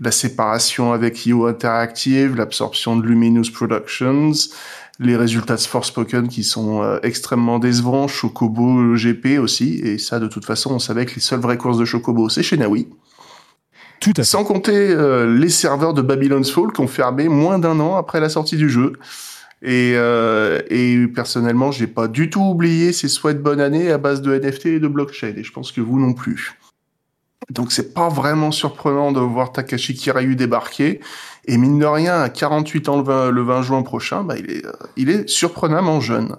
La 0.00 0.10
séparation 0.10 0.94
avec 0.94 1.26
IO 1.26 1.46
Interactive, 1.46 2.34
l'absorption 2.34 2.96
de 2.96 3.06
Luminous 3.06 3.52
Productions, 3.52 4.32
les 5.00 5.16
résultats 5.16 5.56
de 5.56 5.60
Forspoken 5.60 6.28
qui 6.28 6.44
sont 6.44 6.82
euh, 6.82 6.98
extrêmement 7.02 7.58
décevants, 7.58 8.08
Chocobo 8.08 8.94
GP 8.94 9.38
aussi, 9.38 9.80
et 9.84 9.98
ça 9.98 10.18
de 10.18 10.28
toute 10.28 10.46
façon 10.46 10.72
on 10.72 10.78
savait 10.78 11.04
que 11.04 11.16
les 11.16 11.20
seules 11.20 11.40
vraies 11.40 11.58
courses 11.58 11.76
de 11.76 11.84
Chocobo 11.84 12.30
c'est 12.30 12.42
chez 12.42 12.56
Naui. 12.56 12.88
Tout 14.00 14.14
à 14.16 14.24
Sans 14.24 14.44
compter 14.44 14.72
euh, 14.90 15.38
les 15.38 15.50
serveurs 15.50 15.92
de 15.92 16.00
Babylon's 16.00 16.50
Fall 16.50 16.72
qui 16.72 16.80
ont 16.80 16.88
fermé 16.88 17.28
moins 17.28 17.58
d'un 17.58 17.78
an 17.80 17.96
après 17.96 18.18
la 18.18 18.30
sortie 18.30 18.56
du 18.56 18.70
jeu. 18.70 18.94
Et, 19.62 19.92
euh, 19.94 20.62
et 20.70 21.06
personnellement, 21.08 21.70
j'ai 21.70 21.86
pas 21.86 22.08
du 22.08 22.30
tout 22.30 22.40
oublié 22.40 22.94
ces 22.94 23.08
souhaits 23.08 23.36
de 23.36 23.42
bonne 23.42 23.60
année 23.60 23.90
à 23.90 23.98
base 23.98 24.22
de 24.22 24.32
NFT 24.32 24.66
et 24.66 24.80
de 24.80 24.88
blockchain. 24.88 25.34
Et 25.36 25.44
je 25.44 25.52
pense 25.52 25.70
que 25.70 25.82
vous 25.82 26.00
non 26.00 26.14
plus. 26.14 26.58
Donc 27.50 27.72
c'est 27.72 27.92
pas 27.92 28.08
vraiment 28.08 28.52
surprenant 28.52 29.12
de 29.12 29.20
voir 29.20 29.52
Takashi 29.52 29.94
Kiryu 29.94 30.34
débarquer. 30.34 31.00
Et 31.46 31.58
mine 31.58 31.78
de 31.78 31.84
rien, 31.86 32.22
à 32.22 32.30
48 32.30 32.88
ans 32.88 32.96
le 32.96 33.02
20, 33.02 33.30
le 33.30 33.42
20 33.42 33.62
juin 33.62 33.82
prochain, 33.82 34.24
bah, 34.24 34.36
il, 34.38 34.50
est, 34.50 34.64
euh, 34.64 34.72
il 34.96 35.10
est 35.10 35.28
surprenamment 35.28 36.00
jeune. 36.00 36.36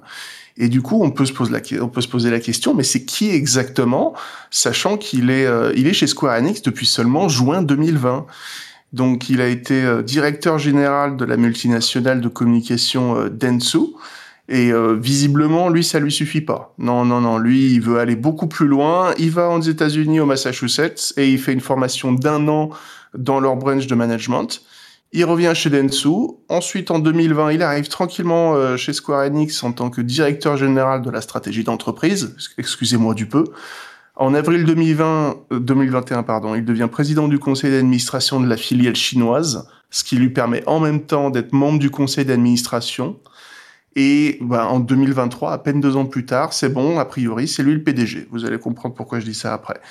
Et 0.57 0.67
du 0.67 0.81
coup, 0.81 1.01
on 1.03 1.11
peut 1.11 1.25
se 1.25 1.33
poser 1.33 2.29
la, 2.29 2.39
question, 2.39 2.73
mais 2.73 2.83
c'est 2.83 3.05
qui 3.05 3.29
exactement, 3.29 4.13
sachant 4.49 4.97
qu'il 4.97 5.29
est, 5.29 5.45
euh, 5.45 5.71
il 5.75 5.87
est 5.87 5.93
chez 5.93 6.07
Square 6.07 6.37
Enix 6.37 6.61
depuis 6.61 6.85
seulement 6.85 7.29
juin 7.29 7.61
2020. 7.61 8.25
Donc, 8.93 9.29
il 9.29 9.39
a 9.39 9.47
été 9.47 9.83
euh, 9.83 10.01
directeur 10.01 10.59
général 10.59 11.15
de 11.15 11.23
la 11.23 11.37
multinationale 11.37 12.19
de 12.19 12.27
communication 12.27 13.17
euh, 13.17 13.29
Dentsu. 13.29 13.79
Et 14.49 14.73
euh, 14.73 14.97
visiblement, 14.99 15.69
lui, 15.69 15.83
ça 15.83 15.99
lui 15.99 16.11
suffit 16.11 16.41
pas. 16.41 16.73
Non, 16.77 17.05
non, 17.05 17.21
non. 17.21 17.37
Lui, 17.37 17.71
il 17.71 17.81
veut 17.81 17.99
aller 17.99 18.17
beaucoup 18.17 18.47
plus 18.47 18.67
loin. 18.67 19.13
Il 19.17 19.31
va 19.31 19.49
aux 19.49 19.61
États-Unis, 19.61 20.19
au 20.19 20.25
Massachusetts, 20.25 21.13
et 21.15 21.31
il 21.31 21.39
fait 21.39 21.53
une 21.53 21.61
formation 21.61 22.11
d'un 22.11 22.47
an 22.49 22.69
dans 23.17 23.39
leur 23.39 23.55
branch 23.55 23.87
de 23.87 23.95
management. 23.95 24.61
Il 25.13 25.25
revient 25.25 25.51
chez 25.53 25.69
Dentsu. 25.69 26.07
Ensuite, 26.47 26.89
en 26.89 26.99
2020, 26.99 27.51
il 27.51 27.63
arrive 27.63 27.89
tranquillement 27.89 28.55
euh, 28.55 28.77
chez 28.77 28.93
Square 28.93 29.25
Enix 29.25 29.61
en 29.63 29.73
tant 29.73 29.89
que 29.89 29.99
directeur 29.99 30.55
général 30.55 31.01
de 31.01 31.09
la 31.09 31.19
stratégie 31.19 31.65
d'entreprise. 31.65 32.33
Excusez-moi 32.57 33.13
du 33.13 33.25
peu. 33.25 33.43
En 34.15 34.33
avril 34.33 34.63
2020, 34.63 35.35
euh, 35.51 35.59
2021, 35.59 36.23
pardon, 36.23 36.55
il 36.55 36.63
devient 36.63 36.87
président 36.89 37.27
du 37.27 37.39
conseil 37.39 37.71
d'administration 37.71 38.39
de 38.39 38.47
la 38.47 38.55
filiale 38.55 38.95
chinoise, 38.95 39.67
ce 39.89 40.05
qui 40.05 40.15
lui 40.15 40.29
permet 40.29 40.63
en 40.65 40.79
même 40.79 41.01
temps 41.01 41.29
d'être 41.29 41.51
membre 41.51 41.79
du 41.79 41.89
conseil 41.89 42.23
d'administration. 42.23 43.19
Et 43.97 44.37
bah, 44.39 44.67
en 44.67 44.79
2023, 44.79 45.51
à 45.51 45.57
peine 45.57 45.81
deux 45.81 45.97
ans 45.97 46.05
plus 46.05 46.25
tard, 46.25 46.53
c'est 46.53 46.69
bon, 46.69 46.99
a 46.99 47.03
priori, 47.03 47.49
c'est 47.49 47.63
lui 47.63 47.73
le 47.73 47.83
PDG. 47.83 48.27
Vous 48.31 48.45
allez 48.45 48.59
comprendre 48.59 48.95
pourquoi 48.95 49.19
je 49.19 49.25
dis 49.25 49.33
ça 49.33 49.53
après. 49.53 49.81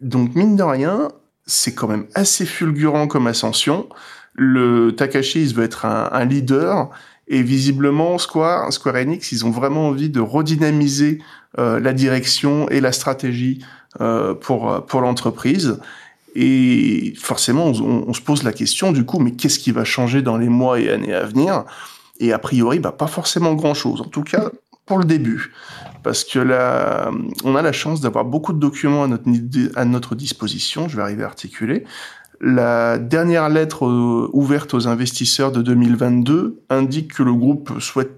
Donc, 0.00 0.34
mine 0.34 0.56
de 0.56 0.64
rien, 0.64 1.08
c'est 1.46 1.74
quand 1.74 1.86
même 1.86 2.06
assez 2.14 2.44
fulgurant 2.44 3.06
comme 3.06 3.28
ascension. 3.28 3.88
Le 4.38 4.92
Takashi, 4.92 5.42
il 5.42 5.54
veut 5.54 5.64
être 5.64 5.84
un, 5.84 6.08
un 6.12 6.24
leader. 6.24 6.90
Et 7.26 7.42
visiblement, 7.42 8.16
Square, 8.16 8.72
Square 8.72 8.96
Enix, 8.96 9.32
ils 9.32 9.44
ont 9.44 9.50
vraiment 9.50 9.88
envie 9.88 10.08
de 10.08 10.20
redynamiser 10.20 11.20
euh, 11.58 11.78
la 11.78 11.92
direction 11.92 12.68
et 12.70 12.80
la 12.80 12.92
stratégie 12.92 13.62
euh, 14.00 14.32
pour, 14.32 14.86
pour 14.86 15.02
l'entreprise. 15.02 15.78
Et 16.34 17.12
forcément, 17.18 17.66
on, 17.66 18.04
on, 18.08 18.12
se 18.14 18.22
pose 18.22 18.44
la 18.44 18.52
question 18.52 18.92
du 18.92 19.04
coup, 19.04 19.18
mais 19.18 19.32
qu'est-ce 19.32 19.58
qui 19.58 19.72
va 19.72 19.84
changer 19.84 20.22
dans 20.22 20.38
les 20.38 20.48
mois 20.48 20.80
et 20.80 20.90
années 20.90 21.12
à 21.12 21.24
venir? 21.24 21.64
Et 22.20 22.32
a 22.32 22.38
priori, 22.38 22.78
bah, 22.78 22.92
pas 22.92 23.06
forcément 23.06 23.54
grand-chose. 23.54 24.00
En 24.00 24.08
tout 24.08 24.22
cas, 24.22 24.50
pour 24.88 24.98
le 24.98 25.04
début. 25.04 25.52
Parce 26.02 26.24
que 26.24 26.38
là, 26.38 27.10
on 27.44 27.54
a 27.54 27.62
la 27.62 27.72
chance 27.72 28.00
d'avoir 28.00 28.24
beaucoup 28.24 28.52
de 28.52 28.58
documents 28.58 29.04
à 29.04 29.06
notre, 29.06 29.28
à 29.76 29.84
notre 29.84 30.14
disposition. 30.14 30.88
Je 30.88 30.96
vais 30.96 31.02
arriver 31.02 31.22
à 31.22 31.26
articuler. 31.26 31.84
La 32.40 32.98
dernière 32.98 33.48
lettre 33.48 33.86
euh, 33.86 34.30
ouverte 34.32 34.72
aux 34.72 34.86
investisseurs 34.86 35.50
de 35.50 35.60
2022 35.60 36.62
indique 36.70 37.14
que 37.14 37.24
le 37.24 37.34
groupe 37.34 37.80
souhaite, 37.80 38.12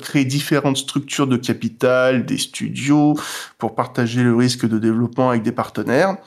créer 0.00 0.24
différentes 0.24 0.76
structures 0.76 1.26
de 1.26 1.36
capital, 1.36 2.24
des 2.24 2.38
studios, 2.38 3.18
pour 3.58 3.74
partager 3.74 4.22
le 4.22 4.36
risque 4.36 4.68
de 4.68 4.78
développement 4.78 5.30
avec 5.30 5.42
des 5.42 5.50
partenaires. 5.50 6.18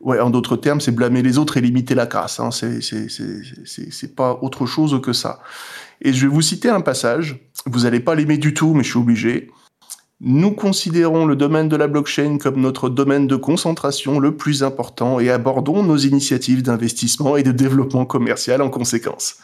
Ouais, 0.00 0.18
en 0.18 0.30
d'autres 0.30 0.56
termes, 0.56 0.80
c'est 0.80 0.92
blâmer 0.92 1.22
les 1.22 1.38
autres 1.38 1.56
et 1.56 1.60
limiter 1.60 1.94
la 1.94 2.06
casse. 2.06 2.40
Hein. 2.40 2.50
C'est 2.50 4.16
pas 4.16 4.38
autre 4.42 4.66
chose 4.66 5.00
que 5.00 5.12
ça. 5.12 5.40
Et 6.00 6.12
je 6.12 6.26
vais 6.26 6.32
vous 6.32 6.42
citer 6.42 6.68
un 6.68 6.80
passage. 6.80 7.40
Vous 7.66 7.80
n'allez 7.80 8.00
pas 8.00 8.14
l'aimer 8.14 8.38
du 8.38 8.54
tout, 8.54 8.74
mais 8.74 8.82
je 8.82 8.90
suis 8.90 8.98
obligé. 8.98 9.50
Nous 10.20 10.50
considérons 10.50 11.26
le 11.26 11.36
domaine 11.36 11.68
de 11.68 11.76
la 11.76 11.86
blockchain 11.86 12.38
comme 12.38 12.60
notre 12.60 12.88
domaine 12.88 13.28
de 13.28 13.36
concentration 13.36 14.18
le 14.18 14.36
plus 14.36 14.64
important 14.64 15.20
et 15.20 15.30
abordons 15.30 15.84
nos 15.84 15.96
initiatives 15.96 16.62
d'investissement 16.62 17.36
et 17.36 17.44
de 17.44 17.52
développement 17.52 18.04
commercial 18.04 18.60
en 18.60 18.68
conséquence. 18.68 19.36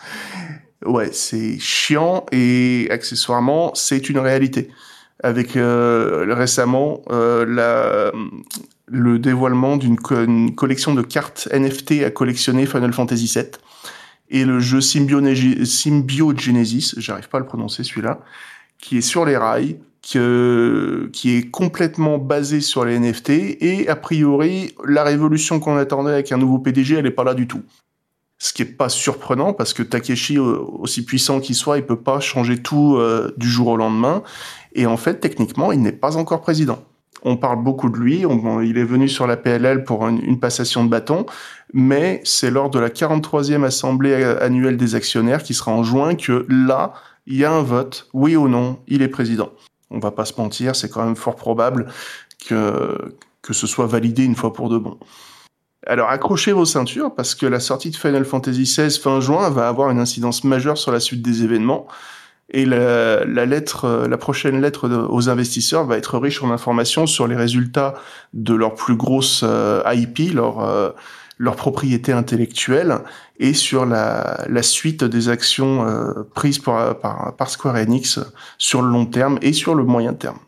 Ouais, 0.84 1.10
c'est 1.12 1.60
chiant 1.60 2.26
et 2.32 2.88
accessoirement, 2.90 3.72
c'est 3.74 4.08
une 4.08 4.18
réalité. 4.18 4.68
Avec 5.22 5.56
euh, 5.56 6.26
récemment 6.30 7.02
euh, 7.10 8.10
le 8.86 9.18
dévoilement 9.20 9.76
d'une 9.76 9.96
co 9.96 10.16
collection 10.56 10.92
de 10.92 11.02
cartes 11.02 11.48
NFT 11.52 12.02
à 12.04 12.10
collectionner 12.10 12.66
Final 12.66 12.92
Fantasy 12.92 13.32
VII 13.32 13.44
et 14.30 14.44
le 14.44 14.58
jeu 14.58 14.80
Symbiogenesis, 14.80 16.94
j'arrive 16.96 17.28
pas 17.28 17.38
à 17.38 17.40
le 17.40 17.46
prononcer 17.46 17.84
celui-là, 17.84 18.18
qui 18.78 18.98
est 18.98 19.02
sur 19.02 19.24
les 19.24 19.36
rails, 19.36 19.78
que, 20.12 21.08
qui 21.12 21.36
est 21.36 21.50
complètement 21.50 22.18
basé 22.18 22.60
sur 22.60 22.84
les 22.84 22.98
NFT 22.98 23.30
et 23.30 23.88
a 23.88 23.96
priori 23.96 24.74
la 24.86 25.02
révolution 25.02 25.60
qu'on 25.60 25.76
attendait 25.76 26.12
avec 26.12 26.32
un 26.32 26.36
nouveau 26.36 26.58
PDG 26.58 26.96
elle 26.96 27.06
est 27.06 27.10
pas 27.10 27.24
là 27.24 27.34
du 27.34 27.46
tout. 27.46 27.62
Ce 28.38 28.52
qui 28.52 28.62
est 28.62 28.76
pas 28.76 28.88
surprenant 28.88 29.52
parce 29.54 29.72
que 29.72 29.82
Takeshi 29.82 30.38
aussi 30.38 31.04
puissant 31.04 31.40
qu'il 31.40 31.54
soit 31.54 31.78
il 31.78 31.86
peut 31.86 32.00
pas 32.00 32.20
changer 32.20 32.58
tout 32.58 32.96
euh, 32.96 33.32
du 33.36 33.48
jour 33.48 33.68
au 33.68 33.76
lendemain 33.76 34.22
et 34.74 34.86
en 34.86 34.96
fait 34.96 35.20
techniquement 35.20 35.72
il 35.72 35.80
n'est 35.80 35.92
pas 35.92 36.16
encore 36.16 36.42
président. 36.42 36.82
On 37.26 37.38
parle 37.38 37.62
beaucoup 37.62 37.88
de 37.88 37.96
lui, 37.96 38.24
il 38.64 38.76
est 38.76 38.84
venu 38.84 39.08
sur 39.08 39.26
la 39.26 39.38
PLL 39.38 39.84
pour 39.84 40.06
une, 40.06 40.22
une 40.22 40.38
passation 40.38 40.84
de 40.84 40.90
bâton, 40.90 41.24
mais 41.72 42.20
c'est 42.24 42.50
lors 42.50 42.68
de 42.68 42.78
la 42.78 42.90
43e 42.90 43.64
assemblée 43.64 44.12
annuelle 44.12 44.76
des 44.76 44.94
actionnaires 44.94 45.42
qui 45.42 45.54
sera 45.54 45.72
en 45.72 45.82
juin 45.82 46.16
que 46.16 46.44
là, 46.50 46.92
il 47.26 47.36
y 47.36 47.46
a 47.46 47.50
un 47.50 47.62
vote, 47.62 48.08
oui 48.12 48.36
ou 48.36 48.46
non, 48.46 48.78
il 48.88 49.00
est 49.00 49.08
président 49.08 49.48
on 49.94 49.98
va 50.00 50.10
pas 50.10 50.24
se 50.24 50.34
mentir, 50.38 50.76
c'est 50.76 50.90
quand 50.90 51.04
même 51.04 51.16
fort 51.16 51.36
probable 51.36 51.86
que, 52.46 53.16
que 53.42 53.52
ce 53.52 53.66
soit 53.66 53.86
validé 53.86 54.24
une 54.24 54.34
fois 54.34 54.52
pour 54.52 54.68
de 54.68 54.78
bon. 54.78 54.98
Alors 55.86 56.08
accrochez 56.08 56.52
vos 56.52 56.64
ceintures 56.64 57.14
parce 57.14 57.34
que 57.34 57.46
la 57.46 57.60
sortie 57.60 57.90
de 57.90 57.96
Final 57.96 58.24
Fantasy 58.24 58.62
XVI 58.62 58.90
fin 58.98 59.20
juin 59.20 59.50
va 59.50 59.68
avoir 59.68 59.90
une 59.90 59.98
incidence 59.98 60.42
majeure 60.44 60.78
sur 60.78 60.92
la 60.92 61.00
suite 61.00 61.20
des 61.20 61.42
événements 61.44 61.86
et 62.50 62.66
la, 62.66 63.24
lettre, 63.24 64.06
la 64.08 64.18
prochaine 64.18 64.60
lettre 64.60 64.88
aux 65.08 65.28
investisseurs 65.28 65.86
va 65.86 65.96
être 65.96 66.18
riche 66.18 66.42
en 66.42 66.50
informations 66.50 67.06
sur 67.06 67.26
les 67.26 67.36
résultats 67.36 67.94
de 68.34 68.54
leur 68.54 68.74
plus 68.74 68.96
grosse 68.96 69.42
euh, 69.44 69.82
IP, 69.92 70.34
leur 70.34 70.60
euh, 70.60 70.90
leur 71.38 71.56
propriété 71.56 72.12
intellectuelle 72.12 72.98
et 73.38 73.54
sur 73.54 73.86
la, 73.86 74.46
suite 74.62 75.04
des 75.04 75.28
actions 75.28 75.86
euh, 75.86 76.22
prises 76.34 76.58
par, 76.58 77.34
Square 77.48 77.76
Enix 77.76 78.20
sur 78.58 78.82
le 78.82 78.88
long 78.88 79.06
terme 79.06 79.38
et 79.42 79.52
sur 79.52 79.74
le 79.74 79.84
moyen 79.84 80.14
terme. 80.14 80.38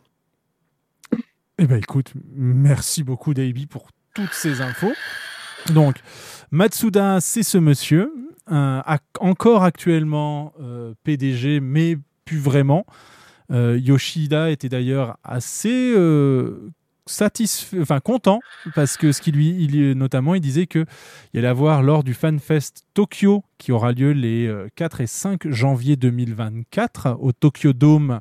Eh 1.58 1.66
ben 1.66 1.76
écoute, 1.76 2.12
merci 2.34 3.02
beaucoup 3.02 3.32
Davey 3.32 3.66
pour 3.68 3.88
toutes 4.14 4.32
ces 4.32 4.60
infos. 4.60 4.92
Donc, 5.72 5.96
Matsuda, 6.50 7.18
c'est 7.20 7.42
ce 7.42 7.58
monsieur, 7.58 8.12
euh, 8.50 8.80
encore 9.20 9.64
actuellement 9.64 10.52
euh, 10.60 10.94
PDG, 11.04 11.60
mais 11.60 11.96
plus 12.24 12.38
vraiment. 12.38 12.86
Euh, 13.50 13.78
Yoshida 13.80 14.50
était 14.50 14.68
d'ailleurs 14.68 15.16
assez 15.24 15.94
satisfait, 17.06 17.78
content, 18.04 18.40
parce 18.74 18.96
que 18.96 19.12
ce 19.12 19.22
qui 19.22 19.32
lui, 19.32 19.48
il, 19.62 19.92
notamment, 19.92 20.34
il 20.34 20.40
disait 20.40 20.66
que 20.66 20.84
il 21.32 21.38
allait 21.38 21.48
avoir 21.48 21.82
lors 21.82 22.04
du 22.04 22.14
FanFest 22.14 22.84
Tokyo, 22.94 23.44
qui 23.58 23.72
aura 23.72 23.92
lieu 23.92 24.12
les 24.12 24.52
4 24.74 25.00
euh, 25.00 25.04
et 25.04 25.06
5 25.06 25.48
janvier 25.48 25.96
2024 25.96 27.16
au 27.20 27.32
Tokyo 27.32 27.72
Dome 27.72 28.20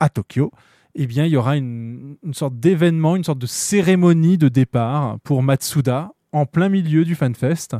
à 0.00 0.08
Tokyo, 0.08 0.52
eh 0.94 1.06
bien, 1.06 1.26
il 1.26 1.32
y 1.32 1.36
aura 1.36 1.56
une, 1.56 2.16
une 2.22 2.34
sorte 2.34 2.58
d'événement, 2.58 3.16
une 3.16 3.24
sorte 3.24 3.38
de 3.38 3.46
cérémonie 3.46 4.38
de 4.38 4.48
départ 4.48 5.18
pour 5.24 5.42
Matsuda 5.42 6.12
en 6.32 6.46
plein 6.46 6.68
milieu 6.68 7.04
du 7.04 7.14
FanFest, 7.14 7.76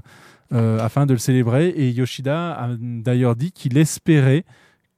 euh, 0.53 0.79
afin 0.79 1.07
de 1.07 1.13
le 1.13 1.19
célébrer. 1.19 1.69
Et 1.71 1.91
Yoshida 1.91 2.53
a 2.53 2.69
d'ailleurs 2.79 3.37
dit 3.37 3.53
qu'il 3.53 3.77
espérait 3.79 4.45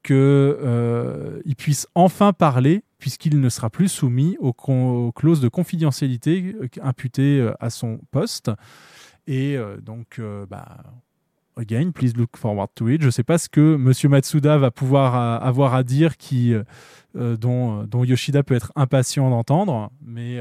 qu'il 0.09 0.17
euh, 0.17 1.41
puisse 1.57 1.87
enfin 1.95 2.33
parler 2.33 2.83
puisqu'il 2.99 3.41
ne 3.41 3.49
sera 3.49 3.71
plus 3.71 3.89
soumis 3.89 4.37
aux, 4.41 4.53
clauses 5.13 5.41
de 5.41 5.49
confidentialité 5.49 6.55
euh, 6.61 6.69
imputées 6.83 7.41
euh, 7.41 7.53
à 7.61 7.71
son 7.71 8.01
poste. 8.11 8.51
Et 9.27 9.57
euh, 9.57 9.77
donc, 9.81 10.21
bah, 10.49 10.79
again, 11.57 11.91
please 11.91 12.15
look 12.17 12.37
forward 12.37 12.71
to 12.75 12.89
it. 12.89 13.01
Je 13.01 13.07
ne 13.07 13.11
sais 13.11 13.23
pas 13.23 13.39
ce 13.39 13.49
que 13.49 13.75
M. 13.75 14.11
Matsuda 14.11 14.59
va 14.59 14.71
pouvoir 14.71 15.15
avoir 15.45 15.75
à 15.75 15.83
dire 15.83 16.17
qui, 16.17 16.55
dont, 17.15 17.87
Yoshida 17.93 18.43
peut 18.43 18.55
être 18.55 18.73
impatient 18.75 19.29
d'entendre, 19.29 19.91
mais 20.01 20.41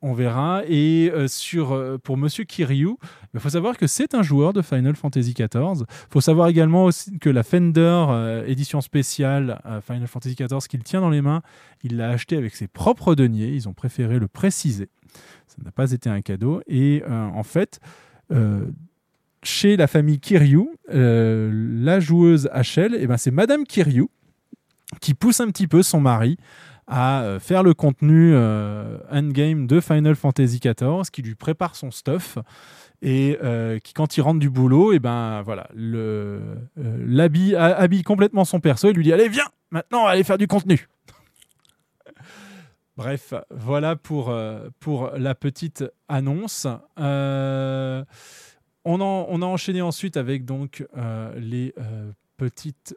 on 0.00 0.12
verra. 0.12 0.62
Et 0.66 1.10
euh, 1.12 1.28
sur, 1.28 1.72
euh, 1.72 1.98
pour 1.98 2.16
Monsieur 2.16 2.44
Kiryu, 2.44 2.94
il 3.34 3.40
faut 3.40 3.50
savoir 3.50 3.76
que 3.76 3.86
c'est 3.86 4.14
un 4.14 4.22
joueur 4.22 4.52
de 4.52 4.62
Final 4.62 4.94
Fantasy 4.94 5.34
XIV. 5.34 5.80
Il 5.80 6.12
faut 6.12 6.20
savoir 6.20 6.48
également 6.48 6.84
aussi 6.84 7.18
que 7.18 7.30
la 7.30 7.42
Fender 7.42 8.06
euh, 8.08 8.46
édition 8.46 8.80
spéciale 8.80 9.60
Final 9.86 10.06
Fantasy 10.06 10.36
XIV 10.36 10.66
qu'il 10.68 10.82
tient 10.82 11.00
dans 11.00 11.10
les 11.10 11.22
mains, 11.22 11.42
il 11.82 11.96
l'a 11.96 12.10
acheté 12.10 12.36
avec 12.36 12.54
ses 12.54 12.68
propres 12.68 13.14
deniers. 13.14 13.48
Ils 13.48 13.68
ont 13.68 13.74
préféré 13.74 14.18
le 14.18 14.28
préciser. 14.28 14.88
Ça 15.46 15.56
n'a 15.64 15.72
pas 15.72 15.92
été 15.92 16.08
un 16.08 16.20
cadeau. 16.20 16.60
Et 16.66 17.02
en 17.08 17.42
fait, 17.42 17.80
chez 19.42 19.76
la 19.76 19.86
famille 19.86 20.20
Kiryu, 20.20 20.68
la 20.88 22.00
joueuse 22.00 22.48
HL, 22.52 22.96
eh 22.98 23.06
ben, 23.06 23.16
c'est 23.16 23.30
Madame 23.30 23.64
Kiryu 23.64 24.08
qui 25.00 25.14
pousse 25.14 25.40
un 25.40 25.48
petit 25.48 25.66
peu 25.66 25.82
son 25.82 26.00
mari 26.00 26.36
à 26.88 27.22
euh, 27.22 27.38
faire 27.38 27.62
le 27.62 27.74
contenu 27.74 28.32
euh, 28.34 28.98
endgame 29.10 29.66
de 29.66 29.80
Final 29.80 30.16
Fantasy 30.16 30.58
XIV, 30.58 31.10
qui 31.12 31.22
lui 31.22 31.34
prépare 31.34 31.76
son 31.76 31.90
stuff 31.90 32.38
et 33.02 33.38
euh, 33.44 33.78
qui 33.78 33.92
quand 33.92 34.16
il 34.16 34.22
rentre 34.22 34.40
du 34.40 34.50
boulot, 34.50 34.92
et 34.92 34.96
eh 34.96 34.98
ben 34.98 35.42
voilà, 35.42 35.68
le 35.74 36.40
l'habille 36.76 37.54
habille 37.54 38.02
complètement 38.02 38.44
son 38.44 38.58
perso 38.58 38.88
et 38.88 38.92
lui 38.92 39.04
dit 39.04 39.12
allez 39.12 39.28
viens, 39.28 39.46
maintenant 39.70 40.06
allez 40.06 40.24
faire 40.24 40.38
du 40.38 40.48
contenu. 40.48 40.88
Bref, 42.96 43.34
voilà 43.50 43.94
pour, 43.94 44.34
pour 44.80 45.12
la 45.16 45.36
petite 45.36 45.84
annonce. 46.08 46.66
on, 46.96 48.04
on, 48.84 49.42
a 49.42 49.46
enchaîné 49.46 49.82
ensuite 49.82 50.16
avec 50.16 50.44
donc 50.44 50.84
les 51.36 51.72
petites 52.36 52.96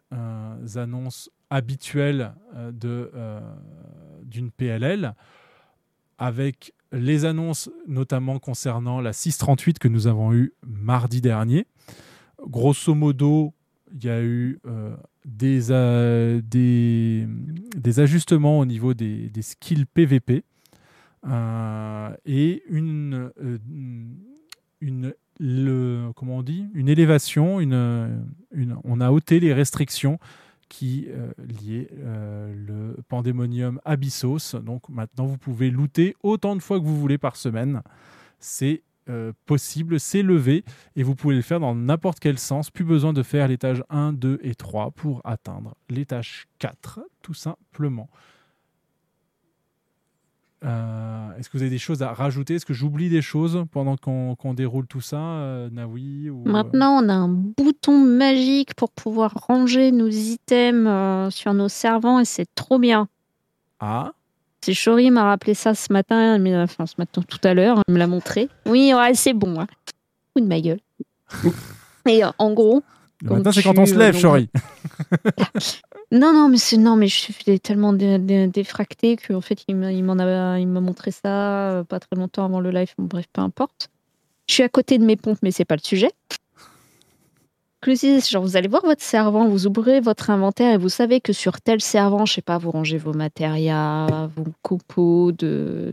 annonces 0.76 1.30
habituelle 1.52 2.34
euh, 2.56 2.72
de, 2.72 3.12
euh, 3.14 3.40
d'une 4.24 4.50
PLL, 4.50 5.14
avec 6.18 6.74
les 6.92 7.26
annonces 7.26 7.70
notamment 7.88 8.40
concernant 8.40 9.00
la 9.02 9.14
638 9.14 9.78
que 9.78 9.88
nous 9.88 10.08
avons 10.08 10.34
eue 10.34 10.54
mardi 10.66 11.22
dernier. 11.22 11.68
Grosso 12.48 12.96
modo, 12.96 13.54
il 13.94 14.06
y 14.06 14.10
a 14.10 14.24
eu 14.24 14.60
euh, 14.66 14.96
des, 15.26 16.42
des, 16.42 17.28
des, 17.76 18.00
ajustements 18.00 18.60
au 18.60 18.66
niveau 18.66 18.94
des, 18.94 19.30
des 19.30 19.42
skills 19.42 19.86
PVP 19.86 20.44
et 22.26 22.64
une, 22.68 23.32
une 24.82 25.14
le, 25.40 26.12
comment 26.16 26.38
on 26.38 26.44
dit, 26.44 26.68
une 26.74 26.90
élévation, 26.90 27.60
une, 27.60 28.26
une, 28.52 28.78
on 28.84 29.02
a 29.02 29.12
ôté 29.12 29.40
les 29.40 29.54
restrictions 29.54 30.20
qui 30.72 31.08
euh, 31.10 31.34
liaient 31.38 31.90
euh, 32.00 32.54
le 32.56 32.96
Pandemonium 33.10 33.82
Abyssos. 33.84 34.58
Donc 34.62 34.88
maintenant, 34.88 35.26
vous 35.26 35.38
pouvez 35.38 35.70
looter 35.70 36.16
autant 36.24 36.56
de 36.56 36.62
fois 36.62 36.80
que 36.80 36.86
vous 36.86 36.98
voulez 36.98 37.18
par 37.18 37.36
semaine. 37.36 37.82
C'est 38.40 38.82
euh, 39.10 39.34
possible, 39.46 40.00
c'est 40.00 40.22
levé 40.22 40.64
et 40.96 41.04
vous 41.04 41.14
pouvez 41.14 41.36
le 41.36 41.42
faire 41.42 41.60
dans 41.60 41.76
n'importe 41.76 42.22
quel 42.22 42.40
sens. 42.40 42.72
Plus 42.72 42.86
besoin 42.86 43.12
de 43.12 43.22
faire 43.22 43.50
l'étage 43.50 43.84
1, 43.90 44.14
2 44.14 44.40
et 44.44 44.56
3 44.56 44.92
pour 44.92 45.20
atteindre 45.26 45.76
l'étage 45.90 46.48
4, 46.60 47.02
tout 47.22 47.34
simplement. 47.34 48.10
Euh, 50.64 51.38
Est-ce 51.38 51.50
que 51.50 51.58
vous 51.58 51.64
avez 51.64 51.72
des 51.72 51.80
choses 51.80 52.04
à 52.04 52.14
rajouter? 52.14 52.56
Est-ce 52.56 52.66
que 52.66 52.74
j'oublie 52.74 53.10
des 53.10 53.22
choses 53.22 53.66
pendant 53.72 53.98
qu'on 53.98 54.54
déroule 54.54 54.86
tout 54.86 55.02
ça, 55.02 55.18
euh, 55.18 55.70
Naoui 55.72 56.30
ou, 56.30 56.44
euh, 56.46 56.52
Maintenant, 56.52 57.04
on 57.04 57.10
a 57.10 57.14
un 57.14 57.28
bouton 57.28 57.98
magique 57.98 58.76
pour 58.76 58.92
pouvoir 58.92 59.34
ranger 59.48 59.92
nos 59.92 60.08
items 60.08 60.86
euh, 60.88 61.30
sur 61.32 61.54
nos 61.54 61.68
servants 61.70 62.20
et 62.20 62.26
c'est 62.26 62.48
trop 62.54 62.78
bien. 62.78 63.08
Ah? 63.80 64.12
C'est 64.64 64.76
Chori 64.76 65.10
m'a 65.10 65.24
rappelé 65.24 65.56
ça 65.56 65.74
ce 65.74 65.92
matin, 65.92 66.38
mais 66.38 66.56
enfin 66.56 66.86
ce 66.86 66.94
matin 67.00 67.24
tout 67.28 67.40
à 67.44 67.56
l'heure, 67.56 67.82
il 67.88 67.94
me 67.96 67.98
l'a 67.98 68.06
montré. 68.06 68.48
Oui, 68.68 68.94
ouais, 68.94 69.16
c'est 69.16 69.34
bon. 69.34 69.60
Hein. 69.60 69.68
Fous 70.34 70.44
de 70.44 70.48
ma 70.48 70.62
gueule. 70.62 70.80
et 72.08 72.22
en 72.38 72.54
gros. 72.54 72.84
Le 73.24 73.38
matin, 73.38 73.52
c'est 73.52 73.64
quand 73.64 73.78
on 73.80 73.86
se 73.88 73.96
lève, 73.96 74.20
Chori. 74.20 74.50
Non, 76.12 76.34
non, 76.34 76.50
mais 76.50 76.58
c'est 76.58 76.78
non, 76.78 76.98
mais 76.98 77.08
je 77.08 77.16
suis 77.32 77.60
tellement 77.62 77.94
dé- 77.94 78.20
dé- 78.20 78.48
défractée 78.48 79.16
qu'en 79.16 79.40
fait, 79.40 79.64
il 79.70 79.76
m'a 79.78 79.92
m'en 79.94 80.20
a, 80.20 80.60
m'a 80.60 80.82
montré 80.82 81.12
ça 81.12 81.72
euh, 81.72 81.84
pas 81.86 82.00
très 82.02 82.18
longtemps 82.18 82.44
avant 82.44 82.60
le 82.60 82.70
live. 82.70 82.94
Bref, 82.98 83.26
peu 83.32 83.42
importe. 83.42 83.90
Je 84.48 84.56
suis 84.56 84.64
à 84.64 84.70
côté 84.70 84.98
de 84.98 85.06
mes 85.06 85.16
pompes, 85.16 85.40
mais 85.42 85.52
c'est 85.52 85.64
pas 85.66 85.76
le 85.78 85.82
sujet. 85.84 86.12
C'est, 87.96 88.22
genre, 88.30 88.44
vous 88.44 88.58
allez 88.58 88.68
voir 88.68 88.84
votre 88.86 89.02
servant, 89.02 89.48
vous 89.48 89.66
ouvrez 89.66 90.02
votre 90.02 90.30
inventaire 90.30 90.74
et 90.74 90.78
vous 90.78 90.90
savez 90.90 91.20
que 91.20 91.34
sur 91.34 91.62
tel 91.62 91.82
servant, 91.82 92.26
je 92.26 92.34
sais 92.34 92.42
pas, 92.44 92.60
vous 92.60 92.70
rangez 92.70 92.98
vos 93.00 93.14
matérias, 93.14 94.28
vos 94.36 94.46
copeaux 94.62 95.32
de, 95.32 95.92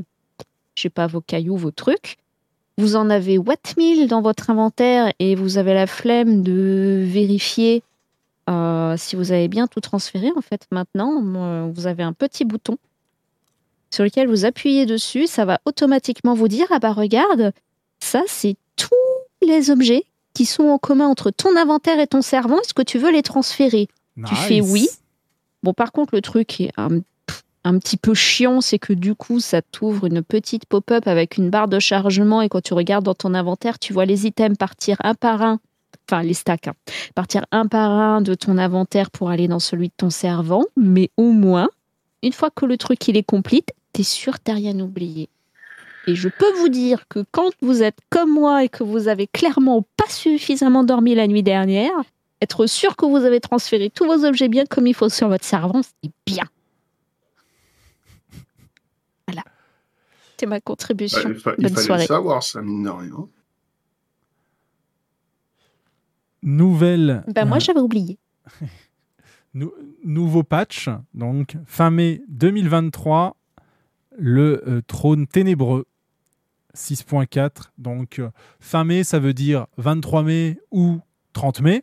je 0.74 0.82
sais 0.82 0.90
pas, 0.90 1.06
vos 1.06 1.22
cailloux, 1.22 1.56
vos 1.56 1.70
trucs. 1.70 2.18
Vous 2.76 2.94
en 2.94 3.08
avez 3.08 3.38
what 3.38 3.56
1000 3.78 4.06
dans 4.06 4.20
votre 4.20 4.50
inventaire 4.50 5.12
et 5.18 5.34
vous 5.34 5.56
avez 5.56 5.72
la 5.72 5.86
flemme 5.86 6.42
de 6.42 7.02
vérifier 7.06 7.82
euh, 8.48 8.94
si 8.96 9.16
vous 9.16 9.32
avez 9.32 9.48
bien 9.48 9.66
tout 9.66 9.80
transféré, 9.80 10.30
en 10.36 10.40
fait, 10.40 10.66
maintenant, 10.70 11.22
euh, 11.22 11.70
vous 11.72 11.86
avez 11.86 12.02
un 12.02 12.12
petit 12.12 12.44
bouton 12.44 12.78
sur 13.90 14.04
lequel 14.04 14.28
vous 14.28 14.44
appuyez 14.44 14.86
dessus. 14.86 15.26
Ça 15.26 15.44
va 15.44 15.60
automatiquement 15.64 16.34
vous 16.34 16.48
dire 16.48 16.66
Ah 16.70 16.78
bah 16.78 16.92
regarde, 16.92 17.52
ça, 18.00 18.22
c'est 18.26 18.56
tous 18.76 19.46
les 19.46 19.70
objets 19.70 20.04
qui 20.34 20.46
sont 20.46 20.64
en 20.64 20.78
commun 20.78 21.08
entre 21.08 21.30
ton 21.30 21.56
inventaire 21.56 22.00
et 22.00 22.06
ton 22.06 22.22
servant. 22.22 22.60
Est-ce 22.60 22.74
que 22.74 22.82
tu 22.82 22.98
veux 22.98 23.10
les 23.10 23.22
transférer? 23.22 23.88
Tu 24.26 24.34
fais 24.34 24.60
oui. 24.60 24.88
Bon, 25.62 25.72
par 25.72 25.92
contre, 25.92 26.14
le 26.14 26.22
truc 26.22 26.46
qui 26.48 26.64
est 26.64 26.72
un, 26.76 26.88
un 27.64 27.78
petit 27.78 27.96
peu 27.96 28.14
chiant, 28.14 28.60
c'est 28.60 28.78
que 28.78 28.92
du 28.92 29.14
coup, 29.14 29.40
ça 29.40 29.62
t'ouvre 29.62 30.06
une 30.06 30.22
petite 30.22 30.66
pop-up 30.66 31.06
avec 31.06 31.36
une 31.36 31.50
barre 31.50 31.68
de 31.68 31.78
chargement 31.78 32.40
et 32.40 32.48
quand 32.48 32.62
tu 32.62 32.74
regardes 32.74 33.04
dans 33.04 33.14
ton 33.14 33.34
inventaire, 33.34 33.78
tu 33.78 33.92
vois 33.92 34.06
les 34.06 34.26
items 34.26 34.56
partir 34.56 34.96
un 35.04 35.14
par 35.14 35.42
un, 35.42 35.60
enfin 36.10 36.22
les 36.22 36.34
stacks, 36.34 36.68
hein, 36.68 36.74
partir 37.14 37.44
un 37.52 37.66
par 37.66 37.90
un 37.90 38.20
de 38.22 38.34
ton 38.34 38.56
inventaire 38.58 39.10
pour 39.10 39.30
aller 39.30 39.46
dans 39.48 39.58
celui 39.58 39.88
de 39.88 39.94
ton 39.96 40.10
servant, 40.10 40.64
mais 40.76 41.10
au 41.16 41.32
moins, 41.32 41.68
une 42.22 42.32
fois 42.32 42.50
que 42.50 42.64
le 42.66 42.76
truc 42.76 43.06
il 43.08 43.16
est 43.16 43.22
complete, 43.22 43.72
t'es 43.92 44.02
sûr 44.02 44.34
que 44.34 44.44
t'as 44.44 44.54
rien 44.54 44.78
oublié. 44.80 45.28
Et 46.06 46.14
je 46.14 46.28
peux 46.30 46.50
vous 46.58 46.68
dire 46.70 47.06
que 47.08 47.24
quand 47.32 47.50
vous 47.60 47.82
êtes 47.82 47.98
comme 48.08 48.32
moi 48.32 48.64
et 48.64 48.68
que 48.70 48.82
vous 48.82 49.08
avez 49.08 49.26
clairement 49.26 49.84
pas 49.96 50.08
suffisamment 50.08 50.82
dormi 50.82 51.14
la 51.14 51.26
nuit 51.26 51.42
dernière, 51.42 51.92
être 52.40 52.66
sûr 52.66 52.96
que 52.96 53.04
vous 53.04 53.16
avez 53.18 53.40
transféré 53.40 53.90
tous 53.90 54.06
vos 54.06 54.24
objets 54.24 54.48
bien 54.48 54.64
comme 54.64 54.86
il 54.86 54.94
faut 54.94 55.08
sur 55.10 55.28
votre 55.28 55.44
servant, 55.44 55.82
c'est 55.82 56.10
bien. 56.24 56.44
Voilà. 59.26 59.42
C'est 60.38 60.46
ma 60.46 60.60
contribution. 60.60 61.20
Bah, 61.22 61.30
il, 61.34 61.40
fa- 61.40 61.54
il 61.58 61.62
Bonne 61.64 61.74
fallait 61.74 61.86
soirée. 61.86 62.02
le 62.02 62.06
savoir, 62.06 62.42
ça, 62.42 62.62
mine 62.62 62.84
de 62.84 62.88
rien. 62.90 63.28
Nouvelle. 66.42 67.24
Bah, 67.34 67.44
moi, 67.44 67.56
euh, 67.56 67.60
j'avais 67.60 67.80
oublié. 67.80 68.18
nou- 69.54 69.72
nouveau 70.04 70.42
patch, 70.42 70.88
donc 71.14 71.56
fin 71.66 71.90
mai 71.90 72.22
2023, 72.28 73.36
le 74.18 74.62
euh, 74.68 74.80
trône 74.86 75.26
ténébreux 75.26 75.86
6.4. 76.74 77.70
Donc 77.78 78.18
euh, 78.18 78.30
fin 78.60 78.84
mai, 78.84 79.04
ça 79.04 79.18
veut 79.18 79.34
dire 79.34 79.66
23 79.78 80.22
mai 80.22 80.58
ou 80.70 80.98
30 81.32 81.60
mai. 81.62 81.82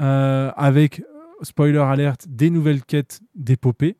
Euh, 0.00 0.50
avec, 0.56 1.02
spoiler 1.42 1.78
alerte, 1.78 2.26
des 2.28 2.50
nouvelles 2.50 2.82
quêtes 2.84 3.20
d'épopée. 3.34 3.96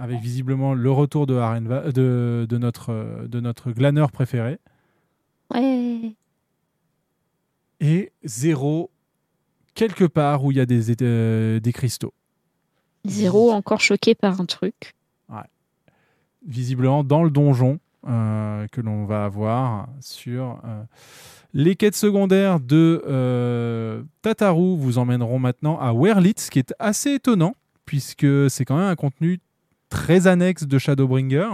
Avec 0.00 0.20
visiblement 0.20 0.74
le 0.74 0.90
retour 0.92 1.26
de, 1.26 1.34
Arenva- 1.34 1.92
de, 1.92 2.46
de 2.48 2.58
notre, 2.58 3.26
de 3.26 3.40
notre 3.40 3.72
glaneur 3.72 4.12
préféré. 4.12 4.58
Ouais. 5.52 6.14
Et 7.80 8.12
zéro, 8.24 8.90
quelque 9.74 10.04
part 10.04 10.44
où 10.44 10.50
il 10.50 10.58
y 10.58 10.60
a 10.60 10.66
des, 10.66 11.02
euh, 11.02 11.60
des 11.60 11.72
cristaux. 11.72 12.12
Zéro 13.04 13.52
encore 13.52 13.80
choqué 13.80 14.14
par 14.14 14.40
un 14.40 14.46
truc. 14.46 14.94
visiblement 16.46 17.04
dans 17.04 17.24
le 17.24 17.30
donjon 17.30 17.78
euh, 18.06 18.66
que 18.68 18.80
l'on 18.80 19.04
va 19.04 19.24
avoir 19.24 19.88
sur 20.00 20.60
euh, 20.64 20.82
les 21.52 21.76
quêtes 21.76 21.96
secondaires 21.96 22.60
de 22.60 24.04
Tataru 24.22 24.76
vous 24.76 24.98
emmèneront 24.98 25.38
maintenant 25.38 25.78
à 25.78 25.92
Werlit, 25.92 26.34
ce 26.38 26.50
qui 26.50 26.58
est 26.58 26.74
assez 26.78 27.14
étonnant 27.14 27.54
puisque 27.88 28.50
c'est 28.50 28.66
quand 28.66 28.76
même 28.76 28.88
un 28.88 28.96
contenu 28.96 29.40
très 29.88 30.26
annexe 30.26 30.64
de 30.64 30.78
Shadowbringer. 30.78 31.48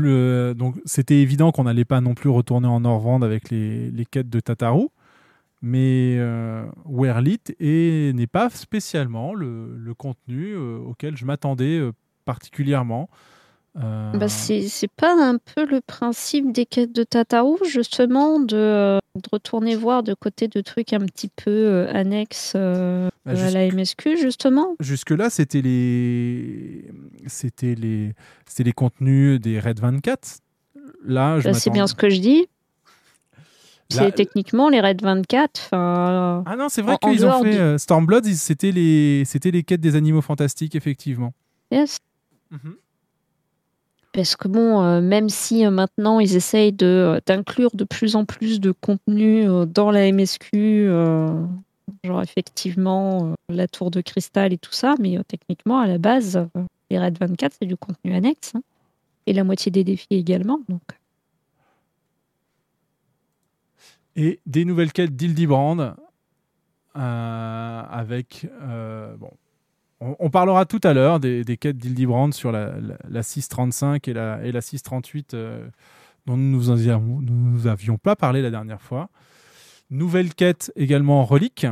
Euh, 0.00 0.54
donc 0.54 0.76
c'était 0.84 1.20
évident 1.20 1.52
qu'on 1.52 1.64
n'allait 1.64 1.84
pas 1.84 2.00
non 2.00 2.14
plus 2.14 2.30
retourner 2.30 2.68
en 2.68 2.80
Norvand 2.80 3.22
avec 3.22 3.50
les, 3.50 3.90
quêtes 4.10 4.28
de 4.30 4.40
Tataru, 4.40 4.88
mais 5.62 6.16
euh, 6.18 6.64
Werlit 6.86 7.40
est- 7.60 8.14
n'est 8.14 8.26
pas 8.26 8.50
spécialement 8.50 9.34
le, 9.34 9.76
le 9.76 9.94
contenu 9.94 10.52
euh, 10.54 10.78
auquel 10.78 11.16
je 11.16 11.24
m'attendais 11.24 11.78
euh, 11.78 11.92
particulièrement. 12.24 13.08
Euh, 13.82 14.12
Bah, 14.18 14.28
c'est 14.28 14.68
pas 14.96 15.14
un 15.14 15.38
peu 15.38 15.64
le 15.64 15.80
principe 15.80 16.52
des 16.52 16.66
quêtes 16.66 16.92
de 16.92 17.04
Tataou, 17.04 17.58
justement, 17.64 18.38
de, 18.38 18.56
euh, 18.56 18.98
de 19.14 19.22
retourner 19.32 19.76
voir 19.76 20.02
de 20.02 20.12
côté 20.14 20.46
de 20.48 20.60
trucs 20.60 20.92
un 20.92 21.00
petit 21.00 21.28
peu 21.28 21.50
euh, 21.50 21.90
annexes 21.92 22.52
Bah, 22.54 23.08
à 23.24 23.34
juste- 23.34 23.54
la 23.54 23.66
MSQ, 23.68 24.16
justement 24.18 24.76
Jusque-là, 24.80 25.30
c'était 25.30 25.62
les... 25.62 26.84
C'était 27.26 27.74
les... 27.74 28.12
c'était 28.46 28.64
les 28.64 28.72
contenus 28.72 29.40
des 29.40 29.58
Red 29.58 29.80
24. 29.80 30.40
Là, 31.04 31.40
je 31.40 31.44
Bah, 31.48 31.54
C'est 31.54 31.70
bien 31.70 31.86
ce 31.86 31.94
que 31.94 32.10
je 32.10 32.20
dis. 32.20 32.46
Là- 33.94 34.04
C'est 34.04 34.12
techniquement 34.12 34.68
les 34.68 34.80
Red 34.80 35.02
24. 35.02 35.60
enfin, 35.66 36.42
Ah 36.46 36.56
non, 36.56 36.68
c'est 36.68 36.82
vrai 36.82 36.96
qu'ils 37.02 37.24
ont 37.26 37.42
fait 37.42 37.74
ils- 37.76 37.78
c'était 38.36 38.70
les... 38.72 39.24
c'était 39.24 39.50
les 39.50 39.62
quêtes 39.62 39.80
des 39.80 39.96
animaux 39.96 40.20
fantastiques, 40.22 40.74
effectivement. 40.74 41.32
Yes. 41.70 41.98
Mhm. 42.50 42.74
Parce 44.12 44.36
que 44.36 44.46
bon, 44.46 44.82
euh, 44.82 45.00
même 45.00 45.30
si 45.30 45.64
euh, 45.64 45.70
maintenant 45.70 46.20
ils 46.20 46.36
essayent 46.36 46.76
euh, 46.82 47.18
d'inclure 47.26 47.70
de 47.74 47.84
plus 47.84 48.14
en 48.14 48.26
plus 48.26 48.60
de 48.60 48.70
contenu 48.70 49.46
dans 49.66 49.90
la 49.90 50.12
MSQ, 50.12 50.86
genre 52.04 52.22
effectivement 52.22 53.34
la 53.48 53.66
tour 53.68 53.90
de 53.90 54.02
cristal 54.02 54.52
et 54.52 54.58
tout 54.58 54.72
ça, 54.72 54.94
mais 55.00 55.18
techniquement 55.26 55.80
à 55.80 55.86
la 55.86 55.98
base, 55.98 56.46
les 56.90 56.98
Red 56.98 57.18
24 57.18 57.56
c'est 57.58 57.66
du 57.66 57.76
contenu 57.76 58.14
annexe. 58.14 58.52
hein. 58.54 58.62
Et 59.26 59.32
la 59.32 59.44
moitié 59.44 59.70
des 59.70 59.84
défis 59.84 60.08
également. 60.10 60.60
Donc. 60.68 60.82
Et 64.16 64.40
des 64.44 64.64
nouvelles 64.64 64.92
quêtes 64.92 65.16
d'Ildibrand 65.16 65.94
avec... 66.94 68.46
bon, 69.16 69.30
on, 70.18 70.30
parlera 70.30 70.64
tout 70.66 70.80
à 70.82 70.92
l'heure 70.92 71.20
des, 71.20 71.44
quêtes 71.58 71.78
d'Ildibrand 71.78 72.32
sur 72.32 72.52
la, 72.52 72.78
la, 72.80 72.96
la 73.08 73.22
635 73.22 74.08
et 74.08 74.12
la, 74.12 74.44
et 74.44 74.52
la 74.52 74.60
638 74.60 75.34
euh, 75.34 75.68
dont 76.26 76.36
nous 76.36 76.50
nous 76.50 76.70
avions, 76.70 77.20
nous 77.20 77.66
avions 77.66 77.98
pas 77.98 78.16
parlé 78.16 78.42
la 78.42 78.50
dernière 78.50 78.82
fois. 78.82 79.08
Nouvelle 79.90 80.34
quête 80.34 80.72
également 80.76 81.24
relique 81.24 81.66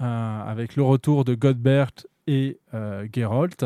euh, 0.00 0.42
avec 0.42 0.76
le 0.76 0.82
retour 0.82 1.24
de 1.24 1.34
Godbert 1.34 1.90
et 2.26 2.58
euh, 2.74 3.06
Geralt 3.12 3.64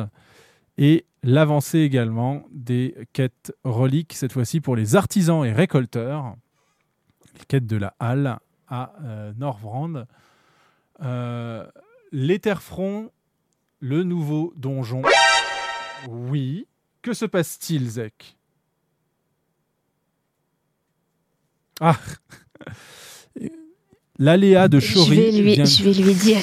et 0.78 1.06
l'avancée 1.22 1.80
également 1.80 2.44
des 2.52 2.94
quêtes 3.12 3.52
reliques, 3.64 4.12
cette 4.14 4.32
fois-ci 4.32 4.60
pour 4.60 4.76
les 4.76 4.94
artisans 4.94 5.44
et 5.44 5.52
récolteurs, 5.52 6.36
les 7.38 7.44
quêtes 7.46 7.66
de 7.66 7.76
la 7.76 7.94
halle 7.98 8.38
à 8.68 8.92
euh, 9.02 9.32
Norvrand. 9.36 10.04
Euh, 11.02 11.66
L'Étherfront, 12.12 13.10
le 13.80 14.02
nouveau 14.02 14.52
donjon. 14.56 15.02
Oui. 16.08 16.66
Que 17.02 17.12
se 17.12 17.24
passe-t-il, 17.24 17.88
Zek? 17.88 18.36
Ah 21.80 21.96
L'aléa 24.18 24.66
de 24.68 24.80
Je 24.80 24.92
Chori. 24.94 25.16
vais 25.16 25.30
lui, 25.30 25.54
vient- 25.54 25.64
je 25.64 25.84
vais 25.84 25.92
lui 25.92 26.14
dire. 26.14 26.40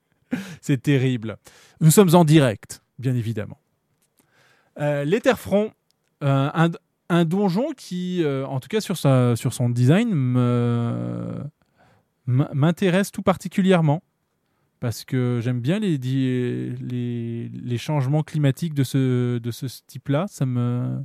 C'est 0.60 0.82
terrible. 0.82 1.38
Nous 1.80 1.90
sommes 1.90 2.14
en 2.14 2.24
direct, 2.24 2.82
bien 2.98 3.14
évidemment. 3.14 3.58
Euh, 4.78 5.04
L'Etherfront, 5.04 5.72
euh, 6.22 6.50
un, 6.52 6.70
un 7.08 7.24
donjon 7.24 7.72
qui, 7.74 8.22
euh, 8.22 8.46
en 8.46 8.60
tout 8.60 8.68
cas 8.68 8.82
sur, 8.82 8.98
sa, 8.98 9.34
sur 9.34 9.54
son 9.54 9.70
design, 9.70 10.10
m'intéresse 12.26 13.10
tout 13.12 13.22
particulièrement. 13.22 14.02
Parce 14.86 15.04
que 15.04 15.40
j'aime 15.42 15.58
bien 15.58 15.80
les, 15.80 15.98
les, 15.98 17.48
les 17.48 17.76
changements 17.76 18.22
climatiques 18.22 18.72
de 18.72 18.84
ce, 18.84 19.38
de 19.38 19.50
ce 19.50 19.66
type-là. 19.84 20.26
Ça 20.28 20.46
me 20.46 21.02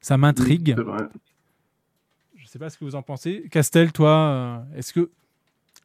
ça 0.00 0.18
m'intrigue. 0.18 0.74
Je 2.34 2.44
sais 2.44 2.58
pas 2.58 2.70
ce 2.70 2.76
que 2.76 2.84
vous 2.84 2.96
en 2.96 3.02
pensez. 3.02 3.44
Castel, 3.48 3.92
toi, 3.92 4.10
euh, 4.10 4.58
est-ce 4.74 4.92
que 4.92 5.12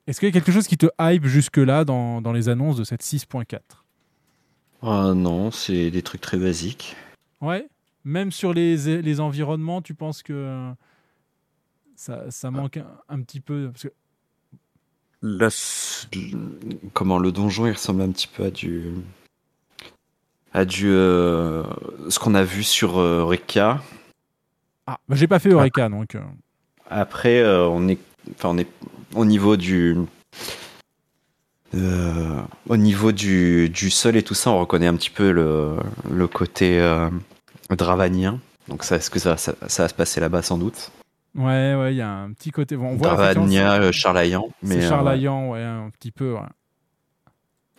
est-ce 0.08 0.20
qu'il 0.20 0.28
y 0.28 0.32
a 0.32 0.34
quelque 0.34 0.52
chose 0.52 0.66
qui 0.66 0.76
te 0.76 0.88
hype 1.00 1.28
jusque-là 1.28 1.86
dans, 1.86 2.20
dans 2.20 2.34
les 2.34 2.50
annonces 2.50 2.78
de 2.78 2.84
cette 2.84 3.04
6.4 3.04 3.60
Ah 4.82 5.14
non, 5.16 5.52
c'est 5.52 5.92
des 5.92 6.02
trucs 6.02 6.22
très 6.22 6.38
basiques. 6.38 6.96
Ouais. 7.42 7.70
Même 8.06 8.32
sur 8.32 8.56
les, 8.56 9.04
les 9.04 9.20
environnements, 9.20 9.84
tu 9.84 9.94
penses 9.94 10.24
que 10.24 10.72
ça, 11.96 12.32
ça 12.32 12.50
manque 12.50 12.78
un, 12.78 12.88
un 13.08 13.22
petit 13.22 13.40
peu? 13.40 13.70
Parce 13.72 13.84
que 13.84 13.94
Comment 16.94 17.18
le 17.18 17.32
donjon, 17.32 17.66
il 17.68 17.74
ressemble 17.74 18.02
un 18.02 18.12
petit 18.12 18.28
peu 18.28 18.46
à 18.46 18.52
du, 18.52 18.84
à 20.54 20.66
du, 20.66 20.88
euh, 20.88 21.64
ce 22.10 22.20
qu'on 22.20 22.36
a 22.36 22.44
vu 22.44 22.64
sur 22.64 22.98
euh, 22.98 23.24
Reka. 23.24 23.82
Ah, 24.88 25.00
bah, 25.10 25.16
j'ai 25.16 25.28
pas 25.28 25.40
fait 25.40 25.50
Eureka 25.50 25.90
donc. 25.90 26.16
euh, 26.16 26.22
Après, 26.90 27.40
euh, 27.40 27.68
on 27.68 27.88
est, 27.88 27.98
enfin, 28.36 28.50
on 28.50 28.58
est 28.58 28.68
au 29.16 29.26
niveau 29.26 29.58
du, 29.58 29.98
euh, 31.74 32.42
au 32.70 32.78
niveau 32.78 33.12
du, 33.12 33.70
du 33.70 33.90
sol 33.90 34.16
et 34.16 34.24
tout 34.24 34.36
ça, 34.36 34.52
on 34.52 34.60
reconnaît 34.60 34.88
un 34.88 34.96
petit 34.96 35.10
peu 35.10 35.32
le, 35.32 35.78
le 36.12 36.28
côté 36.28 36.80
dravanien. 37.70 38.40
Donc 38.68 38.84
ça, 38.84 38.98
est-ce 38.98 39.10
que 39.10 39.20
ça, 39.20 39.38
ça, 39.38 39.56
ça 39.68 39.84
va 39.84 39.90
se 39.90 39.94
passer 39.94 40.20
là-bas 40.20 40.42
sans 40.42 40.58
doute? 40.58 40.92
Ouais, 41.36 41.76
ouais, 41.76 41.94
il 41.94 41.98
y 41.98 42.02
a 42.02 42.10
un 42.10 42.32
petit 42.32 42.52
côté. 42.52 42.78
bon, 42.78 42.92
on 42.92 42.96
voit 42.96 43.14
effectivement, 43.14 43.46
Dravania, 43.46 43.76
c'est- 43.76 43.82
euh, 43.88 43.92
Charlayan. 43.92 44.50
mais, 44.64 44.76
C'est 44.80 44.86
euh, 44.86 44.90
Charlayan, 44.90 45.50
ouais, 45.52 45.64
un 45.64 45.90
petit 45.90 46.12
peu. 46.12 46.34
ouais. 46.34 46.40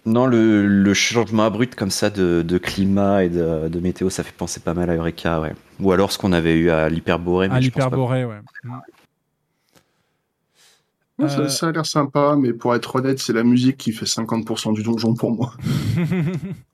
Non, 0.04 0.26
le, 0.26 0.66
le 0.68 0.94
changement 0.94 1.44
abrupt 1.46 1.74
comme 1.74 1.90
ça 1.90 2.10
de, 2.10 2.42
de 2.46 2.58
climat 2.58 3.24
et 3.24 3.28
de, 3.28 3.68
de 3.68 3.80
météo, 3.80 4.08
ça 4.08 4.22
fait 4.22 4.34
penser 4.36 4.60
pas 4.60 4.72
mal 4.74 4.88
à 4.90 4.94
Eureka, 4.94 5.40
ouais. 5.40 5.52
Ou 5.80 5.90
alors 5.90 6.12
ce 6.12 6.18
qu'on 6.18 6.32
avait 6.32 6.56
eu 6.56 6.70
à 6.70 6.88
l'Hyperborée. 6.88 7.48
À 7.50 7.58
l'hyperborée, 7.58 8.24
ouais. 8.24 8.38
Mm. 8.62 8.78
Ça, 11.28 11.40
Euh, 11.40 11.48
ça 11.48 11.68
a 11.68 11.72
l'air 11.72 11.86
sympa, 11.86 12.36
mais 12.38 12.52
pour 12.52 12.74
être 12.74 12.96
honnête, 12.96 13.18
c'est 13.18 13.32
la 13.32 13.42
musique 13.42 13.78
qui 13.78 13.92
fait 13.92 14.04
50% 14.06 14.74
du 14.74 14.82
donjon 14.82 15.14
pour 15.14 15.32
moi. 15.32 15.54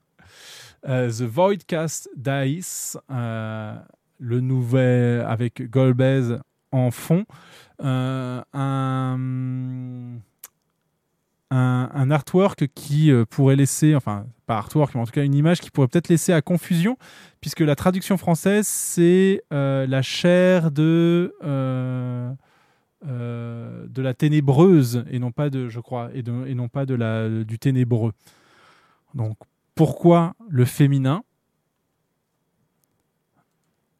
Euh, 0.85 1.09
The 1.09 1.21
Voidcast 1.21 2.09
Dice, 2.17 2.97
euh, 3.09 3.73
le 4.19 4.41
nouvel 4.41 5.21
avec 5.21 5.69
Golbez 5.69 6.39
en 6.73 6.91
fond, 6.91 7.25
Euh, 7.83 8.41
un, 11.51 12.11
artwork 12.11 12.67
qui 12.73 13.11
euh, 13.11 13.25
pourrait 13.25 13.55
laisser, 13.55 13.95
enfin 13.95 14.25
pas 14.45 14.57
artwork, 14.57 14.95
mais 14.95 15.01
en 15.01 15.05
tout 15.05 15.11
cas 15.11 15.23
une 15.23 15.35
image 15.35 15.59
qui 15.61 15.69
pourrait 15.71 15.87
peut-être 15.87 16.09
laisser 16.09 16.33
à 16.33 16.41
confusion, 16.41 16.97
puisque 17.41 17.59
la 17.59 17.75
traduction 17.75 18.17
française 18.17 18.67
c'est 18.67 19.43
euh, 19.51 19.85
la 19.87 20.01
chair 20.01 20.71
de 20.71 21.35
de 23.03 24.01
la 24.01 24.13
ténébreuse 24.13 25.03
et 25.11 25.19
non 25.19 25.31
pas 25.31 25.49
de, 25.49 25.67
je 25.67 25.79
crois, 25.79 26.09
et, 26.13 26.23
et 26.47 26.55
non 26.55 26.69
pas 26.69 26.85
de 26.85 26.95
la 26.95 27.29
du 27.29 27.59
ténébreux. 27.59 28.13
Donc 29.13 29.37
pourquoi 29.75 30.35
le 30.49 30.65
féminin? 30.65 31.23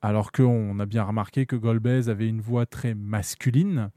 Alors 0.03 0.33
qu'on 0.33 0.77
a 0.79 0.85
bien 0.85 1.03
remarqué 1.03 1.45
que 1.45 1.55
Golbez 1.55 2.09
avait 2.09 2.27
une 2.27 2.41
voix 2.41 2.65
très 2.65 2.93
masculine. 2.93 3.89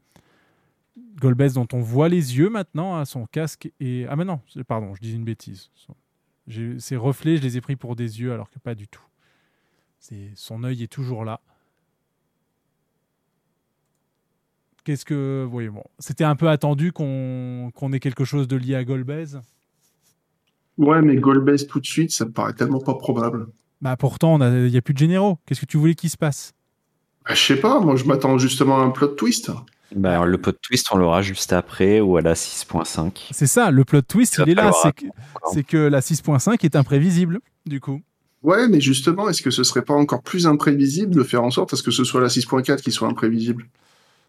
Golbez 1.19 1.49
dont 1.49 1.67
on 1.73 1.81
voit 1.81 2.07
les 2.07 2.37
yeux 2.37 2.49
maintenant 2.49 2.97
à 2.97 3.05
son 3.05 3.25
casque 3.25 3.69
et 3.79 4.05
ah 4.09 4.15
mais 4.15 4.25
non 4.25 4.39
pardon 4.67 4.95
je 4.95 5.01
dis 5.01 5.13
une 5.13 5.23
bêtise 5.23 5.69
ces 6.79 6.95
reflets 6.95 7.37
je 7.37 7.41
les 7.43 7.57
ai 7.57 7.61
pris 7.61 7.75
pour 7.75 7.95
des 7.95 8.21
yeux 8.21 8.31
alors 8.31 8.49
que 8.49 8.57
pas 8.57 8.73
du 8.73 8.87
tout 8.87 9.03
son 10.35 10.63
œil 10.63 10.83
est 10.83 10.91
toujours 10.91 11.25
là 11.25 11.41
qu'est-ce 14.83 15.05
que 15.05 15.47
oui 15.51 15.69
bon 15.69 15.83
c'était 15.99 16.23
un 16.23 16.35
peu 16.35 16.49
attendu 16.49 16.91
qu'on 16.91 17.71
qu'on 17.75 17.91
ait 17.93 17.99
quelque 17.99 18.25
chose 18.25 18.47
de 18.47 18.55
lié 18.55 18.75
à 18.75 18.83
Golbez? 18.83 19.39
Ouais, 20.77 21.01
mais 21.01 21.15
Golbez 21.15 21.65
tout 21.67 21.79
de 21.79 21.85
suite, 21.85 22.11
ça 22.11 22.25
me 22.25 22.31
paraît 22.31 22.53
tellement 22.53 22.79
pas 22.79 22.93
probable. 22.95 23.47
Bah 23.81 23.95
pourtant 23.97 24.39
il 24.41 24.69
y 24.69 24.77
a 24.77 24.81
plus 24.81 24.93
de 24.93 24.99
généraux 24.99 25.37
qu'est-ce 25.45 25.61
que 25.61 25.65
tu 25.65 25.77
voulais 25.77 25.95
qu'il 25.95 26.09
se 26.09 26.17
passe? 26.17 26.53
Bah, 27.27 27.33
je 27.35 27.41
sais 27.41 27.57
pas, 27.57 27.79
moi 27.79 27.95
je 27.95 28.05
m'attends 28.05 28.37
justement 28.37 28.79
à 28.79 28.81
un 28.81 28.89
plot 28.89 29.07
twist. 29.09 29.51
Bah, 29.95 30.25
le 30.25 30.37
plot 30.37 30.51
twist, 30.61 30.87
on 30.91 30.97
l'aura 30.97 31.21
juste 31.21 31.53
après 31.53 32.01
ou 32.01 32.17
à 32.17 32.21
la 32.21 32.33
6.5. 32.33 33.27
c'est 33.31 33.47
ça 33.47 33.71
le 33.71 33.85
plot 33.85 34.01
twist 34.01 34.35
Ça 34.35 34.43
il 34.45 34.51
est 34.51 34.55
là 34.55 34.71
c'est 34.81 34.91
que, 34.93 35.05
c'est 35.53 35.63
que 35.63 35.77
la 35.77 36.01
6.5 36.01 36.63
est 36.65 36.75
imprévisible 36.75 37.39
du 37.65 37.79
coup 37.79 38.01
Ouais, 38.43 38.67
mais 38.67 38.79
justement, 38.79 39.27
est-ce 39.27 39.41
que 39.41 39.49
ce 39.49 39.63
serait 39.63 39.81
pas 39.81 39.95
encore 39.95 40.21
plus 40.21 40.45
imprévisible 40.47 41.15
de 41.15 41.23
faire 41.23 41.43
en 41.43 41.49
sorte 41.49 41.73
à 41.73 41.75
ce 41.75 41.83
que 41.83 41.91
ce 41.91 42.03
soit 42.03 42.21
la 42.21 42.27
6.4 42.27 42.81
qui 42.81 42.91
soit 42.91 43.07
imprévisible? 43.07 43.65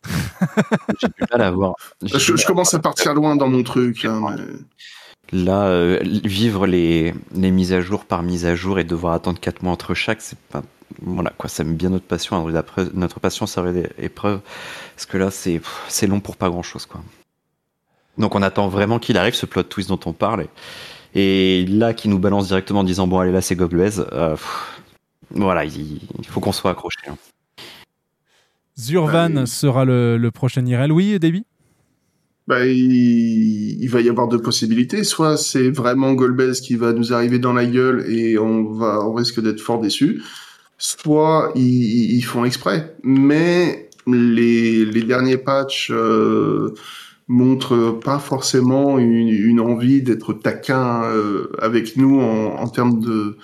J'ai 1.01 1.09
du 1.09 1.25
mal 1.31 1.43
à 1.43 1.51
voir. 1.51 1.75
Je, 2.03 2.47
commence 2.47 2.73
à 2.75 2.79
partir 2.79 3.15
loin 3.15 3.37
dans 3.37 3.49
mon 3.49 3.63
truc. 3.63 4.05
hein, 4.07 4.21
mais- 4.37 4.43
Là, 5.33 5.67
euh, 5.67 5.99
vivre 6.25 6.67
les, 6.67 7.13
les 7.35 7.51
mises 7.51 7.73
à 7.75 7.81
jour 7.81 8.05
par 8.07 8.23
mise 8.23 8.47
à 8.47 8.55
jour 8.55 8.79
et 8.79 8.85
devoir 8.85 9.13
attendre 9.13 9.39
4 9.39 9.63
mois 9.63 9.73
entre 9.73 9.95
chaque, 9.95 10.21
c'est 10.23 10.39
pas. 10.39 10.63
Voilà, 11.03 11.31
quoi, 11.37 11.51
ça 11.51 11.65
met 11.65 11.75
bien 11.75 11.91
notre 11.91 12.07
passion 12.07 12.49
appreu- 12.49 12.91
notre 12.95 13.21
patience 13.21 13.59
à 13.59 13.65
épreuve. 13.99 14.41
Parce 14.97 15.05
que 15.07 15.19
là, 15.19 15.31
c'est 15.31 16.07
long 16.07 16.21
pour 16.21 16.37
pas 16.37 16.49
grand 16.49 16.63
chose, 16.63 16.87
quoi. 16.87 17.03
Donc, 18.17 18.35
on 18.35 18.43
attend 18.43 18.69
vraiment 18.69 18.99
qu'il 18.99 19.19
arrive, 19.19 19.35
ce 19.35 19.47
plot 19.47 19.65
twist 19.65 19.91
dont 19.91 20.01
on 20.07 20.13
parle. 20.13 20.47
Et, 21.15 21.61
et 21.61 21.67
là, 21.67 21.93
qui 21.95 22.09
nous 22.09 22.19
balance 22.19 22.49
directement 22.49 22.81
en 22.81 22.85
disant 22.85 23.07
Bon, 23.07 23.19
allez, 23.19 23.31
là, 23.33 23.43
c'est 23.43 23.55
Goblez. 23.55 24.01
euh, 24.01 24.35
voilà, 25.31 25.65
il, 25.67 26.01
il 26.19 26.27
faut 26.27 26.41
qu'on 26.41 26.53
soit 26.53 26.71
accroché. 26.71 26.99
hein. 27.09 27.17
Zurvan 28.79 29.45
sera 29.47 29.85
le, 29.85 30.17
le 30.17 30.31
prochain 30.31 30.65
IRL 30.65 30.93
oui 30.93 31.19
Davy 31.19 31.45
Bah, 32.49 32.65
il, 32.67 33.77
il 33.83 33.89
va 33.91 34.01
y 34.01 34.09
avoir 34.09 34.27
deux 34.27 34.41
possibilités. 34.41 35.05
Soit 35.05 35.37
c'est 35.37 35.69
vraiment 35.69 36.15
Golbez 36.15 36.53
qui 36.63 36.77
va 36.77 36.95
nous 36.95 37.13
arriver 37.13 37.39
dans 37.39 37.53
la 37.53 37.67
gueule 37.67 38.11
et 38.11 38.39
on 38.39 38.73
va, 38.73 39.07
on 39.07 39.13
risque 39.13 39.39
d'être 39.43 39.61
fort 39.61 39.81
déçus. 39.83 40.23
Soit 40.79 41.53
ils, 41.57 42.17
ils 42.17 42.23
font 42.25 42.47
exprès. 42.47 42.97
Mais 43.03 43.91
les, 44.07 44.87
les 44.87 45.03
derniers 45.03 45.37
patchs 45.37 45.91
euh, 45.93 46.73
montrent 47.27 47.99
pas 48.03 48.19
forcément 48.19 48.99
une, 48.99 49.29
une 49.29 49.61
envie 49.61 50.01
d'être 50.01 50.33
taquin 50.33 51.03
euh, 51.05 51.53
avec 51.59 51.99
nous 51.99 52.19
en, 52.19 52.57
en 52.63 52.69
termes 52.69 52.99
de 53.01 53.37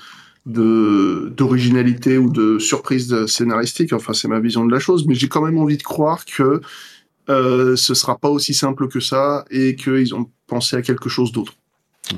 de 0.46 1.32
d'originalité 1.36 2.16
ou 2.18 2.30
de 2.30 2.58
surprise 2.58 3.26
scénaristique. 3.26 3.92
Enfin, 3.92 4.14
c'est 4.14 4.28
ma 4.28 4.40
vision 4.40 4.64
de 4.64 4.72
la 4.72 4.78
chose. 4.78 5.06
Mais 5.06 5.14
j'ai 5.14 5.28
quand 5.28 5.42
même 5.42 5.58
envie 5.58 5.76
de 5.76 5.82
croire 5.82 6.24
que 6.24 6.62
euh, 7.28 7.76
ce 7.76 7.94
sera 7.94 8.18
pas 8.18 8.28
aussi 8.28 8.54
simple 8.54 8.88
que 8.88 9.00
ça 9.00 9.44
et 9.50 9.76
qu'ils 9.76 10.14
ont 10.14 10.30
pensé 10.46 10.76
à 10.76 10.82
quelque 10.82 11.08
chose 11.08 11.32
d'autre. 11.32 11.54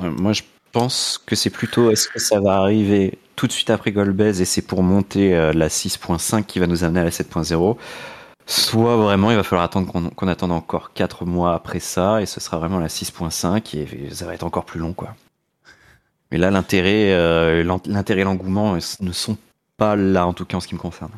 Moi, 0.00 0.32
je 0.32 0.42
pense 0.72 1.20
que 1.24 1.36
c'est 1.36 1.50
plutôt 1.50 1.90
est-ce 1.90 2.08
que 2.08 2.18
ça 2.18 2.40
va 2.40 2.56
arriver 2.56 3.18
tout 3.36 3.46
de 3.46 3.52
suite 3.52 3.70
après 3.70 3.92
Golbez 3.92 4.40
et 4.40 4.44
c'est 4.44 4.62
pour 4.62 4.82
monter 4.82 5.34
euh, 5.34 5.52
la 5.52 5.68
6.5 5.68 6.44
qui 6.44 6.58
va 6.58 6.66
nous 6.66 6.84
amener 6.84 7.00
à 7.00 7.04
la 7.04 7.10
7.0 7.10 7.76
Soit 8.48 8.96
vraiment 8.96 9.30
il 9.32 9.36
va 9.36 9.42
falloir 9.42 9.64
attendre 9.64 9.90
qu'on 9.90 10.08
qu'on 10.10 10.28
attende 10.28 10.52
encore 10.52 10.92
4 10.92 11.24
mois 11.24 11.54
après 11.54 11.80
ça 11.80 12.22
et 12.22 12.26
ce 12.26 12.40
sera 12.40 12.58
vraiment 12.58 12.78
la 12.78 12.86
6.5 12.86 13.76
et 13.76 14.14
ça 14.14 14.24
va 14.24 14.34
être 14.34 14.44
encore 14.44 14.64
plus 14.64 14.78
long 14.78 14.92
quoi. 14.92 15.16
Mais 16.30 16.38
là 16.38 16.50
l'intérêt 16.50 17.12
euh, 17.12 17.64
l'intérêt 17.86 18.24
l'engouement 18.24 18.74
euh, 18.74 18.78
ne 19.00 19.12
sont 19.12 19.36
pas 19.76 19.96
là 19.96 20.26
en 20.26 20.32
tout 20.32 20.44
cas 20.44 20.58
en 20.58 20.60
ce 20.60 20.68
qui 20.68 20.74
me 20.74 20.80
concerne. 20.80 21.10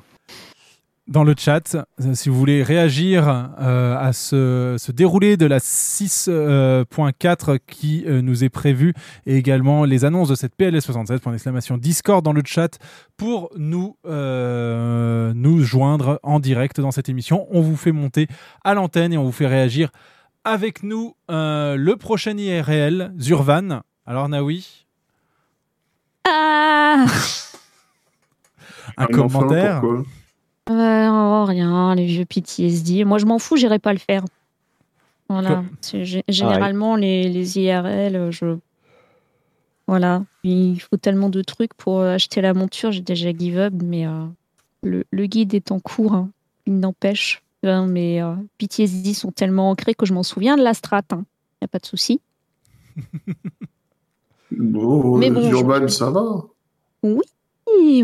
Dans 1.09 1.25
le 1.25 1.35
chat 1.37 1.75
euh, 1.75 2.15
si 2.15 2.29
vous 2.29 2.37
voulez 2.37 2.63
réagir 2.63 3.27
euh, 3.29 3.97
à 3.99 4.13
ce, 4.13 4.77
ce 4.79 4.93
déroulé 4.93 5.37
de 5.37 5.47
la 5.47 5.59
6.4 5.59 7.59
qui 7.67 8.05
euh, 8.07 8.21
nous 8.21 8.45
est 8.45 8.51
prévu 8.51 8.93
et 9.27 9.37
également 9.37 9.85
les 9.85 10.05
annonces 10.05 10.29
de 10.29 10.35
cette 10.35 10.55
PLS 10.55 10.83
67 10.83 11.23
point 11.23 11.33
d'exclamation 11.33 11.79
Discord 11.79 12.23
dans 12.25 12.33
le 12.35 12.43
chat 12.45 12.79
pour 13.17 13.51
nous 13.57 13.97
euh, 14.07 15.33
nous 15.35 15.63
joindre 15.63 16.21
en 16.23 16.41
direct 16.41 16.81
dans 16.81 16.91
cette 16.91 17.09
émission. 17.09 17.47
On 17.51 17.63
vous 17.63 17.77
fait 17.77 17.93
monter 17.93 18.27
à 18.63 18.75
l'antenne 18.75 19.13
et 19.13 19.19
on 19.19 19.25
vous 19.25 19.33
fait 19.33 19.47
réagir 19.47 19.91
avec 20.45 20.83
nous 20.83 21.15
euh, 21.31 21.77
le 21.77 21.97
prochain 21.97 22.37
IRL 22.37 23.13
Zurvan. 23.19 23.81
Alors 24.07 24.29
Naoui, 24.29 24.87
Ah 26.29 27.07
un 28.97 29.07
commentaire 29.07 29.81
pourquoi? 29.81 30.05
Euh, 30.71 31.09
oh, 31.11 31.45
rien, 31.47 31.95
les 31.95 32.07
vieux 32.07 32.25
PTSD. 32.25 33.05
Moi, 33.05 33.19
je 33.19 33.27
m'en 33.27 33.39
fous, 33.39 33.57
j'irai 33.57 33.79
pas 33.79 33.93
le 33.93 33.99
faire. 33.99 34.25
Voilà. 35.29 35.63
Gé- 35.83 36.23
Généralement, 36.29 36.97
les, 36.97 37.29
les 37.29 37.59
IRL, 37.59 38.31
je. 38.31 38.57
Voilà. 39.87 40.25
Il 40.45 40.79
faut 40.81 40.97
tellement 40.97 41.31
de 41.31 41.41
trucs 41.43 41.73
pour 41.75 42.01
euh, 42.01 42.15
acheter 42.15 42.41
la 42.43 42.53
monture, 42.55 42.93
j'ai 42.93 43.01
déjà 43.01 43.31
give 43.33 43.59
up, 43.59 43.73
mais 43.83 44.07
euh, 44.07 44.25
le, 44.83 45.05
le 45.11 45.27
guide 45.27 45.55
est 45.55 45.73
en 45.73 45.81
cours. 45.81 46.15
hein. 46.15 46.31
Il 46.67 46.79
n'empêche. 46.81 47.43
Hein, 47.65 47.87
mais 47.87 48.23
euh, 48.23 48.35
PTSD 48.59 49.15
sont 49.15 49.33
tellement 49.33 49.71
ancrés 49.71 49.95
que 49.95 50.07
je 50.07 50.13
m'en 50.15 50.23
souviens 50.23 50.57
de 50.57 50.63
la 50.63 50.75
strat. 50.75 51.03
Il 51.13 51.17
n'y 51.17 51.65
a 51.65 51.69
pas 51.69 51.79
de 51.79 51.87
souci. 51.87 52.21
Bon, 54.51 55.19
Mais 55.19 55.31
bon, 55.31 55.47
Urban, 55.51 55.83
je- 55.83 55.93
ça 55.93 56.11
va. 56.11 56.43
Oui, 57.03 57.21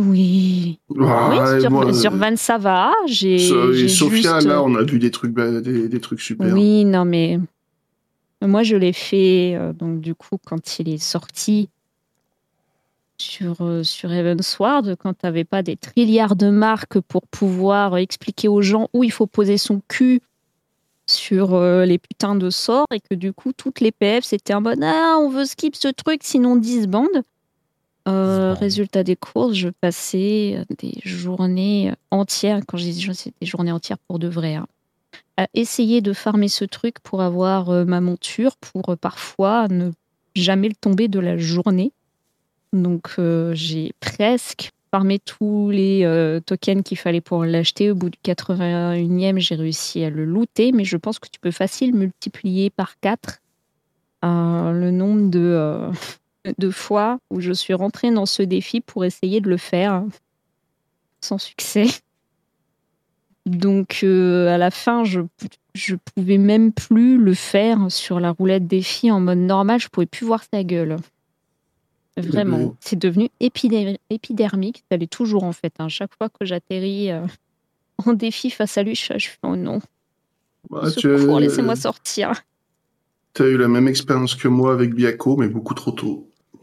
oui. 0.00 0.78
Ah, 1.00 1.30
oui, 1.30 1.56
et 1.56 1.60
sur, 1.60 1.70
moi, 1.70 1.92
sur 1.92 2.10
Van, 2.16 2.36
ça 2.36 2.58
va. 2.58 2.92
J'ai. 3.06 3.36
Et 3.36 3.88
Sophia, 3.88 4.38
juste- 4.40 4.46
là, 4.48 4.62
on 4.62 4.74
a 4.74 4.82
vu 4.82 4.98
des 4.98 5.10
trucs, 5.10 5.32
bah, 5.32 5.60
des, 5.60 5.88
des 5.88 6.00
trucs 6.00 6.20
super. 6.20 6.52
Oui, 6.54 6.84
non, 6.84 7.04
mais 7.04 7.38
moi, 8.42 8.62
je 8.62 8.76
l'ai 8.76 8.92
fait, 8.92 9.54
euh, 9.56 9.72
donc 9.72 10.00
du 10.00 10.14
coup, 10.14 10.36
quand 10.44 10.78
il 10.78 10.88
est 10.90 11.02
sorti 11.02 11.68
sur, 13.18 13.56
euh, 13.60 13.82
sur 13.82 14.12
Evansward, 14.12 14.96
quand 14.96 15.12
tu 15.14 15.20
n'avais 15.24 15.44
pas 15.44 15.62
des 15.62 15.76
trilliards 15.76 16.36
de 16.36 16.50
marques 16.50 17.00
pour 17.00 17.22
pouvoir 17.28 17.96
expliquer 17.96 18.48
aux 18.48 18.60
gens 18.62 18.88
où 18.92 19.04
il 19.04 19.12
faut 19.12 19.26
poser 19.26 19.56
son 19.56 19.80
cul 19.88 20.20
sur 21.06 21.54
euh, 21.54 21.84
les 21.84 21.98
putains 21.98 22.34
de 22.34 22.50
sorts, 22.50 22.86
et 22.92 22.98
que 23.00 23.14
du 23.14 23.32
coup, 23.32 23.52
toutes 23.56 23.80
les 23.80 23.92
PF, 23.92 24.24
c'était 24.24 24.54
en 24.54 24.60
mode 24.62 24.82
Ah, 24.82 25.16
on 25.20 25.28
veut 25.28 25.44
skip 25.44 25.76
ce 25.76 25.88
truc, 25.88 26.20
sinon 26.22 26.56
10 26.56 26.86
bandes. 26.86 27.22
Euh, 28.06 28.52
résultat 28.52 29.02
des 29.02 29.16
courses, 29.16 29.54
je 29.54 29.70
passais 29.70 30.56
euh, 30.58 30.64
des 30.78 31.00
journées 31.04 31.92
entières, 32.10 32.60
quand 32.66 32.76
je 32.76 32.84
dis 32.84 33.08
c'est 33.14 33.32
des 33.40 33.46
journées 33.46 33.72
entières 33.72 33.96
pour 34.06 34.18
de 34.18 34.28
vrai, 34.28 34.56
hein, 34.56 34.66
à 35.38 35.46
essayer 35.54 36.02
de 36.02 36.12
farmer 36.12 36.48
ce 36.48 36.66
truc 36.66 37.00
pour 37.00 37.22
avoir 37.22 37.70
euh, 37.70 37.84
ma 37.86 38.02
monture, 38.02 38.56
pour 38.56 38.90
euh, 38.90 38.96
parfois 38.96 39.68
ne 39.68 39.90
jamais 40.36 40.68
le 40.68 40.74
tomber 40.74 41.08
de 41.08 41.18
la 41.18 41.38
journée. 41.38 41.92
Donc 42.74 43.14
euh, 43.18 43.54
j'ai 43.54 43.92
presque 44.00 44.70
farmé 44.90 45.18
tous 45.18 45.70
les 45.70 46.04
euh, 46.04 46.40
tokens 46.40 46.82
qu'il 46.82 46.98
fallait 46.98 47.22
pour 47.22 47.44
l'acheter. 47.44 47.90
Au 47.90 47.94
bout 47.94 48.10
du 48.10 48.18
81e, 48.22 49.38
j'ai 49.38 49.54
réussi 49.54 50.04
à 50.04 50.10
le 50.10 50.24
looter, 50.24 50.72
mais 50.72 50.84
je 50.84 50.96
pense 50.98 51.18
que 51.18 51.28
tu 51.28 51.40
peux 51.40 51.50
facile 51.50 51.94
multiplier 51.94 52.70
par 52.70 53.00
4 53.00 53.40
le 54.22 54.90
nombre 54.90 55.30
de, 55.30 55.38
euh, 55.38 55.90
de 56.58 56.70
fois 56.70 57.18
où 57.30 57.40
je 57.40 57.52
suis 57.52 57.74
rentrée 57.74 58.10
dans 58.10 58.26
ce 58.26 58.42
défi 58.42 58.80
pour 58.80 59.04
essayer 59.04 59.40
de 59.40 59.48
le 59.48 59.56
faire 59.56 60.04
sans 61.20 61.38
succès. 61.38 61.86
Donc 63.46 64.00
euh, 64.04 64.48
à 64.48 64.58
la 64.58 64.70
fin, 64.70 65.04
je 65.04 65.20
je 65.74 65.96
pouvais 65.96 66.38
même 66.38 66.72
plus 66.72 67.18
le 67.18 67.34
faire 67.34 67.90
sur 67.90 68.20
la 68.20 68.30
roulette 68.30 68.66
défi 68.66 69.10
en 69.10 69.20
mode 69.20 69.38
normal. 69.38 69.80
Je 69.80 69.88
pouvais 69.88 70.06
plus 70.06 70.24
voir 70.24 70.42
sa 70.52 70.62
gueule. 70.64 70.96
Vraiment, 72.16 72.76
c'est 72.78 72.98
devenu 72.98 73.28
épidermique. 73.40 74.84
Ça 74.90 74.96
l'est 74.96 75.10
toujours 75.10 75.42
en 75.42 75.52
fait. 75.52 75.74
hein. 75.80 75.88
Chaque 75.88 76.14
fois 76.16 76.28
que 76.28 76.44
j'atterris 76.44 77.10
euh, 77.10 77.26
en 78.06 78.12
défi 78.12 78.50
face 78.50 78.78
à 78.78 78.84
lui, 78.84 78.94
je, 78.94 79.18
je 79.18 79.28
fais 79.30 79.38
oh 79.42 79.56
non. 79.56 79.80
Bah, 80.70 80.88
secours, 80.90 81.36
as- 81.36 81.40
laissez-moi 81.40 81.74
sortir. 81.76 82.32
Tu 83.34 83.42
as 83.42 83.46
eu 83.48 83.56
la 83.56 83.66
même 83.66 83.88
expérience 83.88 84.36
que 84.36 84.46
moi 84.46 84.72
avec 84.72 84.94
Biaco, 84.94 85.36
mais 85.36 85.48
beaucoup 85.48 85.74
trop 85.74 85.90
tôt. 85.90 86.30
Ouais, 86.54 86.60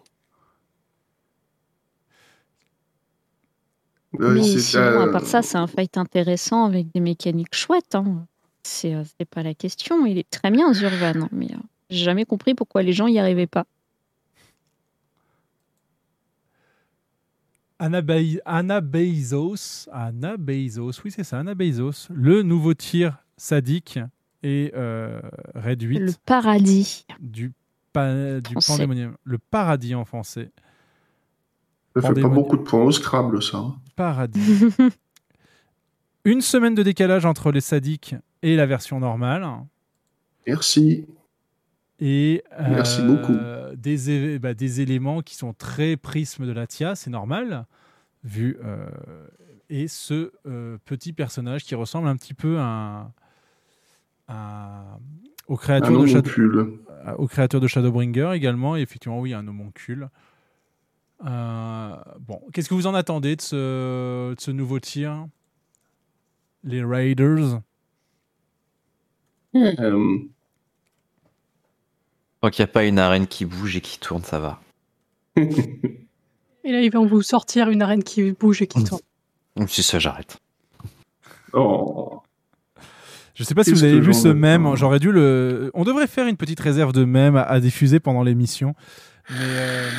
Mais 4.20 4.44
c'est, 4.44 4.60
sinon, 4.60 4.84
euh, 4.84 5.06
à 5.06 5.08
part 5.08 5.26
ça, 5.26 5.42
c'est 5.42 5.58
un 5.58 5.68
fight 5.68 5.98
intéressant 5.98 6.66
avec 6.66 6.92
des 6.94 7.00
mécaniques 7.00 7.56
chouettes. 7.56 7.96
hein. 7.96 8.26
C'est 8.64 8.94
euh, 8.94 9.04
c'est 9.18 9.26
pas 9.28 9.42
la 9.44 9.54
question. 9.54 10.06
Il 10.06 10.18
est 10.18 10.30
très 10.30 10.52
bien, 10.52 10.74
Zurvan. 10.74 11.22
hein, 11.24 11.30
Mais 11.32 11.48
euh, 11.52 11.58
j'ai 11.90 12.04
jamais 12.04 12.26
compris 12.26 12.54
pourquoi 12.54 12.84
les 12.84 12.94
gens 12.94 13.08
y 13.08 13.18
arrivaient 13.20 13.48
pas. 13.48 13.66
Anna, 17.80 18.02
Be- 18.02 18.40
Anna 18.46 18.80
Bezos, 18.82 19.88
Anna 19.92 20.38
Bezos, 20.38 21.02
oui 21.04 21.10
c'est 21.12 21.24
ça, 21.24 21.40
Anna 21.40 21.56
Bezos, 21.56 22.10
le 22.14 22.44
nouveau 22.44 22.76
tir 22.76 23.18
sadique 23.38 23.98
et 24.44 24.72
euh, 24.76 25.20
réduite 25.56 26.00
Le 26.00 26.12
paradis. 26.26 27.06
du, 27.20 27.52
pa- 27.92 28.40
du 28.40 28.54
pandémonium. 28.68 29.16
Le 29.24 29.40
paradis 29.40 29.96
en 29.96 30.06
français. 30.06 30.52
Ça 31.96 32.14
fait 32.14 32.22
pas 32.22 32.28
beaucoup 32.30 32.56
de 32.58 32.62
points 32.62 32.84
au 32.84 32.92
Scrabble, 32.92 33.42
ça. 33.42 33.64
Paradis. 34.02 34.66
Une 36.26 36.42
semaine 36.42 36.74
de 36.74 36.82
décalage 36.82 37.24
entre 37.26 37.52
les 37.52 37.62
sadiques 37.62 38.16
et 38.42 38.56
la 38.56 38.66
version 38.66 39.00
normale. 39.00 39.48
Merci. 40.48 41.06
Et 42.00 42.44
Merci 42.60 43.02
euh, 43.02 43.06
beaucoup. 43.16 43.38
Des, 43.76 44.40
bah, 44.40 44.56
des 44.56 44.82
éléments 44.82 45.22
qui 45.22 45.36
sont 45.36 45.54
très 45.54 45.98
prisme 45.98 46.48
de 46.48 46.52
la 46.52 46.66
TIA, 46.66 46.96
c'est 46.96 47.12
normal, 47.12 47.68
vu. 48.24 48.58
euh, 48.64 48.88
et 49.70 49.88
ce 49.88 50.32
euh, 50.48 50.78
petit 50.86 51.14
personnage 51.14 51.64
qui 51.64 51.76
ressemble 51.76 52.08
un 52.08 52.16
petit 52.18 52.34
peu 52.34 52.58
à, 52.58 52.64
un- 52.64 53.12
à- 54.28 54.98
Un 55.48 55.54
de 55.54 56.06
Shadow- 56.08 56.28
homoncule. 56.28 56.80
à- 57.06 57.20
au 57.20 57.28
créateur 57.28 57.62
de 57.62 57.68
Shadowbringer 57.68 58.32
également. 58.34 58.76
Et 58.76 58.82
effectivement, 58.82 59.20
oui, 59.20 59.34
un 59.36 59.48
homoncule. 59.48 60.10
Euh, 61.26 61.96
bon, 62.20 62.42
qu'est-ce 62.54 62.70
que 62.70 62.74
vous 62.74 62.88
en 62.88 62.94
attendez 62.96 63.36
de 63.36 63.42
ce, 63.42 64.34
de 64.34 64.40
ce 64.40 64.52
nouveau 64.52 64.80
tir? 64.80 65.28
Les 66.64 66.84
Raiders? 66.84 67.62
Euh, 69.56 70.18
Tant 72.42 72.50
qu'il 72.50 72.64
n'y 72.64 72.70
a 72.70 72.74
pas 72.74 72.86
une 72.86 72.98
arène 73.00 73.28
qui 73.28 73.46
bouge 73.46 73.76
et 73.76 73.82
qui 73.82 74.00
tourne, 74.00 74.24
ça 74.24 74.40
va. 74.40 74.62
Et 75.38 76.72
là, 76.72 76.82
ils 76.82 76.92
vont 76.92 77.06
vous 77.06 77.22
sortir 77.24 77.70
une 77.70 77.82
arène 77.82 78.04
qui 78.04 78.32
bouge 78.34 78.62
et 78.62 78.68
qui 78.68 78.84
tourne. 78.84 79.02
Donc, 79.56 79.70
si 79.70 79.82
ça, 79.82 79.98
j'arrête. 79.98 80.38
Oh. 81.54 82.22
Je 83.34 83.44
sais 83.44 83.56
pas 83.56 83.64
si 83.64 83.72
vous 83.72 83.84
avez 83.84 84.00
vu 84.00 84.14
ce 84.14 84.28
mème. 84.28 84.76
J'aurais 84.76 85.00
dû 85.00 85.12
le. 85.12 85.72
On 85.74 85.84
devrait 85.84 86.06
faire 86.06 86.28
une 86.28 86.38
petite 86.38 86.60
réserve 86.60 86.94
de 86.94 87.04
mèmes 87.04 87.36
à, 87.36 87.42
à 87.42 87.60
diffuser 87.60 88.00
pendant 88.00 88.22
l'émission. 88.22 88.76
Mais 89.32 89.38
euh, 89.40 89.90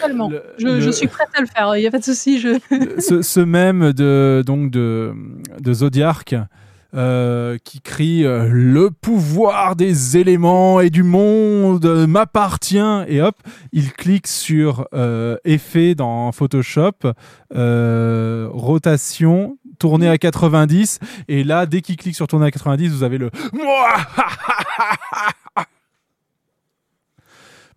Totalement. 0.00 0.28
Le- 0.30 0.42
je, 0.58 0.66
le- 0.66 0.80
je 0.80 0.90
suis 0.90 1.08
prête 1.08 1.28
à 1.36 1.40
le 1.40 1.46
faire, 1.46 1.76
il 1.76 1.80
n'y 1.80 1.86
a 1.86 1.90
pas 1.90 1.98
de 1.98 2.04
souci. 2.04 2.40
Je... 2.40 2.58
ce, 3.00 3.22
ce 3.22 3.40
mème 3.40 3.92
de 3.92 4.42
donc 4.46 4.70
de, 4.70 5.12
de 5.60 5.72
Zodiac 5.72 6.34
euh, 6.94 7.58
qui 7.64 7.82
crie 7.82 8.24
euh, 8.24 8.48
le 8.50 8.90
pouvoir 8.90 9.76
des 9.76 10.16
éléments 10.16 10.80
et 10.80 10.88
du 10.88 11.02
monde 11.02 11.84
m'appartient 12.08 12.78
et 13.08 13.20
hop 13.20 13.36
il 13.72 13.92
clique 13.92 14.26
sur 14.26 14.88
euh, 14.94 15.36
effet 15.44 15.94
dans 15.94 16.32
Photoshop 16.32 16.92
rotation 18.50 19.58
tourner 19.78 20.08
à 20.08 20.16
90 20.16 20.98
et 21.28 21.44
là 21.44 21.66
dès 21.66 21.82
qu'il 21.82 21.96
clique 21.96 22.16
sur 22.16 22.26
tourner 22.26 22.46
à 22.46 22.50
90 22.50 22.88
vous 22.88 23.02
avez 23.02 23.18
le 23.18 23.30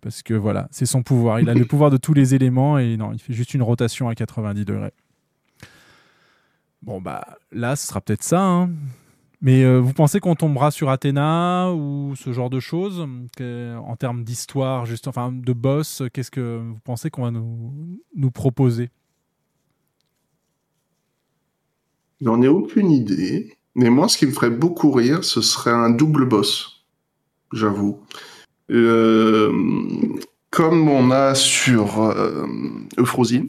parce 0.02 0.22
que 0.22 0.34
voilà 0.34 0.68
c'est 0.70 0.84
son 0.84 1.02
pouvoir 1.02 1.40
il 1.40 1.48
a 1.48 1.54
le 1.54 1.64
pouvoir 1.64 1.90
de 1.90 1.96
tous 1.96 2.12
les 2.12 2.34
éléments 2.34 2.76
et 2.78 2.96
non 2.98 3.12
il 3.14 3.18
fait 3.18 3.32
juste 3.32 3.54
une 3.54 3.62
rotation 3.62 4.08
à 4.08 4.14
90 4.14 4.64
degrés 4.66 4.92
Bon, 6.82 7.00
bah 7.00 7.38
là, 7.52 7.76
ce 7.76 7.86
sera 7.86 8.00
peut-être 8.00 8.24
ça. 8.24 8.42
hein. 8.42 8.70
Mais 9.40 9.62
euh, 9.62 9.78
vous 9.78 9.92
pensez 9.92 10.18
qu'on 10.18 10.34
tombera 10.34 10.72
sur 10.72 10.90
Athéna 10.90 11.70
ou 11.72 12.14
ce 12.16 12.32
genre 12.32 12.50
de 12.50 12.58
choses 12.58 13.06
En 13.40 13.94
termes 13.96 14.24
d'histoire, 14.24 14.84
juste, 14.84 15.06
enfin 15.06 15.30
de 15.32 15.52
boss, 15.52 16.02
qu'est-ce 16.12 16.32
que 16.32 16.58
vous 16.60 16.80
pensez 16.82 17.08
qu'on 17.08 17.22
va 17.22 17.30
nous, 17.30 17.72
nous 18.16 18.30
proposer? 18.32 18.90
J'en 22.20 22.42
ai 22.42 22.48
aucune 22.48 22.90
idée. 22.90 23.56
Mais 23.74 23.88
moi, 23.90 24.08
ce 24.08 24.18
qui 24.18 24.26
me 24.26 24.32
ferait 24.32 24.50
beaucoup 24.50 24.90
rire, 24.90 25.24
ce 25.24 25.40
serait 25.40 25.70
un 25.70 25.90
double 25.90 26.26
boss. 26.28 26.84
J'avoue. 27.52 28.00
Euh, 28.70 29.52
comme 30.50 30.88
on 30.88 31.10
a 31.10 31.34
sur 31.34 32.02
euh, 32.02 32.46
Euphrosyne, 32.98 33.48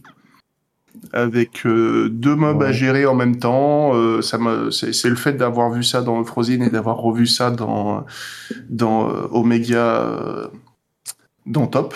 avec 1.11 1.65
euh, 1.65 2.09
deux 2.09 2.35
mobs 2.35 2.63
à 2.63 2.71
gérer 2.71 3.05
en 3.05 3.13
même 3.13 3.37
temps. 3.37 3.93
euh, 3.93 4.21
ça 4.21 4.37
me, 4.37 4.71
c'est, 4.71 5.09
le 5.09 5.15
fait 5.15 5.33
d'avoir 5.33 5.69
vu 5.69 5.83
ça 5.83 6.01
dans 6.01 6.21
Euphrosyne 6.21 6.63
et 6.63 6.69
d'avoir 6.69 6.97
revu 6.97 7.27
ça 7.27 7.51
dans, 7.51 8.05
dans 8.69 9.09
euh, 9.09 9.27
Omega, 9.31 10.49
dans 11.45 11.67
Top. 11.67 11.93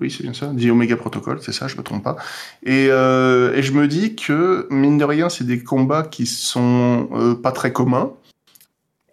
Oui, 0.00 0.10
c'est 0.10 0.22
bien 0.22 0.32
ça. 0.32 0.46
Dit 0.46 0.70
Omega 0.70 0.96
Protocol, 0.96 1.40
c'est 1.42 1.52
ça, 1.52 1.68
je 1.68 1.76
me 1.76 1.82
trompe 1.82 2.02
pas. 2.02 2.16
Et, 2.64 2.86
et 2.86 3.62
je 3.62 3.72
me 3.72 3.86
dis 3.86 4.16
que, 4.16 4.66
mine 4.70 4.96
de 4.96 5.04
rien, 5.04 5.28
c'est 5.28 5.44
des 5.44 5.62
combats 5.62 6.02
qui 6.04 6.24
sont 6.26 7.36
pas 7.42 7.52
très 7.52 7.72
communs. 7.72 8.12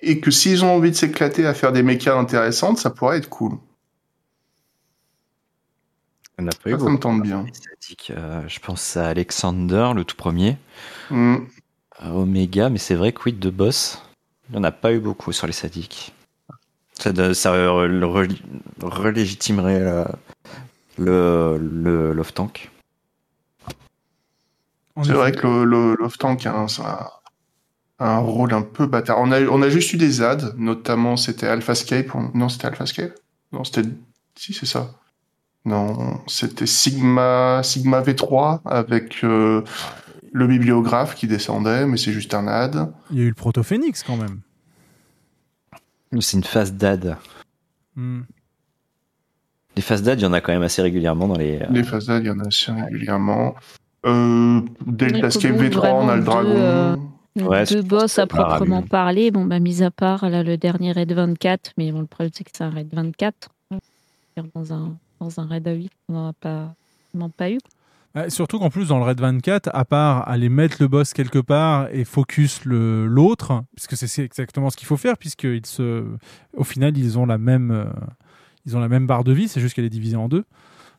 Et 0.01 0.19
que 0.19 0.29
s'ils 0.31 0.63
ont 0.63 0.75
envie 0.75 0.91
de 0.91 0.95
s'éclater 0.95 1.45
à 1.45 1.53
faire 1.53 1.71
des 1.71 1.83
mechas 1.83 2.17
intéressantes, 2.17 2.77
ça 2.77 2.89
pourrait 2.89 3.17
être 3.17 3.29
cool. 3.29 3.53
On 6.37 6.43
n'a 6.43 6.51
pas 6.51 6.69
eu 6.69 6.73
Ça, 6.73 6.79
ça 6.79 6.83
me 6.85 6.89
beaucoup 6.89 7.01
tente 7.01 7.21
bien. 7.23 7.45
Euh, 8.09 8.43
je 8.47 8.59
pense 8.59 8.97
à 8.97 9.07
Alexander, 9.07 9.91
le 9.95 10.03
tout 10.03 10.17
premier. 10.17 10.57
Mm. 11.09 11.35
Euh, 12.03 12.09
Oméga, 12.09 12.69
mais 12.69 12.77
c'est 12.77 12.95
vrai 12.95 13.13
que 13.13 13.21
oui, 13.25 13.33
de 13.33 13.49
boss, 13.49 14.01
il 14.49 14.53
n'y 14.53 14.57
en 14.57 14.63
a 14.63 14.71
pas 14.71 14.91
eu 14.91 14.99
beaucoup 14.99 15.31
sur 15.31 15.47
les 15.47 15.53
sadiques. 15.53 16.13
Ça, 16.99 17.11
ça 17.33 17.53
re- 17.53 17.85
le 17.85 18.05
re- 18.05 18.41
relégitimerait 18.81 19.79
la- 19.79 20.15
le, 20.97 21.57
le 21.57 22.13
Love 22.13 22.33
Tank. 22.33 22.69
C'est 25.03 25.11
vrai 25.11 25.31
que 25.33 25.45
le, 25.47 25.65
le, 25.65 25.95
Love 25.99 26.17
Tank 26.17 26.45
a 26.45 26.53
un, 26.57 26.67
ça 26.67 26.83
a 26.83 27.14
un 27.99 28.17
rôle 28.17 28.53
un 28.53 28.61
peu 28.61 28.87
bâtard. 28.87 29.19
On 29.19 29.31
a, 29.31 29.41
on 29.43 29.61
a 29.61 29.69
juste 29.69 29.93
eu 29.93 29.97
des 29.97 30.09
ZAD, 30.11 30.55
notamment 30.57 31.15
c'était 31.17 31.47
Alphascape. 31.47 32.13
on- 32.15 32.31
Non, 32.33 32.49
c'était 32.49 32.67
Alphascape? 32.67 33.13
Non, 33.51 33.63
c'était. 33.63 33.87
Si, 34.35 34.53
c'est 34.53 34.65
ça. 34.65 34.91
Non, 35.63 36.19
c'était 36.27 36.65
Sigma, 36.67 37.61
Sigma 37.63 38.01
V3 38.01 38.59
avec 38.65 39.23
euh, 39.23 39.63
le 40.31 40.45
bibliographe 40.47 41.15
qui 41.15 41.25
descendait, 41.27 41.85
mais 41.87 41.97
c'est 41.97 42.11
juste 42.11 42.33
un 42.33 42.47
ad. 42.47 42.91
Il 43.11 43.17
y 43.17 43.21
a 43.21 43.23
eu 43.23 43.29
le 43.29 43.33
Proto-Phoenix 43.33 44.03
quand 44.03 44.17
même. 44.17 44.41
C'est 46.19 46.37
une 46.37 46.43
phase 46.43 46.73
d'ad. 46.73 47.17
Hmm. 47.95 48.21
Les 49.75 49.81
phases 49.81 50.03
d'ad, 50.03 50.19
il 50.19 50.23
y 50.23 50.25
en 50.25 50.33
a 50.33 50.39
quand 50.41 50.53
même 50.53 50.61
assez 50.61 50.81
régulièrement 50.81 51.27
dans 51.27 51.37
les. 51.37 51.59
Les 51.69 51.83
phases 51.83 52.05
d'ad, 52.07 52.23
il 52.23 52.27
y 52.27 52.29
en 52.29 52.39
a 52.39 52.47
assez 52.47 52.71
régulièrement. 52.71 53.55
Euh, 54.05 54.61
Deltascape 54.85 55.55
Oui, 55.57 55.69
V3, 55.69 55.89
on 55.93 56.09
a 56.09 56.15
le 56.15 56.23
dragon. 56.23 57.09
Deux, 57.35 57.45
Ouais, 57.45 57.65
deux 57.65 57.81
boss 57.81 58.17
à 58.19 58.27
proprement 58.27 58.81
parler. 58.81 59.31
Bon, 59.31 59.45
bah, 59.45 59.59
mis 59.59 59.83
à 59.83 59.91
part 59.91 60.29
là, 60.29 60.43
le 60.43 60.57
dernier 60.57 60.91
raid 60.91 61.11
24, 61.11 61.71
mais 61.77 61.91
bon, 61.91 61.99
le 62.01 62.07
problème 62.07 62.31
c'est 62.33 62.43
que 62.43 62.51
c'est 62.55 62.63
un 62.63 62.69
raid 62.69 62.87
24. 62.93 63.49
Dans 64.53 64.73
un, 64.73 64.97
dans 65.21 65.39
un 65.39 65.45
raid 65.47 65.65
à 65.67 65.73
8, 65.73 65.89
on 66.09 66.13
n'en 66.13 66.27
a 66.29 66.33
pas, 66.33 66.73
vraiment 67.13 67.29
pas 67.29 67.49
eu. 67.51 67.57
Ouais, 68.15 68.29
surtout 68.29 68.59
qu'en 68.59 68.69
plus, 68.69 68.87
dans 68.89 68.97
le 68.97 69.03
Raid 69.03 69.19
24, 69.19 69.69
à 69.73 69.83
part 69.85 70.27
aller 70.29 70.47
mettre 70.47 70.77
le 70.79 70.87
boss 70.87 71.13
quelque 71.13 71.39
part 71.39 71.89
et 71.91 72.05
focus 72.05 72.63
le- 72.63 73.07
l'autre, 73.07 73.63
puisque 73.75 73.97
c'est 73.97 74.07
c'est 74.07 74.23
exactement 74.23 74.69
ce 74.69 74.77
qu'il 74.77 74.87
faut 74.87 74.95
faire, 74.97 75.17
puisque 75.17 75.43
ils 75.43 75.65
se, 75.65 76.05
au 76.55 76.63
final, 76.63 76.97
ils 76.97 77.17
ont 77.19 77.25
la 77.25 77.37
même, 77.37 77.71
euh, 77.71 77.85
ils 78.65 78.75
ont 78.77 78.79
la 78.79 78.87
même 78.87 79.05
barre 79.05 79.25
de 79.25 79.33
vie, 79.33 79.47
c'est 79.49 79.59
juste 79.59 79.73
qu'elle 79.75 79.83
est 79.85 79.89
divisée 79.89 80.15
en 80.15 80.29
deux. 80.29 80.45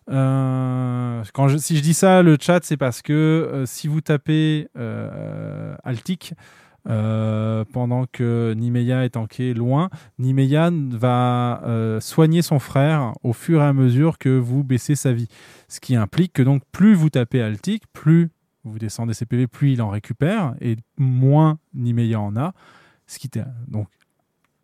Euh, 0.08 1.22
quand 1.32 1.58
si 1.58 1.76
je 1.76 1.82
dis 1.82 1.94
ça, 1.94 2.22
le 2.22 2.36
chat, 2.40 2.60
c'est 2.62 2.76
parce 2.76 3.02
que 3.02 3.12
euh, 3.12 3.66
si 3.66 3.88
vous 3.88 4.00
tapez 4.00 4.68
euh, 4.76 5.74
Altic 5.84 6.34
pendant 6.84 8.06
que 8.12 8.54
Nimeya 8.56 9.04
est 9.04 9.10
tanké 9.10 9.54
loin, 9.54 9.90
Nimeya 10.20 10.70
va 10.90 11.60
soigner 12.00 12.42
son 12.42 12.60
frère 12.60 13.12
au 13.24 13.32
fur 13.32 13.60
et 13.60 13.64
à 13.64 13.72
mesure 13.72 14.18
que 14.18 14.38
vous 14.38 14.62
baissez 14.62 14.94
sa 14.94 15.12
vie. 15.12 15.26
Ce 15.66 15.80
qui 15.80 15.96
implique 15.96 16.32
que 16.32 16.42
donc 16.42 16.62
plus 16.70 16.94
vous 16.94 17.10
tapez 17.10 17.42
Altic, 17.42 17.82
plus 17.92 18.30
vous 18.62 18.78
descendez 18.78 19.14
ses 19.14 19.26
PV, 19.26 19.48
plus 19.48 19.72
il 19.72 19.82
en 19.82 19.88
récupère 19.88 20.54
et 20.60 20.76
moins 20.96 21.58
Nimeya 21.74 22.20
en 22.20 22.36
a. 22.36 22.52
Ce 23.08 23.18
qui, 23.18 23.30
donc, 23.68 23.88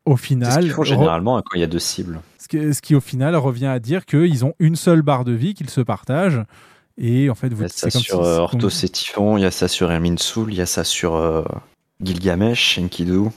au 0.04 0.16
C'est 0.16 0.22
ce 0.22 0.26
final, 0.28 0.62
qu'ils 0.62 0.72
font 0.72 0.84
généralement 0.84 1.36
hein, 1.36 1.42
quand 1.44 1.56
il 1.56 1.60
y 1.60 1.64
a 1.64 1.68
deux 1.68 1.78
cibles. 1.78 2.20
ce 2.38 2.48
qui, 2.48 2.74
ce 2.74 2.82
qui, 2.82 2.94
au 2.94 3.00
final 3.00 3.36
revient 3.36 3.66
à 3.66 3.78
dire 3.78 4.04
qu'ils 4.04 4.44
ont 4.44 4.54
une 4.58 4.76
seule 4.76 5.02
barre 5.02 5.24
de 5.24 5.32
vie 5.32 5.54
qu'ils 5.54 5.70
se 5.70 5.80
partagent. 5.80 6.42
Et 6.98 7.30
en 7.30 7.34
fait, 7.34 7.48
Il 7.48 7.54
vous 7.54 7.62
y 7.62 7.66
a 7.66 7.68
ça 7.68 7.90
comme 7.90 8.00
sur 8.02 8.22
euh, 8.22 8.46
et 8.46 8.88
Typhon, 8.88 9.36
il 9.38 9.42
y 9.42 9.46
a 9.46 9.50
ça 9.50 9.66
sur 9.66 9.90
Hermine 9.90 10.18
Soul, 10.18 10.52
il 10.52 10.58
y 10.58 10.60
a 10.60 10.66
ça 10.66 10.84
sur 10.84 11.14
euh, 11.14 11.42
Gilgamesh, 12.02 12.78
Enkidu. 12.78 13.30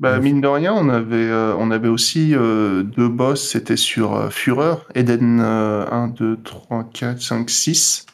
Bah, 0.00 0.18
mine 0.18 0.40
de 0.40 0.48
rien, 0.48 0.74
on 0.74 0.88
avait, 0.88 1.16
euh, 1.16 1.54
on 1.56 1.70
avait 1.70 1.88
aussi 1.88 2.34
euh, 2.34 2.82
deux 2.82 3.08
boss, 3.08 3.48
c'était 3.48 3.76
sur 3.76 4.14
euh, 4.14 4.28
Fureur, 4.28 4.86
Eden 4.94 5.40
euh, 5.40 5.86
1, 5.90 6.08
2, 6.08 6.38
3, 6.42 6.84
4, 6.92 7.22
5, 7.22 7.48
6. 7.48 8.06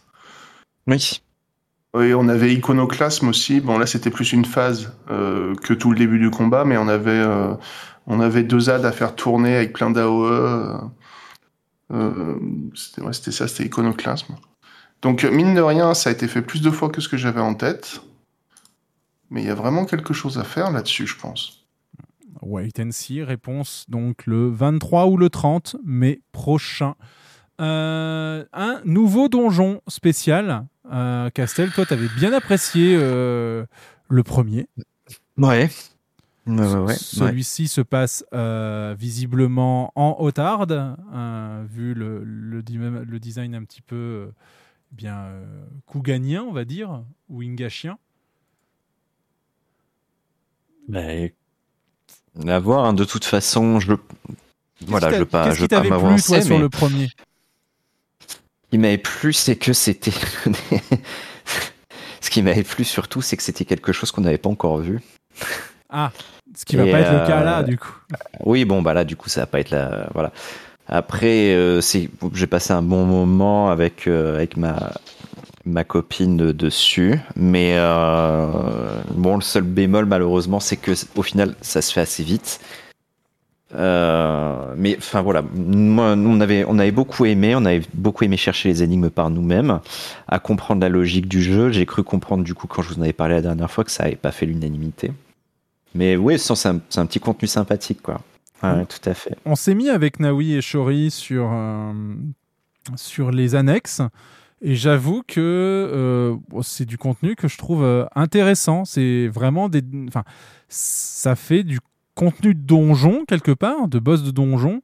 Oui. 0.87 1.23
Et 1.99 2.15
on 2.15 2.29
avait 2.29 2.55
Iconoclasme 2.55 3.29
aussi. 3.29 3.61
Bon, 3.61 3.77
là, 3.77 3.87
c'était 3.87 4.11
plus 4.11 4.33
une 4.33 4.45
phase 4.45 4.93
euh, 5.11 5.55
que 5.57 5.75
tout 5.75 5.91
le 5.91 5.99
début 5.99 6.21
du 6.21 6.31
combat, 6.31 6.65
mais 6.65 6.77
on 6.77 6.87
avait, 6.87 7.11
euh, 7.11 7.55
on 8.07 8.21
avait 8.21 8.45
deux 8.45 8.71
ads 8.71 8.87
à 8.87 8.93
faire 8.93 9.17
tourner 9.17 9.57
avec 9.57 9.73
plein 9.73 9.91
d'AOE. 9.91 10.91
euh, 11.93 12.35
c'était 12.75 13.33
ça, 13.33 13.49
c'était 13.49 13.65
Iconoclasme. 13.65 14.37
Donc, 15.03 15.25
mine 15.25 15.55
de 15.55 15.61
rien, 15.61 15.95
ça 15.95 16.11
a 16.11 16.13
été 16.13 16.29
fait 16.29 16.43
plus 16.43 16.63
de 16.63 16.71
fois 16.71 16.91
que 16.91 17.01
ce 17.01 17.09
que 17.09 17.17
j'avais 17.17 17.41
en 17.41 17.55
tête. 17.55 18.01
Mais 19.31 19.43
il 19.43 19.47
y 19.47 19.51
a 19.51 19.55
vraiment 19.55 19.85
quelque 19.85 20.15
chose 20.15 20.39
à 20.39 20.45
faire 20.45 20.71
là-dessus, 20.71 21.09
je 21.09 21.17
pense. 21.17 21.65
Wait 22.43 22.79
and 22.79 22.91
see, 22.93 23.23
réponse 23.23 23.85
donc 23.89 24.27
le 24.27 24.49
23 24.49 25.07
ou 25.07 25.17
le 25.17 25.29
30 25.29 25.77
mai 25.85 26.21
prochain. 26.33 26.95
Un 27.59 28.81
nouveau 28.85 29.29
donjon 29.29 29.83
spécial. 29.89 30.67
Euh, 30.91 31.31
Castel, 31.31 31.71
toi, 31.71 31.87
t'avais 31.87 32.09
bien 32.17 32.33
apprécié 32.33 32.97
euh, 32.99 33.65
le 34.09 34.23
premier. 34.23 34.69
Ouais. 35.37 35.71
Ouais, 36.47 36.67
ouais, 36.67 36.79
ouais. 36.79 36.95
Celui-ci 36.97 37.69
se 37.69 37.81
passe 37.81 38.25
euh, 38.33 38.95
visiblement 38.99 39.93
en 39.95 40.17
Otarde, 40.19 40.97
euh, 41.15 41.65
vu 41.69 41.95
le, 41.95 42.23
le, 42.25 42.63
di- 42.63 42.79
le 42.79 43.19
design 43.21 43.55
un 43.55 43.63
petit 43.65 43.83
peu 43.83 43.95
euh, 43.97 44.27
bien 44.91 45.17
euh, 45.17 45.65
kouganien, 45.87 46.43
on 46.43 46.53
va 46.53 46.65
dire, 46.65 47.05
ou 47.29 47.43
ingashien. 47.43 47.99
Bah, 50.89 51.03
à 52.47 52.59
voir, 52.59 52.85
hein, 52.85 52.93
de 52.95 53.05
toute 53.05 53.25
façon, 53.25 53.79
je 53.81 53.93
voilà, 54.87 55.13
je 55.13 55.23
pas, 55.25 55.45
qu'est-ce 55.45 55.61
je 55.61 55.67
pas 55.67 55.77
t'avait 55.77 55.89
plu, 55.89 55.91
m'avancer, 55.91 56.27
toi, 56.27 56.41
sur 56.41 56.57
mais 56.57 56.63
le 56.63 56.69
premier? 56.69 57.11
Qui 58.71 58.79
m'avait 58.79 58.99
plu, 58.99 59.33
c'est 59.33 59.57
que 59.57 59.73
c'était. 59.73 60.13
Ce 62.21 62.29
qui 62.29 62.43
m'avait 62.43 62.63
plu 62.63 62.85
surtout, 62.85 63.23
c'est 63.23 63.37
que 63.37 63.43
c'était 63.43 63.65
quelque 63.65 63.93
chose 63.93 64.11
qu'on 64.13 64.21
n'avait 64.21 64.39
pas 64.39 64.51
encore 64.51 64.79
vu. 64.79 65.01
Ah, 65.89 66.13
ce 66.55 66.65
qui 66.65 66.77
va 66.77 66.85
pas 66.85 67.01
être 67.01 67.13
le 67.13 67.27
cas 67.27 67.41
euh, 67.41 67.45
là, 67.45 67.63
du 67.63 67.79
coup. 67.79 67.93
Oui, 68.45 68.65
bon, 68.65 68.83
bah 68.83 68.93
là, 68.95 69.05
du 69.05 69.17
coup, 69.17 69.29
ça 69.29 69.41
va 69.41 69.47
pas 69.47 69.61
être 69.61 69.71
la. 69.71 70.09
Voilà. 70.15 70.31
Après, 70.87 71.55
euh, 71.55 71.81
j'ai 72.35 72.47
passé 72.47 72.73
un 72.73 72.83
bon 72.83 73.05
moment 73.07 73.71
avec 73.71 74.07
euh, 74.07 74.37
avec 74.37 74.57
ma 74.57 74.93
ma 75.65 75.85
copine 75.85 76.37
de- 76.37 76.53
dessus, 76.53 77.19
mais 77.37 77.75
euh, 77.77 78.47
bon, 79.15 79.37
le 79.37 79.43
seul 79.43 79.63
bémol 79.63 80.07
malheureusement, 80.07 80.59
c'est 80.61 80.77
que 80.77 80.93
au 81.17 81.23
final, 81.23 81.55
ça 81.61 81.83
se 81.83 81.93
fait 81.93 82.01
assez 82.01 82.23
vite. 82.23 82.61
Euh, 83.75 84.75
mais 84.77 84.97
enfin 84.99 85.23
voilà, 85.23 85.43
moi, 85.43 86.17
nous, 86.17 86.31
on 86.31 86.41
avait 86.41 86.65
on 86.67 86.79
avait 86.79 86.91
beaucoup 86.91 87.25
aimé, 87.25 87.55
on 87.55 87.65
avait 87.65 87.83
beaucoup 87.95 88.25
aimé 88.25 88.37
chercher 88.37 88.69
les 88.69 88.83
énigmes 88.83 89.11
par 89.11 89.31
nous-mêmes, 89.31 89.81
à 90.27 90.39
comprendre 90.39 90.81
la 90.81 90.89
logique 90.89 91.29
du 91.29 91.43
jeu. 91.43 91.71
J'ai 91.71 91.87
cru 91.87 92.03
comprendre 92.03 92.43
du 92.43 92.55
coup 92.55 92.67
quand 92.67 92.83
je 92.83 92.89
vous 92.89 92.99
en 92.99 93.03
avais 93.03 93.13
parlé 93.13 93.35
la 93.35 93.43
dernière 93.43 93.71
fois 93.71 93.85
que 93.85 93.91
ça 93.91 94.05
avait 94.05 94.17
pas 94.17 94.33
fait 94.33 94.47
l'unanimité. 94.47 95.13
Mais 95.95 96.17
oui, 96.17 96.39
c'est 96.39 96.69
un, 96.69 96.79
petit 96.79 97.21
contenu 97.21 97.47
sympathique 97.47 98.03
quoi. 98.03 98.21
Ouais, 98.63 98.85
tout 98.87 99.09
à 99.09 99.15
fait. 99.15 99.37
On 99.47 99.55
s'est 99.55 99.75
mis 99.75 99.89
avec 99.89 100.21
Naoui 100.21 100.55
et 100.55 100.61
Shori 100.61 101.11
sur, 101.11 101.49
euh, 101.53 101.93
sur 102.97 103.31
les 103.31 103.55
annexes. 103.55 104.03
Et 104.63 104.75
j'avoue 104.75 105.23
que 105.27 105.41
euh, 105.41 106.37
bon, 106.49 106.61
c'est 106.61 106.85
du 106.85 106.99
contenu 106.99 107.35
que 107.35 107.49
je 107.49 107.57
trouve 107.57 108.09
intéressant. 108.15 108.85
C'est 108.85 109.29
vraiment 109.29 109.69
des. 109.69 109.83
Enfin, 110.09 110.25
ça 110.69 111.35
fait 111.35 111.63
du 111.63 111.79
contenu 112.21 112.55
de 112.55 112.61
donjon, 112.61 113.25
quelque 113.27 113.53
part, 113.53 113.89
de 113.89 113.99
boss 113.99 114.23
de 114.23 114.31
donjon, 114.31 114.81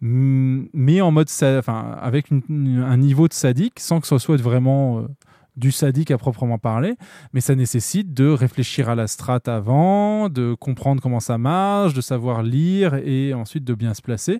mais 0.00 1.00
en 1.00 1.10
mode. 1.10 1.28
Enfin, 1.58 1.96
avec 2.00 2.30
une- 2.30 2.42
une- 2.48 2.78
un 2.82 2.96
niveau 2.96 3.28
de 3.28 3.32
sadique, 3.34 3.78
sans 3.80 4.00
que 4.00 4.06
ce 4.06 4.18
soit 4.18 4.36
vraiment. 4.40 5.00
euh, 5.00 5.08
du 5.56 5.72
sadique 5.72 6.12
à 6.12 6.18
proprement 6.18 6.56
parler, 6.56 6.94
mais 7.32 7.40
ça 7.40 7.56
nécessite 7.56 8.14
de 8.14 8.28
réfléchir 8.28 8.88
à 8.88 8.94
la 8.94 9.08
strat 9.08 9.40
avant, 9.46 10.28
de 10.28 10.54
comprendre 10.54 11.02
comment 11.02 11.18
ça 11.18 11.36
marche, 11.36 11.94
de 11.94 12.00
savoir 12.00 12.44
lire 12.44 12.94
et 12.94 13.34
ensuite 13.34 13.64
de 13.64 13.74
bien 13.74 13.92
se 13.92 14.00
placer. 14.00 14.38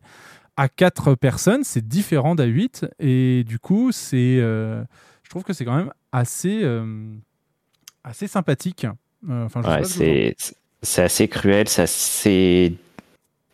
À 0.57 0.69
4 0.69 1.17
personnes, 1.17 1.65
c'est 1.65 1.85
différent 1.89 2.37
d'à 2.37 2.45
8 2.45 2.87
et 3.01 3.43
du 3.43 3.59
coup, 3.59 3.91
c'est, 3.91 4.39
euh, 4.39 4.85
je 5.25 5.31
trouve 5.31 5.43
que 5.43 5.53
c'est 5.53 5.65
quand 5.65 5.75
même 5.77 5.91
assez, 6.13 6.61
euh, 6.63 6.87
assez 8.05 8.29
sympathique. 8.29 8.87
Enfin, 9.29 9.61
Ouais, 9.63 9.83
c'est 9.89 10.37
c'est 10.83 11.03
assez 11.03 11.29
cruel, 11.29 11.69
c'est 11.69 11.83
assez 11.83 12.75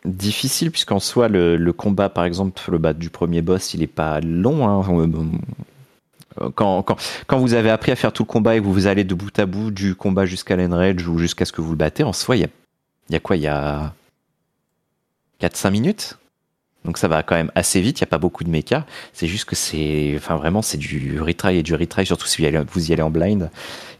difficile 0.05 0.71
puisqu'en 0.71 1.01
soi 1.01 1.29
le, 1.29 1.73
combat 1.73 2.09
par 2.11 2.25
exemple 2.25 2.61
le 2.71 2.79
bas 2.79 2.93
du 2.93 3.09
premier 3.09 3.41
boss 3.41 3.73
il 3.73 3.83
est 3.83 3.87
pas 3.87 4.21
long 4.21 4.69
hein. 4.69 5.09
Euh, 6.41 6.51
quand, 6.55 7.39
vous 7.39 7.55
avez 7.55 7.71
appris 7.71 7.93
à 7.93 7.97
faire 7.97 8.13
tout 8.13 8.25
le 8.25 8.29
combat 8.29 8.57
et 8.57 8.61
que 8.61 8.67
vous 8.67 8.87
allez 8.87 9.05
de 9.05 9.15
bout 9.15 9.39
à 9.39 9.47
bout 9.47 9.71
du 9.71 9.95
combat 9.95 10.27
jusqu'à 10.27 10.57
l'enrage 10.57 11.07
ou 11.07 11.19
jusqu'à 11.19 11.45
ce 11.45 11.53
que 11.53 11.61
vous 11.61 11.71
le 11.71 11.77
battez 11.77 12.03
en 12.03 12.13
soi 12.13 12.37
il 12.37 12.49
y 13.11 13.17
a, 13.17 13.21
quoi? 13.21 13.37
Il 13.37 13.43
y 13.43 13.47
a 13.47 13.93
4-5 15.41 15.71
minutes? 15.71 16.19
Donc 16.85 16.99
ça 16.99 17.09
va 17.09 17.23
quand 17.23 17.35
même 17.35 17.51
assez 17.55 17.81
vite, 17.81 18.01
il 18.01 18.03
n'y 18.03 18.09
a 18.09 18.11
pas 18.11 18.19
beaucoup 18.19 18.45
de 18.45 18.51
méca. 18.51 18.85
C'est 19.13 19.27
juste 19.27 19.47
que 19.47 19.57
c'est, 19.57 20.13
enfin 20.17 20.37
vraiment, 20.37 20.61
c'est 20.61 20.77
du 20.77 21.21
retry 21.21 21.59
et 21.59 21.63
du 21.63 21.75
retry, 21.75 22.05
surtout 22.05 22.27
si 22.27 22.43
vous 22.43 22.91
y 22.91 22.93
allez, 22.93 23.03
en 23.03 23.11
blind. 23.11 23.51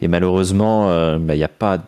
Et 0.03 0.09
malheureusement, 0.09 0.91
euh, 0.91 1.19
bah, 1.19 1.35
il 1.35 1.39
n'y 1.39 1.45
a 1.45 1.49
pas 1.49 1.79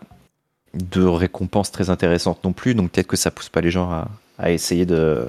de 0.76 1.02
récompense 1.02 1.72
très 1.72 1.90
intéressante 1.90 2.44
non 2.44 2.52
plus, 2.52 2.74
donc 2.74 2.92
peut-être 2.92 3.06
que 3.06 3.16
ça 3.16 3.30
pousse 3.30 3.48
pas 3.48 3.60
les 3.60 3.70
gens 3.70 3.90
à, 3.90 4.08
à 4.38 4.50
essayer 4.50 4.86
de, 4.86 5.28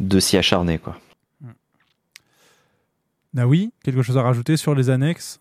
de 0.00 0.20
s'y 0.20 0.36
acharner, 0.36 0.78
quoi. 0.78 0.98
Ah 3.36 3.46
oui, 3.46 3.72
quelque 3.82 4.02
chose 4.02 4.18
à 4.18 4.22
rajouter 4.22 4.56
sur 4.58 4.74
les 4.74 4.90
annexes? 4.90 5.40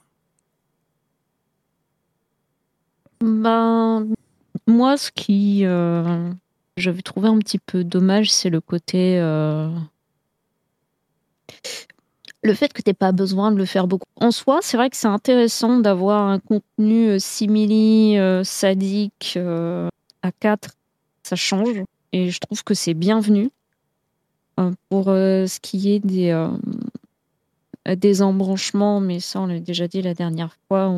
Ben, 3.19 4.07
moi, 4.65 4.97
ce 4.97 5.11
qui 5.11 5.65
euh, 5.65 6.31
j'avais 6.77 7.01
trouvé 7.01 7.27
un 7.27 7.37
petit 7.39 7.59
peu 7.59 7.83
dommage, 7.83 8.31
c'est 8.31 8.49
le 8.49 8.61
côté. 8.61 9.19
euh, 9.19 9.69
le 12.43 12.53
fait 12.53 12.73
que 12.73 12.81
tu 12.81 12.93
pas 12.93 13.11
besoin 13.11 13.51
de 13.51 13.57
le 13.57 13.65
faire 13.65 13.87
beaucoup. 13.87 14.07
En 14.15 14.31
soi, 14.31 14.59
c'est 14.61 14.77
vrai 14.77 14.89
que 14.89 14.97
c'est 14.97 15.07
intéressant 15.07 15.79
d'avoir 15.79 16.27
un 16.27 16.39
contenu 16.39 17.09
euh, 17.09 17.19
simili, 17.19 18.17
euh, 18.17 18.43
sadique 18.43 19.33
euh, 19.37 19.89
à 20.23 20.31
4. 20.31 20.71
Ça 21.23 21.35
change. 21.35 21.83
Et 22.13 22.29
je 22.31 22.39
trouve 22.39 22.63
que 22.63 22.73
c'est 22.73 22.93
bienvenu. 22.93 23.49
Pour 24.89 25.05
ce 25.05 25.59
qui 25.59 25.91
est 25.91 25.99
des, 25.99 26.47
des 27.87 28.21
embranchements, 28.21 28.99
mais 28.99 29.19
ça, 29.19 29.41
on 29.41 29.47
l'a 29.47 29.59
déjà 29.59 29.87
dit 29.87 30.03
la 30.03 30.13
dernière 30.13 30.55
fois. 30.67 30.93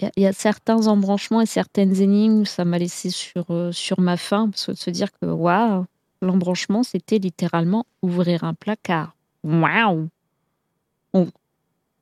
Il 0.00 0.10
y, 0.16 0.22
y 0.22 0.26
a 0.26 0.32
certains 0.32 0.88
embranchements 0.88 1.40
et 1.40 1.46
certaines 1.46 2.00
énigmes, 2.00 2.44
ça 2.44 2.64
m'a 2.64 2.78
laissé 2.78 3.10
sur, 3.10 3.46
sur 3.70 4.00
ma 4.00 4.16
faim, 4.16 4.48
parce 4.50 4.66
que 4.66 4.72
de 4.72 4.78
se 4.78 4.90
dire 4.90 5.12
que 5.20 5.26
waouh, 5.26 5.84
l'embranchement, 6.22 6.82
c'était 6.82 7.18
littéralement 7.18 7.86
ouvrir 8.02 8.44
un 8.44 8.54
placard. 8.54 9.14
Waouh! 9.44 10.08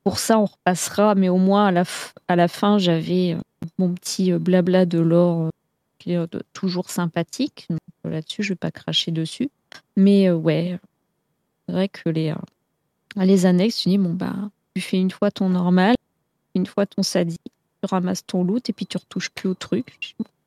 Pour 0.07 0.19
ça, 0.21 0.39
on 0.39 0.45
repassera, 0.45 1.17
mais 1.17 1.29
au 1.29 1.37
moins 1.37 1.67
à 1.67 1.73
la, 1.73 1.83
à 2.29 2.37
la 2.37 2.47
fin, 2.47 2.79
j'avais 2.79 3.35
euh, 3.35 3.41
mon 3.77 3.93
petit 3.93 4.33
euh, 4.33 4.39
blabla 4.39 4.87
de 4.87 5.01
l'or 5.01 5.47
euh, 5.47 5.51
qui 5.99 6.13
est 6.13 6.37
toujours 6.53 6.91
sympathique. 6.91 7.67
Là-dessus, 8.05 8.45
je 8.45 8.51
vais 8.51 8.57
pas 8.57 8.71
cracher 8.71 9.11
dessus. 9.11 9.51
Mais 9.97 10.31
ouais, 10.31 10.79
c'est 11.67 11.73
vrai 11.73 11.89
que 11.89 12.09
les, 12.09 12.33
les 13.17 13.47
annexes, 13.47 13.79
tu 13.79 13.89
dis, 13.89 13.99
bon, 13.99 14.15
bah, 14.15 14.37
tu 14.77 14.81
fais 14.81 15.01
une 15.01 15.11
fois 15.11 15.33
ton 15.33 15.49
normal, 15.49 15.97
une 16.55 16.67
fois 16.67 16.87
ton 16.87 17.03
sadique, 17.03 17.41
tu 17.83 17.89
ramasses 17.91 18.25
ton 18.25 18.45
loot 18.45 18.71
et 18.71 18.73
puis 18.73 18.87
tu 18.87 18.99
retouches 18.99 19.31
plus 19.31 19.49
au 19.49 19.55
truc. 19.55 19.99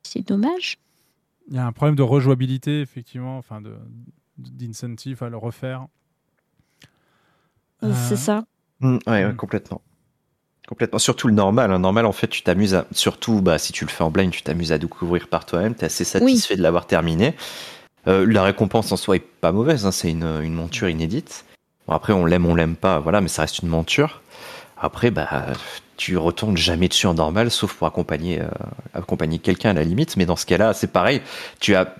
C'est 0.02 0.26
dommage. 0.26 0.78
Il 1.48 1.56
y 1.56 1.58
a 1.58 1.66
un 1.66 1.72
problème 1.72 1.96
de 1.96 2.02
rejouabilité, 2.02 2.80
effectivement, 2.80 3.38
enfin 3.38 3.60
de 3.60 3.74
d'incentive 4.38 5.22
à 5.22 5.28
le 5.28 5.36
refaire. 5.36 5.86
Euh, 7.82 7.92
C'est 8.08 8.16
ça. 8.16 8.44
Mm, 8.80 8.98
ouais, 9.06 9.24
ouais, 9.26 9.34
complètement. 9.36 9.80
Complètement. 10.68 10.98
Surtout 10.98 11.28
le 11.28 11.34
normal. 11.34 11.72
hein. 11.72 11.78
Normal, 11.78 12.06
en 12.06 12.12
fait, 12.12 12.28
tu 12.28 12.42
t'amuses 12.42 12.74
à. 12.74 12.86
Surtout, 12.92 13.42
bah, 13.42 13.58
si 13.58 13.72
tu 13.72 13.84
le 13.84 13.90
fais 13.90 14.04
en 14.04 14.10
blind, 14.10 14.30
tu 14.30 14.42
t'amuses 14.42 14.72
à 14.72 14.78
découvrir 14.78 15.28
par 15.28 15.44
toi-même. 15.46 15.74
Tu 15.74 15.80
es 15.82 15.84
assez 15.84 16.04
satisfait 16.04 16.56
de 16.56 16.62
l'avoir 16.62 16.86
terminé. 16.86 17.34
Euh, 18.06 18.24
la 18.30 18.42
récompense 18.44 18.92
en 18.92 18.96
soi 18.96 19.16
est 19.16 19.20
pas 19.20 19.52
mauvaise. 19.52 19.84
hein. 19.84 19.92
C'est 19.92 20.10
une, 20.10 20.24
une 20.42 20.54
monture 20.54 20.88
inédite. 20.88 21.44
Bon, 21.86 21.94
après, 21.94 22.12
on 22.12 22.24
l'aime, 22.24 22.46
on 22.46 22.54
l'aime 22.54 22.76
pas. 22.76 23.00
Voilà, 23.00 23.20
mais 23.20 23.28
ça 23.28 23.42
reste 23.42 23.58
une 23.60 23.68
monture. 23.68 24.22
Après, 24.80 25.10
bah, 25.10 25.46
tu 25.96 26.16
retournes 26.16 26.56
jamais 26.56 26.88
dessus 26.88 27.06
en 27.06 27.14
normal, 27.14 27.50
sauf 27.50 27.74
pour 27.74 27.86
accompagner, 27.86 28.40
euh, 28.40 28.48
accompagner 28.94 29.38
quelqu'un 29.38 29.70
à 29.70 29.74
la 29.74 29.84
limite. 29.84 30.16
Mais 30.16 30.26
dans 30.26 30.36
ce 30.36 30.46
cas-là, 30.46 30.72
c'est 30.72 30.90
pareil. 30.90 31.20
Tu 31.60 31.74
as 31.74 31.94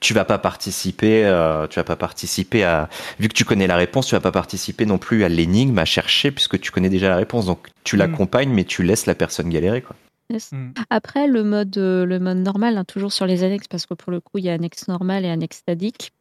tu 0.00 0.12
vas 0.12 0.26
pas 0.26 0.36
participer, 0.36 1.24
euh, 1.24 1.66
tu 1.66 1.76
vas 1.76 1.84
pas 1.84 1.96
participer 1.96 2.62
à, 2.62 2.90
vu 3.18 3.28
que 3.28 3.32
tu 3.32 3.46
connais 3.46 3.66
la 3.66 3.76
réponse, 3.76 4.08
tu 4.08 4.14
vas 4.14 4.20
pas 4.20 4.32
participer 4.32 4.84
non 4.84 4.98
plus 4.98 5.24
à 5.24 5.30
l'énigme, 5.30 5.78
à 5.78 5.86
chercher, 5.86 6.30
puisque 6.30 6.60
tu 6.60 6.70
connais 6.70 6.90
déjà 6.90 7.08
la 7.08 7.16
réponse. 7.16 7.46
Donc 7.46 7.68
tu 7.84 7.96
l'accompagnes, 7.96 8.50
mais 8.50 8.64
tu 8.64 8.82
laisses 8.82 9.06
la 9.06 9.14
personne 9.14 9.48
galérer, 9.48 9.80
quoi. 9.80 9.96
Yes. 10.30 10.52
Après, 10.90 11.26
le 11.26 11.42
mode, 11.42 11.76
euh, 11.78 12.04
le 12.04 12.18
mode 12.18 12.38
normal, 12.38 12.76
hein, 12.76 12.84
toujours 12.84 13.12
sur 13.12 13.26
les 13.26 13.44
annexes, 13.44 13.68
parce 13.68 13.86
que 13.86 13.94
pour 13.94 14.10
le 14.10 14.20
coup, 14.20 14.38
il 14.38 14.44
y 14.44 14.50
a 14.50 14.54
annexe 14.54 14.88
normale 14.88 15.24
et 15.24 15.30
annexe 15.30 15.58
stadique. 15.58 16.12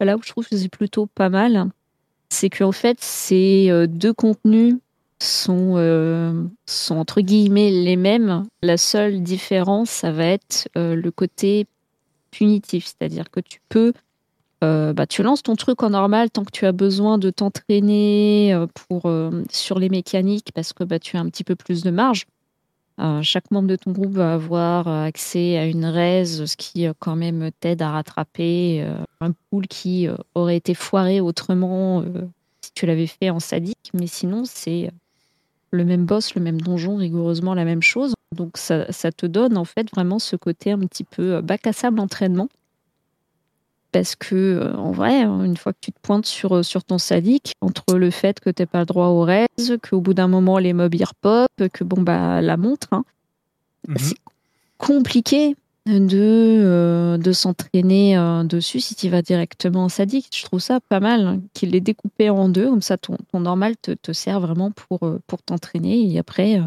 Là 0.00 0.16
où 0.16 0.22
je 0.22 0.28
trouve 0.30 0.48
que 0.48 0.56
c'est 0.56 0.68
plutôt 0.68 1.06
pas 1.06 1.28
mal, 1.28 1.68
c'est 2.30 2.50
qu'en 2.50 2.72
fait, 2.72 2.98
ces 3.00 3.68
euh, 3.70 3.86
deux 3.86 4.12
contenus 4.12 4.76
sont, 5.22 5.74
euh, 5.76 6.44
sont 6.66 6.96
entre 6.96 7.20
guillemets 7.20 7.70
les 7.70 7.96
mêmes. 7.96 8.46
La 8.62 8.76
seule 8.76 9.22
différence, 9.22 9.90
ça 9.90 10.12
va 10.12 10.24
être 10.26 10.68
euh, 10.76 10.94
le 10.94 11.10
côté 11.10 11.66
punitif, 12.30 12.86
c'est-à-dire 12.86 13.30
que 13.30 13.40
tu 13.40 13.60
peux 13.68 13.92
euh, 14.62 14.92
bah, 14.92 15.06
tu 15.06 15.22
lances 15.22 15.42
ton 15.42 15.56
truc 15.56 15.82
en 15.82 15.90
normal 15.90 16.30
tant 16.30 16.44
que 16.44 16.50
tu 16.50 16.66
as 16.66 16.72
besoin 16.72 17.16
de 17.16 17.30
t'entraîner 17.30 18.54
pour 18.74 19.10
sur 19.50 19.78
les 19.78 19.88
mécaniques 19.88 20.52
parce 20.54 20.74
que 20.74 20.84
bah, 20.84 20.98
tu 20.98 21.16
as 21.16 21.20
un 21.20 21.28
petit 21.30 21.44
peu 21.44 21.56
plus 21.56 21.82
de 21.82 21.90
marge. 21.90 22.26
Chaque 23.22 23.50
membre 23.50 23.68
de 23.68 23.76
ton 23.76 23.92
groupe 23.92 24.12
va 24.12 24.34
avoir 24.34 24.86
accès 24.86 25.56
à 25.56 25.64
une 25.64 25.86
raise, 25.86 26.44
ce 26.44 26.56
qui 26.58 26.86
quand 26.98 27.16
même 27.16 27.50
t'aide 27.58 27.80
à 27.80 27.92
rattraper 27.92 28.86
un 29.22 29.32
pool 29.32 29.66
qui 29.68 30.06
aurait 30.34 30.58
été 30.58 30.74
foiré 30.74 31.22
autrement 31.22 32.04
si 32.60 32.72
tu 32.74 32.84
l'avais 32.84 33.06
fait 33.06 33.30
en 33.30 33.40
sadique. 33.40 33.90
Mais 33.94 34.06
sinon, 34.06 34.42
c'est 34.44 34.90
le 35.70 35.84
même 35.84 36.04
boss, 36.04 36.34
le 36.34 36.40
même 36.40 36.60
donjon, 36.60 36.96
rigoureusement 36.96 37.54
la 37.54 37.64
même 37.64 37.82
chose. 37.82 38.14
Donc 38.34 38.56
ça, 38.56 38.90
ça 38.92 39.12
te 39.12 39.26
donne 39.26 39.56
en 39.56 39.64
fait 39.64 39.88
vraiment 39.90 40.18
ce 40.18 40.36
côté 40.36 40.72
un 40.72 40.78
petit 40.80 41.04
peu 41.04 41.36
euh, 41.36 41.42
bac 41.42 41.66
à 41.66 41.72
sable 41.72 42.00
entraînement. 42.00 42.48
Parce 43.92 44.14
que, 44.14 44.36
euh, 44.36 44.76
en 44.76 44.92
vrai, 44.92 45.22
une 45.22 45.56
fois 45.56 45.72
que 45.72 45.78
tu 45.80 45.90
te 45.90 45.98
pointes 46.00 46.26
sur, 46.26 46.58
euh, 46.58 46.62
sur 46.62 46.84
ton 46.84 46.98
sadique, 46.98 47.54
entre 47.60 47.96
le 47.96 48.10
fait 48.10 48.38
que 48.38 48.50
tu 48.50 48.64
pas 48.66 48.80
le 48.80 48.86
droit 48.86 49.06
au 49.06 49.22
raise, 49.22 49.78
qu'au 49.82 50.00
bout 50.00 50.14
d'un 50.14 50.28
moment 50.28 50.58
les 50.58 50.72
mobs 50.72 50.94
ils 50.94 51.04
repop, 51.04 51.50
que 51.72 51.82
bon, 51.82 52.00
bah, 52.02 52.40
la 52.40 52.56
montre, 52.56 52.88
hein, 52.92 53.04
c'est 53.96 54.16
compliqué 54.78 55.56
de, 55.98 56.60
euh, 56.62 57.18
de 57.18 57.32
s'entraîner 57.32 58.16
euh, 58.16 58.44
dessus 58.44 58.80
si 58.80 58.94
tu 58.94 59.08
vas 59.08 59.22
directement 59.22 59.84
en 59.84 59.88
sadique. 59.88 60.28
Je 60.32 60.44
trouve 60.44 60.60
ça 60.60 60.78
pas 60.80 61.00
mal 61.00 61.26
hein, 61.26 61.40
qu'il 61.54 61.70
l'ait 61.70 61.80
découpé 61.80 62.30
en 62.30 62.48
deux, 62.48 62.68
comme 62.68 62.82
ça 62.82 62.96
ton, 62.96 63.16
normal 63.34 63.74
te, 63.76 64.12
sert 64.12 64.38
vraiment 64.40 64.70
pour, 64.70 65.02
euh, 65.02 65.20
pour 65.26 65.42
t'entraîner 65.42 66.12
et 66.12 66.18
après 66.18 66.60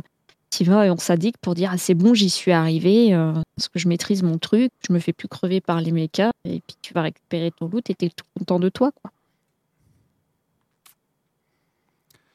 tu 0.50 0.66
vas 0.66 0.92
en 0.92 0.98
sadique 0.98 1.38
pour 1.40 1.56
dire 1.56 1.72
ah, 1.74 1.78
c'est 1.78 1.94
bon, 1.94 2.14
j'y 2.14 2.30
suis 2.30 2.52
arrivé 2.52 3.12
parce 3.56 3.70
que 3.70 3.80
je 3.80 3.88
maîtrise 3.88 4.22
mon 4.22 4.38
truc, 4.38 4.72
je 4.88 4.94
me 4.94 5.00
fais 5.00 5.14
plus 5.14 5.28
crever 5.28 5.62
par 5.62 5.82
les 5.82 5.92
mechas 5.92 6.32
et 6.46 6.62
puis 6.66 6.76
tu 6.82 6.94
vas 6.94 7.04
récupérer 7.04 7.52
ton 7.52 7.68
loot 7.68 7.90
et 7.90 7.96
t'es 7.96 8.10
tout 8.10 8.26
content 8.38 8.60
de 8.60 8.70
toi. 8.70 8.92
Quoi. 9.02 9.12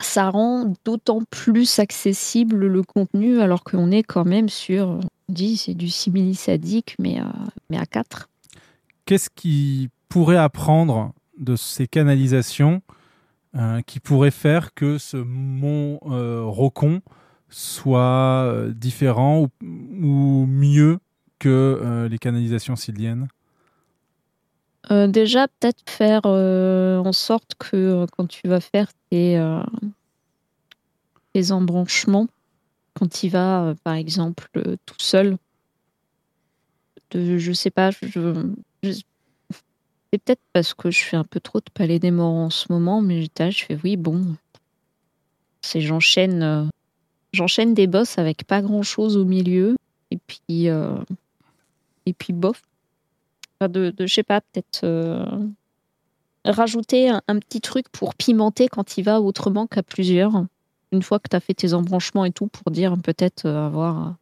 Ça 0.00 0.30
rend 0.30 0.74
d'autant 0.84 1.20
plus 1.30 1.78
accessible 1.78 2.66
le 2.66 2.82
contenu 2.82 3.40
alors 3.40 3.62
qu'on 3.62 3.90
est 3.90 4.02
quand 4.02 4.24
même 4.24 4.48
sur, 4.48 4.98
dit 5.28 5.56
c'est 5.56 5.74
du 5.74 5.88
simili 5.88 6.34
sadique 6.34 6.96
mais, 6.98 7.20
euh, 7.20 7.24
mais 7.70 7.78
à 7.78 7.86
4. 7.86 8.28
Qu'est-ce 9.04 9.30
qui 9.30 9.90
pourrait 10.08 10.36
apprendre 10.36 11.12
de 11.38 11.56
ces 11.56 11.86
canalisations 11.86 12.82
euh, 13.56 13.80
qui 13.82 14.00
pourrait 14.00 14.30
faire 14.30 14.74
que 14.74 14.98
ce 14.98 15.16
mont 15.16 16.00
euh, 16.06 16.42
Rocon 16.44 17.00
soit 17.48 18.54
différent 18.74 19.40
ou, 19.40 19.48
ou 19.62 20.46
mieux 20.46 20.98
que 21.38 22.06
les 22.10 22.18
canalisations 22.18 22.76
siliennes? 22.76 23.28
Euh, 24.90 25.06
déjà, 25.06 25.48
peut-être 25.48 25.88
faire 25.88 26.26
en 26.26 27.12
sorte 27.12 27.54
que 27.58 28.04
quand 28.16 28.26
tu 28.26 28.46
vas 28.48 28.60
faire 28.60 28.88
tes, 29.08 29.42
tes 31.32 31.50
embranchements, 31.50 32.26
quand 32.98 33.08
tu 33.08 33.28
vas, 33.28 33.64
euh, 33.64 33.74
par 33.84 33.94
exemple, 33.94 34.48
euh, 34.56 34.76
tout 34.84 34.96
seul, 34.98 35.36
de, 37.10 37.38
je 37.38 37.52
sais 37.52 37.70
pas, 37.70 37.90
je, 37.90 38.44
c'est 38.82 40.18
peut-être 40.18 40.42
parce 40.52 40.74
que 40.74 40.90
je 40.90 41.04
fais 41.04 41.16
un 41.16 41.24
peu 41.24 41.38
trop 41.38 41.60
de 41.60 41.70
palais 41.72 41.98
des 41.98 42.10
morts 42.10 42.34
en 42.34 42.50
ce 42.50 42.72
moment, 42.72 43.00
mais 43.00 43.28
là, 43.38 43.50
je 43.50 43.64
fais 43.64 43.78
oui, 43.84 43.96
bon, 43.96 44.36
c'est 45.62 45.80
j'enchaîne, 45.80 46.42
euh, 46.42 46.64
j'enchaîne 47.32 47.72
des 47.74 47.86
boss 47.86 48.18
avec 48.18 48.44
pas 48.44 48.62
grand-chose 48.62 49.16
au 49.16 49.24
milieu, 49.24 49.76
et 50.10 50.18
puis, 50.26 50.66
et 52.06 52.12
puis 52.14 52.32
bof. 52.32 52.62
De, 53.60 53.92
je 53.98 54.06
sais 54.06 54.22
pas, 54.22 54.40
peut-être 54.40 54.86
rajouter 56.44 57.10
un 57.10 57.38
petit 57.38 57.60
truc 57.60 57.88
pour 57.90 58.14
pimenter 58.14 58.68
quand 58.68 58.96
il 58.96 59.02
va 59.02 59.20
autrement 59.20 59.66
qu'à 59.66 59.82
plusieurs. 59.82 60.46
Une 60.92 61.02
fois 61.02 61.18
que 61.18 61.28
tu 61.28 61.36
as 61.36 61.40
fait 61.40 61.54
tes 61.54 61.74
embranchements 61.74 62.24
et 62.24 62.32
tout, 62.32 62.46
pour 62.46 62.70
dire 62.72 62.96
peut-être 63.02 63.46
euh, 63.46 63.66
avoir 63.66 63.96
un 63.96 64.18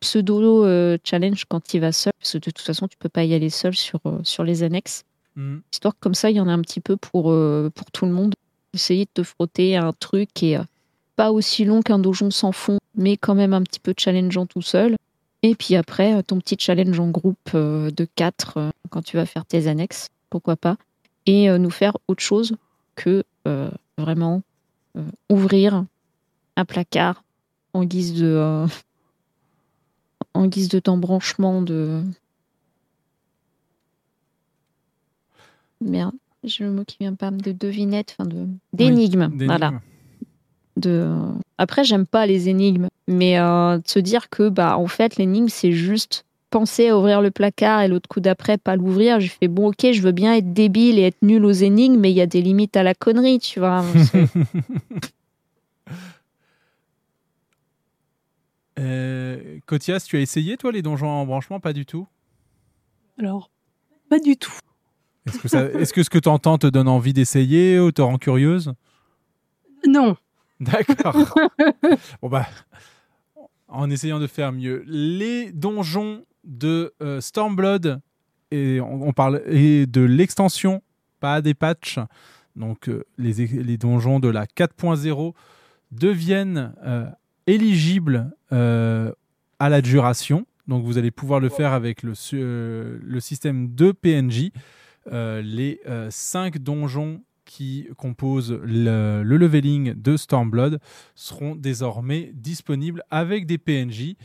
pseudo 0.00 0.64
euh, 0.64 0.96
challenge 1.04 1.44
quand 1.46 1.74
il 1.74 1.80
va 1.80 1.92
seul, 1.92 2.12
parce 2.18 2.32
que 2.32 2.38
de 2.38 2.44
toute 2.44 2.60
façon, 2.60 2.86
tu 2.88 2.96
peux 2.96 3.08
pas 3.08 3.24
y 3.24 3.34
aller 3.34 3.50
seul 3.50 3.74
sur, 3.74 4.00
euh, 4.06 4.20
sur 4.22 4.44
les 4.44 4.62
annexes. 4.62 5.04
Mhm. 5.36 5.62
Histoire 5.72 5.94
que 5.94 6.00
comme 6.00 6.14
ça, 6.14 6.30
il 6.30 6.36
y 6.36 6.40
en 6.40 6.48
a 6.48 6.52
un 6.52 6.60
petit 6.60 6.80
peu 6.80 6.96
pour, 6.96 7.24
pour 7.24 7.90
tout 7.92 8.06
le 8.06 8.12
monde. 8.12 8.34
Essayer 8.74 9.06
de 9.06 9.10
te 9.12 9.22
frotter 9.22 9.76
à 9.76 9.86
un 9.86 9.92
truc 9.92 10.28
qui 10.34 10.52
est 10.52 10.58
euh, 10.58 10.64
pas 11.16 11.32
aussi 11.32 11.64
long 11.64 11.82
qu'un 11.82 11.98
donjon 11.98 12.30
sans 12.30 12.52
fond, 12.52 12.78
mais 12.94 13.16
quand 13.16 13.34
même 13.34 13.54
un 13.54 13.62
petit 13.62 13.80
peu 13.80 13.94
challengeant 13.96 14.46
tout 14.46 14.62
seul. 14.62 14.96
Et 15.42 15.54
puis 15.54 15.74
après, 15.74 16.22
ton 16.22 16.38
petit 16.38 16.56
challenge 16.58 16.98
en 17.00 17.10
groupe 17.10 17.54
de 17.54 18.08
4 18.16 18.72
quand 18.90 19.02
tu 19.02 19.16
vas 19.16 19.26
faire 19.26 19.44
tes 19.44 19.68
annexes, 19.68 20.08
pourquoi 20.30 20.56
pas. 20.56 20.76
Et 21.26 21.48
nous 21.58 21.70
faire 21.70 21.96
autre 22.08 22.22
chose 22.22 22.56
que 22.98 23.22
euh, 23.46 23.70
vraiment 23.96 24.42
ouvrir 25.28 25.84
un 26.56 26.64
placard 26.64 27.24
en 27.72 27.84
guise 27.84 28.14
de 28.14 28.26
euh, 28.26 28.66
en 30.34 30.46
guise 30.46 30.68
de 30.68 30.80
d'embranchement 30.80 31.62
de 31.62 32.02
merde 35.80 36.14
j'ai 36.44 36.64
le 36.64 36.70
mot 36.70 36.84
qui 36.84 36.96
vient 37.00 37.14
pas 37.14 37.30
de 37.30 37.52
devinette 37.52 38.16
enfin 38.18 38.28
de 38.28 38.46
d'énigmes. 38.72 39.30
voilà 39.46 39.80
de 40.76 41.14
après 41.58 41.84
j'aime 41.84 42.06
pas 42.06 42.26
les 42.26 42.48
énigmes 42.48 42.88
Mais 43.08 43.38
euh, 43.38 43.78
de 43.78 43.88
se 43.88 43.98
dire 43.98 44.28
que, 44.28 44.50
bah, 44.50 44.76
en 44.76 44.86
fait, 44.86 45.16
l'énigme, 45.16 45.48
c'est 45.48 45.72
juste 45.72 46.26
penser 46.50 46.88
à 46.88 46.98
ouvrir 46.98 47.20
le 47.20 47.30
placard 47.30 47.82
et 47.82 47.88
l'autre 47.88 48.08
coup 48.08 48.20
d'après, 48.20 48.58
pas 48.58 48.76
l'ouvrir. 48.76 49.20
J'ai 49.20 49.28
fait, 49.28 49.48
bon, 49.48 49.68
ok, 49.68 49.92
je 49.92 50.00
veux 50.02 50.12
bien 50.12 50.34
être 50.34 50.52
débile 50.52 50.98
et 50.98 51.02
être 51.02 51.22
nul 51.22 51.44
aux 51.44 51.50
énigmes, 51.52 51.98
mais 51.98 52.10
il 52.10 52.16
y 52.16 52.20
a 52.20 52.26
des 52.26 52.42
limites 52.42 52.76
à 52.76 52.82
la 52.82 52.94
connerie, 52.94 53.38
tu 53.38 53.58
vois. 53.60 53.84
Euh, 58.78 59.58
Kotias, 59.66 60.04
tu 60.06 60.16
as 60.16 60.20
essayé, 60.20 60.56
toi, 60.56 60.70
les 60.70 60.82
donjons 60.82 61.08
en 61.08 61.26
branchement 61.26 61.58
Pas 61.58 61.72
du 61.72 61.84
tout 61.84 62.06
Alors, 63.18 63.50
pas 64.08 64.20
du 64.20 64.36
tout. 64.36 64.52
Est-ce 65.26 65.38
que, 65.40 65.48
ça- 65.48 65.64
est-ce 65.72 65.92
que 65.92 66.02
ce 66.02 66.10
que 66.10 66.18
tu 66.18 66.28
entends 66.28 66.58
te 66.58 66.66
donne 66.68 66.88
envie 66.88 67.12
d'essayer 67.12 67.78
ou 67.80 67.90
te 67.90 68.00
rend 68.00 68.18
curieuse? 68.18 68.72
Non. 69.86 70.16
D'accord. 70.60 71.16
bon 72.22 72.28
bah, 72.28 72.46
en 73.68 73.90
essayant 73.90 74.18
de 74.20 74.26
faire 74.26 74.52
mieux, 74.52 74.84
les 74.86 75.52
donjons 75.52 76.24
de 76.48 76.94
euh, 77.02 77.20
Stormblood 77.20 78.00
et 78.50 78.80
on, 78.80 79.12
parle 79.12 79.42
et 79.46 79.86
de 79.86 80.00
l'extension, 80.00 80.82
pas 81.20 81.42
des 81.42 81.52
patchs. 81.52 81.98
Donc 82.56 82.88
euh, 82.88 83.04
les, 83.18 83.76
donjons 83.76 84.18
de 84.20 84.28
la 84.28 84.46
4.0 84.46 85.34
deviennent 85.92 86.74
euh, 86.82 87.06
éligibles 87.46 88.30
à 88.50 89.68
la 89.68 89.82
duration. 89.82 90.46
Donc 90.66 90.84
vous 90.84 90.96
allez 90.96 91.10
pouvoir 91.10 91.40
le 91.40 91.50
faire 91.50 91.72
avec 91.72 92.02
le, 92.02 92.14
système 93.20 93.74
de 93.74 93.92
PNJ. 93.92 94.50
Les 95.10 95.80
5 96.08 96.58
donjons 96.58 97.22
qui 97.44 97.88
composent 97.96 98.58
le, 98.62 99.22
le 99.22 99.36
leveling 99.36 99.94
de 99.94 100.16
Stormblood 100.16 100.80
seront 101.14 101.54
désormais 101.54 102.30
disponibles 102.34 103.02
avec 103.10 103.46
des 103.46 103.58
PNJ. 103.58 104.16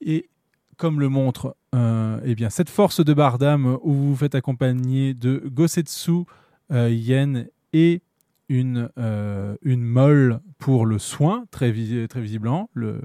Et 0.00 0.28
comme 0.76 1.00
le 1.00 1.08
montre 1.08 1.56
euh, 1.74 2.20
eh 2.24 2.34
bien, 2.34 2.50
cette 2.50 2.70
force 2.70 3.04
de 3.04 3.14
Bardam 3.14 3.78
où 3.82 3.92
vous 3.92 4.08
vous 4.10 4.16
faites 4.16 4.34
accompagner 4.34 5.14
de 5.14 5.42
Gosetsu, 5.46 6.24
euh, 6.72 6.90
Yen 6.90 7.46
et 7.72 8.02
une, 8.48 8.90
euh, 8.98 9.56
une 9.62 9.82
molle 9.82 10.40
pour 10.58 10.86
le 10.86 10.98
soin, 10.98 11.44
très, 11.50 11.70
visi- 11.72 12.06
très 12.08 12.20
visiblement. 12.20 12.70
Le, 12.74 13.00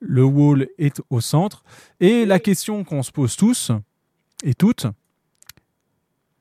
le 0.00 0.24
wall 0.24 0.68
est 0.78 1.00
au 1.10 1.20
centre. 1.20 1.62
Et 2.00 2.24
la 2.24 2.38
question 2.38 2.84
qu'on 2.84 3.02
se 3.02 3.12
pose 3.12 3.36
tous 3.36 3.70
et 4.42 4.54
toutes, 4.54 4.86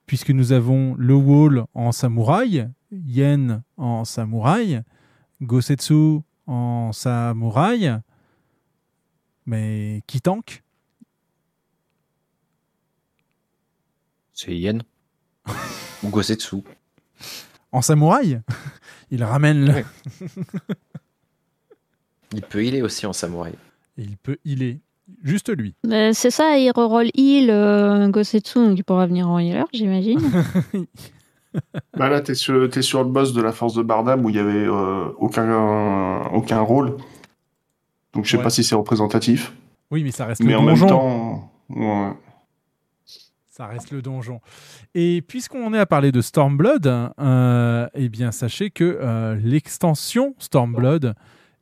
puisque 0.05 0.31
nous 0.31 0.51
avons 0.53 0.95
le 0.97 1.13
wall 1.13 1.65
en 1.73 1.91
samouraï, 1.91 2.69
Yen 2.91 3.61
en 3.77 4.05
samouraï, 4.05 4.81
Gosetsu 5.41 6.19
en 6.47 6.91
samouraï, 6.91 7.99
mais 9.49 10.03
qui 10.05 10.21
tank? 10.21 10.63
C'est 14.31 14.55
Yen. 14.55 14.83
Ou 16.03 16.09
Gosetsu. 16.09 16.57
En 17.71 17.81
samouraï? 17.81 18.41
Il 19.11 19.23
ramène 19.23 19.65
le... 19.65 19.83
Il 22.31 22.43
peut 22.43 22.63
healer 22.63 22.83
aussi 22.83 23.07
en 23.07 23.13
samouraï. 23.13 23.53
Et 23.97 24.03
il 24.03 24.17
peut 24.17 24.37
healer. 24.45 24.77
Juste 25.23 25.49
lui. 25.49 25.73
Euh, 25.87 26.11
c'est 26.13 26.29
ça, 26.29 26.59
il 26.59 26.69
reroll 26.69 27.09
heal 27.15 27.49
euh, 27.49 28.07
Gosetsu, 28.09 28.59
donc 28.59 28.77
il 28.77 28.83
pourra 28.83 29.07
venir 29.07 29.27
en 29.27 29.39
healer, 29.39 29.65
j'imagine. 29.73 30.21
Bah 31.97 32.09
là, 32.09 32.21
t'es 32.21 32.35
sur, 32.35 32.71
sur 32.83 33.03
le 33.03 33.09
boss 33.09 33.33
de 33.33 33.41
la 33.41 33.51
force 33.51 33.73
de 33.73 33.81
Bardam 33.81 34.23
où 34.23 34.29
il 34.29 34.35
y 34.35 34.39
avait 34.39 34.67
euh, 34.67 35.09
aucun, 35.17 36.21
aucun 36.31 36.61
rôle. 36.61 36.97
Donc 38.13 38.25
je 38.25 38.31
sais 38.31 38.37
Ouais. 38.37 38.43
pas 38.43 38.49
si 38.49 38.63
c'est 38.63 38.75
représentatif. 38.75 39.53
Oui, 39.91 40.03
mais 40.03 40.11
ça 40.11 40.25
reste 40.25 40.41
Mais 40.43 40.51
le 40.51 40.57
en 40.59 40.65
donjon. 40.65 40.85
même 40.85 40.89
temps, 40.95 41.51
ouais. 41.69 42.11
Ça 43.49 43.67
reste 43.67 43.91
le 43.91 44.01
donjon. 44.01 44.39
Et 44.95 45.21
puisqu'on 45.21 45.73
est 45.73 45.79
à 45.79 45.85
parler 45.85 46.11
de 46.13 46.21
Stormblood, 46.21 46.87
euh, 46.87 47.87
eh 47.93 48.07
bien 48.07 48.31
sachez 48.31 48.69
que 48.69 48.83
euh, 49.01 49.35
l'extension 49.43 50.33
Stormblood 50.39 51.13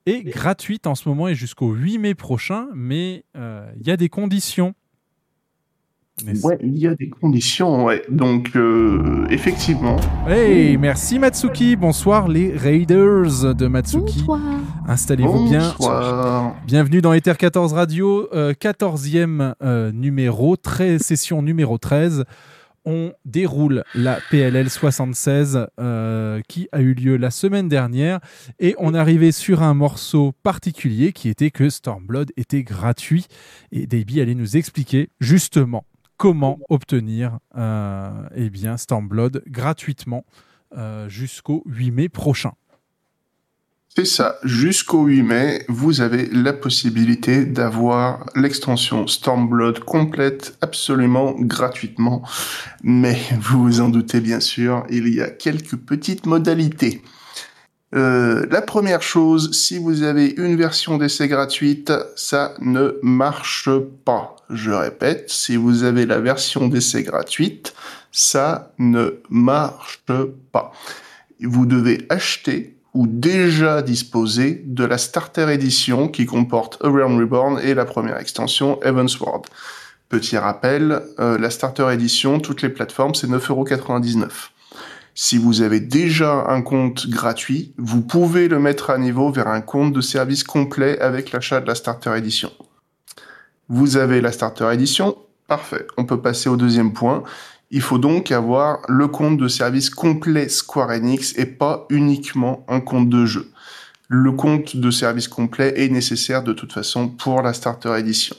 est 0.05 0.21
gratuite 0.23 0.85
en 0.87 0.93
ce 0.95 1.09
moment 1.09 1.27
et 1.27 1.33
jusqu'au 1.35 1.71
8 1.73 1.97
mai 1.97 2.13
prochain, 2.15 2.67
mais 2.75 3.23
euh, 3.35 3.67
il 3.79 3.87
y 3.87 3.91
a 3.91 3.97
des 3.97 4.09
conditions. 4.09 4.75
Ouais, 6.43 6.57
il 6.63 6.75
y 6.79 6.87
a 6.87 6.95
des 6.95 7.09
conditions, 7.09 7.85
ouais. 7.85 8.01
Donc, 8.09 8.55
euh, 8.55 9.27
effectivement. 9.29 9.97
Hey, 10.27 10.75
merci 10.75 11.19
Matsuki. 11.19 11.75
Bonsoir 11.75 12.27
les 12.27 12.57
Raiders 12.57 13.53
de 13.53 13.67
Matsuki. 13.67 14.25
Installez-vous 14.87 15.47
bien. 15.47 15.75
Bonsoir. 15.77 16.55
Bienvenue 16.65 17.01
dans 17.01 17.13
Ether 17.13 17.35
14 17.37 17.73
Radio, 17.73 18.29
euh, 18.33 18.53
14e 18.53 19.53
euh, 19.61 19.91
numéro, 19.91 20.57
13, 20.57 21.01
session 21.01 21.43
numéro 21.43 21.77
13. 21.77 22.25
On 22.83 23.13
déroule 23.25 23.83
la 23.93 24.17
PLL 24.31 24.71
76 24.71 25.67
euh, 25.79 26.41
qui 26.47 26.67
a 26.71 26.81
eu 26.81 26.95
lieu 26.95 27.17
la 27.17 27.29
semaine 27.29 27.67
dernière 27.67 28.21
et 28.59 28.75
on 28.79 28.95
arrivé 28.95 29.31
sur 29.31 29.61
un 29.61 29.75
morceau 29.75 30.33
particulier 30.41 31.11
qui 31.11 31.29
était 31.29 31.51
que 31.51 31.69
Stormblood 31.69 32.31
était 32.37 32.63
gratuit 32.63 33.27
et 33.71 33.85
Davey 33.85 34.21
allait 34.21 34.35
nous 34.35 34.55
expliquer 34.55 35.09
justement 35.19 35.83
comment 36.17 36.59
obtenir 36.69 37.39
euh, 37.57 38.11
eh 38.35 38.49
bien 38.49 38.77
Stormblood 38.77 39.43
gratuitement 39.47 40.25
euh, 40.75 41.07
jusqu'au 41.07 41.63
8 41.65 41.91
mai 41.91 42.09
prochain. 42.09 42.53
C'est 43.95 44.05
ça. 44.05 44.35
Jusqu'au 44.43 45.05
8 45.05 45.23
mai, 45.23 45.65
vous 45.69 46.01
avez 46.01 46.27
la 46.27 46.53
possibilité 46.53 47.45
d'avoir 47.45 48.25
l'extension 48.35 49.07
Stormblood 49.07 49.79
complète 49.79 50.55
absolument 50.61 51.33
gratuitement. 51.39 52.21
Mais 52.83 53.17
vous 53.39 53.63
vous 53.63 53.81
en 53.81 53.89
doutez 53.89 54.19
bien 54.19 54.39
sûr, 54.39 54.85
il 54.89 55.07
y 55.07 55.21
a 55.21 55.29
quelques 55.29 55.77
petites 55.77 56.27
modalités. 56.27 57.01
Euh, 57.95 58.45
la 58.51 58.61
première 58.61 59.01
chose, 59.01 59.51
si 59.53 59.77
vous 59.77 60.03
avez 60.03 60.33
une 60.37 60.57
version 60.57 60.97
d'essai 60.97 61.27
gratuite, 61.27 61.93
ça 62.15 62.53
ne 62.59 62.99
marche 63.01 63.69
pas. 64.03 64.35
Je 64.49 64.71
répète, 64.71 65.29
si 65.29 65.55
vous 65.55 65.83
avez 65.83 66.05
la 66.05 66.19
version 66.19 66.67
d'essai 66.67 67.03
gratuite, 67.03 67.73
ça 68.11 68.73
ne 68.77 69.21
marche 69.29 70.03
pas. 70.51 70.73
Vous 71.41 71.65
devez 71.65 72.05
acheter 72.09 72.77
ou 72.93 73.07
déjà 73.07 73.81
disposer 73.81 74.63
de 74.65 74.83
la 74.83 74.97
Starter 74.97 75.49
Edition 75.49 76.07
qui 76.07 76.25
comporte 76.25 76.83
A 76.83 76.89
Realm 76.89 77.19
Reborn 77.19 77.59
et 77.63 77.73
la 77.73 77.85
première 77.85 78.17
extension 78.17 78.81
Heavensward. 78.81 79.45
Petit 80.09 80.37
rappel, 80.37 81.03
euh, 81.19 81.37
la 81.37 81.49
Starter 81.49 81.87
Edition, 81.91 82.39
toutes 82.39 82.61
les 82.61 82.69
plateformes, 82.69 83.13
c'est 83.13 83.27
9,99€. 83.27 84.27
Si 85.19 85.39
vous 85.39 85.61
avez 85.61 85.79
déjà 85.79 86.45
un 86.47 86.61
compte 86.61 87.09
gratuit, 87.09 87.73
vous 87.79 88.03
pouvez 88.03 88.47
le 88.47 88.59
mettre 88.59 88.91
à 88.91 88.99
niveau 88.99 89.31
vers 89.31 89.47
un 89.47 89.61
compte 89.61 89.91
de 89.91 89.99
service 89.99 90.43
complet 90.43 90.99
avec 90.99 91.31
l'achat 91.31 91.59
de 91.59 91.65
la 91.65 91.73
Starter 91.73 92.11
Edition. 92.15 92.51
Vous 93.67 93.97
avez 93.97 94.21
la 94.21 94.31
Starter 94.31 94.69
Edition, 94.71 95.17
parfait. 95.47 95.87
On 95.97 96.05
peut 96.05 96.21
passer 96.21 96.49
au 96.49 96.55
deuxième 96.55 96.93
point. 96.93 97.23
Il 97.71 97.81
faut 97.81 97.97
donc 97.97 98.31
avoir 98.31 98.81
le 98.87 99.07
compte 99.07 99.37
de 99.37 99.47
service 99.47 99.89
complet 99.89 100.49
Square 100.49 100.91
Enix 100.91 101.33
et 101.35 101.47
pas 101.47 101.87
uniquement 101.89 102.63
un 102.67 102.79
compte 102.79 103.09
de 103.09 103.25
jeu. 103.25 103.49
Le 104.09 104.33
compte 104.33 104.77
de 104.77 104.91
service 104.91 105.27
complet 105.27 105.73
est 105.77 105.89
nécessaire 105.89 106.43
de 106.43 106.53
toute 106.53 106.73
façon 106.73 107.09
pour 107.09 107.41
la 107.41 107.53
Starter 107.53 107.95
Edition. 107.97 108.35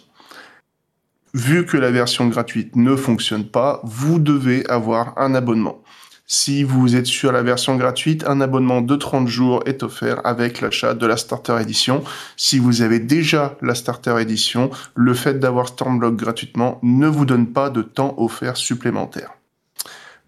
Vu 1.34 1.66
que 1.66 1.76
la 1.76 1.90
version 1.90 2.28
gratuite 2.28 2.76
ne 2.76 2.94
fonctionne 2.94 3.48
pas, 3.48 3.80
vous 3.82 4.20
devez 4.20 4.64
avoir 4.68 5.18
un 5.18 5.34
abonnement. 5.34 5.82
Si 6.30 6.62
vous 6.62 6.94
êtes 6.94 7.06
sur 7.06 7.32
la 7.32 7.42
version 7.42 7.76
gratuite, 7.76 8.22
un 8.28 8.42
abonnement 8.42 8.82
de 8.82 8.96
30 8.96 9.26
jours 9.28 9.62
est 9.64 9.82
offert 9.82 10.20
avec 10.24 10.60
l'achat 10.60 10.92
de 10.92 11.06
la 11.06 11.16
Starter 11.16 11.56
Edition. 11.58 12.04
Si 12.36 12.58
vous 12.58 12.82
avez 12.82 12.98
déjà 13.00 13.56
la 13.62 13.74
Starter 13.74 14.14
Edition, 14.20 14.68
le 14.94 15.14
fait 15.14 15.38
d'avoir 15.38 15.68
Stormblood 15.68 16.16
gratuitement 16.16 16.80
ne 16.82 17.06
vous 17.06 17.24
donne 17.24 17.46
pas 17.46 17.70
de 17.70 17.80
temps 17.80 18.14
offert 18.18 18.58
supplémentaire. 18.58 19.30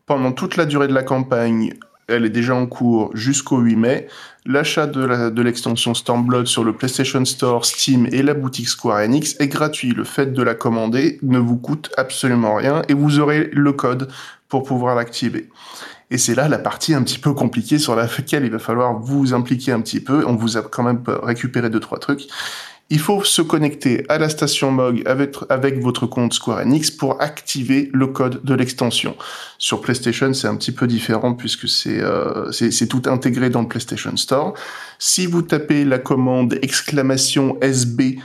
Pendant 0.07 0.33
toute 0.33 0.57
la 0.57 0.65
durée 0.65 0.89
de 0.89 0.95
la 0.95 1.03
campagne, 1.03 1.75
elle 2.09 2.25
est 2.25 2.31
déjà 2.31 2.55
en 2.55 2.67
cours 2.67 3.15
jusqu'au 3.15 3.59
8 3.59 3.77
mai. 3.77 4.09
L'achat 4.47 4.87
de 4.87 5.05
la- 5.05 5.29
l'extension 5.29 5.93
Stormblood 5.93 6.47
sur 6.47 6.65
le 6.65 6.73
PlayStation 6.73 7.23
Store, 7.27 7.67
Steam 7.67 8.09
et 8.11 8.23
la 8.23 8.33
boutique 8.33 8.71
Square 8.71 9.05
Enix 9.05 9.37
est 9.39 9.49
gratuit. 9.49 9.93
Le 9.93 10.05
fait 10.05 10.33
de 10.33 10.43
la 10.43 10.55
commander 10.55 11.19
ne 11.21 11.39
vous 11.39 11.59
coûte 11.59 11.91
absolument 11.99 12.55
rien 12.55 12.81
et 12.89 12.95
vous 12.95 13.19
aurez 13.21 13.51
le 13.53 13.73
code 13.75 14.11
pour 14.51 14.65
pouvoir 14.65 14.95
l'activer. 14.95 15.49
Et 16.11 16.19
c'est 16.19 16.35
là 16.35 16.49
la 16.49 16.59
partie 16.59 16.93
un 16.93 17.03
petit 17.03 17.19
peu 17.19 17.33
compliquée 17.33 17.79
sur 17.79 17.95
laquelle 17.95 18.45
il 18.45 18.51
va 18.51 18.59
falloir 18.59 18.99
vous 18.99 19.33
impliquer 19.33 19.73
un 19.73 19.81
petit 19.81 20.01
peu. 20.01 20.27
On 20.27 20.35
vous 20.35 20.57
a 20.57 20.63
quand 20.63 20.83
même 20.83 21.03
récupéré 21.23 21.71
deux, 21.71 21.81
trois 21.81 21.99
trucs. 21.99 22.27
Il 22.93 22.99
faut 22.99 23.23
se 23.23 23.41
connecter 23.41 24.05
à 24.09 24.19
la 24.19 24.29
station 24.29 24.73
MOG 24.73 25.05
avec, 25.07 25.81
votre 25.81 26.07
compte 26.09 26.35
Square 26.35 26.59
Enix 26.59 26.91
pour 26.91 27.23
activer 27.23 27.89
le 27.93 28.09
code 28.09 28.43
de 28.43 28.53
l'extension. 28.53 29.15
Sur 29.59 29.81
PlayStation, 29.81 30.35
c'est 30.35 30.49
un 30.49 30.57
petit 30.57 30.73
peu 30.73 30.89
différent 30.89 31.35
puisque 31.35 31.69
c'est 31.69 32.01
euh, 32.01 32.51
tout 32.89 33.03
intégré 33.07 33.49
dans 33.49 33.63
le 33.63 33.69
PlayStation 33.69 34.17
Store. 34.17 34.55
Si 34.99 35.27
vous 35.27 35.43
tapez 35.43 35.85
la 35.85 36.01
commande 36.01 36.59
exclamation 36.63 37.57
SB 37.61 38.19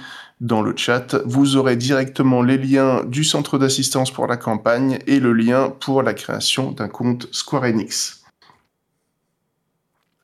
dans 0.45 0.61
le 0.61 0.73
chat, 0.77 1.15
vous 1.25 1.55
aurez 1.55 1.75
directement 1.75 2.43
les 2.43 2.57
liens 2.57 3.03
du 3.03 3.23
centre 3.23 3.57
d'assistance 3.57 4.11
pour 4.11 4.27
la 4.27 4.37
campagne 4.37 4.99
et 5.07 5.19
le 5.19 5.33
lien 5.33 5.73
pour 5.79 6.03
la 6.03 6.13
création 6.13 6.71
d'un 6.71 6.87
compte 6.87 7.27
Square 7.31 7.63
Enix. 7.63 8.23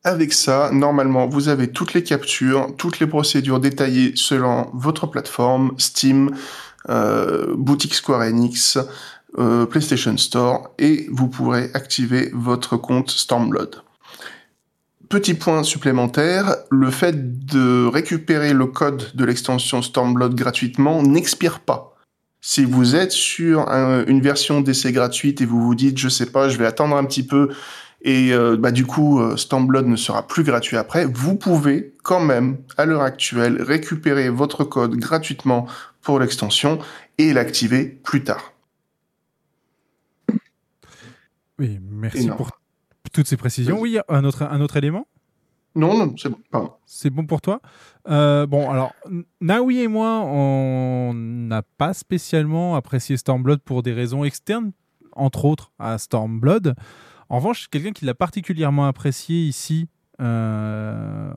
Avec 0.03 0.33
ça, 0.33 0.69
normalement, 0.71 1.27
vous 1.27 1.49
avez 1.49 1.71
toutes 1.71 1.93
les 1.93 2.03
captures, 2.03 2.73
toutes 2.77 2.99
les 2.99 3.07
procédures 3.07 3.59
détaillées 3.59 4.13
selon 4.15 4.69
votre 4.73 5.07
plateforme, 5.07 5.73
Steam, 5.77 6.35
euh, 6.89 7.53
boutique 7.55 7.95
Square 7.95 8.21
Enix, 8.21 8.77
euh, 9.39 9.65
PlayStation 9.65 10.17
Store, 10.17 10.69
et 10.77 11.07
vous 11.11 11.29
pourrez 11.29 11.71
activer 11.73 12.29
votre 12.33 12.77
compte 12.77 13.09
Stormblood. 13.09 13.81
Petit 15.11 15.33
point 15.33 15.63
supplémentaire, 15.63 16.55
le 16.69 16.89
fait 16.89 17.45
de 17.45 17.85
récupérer 17.85 18.53
le 18.53 18.65
code 18.65 19.11
de 19.13 19.25
l'extension 19.25 19.81
Stormblood 19.81 20.35
gratuitement 20.35 21.03
n'expire 21.03 21.59
pas. 21.59 21.97
Si 22.39 22.63
vous 22.63 22.95
êtes 22.95 23.11
sur 23.11 23.67
un- 23.69 24.05
une 24.05 24.21
version 24.21 24.61
d'essai 24.61 24.93
gratuite 24.93 25.41
et 25.41 25.45
vous 25.45 25.61
vous 25.61 25.75
dites, 25.75 25.97
je 25.97 26.07
sais 26.07 26.27
pas, 26.27 26.47
je 26.47 26.57
vais 26.57 26.65
attendre 26.65 26.95
un 26.95 27.03
petit 27.03 27.23
peu 27.27 27.49
et 28.03 28.31
euh, 28.33 28.55
bah, 28.57 28.71
du 28.71 28.85
coup 28.85 29.19
euh, 29.19 29.35
Stormblood 29.35 29.85
ne 29.85 29.97
sera 29.97 30.25
plus 30.25 30.43
gratuit 30.43 30.77
après, 30.77 31.03
vous 31.05 31.35
pouvez 31.35 31.93
quand 32.03 32.21
même, 32.21 32.59
à 32.77 32.85
l'heure 32.85 33.01
actuelle, 33.01 33.61
récupérer 33.61 34.29
votre 34.29 34.63
code 34.63 34.95
gratuitement 34.95 35.67
pour 36.01 36.19
l'extension 36.21 36.79
et 37.17 37.33
l'activer 37.33 37.83
plus 37.85 38.23
tard. 38.23 38.53
Oui, 41.59 41.79
merci 41.91 42.19
Énorme. 42.23 42.37
pour 42.37 42.51
toutes 43.11 43.27
ces 43.27 43.37
précisions. 43.37 43.79
Oui, 43.79 43.97
un 44.09 44.23
autre, 44.23 44.43
un 44.43 44.61
autre 44.61 44.77
élément? 44.77 45.07
Non, 45.73 45.97
non, 45.97 46.13
c'est 46.17 46.29
bon. 46.29 46.37
Pardon. 46.51 46.73
C'est 46.85 47.09
bon 47.09 47.25
pour 47.25 47.39
toi? 47.39 47.61
Euh, 48.09 48.45
Bon, 48.45 48.69
alors, 48.69 48.93
Naoui 49.39 49.79
et 49.79 49.87
moi, 49.87 50.21
on 50.25 51.13
n'a 51.13 51.61
pas 51.61 51.93
spécialement 51.93 52.75
apprécié 52.75 53.15
Stormblood 53.15 53.61
pour 53.61 53.81
des 53.81 53.93
raisons 53.93 54.23
externes, 54.25 54.73
entre 55.13 55.45
autres 55.45 55.71
à 55.79 55.97
Stormblood. 55.97 56.75
En 57.29 57.37
revanche, 57.37 57.69
quelqu'un 57.69 57.91
qui 57.91 58.03
l'a 58.03 58.13
particulièrement 58.13 58.85
apprécié 58.85 59.45
ici, 59.45 59.87
euh, 60.19 61.33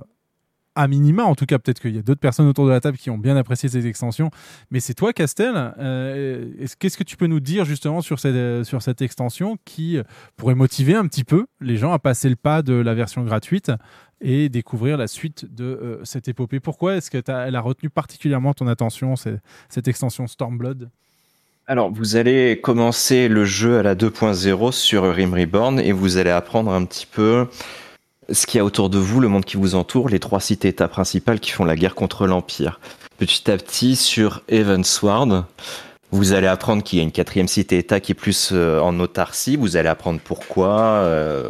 à 0.74 0.88
minima, 0.88 1.24
en 1.24 1.34
tout 1.34 1.46
cas, 1.46 1.58
peut-être 1.58 1.80
qu'il 1.80 1.94
y 1.94 1.98
a 1.98 2.02
d'autres 2.02 2.20
personnes 2.20 2.46
autour 2.48 2.66
de 2.66 2.70
la 2.70 2.80
table 2.80 2.98
qui 2.98 3.10
ont 3.10 3.18
bien 3.18 3.36
apprécié 3.36 3.68
ces 3.68 3.86
extensions, 3.86 4.30
mais 4.70 4.80
c'est 4.80 4.94
toi, 4.94 5.12
Castel. 5.12 5.54
Euh, 5.78 6.50
est-ce- 6.58 6.76
Qu'est-ce 6.76 6.96
que 6.98 7.04
tu 7.04 7.16
peux 7.16 7.26
nous 7.28 7.40
dire 7.40 7.64
justement 7.64 8.00
sur 8.00 8.18
cette, 8.18 8.64
cette 8.80 9.02
extension 9.02 9.56
qui 9.64 9.98
pourrait 10.36 10.54
motiver 10.54 10.94
un 10.94 11.06
petit 11.06 11.24
peu 11.24 11.46
les 11.60 11.76
gens 11.76 11.92
à 11.92 11.98
passer 11.98 12.28
le 12.28 12.36
pas 12.36 12.62
de 12.62 12.74
la 12.74 12.94
version 12.94 13.22
gratuite 13.22 13.70
et 14.20 14.48
découvrir 14.48 14.96
la 14.96 15.06
suite 15.06 15.46
de 15.54 15.64
euh, 15.64 16.00
cette 16.04 16.28
épopée? 16.28 16.58
Pourquoi 16.60 16.96
est-ce 16.96 17.10
qu'elle 17.10 17.54
a 17.56 17.60
retenu 17.60 17.90
particulièrement 17.90 18.52
ton 18.54 18.66
attention, 18.66 19.16
c'est- 19.16 19.38
cette 19.68 19.86
extension 19.88 20.26
Stormblood? 20.26 20.90
Alors, 21.66 21.90
vous 21.90 22.16
allez 22.16 22.60
commencer 22.62 23.26
le 23.28 23.44
jeu 23.46 23.78
à 23.78 23.82
la 23.82 23.94
2.0 23.94 24.70
sur 24.72 25.10
Rim 25.14 25.32
Reborn 25.32 25.80
et 25.80 25.92
vous 25.92 26.18
allez 26.18 26.28
apprendre 26.30 26.70
un 26.72 26.84
petit 26.84 27.06
peu 27.06 27.46
ce 28.30 28.46
qu'il 28.46 28.58
y 28.58 28.60
a 28.60 28.64
autour 28.64 28.90
de 28.90 28.98
vous, 28.98 29.20
le 29.20 29.28
monde 29.28 29.44
qui 29.44 29.56
vous 29.56 29.74
entoure, 29.74 30.08
les 30.08 30.20
trois 30.20 30.40
cités-états 30.40 30.88
principales 30.88 31.40
qui 31.40 31.50
font 31.50 31.64
la 31.64 31.76
guerre 31.76 31.94
contre 31.94 32.26
l'Empire. 32.26 32.80
Petit 33.18 33.50
à 33.50 33.56
petit, 33.56 33.96
sur 33.96 34.42
Evansward, 34.48 35.44
vous 36.10 36.32
allez 36.32 36.46
apprendre 36.46 36.82
qu'il 36.82 36.98
y 36.98 37.00
a 37.00 37.04
une 37.04 37.12
quatrième 37.12 37.48
cité-état 37.48 38.00
qui 38.00 38.12
est 38.12 38.14
plus 38.14 38.50
euh, 38.52 38.80
en 38.80 38.98
autarcie. 39.00 39.56
Vous 39.56 39.76
allez 39.76 39.88
apprendre 39.88 40.20
pourquoi. 40.22 40.78
euh, 40.78 41.48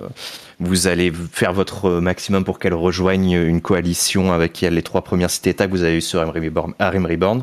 vous 0.60 0.86
allez 0.86 1.12
faire 1.32 1.52
votre 1.52 1.90
maximum 1.90 2.44
pour 2.44 2.58
qu'elle 2.58 2.74
rejoigne 2.74 3.32
une 3.32 3.60
coalition 3.60 4.32
avec 4.32 4.60
les 4.60 4.82
trois 4.82 5.02
premières 5.02 5.30
cités-états 5.30 5.66
que 5.66 5.72
vous 5.72 5.82
avez 5.82 5.96
eues 5.96 6.00
sur 6.00 6.20
Rim 6.20 6.44
Reborn. 6.44 6.74
Reborn. 6.80 7.42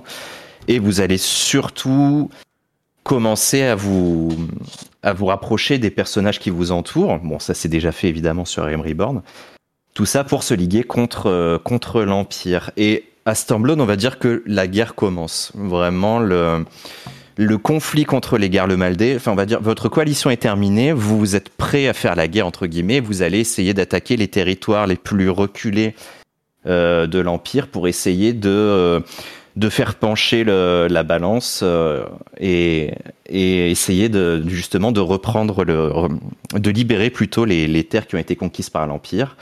Et 0.67 0.79
vous 0.79 1.01
allez 1.01 1.17
surtout 1.17 2.29
commencer 3.03 3.63
à 3.63 3.75
vous 3.75 4.29
à 5.03 5.13
vous 5.13 5.25
rapprocher 5.25 5.77
des 5.77 5.89
personnages 5.89 6.39
qui 6.39 6.49
vous 6.49 6.71
entourent. 6.71 7.19
Bon, 7.19 7.39
ça 7.39 7.53
c'est 7.53 7.69
déjà 7.69 7.91
fait 7.91 8.07
évidemment 8.07 8.45
sur 8.45 8.63
Realm 8.63 8.81
Reborn. 8.81 9.21
Tout 9.93 10.05
ça 10.05 10.23
pour 10.23 10.43
se 10.43 10.53
liguer 10.53 10.83
contre 10.83 11.27
euh, 11.27 11.57
contre 11.57 12.01
l'Empire. 12.03 12.71
Et 12.77 13.05
à 13.25 13.35
Stormblood, 13.35 13.79
on 13.79 13.85
va 13.85 13.95
dire 13.95 14.19
que 14.19 14.43
la 14.45 14.67
guerre 14.67 14.95
commence. 14.95 15.51
Vraiment 15.55 16.19
le 16.19 16.65
le 17.37 17.57
conflit 17.57 18.05
contre 18.05 18.37
les 18.37 18.49
guerres 18.49 18.67
le 18.67 18.77
Maldé, 18.77 19.15
enfin 19.15 19.31
on 19.31 19.35
va 19.35 19.45
dire 19.45 19.61
votre 19.61 19.89
coalition 19.89 20.29
est 20.29 20.37
terminée, 20.37 20.91
vous 20.91 21.35
êtes 21.35 21.49
prêt 21.49 21.87
à 21.87 21.93
faire 21.93 22.15
la 22.15 22.27
guerre 22.27 22.45
entre 22.45 22.67
guillemets, 22.67 22.99
vous 22.99 23.21
allez 23.21 23.39
essayer 23.39 23.73
d'attaquer 23.73 24.17
les 24.17 24.27
territoires 24.27 24.85
les 24.85 24.95
plus 24.95 25.29
reculés 25.29 25.95
euh, 26.67 27.07
de 27.07 27.19
l'Empire 27.19 27.67
pour 27.67 27.87
essayer 27.87 28.33
de 28.33 28.49
euh, 28.49 28.99
de 29.55 29.69
faire 29.69 29.95
pencher 29.95 30.43
la 30.43 31.03
balance 31.03 31.61
euh, 31.63 32.05
et, 32.39 32.93
essayer 33.29 34.09
justement 34.47 34.91
de 34.91 34.99
reprendre 34.99 35.63
de 35.65 36.69
libérer 36.69 37.09
plutôt 37.09 37.45
les, 37.45 37.67
les 37.67 37.83
terres 37.85 38.07
qui 38.07 38.15
ont 38.15 38.19
été 38.19 38.35
conquises 38.35 38.69
par 38.69 38.85
l'empire. 38.87 39.37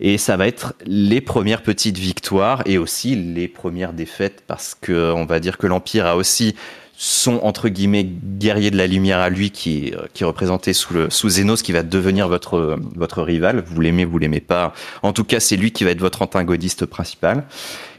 Et 0.00 0.18
ça 0.18 0.36
va 0.36 0.48
être 0.48 0.74
les 0.84 1.20
premières 1.20 1.62
petites 1.62 1.96
victoires 1.96 2.62
et 2.66 2.76
aussi 2.76 3.14
les 3.14 3.48
premières 3.48 3.92
défaites 3.92 4.42
parce 4.46 4.74
que 4.74 5.12
on 5.12 5.24
va 5.26 5.38
dire 5.38 5.58
que 5.58 5.66
l'empire 5.66 6.06
a 6.06 6.16
aussi 6.16 6.56
son 7.04 7.40
entre 7.42 7.68
guillemets 7.68 8.04
guerrier 8.04 8.70
de 8.70 8.76
la 8.76 8.86
lumière 8.86 9.18
à 9.18 9.28
lui 9.28 9.50
qui 9.50 9.92
euh, 9.92 10.06
qui 10.14 10.22
est 10.22 10.26
représenté 10.26 10.72
sous 10.72 10.94
le 10.94 11.10
sous 11.10 11.28
Zénos 11.28 11.62
qui 11.62 11.72
va 11.72 11.82
devenir 11.82 12.28
votre 12.28 12.78
votre 12.94 13.22
rival. 13.22 13.64
Vous 13.66 13.80
l'aimez 13.80 14.04
vous 14.04 14.18
l'aimez 14.18 14.40
pas. 14.40 14.72
En 15.02 15.12
tout 15.12 15.24
cas 15.24 15.40
c'est 15.40 15.56
lui 15.56 15.72
qui 15.72 15.82
va 15.84 15.90
être 15.90 16.00
votre 16.00 16.22
antagoniste 16.22 16.86
principal. 16.86 17.44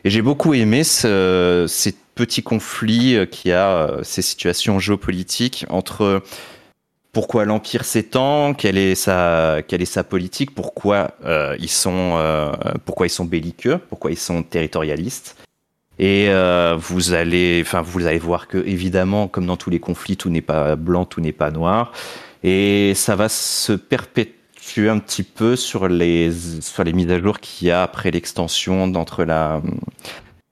Et 0.05 0.09
j'ai 0.09 0.21
beaucoup 0.21 0.53
aimé 0.53 0.83
ce, 0.83 1.65
ces 1.67 1.95
petits 2.15 2.43
conflits 2.43 3.15
euh, 3.15 3.25
qu'il 3.25 3.51
y 3.51 3.53
a, 3.53 3.69
euh, 3.69 4.03
ces 4.03 4.21
situations 4.21 4.79
géopolitiques 4.79 5.65
entre 5.69 6.21
pourquoi 7.13 7.45
l'empire 7.45 7.85
s'étend, 7.85 8.53
quelle 8.53 8.77
est 8.77 8.95
sa 8.95 9.61
quelle 9.67 9.81
est 9.81 9.85
sa 9.85 10.03
politique, 10.03 10.55
pourquoi 10.55 11.11
euh, 11.25 11.55
ils 11.59 11.69
sont 11.69 12.15
euh, 12.17 12.51
pourquoi 12.85 13.05
ils 13.05 13.11
sont 13.11 13.25
belliqueux, 13.25 13.77
pourquoi 13.89 14.11
ils 14.11 14.17
sont 14.17 14.43
territorialistes. 14.43 15.35
Et 15.99 16.27
euh, 16.29 16.75
vous 16.77 17.13
allez 17.13 17.61
enfin 17.65 17.81
vous 17.81 18.05
allez 18.07 18.17
voir 18.19 18.47
que 18.47 18.57
évidemment 18.65 19.27
comme 19.27 19.45
dans 19.45 19.57
tous 19.57 19.69
les 19.69 19.79
conflits 19.79 20.17
tout 20.17 20.29
n'est 20.29 20.41
pas 20.41 20.75
blanc, 20.75 21.05
tout 21.05 21.21
n'est 21.21 21.31
pas 21.31 21.51
noir 21.51 21.91
et 22.43 22.93
ça 22.95 23.15
va 23.15 23.29
se 23.29 23.73
perpétuer 23.73 24.89
un 24.89 24.97
petit 24.99 25.23
peu 25.23 25.55
sur 25.55 25.87
les 25.87 26.31
sur 26.61 26.83
les 26.83 26.93
mises 26.93 27.11
à 27.11 27.19
jour 27.21 27.39
qu'il 27.39 27.67
y 27.67 27.71
a 27.71 27.83
après 27.83 28.09
l'extension 28.11 28.87
d'entre 28.87 29.23
la 29.23 29.61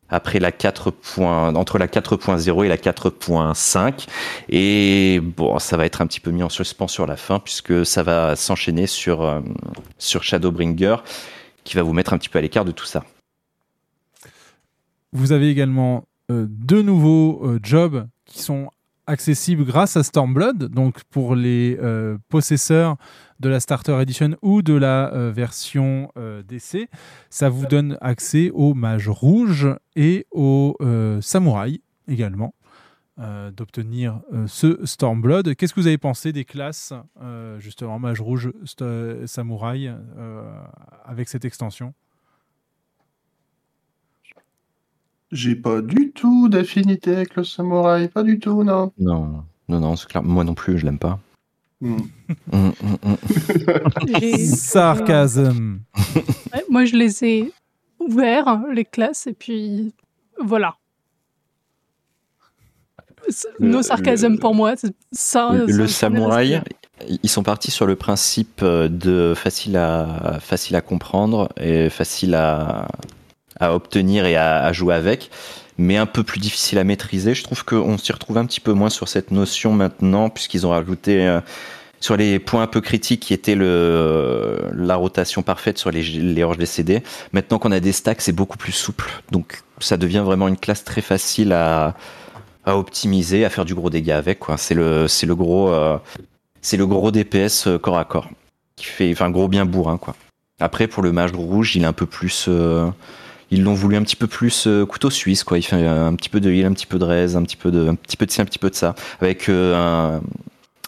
après 0.10 0.40
la 0.40 0.52
4. 0.52 0.92
point- 0.92 1.56
entre 1.56 1.78
la 1.80 1.88
4.0 1.88 2.66
et 2.66 2.68
la 2.68 2.78
4.5 2.78 4.08
et 4.50 5.20
bon 5.22 5.58
ça 5.60 5.76
va 5.78 5.86
être 5.86 6.02
un 6.02 6.08
petit 6.08 6.20
peu 6.20 6.32
mis 6.32 6.44
en 6.44 6.50
suspens 6.50 6.88
sur 6.88 7.08
la 7.08 7.16
fin 7.18 7.40
puisque 7.40 7.86
ça 7.86 8.04
va 8.04 8.36
s'enchaîner 8.36 8.88
sur 8.88 9.22
euh, 9.24 9.40
sur 9.98 10.24
Shadowbringer 10.24 10.98
qui 11.64 11.76
va 11.78 11.84
vous 11.84 11.94
mettre 11.94 12.14
un 12.14 12.18
petit 12.18 12.30
peu 12.30 12.40
à 12.40 12.42
l'écart 12.42 12.66
de 12.66 12.72
tout 12.72 12.86
ça. 12.86 13.04
Vous 15.14 15.34
avez 15.34 15.50
également 15.50 16.08
euh, 16.32 16.46
deux 16.50 16.82
nouveaux 16.82 17.46
euh, 17.46 17.60
jobs 17.62 18.08
qui 18.24 18.42
sont 18.42 18.70
accessibles 19.08 19.66
grâce 19.66 19.98
à 19.98 20.04
Stormblood, 20.04 20.70
donc 20.70 21.04
pour 21.10 21.36
les 21.36 21.78
euh, 21.82 22.18
possesseurs 22.30 22.96
de 23.42 23.50
la 23.50 23.60
Starter 23.60 24.00
Edition 24.00 24.38
ou 24.42 24.62
de 24.62 24.74
la 24.74 25.32
version 25.32 26.10
DC, 26.48 26.88
ça 27.30 27.50
vous 27.50 27.66
donne 27.66 27.98
accès 28.00 28.52
aux 28.54 28.76
mages 28.76 29.10
rouges 29.10 29.68
et 29.96 30.28
aux 30.30 30.78
samouraïs 31.22 31.82
également. 32.08 32.54
d'obtenir 33.18 34.22
ce 34.46 34.80
Stormblood. 34.86 35.56
Qu'est-ce 35.56 35.74
que 35.74 35.80
vous 35.80 35.88
avez 35.88 35.98
pensé 35.98 36.32
des 36.32 36.46
classes, 36.46 36.94
justement, 37.58 37.98
mage 37.98 38.22
rouge, 38.22 38.52
samouraï, 39.26 39.92
avec 41.04 41.28
cette 41.28 41.44
extension? 41.44 41.96
J'ai 45.32 45.56
pas 45.56 45.82
du 45.82 46.12
tout 46.12 46.50
d'affinité 46.50 47.16
avec 47.16 47.36
le 47.36 47.44
samouraï, 47.44 48.10
pas 48.10 48.24
du 48.24 48.38
tout, 48.40 48.64
non. 48.64 48.92
Non, 49.00 49.44
non, 49.70 49.80
non, 49.80 49.96
c'est 49.96 50.08
clair. 50.10 50.24
Moi 50.24 50.44
non 50.44 50.54
plus, 50.54 50.78
je 50.78 50.86
l'aime 50.86 51.00
pas. 51.00 51.20
Hmm. 51.80 51.98
Hum, 52.52 52.74
hum, 52.84 52.98
hum. 53.04 53.18
Sarcasme. 54.48 55.80
Ouais, 56.54 56.64
moi, 56.70 56.86
je 56.86 56.96
les 56.96 57.24
ai 57.24 57.52
ouverts, 58.00 58.62
les 58.74 58.86
classes, 58.86 59.28
et 59.28 59.34
puis 59.34 59.94
voilà. 60.44 60.76
C'est- 63.30 63.48
Le- 63.60 63.70
No 63.70 63.82
sarcasme 63.82 64.34
le- 64.34 64.40
pour 64.40 64.56
moi. 64.56 64.76
c'est- 64.76 64.94
Ça, 65.12 65.52
Le, 65.54 65.66
le 65.66 65.88
samouraï, 65.88 66.62
ils 67.24 67.30
sont 67.30 67.44
partis 67.44 67.72
sur 67.72 67.86
le 67.86 67.96
principe 67.96 68.62
euh, 68.64 68.88
de 68.90 69.34
facile 69.36 69.78
à 69.78 70.40
facile 70.42 70.76
à 70.76 70.82
comprendre 70.82 71.50
et 71.58 71.90
facile 71.90 72.36
à 72.36 72.88
à 73.62 73.74
obtenir 73.74 74.26
et 74.26 74.36
à, 74.36 74.72
jouer 74.74 74.96
avec, 74.96 75.30
mais 75.78 75.96
un 75.96 76.06
peu 76.06 76.24
plus 76.24 76.40
difficile 76.40 76.80
à 76.80 76.84
maîtriser. 76.84 77.34
Je 77.34 77.44
trouve 77.44 77.64
qu'on 77.64 77.98
s'y 77.98 78.12
retrouve 78.12 78.38
un 78.38 78.46
petit 78.46 78.60
peu 78.60 78.74
moins 78.74 78.90
sur 78.90 79.08
cette 79.08 79.32
notion 79.32 79.72
maintenant, 79.72 80.30
puisqu'ils 80.30 80.68
ont 80.68 80.72
rajouté 80.72 81.26
euh, 81.26 81.40
sur 82.02 82.18
les 82.18 82.40
points 82.40 82.64
un 82.64 82.68
peu 82.68 82.82
critiques 82.82 83.22
qui 83.22 83.34
étaient 83.34 83.56
le, 83.56 84.60
la 84.74 84.96
rotation 84.96 85.44
parfaite 85.44 85.78
sur 85.78 85.92
les, 85.92 86.02
les 86.02 86.44
orges 86.44 86.64
CD. 86.66 87.04
Maintenant 87.32 87.60
qu'on 87.60 87.72
a 87.72 87.80
des 87.80 87.92
stacks, 87.92 88.22
c'est 88.22 88.32
beaucoup 88.32 88.58
plus 88.58 88.72
souple. 88.72 89.10
Donc 89.32 89.62
ça 89.80 89.98
devient 89.98 90.24
vraiment 90.26 90.48
une 90.48 90.58
classe 90.58 90.84
très 90.84 91.02
facile 91.02 91.54
à, 91.54 91.96
optimiser, 92.66 93.46
à 93.46 93.50
faire 93.50 93.66
du 93.66 93.76
gros 93.76 93.90
dégât 93.90 94.18
avec. 94.18 94.40
C'est 94.58 94.74
le, 94.74 95.08
gros, 95.36 95.70
euh, 95.70 96.00
DPS 97.12 97.68
euh, 97.68 97.78
corps 97.78 97.98
à 97.98 98.06
corps 98.06 98.30
qui 98.76 98.86
fait, 98.86 99.12
enfin 99.12 99.30
gros 99.30 99.48
bien 99.48 99.66
bourrin. 99.66 100.00
Après 100.60 100.88
pour 100.88 101.04
le 101.04 101.12
mage 101.12 101.32
rouge, 101.34 101.76
il 101.76 101.84
est 101.84 101.88
un 101.88 101.94
peu 101.94 102.06
plus, 102.06 102.46
euh, 102.48 102.88
ils 103.52 103.64
l'ont 103.64 103.74
voulu 103.74 103.96
un 103.98 104.04
petit 104.04 104.16
peu 104.16 104.28
plus 104.28 104.66
euh, 104.68 104.86
couteau 104.86 105.10
suisse 105.10 105.44
quoi. 105.44 105.58
Il 105.60 105.62
fait 105.64 105.86
un 105.86 106.16
petit 106.16 106.30
peu 106.30 106.40
de 106.40 106.50
heal, 106.52 106.66
un 106.66 106.74
petit 106.74 106.88
peu 106.88 106.98
de 106.98 107.06
raise, 107.06 107.36
un 107.36 107.44
petit 107.44 107.58
peu 107.58 107.70
de, 107.72 107.88
un 107.90 107.96
petit 107.96 108.18
peu 108.18 108.26
de 108.26 108.32
ci, 108.32 108.42
un 108.42 108.46
petit 108.46 108.60
peu 108.60 108.70
de 108.70 108.76
ça, 108.76 108.96
avec 109.20 109.50
euh, 109.50 109.76
un, 109.76 110.22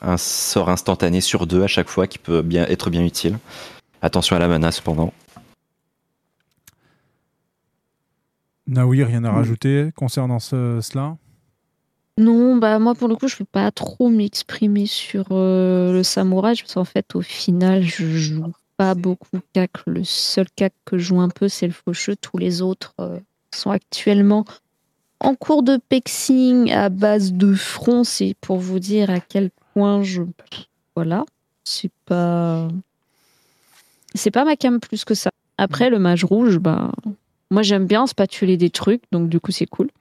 un 0.01 0.17
sort 0.17 0.69
instantané 0.69 1.21
sur 1.21 1.45
deux 1.45 1.61
à 1.63 1.67
chaque 1.67 1.89
fois 1.89 2.07
qui 2.07 2.17
peut 2.17 2.41
bien 2.41 2.65
être 2.67 2.89
bien 2.89 3.03
utile. 3.03 3.37
Attention 4.01 4.35
à 4.35 4.39
la 4.39 4.47
mana 4.47 4.71
cependant. 4.71 5.13
Naoui, 8.67 9.03
rien 9.03 9.23
à 9.25 9.31
rajouter 9.31 9.89
concernant 9.95 10.39
ce- 10.39 10.79
cela? 10.81 11.17
Non, 12.17 12.57
bah 12.57 12.79
moi 12.79 12.93
pour 12.95 13.07
le 13.07 13.15
coup, 13.15 13.27
je 13.27 13.35
peux 13.35 13.45
pas 13.45 13.71
trop 13.71 14.07
m'exprimer 14.09 14.85
sur 14.85 15.25
euh, 15.31 15.91
le 15.93 16.03
samouraï 16.03 16.55
parce 16.55 16.73
qu'en 16.75 16.85
fait, 16.85 17.15
au 17.15 17.21
final, 17.21 17.83
je 17.83 18.05
joue 18.05 18.53
pas 18.83 18.95
beaucoup 18.95 19.39
cac. 19.53 19.71
Le 19.87 20.03
seul 20.03 20.47
cac 20.55 20.73
que 20.83 20.97
je 20.97 21.05
joue 21.05 21.21
un 21.21 21.29
peu, 21.29 21.47
c'est 21.47 21.67
le 21.67 21.73
faucheux. 21.73 22.17
Tous 22.17 22.37
les 22.37 22.61
autres 22.61 22.93
euh, 22.99 23.17
sont 23.51 23.71
actuellement 23.71 24.43
en 25.21 25.35
cours 25.35 25.63
de 25.63 25.77
pexing 25.77 26.69
à 26.71 26.89
base 26.89 27.31
de 27.31 27.53
front. 27.53 28.03
C'est 28.03 28.35
pour 28.41 28.57
vous 28.57 28.79
dire 28.79 29.09
à 29.09 29.21
quel 29.21 29.51
point 29.73 30.03
je 30.03 30.23
voilà, 30.97 31.23
c'est 31.63 31.91
pas 32.05 32.67
c'est 34.15 34.31
pas 34.31 34.43
ma 34.43 34.57
cam 34.57 34.81
plus 34.81 35.05
que 35.05 35.13
ça. 35.13 35.29
Après, 35.57 35.89
le 35.89 35.97
mage 35.97 36.25
rouge, 36.25 36.57
bah 36.57 36.91
moi 37.51 37.61
j'aime 37.61 37.87
bien 37.87 38.05
spatuler 38.05 38.57
des 38.57 38.69
trucs, 38.69 39.03
donc 39.13 39.29
du 39.29 39.39
coup 39.39 39.51
c'est 39.51 39.65
cool. 39.65 39.89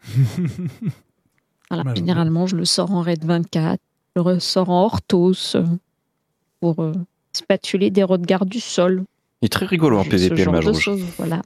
Voilà, 1.70 1.94
généralement, 1.94 2.46
je 2.46 2.54
le 2.54 2.66
sors 2.66 2.92
en 2.92 3.00
raid 3.00 3.24
24, 3.24 3.80
je 3.80 4.20
le 4.20 4.20
ressors 4.20 4.68
en 4.68 4.84
Hortos 4.84 5.54
euh, 5.54 5.64
pour 6.60 6.80
euh, 6.80 6.92
spatuler 7.36 7.90
des 7.90 8.02
regards 8.02 8.46
du 8.46 8.60
sol. 8.60 9.04
Il 9.40 9.46
est 9.46 9.48
très 9.48 9.66
rigolo 9.66 9.98
en 9.98 10.04
PVP 10.04 10.36
le 10.36 10.42
genre 10.42 10.52
mage 10.54 10.64
de 10.64 10.70
rouge. 10.70 10.82
choses, 10.82 11.04
voilà. 11.18 11.42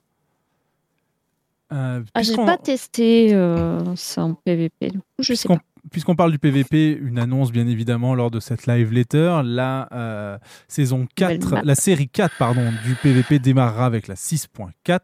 Euh, 1.73 2.03
Ah, 2.15 2.23
j'ai 2.23 2.37
pas 2.37 2.57
testé 2.59 3.35
euh, 3.35 3.81
ça 3.97 4.23
en 4.25 4.35
PVP. 4.35 4.93
Je 5.19 5.23
sais 5.23 5.49
Puisqu'on 5.49 5.57
pas. 5.57 5.63
puisqu'on 5.91 6.15
parle 6.15 6.31
du 6.31 6.39
PVP, 6.39 6.93
une 7.01 7.19
annonce 7.19 7.51
bien 7.51 7.67
évidemment 7.67 8.15
lors 8.15 8.31
de 8.31 8.39
cette 8.39 8.67
live 8.67 8.93
letter. 8.93 9.41
La 9.45 9.89
euh, 9.93 10.39
saison 10.69 11.09
4, 11.17 11.41
Nouvelle 11.41 11.51
map. 11.55 11.63
la 11.65 11.75
série 11.75 12.09
4 12.09 12.37
pardon, 12.39 12.71
du 12.85 12.95
PVP 12.95 13.39
démarrera 13.41 13.87
avec 13.87 14.07
la 14.07 14.15
6.4 14.15 14.99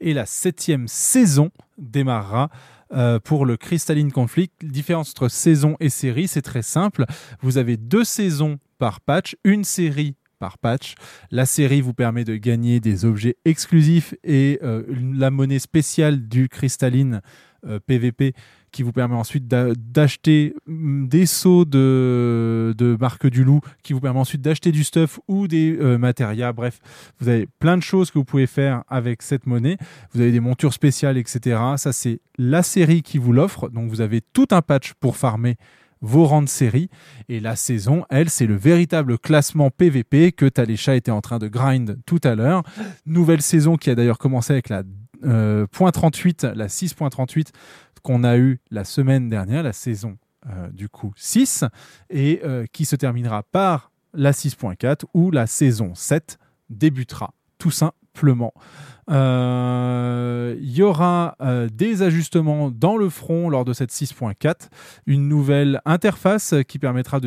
et 0.00 0.12
la 0.12 0.26
septième 0.26 0.88
saison 0.88 1.50
démarrera 1.76 2.48
euh, 2.92 3.20
pour 3.20 3.46
le 3.46 3.56
Crystalline 3.56 4.10
Conflict. 4.10 4.54
La 4.62 4.70
différence 4.70 5.10
entre 5.10 5.28
saison 5.28 5.76
et 5.78 5.88
série, 5.90 6.26
c'est 6.26 6.42
très 6.42 6.62
simple. 6.62 7.04
Vous 7.42 7.58
avez 7.58 7.76
deux 7.76 8.04
saisons 8.04 8.58
par 8.78 9.00
patch, 9.00 9.36
une 9.44 9.62
série 9.62 10.14
par 10.38 10.58
patch. 10.58 10.94
La 11.30 11.46
série 11.46 11.80
vous 11.80 11.94
permet 11.94 12.24
de 12.24 12.36
gagner 12.36 12.80
des 12.80 13.04
objets 13.04 13.36
exclusifs 13.44 14.14
et 14.24 14.58
euh, 14.62 14.82
la 15.14 15.30
monnaie 15.30 15.58
spéciale 15.58 16.28
du 16.28 16.48
Crystalline 16.48 17.20
euh, 17.66 17.80
PVP 17.84 18.34
qui 18.70 18.82
vous 18.82 18.92
permet 18.92 19.14
ensuite 19.16 19.48
d'a- 19.48 19.72
d'acheter 19.74 20.54
mm, 20.66 21.08
des 21.08 21.26
sauts 21.26 21.64
de, 21.64 22.74
de 22.76 22.96
marque 23.00 23.26
du 23.26 23.42
loup, 23.42 23.60
qui 23.82 23.92
vous 23.94 24.00
permet 24.00 24.20
ensuite 24.20 24.42
d'acheter 24.42 24.70
du 24.72 24.84
stuff 24.84 25.18
ou 25.26 25.48
des 25.48 25.76
euh, 25.80 25.98
matérias. 25.98 26.52
Bref, 26.52 26.78
vous 27.18 27.28
avez 27.28 27.48
plein 27.58 27.76
de 27.76 27.82
choses 27.82 28.10
que 28.10 28.18
vous 28.18 28.24
pouvez 28.24 28.46
faire 28.46 28.84
avec 28.88 29.22
cette 29.22 29.46
monnaie. 29.46 29.76
Vous 30.12 30.20
avez 30.20 30.30
des 30.32 30.40
montures 30.40 30.72
spéciales, 30.74 31.16
etc. 31.16 31.60
Ça, 31.78 31.92
c'est 31.92 32.20
la 32.36 32.62
série 32.62 33.02
qui 33.02 33.18
vous 33.18 33.32
l'offre. 33.32 33.70
Donc, 33.70 33.88
vous 33.90 34.00
avez 34.02 34.20
tout 34.20 34.46
un 34.52 34.62
patch 34.62 34.92
pour 35.00 35.16
farmer 35.16 35.56
vos 36.00 36.26
rangs 36.26 36.42
de 36.42 36.48
série. 36.48 36.88
Et 37.28 37.40
la 37.40 37.56
saison, 37.56 38.04
elle, 38.10 38.30
c'est 38.30 38.46
le 38.46 38.56
véritable 38.56 39.18
classement 39.18 39.70
PVP 39.70 40.32
que 40.32 40.46
Talécha 40.46 40.94
était 40.94 41.10
en 41.10 41.20
train 41.20 41.38
de 41.38 41.48
grind 41.48 41.98
tout 42.06 42.20
à 42.24 42.34
l'heure. 42.34 42.62
Nouvelle 43.06 43.42
saison 43.42 43.76
qui 43.76 43.90
a 43.90 43.94
d'ailleurs 43.94 44.18
commencé 44.18 44.52
avec 44.52 44.68
la 44.68 44.82
euh, 45.24 45.66
point 45.66 45.90
38, 45.90 46.44
la 46.54 46.68
6.38 46.68 47.48
qu'on 48.02 48.24
a 48.24 48.36
eu 48.38 48.60
la 48.70 48.84
semaine 48.84 49.28
dernière, 49.28 49.62
la 49.62 49.72
saison 49.72 50.16
euh, 50.48 50.68
du 50.70 50.88
coup 50.88 51.12
6, 51.16 51.64
et 52.10 52.40
euh, 52.44 52.64
qui 52.72 52.84
se 52.84 52.96
terminera 52.96 53.42
par 53.42 53.90
la 54.14 54.30
6.4 54.30 55.02
où 55.14 55.30
la 55.30 55.46
saison 55.46 55.94
7 55.94 56.38
débutera 56.70 57.34
tout 57.58 57.70
simplement. 58.18 58.52
Euh, 59.10 60.56
Il 60.60 60.76
y 60.76 60.82
aura 60.82 61.36
euh, 61.40 61.68
des 61.72 62.02
ajustements 62.02 62.70
dans 62.70 62.96
le 62.96 63.08
front 63.08 63.48
lors 63.48 63.64
de 63.64 63.72
cette 63.72 63.90
6.4, 63.90 64.68
une 65.06 65.28
nouvelle 65.28 65.80
interface 65.84 66.54
qui 66.66 66.78
permettra 66.78 67.20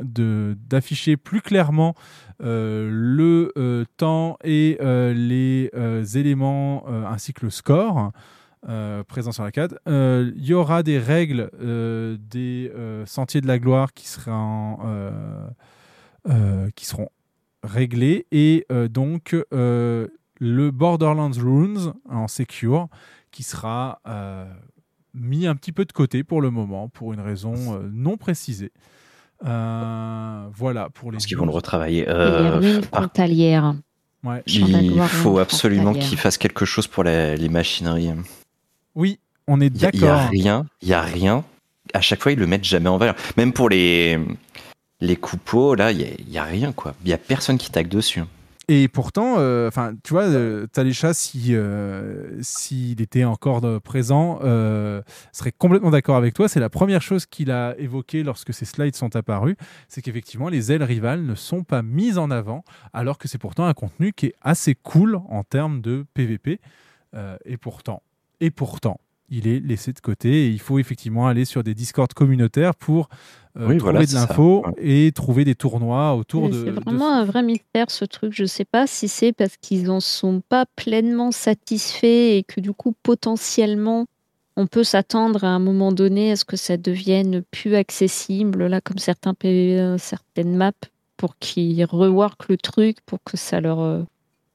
d'afficher 0.00 1.16
plus 1.16 1.40
clairement 1.42 1.94
euh, 2.42 2.88
le 2.90 3.84
temps 3.96 4.38
et 4.42 4.78
les 4.80 5.70
éléments 6.14 6.86
ainsi 7.06 7.32
que 7.34 7.44
le 7.44 7.50
score. 7.50 8.12
présent 9.08 9.32
sur 9.32 9.44
la. 9.44 9.50
Euh, 9.88 10.32
Il 10.36 10.46
y 10.46 10.54
aura 10.54 10.82
des 10.82 10.98
règles 10.98 11.50
des 11.60 12.72
sentiers 13.06 13.40
de 13.42 13.46
la 13.46 13.58
gloire 13.58 13.92
qui 13.92 14.06
qui 16.74 16.86
seront 16.86 17.08
réglés 17.64 18.26
et 18.30 18.64
euh, 18.70 18.86
donc 18.88 19.34
euh, 19.52 20.06
le 20.38 20.70
Borderlands 20.70 21.30
Runes 21.36 21.92
en 22.08 22.28
secure 22.28 22.88
qui 23.30 23.42
sera 23.42 24.00
euh, 24.06 24.44
mis 25.14 25.46
un 25.46 25.56
petit 25.56 25.72
peu 25.72 25.84
de 25.84 25.92
côté 25.92 26.22
pour 26.22 26.40
le 26.42 26.50
moment 26.50 26.88
pour 26.88 27.12
une 27.12 27.20
raison 27.20 27.54
euh, 27.74 27.88
non 27.92 28.16
précisée. 28.16 28.70
Euh, 29.44 30.46
voilà 30.54 30.88
pour 30.90 31.10
les. 31.10 31.16
Parce 31.16 31.26
qu'ils 31.26 31.36
vont 31.36 31.44
le 31.46 31.50
retravailler. 31.50 32.04
Frontalières. 32.92 33.74
Ouais. 34.22 34.42
Champ 34.46 34.66
de 34.66 34.72
la 34.72 34.80
il 34.82 35.00
faut 35.02 35.38
absolument 35.38 35.92
qu'ils 35.92 36.16
fassent 36.18 36.38
quelque 36.38 36.64
chose 36.64 36.86
pour 36.86 37.04
les 37.04 37.48
machineries. 37.48 38.12
Oui, 38.94 39.18
on 39.48 39.60
est 39.60 39.66
Il 39.66 39.82
y 39.82 39.84
a- 39.86 39.90
il 39.92 39.98
y 39.98 40.00
d'accord. 40.00 40.18
a 40.18 40.26
rien, 40.28 40.66
il 40.80 40.88
y 40.88 40.94
a 40.94 41.02
rien. 41.02 41.44
À 41.92 42.00
chaque 42.00 42.22
fois, 42.22 42.32
ils 42.32 42.38
le 42.38 42.46
mettent 42.46 42.64
jamais 42.64 42.88
en 42.88 42.96
valeur. 42.96 43.16
Même 43.36 43.52
pour 43.52 43.68
les 43.68 44.18
les 45.04 45.16
coupeaux, 45.16 45.74
là, 45.74 45.92
il 45.92 46.30
y 46.30 46.38
a, 46.38 46.44
rien 46.44 46.72
quoi. 46.72 46.94
Il 47.04 47.10
y 47.10 47.12
a 47.12 47.18
personne 47.18 47.58
qui 47.58 47.70
tague 47.70 47.88
dessus. 47.88 48.22
Et 48.66 48.88
pourtant, 48.88 49.34
euh, 49.36 49.68
enfin, 49.68 49.92
tu 50.02 50.14
vois, 50.14 50.22
euh, 50.22 50.66
Talécha, 50.66 51.12
si 51.12 51.54
euh, 51.54 52.38
s'il 52.40 53.02
était 53.02 53.24
encore 53.24 53.60
de- 53.60 53.76
présent, 53.76 54.38
euh, 54.42 55.02
serait 55.32 55.52
complètement 55.52 55.90
d'accord 55.90 56.16
avec 56.16 56.32
toi. 56.32 56.48
C'est 56.48 56.60
la 56.60 56.70
première 56.70 57.02
chose 57.02 57.26
qu'il 57.26 57.50
a 57.50 57.74
évoquée 57.78 58.22
lorsque 58.22 58.54
ces 58.54 58.64
slides 58.64 58.96
sont 58.96 59.14
apparus, 59.16 59.56
c'est 59.88 60.00
qu'effectivement, 60.00 60.48
les 60.48 60.72
ailes 60.72 60.82
rivales 60.82 61.22
ne 61.22 61.34
sont 61.34 61.62
pas 61.62 61.82
mises 61.82 62.16
en 62.16 62.30
avant, 62.30 62.64
alors 62.94 63.18
que 63.18 63.28
c'est 63.28 63.36
pourtant 63.36 63.66
un 63.66 63.74
contenu 63.74 64.14
qui 64.14 64.26
est 64.26 64.34
assez 64.40 64.74
cool 64.74 65.20
en 65.28 65.44
termes 65.44 65.82
de 65.82 66.06
PVP. 66.14 66.58
Euh, 67.14 67.36
et 67.44 67.58
pourtant, 67.58 68.02
et 68.40 68.50
pourtant, 68.50 68.98
il 69.28 69.46
est 69.46 69.60
laissé 69.60 69.92
de 69.92 70.00
côté. 70.00 70.46
Et 70.46 70.48
il 70.48 70.60
faut 70.60 70.78
effectivement 70.78 71.26
aller 71.26 71.44
sur 71.44 71.62
des 71.62 71.74
Discord 71.74 72.10
communautaires 72.14 72.74
pour 72.74 73.08
euh, 73.56 73.66
Oui, 73.68 73.78
trouver 73.78 73.92
voilà, 73.92 74.06
de 74.06 74.14
l'info 74.14 74.64
Ouais. 74.66 75.06
et 75.06 75.12
trouver 75.12 75.44
des 75.44 75.54
tournois 75.54 76.14
autour 76.14 76.42
Mais 76.42 76.48
de. 76.50 76.64
C'est 76.64 76.72
de 76.72 76.80
vraiment 76.80 77.12
un 77.12 77.24
vrai 77.24 77.42
mystère 77.42 77.90
ce 77.90 78.04
truc. 78.04 78.32
Je 78.34 78.44
sais 78.44 78.64
pas 78.64 78.86
si 78.86 79.08
c'est 79.08 79.32
parce 79.32 79.56
qu'ils 79.60 79.90
en 79.90 80.00
sont 80.00 80.42
pas 80.48 80.66
pleinement 80.76 81.30
satisfaits 81.30 82.36
et 82.36 82.44
que 82.46 82.60
du 82.60 82.72
coup 82.72 82.94
potentiellement 83.02 84.06
on 84.56 84.66
peut 84.66 84.84
s'attendre 84.84 85.44
à 85.44 85.48
un 85.48 85.58
moment 85.58 85.90
donné 85.92 86.30
à 86.30 86.36
ce 86.36 86.44
que 86.44 86.56
ça 86.56 86.76
devienne 86.76 87.42
plus 87.50 87.74
accessible 87.74 88.66
là 88.66 88.80
comme 88.80 88.98
certains 88.98 89.34
euh, 89.44 89.98
certaines 89.98 90.56
maps 90.56 90.72
pour 91.16 91.36
qu'ils 91.38 91.84
rework 91.84 92.48
le 92.48 92.56
truc 92.56 92.98
pour 93.06 93.18
que 93.24 93.36
ça 93.36 93.60
leur 93.60 93.80
euh, 93.80 94.02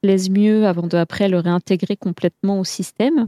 plaise 0.02 0.30
mieux 0.30 0.66
avant 0.66 0.88
de 0.88 0.98
après 0.98 1.28
le 1.28 1.40
réintégrer 1.40 1.98
complètement 1.98 2.60
au 2.60 2.64
système. 2.64 3.28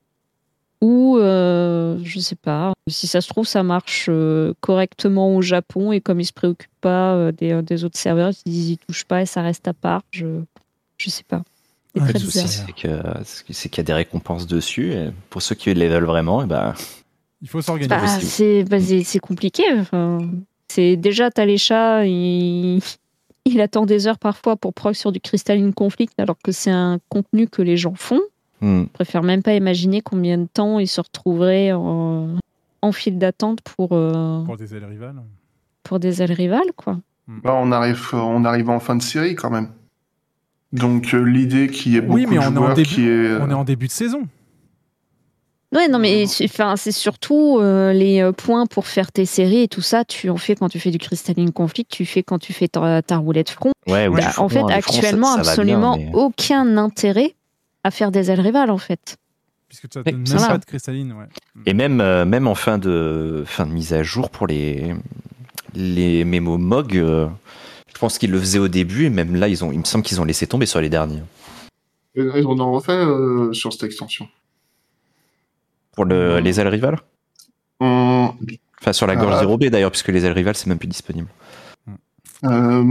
Ou 0.81 1.17
euh, 1.19 1.99
je 2.03 2.19
sais 2.19 2.35
pas, 2.35 2.73
si 2.87 3.05
ça 3.05 3.21
se 3.21 3.29
trouve 3.29 3.45
ça 3.45 3.61
marche 3.61 4.07
euh, 4.09 4.53
correctement 4.61 5.35
au 5.35 5.41
Japon 5.41 5.91
et 5.91 6.01
comme 6.01 6.19
ils 6.19 6.25
se 6.25 6.33
préoccupent 6.33 6.69
pas 6.81 7.13
euh, 7.13 7.31
des, 7.31 7.51
euh, 7.51 7.61
des 7.61 7.83
autres 7.83 7.99
serveurs, 7.99 8.31
ils 8.45 8.51
disent 8.51 8.69
ils 8.71 8.77
touchent 8.77 9.05
pas 9.05 9.21
et 9.21 9.27
ça 9.27 9.43
reste 9.43 9.67
à 9.67 9.73
part. 9.73 10.01
Je 10.11 10.41
je 10.97 11.09
sais 11.09 11.23
pas. 11.23 11.43
C'est 11.95 12.13
bizarre. 12.13 12.47
c'est 12.47 12.73
que 12.73 13.53
c'est 13.53 13.69
qu'il 13.69 13.77
y 13.79 13.81
a 13.81 13.83
des 13.83 13.93
récompenses 13.93 14.47
dessus. 14.47 14.93
Et 14.93 15.09
pour 15.29 15.41
ceux 15.41 15.55
qui 15.55 15.73
les 15.73 15.89
veulent 15.89 16.05
vraiment, 16.05 16.41
et 16.41 16.45
ben, 16.45 16.73
Il 17.41 17.49
faut 17.49 17.61
s'organiser. 17.61 18.63
Bah, 18.63 18.79
c'est 18.79 19.19
bah, 19.19 19.19
compliqué. 19.21 19.63
Enfin, 19.77 20.19
c'est 20.67 20.95
déjà 20.95 21.29
t'as 21.29 21.45
les 21.45 21.57
chats, 21.57 22.05
il... 22.05 22.81
il 23.45 23.61
attend 23.61 23.85
des 23.85 24.07
heures 24.07 24.19
parfois 24.19 24.55
pour 24.55 24.73
proc 24.73 24.95
sur 24.95 25.11
du 25.11 25.19
Crystalline 25.19 25.73
Conflict 25.73 26.13
alors 26.19 26.37
que 26.43 26.51
c'est 26.51 26.71
un 26.71 26.99
contenu 27.09 27.47
que 27.47 27.61
les 27.61 27.77
gens 27.77 27.95
font. 27.95 28.21
Hmm. 28.61 28.83
Je 28.83 28.89
préfère 28.93 29.23
même 29.23 29.41
pas 29.41 29.55
imaginer 29.55 30.01
combien 30.01 30.37
de 30.37 30.45
temps 30.51 30.77
ils 30.79 30.87
se 30.87 31.01
retrouveraient 31.01 31.71
en, 31.71 32.37
en 32.81 32.91
file 32.91 33.17
d'attente 33.17 33.59
pour, 33.61 33.89
euh, 33.93 34.43
Pour 34.45 34.57
des 34.57 34.75
ailes 34.75 34.85
rivales. 34.85 35.15
pour 35.83 35.99
des 35.99 36.21
ailes 36.21 36.33
rivales, 36.33 36.71
quoi. 36.75 36.97
Bah, 37.27 37.53
on 37.55 37.71
arrive, 37.71 37.99
on 38.13 38.43
arrive 38.45 38.69
en 38.69 38.79
fin 38.79 38.95
de 38.95 39.01
série 39.01 39.35
quand 39.35 39.49
même. 39.49 39.69
Donc 40.73 41.13
euh, 41.13 41.21
l'idée 41.23 41.67
qu'il 41.69 41.93
y 41.93 41.97
ait 41.97 42.01
beaucoup 42.01 42.15
Oui, 42.15 42.25
mais 42.29 42.35
de 42.37 42.41
on 42.41 42.55
est, 42.55 42.57
en 42.57 42.73
début, 42.73 42.87
qui 42.89 43.07
est, 43.07 43.35
on 43.41 43.49
est 43.49 43.53
en 43.53 43.63
début 43.63 43.87
de 43.87 43.91
saison. 43.91 44.21
Ouais, 45.73 45.87
non, 45.87 45.99
mais 45.99 46.27
c'est- 46.27 46.45
enfin, 46.45 46.75
c'est 46.75 46.91
surtout 46.91 47.57
euh, 47.59 47.93
les 47.93 48.21
euh, 48.21 48.33
points 48.33 48.65
pour 48.65 48.87
faire 48.87 49.11
tes 49.11 49.25
séries 49.25 49.61
et 49.63 49.67
tout 49.69 49.81
ça. 49.81 50.03
Tu 50.03 50.29
en 50.29 50.35
fais 50.37 50.55
quand 50.55 50.67
tu 50.67 50.79
fais 50.81 50.91
du 50.91 50.97
Crystalline 50.97 51.51
Conflict, 51.51 51.89
tu 51.89 52.05
fais 52.05 52.23
quand 52.23 52.39
tu 52.39 52.51
fais 52.51 52.67
ta, 52.67 53.01
ta 53.01 53.17
roulette 53.17 53.49
front. 53.49 53.71
Ouais, 53.87 54.09
du 54.09 54.15
en 54.17 54.21
front, 54.21 54.49
fait, 54.49 54.59
hein, 54.59 54.67
front, 54.81 54.95
actuellement, 54.95 55.27
ça 55.27 55.37
va 55.37 55.41
bien, 55.43 55.49
absolument 55.51 55.97
mais- 55.97 56.11
aucun 56.13 56.77
intérêt 56.77 57.35
à 57.83 57.91
faire 57.91 58.11
des 58.11 58.29
ailes 58.31 58.41
rivales, 58.41 58.69
en 58.71 58.77
fait. 58.77 59.17
Puisque 59.67 59.89
tu 59.89 59.99
Oui, 59.99 60.03
n'as 60.05 60.11
même 60.17 60.25
ça. 60.27 60.47
pas 60.49 60.57
de 60.57 60.65
cristalline. 60.65 61.13
Ouais. 61.13 61.25
Et 61.65 61.73
même, 61.73 62.01
euh, 62.01 62.25
même 62.25 62.47
en 62.47 62.55
fin 62.55 62.77
de, 62.77 63.43
fin 63.45 63.65
de 63.65 63.71
mise 63.71 63.93
à 63.93 64.03
jour 64.03 64.29
pour 64.29 64.47
les, 64.47 64.93
les 65.73 66.25
mémos 66.25 66.59
MOG, 66.59 66.97
euh, 66.97 67.27
je 67.93 67.97
pense 67.97 68.17
qu'ils 68.17 68.31
le 68.31 68.39
faisaient 68.39 68.59
au 68.59 68.67
début, 68.67 69.05
et 69.05 69.09
même 69.09 69.35
là, 69.35 69.47
ils 69.47 69.63
ont, 69.63 69.71
il 69.71 69.79
me 69.79 69.83
semble 69.85 70.03
qu'ils 70.03 70.19
ont 70.19 70.25
laissé 70.25 70.45
tomber 70.47 70.65
sur 70.65 70.81
les 70.81 70.89
derniers. 70.89 71.23
Ils 72.15 72.45
en 72.45 72.59
ont 72.59 72.73
refait 72.73 72.91
euh, 72.91 73.53
sur 73.53 73.71
cette 73.71 73.83
extension. 73.83 74.27
Pour 75.93 76.03
le, 76.05 76.39
les 76.39 76.59
ailes 76.59 76.67
rivales? 76.67 76.99
Hum, 77.79 78.33
Enfin, 78.81 78.93
sur 78.93 79.05
la 79.07 79.15
gorge 79.15 79.35
Ah. 79.37 79.45
0B 79.45 79.69
d'ailleurs, 79.69 79.91
puisque 79.91 80.07
les 80.09 80.25
ailes 80.25 80.31
rivales, 80.33 80.55
c'est 80.55 80.67
même 80.67 80.79
plus 80.79 80.87
disponible. 80.87 81.27
euh. 82.43 82.83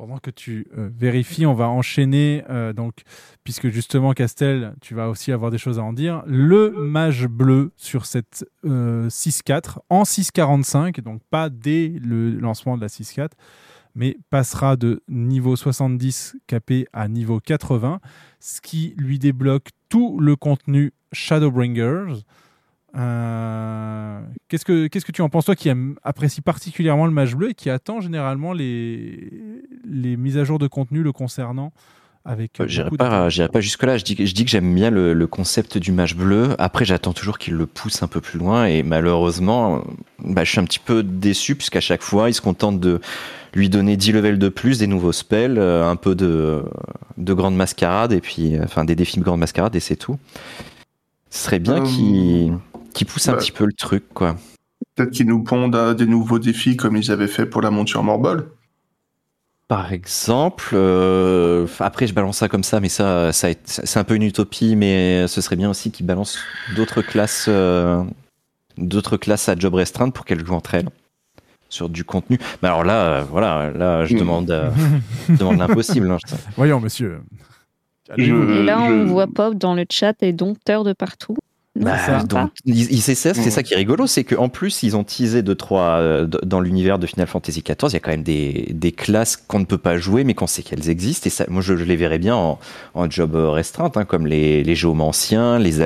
Pendant 0.00 0.16
que 0.16 0.30
tu 0.30 0.66
euh, 0.78 0.88
vérifies, 0.96 1.44
on 1.44 1.52
va 1.52 1.68
enchaîner, 1.68 2.42
euh, 2.48 2.72
donc, 2.72 3.02
puisque 3.44 3.68
justement, 3.68 4.14
Castel, 4.14 4.74
tu 4.80 4.94
vas 4.94 5.10
aussi 5.10 5.30
avoir 5.30 5.50
des 5.50 5.58
choses 5.58 5.78
à 5.78 5.82
en 5.82 5.92
dire. 5.92 6.22
Le 6.24 6.70
mage 6.70 7.26
bleu 7.26 7.72
sur 7.76 8.06
cette 8.06 8.46
euh, 8.64 9.10
6-4 9.10 9.80
en 9.90 10.04
6-45, 10.04 11.02
donc 11.02 11.20
pas 11.28 11.50
dès 11.50 11.92
le 12.02 12.30
lancement 12.30 12.78
de 12.78 12.80
la 12.80 12.86
6-4, 12.86 13.32
mais 13.94 14.16
passera 14.30 14.76
de 14.76 15.02
niveau 15.06 15.54
70 15.54 16.36
KP 16.46 16.88
à 16.94 17.06
niveau 17.06 17.38
80, 17.38 18.00
ce 18.38 18.62
qui 18.62 18.94
lui 18.96 19.18
débloque 19.18 19.68
tout 19.90 20.18
le 20.18 20.34
contenu 20.34 20.94
Shadowbringers. 21.12 22.22
Euh, 22.96 24.20
qu'est-ce 24.48 24.64
que 24.64 24.86
qu'est-ce 24.88 25.04
que 25.04 25.12
tu 25.12 25.22
en 25.22 25.28
penses 25.28 25.44
toi 25.44 25.54
qui 25.54 25.68
aime, 25.68 25.96
apprécie 26.02 26.40
particulièrement 26.40 27.06
le 27.06 27.12
mage 27.12 27.36
bleu 27.36 27.50
et 27.50 27.54
qui 27.54 27.70
attend 27.70 28.00
généralement 28.00 28.52
les 28.52 29.30
les 29.88 30.16
mises 30.16 30.38
à 30.38 30.44
jour 30.44 30.58
de 30.58 30.66
contenu 30.66 31.02
le 31.02 31.12
concernant 31.12 31.72
avec 32.24 32.60
euh, 32.60 32.64
Euh, 32.64 32.68
J'irai 32.68 32.90
pas, 32.90 33.28
j'irai 33.28 33.48
pas 33.48 33.60
jusque 33.60 33.82
là. 33.84 33.96
Je 33.96 34.04
dis, 34.04 34.14
que- 34.16 34.26
je 34.26 34.34
dis 34.34 34.44
que 34.44 34.50
j'aime 34.50 34.74
bien 34.74 34.90
le, 34.90 35.14
le 35.14 35.26
concept 35.26 35.78
du 35.78 35.90
match 35.92 36.14
bleu. 36.14 36.54
Après, 36.58 36.84
j'attends 36.84 37.12
toujours 37.14 37.38
qu'il 37.38 37.54
le 37.54 37.64
pousse 37.66 38.02
un 38.02 38.08
peu 38.08 38.20
plus 38.20 38.38
loin. 38.38 38.66
Et 38.66 38.82
malheureusement, 38.82 39.82
bah, 40.22 40.44
je 40.44 40.50
suis 40.50 40.60
un 40.60 40.64
petit 40.64 40.80
peu 40.80 41.02
déçu 41.02 41.54
puisqu'à 41.54 41.80
chaque 41.80 42.02
fois, 42.02 42.28
il 42.28 42.34
se 42.34 42.42
contente 42.42 42.78
de 42.80 43.00
lui 43.54 43.70
donner 43.70 43.96
10 43.96 44.12
levels 44.12 44.38
de 44.38 44.48
plus, 44.50 44.78
des 44.80 44.86
nouveaux 44.86 45.12
spells, 45.12 45.56
euh, 45.58 45.88
un 45.88 45.96
peu 45.96 46.14
de, 46.14 46.62
de 47.16 47.32
grande 47.34 47.56
mascarade 47.56 48.12
et 48.12 48.20
puis, 48.20 48.58
enfin, 48.62 48.84
des 48.84 48.94
défis 48.96 49.18
de 49.18 49.24
grande 49.24 49.40
mascarade 49.40 49.74
et 49.74 49.80
c'est 49.80 49.96
tout. 49.96 50.18
Ce 51.30 51.44
serait 51.44 51.58
bien 51.60 51.78
Euh, 51.78 51.86
qu'il 51.86 52.52
qu'il 52.92 53.06
pousse 53.06 53.28
un 53.28 53.32
bah. 53.32 53.38
petit 53.38 53.52
peu 53.52 53.64
le 53.64 53.72
truc, 53.72 54.04
quoi. 54.14 54.36
Peut-être 54.94 55.10
qu'ils 55.10 55.26
nous 55.26 55.42
pondent 55.42 55.76
à 55.76 55.94
des 55.94 56.06
nouveaux 56.06 56.38
défis 56.38 56.76
comme 56.76 56.96
ils 56.96 57.10
avaient 57.10 57.26
fait 57.28 57.46
pour 57.46 57.62
la 57.62 57.70
monture 57.70 58.02
Morbol. 58.02 58.50
Par 59.68 59.92
exemple, 59.92 60.70
euh, 60.72 61.66
après 61.78 62.08
je 62.08 62.12
balance 62.14 62.38
ça 62.38 62.48
comme 62.48 62.64
ça, 62.64 62.80
mais 62.80 62.88
ça, 62.88 63.32
ça 63.32 63.50
est- 63.50 63.60
c'est 63.84 64.00
un 64.00 64.04
peu 64.04 64.16
une 64.16 64.24
utopie, 64.24 64.74
mais 64.74 65.28
ce 65.28 65.40
serait 65.40 65.54
bien 65.54 65.70
aussi 65.70 65.92
qu'ils 65.92 66.06
balancent 66.06 66.38
d'autres 66.74 67.02
classes, 67.02 67.46
euh, 67.48 68.02
d'autres 68.78 69.16
classes 69.16 69.48
à 69.48 69.54
job 69.56 69.74
restreinte 69.74 70.12
pour 70.12 70.24
qu'elles 70.24 70.44
jouent 70.44 70.54
entre 70.54 70.74
elles 70.74 70.88
sur 71.68 71.88
du 71.88 72.02
contenu. 72.02 72.40
Mais 72.62 72.68
alors 72.68 72.82
là, 72.82 73.06
euh, 73.20 73.22
voilà, 73.30 73.70
là 73.70 74.04
je 74.06 74.16
Mm. 74.16 74.18
demande, 74.18 74.50
euh, 74.50 74.70
je 75.28 75.36
demande 75.36 75.58
l'impossible. 75.58 76.10
hein, 76.10 76.18
Voyons, 76.56 76.80
monsieur. 76.80 77.20
Je- 78.18 78.24
Et 78.34 78.64
là, 78.64 78.80
on 78.80 78.88
je- 78.88 79.08
voit 79.08 79.28
Pop 79.28 79.54
dans 79.54 79.74
le 79.74 79.84
chat 79.88 80.20
et 80.24 80.32
dompteurs 80.32 80.82
de 80.82 80.92
partout. 80.92 81.36
Bah, 81.78 81.96
c'est 82.04 82.10
donc, 82.26 82.30
sympa. 82.32 82.50
ils, 82.66 82.92
ils- 82.92 83.00
c'est 83.00 83.14
ça, 83.14 83.32
c'est 83.32 83.46
Mm. 83.46 83.50
ça 83.50 83.62
qui 83.62 83.74
est 83.74 83.76
rigolo, 83.76 84.08
c'est 84.08 84.24
qu'en 84.24 84.48
plus 84.48 84.82
ils 84.82 84.96
ont 84.96 85.04
teasé 85.04 85.42
de 85.42 85.54
trois 85.54 85.98
euh, 86.00 86.26
dans 86.26 86.58
l'univers 86.60 86.98
de 86.98 87.06
Final 87.06 87.28
Fantasy 87.28 87.62
XIV. 87.62 87.90
Il 87.90 87.92
y 87.92 87.96
a 87.96 88.00
quand 88.00 88.10
même 88.10 88.24
des, 88.24 88.66
des 88.74 88.90
classes 88.90 89.36
qu'on 89.36 89.60
ne 89.60 89.64
peut 89.64 89.78
pas 89.78 89.96
jouer, 89.96 90.24
mais 90.24 90.34
qu'on 90.34 90.48
sait 90.48 90.62
qu'elles 90.64 90.90
existent. 90.90 91.28
Et 91.28 91.30
ça, 91.30 91.44
moi, 91.48 91.62
je, 91.62 91.76
je 91.76 91.84
les 91.84 91.94
verrais 91.94 92.18
bien 92.18 92.34
en, 92.34 92.58
en 92.94 93.08
job 93.08 93.36
euh, 93.36 93.50
restreinte, 93.50 93.96
hein, 93.96 94.04
comme 94.04 94.26
les, 94.26 94.64
les 94.64 94.74
géomanciens, 94.74 95.60
les, 95.60 95.80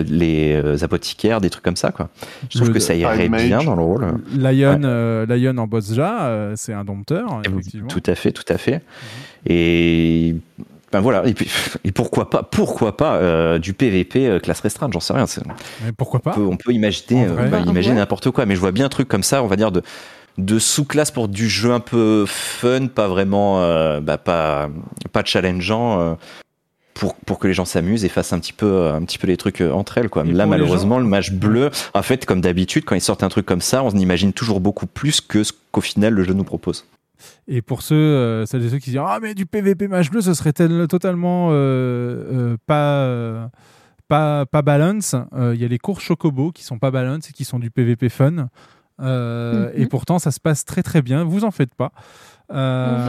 euh, 0.55 0.79
apothicaires, 0.81 1.43
des 1.43 1.51
trucs 1.51 1.65
comme 1.65 1.77
ça. 1.77 1.91
Quoi. 1.93 2.09
Je 2.49 2.57
trouve 2.57 2.69
Le- 2.69 2.75
que 2.75 2.81
ça 2.81 2.95
irait 2.95 3.29
bien 3.29 3.63
dans 3.63 3.77
le 3.77 3.83
rôle. 3.83 4.07
Lion, 4.35 4.81
Ouais. 4.81 4.81
euh, 4.85 5.27
Lion 5.27 5.59
en 5.59 5.67
Bozja, 5.67 6.25
euh, 6.29 6.55
c'est 6.57 6.73
un 6.73 6.85
dompteur, 6.85 7.43
effectivement. 7.47 7.89
Tout 7.89 8.03
à 8.07 8.15
fait, 8.15 8.33
tout 8.33 8.51
à 8.51 8.57
fait. 8.57 8.81
Et 9.47 10.35
ben 10.95 11.01
voilà. 11.01 11.27
Et 11.27 11.35
puis 11.35 11.51
et 11.83 11.91
pourquoi 11.91 12.31
pas, 12.31 12.45
pourquoi 12.45 12.97
pas 12.97 13.17
euh, 13.17 13.59
du 13.59 13.75
PVP 13.75 14.29
euh, 14.29 14.39
classe 14.39 14.61
restreinte, 14.61 14.93
j'en 14.93 15.01
sais 15.01 15.13
rien. 15.13 15.27
Mais 15.85 15.91
pourquoi 15.91 16.21
on 16.21 16.23
pas 16.23 16.31
peut, 16.31 16.47
on 16.47 16.57
peut 16.57 16.73
imaginer, 16.73 17.27
euh, 17.27 17.49
bah, 17.49 17.59
imaginer 17.67 17.97
n'importe 17.97 18.31
quoi, 18.31 18.47
mais 18.47 18.55
je 18.55 18.61
vois 18.61 18.71
bien 18.71 18.87
un 18.87 18.91
truc 18.91 19.09
comme 19.09 19.25
ça, 19.25 19.43
on 19.43 19.49
va 19.49 19.57
dire 19.57 19.73
de 19.73 19.83
de 20.39 20.59
sous-classe 20.61 21.11
pour 21.11 21.27
du 21.27 21.49
jeu 21.49 21.73
un 21.73 21.81
peu 21.81 22.27
fun, 22.29 22.87
pas 22.87 23.09
vraiment, 23.09 23.61
euh, 23.61 24.01
bah, 24.01 24.19
pas 24.19 24.69
pas 25.13 25.25
challengeant. 25.25 26.17
pour, 26.95 27.17
pour 27.17 27.41
que 27.41 27.49
les 27.49 27.55
gens 27.55 27.65
s'amusent 27.65 28.05
et 28.05 28.09
fassent 28.09 28.33
un 28.33 28.39
petit 28.39 28.53
peu 28.53 28.87
un 28.87 29.03
petit 29.03 29.19
peu 29.19 29.27
les 29.27 29.37
trucs 29.37 29.63
entre 29.63 29.99
elles 29.99 30.09
quoi. 30.09 30.25
Et 30.25 30.31
Là 30.31 30.47
malheureusement 30.47 31.01
le 31.01 31.07
match 31.07 31.33
bleu 31.33 31.73
en 31.93 32.03
fait 32.03 32.25
comme 32.25 32.41
d'habitude 32.41 32.85
quand 32.85 32.95
ils 32.95 33.01
sortent 33.01 33.25
un 33.25 33.29
truc 33.29 33.47
comme 33.47 33.61
ça 33.61 33.83
on 33.83 33.91
imagine 33.91 34.33
toujours 34.33 34.61
beaucoup 34.61 34.87
plus 34.87 35.21
que 35.21 35.43
ce 35.43 35.53
qu'au 35.73 35.81
final 35.81 36.15
le 36.15 36.23
jeu 36.23 36.35
nous 36.35 36.45
propose. 36.45 36.85
Et 37.49 37.63
pour 37.63 37.83
ceux, 37.83 37.95
euh, 37.95 38.47
celles 38.47 38.65
et 38.65 38.69
ceux 38.71 38.79
qui 38.79 38.91
disent 38.91 39.01
Ah, 39.05 39.19
mais 39.23 39.35
du 39.35 39.47
PVP 39.47 39.89
mage 39.89 40.11
bleu, 40.11 40.21
ce 40.21 40.35
serait 40.35 40.53
tel- 40.53 40.87
totalement 40.89 41.49
euh, 41.51 41.55
euh, 41.55 42.57
pas, 42.67 42.99
euh, 43.05 43.47
pas, 44.09 44.47
pas 44.47 44.63
balance. 44.63 45.15
Euh, 45.35 45.53
Il 45.55 45.61
y 45.61 45.65
a 45.65 45.69
les 45.69 45.79
cours 45.79 46.01
Chocobo 46.01 46.51
qui 46.53 46.65
sont 46.65 46.79
pas 46.79 46.91
balance 46.91 47.31
et 47.31 47.33
qui 47.33 47.45
sont 47.45 47.59
du 47.59 47.71
PVP 47.71 48.09
fun. 48.09 48.49
Euh, 49.01 49.71
Mhm. 49.75 49.83
Et 49.83 49.87
pourtant, 49.87 50.19
ça 50.19 50.31
se 50.31 50.39
passe 50.41 50.65
très 50.65 50.83
très 50.83 51.03
bien. 51.03 51.25
Vous 51.25 51.45
en 51.45 51.51
faites 51.51 51.75
pas. 51.75 51.91
On 52.51 52.55
veut 52.55 52.61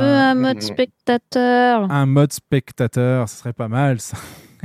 un 0.03 0.34
mode 0.35 0.61
spectateur. 0.61 1.92
un 1.92 2.06
mode 2.06 2.32
spectateur, 2.34 3.27
ce 3.30 3.38
serait 3.38 3.53
pas 3.53 3.68
mal 3.68 4.00
ça. 4.00 4.18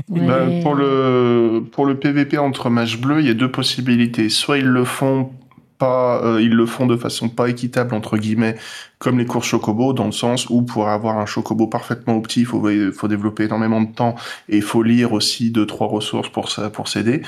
Ouais. 0.09 0.27
Bah, 0.27 0.47
pour, 0.63 0.75
le, 0.75 1.63
pour 1.73 1.85
le 1.85 1.99
PVP 1.99 2.39
entre 2.39 2.71
matchs 2.71 2.99
bleus, 2.99 3.21
il 3.21 3.27
y 3.27 3.31
a 3.31 3.35
deux 3.35 3.51
possibilités. 3.51 4.31
Soit 4.31 4.59
ils 4.59 4.65
le 4.67 4.85
font 4.85 5.33
pas, 5.81 6.23
euh, 6.23 6.41
ils 6.41 6.55
le 6.55 6.67
font 6.67 6.87
de 6.87 6.97
façon 6.97 7.29
pas 7.29 7.49
équitable 7.49 7.95
entre 7.95 8.19
guillemets, 8.19 8.57
comme 8.99 9.19
les 9.19 9.27
cours 9.27 9.43
chocobo, 9.43 9.93
dans 9.95 10.05
le 10.05 10.13
sens 10.13 10.49
où 10.51 10.63
pour 10.63 10.89
avoir 10.89 11.19
un 11.19 11.27
chocobo 11.27 11.67
parfaitement 11.67 12.17
opti, 12.17 12.41
il 12.41 12.47
faut, 12.47 12.63
faut 12.93 13.09
développer 13.09 13.45
énormément 13.45 13.81
de 13.81 13.93
temps 13.93 14.15
et 14.49 14.59
il 14.59 14.63
faut 14.63 14.83
lire 14.83 15.13
aussi 15.13 15.51
deux 15.51 15.67
trois 15.67 15.89
ressources 15.89 16.29
pour 16.29 16.51
ça, 16.53 16.71
pour 16.71 16.87
s'aider, 16.87 17.23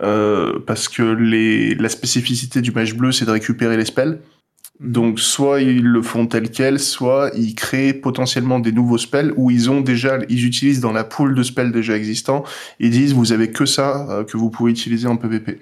euh, 0.00 0.58
parce 0.66 0.88
que 0.88 1.02
les, 1.02 1.74
la 1.76 1.88
spécificité 1.88 2.60
du 2.60 2.72
match 2.72 2.92
bleu, 2.94 3.12
c'est 3.12 3.24
de 3.24 3.30
récupérer 3.30 3.76
les 3.76 3.86
spells. 3.86 4.18
Donc 4.80 5.20
soit 5.20 5.60
ils 5.60 5.84
le 5.84 6.02
font 6.02 6.26
tel 6.26 6.50
quel, 6.50 6.80
soit 6.80 7.30
ils 7.36 7.54
créent 7.54 7.94
potentiellement 7.94 8.58
des 8.58 8.72
nouveaux 8.72 8.98
spells 8.98 9.32
où 9.36 9.48
ils 9.50 9.70
ont 9.70 9.80
déjà, 9.80 10.18
ils 10.28 10.44
utilisent 10.44 10.80
dans 10.80 10.92
la 10.92 11.04
pool 11.04 11.36
de 11.36 11.42
spells 11.44 11.70
déjà 11.70 11.96
existants, 11.96 12.42
ils 12.80 12.90
disent 12.90 13.14
vous 13.14 13.30
avez 13.30 13.52
que 13.52 13.64
ça 13.64 14.08
euh, 14.10 14.24
que 14.24 14.36
vous 14.36 14.50
pouvez 14.50 14.72
utiliser 14.72 15.06
en 15.06 15.16
PVP. 15.16 15.60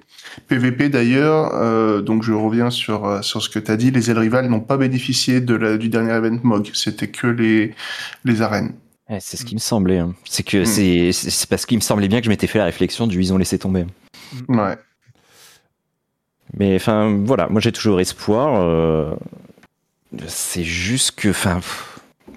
PVP 0.49 0.89
d'ailleurs, 0.89 1.53
euh, 1.55 2.01
donc 2.03 2.23
je 2.23 2.33
reviens 2.33 2.71
sur 2.71 3.07
euh, 3.07 3.23
sur 3.23 3.43
ce 3.43 3.49
que 3.49 3.59
tu 3.59 3.71
as 3.71 3.77
dit, 3.77 3.91
les 3.91 4.11
ailes 4.11 4.19
rivales 4.19 4.49
n'ont 4.49 4.61
pas 4.61 4.77
bénéficié 4.77 5.41
de 5.41 5.55
la, 5.55 5.77
du 5.77 5.89
dernier 5.89 6.13
event 6.13 6.39
MOG, 6.43 6.71
c'était 6.75 7.09
que 7.09 7.27
les 7.27 7.75
les 8.25 8.43
arènes. 8.43 8.75
Ouais, 9.09 9.19
c'est 9.21 9.37
ce 9.37 9.45
qui 9.45 9.55
me 9.55 9.61
semblait. 9.61 9.99
hein. 9.99 10.15
C'est 10.25 10.45
que 10.45 10.63
Mm. 10.63 11.13
c'est 11.13 11.49
parce 11.49 11.67
qu'il 11.67 11.77
me 11.79 11.83
semblait 11.83 12.07
bien 12.09 12.21
que 12.21 12.27
je 12.27 12.31
m'étais 12.31 12.47
fait 12.47 12.59
la 12.59 12.65
réflexion 12.67 13.07
du 13.09 13.19
ils 13.21 13.33
ont 13.33 13.39
laissé 13.39 13.59
tomber. 13.59 13.85
Ouais. 14.49 14.77
Mais 16.57 16.75
enfin 16.77 17.17
voilà, 17.25 17.49
moi 17.49 17.61
j'ai 17.61 17.73
toujours 17.73 18.01
espoir. 18.01 18.61
euh, 18.63 19.15
c'est 20.27 20.65
juste 20.65 21.13
que, 21.13 21.29
enfin, 21.29 21.61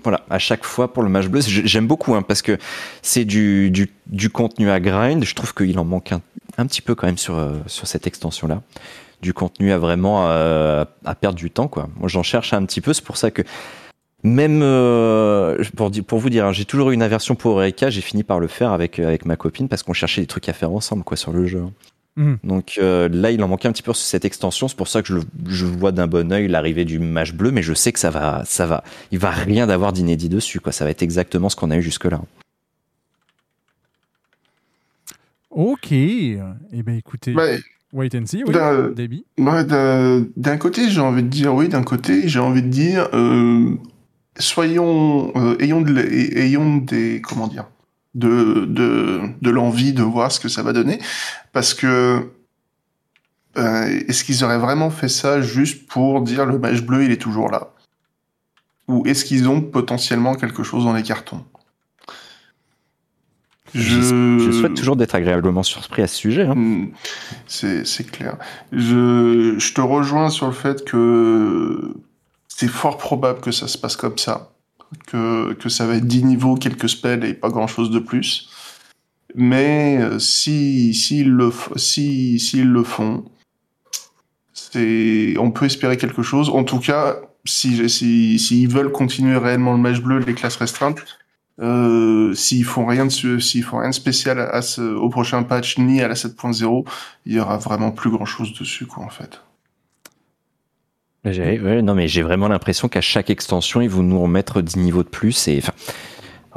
voilà, 0.03 0.21
à 0.29 0.37
chaque 0.37 0.63
fois 0.63 0.93
pour 0.93 1.01
le 1.03 1.09
match 1.09 1.27
bleu, 1.27 1.41
j'aime 1.41 1.87
beaucoup 1.87 2.13
hein, 2.13 2.21
parce 2.21 2.41
que 2.43 2.57
c'est 3.01 3.25
du, 3.25 3.71
du, 3.71 3.89
du 4.07 4.29
contenu 4.29 4.69
à 4.69 4.79
grind. 4.79 5.23
Je 5.23 5.33
trouve 5.33 5.53
qu'il 5.55 5.77
en 5.79 5.85
manque 5.85 6.11
un, 6.11 6.21
un 6.57 6.65
petit 6.65 6.81
peu 6.81 6.95
quand 6.95 7.07
même 7.07 7.17
sur, 7.17 7.37
euh, 7.37 7.53
sur 7.67 7.87
cette 7.87 8.07
extension-là. 8.07 8.61
Du 9.21 9.33
contenu 9.33 9.71
à 9.71 9.77
vraiment 9.77 10.27
euh, 10.27 10.83
à 11.05 11.15
perdre 11.15 11.37
du 11.37 11.49
temps, 11.49 11.67
quoi. 11.67 11.87
Moi 11.97 12.09
j'en 12.09 12.23
cherche 12.23 12.53
un 12.53 12.65
petit 12.65 12.81
peu, 12.81 12.93
c'est 12.93 13.03
pour 13.05 13.17
ça 13.17 13.31
que 13.31 13.41
même 14.23 14.61
euh, 14.63 15.61
pour, 15.75 15.91
pour 16.07 16.19
vous 16.19 16.29
dire, 16.29 16.45
hein, 16.45 16.53
j'ai 16.53 16.65
toujours 16.65 16.91
eu 16.91 16.93
une 16.93 17.03
aversion 17.03 17.35
pour 17.35 17.53
Eureka, 17.59 17.89
j'ai 17.89 18.01
fini 18.01 18.23
par 18.23 18.39
le 18.39 18.47
faire 18.47 18.71
avec, 18.71 18.99
avec 18.99 19.25
ma 19.25 19.35
copine 19.35 19.67
parce 19.67 19.83
qu'on 19.83 19.93
cherchait 19.93 20.21
des 20.21 20.27
trucs 20.27 20.47
à 20.49 20.53
faire 20.53 20.71
ensemble 20.71 21.03
quoi 21.03 21.17
sur 21.17 21.31
le 21.31 21.45
jeu. 21.45 21.63
Mhm. 22.15 22.37
Donc 22.43 22.75
euh, 22.77 23.09
là, 23.11 23.31
il 23.31 23.43
en 23.43 23.47
manquait 23.47 23.67
un 23.67 23.71
petit 23.71 23.83
peu 23.83 23.93
sur 23.93 24.05
cette 24.05 24.25
extension. 24.25 24.67
C'est 24.67 24.77
pour 24.77 24.87
ça 24.87 25.01
que 25.01 25.07
je, 25.07 25.19
je 25.47 25.65
vois 25.65 25.91
d'un 25.91 26.07
bon 26.07 26.31
œil 26.31 26.47
l'arrivée 26.47 26.85
du 26.85 26.99
match 26.99 27.33
bleu, 27.33 27.51
mais 27.51 27.63
je 27.63 27.73
sais 27.73 27.91
que 27.91 27.99
ça 27.99 28.11
va, 28.11 28.43
ça 28.45 28.65
va, 28.65 28.83
il 29.11 29.19
va 29.19 29.31
rien 29.31 29.67
d'avoir 29.67 29.93
d'inédit 29.93 30.29
dessus. 30.29 30.59
Quoi, 30.59 30.71
ça 30.71 30.85
va 30.85 30.91
être 30.91 31.01
exactement 31.01 31.49
ce 31.49 31.55
qu'on 31.55 31.71
a 31.71 31.77
eu 31.77 31.81
jusque 31.81 32.05
là. 32.05 32.21
Ok. 35.55 35.91
Eh 35.91 36.37
ben 36.71 36.95
écoutez, 36.97 37.33
Ouais. 37.35 37.59
wait 37.93 38.13
and 38.15 38.25
see. 38.25 38.43
Oui, 38.45 38.53
D'un- 38.53 38.89
Debbie. 38.89 39.25
Ouais, 39.37 39.63
d'un 39.65 40.57
côté, 40.57 40.89
j'ai 40.89 40.99
envie 41.01 41.23
de 41.23 41.27
dire, 41.29 41.53
oui, 41.53 41.69
d'un 41.69 41.83
côté, 41.83 42.27
j'ai 42.27 42.39
envie 42.39 42.63
de 42.63 42.67
dire, 42.69 43.07
euh, 43.13 43.75
soyons, 44.37 45.31
euh, 45.35 45.55
ayons, 45.59 45.81
de, 45.81 45.95
ayons 46.37 46.77
des, 46.77 47.21
comment 47.21 47.47
dire, 47.47 47.65
de, 48.15 48.65
de, 48.65 49.21
de 49.41 49.49
l'envie 49.49 49.93
de 49.93 50.03
voir 50.03 50.31
ce 50.31 50.39
que 50.39 50.47
ça 50.49 50.63
va 50.63 50.73
donner, 50.73 50.99
parce 51.51 51.73
que 51.73 52.29
euh, 53.57 53.85
est-ce 54.07 54.23
qu'ils 54.23 54.43
auraient 54.43 54.57
vraiment 54.57 54.89
fait 54.89 55.07
ça 55.09 55.41
juste 55.41 55.85
pour 55.87 56.21
dire 56.21 56.45
le 56.47 56.57
mage 56.57 56.83
bleu, 56.83 57.03
il 57.03 57.11
est 57.11 57.21
toujours 57.21 57.51
là? 57.51 57.69
Ou 58.87 59.03
est-ce 59.05 59.23
qu'ils 59.23 59.47
ont 59.47 59.61
potentiellement 59.61 60.33
quelque 60.35 60.63
chose 60.63 60.83
dans 60.85 60.93
les 60.93 61.03
cartons? 61.03 61.45
Je... 63.73 64.39
je 64.39 64.51
souhaite 64.51 64.75
toujours 64.75 64.95
d'être 64.95 65.15
agréablement 65.15 65.63
surpris 65.63 66.01
à 66.03 66.07
ce 66.07 66.15
sujet. 66.15 66.43
hein. 66.43 66.55
Mm, 66.55 66.91
C'est 67.47 68.09
clair. 68.11 68.37
Je, 68.71 69.55
je 69.57 69.73
te 69.73 69.81
rejoins 69.81 70.29
sur 70.29 70.45
le 70.47 70.53
fait 70.53 70.85
que 70.85 71.93
c'est 72.47 72.67
fort 72.67 72.97
probable 72.97 73.41
que 73.41 73.51
ça 73.51 73.67
se 73.67 73.77
passe 73.77 73.95
comme 73.95 74.17
ça. 74.17 74.51
Que, 75.07 75.53
que 75.53 75.69
ça 75.69 75.87
va 75.87 75.95
être 75.95 76.05
10 76.05 76.23
niveaux, 76.23 76.55
quelques 76.55 76.87
spells 76.87 77.23
et 77.25 77.33
pas 77.33 77.49
grand 77.49 77.65
chose 77.65 77.89
de 77.89 77.97
plus. 77.97 78.49
Mais 79.33 79.97
euh, 79.99 80.19
si, 80.19 80.93
s'ils 80.93 81.31
le, 81.31 81.51
si, 81.75 82.39
s'ils 82.39 82.69
le 82.69 82.83
font, 82.83 83.25
c'est, 84.53 85.35
on 85.39 85.49
peut 85.49 85.65
espérer 85.65 85.97
quelque 85.97 86.21
chose. 86.21 86.49
En 86.49 86.63
tout 86.63 86.77
cas, 86.79 87.15
si, 87.45 87.89
si, 87.89 88.37
s'ils 88.37 88.67
veulent 88.69 88.91
continuer 88.91 89.35
réellement 89.37 89.71
le 89.73 89.79
match 89.79 89.99
bleu, 89.99 90.19
les 90.19 90.35
classes 90.35 90.57
restreintes, 90.57 91.01
euh, 91.61 92.33
s'ils 92.33 92.65
font 92.65 92.85
rien 92.85 93.05
de 93.05 93.39
s'ils 93.39 93.63
font 93.63 93.79
rien 93.79 93.89
de 93.89 93.95
spécial 93.95 94.39
à 94.39 94.61
ce, 94.61 94.81
au 94.81 95.09
prochain 95.09 95.43
patch 95.43 95.77
ni 95.77 96.01
à 96.01 96.07
la 96.07 96.15
7.0, 96.15 96.85
il 97.25 97.33
y 97.33 97.39
aura 97.39 97.57
vraiment 97.57 97.91
plus 97.91 98.09
grand 98.09 98.25
chose 98.25 98.53
dessus 98.57 98.85
quoi 98.85 99.03
en 99.03 99.09
fait. 99.09 99.41
Ouais, 101.25 101.81
non, 101.81 101.95
mais 101.95 102.07
j'ai 102.09 102.21
vraiment 102.21 102.49
l'impression 102.49 102.89
qu'à 102.89 102.99
chaque 102.99 103.29
extension, 103.29 103.79
ils 103.79 103.89
vont 103.89 104.03
nous 104.03 104.21
remettre 104.21 104.61
10 104.61 104.77
niveaux 104.77 105.03
de 105.03 105.07
plus. 105.07 105.47
Et 105.47 105.59
enfin, 105.59 105.71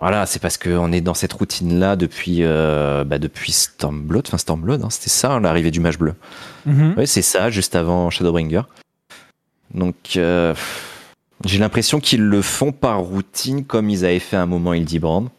voilà, 0.00 0.26
c'est 0.26 0.40
parce 0.40 0.58
qu'on 0.58 0.90
est 0.90 1.00
dans 1.00 1.14
cette 1.14 1.32
routine-là 1.32 1.94
depuis, 1.94 2.38
euh, 2.40 3.04
bah, 3.04 3.18
depuis 3.18 3.52
Stormblood. 3.52 4.24
Enfin, 4.26 4.38
Stormblood, 4.38 4.82
hein, 4.82 4.90
c'était 4.90 5.10
ça, 5.10 5.32
hein, 5.32 5.40
l'arrivée 5.40 5.70
du 5.70 5.78
mage 5.78 5.98
bleu. 5.98 6.14
Mhm. 6.64 6.94
Ouais, 6.96 7.06
c'est 7.06 7.22
ça, 7.22 7.48
juste 7.48 7.76
avant 7.76 8.10
Shadowbringer. 8.10 8.62
Donc, 9.72 9.94
euh, 10.16 10.54
j'ai 11.44 11.58
l'impression 11.58 12.00
qu'ils 12.00 12.22
le 12.22 12.42
font 12.42 12.72
par 12.72 13.00
routine, 13.00 13.64
comme 13.64 13.90
ils 13.90 14.04
avaient 14.04 14.18
fait 14.18 14.36
à 14.36 14.42
un 14.42 14.46
moment 14.46 14.72
Hildebrand. 14.72 15.30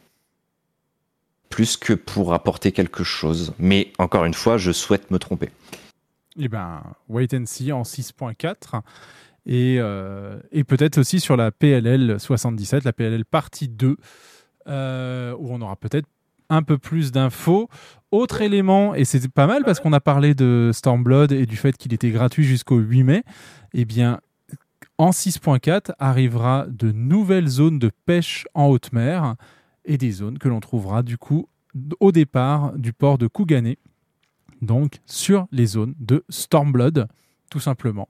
Plus 1.49 1.77
que 1.77 1.93
pour 1.93 2.33
apporter 2.33 2.71
quelque 2.71 3.03
chose. 3.03 3.53
Mais 3.57 3.91
encore 3.97 4.25
une 4.25 4.33
fois, 4.33 4.57
je 4.57 4.71
souhaite 4.71 5.11
me 5.11 5.17
tromper. 5.17 5.49
Eh 6.37 6.49
ben, 6.49 6.83
wait 7.09 7.33
and 7.33 7.45
see 7.45 7.71
en 7.71 7.83
6.4. 7.83 8.81
Et, 9.45 9.77
euh, 9.79 10.39
et 10.51 10.63
peut-être 10.63 10.97
aussi 10.97 11.19
sur 11.19 11.37
la 11.37 11.51
PLL 11.51 12.19
77, 12.19 12.83
la 12.83 12.93
PLL 12.93 13.23
partie 13.23 13.69
2, 13.69 13.95
euh, 14.67 15.33
où 15.39 15.53
on 15.53 15.61
aura 15.61 15.77
peut-être 15.77 16.07
un 16.49 16.63
peu 16.63 16.77
plus 16.77 17.11
d'infos. 17.11 17.69
Autre 18.11 18.41
élément, 18.41 18.93
et 18.93 19.05
c'est 19.05 19.25
pas 19.29 19.47
mal 19.47 19.63
parce 19.63 19.79
qu'on 19.79 19.93
a 19.93 19.99
parlé 19.99 20.33
de 20.33 20.71
Stormblood 20.73 21.31
et 21.31 21.45
du 21.45 21.57
fait 21.57 21.75
qu'il 21.77 21.93
était 21.93 22.11
gratuit 22.11 22.43
jusqu'au 22.43 22.77
8 22.77 23.03
mai, 23.03 23.23
eh 23.73 23.85
bien, 23.85 24.19
en 24.97 25.11
6.4 25.11 25.91
arrivera 25.99 26.65
de 26.67 26.91
nouvelles 26.91 27.47
zones 27.47 27.79
de 27.79 27.91
pêche 28.05 28.45
en 28.53 28.67
haute 28.67 28.91
mer 28.93 29.35
et 29.85 29.97
des 29.97 30.11
zones 30.11 30.37
que 30.37 30.49
l'on 30.49 30.59
trouvera 30.59 31.03
du 31.03 31.17
coup 31.17 31.47
au 31.99 32.11
départ 32.11 32.73
du 32.73 32.93
port 32.93 33.17
de 33.17 33.27
Kugane, 33.27 33.75
donc 34.61 34.97
sur 35.05 35.47
les 35.51 35.67
zones 35.67 35.93
de 35.99 36.23
Stormblood, 36.29 37.07
tout 37.51 37.59
simplement. 37.59 38.09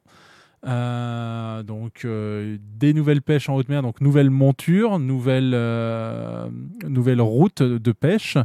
Euh, 0.66 1.64
donc 1.64 2.03
euh, 2.03 2.57
des 2.77 2.93
nouvelles 2.93 3.22
pêches 3.22 3.48
en 3.48 3.56
haute 3.56 3.69
mer, 3.69 3.82
donc 3.82 4.01
nouvelles 4.01 4.30
montures, 4.30 4.99
nouvelles, 4.99 5.53
euh, 5.53 6.49
nouvelles 6.88 7.22
routes 7.22 7.61
de 7.61 7.91
pêche 7.91 8.38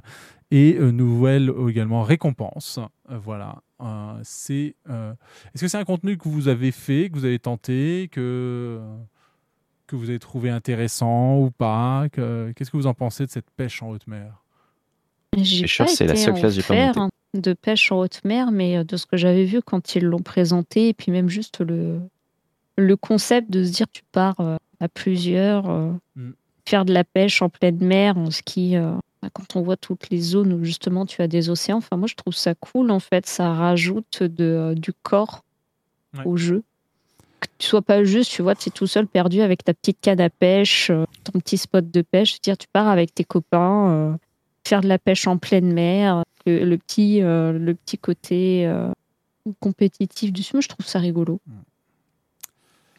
et 0.52 0.76
euh, 0.78 0.92
nouvelles 0.92 1.50
également 1.68 2.02
récompenses. 2.02 2.78
Euh, 3.10 3.18
voilà. 3.18 3.62
Euh, 3.80 4.12
c'est. 4.22 4.76
euh, 4.90 5.12
Est-ce 5.54 5.62
que 5.64 5.68
c'est 5.68 5.78
un 5.78 5.84
contenu 5.84 6.16
que 6.18 6.28
vous 6.28 6.46
avez 6.48 6.70
fait, 6.70 7.08
que 7.10 7.14
vous 7.18 7.24
avez 7.24 7.38
tenté, 7.38 8.08
que 8.12 8.80
que 9.88 9.96
vous 9.96 10.08
avez 10.10 10.18
trouvé 10.20 10.48
intéressant 10.50 11.38
ou 11.38 11.50
pas? 11.50 12.06
Que- 12.12 12.52
Qu'est-ce 12.54 12.70
que 12.70 12.76
vous 12.76 12.86
en 12.86 12.94
pensez 12.94 13.26
de 13.26 13.30
cette 13.30 13.50
pêche 13.56 13.82
en 13.82 13.88
haute 13.90 14.06
mer? 14.06 14.42
J'ai 15.36 15.66
pas 15.78 15.86
c'est 15.86 16.06
la 16.06 16.14
seule 16.14 16.34
classe 16.34 16.54
que 16.54 16.60
j'ai 16.60 16.66
pas 16.66 16.74
faire 16.74 16.96
montée. 16.96 17.12
de 17.34 17.52
pêche 17.54 17.90
en 17.90 17.98
haute 18.00 18.20
mer, 18.24 18.52
mais 18.52 18.76
euh, 18.76 18.84
de 18.84 18.96
ce 18.96 19.06
que 19.06 19.16
j'avais 19.16 19.44
vu 19.44 19.62
quand 19.62 19.94
ils 19.94 20.04
l'ont 20.04 20.20
présenté, 20.20 20.88
et 20.88 20.94
puis 20.94 21.10
même 21.10 21.28
juste 21.30 21.60
le, 21.60 22.00
le 22.76 22.96
concept 22.96 23.50
de 23.50 23.64
se 23.64 23.72
dire 23.72 23.86
tu 23.92 24.02
pars 24.12 24.38
euh, 24.40 24.56
à 24.80 24.88
plusieurs, 24.88 25.68
euh, 25.70 25.92
Mm. 26.16 26.30
faire 26.66 26.84
de 26.84 26.92
la 26.92 27.04
pêche 27.04 27.40
en 27.42 27.48
pleine 27.48 27.78
mer, 27.82 28.18
en 28.18 28.30
ski, 28.30 28.76
euh, 28.76 28.92
quand 29.30 29.56
on 29.56 29.62
voit 29.62 29.76
toutes 29.76 30.10
les 30.10 30.20
zones 30.20 30.52
où 30.52 30.64
justement 30.64 31.06
tu 31.06 31.22
as 31.22 31.28
des 31.28 31.50
océans, 31.50 31.76
enfin 31.78 31.96
moi 31.96 32.08
je 32.08 32.14
trouve 32.14 32.34
ça 32.34 32.54
cool 32.54 32.90
en 32.90 32.98
fait, 33.00 33.26
ça 33.26 33.52
rajoute 33.52 34.22
de, 34.22 34.44
euh, 34.44 34.74
du 34.74 34.92
corps 34.92 35.42
Ouais. 36.14 36.26
au 36.26 36.36
jeu. 36.36 36.62
Que 37.40 37.46
tu 37.58 37.66
sois 37.66 37.80
pas 37.82 38.04
juste, 38.04 38.30
tu 38.32 38.42
vois, 38.42 38.54
tu 38.54 38.68
es 38.68 38.72
tout 38.72 38.86
seul 38.86 39.06
perdu 39.06 39.40
avec 39.40 39.64
ta 39.64 39.72
petite 39.72 39.98
canne 40.00 40.20
à 40.20 40.28
pêche, 40.28 40.90
euh, 40.90 41.04
ton 41.24 41.38
petit 41.38 41.56
spot 41.56 41.90
de 41.90 42.02
pêche, 42.02 42.40
dire 42.42 42.58
tu 42.58 42.68
pars 42.72 42.88
avec 42.88 43.14
tes 43.14 43.24
copains, 43.24 43.88
euh, 43.90 44.14
faire 44.66 44.80
de 44.82 44.88
la 44.88 44.98
pêche 44.98 45.26
en 45.26 45.38
pleine 45.38 45.72
mer, 45.72 46.22
le, 46.46 46.64
le 46.64 46.76
petit, 46.78 47.22
euh, 47.22 47.52
le 47.52 47.74
petit 47.74 47.96
côté 47.98 48.66
euh, 48.66 48.90
compétitif 49.60 50.32
du 50.32 50.42
moi 50.52 50.60
je 50.60 50.68
trouve 50.68 50.86
ça 50.86 50.98
rigolo. 50.98 51.40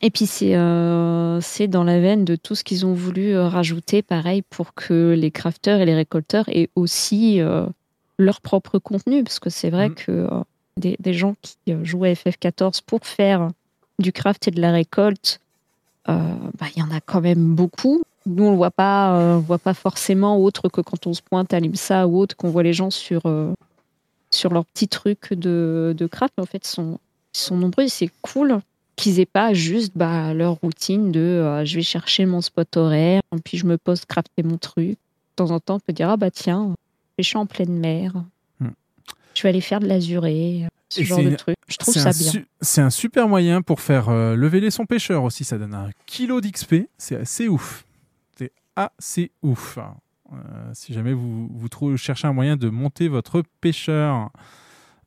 Et 0.05 0.11
puis 0.11 0.25
c'est 0.25 0.57
euh, 0.57 1.39
c'est 1.39 1.69
dans 1.69 1.85
la 1.85 1.97
veine 2.01 2.25
de 2.25 2.35
tout 2.35 2.55
ce 2.55 2.65
qu'ils 2.65 2.85
ont 2.85 2.93
voulu 2.93 3.33
euh, 3.33 3.47
rajouter, 3.47 4.01
pareil, 4.01 4.41
pour 4.41 4.73
que 4.73 5.15
les 5.17 5.31
crafteurs 5.31 5.79
et 5.79 5.85
les 5.85 5.95
récolteurs 5.95 6.43
aient 6.49 6.69
aussi 6.75 7.39
euh, 7.39 7.65
leur 8.19 8.41
propre 8.41 8.79
contenu, 8.79 9.23
parce 9.23 9.39
que 9.39 9.49
c'est 9.49 9.69
vrai 9.69 9.91
que 9.91 10.11
euh, 10.11 10.27
des, 10.75 10.97
des 10.99 11.13
gens 11.13 11.35
qui 11.41 11.55
jouent 11.83 12.03
à 12.03 12.09
FF14 12.09 12.81
pour 12.85 13.05
faire 13.05 13.47
du 13.97 14.11
craft 14.11 14.49
et 14.49 14.51
de 14.51 14.59
la 14.59 14.73
récolte, 14.73 15.39
bah, 16.05 16.67
il 16.75 16.79
y 16.79 16.83
en 16.83 16.91
a 16.91 16.99
quand 16.99 17.21
même 17.21 17.55
beaucoup. 17.55 18.03
Nous, 18.25 18.43
on 18.43 18.51
le 18.51 18.57
voit 18.57 18.71
pas, 18.71 19.13
on 19.13 19.39
voit 19.39 19.57
pas 19.57 19.73
forcément 19.73 20.37
autre 20.37 20.67
que 20.67 20.81
quand 20.81 21.07
on 21.07 21.13
se 21.13 21.21
pointe 21.21 21.53
à 21.53 21.61
l'IMSA 21.61 22.07
ou 22.07 22.19
autre, 22.19 22.35
qu'on 22.35 22.49
voit 22.49 22.63
les 22.63 22.73
gens 22.73 22.89
sur, 22.89 23.21
sur 24.31 24.51
leurs 24.51 24.65
petits 24.65 24.89
trucs 24.89 25.33
de, 25.33 25.95
de 25.97 26.05
craft. 26.07 26.33
Mais 26.37 26.43
en 26.43 26.45
fait, 26.45 26.67
ils 26.67 26.71
sont, 26.71 26.99
ils 27.33 27.39
sont 27.39 27.55
nombreux 27.55 27.85
et 27.85 27.89
c'est 27.89 28.11
cool 28.21 28.59
qu'ils 28.95 29.19
aient 29.19 29.25
pas 29.25 29.53
juste 29.53 29.93
bah, 29.95 30.33
leur 30.33 30.53
routine 30.55 31.11
de 31.11 31.19
euh, 31.19 31.65
je 31.65 31.75
vais 31.75 31.81
chercher 31.83 32.25
mon 32.25 32.41
spot 32.41 32.77
horaire, 32.77 33.21
puis 33.43 33.57
je 33.57 33.65
me 33.65 33.77
pose 33.77 34.05
crafter 34.05 34.43
mon 34.43 34.57
truc. 34.57 34.89
De 34.91 34.95
temps 35.35 35.51
en 35.51 35.59
temps, 35.59 35.75
on 35.75 35.79
peut 35.79 35.93
dire 35.93 36.09
ah 36.09 36.17
bah 36.17 36.29
tiens, 36.31 36.73
pêcher 37.17 37.37
en 37.37 37.45
pleine 37.47 37.77
mer. 37.79 38.13
Hmm. 38.59 38.67
Je 39.33 39.41
vais 39.43 39.49
aller 39.49 39.61
faire 39.61 39.79
de 39.79 39.87
l'azuré, 39.87 40.67
ce 40.89 41.01
Et 41.01 41.05
genre 41.05 41.17
c'est 41.17 41.23
de 41.25 41.29
une- 41.31 41.35
truc. 41.37 41.55
Je 41.67 41.77
trouve 41.77 41.93
ça 41.95 42.09
un 42.09 42.11
bien. 42.11 42.31
su- 42.31 42.45
C'est 42.61 42.81
un 42.81 42.91
super 42.91 43.27
moyen 43.27 43.61
pour 43.63 43.79
faire 43.81 44.09
euh, 44.09 44.35
lever 44.35 44.69
sons 44.69 44.85
pêcheurs 44.85 45.23
aussi. 45.23 45.43
Ça 45.43 45.57
donne 45.57 45.73
un 45.73 45.89
kilo 46.05 46.39
d'XP. 46.39 46.87
C'est 46.99 47.15
assez 47.15 47.47
ouf. 47.47 47.85
C'est 48.37 48.51
assez 48.75 49.31
ouf. 49.41 49.79
Euh, 50.31 50.35
si 50.73 50.93
jamais 50.93 51.13
vous, 51.13 51.47
vous 51.51 51.69
trouvez, 51.69 51.97
cherchez 51.97 52.27
un 52.27 52.33
moyen 52.33 52.57
de 52.57 52.69
monter 52.69 53.07
votre 53.07 53.41
pêcheur. 53.61 54.29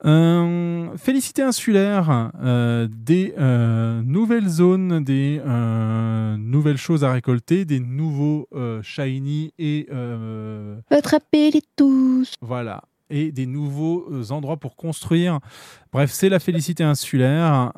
Euh, 0.04 0.96
félicité 0.96 1.42
insulaire, 1.42 2.30
euh, 2.42 2.86
des 2.90 3.34
euh, 3.38 4.02
nouvelles 4.02 4.48
zones, 4.48 5.02
des 5.02 5.40
nouvelles 6.38 6.76
choses 6.76 7.04
à 7.04 7.12
récolter, 7.12 7.64
des 7.64 7.80
nouveaux 7.80 8.48
shiny 8.82 9.52
et 9.58 9.88
Attrapez-les 10.90 11.62
tous. 11.76 12.34
voilà. 12.40 12.82
Et 13.08 13.30
des 13.30 13.46
nouveaux 13.46 14.32
endroits 14.32 14.56
pour 14.56 14.74
construire. 14.74 15.38
Bref, 15.92 16.10
c'est 16.10 16.28
la 16.28 16.40
félicité 16.40 16.82
insulaire. 16.82 17.72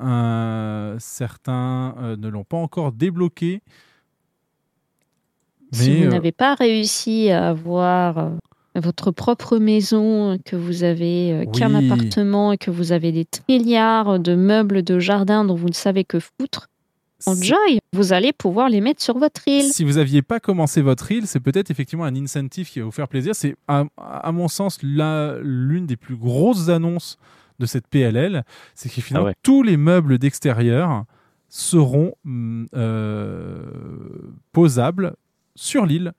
Certains 0.98 2.16
ne 2.18 2.28
l'ont 2.28 2.44
pas 2.44 2.56
encore 2.56 2.92
débloqué. 2.92 3.60
Si 5.72 5.90
Mais, 5.90 5.96
vous 5.98 6.04
euh, 6.04 6.10
n'avez 6.10 6.32
pas 6.32 6.54
réussi 6.54 7.30
à 7.30 7.48
avoir 7.48 8.30
votre 8.80 9.10
propre 9.10 9.58
maison, 9.58 10.38
que 10.44 10.56
vous 10.56 10.84
avez 10.84 11.32
euh, 11.32 11.44
qu'un 11.46 11.74
Oui. 11.78 11.86
appartement 11.90 12.52
et 12.52 12.58
que 12.58 12.70
vous 12.70 12.92
avez 12.92 13.12
des 13.12 13.26
milliards 13.48 14.18
de 14.18 14.34
meubles 14.34 14.82
de 14.82 14.98
jardin 14.98 15.44
dont 15.44 15.54
vous 15.54 15.68
ne 15.68 15.74
savez 15.74 16.04
que 16.04 16.18
foutre, 16.20 16.68
enjoy, 17.26 17.80
vous 17.92 18.12
allez 18.12 18.32
pouvoir 18.32 18.68
les 18.68 18.80
mettre 18.80 19.02
sur 19.02 19.18
votre 19.18 19.46
île. 19.48 19.64
Si 19.72 19.84
vous 19.84 19.94
n'aviez 19.94 20.22
pas 20.22 20.38
commencé 20.40 20.82
votre 20.82 21.10
île, 21.10 21.26
c'est 21.26 21.40
peut-être 21.40 21.70
effectivement 21.70 22.04
un 22.04 22.14
incentive 22.14 22.70
qui 22.70 22.78
va 22.78 22.84
vous 22.84 22.92
faire 22.92 23.08
plaisir. 23.08 23.34
C'est, 23.34 23.56
à, 23.66 23.84
à 23.96 24.30
mon 24.32 24.46
sens, 24.48 24.78
l'une 24.82 25.86
des 25.86 25.96
plus 25.96 26.16
grosses 26.16 26.68
annonces 26.68 27.18
de 27.58 27.66
cette 27.66 27.88
PLL. 27.88 28.44
C'est 28.76 28.88
que 28.88 29.00
finalement, 29.00 29.26
Ah 29.26 29.30
ouais. 29.30 29.36
tous 29.42 29.62
les 29.64 29.76
meubles 29.76 30.18
d'extérieur 30.18 31.04
seront 31.48 32.12
hum, 32.24 32.66
euh, 32.76 33.62
posables 34.52 35.14
sur 35.56 35.86
l'île. 35.86 36.12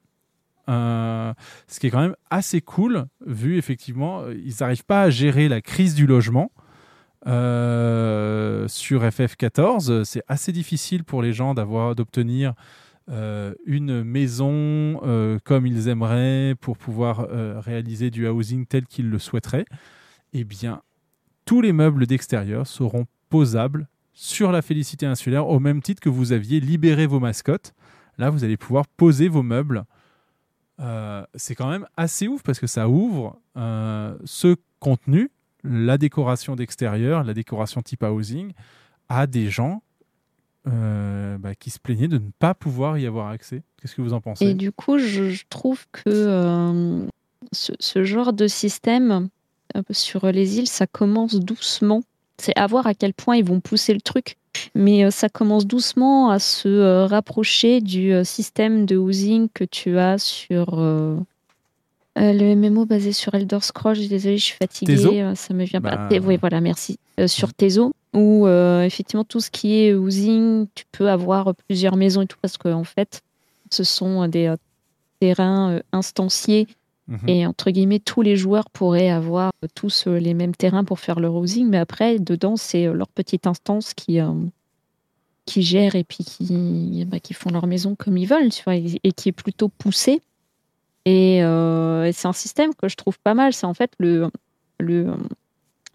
Euh, 0.69 1.33
ce 1.67 1.79
qui 1.79 1.87
est 1.87 1.89
quand 1.89 2.01
même 2.01 2.15
assez 2.29 2.61
cool, 2.61 3.05
vu 3.25 3.57
effectivement, 3.57 4.23
ils 4.29 4.53
n'arrivent 4.59 4.85
pas 4.85 5.03
à 5.03 5.09
gérer 5.09 5.49
la 5.49 5.61
crise 5.61 5.95
du 5.95 6.05
logement. 6.05 6.51
Euh, 7.27 8.67
sur 8.67 9.03
FF14, 9.03 10.03
c'est 10.03 10.23
assez 10.27 10.51
difficile 10.51 11.03
pour 11.03 11.21
les 11.21 11.33
gens 11.33 11.53
d'obtenir 11.53 12.53
euh, 13.09 13.53
une 13.65 14.03
maison 14.03 15.01
comme 15.43 15.65
ils 15.65 15.87
aimeraient 15.87 16.55
pour 16.59 16.77
pouvoir 16.77 17.27
réaliser 17.61 18.11
du 18.11 18.27
housing 18.27 18.65
tel 18.65 18.85
qu'ils 18.85 19.09
le 19.09 19.19
souhaiteraient. 19.19 19.65
Eh 20.33 20.43
bien, 20.43 20.81
tous 21.45 21.61
les 21.61 21.73
meubles 21.73 22.05
d'extérieur 22.05 22.67
seront 22.67 23.05
posables 23.29 23.87
sur 24.13 24.51
la 24.51 24.61
Félicité 24.61 25.05
insulaire 25.05 25.47
au 25.47 25.59
même 25.59 25.81
titre 25.81 26.01
que 26.01 26.09
vous 26.09 26.33
aviez 26.33 26.59
libéré 26.59 27.07
vos 27.07 27.19
mascottes. 27.19 27.73
Là, 28.17 28.29
vous 28.29 28.43
allez 28.43 28.57
pouvoir 28.57 28.85
poser 28.85 29.29
vos 29.29 29.43
meubles. 29.43 29.85
Euh, 30.79 31.25
c'est 31.35 31.55
quand 31.55 31.69
même 31.69 31.85
assez 31.97 32.27
ouf 32.27 32.41
parce 32.43 32.59
que 32.59 32.67
ça 32.67 32.87
ouvre 32.87 33.37
euh, 33.57 34.15
ce 34.23 34.55
contenu, 34.79 35.29
la 35.63 35.97
décoration 35.97 36.55
d'extérieur, 36.55 37.23
la 37.23 37.33
décoration 37.33 37.81
type 37.81 38.03
housing, 38.03 38.53
à 39.09 39.27
des 39.27 39.49
gens 39.49 39.81
euh, 40.67 41.37
bah, 41.37 41.55
qui 41.55 41.69
se 41.69 41.79
plaignaient 41.79 42.07
de 42.07 42.17
ne 42.17 42.31
pas 42.39 42.53
pouvoir 42.53 42.97
y 42.97 43.05
avoir 43.05 43.27
accès. 43.27 43.63
Qu'est-ce 43.81 43.95
que 43.95 44.01
vous 44.01 44.13
en 44.13 44.21
pensez? 44.21 44.45
Et 44.45 44.53
du 44.53 44.71
coup, 44.71 44.97
je, 44.99 45.43
trouve 45.49 45.85
que 45.91 47.07
ce, 47.51 48.03
genre 48.03 48.31
de 48.31 48.47
système 48.47 49.29
sur 49.91 50.27
les 50.27 50.59
îles, 50.59 50.67
ça 50.67 50.87
commence 50.87 51.35
doucement. 51.35 52.03
C'est 52.37 52.57
à 52.57 52.67
voir 52.67 52.87
à 52.87 52.93
quel 52.93 53.13
point 53.13 53.35
ils 53.35 53.43
vont 53.43 53.59
pousser 53.59 53.93
le 53.93 54.01
truc. 54.01 54.37
Mais 54.75 55.03
euh, 55.05 55.11
ça 55.11 55.29
commence 55.29 55.65
doucement 55.65 56.29
à 56.29 56.39
se 56.39 56.67
euh, 56.67 57.05
rapprocher 57.05 57.81
du 57.81 58.13
euh, 58.13 58.23
système 58.23 58.85
de 58.85 58.97
housing 58.97 59.47
que 59.53 59.63
tu 59.63 59.97
as 59.97 60.17
sur 60.17 60.79
euh, 60.79 61.17
le 62.15 62.55
MMO 62.55 62.85
basé 62.85 63.13
sur 63.13 63.33
Elder 63.33 63.59
Scrolls. 63.61 63.95
Je 63.95 64.01
suis 64.01 64.09
désolée, 64.09 64.37
je 64.37 64.43
suis 64.45 64.57
fatiguée. 64.57 65.33
Ça 65.35 65.53
me 65.53 65.63
vient 65.63 65.81
pas. 65.81 65.95
Bah, 65.95 66.17
Oui, 66.23 66.37
voilà, 66.37 66.61
merci. 66.61 66.97
Euh, 67.19 67.27
sur 67.27 67.53
Tezo, 67.53 67.93
où 68.13 68.47
euh, 68.47 68.83
effectivement 68.83 69.23
tout 69.23 69.39
ce 69.39 69.51
qui 69.51 69.81
est 69.81 69.93
housing, 69.93 70.67
tu 70.75 70.85
peux 70.91 71.09
avoir 71.09 71.53
plusieurs 71.67 71.95
maisons 71.95 72.21
et 72.21 72.27
tout, 72.27 72.37
parce 72.41 72.57
qu'en 72.57 72.83
fait, 72.83 73.21
ce 73.71 73.83
sont 73.83 74.27
des 74.27 74.53
terrains 75.19 75.79
instanciés 75.91 76.67
Mhm. 77.09 77.27
et 77.27 77.45
entre 77.47 77.71
guillemets, 77.71 77.99
tous 77.99 78.21
les 78.21 78.35
joueurs 78.35 78.69
pourraient 78.69 79.09
avoir 79.09 79.51
euh, 79.63 79.67
tous 79.73 80.05
euh, 80.05 80.19
les 80.19 80.35
mêmes 80.35 80.55
terrains 80.55 80.83
pour 80.83 80.99
faire 80.99 81.19
leur 81.19 81.33
housing, 81.33 81.67
mais 81.67 81.79
après, 81.79 82.19
dedans, 82.19 82.55
c'est 82.55 82.85
euh, 82.85 82.93
leur 82.93 83.07
petite 83.07 83.47
instance 83.47 83.95
qui, 83.95 84.19
qui 85.45 85.63
gère 85.63 85.95
et 85.95 86.03
puis 86.03 86.23
qui, 86.23 87.03
bah, 87.07 87.19
qui 87.19 87.33
font 87.33 87.49
leur 87.49 87.65
maison 87.65 87.95
comme 87.95 88.15
ils 88.15 88.27
veulent, 88.27 88.49
et, 89.03 89.11
qui 89.11 89.29
est 89.29 89.33
plutôt 89.33 89.69
poussé. 89.69 90.21
Et, 91.05 91.37
et 91.37 92.11
c'est 92.13 92.27
un 92.27 92.33
système 92.33 92.75
que 92.75 92.87
je 92.87 92.95
trouve 92.95 93.17
pas 93.19 93.33
mal. 93.33 93.53
C'est 93.53 93.65
en 93.65 93.73
fait 93.73 93.91
le, 93.97 94.29
le, 94.79 95.07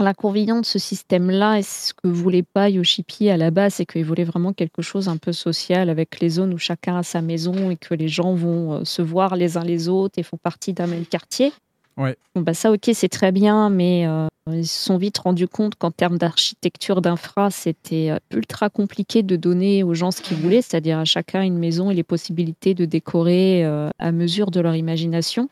l'inconvénient 0.05 0.60
de 0.60 0.66
ce 0.66 0.78
système-là, 0.78 1.58
et 1.58 1.62
ce 1.62 1.92
que 1.92 2.08
voulait 2.08 2.44
pas 2.44 2.70
Yoshipi 2.70 3.28
à 3.31 3.36
la 3.36 3.50
base, 3.50 3.74
c'est 3.74 3.86
qu'il 3.86 4.05
voulait 4.05 4.24
vraiment 4.24 4.52
quelque 4.52 4.83
chose 4.83 5.08
un 5.08 5.16
peu 5.16 5.33
social 5.33 5.91
avec 5.91 6.20
les 6.20 6.28
zones 6.28 6.55
où 6.55 6.58
chacun 6.58 6.99
a 6.99 7.02
sa 7.02 7.20
maison 7.20 7.70
et 7.70 7.76
que 7.76 7.94
les 7.94 8.08
gens 8.08 8.34
vont 8.34 8.74
euh, 8.74 8.84
se 8.84 9.02
voir 9.02 9.34
les 9.34 9.57
uns 9.57 9.65
les 9.65 9.89
autres 9.89 10.18
et 10.18 10.23
font 10.23 10.36
partie 10.36 10.73
d'un 10.73 10.86
même 10.86 11.07
quartier. 11.07 11.52
Ouais. 11.97 12.16
Bon, 12.34 12.42
bah 12.42 12.55
ça, 12.55 12.73
ok, 12.73 12.91
c'est 12.92 13.08
très 13.08 13.31
bien, 13.31 13.70
mais 13.70 14.07
euh, 14.07 14.26
ils 14.50 14.66
se 14.66 14.84
sont 14.84 14.97
vite 14.97 15.18
rendus 15.18 15.47
compte 15.47 15.76
qu'en 15.76 15.91
termes 15.91 16.18
d'architecture, 16.18 17.00
d'infra, 17.00 17.50
c'était 17.50 18.10
euh, 18.10 18.18
ultra 18.33 18.68
compliqué 18.68 19.23
de 19.23 19.36
donner 19.36 19.84
aux 19.84 19.94
gens 19.94 20.10
ce 20.10 20.20
qu'ils 20.20 20.39
voulaient, 20.39 20.62
c'est-à-dire 20.62 20.99
à 20.99 21.05
chacun 21.05 21.42
une 21.42 21.58
maison 21.58 21.91
et 21.91 21.94
les 21.94 22.02
possibilités 22.02 22.74
de 22.74 22.84
décorer 22.84 23.65
euh, 23.65 23.91
à 23.99 24.10
mesure 24.10 24.50
de 24.50 24.60
leur 24.60 24.74
imagination. 24.74 25.49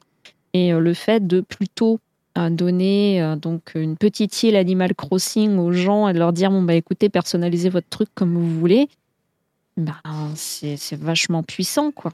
Et 0.54 0.72
le 0.72 0.92
fait 0.92 1.26
de 1.26 1.40
plutôt 1.40 1.98
donner 2.36 3.22
euh, 3.22 3.36
donc 3.36 3.72
une 3.74 3.96
petite 3.96 4.42
île 4.42 4.56
Animal 4.56 4.94
Crossing 4.94 5.58
aux 5.58 5.72
gens 5.72 6.08
et 6.08 6.12
de 6.12 6.18
leur 6.18 6.32
dire 6.32 6.50
bon 6.50 6.62
bah 6.62 6.74
écoutez 6.74 7.08
personnalisez 7.08 7.68
votre 7.68 7.88
truc 7.88 8.08
comme 8.14 8.34
vous 8.34 8.58
voulez, 8.58 8.88
bah, 9.76 10.00
c'est 10.34 10.76
c'est 10.76 10.98
vachement 10.98 11.42
puissant 11.42 11.90
quoi. 11.90 12.12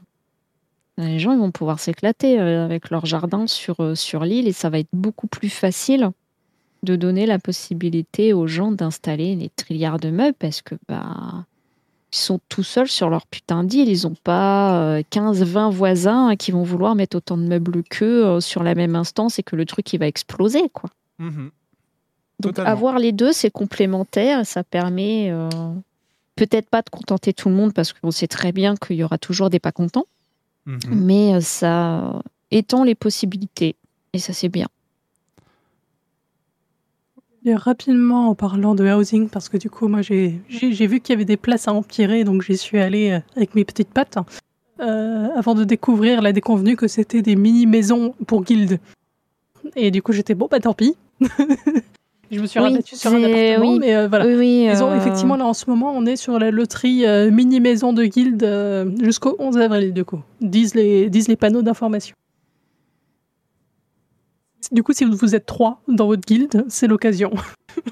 Les 0.97 1.19
gens 1.19 1.37
vont 1.37 1.51
pouvoir 1.51 1.79
s'éclater 1.79 2.39
euh, 2.39 2.65
avec 2.65 2.89
leur 2.89 3.05
jardin 3.05 3.47
sur, 3.47 3.79
euh, 3.79 3.95
sur 3.95 4.25
l'île 4.25 4.49
et 4.49 4.51
ça 4.51 4.69
va 4.69 4.79
être 4.79 4.89
beaucoup 4.91 5.27
plus 5.27 5.49
facile 5.49 6.09
de 6.83 6.97
donner 6.97 7.25
la 7.25 7.39
possibilité 7.39 8.33
aux 8.33 8.47
gens 8.47 8.71
d'installer 8.71 9.35
des 9.37 9.49
trilliards 9.49 9.99
de 9.99 10.09
meubles 10.09 10.35
parce 10.37 10.61
que 10.61 10.75
bah 10.89 11.45
ils 12.11 12.17
sont 12.17 12.39
tout 12.49 12.63
seuls 12.63 12.87
sur 12.87 13.09
leur 13.09 13.27
putain 13.27 13.63
d'île. 13.63 13.87
Ils 13.89 14.07
n'ont 14.07 14.15
pas 14.23 14.99
15-20 15.11 15.69
voisins 15.71 16.35
qui 16.35 16.51
vont 16.51 16.63
vouloir 16.63 16.95
mettre 16.95 17.17
autant 17.17 17.37
de 17.37 17.43
meubles 17.43 17.83
qu'eux 17.83 18.25
euh, 18.25 18.39
sur 18.39 18.63
la 18.63 18.73
même 18.75 18.95
instance 18.95 19.37
et 19.39 19.43
que 19.43 19.55
le 19.55 19.65
truc 19.65 19.91
il 19.93 19.99
va 19.99 20.07
exploser 20.07 20.69
quoi. 20.73 20.89
Mhm. 21.19 21.51
Donc 22.39 22.53
Totalement. 22.55 22.71
avoir 22.71 22.99
les 22.99 23.11
deux, 23.11 23.31
c'est 23.33 23.51
complémentaire. 23.51 24.45
Ça 24.45 24.63
permet 24.63 25.29
euh, 25.29 25.49
peut-être 26.35 26.69
pas 26.69 26.81
de 26.81 26.89
contenter 26.89 27.33
tout 27.33 27.49
le 27.49 27.55
monde 27.55 27.73
parce 27.73 27.91
qu'on 27.93 28.11
sait 28.11 28.27
très 28.27 28.51
bien 28.53 28.75
qu'il 28.77 28.95
y 28.95 29.03
aura 29.03 29.17
toujours 29.17 29.49
des 29.49 29.59
pas 29.59 29.71
contents, 29.73 30.05
Mhm. 30.65 30.79
mais 30.91 31.35
euh, 31.35 31.41
ça 31.41 32.21
étend 32.51 32.83
les 32.83 32.95
possibilités 32.95 33.75
et 34.13 34.19
ça 34.19 34.33
c'est 34.33 34.49
bien. 34.49 34.67
Et 37.45 37.55
rapidement 37.55 38.29
en 38.29 38.35
parlant 38.35 38.75
de 38.75 38.83
housing, 38.83 39.29
parce 39.29 39.47
que 39.47 39.57
du 39.57 39.69
coup, 39.69 39.87
moi 39.87 40.01
j'ai 40.01 40.41
vu 40.49 40.99
qu'il 40.99 41.13
y 41.13 41.15
avait 41.15 41.25
des 41.25 41.37
places 41.37 41.67
à 41.67 41.73
empirer, 41.73 42.23
donc 42.23 42.41
j'y 42.41 42.57
suis 42.57 42.79
allée 42.79 43.11
euh, 43.11 43.19
avec 43.37 43.55
mes 43.55 43.63
petites 43.63 43.89
pattes, 43.89 44.17
euh, 44.81 45.27
avant 45.35 45.55
de 45.55 45.63
découvrir 45.63 46.21
la 46.21 46.33
déconvenue 46.33 46.75
que 46.75 46.87
c'était 46.87 47.21
des 47.21 47.35
mini-maisons 47.35 48.13
pour 48.27 48.43
guildes. 48.43 48.79
Et 49.75 49.91
du 49.91 50.01
coup, 50.01 50.11
j'étais 50.11 50.35
bon, 50.35 50.47
bah 50.49 50.59
tant 50.59 50.73
pis. 50.73 50.95
Je 52.31 52.39
me 52.39 52.45
suis 52.45 52.59
Oui, 52.59 52.67
rabattue 52.67 52.95
sur 52.95 53.11
un 53.11 53.23
appartement, 53.23 53.71
oui. 53.71 53.79
mais 53.79 53.95
euh, 53.95 54.07
voilà. 54.07 54.27
Oui, 54.27 54.35
oui, 54.37 54.67
Ils 54.71 54.83
ont, 54.83 54.91
euh, 54.91 54.97
effectivement, 54.97 55.35
là 55.35 55.45
en 55.45 55.53
ce 55.53 55.67
moment, 55.67 55.91
on 55.95 56.05
est 56.05 56.15
sur 56.15 56.37
la 56.37 56.51
loterie 56.51 57.05
euh, 57.07 57.31
mini-maison 57.31 57.91
de 57.91 58.05
guilde 58.05 58.95
jusqu'au 59.01 59.35
11 59.39 59.57
avril, 59.57 59.93
du 59.93 60.05
coup, 60.05 60.19
disent 60.39 60.75
les, 60.75 61.09
disent 61.09 61.27
les 61.27 61.35
panneaux 61.35 61.63
d'information. 61.63 62.15
Du 64.71 64.83
coup, 64.83 64.93
si 64.93 65.03
vous 65.05 65.35
êtes 65.35 65.45
trois 65.45 65.81
dans 65.87 66.07
votre 66.07 66.25
guilde, 66.25 66.65
c'est 66.69 66.87
l'occasion. 66.87 67.31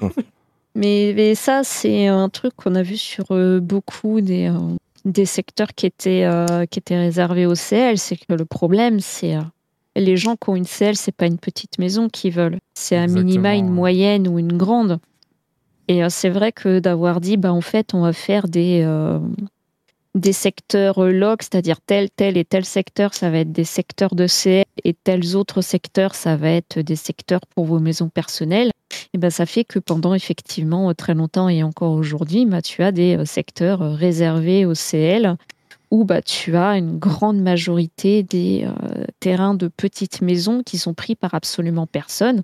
Mais, 0.74 1.12
mais 1.16 1.34
ça, 1.34 1.62
c'est 1.64 2.06
un 2.06 2.28
truc 2.28 2.54
qu'on 2.54 2.76
a 2.76 2.82
vu 2.82 2.96
sur 2.96 3.24
euh, 3.32 3.58
beaucoup 3.58 4.20
des, 4.20 4.46
euh, 4.46 4.76
des 5.04 5.24
secteurs 5.24 5.74
qui 5.74 5.86
étaient, 5.86 6.24
euh, 6.24 6.66
qui 6.66 6.78
étaient 6.78 6.98
réservés 6.98 7.46
au 7.46 7.56
CL. 7.56 7.98
C'est 7.98 8.16
que 8.16 8.32
le 8.32 8.44
problème, 8.44 9.00
c'est 9.00 9.34
euh, 9.34 9.40
les 9.96 10.16
gens 10.16 10.36
qui 10.36 10.50
ont 10.50 10.56
une 10.56 10.66
CL, 10.66 10.94
c'est 10.94 11.10
pas 11.10 11.26
une 11.26 11.38
petite 11.38 11.78
maison 11.80 12.08
qu'ils 12.08 12.32
veulent. 12.32 12.58
C'est 12.74 12.96
à 12.96 13.08
minima 13.08 13.56
une 13.56 13.70
moyenne 13.70 14.28
ou 14.28 14.38
une 14.38 14.56
grande. 14.56 15.00
Et 15.88 16.04
euh, 16.04 16.08
c'est 16.10 16.28
vrai 16.28 16.52
que 16.52 16.78
d'avoir 16.78 17.20
dit, 17.20 17.36
bah, 17.36 17.52
en 17.52 17.62
fait, 17.62 17.94
on 17.94 18.02
va 18.02 18.12
faire 18.12 18.46
des, 18.46 18.82
euh, 18.84 19.18
des 20.18 20.32
secteurs 20.32 21.02
log, 21.04 21.38
c'est-à-dire 21.40 21.80
tel, 21.80 22.10
tel 22.10 22.36
et 22.36 22.44
tel 22.44 22.64
secteur, 22.64 23.14
ça 23.14 23.30
va 23.30 23.38
être 23.38 23.52
des 23.52 23.64
secteurs 23.64 24.14
de 24.14 24.26
CL 24.26 24.64
et 24.84 24.94
tels 24.94 25.36
autres 25.36 25.60
secteurs, 25.60 26.14
ça 26.14 26.36
va 26.36 26.50
être 26.50 26.80
des 26.80 26.96
secteurs 26.96 27.40
pour 27.54 27.64
vos 27.64 27.78
maisons 27.78 28.08
personnelles. 28.08 28.70
Et 29.14 29.18
ben, 29.18 29.30
ça 29.30 29.46
fait 29.46 29.64
que 29.64 29.78
pendant 29.78 30.14
effectivement 30.14 30.92
très 30.94 31.14
longtemps 31.14 31.48
et 31.48 31.62
encore 31.62 31.92
aujourd'hui, 31.92 32.46
bah, 32.46 32.62
tu 32.62 32.82
as 32.82 32.92
des 32.92 33.16
euh, 33.16 33.24
secteurs 33.24 33.82
euh, 33.82 33.94
réservés 33.94 34.64
au 34.64 34.74
CL 34.74 35.36
où 35.90 36.04
bah, 36.04 36.20
tu 36.20 36.56
as 36.56 36.76
une 36.76 36.98
grande 36.98 37.40
majorité 37.40 38.22
des 38.22 38.66
euh, 38.66 39.04
terrains 39.20 39.54
de 39.54 39.68
petites 39.68 40.20
maisons 40.20 40.62
qui 40.62 40.78
sont 40.78 40.94
pris 40.94 41.14
par 41.14 41.34
absolument 41.34 41.86
personne. 41.86 42.42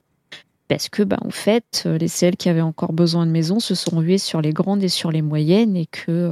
Parce 0.69 0.89
que, 0.89 1.03
bah, 1.03 1.19
en 1.21 1.31
fait, 1.31 1.87
les 1.87 2.09
CL 2.09 2.37
qui 2.37 2.49
avaient 2.49 2.63
encore 2.63 2.95
besoin 2.95 3.27
de 3.27 3.31
maisons 3.31 3.61
se 3.61 3.75
sont 3.75 3.99
rués 3.99 4.17
sur 4.17 4.41
les 4.41 4.55
grandes 4.55 4.83
et 4.83 4.89
sur 4.89 5.11
les 5.11 5.21
moyennes 5.21 5.77
et 5.77 5.85
que, 5.85 6.31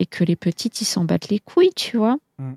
et 0.00 0.06
que 0.06 0.24
les 0.24 0.34
petites, 0.34 0.80
ils 0.80 0.86
s'en 0.86 1.04
battent 1.04 1.28
les 1.28 1.38
couilles, 1.38 1.70
tu 1.76 1.98
vois. 1.98 2.16
Mm. 2.38 2.52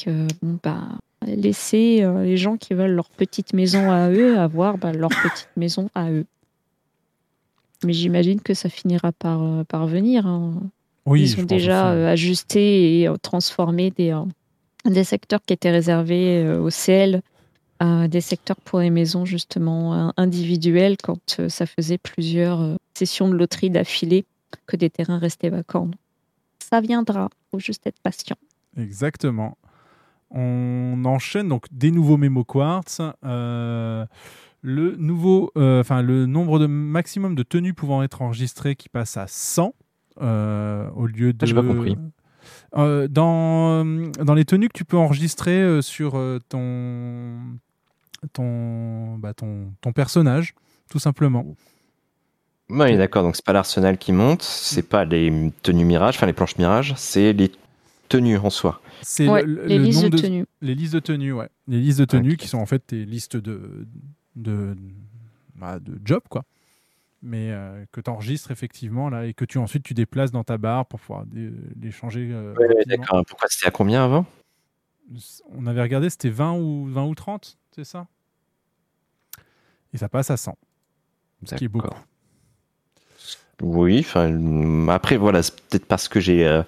Que, 0.00 0.26
bon, 0.42 0.58
bah, 0.62 0.82
laisser 1.26 2.02
euh, 2.02 2.22
les 2.24 2.36
gens 2.36 2.56
qui 2.56 2.74
veulent 2.74 2.92
leur 2.94 3.08
petite 3.08 3.54
maison 3.54 3.90
à 3.90 4.10
eux 4.10 4.38
avoir 4.38 4.76
bah, 4.78 4.92
leur 4.92 5.08
petite 5.10 5.48
maison 5.56 5.88
à 5.94 6.10
eux. 6.12 6.26
Mais 7.84 7.92
j'imagine 7.92 8.40
que 8.40 8.54
ça 8.54 8.68
finira 8.68 9.12
par, 9.12 9.42
euh, 9.42 9.64
par 9.64 9.86
venir. 9.86 10.26
hein. 10.26 10.54
Oui, 11.06 11.22
Ils 11.22 11.40
ont 11.40 11.44
déjà 11.44 11.92
euh, 11.92 12.10
ajusté 12.10 13.00
et 13.00 13.08
euh, 13.08 13.16
transformé 13.16 13.90
des, 13.90 14.18
des 14.84 15.04
secteurs 15.04 15.40
qui 15.44 15.52
étaient 15.52 15.70
réservés 15.70 16.48
au 16.58 16.70
CL 16.70 17.20
à 17.80 18.08
des 18.08 18.20
secteurs 18.20 18.56
pour 18.56 18.78
les 18.78 18.90
maisons 18.90 19.24
justement 19.24 20.12
individuelles 20.16 20.96
quand 21.02 21.48
ça 21.48 21.66
faisait 21.66 21.98
plusieurs 21.98 22.76
sessions 22.94 23.28
de 23.28 23.34
loterie 23.34 23.68
d'affilée 23.68 24.24
que 24.66 24.76
des 24.76 24.88
terrains 24.88 25.18
restaient 25.18 25.50
vacants. 25.50 25.90
Ça 26.74 26.80
viendra, 26.80 27.28
faut 27.52 27.60
juste 27.60 27.86
être 27.86 28.00
patient. 28.02 28.34
Exactement. 28.76 29.56
On 30.32 31.04
enchaîne 31.04 31.48
donc 31.48 31.66
des 31.70 31.92
nouveaux 31.92 32.16
mémo 32.16 32.42
quartz. 32.42 33.00
euh, 33.24 34.04
le 34.60 34.96
nouveau, 34.96 35.52
euh, 35.56 35.82
enfin 35.82 36.02
le 36.02 36.26
nombre 36.26 36.58
de 36.58 36.66
maximum 36.66 37.36
de 37.36 37.44
tenues 37.44 37.74
pouvant 37.74 38.02
être 38.02 38.22
enregistrées 38.22 38.74
qui 38.74 38.88
passe 38.88 39.16
à 39.16 39.28
100 39.28 39.72
euh, 40.20 40.90
au 40.96 41.06
lieu 41.06 41.32
de. 41.32 41.46
J'ai 41.46 41.54
pas 41.54 41.62
compris. 41.62 41.96
Euh, 42.76 43.06
dans, 43.06 43.84
dans 43.84 44.34
les 44.34 44.44
tenues 44.44 44.66
que 44.66 44.76
tu 44.76 44.84
peux 44.84 44.96
enregistrer 44.96 45.62
euh, 45.62 45.80
sur 45.80 46.18
euh, 46.18 46.40
ton, 46.48 47.38
ton, 48.32 49.16
bah, 49.18 49.32
ton, 49.32 49.72
ton 49.80 49.92
personnage, 49.92 50.56
tout 50.90 50.98
simplement. 50.98 51.46
Oui, 52.70 52.96
d'accord. 52.96 53.22
Donc 53.22 53.36
c'est 53.36 53.44
pas 53.44 53.52
l'arsenal 53.52 53.98
qui 53.98 54.12
monte, 54.12 54.42
c'est 54.42 54.82
pas 54.88 55.04
les 55.04 55.52
tenues 55.62 55.84
mirage, 55.84 56.16
enfin 56.16 56.26
les 56.26 56.32
planches 56.32 56.56
mirage, 56.56 56.94
c'est 56.96 57.32
les 57.32 57.52
tenues 58.08 58.38
en 58.38 58.50
soi. 58.50 58.80
C'est 59.02 59.28
Ouais, 59.28 59.44
le- 59.44 59.66
les 59.66 59.78
le 59.78 59.84
listes 59.84 60.06
de 60.06 60.18
tenues. 60.18 60.46
Les 60.62 60.74
listes 60.74 60.94
de 60.94 61.00
tenues, 61.00 61.32
ouais. 61.32 61.50
Les 61.68 61.78
listes 61.80 61.98
de 62.00 62.04
tenues 62.06 62.36
qui 62.36 62.48
sont 62.48 62.58
en 62.58 62.66
fait 62.66 62.78
tes 62.78 63.04
listes 63.04 63.36
de, 63.36 63.86
de, 64.36 64.76
bah, 65.56 65.78
de 65.78 65.98
jobs, 66.04 66.22
quoi. 66.30 66.44
Mais 67.22 67.50
euh, 67.52 67.84
que 67.92 68.00
tu 68.00 68.10
enregistres 68.10 68.50
effectivement 68.50 69.08
là 69.08 69.26
et 69.26 69.32
que 69.34 69.44
tu 69.46 69.56
ensuite 69.58 69.82
tu 69.82 69.94
déplaces 69.94 70.30
dans 70.30 70.44
ta 70.44 70.58
barre 70.58 70.84
pour 70.86 71.00
pouvoir 71.00 71.24
les 71.80 71.90
changer. 71.90 72.30
euh, 72.32 72.54
Ouais, 72.54 72.84
d'accord. 72.86 73.24
Pourquoi 73.26 73.48
c'était 73.48 73.66
à 73.66 73.70
combien 73.70 74.04
avant? 74.04 74.26
On 75.50 75.66
avait 75.66 75.82
regardé, 75.82 76.08
c'était 76.08 76.30
20 76.30 76.54
ou, 76.54 76.86
20 76.86 77.04
ou 77.04 77.14
30, 77.14 77.58
c'est 77.74 77.84
ça? 77.84 78.06
Et 79.92 79.98
ça 79.98 80.08
passe 80.08 80.30
à 80.30 80.36
100. 80.38 80.56
Ce 81.44 81.54
qui 81.54 81.64
est 81.64 81.68
beaucoup. 81.68 81.88
Oui, 83.62 84.06
après 84.88 85.16
voilà, 85.16 85.42
c'est 85.42 85.54
peut-être 85.54 85.86
parce 85.86 86.08
que 86.08 86.20
j'ai 86.20 86.46
euh, 86.46 86.62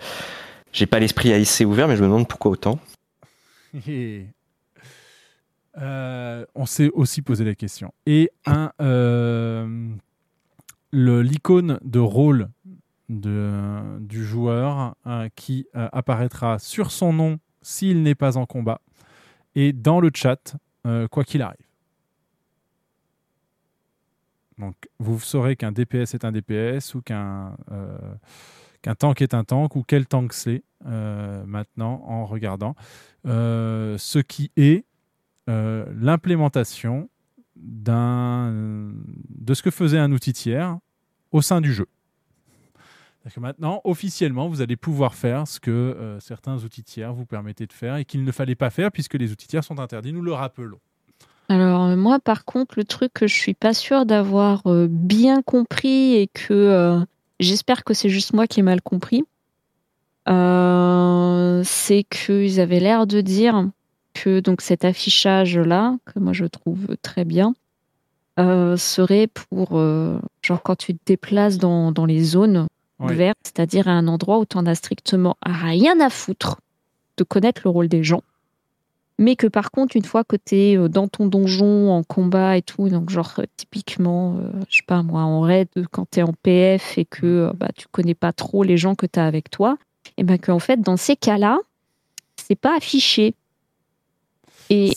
j'ai 0.73 0.87
pas 0.87 0.99
l'esprit 1.01 1.33
assez 1.33 1.65
ouvert, 1.65 1.89
mais 1.89 1.97
je 1.97 2.03
me 2.03 2.09
demande 2.09 2.29
pourquoi 2.29 2.53
autant. 2.53 2.79
Euh, 5.79 6.47
on 6.55 6.65
s'est 6.65 6.89
aussi 6.95 7.21
posé 7.21 7.45
la 7.45 7.55
question. 7.55 7.93
Et 8.07 8.31
un, 8.47 8.73
euh, 8.81 9.91
l'icône 10.93 11.79
de 11.85 11.99
rôle 11.99 12.49
du 13.11 14.25
joueur 14.25 14.95
euh, 15.07 15.29
qui 15.37 15.67
apparaîtra 15.75 16.59
sur 16.59 16.91
son 16.91 17.13
nom 17.13 17.39
s'il 17.61 18.03
n'est 18.03 18.15
pas 18.15 18.39
en 18.39 18.47
combat 18.47 18.81
et 19.55 19.73
dans 19.75 20.01
le 20.01 20.11
chat, 20.15 20.57
quoi 21.11 21.25
qu'il 21.25 21.43
arrive. 21.43 21.66
Donc, 24.59 24.75
vous 24.99 25.21
saurez 25.21 25.57
qu'un 25.57 25.73
DPS 25.73 26.15
est 26.15 26.25
un 26.25 26.33
DPS 26.33 26.95
ou 26.95 27.03
qu'un 27.03 27.57
euh, 27.71 27.99
qu'un 28.83 28.95
tank 28.95 29.21
est 29.21 29.35
un 29.35 29.45
tank 29.45 29.77
ou 29.77 29.83
quel 29.83 30.07
tank 30.07 30.33
c'est 30.33 30.63
euh, 30.87 31.45
maintenant 31.45 32.03
en 32.07 32.25
regardant. 32.25 32.75
Euh, 33.27 33.99
ce 33.99 34.19
qui 34.19 34.51
est 34.57 34.85
l'implémentation 35.49 37.09
de 37.55 38.91
ce 39.55 39.63
que 39.63 39.71
faisait 39.71 39.99
un 39.99 40.11
outil 40.11 40.33
tiers 40.33 40.77
au 41.31 41.41
sein 41.41 41.61
du 41.61 41.73
jeu. 41.73 41.87
Que 43.33 43.39
maintenant, 43.39 43.81
officiellement, 43.85 44.49
vous 44.49 44.61
allez 44.61 44.75
pouvoir 44.75 45.15
faire 45.15 45.47
ce 45.47 45.61
que 45.61 46.19
certains 46.21 46.65
outils 46.65 46.83
tiers 46.83 47.13
vous 47.13 47.27
permettaient 47.27 47.67
de 47.67 47.73
faire 47.73 47.95
et 47.95 48.05
qu'il 48.05 48.25
ne 48.25 48.33
fallait 48.33 48.57
pas 48.57 48.71
faire 48.71 48.91
puisque 48.91 49.15
les 49.15 49.31
outils 49.31 49.47
tiers 49.47 49.63
sont 49.63 49.79
interdits, 49.79 50.13
nous 50.13 50.23
le 50.23 50.33
rappelons. 50.33 50.81
Alors 51.49 51.85
euh, 51.85 51.97
moi, 51.97 52.19
par 52.19 52.45
contre, 52.45 52.75
le 52.77 52.85
truc 52.85 53.13
que 53.15 53.27
je 53.27 53.35
suis 53.35 53.55
pas 53.55 53.75
sûre 53.75 54.05
d'avoir 54.07 54.63
euh, 54.67 54.89
bien 54.91 55.43
compris 55.43 56.15
et 56.15 56.27
que 56.27 56.53
euh, 56.53 56.99
j'espère 57.41 57.85
que 57.85 57.95
c'est 57.95 58.09
juste 58.09 58.33
moi 58.35 58.47
qui 58.47 58.61
ai 58.61 58.63
mal 58.63 58.83
compris, 58.83 59.25
euh, 60.29 61.63
c'est 61.65 62.05
qu'ils 62.05 62.61
avaient 62.61 62.81
l'air 62.81 63.07
de 63.07 63.21
dire 63.21 63.69
que 64.15 64.41
donc 64.41 64.61
cet 64.61 64.85
affichage-là, 64.85 65.97
que 66.07 66.19
moi 66.19 66.33
je 66.33 66.47
trouve 66.47 66.97
très 67.03 67.25
bien, 67.25 67.55
serait 68.39 69.29
pour 69.29 69.79
genre 70.43 70.63
quand 70.63 70.77
tu 70.77 70.95
te 70.95 71.01
déplaces 71.07 71.59
dans, 71.59 71.93
dans 71.93 72.05
les 72.07 72.23
zones 72.23 72.67
Ouais. 72.99 73.13
ouvertes, 73.13 73.37
c'est-à-dire 73.43 73.89
à 73.89 73.91
un 73.91 74.09
endroit 74.09 74.39
où 74.39 74.47
tu 74.47 74.57
en 74.57 74.65
as 74.65 74.75
strictement 74.75 75.37
rien 75.45 76.01
à 76.01 76.09
foutre 76.09 76.61
de 77.19 77.25
connaître 77.25 77.61
le 77.65 77.71
rôle 77.71 77.89
des 77.89 78.03
gens 78.03 78.23
mais 79.19 79.35
que 79.37 79.47
par 79.47 79.71
contre, 79.71 79.97
une 79.97 80.05
fois 80.05 80.25
que 80.25 80.37
tu 80.37 80.55
es 80.57 80.89
dans 80.89 81.09
ton 81.09 81.27
donjon, 81.27 81.91
en 81.91 82.03
combat 82.03 82.57
et 82.57 82.63
tout, 82.63 82.89
donc 82.89 83.09
genre 83.11 83.33
euh, 83.39 83.45
typiquement, 83.57 84.37
euh, 84.39 84.51
je 84.69 84.77
sais 84.77 84.83
pas 84.87 85.03
moi, 85.03 85.23
en 85.23 85.41
raid, 85.41 85.69
euh, 85.77 85.85
quand 85.91 86.07
tu 86.11 86.21
es 86.21 86.23
en 86.23 86.33
PF 86.43 86.99
et 86.99 87.05
que 87.07 87.27
euh, 87.27 87.53
bah, 87.55 87.69
tu 87.77 87.87
connais 87.91 88.15
pas 88.15 88.33
trop 88.33 88.63
les 88.63 88.77
gens 88.77 88.95
que 88.95 89.07
tu 89.07 89.19
as 89.19 89.27
avec 89.27 89.51
toi, 89.51 89.79
et 90.19 90.23
ben 90.25 90.39
qu'en 90.39 90.59
fait, 90.59 90.81
dans 90.81 90.97
ces 90.97 91.17
cas-là, 91.17 91.59
c'est 92.37 92.57
pas 92.57 92.77
affiché. 92.77 93.35
Et 94.71 94.93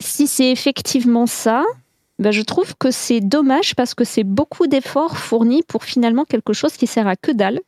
si 0.00 0.26
c'est 0.26 0.50
effectivement 0.50 1.26
ça, 1.26 1.64
ben 2.18 2.30
je 2.30 2.42
trouve 2.42 2.74
que 2.76 2.90
c'est 2.90 3.20
dommage 3.20 3.74
parce 3.74 3.94
que 3.94 4.04
c'est 4.04 4.24
beaucoup 4.24 4.66
d'efforts 4.66 5.16
fournis 5.18 5.62
pour 5.62 5.84
finalement 5.84 6.24
quelque 6.24 6.52
chose 6.52 6.72
qui 6.76 6.86
sert 6.86 7.06
à 7.06 7.16
que 7.16 7.30
dalle. 7.32 7.60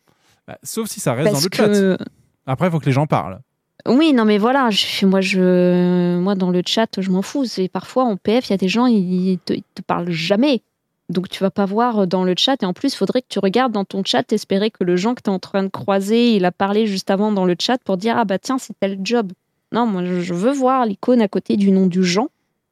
Bah, 0.47 0.59
sauf 0.63 0.89
si 0.89 1.01
ça 1.01 1.13
reste 1.15 1.31
Parce 1.31 1.43
dans 1.43 1.45
le 1.45 1.73
que- 1.97 1.97
chat. 1.99 2.05
Après, 2.47 2.67
il 2.69 2.71
faut 2.71 2.79
que 2.81 2.87
les 2.87 2.93
gens 2.93 3.07
parlent. 3.07 3.41
Oui, 3.87 4.13
non, 4.13 4.25
mais 4.25 4.39
voilà, 4.39 4.71
je, 4.71 5.07
moi, 5.07 5.21
je, 5.21 6.19
moi, 6.19 6.35
dans 6.35 6.51
le 6.51 6.63
chat, 6.67 7.01
je 7.01 7.11
m'en 7.11 7.23
fous. 7.23 7.45
C'est 7.45 7.69
parfois 7.69 8.05
en 8.05 8.17
PF, 8.17 8.49
il 8.49 8.51
y 8.51 8.55
a 8.55 8.57
des 8.59 8.69
gens, 8.69 8.87
ils 8.87 9.39
te, 9.45 9.53
ils 9.53 9.63
te 9.75 9.83
parlent 9.83 10.11
jamais. 10.11 10.63
Donc, 11.09 11.29
tu 11.31 11.43
vas 11.43 11.51
pas 11.51 11.65
voir 11.65 12.07
dans 12.07 12.23
le 12.25 12.35
chat. 12.37 12.63
Et 12.63 12.67
en 12.67 12.73
plus, 12.75 12.93
il 12.93 12.97
faudrait 12.97 13.23
que 13.23 13.29
tu 13.31 13.39
regardes 13.39 13.73
dans 13.73 13.85
ton 13.85 14.03
chat, 14.05 14.31
espérer 14.33 14.71
que 14.71 14.85
le 14.85 14.97
gens 14.97 15.15
que 15.15 15.23
tu 15.23 15.31
es 15.31 15.33
en 15.33 15.39
train 15.39 15.63
de 15.63 15.69
croiser, 15.69 16.35
il 16.37 16.45
a 16.45 16.53
parlé 16.53 16.87
juste 16.87 17.11
avant 17.11 17.33
dans 17.33 17.47
le 17.47 17.55
chat 17.59 17.79
pour 17.83 17.97
dire 17.97 18.17
Ah 18.19 18.25
bah 18.27 18.39
tiens, 18.39 18.59
c'est 18.59 18.79
tel 18.79 18.99
job. 19.03 19.33
Non, 19.73 19.87
moi, 19.87 20.05
je 20.05 20.35
veux 20.35 20.53
voir 20.53 20.85
l'icône 20.85 21.23
à 21.23 21.29
côté 21.29 21.57
du 21.57 21.71
nom 21.71 21.87
du 21.87 22.03
Jean, 22.05 22.29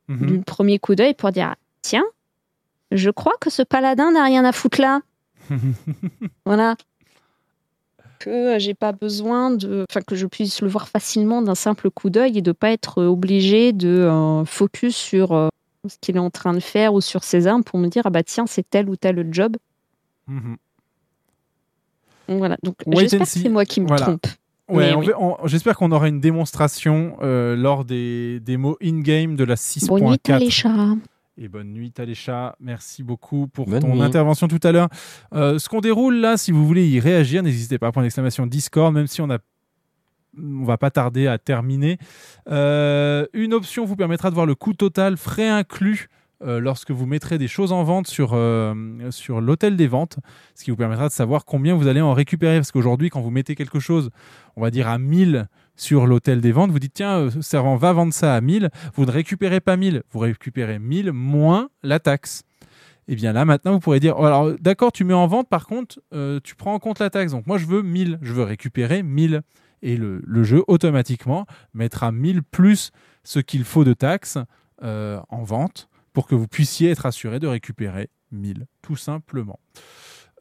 Mhm. 0.09 0.27
du 0.27 0.39
premier 0.41 0.79
coup 0.79 0.95
d'œil 0.95 1.15
pour 1.15 1.31
dire 1.33 1.51
Ah, 1.53 1.57
Tiens, 1.83 2.05
je 2.93 3.11
crois 3.11 3.35
que 3.41 3.49
ce 3.49 3.63
paladin 3.63 4.13
n'a 4.13 4.25
rien 4.25 4.45
à 4.45 4.53
foutre 4.53 4.81
là. 4.81 5.01
Voilà. 6.45 6.77
Que 8.19 8.57
euh, 8.57 8.59
j'ai 8.59 8.75
pas 8.75 8.93
besoin 8.93 9.51
de. 9.51 9.85
Enfin, 9.91 10.01
que 10.01 10.15
je 10.17 10.27
puisse 10.27 10.61
le 10.63 10.69
voir 10.69 10.89
facilement 10.89 11.43
d'un 11.43 11.55
simple 11.55 11.91
coup 11.91 12.11
d'œil 12.11 12.39
et 12.39 12.43
de 12.43 12.53
pas 12.53 12.71
être 12.71 13.03
obligé 13.05 13.73
de 13.73 13.89
euh, 13.89 14.45
focus 14.45 14.97
sur 14.97 15.33
euh, 15.33 15.49
ce 15.89 15.97
qu'il 16.01 16.17
est 16.17 16.21
en 16.21 16.31
train 16.31 16.53
de 16.55 16.61
faire 16.61 16.95
ou 16.95 17.01
sur 17.01 17.25
ses 17.25 17.47
armes 17.47 17.63
pour 17.65 17.79
me 17.79 17.89
dire 17.89 18.03
ah 18.07 18.11
bah 18.11 18.23
tiens, 18.23 18.47
c'est 18.47 18.69
tel 18.69 18.89
ou 18.89 18.97
tel 18.97 19.27
job. 19.33 19.57
Donc, 22.29 22.39
voilà. 22.39 22.57
Donc 22.63 22.75
j'espère 22.87 23.21
que 23.21 23.27
c'est 23.27 23.49
moi 23.49 23.65
qui 23.65 23.81
me 23.81 23.87
Voilà. 23.87 24.07
trompe. 24.07 24.27
Ouais, 24.69 24.95
oui. 24.95 25.07
j'espère 25.45 25.77
qu'on 25.77 25.93
aura 25.93 26.09
une 26.09 26.19
démonstration 26.21 27.17
euh, 27.23 27.55
lors 27.55 27.85
des 27.85 28.41
démos 28.41 28.75
in-game 28.83 29.37
de 29.37 29.45
la 29.45 29.55
Bonne 29.87 30.03
nuit, 30.03 30.19
6.4. 30.25 30.99
Et 31.39 31.49
bonne 31.49 31.73
nuit, 31.73 31.93
Talécha. 31.93 32.57
Merci 32.61 33.03
beaucoup 33.03 33.47
pour 33.47 33.67
Bonne 33.67 33.81
ton 33.81 33.95
nuit. 33.95 34.03
intervention 34.03 34.49
tout 34.49 34.61
à 34.63 34.73
l'heure. 34.73 34.89
Euh, 35.35 35.59
ce 35.59 35.69
qu'on 35.69 35.81
déroule 35.81 36.17
là, 36.17 36.37
si 36.39 36.51
vous 36.51 36.67
voulez 36.67 36.89
y 36.89 36.99
réagir, 36.99 37.43
n'hésitez 37.43 37.79
pas. 37.79 37.93
Point 37.93 38.03
d'exclamation 38.03 38.47
Discord, 38.47 38.95
même 38.95 39.07
si 39.07 39.21
on 39.21 39.31
a 39.31 39.39
on 40.39 40.65
va 40.65 40.77
pas 40.77 40.91
tarder 40.91 41.27
à 41.27 41.39
terminer. 41.39 41.99
Euh, 42.51 43.27
une 43.33 43.55
option 43.55 43.85
vous 43.87 43.97
permettra 43.97 44.29
de 44.29 44.35
voir 44.35 44.45
le 44.47 44.55
coût 44.55 44.75
total, 44.75 45.17
frais 45.17 45.49
inclus, 45.49 46.09
euh, 46.43 46.61
lorsque 46.61 46.91
vous 46.91 47.07
mettrez 47.07 47.39
des 47.39 47.49
choses 47.49 47.73
en 47.73 47.83
vente 47.83 48.07
sur, 48.07 48.33
euh, 48.35 48.75
sur 49.11 49.41
l'hôtel 49.41 49.77
des 49.77 49.87
ventes, 49.87 50.19
ce 50.55 50.65
qui 50.65 50.71
vous 50.71 50.77
permettra 50.77 51.09
de 51.09 51.13
savoir 51.13 51.47
combien 51.47 51.75
vous 51.75 51.87
allez 51.87 52.03
en 52.03 52.13
récupérer. 52.13 52.59
Parce 52.59 52.73
qu'aujourd'hui, 52.73 53.09
quand 53.09 53.23
vous 53.23 53.31
mettez 53.31 53.55
quelque 53.55 53.81
chose, 53.81 54.11
on 54.57 54.61
va 54.61 54.71
dire 54.71 54.89
à 54.89 54.99
1000 54.99 55.49
sur 55.77 56.07
l'hôtel 56.07 56.41
des 56.41 56.53
ventes, 56.53 56.71
vous 56.71 56.79
dites 56.79 56.95
tiens, 56.95 57.19
euh, 57.19 57.31
servant 57.41 57.77
va 57.77 57.93
vendre 57.93 58.13
ça 58.13 58.35
à 58.35 58.41
1000, 58.41 58.71
vous 58.95 59.05
ne 59.05 59.11
récupérez 59.11 59.61
pas 59.61 59.77
1000, 59.77 60.03
vous 60.11 60.19
récupérez 60.19 60.79
1000 60.79 61.13
moins 61.13 61.69
la 61.83 62.01
taxe. 62.01 62.43
Et 63.09 63.15
bien 63.15 63.33
là, 63.33 63.45
maintenant, 63.45 63.73
vous 63.73 63.81
pourrez 63.81 64.01
dire, 64.01 64.17
oh, 64.19 64.25
alors 64.25 64.53
d'accord, 64.61 64.91
tu 64.91 65.05
mets 65.05 65.15
en 65.15 65.27
vente, 65.27 65.49
par 65.49 65.67
contre, 65.67 66.01
euh, 66.13 66.41
tu 66.43 66.57
prends 66.57 66.75
en 66.75 66.79
compte 66.79 66.99
la 66.99 67.11
taxe. 67.11 67.33
Donc 67.33 67.47
moi, 67.47 67.59
je 67.59 67.67
veux 67.67 67.83
1000, 67.83 68.19
je 68.21 68.33
veux 68.33 68.43
récupérer 68.43 69.03
1000. 69.03 69.43
Et 69.83 69.97
le, 69.97 70.21
le 70.27 70.43
jeu, 70.43 70.65
automatiquement, 70.67 71.47
mettra 71.75 72.11
1000 72.11 72.43
plus 72.43 72.91
ce 73.23 73.39
qu'il 73.39 73.65
faut 73.65 73.85
de 73.85 73.93
taxes 73.93 74.39
euh, 74.83 75.21
en 75.29 75.43
vente 75.43 75.89
pour 76.13 76.27
que 76.27 76.35
vous 76.35 76.49
puissiez 76.49 76.91
être 76.91 77.07
assuré 77.07 77.39
de 77.39 77.47
récupérer 77.47 78.09
1000, 78.33 78.67
tout 78.83 78.97
simplement. 78.97 79.61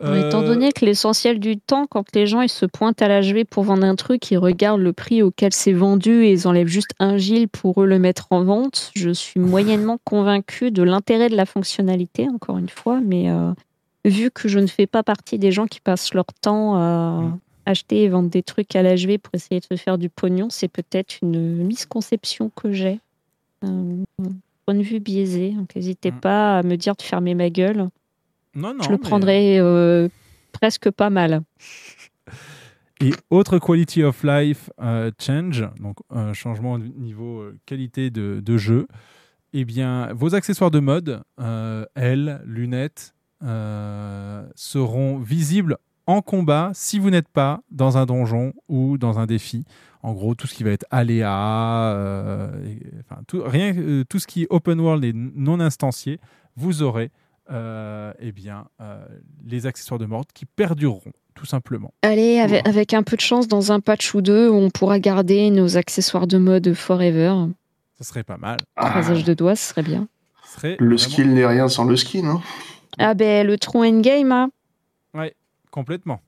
Étant 0.01 0.41
Euh, 0.41 0.47
donné 0.47 0.73
que 0.73 0.83
l'essentiel 0.83 1.39
du 1.39 1.57
temps, 1.57 1.87
quand 1.87 2.13
les 2.13 2.27
gens 2.27 2.41
ils 2.41 2.49
se 2.49 2.65
pointent 2.65 3.01
à 3.01 3.07
l'HV 3.07 3.45
pour 3.45 3.63
vendre 3.63 3.85
un 3.85 3.95
truc, 3.95 4.29
ils 4.29 4.37
regardent 4.37 4.81
le 4.81 4.91
prix 4.91 5.21
auquel 5.21 5.53
c'est 5.53 5.71
vendu 5.71 6.25
et 6.25 6.33
ils 6.33 6.47
enlèvent 6.49 6.67
juste 6.67 6.91
un 6.99 7.15
gile 7.17 7.47
pour 7.47 7.81
eux 7.81 7.85
le 7.85 7.97
mettre 7.97 8.27
en 8.31 8.43
vente, 8.43 8.91
je 8.93 9.09
suis 9.09 9.39
moyennement 9.39 9.97
convaincue 10.03 10.71
de 10.71 10.83
l'intérêt 10.83 11.29
de 11.29 11.37
la 11.37 11.45
fonctionnalité, 11.45 12.27
encore 12.27 12.57
une 12.57 12.67
fois, 12.67 12.99
mais 12.99 13.29
euh, 13.29 13.51
vu 14.03 14.31
que 14.31 14.49
je 14.49 14.59
ne 14.59 14.67
fais 14.67 14.85
pas 14.85 15.01
partie 15.01 15.39
des 15.39 15.53
gens 15.53 15.65
qui 15.65 15.79
passent 15.79 16.13
leur 16.13 16.25
temps 16.41 16.75
à 16.75 17.21
Mm. 17.21 17.39
acheter 17.65 18.03
et 18.03 18.09
vendre 18.09 18.29
des 18.29 18.43
trucs 18.43 18.75
à 18.75 18.83
l'HV 18.83 19.17
pour 19.17 19.33
essayer 19.33 19.61
de 19.61 19.65
se 19.65 19.81
faire 19.81 19.97
du 19.97 20.09
pognon, 20.09 20.49
c'est 20.49 20.67
peut-être 20.67 21.15
une 21.21 21.63
misconception 21.63 22.51
que 22.53 22.73
j'ai. 22.73 22.99
Un 23.61 24.03
point 24.65 24.75
de 24.75 24.81
vue 24.83 24.99
biaisé, 24.99 25.51
donc 25.51 25.73
n'hésitez 25.75 26.11
pas 26.11 26.59
à 26.59 26.63
me 26.63 26.75
dire 26.75 26.95
de 26.95 27.01
fermer 27.01 27.33
ma 27.33 27.49
gueule. 27.49 27.87
Non, 28.55 28.73
non, 28.73 28.83
je 28.83 28.89
le 28.89 28.95
mais- 28.95 29.01
prendrais 29.01 29.59
euh, 29.59 30.07
presque 30.51 30.89
pas 30.91 31.09
mal. 31.09 31.41
Et 33.01 33.11
autre 33.29 33.59
quality 33.59 34.03
of 34.03 34.23
life 34.23 34.69
euh, 34.81 35.11
change, 35.19 35.67
donc 35.81 35.97
un 36.09 36.31
changement 36.31 36.73
au 36.73 36.79
niveau 36.79 37.41
euh, 37.41 37.57
qualité 37.65 38.09
de, 38.09 38.39
de 38.43 38.57
jeu, 38.57 38.87
eh 39.51 39.65
bien, 39.65 40.13
vos 40.13 40.33
accessoires 40.33 40.71
de 40.71 40.79
mode, 40.79 41.21
euh, 41.41 41.85
ailes, 41.95 42.41
lunettes, 42.45 43.13
seront 44.55 45.19
visibles 45.19 45.77
en 46.07 46.21
combat 46.21 46.71
si 46.73 46.99
vous 46.99 47.09
n'êtes 47.09 47.27
pas 47.27 47.61
dans 47.69 47.97
un 47.97 48.05
donjon 48.05 48.53
ou 48.69 48.97
dans 48.97 49.19
un 49.19 49.25
défi. 49.25 49.65
En 50.01 50.13
gros, 50.13 50.35
tout 50.35 50.47
ce 50.47 50.53
qui 50.53 50.63
va 50.63 50.69
être 50.71 50.85
aléa, 50.91 51.91
euh, 51.93 52.65
et- 52.65 52.81
enfin, 53.01 53.21
tout, 53.27 53.41
rien, 53.45 53.73
euh, 53.75 54.03
tout 54.07 54.19
ce 54.19 54.27
qui 54.27 54.43
est 54.43 54.47
open 54.49 54.79
world 54.79 55.03
et 55.03 55.13
non 55.13 55.59
instancié, 55.59 56.19
vous 56.55 56.81
aurez 56.83 57.11
eh 57.49 58.31
bien, 58.31 58.67
euh, 58.81 59.05
les 59.45 59.65
accessoires 59.65 59.99
de 59.99 60.05
mort 60.05 60.25
qui 60.33 60.45
perdureront, 60.45 61.13
tout 61.33 61.45
simplement. 61.45 61.93
Allez, 62.01 62.39
avec, 62.39 62.67
avec 62.67 62.93
un 62.93 63.03
peu 63.03 63.15
de 63.15 63.21
chance, 63.21 63.47
dans 63.47 63.71
un 63.71 63.79
patch 63.79 64.13
ou 64.13 64.21
deux, 64.21 64.49
on 64.49 64.69
pourra 64.69 64.99
garder 64.99 65.49
nos 65.49 65.77
accessoires 65.77 66.27
de 66.27 66.37
mode 66.37 66.73
forever. 66.73 67.33
Ça 67.97 68.03
serait 68.03 68.23
pas 68.23 68.37
mal. 68.37 68.57
Croisage 68.75 69.23
de 69.23 69.33
doigts, 69.33 69.55
ce 69.55 69.69
serait 69.69 69.83
bien. 69.83 70.07
Ce 70.45 70.55
serait 70.55 70.77
Le 70.79 70.97
skill 70.97 71.33
n'est 71.33 71.45
rien 71.45 71.67
sans 71.67 71.85
le 71.85 71.95
skin. 71.95 72.25
Hein. 72.25 72.41
Ah 72.97 73.13
ben, 73.13 73.45
le 73.45 73.57
trou 73.57 73.83
endgame, 73.83 74.31
hein. 74.31 74.49
Ouais, 75.13 75.35
complètement. 75.71 76.21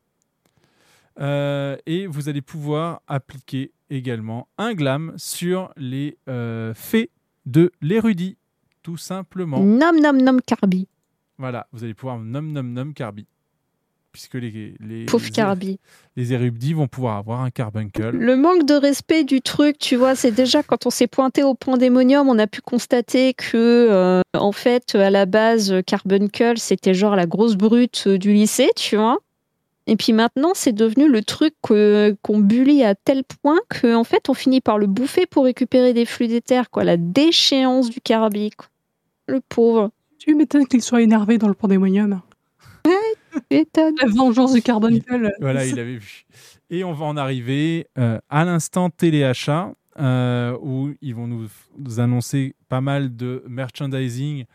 Euh, 1.20 1.78
et 1.86 2.08
vous 2.08 2.30
allez 2.30 2.42
pouvoir 2.42 3.02
appliquer 3.08 3.72
également 3.90 4.48
un 4.58 4.74
glam 4.74 5.14
sur 5.18 5.72
les 5.78 6.18
euh, 6.30 6.74
faits 6.74 7.10
de 7.46 7.72
l'érudit, 7.82 8.38
tout 8.84 8.98
simplement. 8.98 9.60
Nom 9.60 9.94
nom 9.94 10.14
nom 10.14 10.38
Carby. 10.46 10.88
Voilà, 11.38 11.67
vous 11.72 11.83
allez 11.83 11.93
pouvoir 11.93 12.19
nom 12.19 12.41
nom 12.41 12.64
nom 12.64 12.91
Carby. 12.93 13.25
Puisque 14.11 14.33
les, 14.35 14.75
les, 14.80 15.06
les- 15.06 15.32
Carby. 15.32 15.80
les 16.16 16.33
érudits 16.33 16.74
vont 16.74 16.88
pouvoir 16.88 17.17
avoir 17.17 17.41
un 17.41 17.51
carbuncle. 17.51 18.09
Le 18.09 18.35
manque 18.35 18.66
de 18.66 18.74
respect 18.74 19.24
du 19.24 19.41
truc, 19.41 19.77
tu 19.77 19.95
vois, 19.95 20.16
c'est 20.16 20.32
déjà 20.32 20.64
quand 20.64 20.88
on 20.88 20.90
s'est 20.90 21.06
pointé 21.06 21.43
au 21.43 21.53
pandémonium, 21.53 22.27
on 22.27 22.40
a 22.40 22.48
pu 22.48 22.61
constater 22.61 23.35
que, 23.35 23.56
euh, 23.91 24.22
en 24.33 24.51
fait, 24.51 24.95
à 24.95 25.11
la 25.11 25.27
base, 25.27 25.75
Carbuncle, 25.85 26.57
c'était 26.57 26.95
genre 26.95 27.16
la 27.16 27.27
grosse 27.27 27.56
brute 27.57 28.06
euh, 28.07 28.17
du 28.17 28.33
lycée, 28.33 28.72
tu 28.75 28.95
vois. 28.95 29.19
Et 29.85 29.95
puis 29.95 30.14
maintenant, 30.14 30.53
c'est 30.56 30.74
devenu 30.74 31.07
le 31.07 31.22
truc 31.24 31.53
qu'on 31.61 32.40
bully 32.40 32.83
à 32.83 32.95
tel 32.95 33.24
point 33.24 33.59
que, 33.69 33.93
en 33.93 34.03
fait, 34.03 34.30
on 34.30 34.33
finit 34.33 34.61
par 34.61 34.80
le 34.80 34.88
bouffer 34.88 35.27
pour 35.27 35.43
récupérer 35.43 35.93
des 35.93 36.06
flux 36.06 36.27
d'éther, 36.27 36.72
quoi. 36.72 36.83
La 36.83 36.98
déchéance 36.98 37.91
du 37.91 38.01
Carby, 38.01 38.49
quoi. 38.49 38.67
Le 39.27 39.41
pauvre. 39.48 39.91
Tu 40.20 40.36
m'étonnes 40.36 40.68
qu'il 40.68 40.82
soit 40.82 41.02
énervé 41.02 41.38
dans 41.38 41.48
le 41.48 41.54
pandémonium. 41.54 42.22
La 43.52 44.08
vengeance 44.08 44.54
du 44.54 44.62
carboncle. 44.62 45.02
Voilà, 45.40 45.66
il 45.66 45.80
avait 45.80 45.98
vu. 45.98 46.26
Et 46.70 46.84
on 46.84 46.94
va 46.94 47.06
en 47.06 47.18
arriver 47.18 47.88
euh, 47.98 48.20
à 48.30 48.44
l'instant 48.46 48.90
téléachat 48.90 49.74
euh, 50.00 50.58
où 50.62 50.94
ils 51.02 51.16
vont 51.16 51.28
nous, 51.28 51.48
nous 51.78 52.00
annoncer 52.00 52.56
pas 52.70 52.82
mal 52.82 53.16
de 53.16 53.44
merchandising 53.48 54.46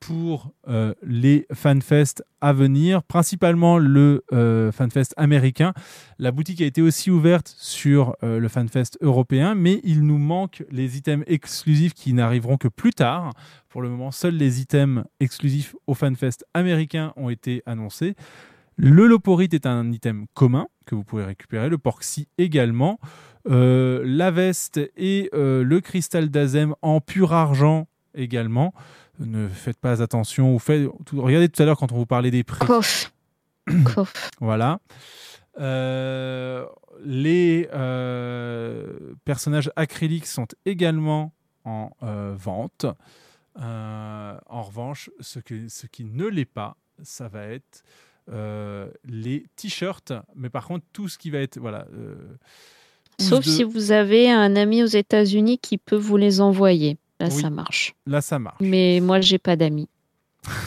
pour 0.00 0.52
euh, 0.68 0.94
les 1.02 1.46
fanfests 1.52 2.24
à 2.40 2.52
venir, 2.52 3.02
principalement 3.02 3.78
le 3.78 4.24
euh, 4.32 4.70
fanfest 4.72 5.12
américain. 5.16 5.72
La 6.18 6.30
boutique 6.30 6.60
a 6.60 6.64
été 6.64 6.82
aussi 6.82 7.10
ouverte 7.10 7.54
sur 7.58 8.16
euh, 8.22 8.38
le 8.38 8.48
fanfest 8.48 8.98
européen, 9.00 9.54
mais 9.54 9.80
il 9.84 10.02
nous 10.02 10.18
manque 10.18 10.64
les 10.70 10.96
items 10.96 11.24
exclusifs 11.26 11.94
qui 11.94 12.12
n'arriveront 12.12 12.56
que 12.56 12.68
plus 12.68 12.92
tard. 12.92 13.32
Pour 13.68 13.82
le 13.82 13.88
moment, 13.88 14.10
seuls 14.10 14.36
les 14.36 14.60
items 14.60 15.04
exclusifs 15.20 15.74
au 15.86 15.94
fanfest 15.94 16.44
américain 16.54 17.12
ont 17.16 17.30
été 17.30 17.62
annoncés. 17.66 18.14
Le 18.76 19.06
Loporite 19.06 19.54
est 19.54 19.66
un 19.66 19.90
item 19.90 20.26
commun 20.34 20.68
que 20.86 20.94
vous 20.94 21.04
pouvez 21.04 21.24
récupérer, 21.24 21.68
le 21.68 21.78
Porxy 21.78 22.28
également. 22.38 22.98
La 23.44 24.30
veste 24.30 24.78
et 24.96 25.30
le 25.32 25.80
cristal 25.80 26.28
d'Azem 26.28 26.74
en 26.82 27.00
pur 27.00 27.32
argent 27.32 27.88
également. 28.14 28.72
Ne 29.18 29.48
faites 29.48 29.78
pas 29.78 30.00
attention. 30.02 30.52
Vous 30.52 30.58
faites, 30.58 30.88
tout- 31.06 31.20
regardez 31.22 31.48
tout 31.48 31.62
à 31.62 31.66
l'heure 31.66 31.76
quand 31.78 31.92
on 31.92 31.96
vous 31.96 32.06
parlait 32.06 32.30
des 32.30 32.44
prix. 32.44 32.66
Voilà. 34.40 34.80
Euh, 35.60 36.64
les 37.04 37.68
euh, 37.74 39.12
personnages 39.24 39.70
acryliques 39.76 40.26
sont 40.26 40.46
également 40.64 41.32
en 41.64 41.90
euh, 42.02 42.34
vente. 42.38 42.86
En 43.60 44.62
revanche, 44.62 45.10
ce, 45.20 45.40
que, 45.40 45.68
ce 45.68 45.86
qui 45.88 46.04
ne 46.04 46.26
l'est 46.26 46.44
pas, 46.44 46.76
ça 47.02 47.26
va 47.28 47.44
être 47.44 47.82
les 49.04 49.46
t-shirts. 49.56 50.12
Mais 50.36 50.48
par 50.50 50.66
contre, 50.66 50.84
tout 50.92 51.08
ce 51.08 51.18
qui 51.18 51.30
va 51.30 51.38
être. 51.38 51.58
Voilà, 51.58 51.86
Sauf 53.18 53.44
de- 53.44 53.50
si 53.50 53.64
vous 53.64 53.90
avez 53.90 54.30
un 54.30 54.54
ami 54.54 54.82
aux 54.84 54.86
États-Unis 54.86 55.58
qui 55.58 55.76
peut 55.76 55.96
vous 55.96 56.16
les 56.16 56.40
envoyer. 56.40 56.98
Là, 57.20 57.28
Oui. 57.30 57.40
ça 57.42 57.50
marche. 57.50 57.94
Là, 58.06 58.20
ça 58.20 58.38
marche. 58.38 58.58
Mais 58.60 59.00
moi, 59.02 59.20
j'ai 59.20 59.38
pas 59.38 59.56
d'amis. 59.56 59.88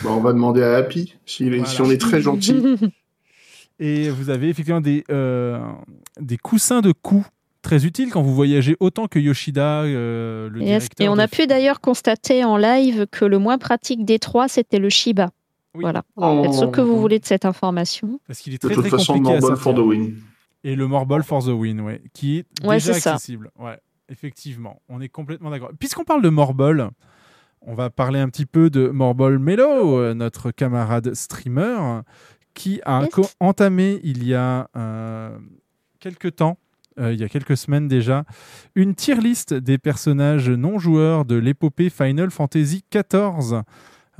Bah, 0.04 0.10
on 0.12 0.20
va 0.20 0.34
demander 0.34 0.62
à 0.64 0.76
Happy 0.76 1.16
si, 1.26 1.50
si 1.66 1.82
on 1.82 1.90
est 1.90 2.00
très 2.02 2.22
gentil. 2.22 2.56
Et 3.80 4.10
vous 4.10 4.30
avez 4.30 4.50
effectivement 4.50 4.82
des, 4.82 5.04
euh, 5.10 5.60
des 6.20 6.38
coussins 6.38 6.82
de 6.82 6.92
cou 6.92 7.26
très 7.64 7.86
utiles 7.86 8.10
quand 8.12 8.22
vous 8.22 8.36
voyagez 8.36 8.76
autant 8.80 9.08
que 9.08 9.18
Yoshida, 9.18 9.84
euh, 9.84 10.50
le 10.50 10.60
directeur. 10.60 11.06
Et 11.06 11.10
on 11.10 11.16
de- 11.16 11.22
a 11.22 11.28
pu 11.28 11.48
d'ailleurs 11.48 11.80
constater 11.82 12.44
en 12.44 12.58
live 12.58 13.08
que 13.10 13.26
le 13.26 13.40
moins 13.40 13.58
pratique 13.58 14.06
des 14.06 14.20
trois, 14.20 14.48
c'était 14.48 14.78
le 14.80 14.90
Shiba. 14.90 15.30
Voilà. 15.74 16.04
Oh. 16.18 16.44
Faites 16.44 16.54
ce 16.54 16.66
que 16.66 16.82
vous 16.82 17.00
voulez 17.00 17.18
de 17.20 17.26
cette 17.26 17.46
information. 17.46 18.20
Parce 18.28 18.40
qu'il 18.40 18.54
est 18.54 18.62
De 18.62 18.68
très 18.68 18.76
toute 18.76 18.84
très 18.84 18.90
façon, 18.98 19.14
compliqué 19.14 19.40
Marble 19.40 19.58
for 19.58 19.74
the 19.74 19.80
win. 19.80 20.16
Et 20.64 20.76
le 20.76 20.86
Morbol 20.86 21.24
for 21.24 21.44
the 21.44 21.48
win, 21.48 21.82
ouais, 21.82 22.02
qui 22.14 22.38
est 22.40 22.46
Ouais, 22.68 22.76
déjà 22.76 22.94
c'est 22.94 23.00
ça. 23.00 23.14
accessible. 23.16 23.50
Ouais, 23.58 23.80
effectivement, 24.12 24.82
on 24.90 25.02
est 25.02 25.10
complètement 25.10 25.50
d'accord. 25.50 25.72
Puisqu'on 25.80 26.04
parle 26.04 26.22
de 26.22 26.30
Morbol, 26.30 26.90
on 27.62 27.74
va 27.74 27.90
parler 27.90 28.20
un 28.20 28.30
petit 28.30 28.46
peu 28.46 28.70
de 28.70 28.90
Morbol 28.90 29.40
Mello, 29.40 30.00
euh, 30.00 30.14
notre 30.14 30.52
camarade 30.52 31.14
streamer, 31.14 32.02
qui 32.54 32.82
a 32.86 33.04
entamé 33.40 34.00
il 34.04 34.24
y 34.24 34.36
a 34.36 34.70
euh, 34.76 35.38
quelques 36.00 36.36
temps, 36.36 36.58
euh, 37.00 37.14
il 37.14 37.20
y 37.20 37.24
a 37.24 37.30
quelques 37.30 37.58
semaines 37.58 37.88
déjà, 37.88 38.26
une 38.76 38.96
tier 38.96 39.16
list 39.16 39.54
des 39.54 39.78
personnages 39.78 40.50
non 40.50 40.80
joueurs 40.80 41.26
de 41.26 41.36
l'épopée 41.36 41.90
Final 41.90 42.32
Fantasy 42.32 42.84
XIV. 42.92 43.62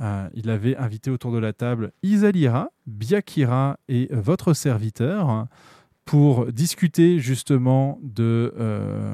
Euh, 0.00 0.28
il 0.34 0.50
avait 0.50 0.76
invité 0.76 1.10
autour 1.10 1.32
de 1.32 1.38
la 1.38 1.52
table 1.52 1.92
Isalira, 2.02 2.70
Biakira 2.86 3.78
et 3.88 4.08
votre 4.10 4.54
serviteur 4.54 5.46
pour 6.04 6.52
discuter 6.52 7.18
justement 7.18 7.98
de, 8.02 8.52
euh, 8.58 9.06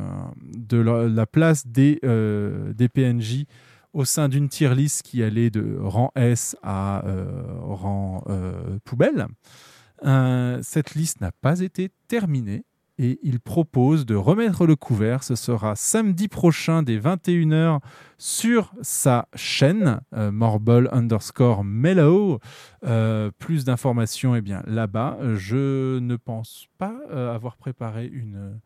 la, 0.70 1.08
la 1.08 1.26
place 1.26 1.67
des, 1.67 1.99
euh, 2.05 2.73
des 2.73 2.89
PNJ 2.89 3.44
au 3.92 4.05
sein 4.05 4.28
d'une 4.28 4.49
tier 4.49 4.75
list 4.75 5.02
qui 5.02 5.23
allait 5.23 5.50
de 5.50 5.78
rang 5.81 6.10
S 6.15 6.57
à 6.62 7.05
euh, 7.07 7.42
rang 7.60 8.25
poubelle. 8.84 9.26
Cette 10.62 10.94
liste 10.94 11.20
n'a 11.20 11.33
pas 11.33 11.60
été 11.60 11.91
terminée 12.07 12.65
et 12.99 13.18
il 13.23 13.41
propose 13.41 14.07
de 14.07 14.15
remettre 14.15 14.67
le 14.67 14.77
couvert. 14.77 15.23
Ce 15.23 15.36
sera 15.36 15.77
samedi 15.77 16.28
prochain 16.28 16.83
dès 16.83 16.99
21h 16.99 17.78
sur 18.18 18.73
sa 18.83 19.28
chaîne 19.35 20.01
euh, 20.15 20.33
Morble 20.33 20.89
underscore 20.93 21.62
Mellow. 21.65 22.41
Euh, 22.85 23.31
plus 23.39 23.65
d'informations 23.65 24.35
eh 24.35 24.41
bien 24.41 24.62
là-bas. 24.67 25.18
Je 25.35 25.99
ne 25.99 26.17
pense 26.17 26.67
pas 26.78 26.94
euh, 27.10 27.35
avoir 27.35 27.57
préparé 27.57 28.07
une, 28.07 28.60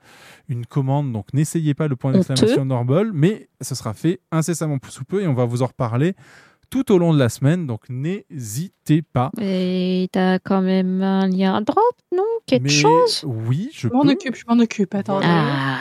une 0.49 0.67
commande, 0.67 1.13
donc 1.13 1.33
n'essayez 1.35 1.75
pas 1.75 1.89
le 1.89 1.97
point 1.97 2.13
d'exclamation 2.13 2.65
Morble, 2.65 3.11
mais 3.13 3.49
ce 3.61 3.75
sera 3.75 3.95
fait 3.95 4.21
incessamment 4.31 4.79
sous 4.89 5.05
peu 5.05 5.23
et 5.23 5.27
on 5.27 5.35
va 5.35 5.45
vous 5.45 5.63
en 5.63 5.67
reparler 5.67 6.15
tout 6.73 6.91
au 6.91 6.97
long 6.97 7.13
de 7.13 7.19
la 7.19 7.29
semaine, 7.29 7.67
donc 7.67 7.83
n'hésitez 7.91 9.03
pas. 9.03 9.31
Et 9.39 10.09
t'as 10.11 10.39
quand 10.39 10.63
même 10.63 11.03
un 11.03 11.29
lien 11.29 11.61
drop, 11.61 11.79
non? 12.17 12.23
Quelque 12.47 12.63
Mais 12.63 12.69
chose? 12.71 13.25
Oui, 13.27 13.69
je 13.75 13.89
m'en 13.89 14.01
peux. 14.05 14.13
occupe, 14.13 14.35
je 14.35 14.45
m'en 14.49 14.59
occupe. 14.59 14.95
Attendez. 14.95 15.27
Ah. 15.29 15.77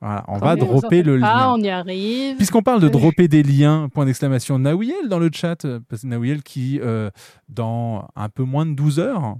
Voilà, 0.00 0.24
on 0.26 0.38
va 0.38 0.56
dropper 0.56 1.04
le 1.04 1.20
pas, 1.20 1.26
lien. 1.26 1.52
on 1.52 1.58
y 1.58 1.68
arrive. 1.70 2.34
Puisqu'on 2.36 2.62
parle 2.62 2.80
de 2.80 2.88
dropper 2.88 3.28
des 3.28 3.44
liens, 3.44 3.88
point 3.88 4.04
d'exclamation, 4.04 4.58
Nawiel 4.58 5.08
dans 5.08 5.20
le 5.20 5.30
chat, 5.32 5.64
euh, 5.64 5.78
parce 5.88 6.02
que 6.02 6.08
Nawiel 6.08 6.42
qui, 6.42 6.80
euh, 6.82 7.08
dans 7.48 8.08
un 8.16 8.28
peu 8.28 8.42
moins 8.42 8.66
de 8.66 8.72
12 8.72 8.98
heures, 8.98 9.36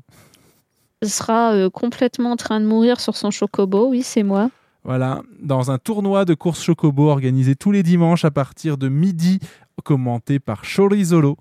sera 1.02 1.52
euh, 1.52 1.68
complètement 1.68 2.30
en 2.30 2.36
train 2.36 2.60
de 2.60 2.66
mourir 2.66 3.00
sur 3.00 3.16
son 3.16 3.32
chocobo, 3.32 3.88
oui, 3.88 4.04
c'est 4.04 4.22
moi. 4.22 4.50
voilà, 4.84 5.22
dans 5.40 5.72
un 5.72 5.78
tournoi 5.78 6.24
de 6.24 6.34
course 6.34 6.62
Chocobo 6.62 7.08
organisé 7.08 7.56
tous 7.56 7.72
les 7.72 7.82
dimanches 7.82 8.24
à 8.24 8.30
partir 8.30 8.78
de 8.78 8.88
midi, 8.88 9.40
commenté 9.84 10.38
par 10.38 10.62
Chorizolo. 10.62 11.36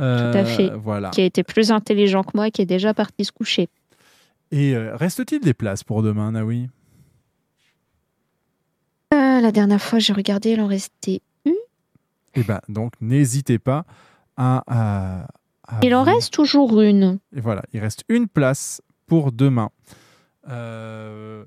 Euh, 0.00 0.32
Tout 0.32 0.38
à 0.38 0.44
fait. 0.44 0.70
Voilà. 0.76 1.10
Qui 1.10 1.22
a 1.22 1.24
été 1.24 1.42
plus 1.42 1.70
intelligent 1.70 2.22
que 2.22 2.32
moi, 2.34 2.50
qui 2.50 2.62
est 2.62 2.66
déjà 2.66 2.92
parti 2.94 3.24
se 3.24 3.32
coucher. 3.32 3.68
Et 4.50 4.74
euh, 4.76 4.94
reste-t-il 4.96 5.40
des 5.40 5.54
places 5.54 5.82
pour 5.84 6.02
demain, 6.02 6.32
Nawi 6.32 6.68
Euh, 9.14 9.40
la 9.40 9.52
dernière 9.52 9.80
fois, 9.80 9.98
j'ai 9.98 10.12
regardé, 10.12 10.50
il 10.52 10.60
en 10.60 10.66
restait 10.66 11.20
une. 11.44 11.54
Eh 12.34 12.42
ben, 12.42 12.60
donc, 12.68 12.92
n'hésitez 13.00 13.58
pas 13.58 13.84
à, 14.36 14.62
à- 14.66 15.28
à 15.68 15.80
Il 15.82 15.94
en 15.94 16.04
vous- 16.04 16.10
reste 16.14 16.32
toujours 16.32 16.80
une. 16.80 17.18
Et 17.34 17.40
voilà, 17.40 17.62
il 17.72 17.80
reste 17.80 18.04
une 18.08 18.28
place 18.28 18.82
pour 19.06 19.32
demain. 19.32 19.70
Euh, 20.48 21.44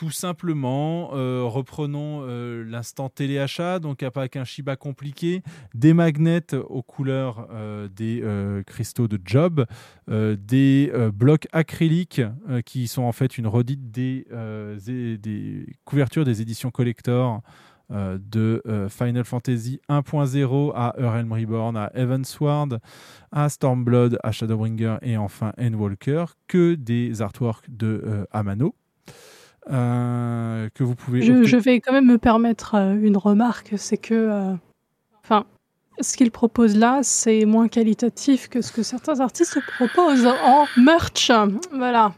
tout 0.00 0.10
simplement, 0.10 1.10
euh, 1.12 1.42
reprenons 1.44 2.22
euh, 2.22 2.64
l'instant 2.64 3.10
téléachat, 3.10 3.80
donc 3.80 3.98
pas 4.08 4.28
qu'un 4.28 4.44
Shiba 4.44 4.74
compliqué, 4.74 5.42
des 5.74 5.92
magnets 5.92 6.54
aux 6.54 6.82
couleurs 6.82 7.46
euh, 7.52 7.86
des 7.86 8.24
cristaux 8.66 9.08
de 9.08 9.20
Job, 9.22 9.66
des 10.08 10.90
blocs 11.12 11.48
acryliques 11.52 12.22
qui 12.64 12.88
sont 12.88 13.02
en 13.02 13.12
fait 13.12 13.36
une 13.36 13.46
redite 13.46 13.90
des, 13.90 14.26
couvertures 15.84 16.24
des 16.24 16.40
éditions 16.40 16.70
collector 16.70 17.42
de 17.90 18.62
Final 18.88 19.24
Fantasy 19.24 19.80
1.0 19.90 20.72
à 20.74 20.94
Realm 20.96 21.30
Reborn, 21.30 21.76
à 21.76 21.90
Evansward, 21.94 22.80
à 23.32 23.50
Stormblood, 23.50 24.18
à 24.22 24.32
Shadowbringer 24.32 24.96
et 25.02 25.18
enfin 25.18 25.52
Endwalker, 25.58 26.24
que 26.48 26.74
des 26.74 27.20
artworks 27.20 27.68
de 27.68 28.26
Amano. 28.30 28.74
Euh, 29.70 30.68
que 30.74 30.82
vous 30.82 30.94
pouvez 30.94 31.22
Je, 31.22 31.44
je 31.44 31.56
vais 31.56 31.80
quand 31.80 31.92
même 31.92 32.06
me 32.06 32.18
permettre 32.18 32.74
euh, 32.74 32.94
une 33.00 33.16
remarque, 33.16 33.74
c'est 33.76 33.96
que, 33.96 34.14
euh, 34.14 34.54
enfin, 35.22 35.44
ce 36.00 36.16
qu'il 36.16 36.30
propose 36.30 36.76
là, 36.76 37.00
c'est 37.02 37.44
moins 37.44 37.68
qualitatif 37.68 38.48
que 38.48 38.62
ce 38.62 38.72
que 38.72 38.82
certains 38.82 39.20
artistes 39.20 39.58
proposent 39.78 40.26
en 40.26 40.66
merch. 40.76 41.30
Voilà, 41.72 42.14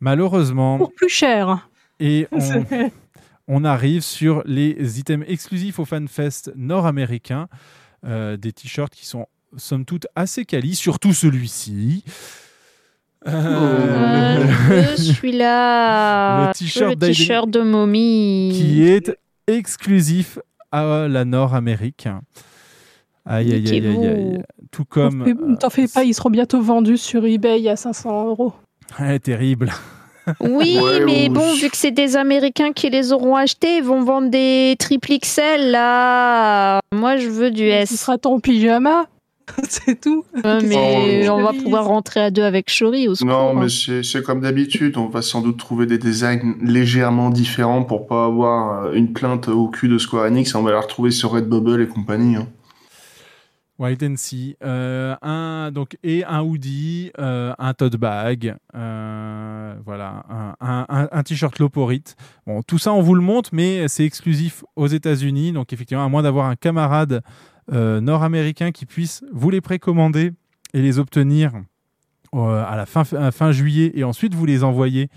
malheureusement 0.00 0.78
pour 0.78 0.92
plus 0.92 1.08
cher. 1.08 1.68
et 2.00 2.28
on, 3.48 3.64
arrive 3.64 4.02
sur 4.02 4.42
les 4.44 4.98
items 4.98 5.26
exclusifs 5.28 5.78
au 5.78 5.84
FanFest 5.84 6.52
nord-américain, 6.56 7.48
euh, 8.04 8.36
des 8.36 8.52
t-shirts 8.52 8.94
qui 8.94 9.06
sont 9.06 9.26
somme 9.56 9.84
toute 9.84 10.06
assez 10.14 10.44
quali, 10.44 10.74
surtout 10.74 11.12
celui-ci. 11.12 12.04
Euh, 13.26 14.44
Euh, 14.70 14.96
Celui-là, 14.96 16.48
Le 16.48 16.54
t-shirt 16.54 16.90
le 16.90 16.96
t-shirt 16.96 17.50
de 17.50 17.60
momie. 17.60 18.52
qui 18.54 18.82
est 18.84 19.16
exclusif 19.46 20.38
à 20.70 21.06
la 21.08 21.24
Nord-Amérique. 21.24 22.08
Aïe, 23.24 23.52
aïe, 23.52 23.68
aïe, 23.70 23.86
aïe, 23.86 24.06
aïe. 24.06 24.42
Tout 24.70 24.84
comme. 24.84 25.20
T'en 25.20 25.24
fais- 25.24 25.56
T'en 25.58 25.70
fais 25.70 25.86
pas, 25.88 26.04
ils 26.04 26.14
seront 26.14 26.30
bientôt 26.30 26.60
vendus 26.60 26.96
sur 26.98 27.24
eBay 27.24 27.68
à 27.68 27.76
500 27.76 28.26
euros. 28.28 28.52
Ouais, 28.98 29.18
terrible. 29.18 29.70
Oui, 30.40 30.78
Ouais, 30.80 31.00
mais 31.04 31.28
bon, 31.28 31.52
vu 31.54 31.68
que 31.68 31.76
c'est 31.76 31.90
des 31.90 32.16
Américains 32.16 32.72
qui 32.72 32.88
les 32.90 33.12
auront 33.12 33.34
achetés, 33.34 33.78
ils 33.78 33.82
vont 33.82 34.02
vendre 34.04 34.30
des 34.30 34.76
triple 34.78 35.18
XL 35.20 35.70
là. 35.72 36.80
Moi, 36.94 37.16
je 37.16 37.28
veux 37.28 37.50
du 37.50 37.62
Ce 37.68 37.92
S. 37.92 38.00
sera 38.00 38.18
ton 38.18 38.38
pyjama, 38.38 39.06
c'est 39.68 40.00
tout. 40.00 40.24
Ouais, 40.44 40.62
mais 40.62 41.28
Oh, 41.28 41.32
on 41.34 41.42
va 41.42 41.52
pouvoir 41.52 41.86
rentrer 41.86 42.20
à 42.20 42.30
deux 42.30 42.42
avec 42.42 42.70
Shori 42.70 43.08
au 43.08 43.14
secours. 43.14 43.32
Non, 43.32 43.54
mais 43.54 43.68
c'est 43.68 44.02
c'est 44.02 44.22
comme 44.22 44.40
d'habitude. 44.40 44.96
On 44.96 45.08
va 45.08 45.22
sans 45.22 45.40
doute 45.42 45.58
trouver 45.58 45.86
des 45.86 45.98
designs 45.98 46.54
légèrement 46.62 47.30
différents 47.30 47.82
pour 47.84 48.06
pas 48.06 48.26
avoir 48.26 48.84
euh, 48.86 48.92
une 48.94 49.12
plainte 49.12 49.48
au 49.48 49.68
cul 49.68 49.88
de 49.88 49.98
Square 49.98 50.26
Enix. 50.26 50.54
On 50.54 50.62
va 50.62 50.72
la 50.72 50.80
retrouver 50.80 51.10
sur 51.10 51.32
Redbubble 51.32 51.82
et 51.82 51.86
compagnie. 51.88 52.36
hein. 52.36 52.48
White 53.78 54.02
and 54.04 54.14
See. 54.16 54.54
Euh, 54.62 55.16
un, 55.22 55.70
donc, 55.72 55.96
et 56.04 56.24
un 56.24 56.42
hoodie, 56.42 57.10
euh, 57.18 57.52
un 57.58 57.74
tote 57.74 57.96
bag, 57.96 58.54
euh, 58.76 59.74
voilà, 59.84 60.24
un, 60.30 60.54
un- 60.60 60.86
un- 60.88 61.08
un 61.10 61.22
t-shirt 61.24 61.58
Loporite. 61.58 62.14
Bon, 62.46 62.62
tout 62.62 62.78
ça, 62.78 62.92
on 62.92 63.00
vous 63.00 63.14
le 63.16 63.22
montre, 63.22 63.50
mais 63.52 63.88
c'est 63.88 64.04
exclusif 64.04 64.62
aux 64.76 64.86
États-Unis. 64.86 65.50
Donc, 65.52 65.72
effectivement, 65.72 66.04
à 66.04 66.08
moins 66.08 66.22
d'avoir 66.22 66.46
un 66.46 66.54
camarade 66.54 67.22
euh, 67.70 68.00
nord-américain 68.00 68.72
qui 68.72 68.86
puisse 68.86 69.24
vous 69.32 69.50
les 69.50 69.60
précommander 69.60 70.32
et 70.74 70.82
les 70.82 70.98
obtenir 70.98 71.52
euh, 72.34 72.64
à 72.64 72.76
la 72.76 72.86
fin, 72.86 73.02
à 73.16 73.30
fin 73.30 73.52
juillet 73.52 73.92
et 73.94 74.04
ensuite 74.04 74.34
vous 74.34 74.46
les 74.46 74.64
envoyer 74.64 75.08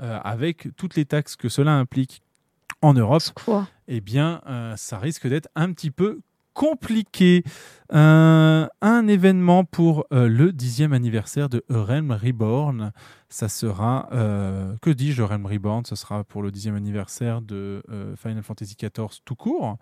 euh, 0.00 0.18
avec 0.22 0.68
toutes 0.76 0.94
les 0.96 1.04
taxes 1.04 1.36
que 1.36 1.48
cela 1.48 1.72
implique 1.72 2.22
en 2.82 2.94
Europe, 2.94 3.22
eh 3.88 4.00
bien, 4.00 4.40
ça 4.76 4.98
risque 4.98 5.26
d'être 5.26 5.48
un 5.56 5.72
petit 5.72 5.90
peu 5.90 6.20
compliqué. 6.58 7.44
Euh, 7.94 8.66
un 8.82 9.06
événement 9.06 9.64
pour 9.64 10.06
euh, 10.12 10.28
le 10.28 10.52
dixième 10.52 10.92
anniversaire 10.92 11.48
de 11.48 11.64
Realm 11.70 12.10
Reborn. 12.10 12.90
Ça 13.28 13.48
sera, 13.48 14.08
euh, 14.12 14.74
que 14.82 14.90
dis-je, 14.90 15.22
Realm 15.22 15.46
Reborn? 15.46 15.84
Ce 15.84 15.94
sera 15.94 16.24
pour 16.24 16.42
le 16.42 16.50
dixième 16.50 16.74
anniversaire 16.74 17.42
de 17.42 17.80
Final 18.16 18.42
Fantasy 18.42 18.74
XIV 18.74 19.20
tout 19.24 19.36
court. 19.36 19.78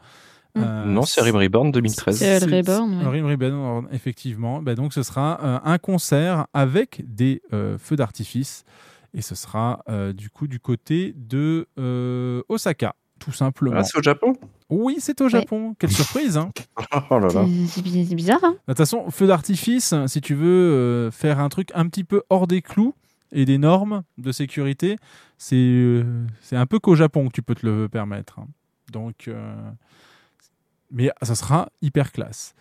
Euh, 0.56 0.84
Non, 0.84 1.02
c'est 1.02 1.20
Rim 1.20 1.36
Reborn 1.36 1.70
2013. 1.70 2.16
C'est 2.18 2.38
Reborn, 2.38 2.98
ouais. 2.98 3.08
Rim 3.08 3.26
Reborn, 3.26 3.88
effectivement. 3.92 4.62
Bah, 4.62 4.74
donc, 4.74 4.92
ce 4.92 5.02
sera 5.02 5.38
euh, 5.42 5.58
un 5.64 5.78
concert 5.78 6.46
avec 6.54 7.02
des 7.06 7.42
euh, 7.52 7.76
feux 7.78 7.96
d'artifice. 7.96 8.64
Et 9.14 9.22
ce 9.22 9.34
sera 9.34 9.82
euh, 9.88 10.12
du 10.12 10.28
coup 10.28 10.46
du 10.46 10.60
côté 10.60 11.14
de 11.16 11.66
euh, 11.78 12.42
Osaka, 12.50 12.94
tout 13.18 13.32
simplement. 13.32 13.76
Ah, 13.78 13.84
c'est 13.84 13.96
au 13.98 14.02
Japon? 14.02 14.34
Oui, 14.68 14.96
c'est 14.98 15.20
au 15.22 15.28
Japon. 15.28 15.74
Quelle 15.78 15.90
surprise. 15.92 16.36
Hein. 16.36 16.50
Oh 17.10 17.18
là 17.18 17.28
là. 17.28 17.46
C'est 17.46 17.66
c'est 17.66 17.82
bi- 17.82 18.06
c'est 18.06 18.14
bizarre, 18.14 18.40
hein 18.42 18.52
De 18.68 18.72
toute 18.72 18.76
façon, 18.78 19.10
feu 19.10 19.26
d'artifice, 19.26 19.94
si 20.06 20.20
tu 20.20 20.34
veux 20.34 20.46
euh, 20.72 21.10
faire 21.10 21.38
un 21.40 21.48
truc 21.48 21.70
un 21.74 21.86
petit 21.88 22.04
peu 22.04 22.22
hors 22.28 22.46
des 22.46 22.60
clous 22.60 22.94
et 23.32 23.44
des 23.46 23.56
normes 23.58 24.02
de 24.18 24.32
sécurité, 24.32 24.96
c'est 25.38 25.56
euh, 25.56 26.26
un 26.52 26.66
peu 26.66 26.78
qu'au 26.78 26.94
Japon 26.94 27.28
que 27.28 27.32
tu 27.32 27.42
peux 27.42 27.54
te 27.54 27.64
le 27.64 27.88
permettre. 27.88 28.38
hein. 28.40 28.48
Donc, 28.92 29.28
euh, 29.28 29.54
mais 30.96 31.10
ça 31.22 31.34
sera 31.34 31.68
hyper 31.82 32.10
classe. 32.10 32.54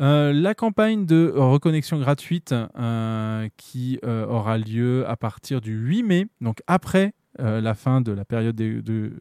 Euh, 0.00 0.32
la 0.32 0.54
campagne 0.54 1.04
de 1.04 1.30
reconnexion 1.36 2.00
gratuite 2.00 2.54
euh, 2.78 3.48
qui 3.58 4.00
euh, 4.04 4.24
aura 4.26 4.56
lieu 4.56 5.06
à 5.06 5.16
partir 5.16 5.60
du 5.60 5.76
8 5.76 6.02
mai, 6.02 6.26
donc 6.40 6.62
après 6.66 7.14
la 7.38 7.74
fin 7.74 8.02
de 8.02 8.12
la 8.12 8.26
période 8.26 8.54
de, 8.54 9.12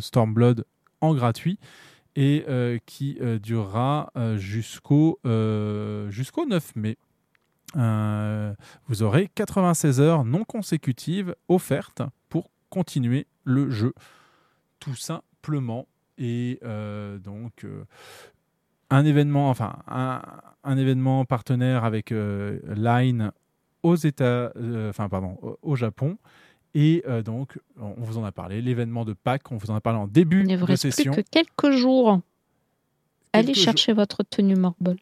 Stormblood 0.00 0.64
en 1.00 1.14
gratuit, 1.14 1.60
et 2.16 2.44
qui 2.84 3.18
durera 3.40 4.10
jusqu'au 4.36 5.20
euh, 5.24 6.10
jusqu'au 6.10 6.46
9 6.46 6.74
mai. 6.74 6.98
Vous 7.74 9.02
aurez 9.04 9.30
96 9.36 10.00
heures 10.00 10.24
non 10.24 10.42
consécutives 10.42 11.36
offertes 11.48 12.02
pour 12.28 12.50
continuer 12.70 13.28
le 13.44 13.70
jeu, 13.70 13.94
tout 14.80 14.96
simplement. 14.96 15.86
Et 16.18 16.58
euh, 16.64 17.18
donc 17.18 17.64
euh, 17.64 17.84
un 18.90 19.04
événement, 19.04 19.50
enfin 19.50 19.76
un, 19.88 20.22
un 20.64 20.76
événement 20.78 21.24
partenaire 21.24 21.84
avec 21.84 22.12
euh, 22.12 22.58
Line 22.74 23.32
aux 23.82 23.96
États, 23.96 24.52
enfin 24.88 25.08
pardon, 25.08 25.38
au, 25.62 25.76
Japon. 25.76 26.16
Et 26.74 27.02
euh, 27.08 27.22
donc, 27.22 27.58
on 27.80 27.94
vous 28.02 28.18
en 28.18 28.24
a 28.24 28.32
parlé, 28.32 28.60
l'événement 28.60 29.04
de 29.06 29.14
Pâques, 29.14 29.50
on 29.50 29.56
vous 29.56 29.70
en 29.70 29.74
a 29.76 29.80
parlé 29.80 29.98
en 29.98 30.06
début 30.06 30.42
Il 30.42 30.48
ne 30.48 30.56
vous 30.56 30.66
de 30.66 30.72
reste 30.72 30.82
plus 30.82 30.92
session. 30.92 31.14
que 31.14 31.20
quelques 31.22 31.70
jours. 31.70 32.20
Allez 33.32 33.46
Quelques 33.48 33.58
chercher 33.58 33.92
votre 33.94 34.22
tenue 34.24 34.56
Morbol. 34.56 34.96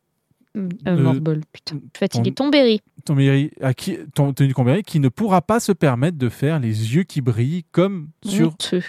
Euh, 0.56 0.68
Euh, 0.86 0.96
Morbol, 0.96 1.40
putain. 1.52 1.80
Fatigué. 1.96 2.30
ton- 2.32 2.44
Tombéry. 2.44 2.80
mairie- 3.10 3.50
à 3.60 3.74
qui, 3.74 3.98
ton 4.14 4.32
tenue 4.32 4.54
Combéry 4.54 4.82
qui 4.84 5.00
ne 5.00 5.08
pourra 5.08 5.42
pas 5.42 5.58
se 5.60 5.72
permettre 5.72 6.16
de 6.16 6.28
faire 6.28 6.60
les 6.60 6.94
yeux 6.94 7.02
qui 7.02 7.20
brillent 7.20 7.64
comme 7.72 8.08
sur 8.24 8.48
Honteux. 8.48 8.82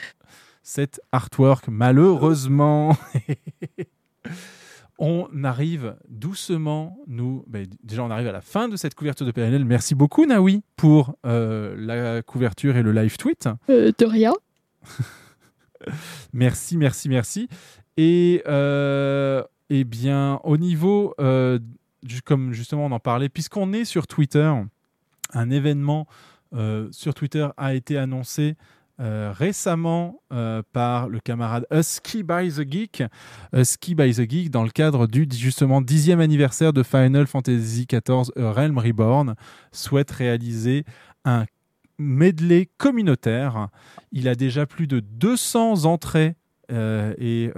Cet 0.65 0.99
artwork, 1.11 1.67
malheureusement. 1.67 2.97
on 4.97 5.29
arrive 5.43 5.95
doucement, 6.09 6.97
nous, 7.05 7.45
ben, 7.47 7.67
déjà 7.83 8.03
on 8.03 8.09
arrive 8.09 8.27
à 8.27 8.31
la 8.31 8.41
fin 8.41 8.67
de 8.67 8.75
cette 8.75 8.95
couverture 8.95 9.27
de 9.27 9.31
PNL. 9.31 9.63
Merci 9.63 9.93
beaucoup 9.93 10.25
Naoui 10.25 10.63
pour 10.75 11.15
euh, 11.23 11.75
la 11.77 12.23
couverture 12.23 12.77
et 12.77 12.81
le 12.81 12.91
live 12.93 13.15
tweet. 13.17 13.47
Euh, 13.69 13.91
de 13.95 14.05
rien. 14.05 14.33
Merci, 16.33 16.77
merci, 16.77 17.09
merci. 17.09 17.47
Et 17.95 18.41
euh, 18.47 19.43
eh 19.69 19.83
bien, 19.83 20.39
au 20.43 20.57
niveau, 20.57 21.13
euh, 21.19 21.59
comme 22.23 22.53
justement 22.53 22.87
on 22.87 22.91
en 22.91 22.99
parlait, 22.99 23.29
puisqu'on 23.29 23.71
est 23.71 23.85
sur 23.85 24.07
Twitter, 24.07 24.51
un 25.33 25.49
événement 25.51 26.07
sur 26.89 27.13
Twitter 27.13 27.47
a 27.57 27.75
été 27.75 27.99
annoncé 27.99 28.55
euh, 29.01 29.33
récemment 29.35 30.21
euh, 30.31 30.61
par 30.71 31.09
le 31.09 31.19
camarade 31.19 31.65
Husky 31.69 32.23
by 32.23 32.49
the 32.49 32.71
Geek. 32.71 33.03
Husky 33.53 33.93
by 33.93 34.13
the 34.13 34.29
Geek, 34.29 34.49
dans 34.49 34.63
le 34.63 34.69
cadre 34.69 35.05
du 35.05 35.27
justement 35.29 35.81
dixième 35.81 36.21
anniversaire 36.21 36.71
de 36.71 36.81
Final 36.81 37.27
Fantasy 37.27 37.87
XIV 37.91 38.31
Realm 38.37 38.77
Reborn, 38.77 39.35
souhaite 39.73 40.11
réaliser 40.11 40.85
un 41.25 41.45
medley 41.97 42.69
communautaire. 42.77 43.67
Il 44.13 44.29
a 44.29 44.35
déjà 44.35 44.65
plus 44.65 44.87
de 44.87 45.01
200 45.01 45.83
entrées 45.83 46.35
euh, 46.71 47.13
et 47.17 47.51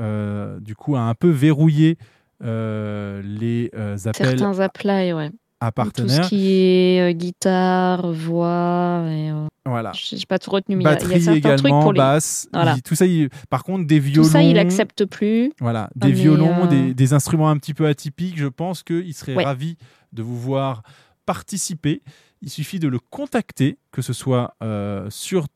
du 0.60 0.76
coup 0.76 0.96
a 0.96 1.02
un 1.02 1.14
peu 1.14 1.30
verrouillé 1.30 2.00
les 2.42 3.70
appels 4.08 4.40
Certains 4.40 4.60
applies, 4.60 5.14
ouais. 5.14 5.30
À 5.60 5.72
Tout 5.72 5.76
partenaires. 5.76 6.26
ce 6.26 6.30
qui 6.30 6.52
est 6.52 7.02
euh, 7.02 7.12
guitare, 7.14 8.12
voix, 8.12 9.04
et, 9.08 9.32
euh, 9.32 9.48
Voilà. 9.66 9.92
j'ai 9.94 10.18
pas 10.28 10.38
tout 10.40 10.52
retenu, 10.52 10.76
mais 10.76 10.86
a- 10.86 10.90
il 10.90 10.94
y, 10.94 10.96
a 10.96 10.96
Batterie 11.00 11.22
certains 11.22 11.40
trucs 11.42 11.60
également, 11.66 11.82
pour 11.82 11.94
les... 11.94 11.98
basse. 11.98 12.48
Voilà. 12.54 12.76
il- 12.78 12.82
tout 12.84 12.96
ça, 12.96 13.06
il- 13.06 13.30
par 13.50 13.64
contre, 13.64 13.88
des 13.88 14.00
violons. 14.00 14.24
Tout 14.24 14.30
ça, 14.34 14.44
il 14.44 14.58
accepte 14.60 15.06
plus. 15.06 15.52
Voilà, 15.60 15.90
Ah, 15.90 16.06
des 16.08 16.12
violons, 16.12 16.66
euh, 16.66 16.68
des, 16.68 16.94
des 16.94 17.14
instruments 17.14 17.50
un 17.50 17.58
petit 17.58 17.74
peu 17.74 17.88
atypiques. 17.88 18.38
Je 18.38 18.48
pense 18.48 18.84
qu'il 18.84 19.14
serait 19.14 19.36
Ouais. 19.36 19.44
ravi 19.46 19.78
de 20.14 20.22
vous 20.24 20.38
voir 20.38 20.84
participer. 21.26 22.02
Il 22.42 22.50
suffit 22.50 22.80
de 22.80 22.88
le 22.88 23.00
contacter, 23.00 23.78
que 23.92 24.02
ce 24.02 24.14
soit 24.14 24.56
euh, 24.64 25.08
sur 25.10 25.48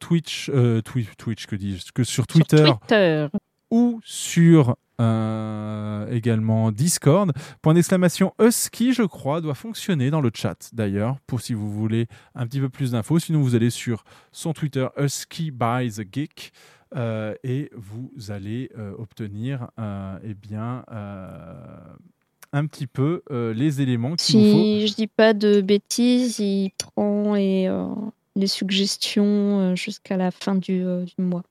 Twitch, 0.00 0.50
euh, 0.52 0.80
Twi- 0.82 1.06
Twitch, 1.18 1.46
que 1.46 1.54
dis-je, 1.56 1.92
que 1.94 2.02
sur 2.04 2.26
Twitter, 2.26 2.64
Twitter. 2.64 3.26
ou 3.70 4.00
sur 4.02 4.76
euh, 5.00 6.10
également 6.10 6.72
Discord. 6.72 7.32
Point 7.62 7.74
d'exclamation 7.74 8.32
Husky, 8.40 8.92
je 8.92 9.02
crois, 9.02 9.40
doit 9.40 9.54
fonctionner 9.54 10.10
dans 10.10 10.20
le 10.20 10.30
chat 10.34 10.70
d'ailleurs, 10.72 11.18
pour 11.26 11.40
si 11.40 11.54
vous 11.54 11.70
voulez 11.72 12.06
un 12.34 12.46
petit 12.46 12.60
peu 12.60 12.68
plus 12.68 12.92
d'infos. 12.92 13.18
Sinon, 13.18 13.40
vous 13.40 13.54
allez 13.54 13.70
sur 13.70 14.04
son 14.32 14.52
Twitter 14.52 14.86
Husky 14.98 15.50
by 15.50 15.90
the 15.90 16.06
Geek. 16.12 16.52
euh, 16.96 17.34
et 17.42 17.70
vous 17.74 18.10
allez 18.28 18.70
euh, 18.78 18.92
obtenir 18.98 19.68
eh 20.24 20.34
bien, 20.34 20.84
un 22.52 22.66
petit 22.66 22.86
peu 22.86 23.22
les 23.30 23.80
éléments 23.82 24.14
qu'il 24.16 24.38
vous 24.38 24.52
faut. 24.52 24.62
Si 24.62 24.86
je 24.88 24.94
dis 24.94 25.06
pas 25.08 25.34
de 25.34 25.60
bêtises, 25.60 26.38
il 26.38 26.70
prend 26.78 27.34
les, 27.34 27.66
euh, 27.68 27.88
les 28.36 28.46
suggestions 28.46 29.74
jusqu'à 29.74 30.16
la 30.16 30.30
fin 30.30 30.54
du, 30.54 30.78
du 30.82 31.22
mois. 31.22 31.42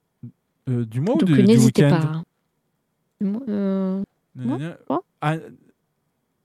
Du 0.66 1.00
mois 1.00 1.14
ou 1.14 1.22
du, 1.24 1.42
du 1.44 1.58
week-end? 1.58 1.90
pas. 1.90 2.22
Hein. 3.24 3.40
Euh, 3.48 4.02
quoi 4.86 5.02
Ah, 5.20 5.36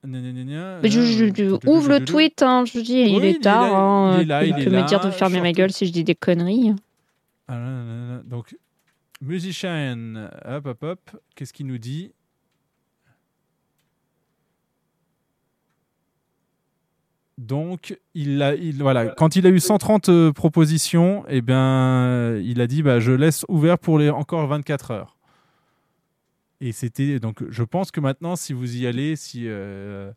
mais 0.04 0.90
je, 0.90 1.00
euh, 1.00 1.04
je- 1.06 1.26
je 1.36 1.70
ouvre 1.70 1.90
le 1.90 2.04
tweet, 2.06 2.42
hein, 2.42 2.66
je 2.66 2.80
dis, 2.80 2.94
il 3.02 3.26
est 3.26 3.42
tard. 3.42 3.64
hein, 3.76 4.14
il 4.16 4.22
est 4.22 4.26
là, 4.26 4.42
tu 4.44 4.50
il 4.50 4.56
peux 4.56 4.62
est 4.62 4.82
me 4.82 4.88
dire 4.88 5.00
de 5.00 5.12
fermer 5.12 5.42
ma 5.42 5.52
gueule 5.52 5.72
si 5.72 5.86
je 5.86 5.92
dis 5.92 6.04
des 6.04 6.16
conneries. 6.16 6.74
Ah, 7.48 7.60
là, 7.60 7.66
là, 7.66 7.84
là, 7.84 8.16
là. 8.18 8.22
Donc, 8.24 8.56
musicien, 9.22 10.30
hop, 10.46 10.66
hop, 10.66 10.84
hop, 10.84 11.00
qu'est-ce 11.36 11.54
qu'il 11.54 11.68
nous 11.68 11.78
dit? 11.78 12.12
Donc, 17.38 17.98
il 18.14 18.42
a, 18.44 18.54
il, 18.56 18.82
voilà, 18.82 19.08
quand 19.08 19.36
il 19.36 19.48
a 19.48 19.50
eu 19.50 19.60
130 19.60 20.10
euh, 20.10 20.32
propositions, 20.32 21.24
eh 21.28 21.42
bien, 21.42 22.36
il 22.38 22.62
a 22.62 22.68
dit 22.68 22.84
bah, 22.84 23.00
je 23.00 23.12
laisse 23.12 23.46
ouvert 23.50 23.80
pour 23.80 23.98
les 23.98 24.10
encore 24.10 24.46
24 24.48 24.92
heures. 24.92 25.18
Et 26.62 26.72
c'était 26.72 27.20
donc, 27.20 27.44
je 27.50 27.64
pense 27.64 27.90
que 27.90 28.00
maintenant, 28.00 28.36
si 28.36 28.54
vous 28.54 28.78
y 28.78 28.86
allez, 28.86 29.16
si 29.16 29.48
euh, 29.48 30.12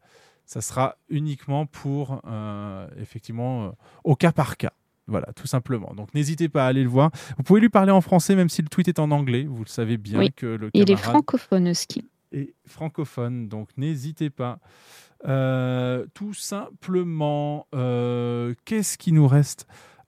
ça 0.44 0.60
sera 0.60 0.97
uniquement 1.08 1.64
pour 1.64 2.20
euh, 2.26 2.86
effectivement 3.00 3.64
euh, 3.64 3.70
au 4.05 4.14
cas 4.14 4.31
par 4.31 4.58
cas. 4.58 4.73
Voilà, 5.06 5.32
tout 5.34 5.47
simplement. 5.47 5.92
Donc 5.94 6.14
n'hésitez 6.14 6.50
pas 6.50 6.66
à 6.66 6.68
aller 6.68 6.82
le 6.82 6.89
voir. 6.89 7.10
Vous 7.39 7.42
pouvez 7.42 7.60
lui 7.60 7.70
parler 7.70 7.92
en 7.92 8.02
français, 8.02 8.36
même 8.36 8.50
si 8.50 8.60
le 8.60 8.68
tweet 8.68 8.89
est 8.89 8.98
en 8.98 9.10
anglais. 9.10 9.44
Vous 9.44 9.64
le 9.64 9.68
savez 9.68 9.97
bien 9.97 10.18
Oui. 10.18 10.32
que 10.32 10.47
le 10.47 10.70
Il 10.74 10.82
est 10.82 10.84
camarade 10.84 11.10
francophone, 11.10 11.73
est 12.32 12.55
francophone, 12.66 13.48
donc 13.48 13.68
n'hésitez 13.76 14.28
pas. 14.31 14.60
Tout 16.14 16.34
simplement, 16.34 17.66
qu'est-ce 17.73 18.98
qui 18.98 19.12
nous 19.12 19.28
reste? 19.28 19.66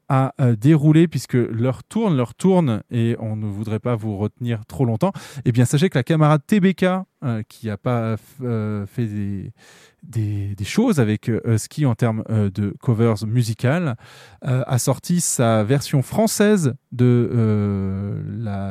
À 0.08 0.34
euh, 0.40 0.56
dérouler 0.56 1.08
puisque 1.08 1.34
l'heure 1.34 1.82
tourne, 1.84 2.16
l'heure 2.16 2.34
tourne 2.34 2.82
et 2.90 3.16
on 3.18 3.36
ne 3.36 3.46
voudrait 3.46 3.80
pas 3.80 3.96
vous 3.96 4.16
retenir 4.16 4.64
trop 4.66 4.84
longtemps. 4.84 5.12
Eh 5.44 5.52
bien, 5.52 5.64
sachez 5.64 5.88
que 5.88 5.98
la 5.98 6.04
camarade 6.04 6.42
TBK, 6.46 6.84
euh, 7.24 7.42
qui 7.48 7.66
n'a 7.66 7.76
pas 7.76 8.16
euh, 8.42 8.86
fait 8.86 9.06
des, 9.06 10.54
des, 10.54 10.64
choses 10.64 11.00
avec 11.00 11.30
Husky 11.44 11.86
en 11.86 11.94
termes 11.94 12.22
de 12.28 12.74
covers 12.80 13.26
musicales, 13.26 13.96
a 14.42 14.78
sorti 14.78 15.20
sa 15.20 15.64
version 15.64 16.02
française 16.02 16.74
de 16.92 18.18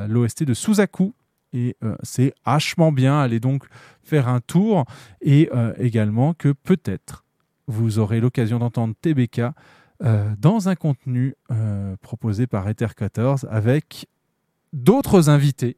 l'OST 0.07 0.43
de 0.43 0.53
Suzaku. 0.53 1.13
Et 1.51 1.75
c'est 2.03 2.33
hachement 2.43 2.91
bien. 2.91 3.19
Allez 3.19 3.39
donc 3.39 3.65
faire 4.03 4.27
un 4.27 4.39
tour. 4.39 4.85
Et 5.21 5.49
également 5.77 6.33
que 6.33 6.53
peut-être 6.53 7.25
vous 7.67 7.99
aurez 7.99 8.19
l'occasion 8.21 8.59
d'entendre 8.59 8.93
TBK 9.01 9.41
dans 10.01 10.69
un 10.69 10.75
contenu 10.75 11.35
euh, 11.51 11.95
proposé 12.01 12.47
par 12.47 12.67
Ether 12.67 12.87
14 12.95 13.47
avec 13.49 14.07
d'autres 14.73 15.29
invités. 15.29 15.77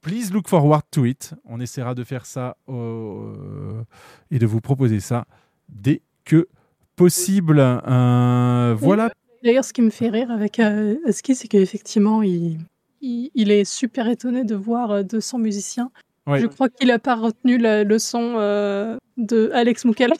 Please 0.00 0.30
look 0.32 0.48
forward 0.48 0.82
to 0.90 1.04
it. 1.04 1.34
On 1.44 1.60
essaiera 1.60 1.94
de 1.94 2.04
faire 2.04 2.24
ça 2.24 2.56
euh, 2.68 3.82
et 4.30 4.38
de 4.38 4.46
vous 4.46 4.60
proposer 4.60 5.00
ça 5.00 5.26
dès 5.68 6.02
que 6.24 6.48
possible. 6.96 7.58
Euh, 7.60 8.74
voilà. 8.78 9.10
D'ailleurs, 9.42 9.64
ce 9.64 9.72
qui 9.72 9.82
me 9.82 9.90
fait 9.90 10.08
rire 10.08 10.30
avec 10.30 10.58
euh, 10.60 10.96
c'est 11.10 11.48
qu'effectivement, 11.48 12.22
il, 12.22 12.58
il, 13.00 13.30
il 13.34 13.50
est 13.50 13.64
super 13.64 14.08
étonné 14.08 14.44
de 14.44 14.54
voir 14.54 14.90
euh, 14.90 15.02
200 15.02 15.38
musiciens. 15.38 15.90
Ouais. 16.26 16.40
Je 16.40 16.46
crois 16.46 16.68
qu'il 16.68 16.88
n'a 16.88 16.98
pas 16.98 17.16
retenu 17.16 17.58
la 17.58 17.84
leçon 17.84 18.34
euh, 18.36 18.96
de 19.16 19.50
Alex 19.52 19.84
Moukala. 19.84 20.16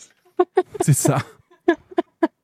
C'est 0.80 0.92
ça. 0.92 1.18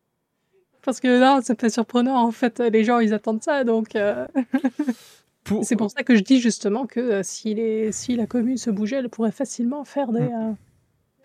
Parce 0.84 1.00
que 1.00 1.08
là, 1.08 1.40
c'est 1.42 1.58
pas 1.58 1.70
surprenant. 1.70 2.16
En 2.16 2.30
fait, 2.30 2.60
les 2.60 2.84
gens, 2.84 2.98
ils 2.98 3.14
attendent 3.14 3.42
ça. 3.42 3.64
Donc, 3.64 3.96
euh, 3.96 4.26
c'est 5.62 5.76
pour 5.76 5.90
ça 5.90 6.02
que 6.02 6.16
je 6.16 6.22
dis 6.22 6.40
justement 6.40 6.86
que 6.86 7.00
euh, 7.00 7.20
si, 7.22 7.54
les, 7.54 7.92
si 7.92 8.16
la 8.16 8.26
commune 8.26 8.56
se 8.56 8.70
bougeait, 8.70 8.96
elle 8.96 9.08
pourrait 9.08 9.32
facilement 9.32 9.84
faire 9.84 10.12
des, 10.12 10.20
euh, 10.20 10.52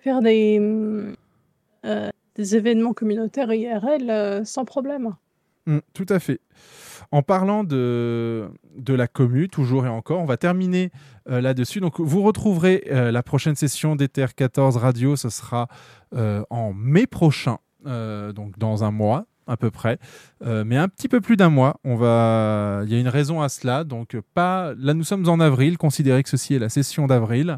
faire 0.01 0.21
des, 0.21 0.59
euh, 1.85 2.09
des 2.35 2.55
événements 2.55 2.93
communautaires 2.93 3.51
IRL 3.53 4.45
sans 4.45 4.65
problème. 4.65 5.15
Mm, 5.65 5.79
tout 5.93 6.05
à 6.09 6.19
fait. 6.19 6.41
En 7.11 7.23
parlant 7.23 7.63
de, 7.63 8.49
de 8.75 8.93
la 8.93 9.07
commu, 9.07 9.49
toujours 9.49 9.85
et 9.85 9.89
encore, 9.89 10.19
on 10.19 10.25
va 10.25 10.37
terminer 10.37 10.91
là-dessus. 11.25 11.79
Donc, 11.79 11.99
vous 11.99 12.21
retrouverez 12.21 12.83
la 12.87 13.23
prochaine 13.23 13.55
session 13.55 13.95
d'Ether 13.95 14.27
14 14.35 14.77
Radio. 14.77 15.15
Ce 15.15 15.29
sera 15.29 15.67
en 16.11 16.73
mai 16.73 17.07
prochain, 17.07 17.57
donc 17.83 18.59
dans 18.59 18.83
un 18.83 18.91
mois 18.91 19.25
à 19.49 19.57
peu 19.57 19.71
près, 19.71 19.99
Euh, 20.45 20.63
mais 20.65 20.77
un 20.77 20.87
petit 20.87 21.09
peu 21.09 21.19
plus 21.19 21.35
d'un 21.35 21.49
mois. 21.49 21.79
On 21.83 21.95
va, 21.95 22.83
il 22.85 22.93
y 22.93 22.95
a 22.95 22.99
une 22.99 23.09
raison 23.09 23.41
à 23.41 23.49
cela. 23.49 23.83
Donc, 23.83 24.15
pas. 24.33 24.73
Là, 24.77 24.93
nous 24.93 25.03
sommes 25.03 25.27
en 25.27 25.39
avril. 25.41 25.77
Considérez 25.77 26.23
que 26.23 26.29
ceci 26.29 26.53
est 26.53 26.59
la 26.59 26.69
session 26.69 27.07
d'avril. 27.07 27.57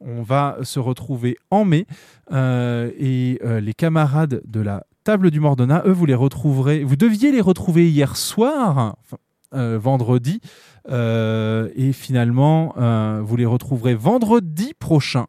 On 0.00 0.22
va 0.22 0.56
se 0.62 0.78
retrouver 0.78 1.36
en 1.50 1.64
mai 1.64 1.86
euh, 2.32 2.90
et 2.98 3.38
euh, 3.44 3.60
les 3.60 3.74
camarades 3.74 4.40
de 4.46 4.60
la 4.60 4.84
table 5.04 5.30
du 5.30 5.40
Mordona, 5.40 5.82
eux, 5.84 5.92
vous 5.92 6.06
les 6.06 6.14
retrouverez. 6.14 6.84
Vous 6.84 6.96
deviez 6.96 7.32
les 7.32 7.40
retrouver 7.40 7.90
hier 7.90 8.16
soir, 8.16 8.96
vendredi, 9.52 10.40
et 10.88 11.92
finalement, 11.92 12.74
vous 13.20 13.36
les 13.36 13.44
retrouverez 13.44 13.96
vendredi 13.96 14.74
prochain. 14.78 15.26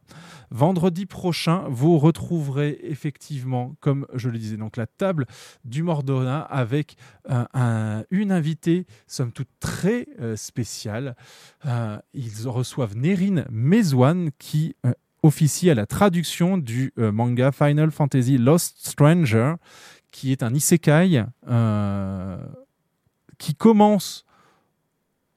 Vendredi 0.55 1.07
prochain, 1.07 1.65
vous 1.67 1.97
retrouverez 1.97 2.77
effectivement, 2.83 3.75
comme 3.79 4.05
je 4.13 4.29
le 4.29 4.37
disais, 4.37 4.55
donc 4.55 4.77
la 4.77 4.85
table 4.85 5.25
du 5.65 5.81
Mordona 5.81 6.41
avec 6.41 6.95
euh, 7.31 7.43
un- 7.55 8.03
une 8.11 8.31
invitée, 8.31 8.85
somme 9.07 9.31
toute 9.31 9.49
très 9.59 10.07
euh, 10.21 10.35
spéciale. 10.35 11.15
Euh, 11.65 11.97
ils 12.13 12.47
reçoivent 12.47 12.95
Nerine 12.95 13.45
Mezouane 13.49 14.29
qui 14.37 14.75
officie 15.23 15.71
à 15.71 15.73
la 15.75 15.87
traduction 15.87 16.59
du 16.59 16.93
manga 16.97 17.51
Final 17.51 17.89
Fantasy 17.89 18.37
Lost 18.37 18.77
Stranger, 18.85 19.55
qui 20.11 20.31
est 20.31 20.43
un 20.43 20.53
isekai 20.53 21.23
qui 23.37 23.55
commence 23.55 24.25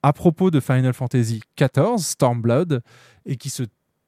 à 0.03 0.13
propos 0.13 0.51
de 0.51 0.61
Final 0.61 0.93
Fantasy 0.93 1.41
XIV, 1.59 1.99
Stormblood, 1.99 2.83
et 3.25 3.37
qui 3.37 3.51
se 3.51 3.65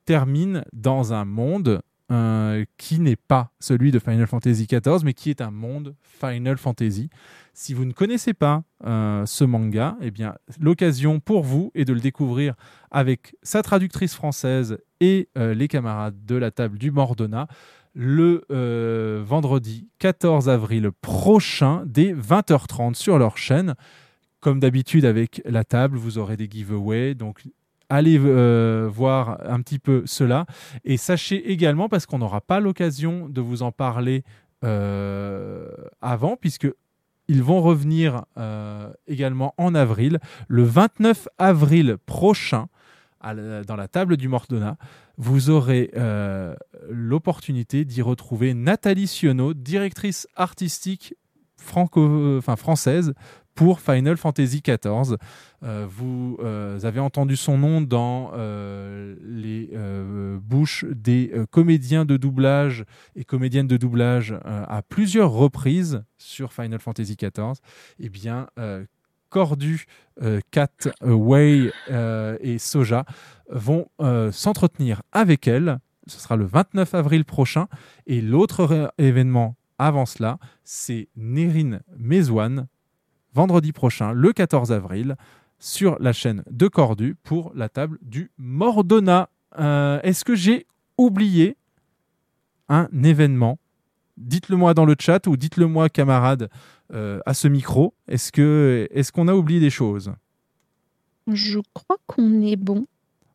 termine 0.09 0.65
dans 0.73 1.13
un 1.13 1.27
monde 1.27 1.83
euh, 2.11 2.65
qui 2.79 2.99
n'est 2.99 3.15
pas 3.15 3.53
celui 3.61 3.93
de 3.93 3.99
Final 3.99 4.27
Fantasy 4.27 4.67
XIV, 4.67 5.05
mais 5.05 5.13
qui 5.13 5.29
est 5.29 5.43
un 5.43 5.51
monde 5.51 5.95
Final 6.01 6.57
Fantasy. 6.57 7.11
Si 7.53 7.75
vous 7.75 7.85
ne 7.85 7.93
connaissez 7.93 8.33
pas 8.33 8.63
euh, 8.87 9.27
ce 9.27 9.45
manga, 9.45 9.99
eh 10.01 10.11
bien, 10.11 10.35
l'occasion 10.59 11.21
pour 11.21 11.43
vous 11.43 11.71
est 11.75 11.85
de 11.85 11.93
le 11.93 12.01
découvrir 12.01 12.55
avec 12.91 13.37
sa 13.43 13.61
traductrice 13.61 14.15
française 14.15 14.79
et 15.01 15.29
euh, 15.37 15.53
les 15.53 15.69
camarades 15.69 16.25
de 16.25 16.37
la 16.37 16.51
table 16.51 16.79
du 16.79 16.91
Mordona 16.91 17.47
le 17.95 18.45
vendredi 19.27 19.89
14 19.99 20.49
avril 20.49 20.91
prochain 21.03 21.83
dès 21.85 22.15
20h30 22.15 22.95
sur 22.95 23.19
leur 23.19 23.37
chaîne. 23.37 23.75
Comme 24.41 24.61
d'habitude 24.61 25.05
avec 25.05 25.43
la 25.45 25.65
table, 25.65 25.97
vous 25.97 26.17
aurez 26.17 26.37
des 26.37 26.49
giveaways. 26.49 27.15
Allez 27.89 28.19
euh, 28.19 28.89
voir 28.91 29.39
un 29.49 29.61
petit 29.61 29.79
peu 29.79 30.03
cela. 30.07 30.47
Et 30.85 30.97
sachez 30.97 31.51
également, 31.51 31.89
parce 31.89 32.07
qu'on 32.07 32.19
n'aura 32.19 32.41
pas 32.41 32.61
l'occasion 32.61 33.29
de 33.29 33.41
vous 33.41 33.63
en 33.63 33.73
parler 33.73 34.25
euh, 34.65 35.69
avant, 36.01 36.37
puisque 36.37 36.69
ils 37.29 37.43
vont 37.43 37.61
revenir 37.61 38.25
euh, 38.39 38.91
également 39.07 39.55
en 39.59 39.75
avril, 39.75 40.19
le 40.49 40.65
29 40.65 41.29
avril 41.39 41.97
prochain, 42.07 42.69
dans 43.23 43.77
la 43.77 43.89
table 43.89 44.17
du 44.17 44.29
Mordona, 44.29 44.77
vous 45.17 45.51
aurez 45.51 45.91
l'opportunité 46.89 47.85
d'y 47.85 48.01
retrouver 48.01 48.55
Nathalie 48.55 49.09
Sionneau, 49.09 49.55
directrice 49.55 50.29
artistique 50.37 51.17
franco, 51.57 52.39
enfin, 52.39 52.55
française 52.55 53.15
pour 53.59 53.81
Final 53.81 54.17
Fantasy 54.17 54.63
XIV. 54.63 55.17
Euh, 55.65 55.85
vous 55.91 56.39
euh, 56.39 56.79
avez 56.85 57.01
entendu 57.01 57.35
son 57.35 57.59
nom 57.59 57.81
dans 57.81 58.31
euh, 58.35 59.17
les 59.21 59.69
bouches 60.41 60.85
des 60.89 61.33
comédiens 61.51 62.05
de 62.05 62.17
doublage 62.17 62.85
et 63.17 63.25
comédiennes 63.25 63.67
de 63.67 63.77
doublage 63.77 64.33
à 64.45 64.81
plusieurs 64.89 65.33
reprises 65.33 66.05
sur 66.19 66.53
Final 66.53 66.79
Fantasy 66.79 67.17
XIV. 67.17 67.55
Eh 67.99 68.09
bien, 68.09 68.47
Cordu, 69.29 69.87
Kat, 70.53 70.69
Wei 71.03 71.73
euh, 71.91 72.39
et 72.41 72.59
Soja 72.59 73.07
vont 73.51 73.89
s'entretenir 74.31 75.03
avec 75.11 75.49
elle. 75.49 75.81
Ce 76.07 76.21
sera 76.21 76.37
le 76.37 76.45
29 76.45 76.95
avril 76.95 77.25
prochain. 77.25 77.67
Et 78.07 78.21
l'autre 78.21 78.93
événement 78.99 79.57
avant 79.79 80.07
cela, 80.07 80.39
c'est 80.63 81.09
Nerine 81.17 81.83
Mezouane, 81.97 82.69
vendredi 83.39 83.71
prochain, 83.71 84.11
le 84.13 84.33
14 84.33 84.73
avril, 84.73 85.15
sur 85.61 85.97
la 86.01 86.13
chaîne 86.13 86.43
de 86.51 86.67
Cordu 86.67 87.15
pour 87.23 87.53
la 87.55 87.69
table 87.69 87.99
du 88.03 88.33
Mordona. 88.37 89.29
Euh, 89.61 90.01
Est-ce 90.03 90.25
que 90.25 90.35
j'ai 90.35 90.67
oublié 90.97 91.57
un 92.69 92.89
événement? 93.05 93.61
Dites-le 94.17 94.57
moi 94.57 94.75
dans 94.75 94.85
le 94.85 94.97
chat 94.99 95.25
ou 95.29 95.37
dites-le 95.37 95.69
moi, 95.69 95.89
camarade, 95.89 96.51
euh, 96.93 97.21
à 97.27 97.33
ce 97.33 97.47
micro. 97.47 97.95
Est-ce 98.09 99.13
qu'on 99.13 99.29
a 99.29 99.35
oublié 99.35 99.61
des 99.61 99.71
choses? 99.71 100.13
Je 101.29 101.61
crois 101.75 101.99
qu'on 102.09 102.43
est 102.43 102.57
bon. 102.57 102.87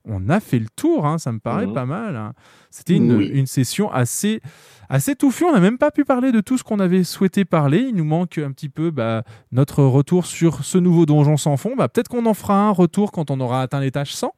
On 0.05 0.27
a 0.29 0.39
fait 0.41 0.59
le 0.59 0.67
tour, 0.75 1.05
hein, 1.05 1.17
ça 1.17 1.31
me 1.31 1.39
paraît 1.39 1.65
Mhm. 1.67 1.73
pas 1.73 1.85
mal. 1.85 2.15
hein. 2.17 2.33
C'était 2.69 2.95
une, 2.95 3.13
Oui. 3.15 3.27
une 3.27 3.45
session 3.45 3.89
assez, 3.91 4.41
assez 4.89 5.15
touffue. 5.15 5.45
On 5.45 5.53
n'a 5.53 5.61
même 5.61 5.77
pas 5.77 5.91
pu 5.91 6.03
parler 6.03 6.31
de 6.33 6.41
tout 6.41 6.57
ce 6.57 6.63
qu'on 6.63 6.79
avait 6.79 7.03
souhaité 7.05 7.45
parler. 7.45 7.79
Il 7.87 7.95
nous 7.95 8.03
manque 8.03 8.37
un 8.37 8.51
petit 8.51 8.67
peu 8.69 8.91
bah, 8.91 9.23
notre 9.53 9.83
retour 9.83 10.25
sur 10.25 10.65
ce 10.65 10.77
nouveau 10.77 11.05
donjon 11.05 11.37
sans 11.37 11.55
fond. 11.55 11.75
Bah, 11.77 11.87
Peut-être 11.87 12.09
qu'on 12.09 12.25
en 12.25 12.33
fera 12.33 12.55
un 12.67 12.71
retour 12.71 13.11
quand 13.13 13.31
on 13.31 13.39
aura 13.39 13.61
atteint 13.61 13.79
l'étage 13.79 14.13
100. 14.13 14.33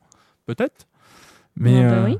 Peut-être. 0.45 0.85
Mais 1.55 1.83
Ah 1.83 1.89
bah 1.89 1.95
euh, 1.95 2.05
oui. 2.09 2.17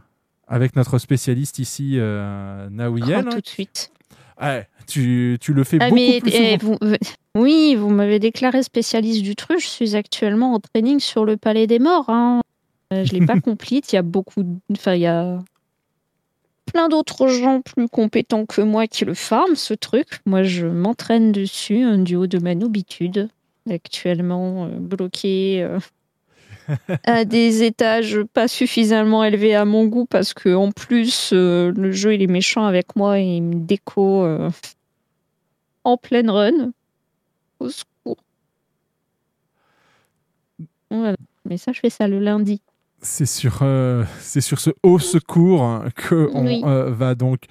avec 0.48 0.75
notre 0.75 0.98
spécialiste 0.98 1.59
ici, 1.59 1.95
euh, 1.99 2.67
Naouiel, 2.72 3.25
Oh, 3.27 3.32
tout 3.33 3.41
de 3.41 3.48
suite. 3.48 3.91
ouais, 4.41 4.67
tu, 4.88 5.38
tu 5.40 5.53
le 5.53 5.64
fais 5.64 5.77
Ah, 5.82 5.90
beaucoup 5.90 5.95
mais, 6.01 6.19
plus 6.22 6.32
eh, 6.33 6.57
souvent. 6.59 6.77
vous- 6.82 6.95
oui, 7.35 7.75
vous 7.75 7.90
m'avez 7.90 8.17
déclaré 8.19 8.64
spécialiste 8.64 9.22
du 9.22 9.35
truc. 9.35 9.59
Je 9.59 9.67
suis 9.67 9.95
actuellement 9.95 10.53
en 10.53 10.59
training 10.59 10.99
sur 10.99 11.25
le 11.25 11.38
Palais 11.38 11.67
des 11.67 11.77
Morts. 11.80 12.09
Hein. 12.09 12.41
Euh, 12.93 13.03
Je 13.05 13.14
l'ai 13.14 13.25
pas 13.25 13.39
complete. 13.41 13.91
Il 13.91 13.95
y 13.95 13.99
a 13.99 14.03
beaucoup, 14.03 14.43
de- 14.43 14.59
enfin 14.72 14.93
il 14.93 15.01
y 15.01 15.07
a 15.07 15.39
plein 16.65 16.89
d'autres 16.89 17.27
gens 17.27 17.61
plus 17.61 17.88
compétents 17.88 18.45
que 18.45 18.61
moi 18.61 18.88
qui 18.88 19.05
le 19.05 19.14
farment 19.14 19.55
ce 19.55 19.73
truc. 19.73 20.19
Moi, 20.25 20.43
je 20.43 20.65
m'entraîne 20.67 21.31
dessus 21.31 21.81
un 21.83 21.99
du 21.99 22.15
haut 22.15 22.27
de 22.27 22.39
ma 22.39 22.55
noobitude. 22.55 23.30
Actuellement 23.69 24.65
euh, 24.65 24.69
bloqué 24.77 25.64
euh, 25.64 25.80
à 27.05 27.25
des 27.25 27.64
étages 27.64 28.19
pas 28.33 28.47
suffisamment 28.47 29.23
élevés 29.23 29.55
à 29.55 29.65
mon 29.65 29.85
goût 29.85 30.05
parce 30.05 30.33
que 30.33 30.53
en 30.53 30.72
plus 30.72 31.31
euh, 31.33 31.72
le 31.75 31.91
jeu 31.91 32.14
il 32.14 32.22
est 32.22 32.27
méchant 32.27 32.65
avec 32.65 32.95
moi 32.95 33.19
et 33.19 33.23
il 33.38 33.41
me 33.41 33.55
déco 33.55 34.25
en 35.83 35.97
pleine 35.97 36.30
run. 36.30 36.72
Au 37.59 37.69
secours. 37.69 38.17
Voilà. 40.91 41.15
Mais 41.45 41.57
ça, 41.57 41.72
je 41.72 41.80
fais 41.80 41.89
ça 41.89 42.07
le 42.07 42.19
lundi. 42.19 42.61
C'est 43.06 43.27
sur, 43.27 43.59
euh, 43.61 44.03
c'est 44.19 44.42
sur 44.42 44.59
ce 44.59 44.72
haut 44.82 44.98
secours 44.98 45.61
hein, 45.61 45.90
que 45.95 46.27
on 46.34 46.43
Oui. 46.45 46.64
euh, 46.66 46.90
va 46.90 47.14
donc 47.14 47.43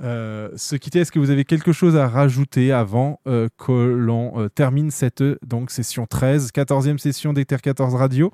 euh, 0.00 0.48
se 0.56 0.76
quitter. 0.76 1.00
Est-ce 1.00 1.10
que 1.10 1.18
vous 1.18 1.30
avez 1.30 1.44
quelque 1.44 1.72
chose 1.72 1.96
à 1.96 2.06
rajouter 2.08 2.70
avant 2.72 3.20
que 3.24 3.72
l'on 3.72 4.48
termine 4.54 4.92
cette 4.92 5.22
donc 5.44 5.72
session 5.72 6.06
13, 6.06 6.52
14e 6.54 6.98
session 6.98 7.32
d'Ether 7.32 7.56
14 7.60 7.96
Radio? 7.96 8.32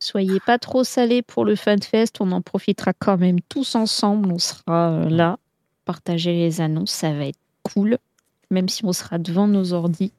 Soyez 0.00 0.40
pas 0.40 0.58
trop 0.58 0.84
salés 0.84 1.20
pour 1.20 1.44
le 1.44 1.54
FanFest. 1.54 2.20
On 2.20 2.32
en 2.32 2.40
profitera 2.40 2.92
quand 2.94 3.18
même 3.18 3.40
tous 3.48 3.74
ensemble. 3.74 4.32
On 4.32 4.38
sera 4.38 5.04
là. 5.10 5.38
Partager 5.84 6.32
les 6.32 6.62
annonces. 6.62 6.92
Ça 6.92 7.12
va 7.12 7.26
être 7.26 7.38
cool. 7.62 7.98
Même 8.50 8.70
si 8.70 8.84
on 8.86 8.92
sera 8.94 9.18
devant 9.18 9.46
nos 9.46 9.74
ordis. 9.74 10.12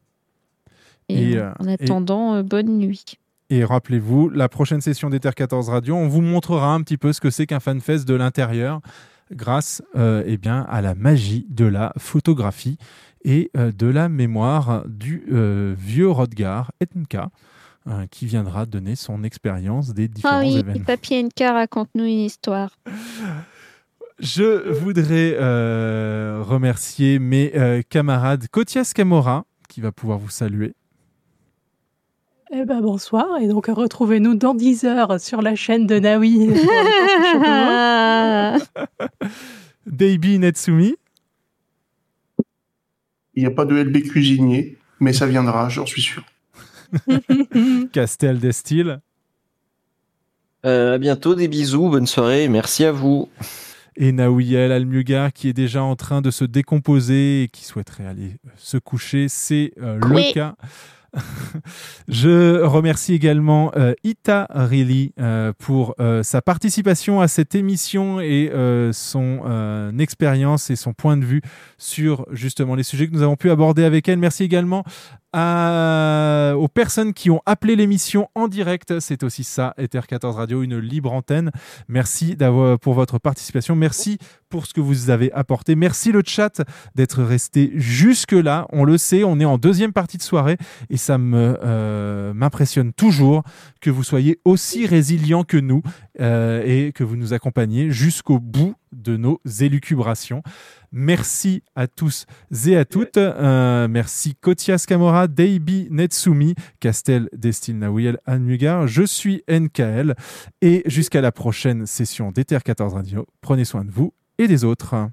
Et, 1.09 1.31
Et, 1.33 1.41
en 1.41 1.67
attendant, 1.67 2.41
bonne 2.43 2.77
nuit. 2.77 3.03
Et 3.55 3.63
rappelez-vous, 3.63 4.27
la 4.27 4.49
prochaine 4.49 4.81
session 4.81 5.09
d'Ether 5.09 5.29
14 5.33 5.69
Radio, 5.69 5.95
on 5.95 6.09
vous 6.09 6.19
montrera 6.19 6.73
un 6.73 6.81
petit 6.81 6.97
peu 6.97 7.13
ce 7.13 7.21
que 7.21 7.29
c'est 7.29 7.45
qu'un 7.47 7.61
fanfest 7.61 8.03
de 8.05 8.13
l'intérieur 8.13 8.81
grâce 9.31 9.81
euh, 9.95 10.23
eh 10.25 10.35
bien, 10.35 10.65
à 10.67 10.81
la 10.81 10.93
magie 10.93 11.45
de 11.49 11.63
la 11.63 11.93
photographie 11.97 12.77
et 13.23 13.51
euh, 13.55 13.71
de 13.71 13.87
la 13.87 14.09
mémoire 14.09 14.83
du 14.89 15.23
euh, 15.31 15.73
vieux 15.77 16.09
Rodgar 16.09 16.73
Etnka 16.81 17.29
euh, 17.87 18.05
qui 18.11 18.25
viendra 18.25 18.65
donner 18.65 18.97
son 18.97 19.23
expérience 19.23 19.93
des 19.93 20.09
différents 20.09 20.39
Ah 20.39 20.41
oui, 20.41 20.57
événements. 20.57 20.83
Papy 20.83 21.23
NK, 21.23 21.39
raconte-nous 21.39 22.03
une 22.03 22.25
histoire. 22.25 22.71
Je 24.19 24.69
voudrais 24.69 25.37
euh, 25.39 26.43
remercier 26.45 27.19
mes 27.19 27.53
camarades 27.89 28.49
Kotias 28.49 28.91
Camora, 28.93 29.45
qui 29.69 29.79
va 29.79 29.93
pouvoir 29.93 30.17
vous 30.19 30.29
saluer. 30.29 30.73
Eh 32.51 32.63
ben 32.63 32.79
bonsoir, 32.81 33.37
et 33.41 33.47
donc 33.47 33.65
retrouvez-nous 33.67 34.35
dans 34.35 34.53
10 34.53 34.83
heures 34.85 35.19
sur 35.19 35.41
la 35.41 35.55
chaîne 35.55 35.87
de 35.87 35.95
Shop 35.95 36.21
Baby 39.87 40.39
Netsumi. 40.39 40.95
Il 43.33 43.43
n'y 43.43 43.47
a 43.47 43.51
pas 43.51 43.65
de 43.65 43.75
LB 43.75 44.03
cuisinier, 44.03 44.77
mais 44.99 45.11
ça 45.11 45.25
viendra, 45.25 45.69
j'en 45.69 45.87
suis 45.87 46.03
sûr. 46.03 46.23
Castel 47.91 48.39
Destil. 48.39 48.99
Euh, 50.65 50.95
à 50.95 50.97
bientôt, 50.99 51.35
des 51.35 51.47
bisous, 51.47 51.89
bonne 51.89 52.07
soirée, 52.07 52.47
merci 52.47 52.85
à 52.85 52.91
vous. 52.91 53.27
Et 53.97 54.11
Naouiel 54.11 54.71
Almugar 54.71 55.33
qui 55.33 55.49
est 55.49 55.53
déjà 55.53 55.81
en 55.83 55.95
train 55.95 56.21
de 56.21 56.29
se 56.29 56.45
décomposer 56.45 57.43
et 57.43 57.47
qui 57.47 57.65
souhaiterait 57.65 58.05
aller 58.05 58.35
se 58.57 58.77
coucher. 58.77 59.27
C'est 59.29 59.71
euh, 59.81 59.99
Oui. 60.11 60.25
le 60.27 60.33
cas. 60.33 60.55
Je 62.07 62.61
remercie 62.61 63.13
également 63.13 63.71
euh, 63.75 63.93
Ita 64.03 64.47
Riley 64.49 65.11
euh, 65.19 65.53
pour 65.57 65.95
euh, 65.99 66.23
sa 66.23 66.41
participation 66.41 67.21
à 67.21 67.27
cette 67.27 67.55
émission 67.55 68.19
et 68.19 68.51
euh, 68.53 68.91
son 68.93 69.95
expérience 69.99 70.69
et 70.69 70.75
son 70.75 70.93
point 70.93 71.17
de 71.17 71.25
vue 71.25 71.41
sur 71.77 72.25
justement 72.31 72.75
les 72.75 72.83
sujets 72.83 73.07
que 73.07 73.13
nous 73.13 73.21
avons 73.21 73.35
pu 73.35 73.49
aborder 73.49 73.83
avec 73.83 74.07
elle. 74.09 74.19
Merci 74.19 74.43
également 74.43 74.83
à- 75.37 76.53
aux 76.57 76.67
personnes 76.67 77.13
qui 77.13 77.29
ont 77.29 77.41
appelé 77.45 77.75
l'émission 77.75 78.29
en 78.35 78.47
direct. 78.47 78.99
C'est 78.99 79.23
aussi 79.23 79.43
ça, 79.43 79.73
Ether 79.77 80.01
14 80.07 80.35
Radio, 80.37 80.63
une 80.63 80.77
libre 80.79 81.11
antenne. 81.11 81.51
Merci 81.87 82.37
pour 82.81 82.93
votre 82.93 83.19
participation. 83.19 83.75
Merci 83.75 84.17
pour 84.49 84.65
ce 84.65 84.73
que 84.73 84.79
vous 84.81 85.09
avez 85.09 85.31
apporté. 85.33 85.75
Merci 85.75 86.11
le 86.13 86.21
chat 86.25 86.61
d'être 86.95 87.21
resté 87.23 87.71
jusque 87.75 88.31
là. 88.31 88.67
On 88.71 88.85
le 88.85 88.97
sait, 88.97 89.23
on 89.23 89.39
est 89.39 89.45
en 89.45 89.57
deuxième 89.57 89.91
partie 89.91 90.17
de 90.17 90.21
soirée 90.23 90.57
et 90.89 90.97
ça 90.97 91.17
euh, 91.19 92.33
m'impressionne 92.33 92.93
toujours 92.93 93.43
que 93.81 93.89
vous 93.89 94.03
soyez 94.03 94.39
aussi 94.45 94.87
résilients 94.87 95.43
que 95.43 95.57
nous 95.57 95.81
euh, 96.21 96.63
et 96.65 96.93
que 96.93 97.03
vous 97.03 97.17
nous 97.17 97.33
accompagniez 97.33 97.91
jusqu'au 97.91 98.39
bout 98.39 98.75
de 98.95 99.17
nos 99.17 99.41
élucubrations. 99.61 100.41
Merci 100.91 101.63
à 101.75 101.87
tous 101.87 102.25
et 102.65 102.77
à 102.77 102.85
toutes. 102.85 103.17
Euh, 103.17 103.87
merci 103.87 104.35
Kotias 104.35 104.85
Kamora, 104.87 105.27
Deibi 105.27 105.87
Netsumi, 105.91 106.55
Castel 106.79 107.29
Destil 107.33 107.77
Nawiel 107.77 108.17
Anmugar. 108.25 108.87
Je 108.87 109.03
suis 109.03 109.43
NKL 109.49 110.15
et 110.61 110.83
jusqu'à 110.85 111.21
la 111.21 111.31
prochaine 111.31 111.85
session 111.85 112.31
d'Ether 112.31 112.59
14 112.63 112.93
Radio. 112.93 113.25
Prenez 113.41 113.65
soin 113.65 113.83
de 113.83 113.91
vous 113.91 114.13
et 114.37 114.47
des 114.47 114.63
autres. 114.63 115.09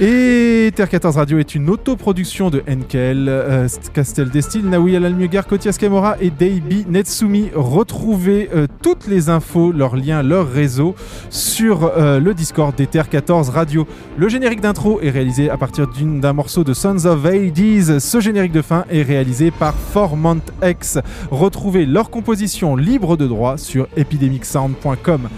Et 0.00 0.72
Terre 0.74 0.88
14 0.88 1.18
Radio 1.18 1.38
est 1.38 1.54
une 1.54 1.70
autoproduction 1.70 2.50
de 2.50 2.64
NKL, 2.68 3.28
euh, 3.28 3.68
Castel 3.92 4.28
Destil, 4.28 4.64
Naoui 4.64 4.96
Almugar, 4.96 5.46
Kotias 5.46 5.76
Kamora 5.78 6.16
et 6.20 6.30
Deibi 6.30 6.84
Netsumi. 6.88 7.50
Retrouvez 7.54 8.50
euh, 8.52 8.66
toutes 8.82 9.06
les 9.06 9.28
infos, 9.28 9.70
leurs 9.70 9.94
liens, 9.94 10.24
leurs 10.24 10.50
réseaux 10.50 10.96
sur 11.30 11.84
euh, 11.96 12.18
le 12.18 12.34
Discord 12.34 12.74
des 12.74 12.88
Terre 12.88 13.08
14 13.08 13.50
Radio. 13.50 13.86
Le 14.18 14.28
générique 14.28 14.60
d'intro 14.60 15.00
est 15.00 15.10
réalisé 15.10 15.48
à 15.48 15.56
partir 15.56 15.86
d'un 15.86 16.32
morceau 16.32 16.64
de 16.64 16.74
Sons 16.74 17.06
of 17.06 17.24
Hades. 17.24 18.00
Ce 18.00 18.20
générique 18.20 18.52
de 18.52 18.62
fin 18.62 18.86
est 18.90 19.02
réalisé 19.02 19.52
par 19.52 19.74
Formant 19.74 20.40
X. 20.60 20.98
Retrouvez 21.30 21.86
leur 21.86 22.10
composition 22.10 22.74
libre 22.74 23.16
de 23.16 23.28
droit 23.28 23.58
sur 23.58 23.86
epidemicsound.com. 23.96 25.28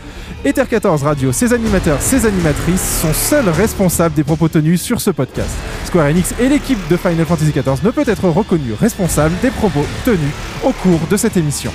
Ether 0.44 0.64
14 0.70 1.02
Radio, 1.02 1.32
ses 1.32 1.52
animateurs, 1.52 2.00
ses 2.00 2.24
animatrices 2.24 3.00
sont 3.02 3.12
seuls 3.12 3.48
responsables 3.48 4.14
des 4.14 4.22
propos 4.22 4.45
tenus 4.49 4.83
sur 4.83 5.00
ce 5.00 5.10
podcast. 5.10 5.50
Square 5.84 6.07
Enix 6.07 6.34
et 6.41 6.49
l'équipe 6.49 6.78
de 6.89 6.97
Final 6.97 7.25
Fantasy 7.26 7.52
XIV 7.52 7.84
ne 7.84 7.91
peut 7.91 8.05
être 8.07 8.28
reconnus 8.28 8.75
responsables 8.78 9.34
des 9.42 9.50
propos 9.50 9.84
tenus 10.05 10.33
au 10.65 10.73
cours 10.73 11.07
de 11.10 11.16
cette 11.16 11.36
émission. 11.36 11.73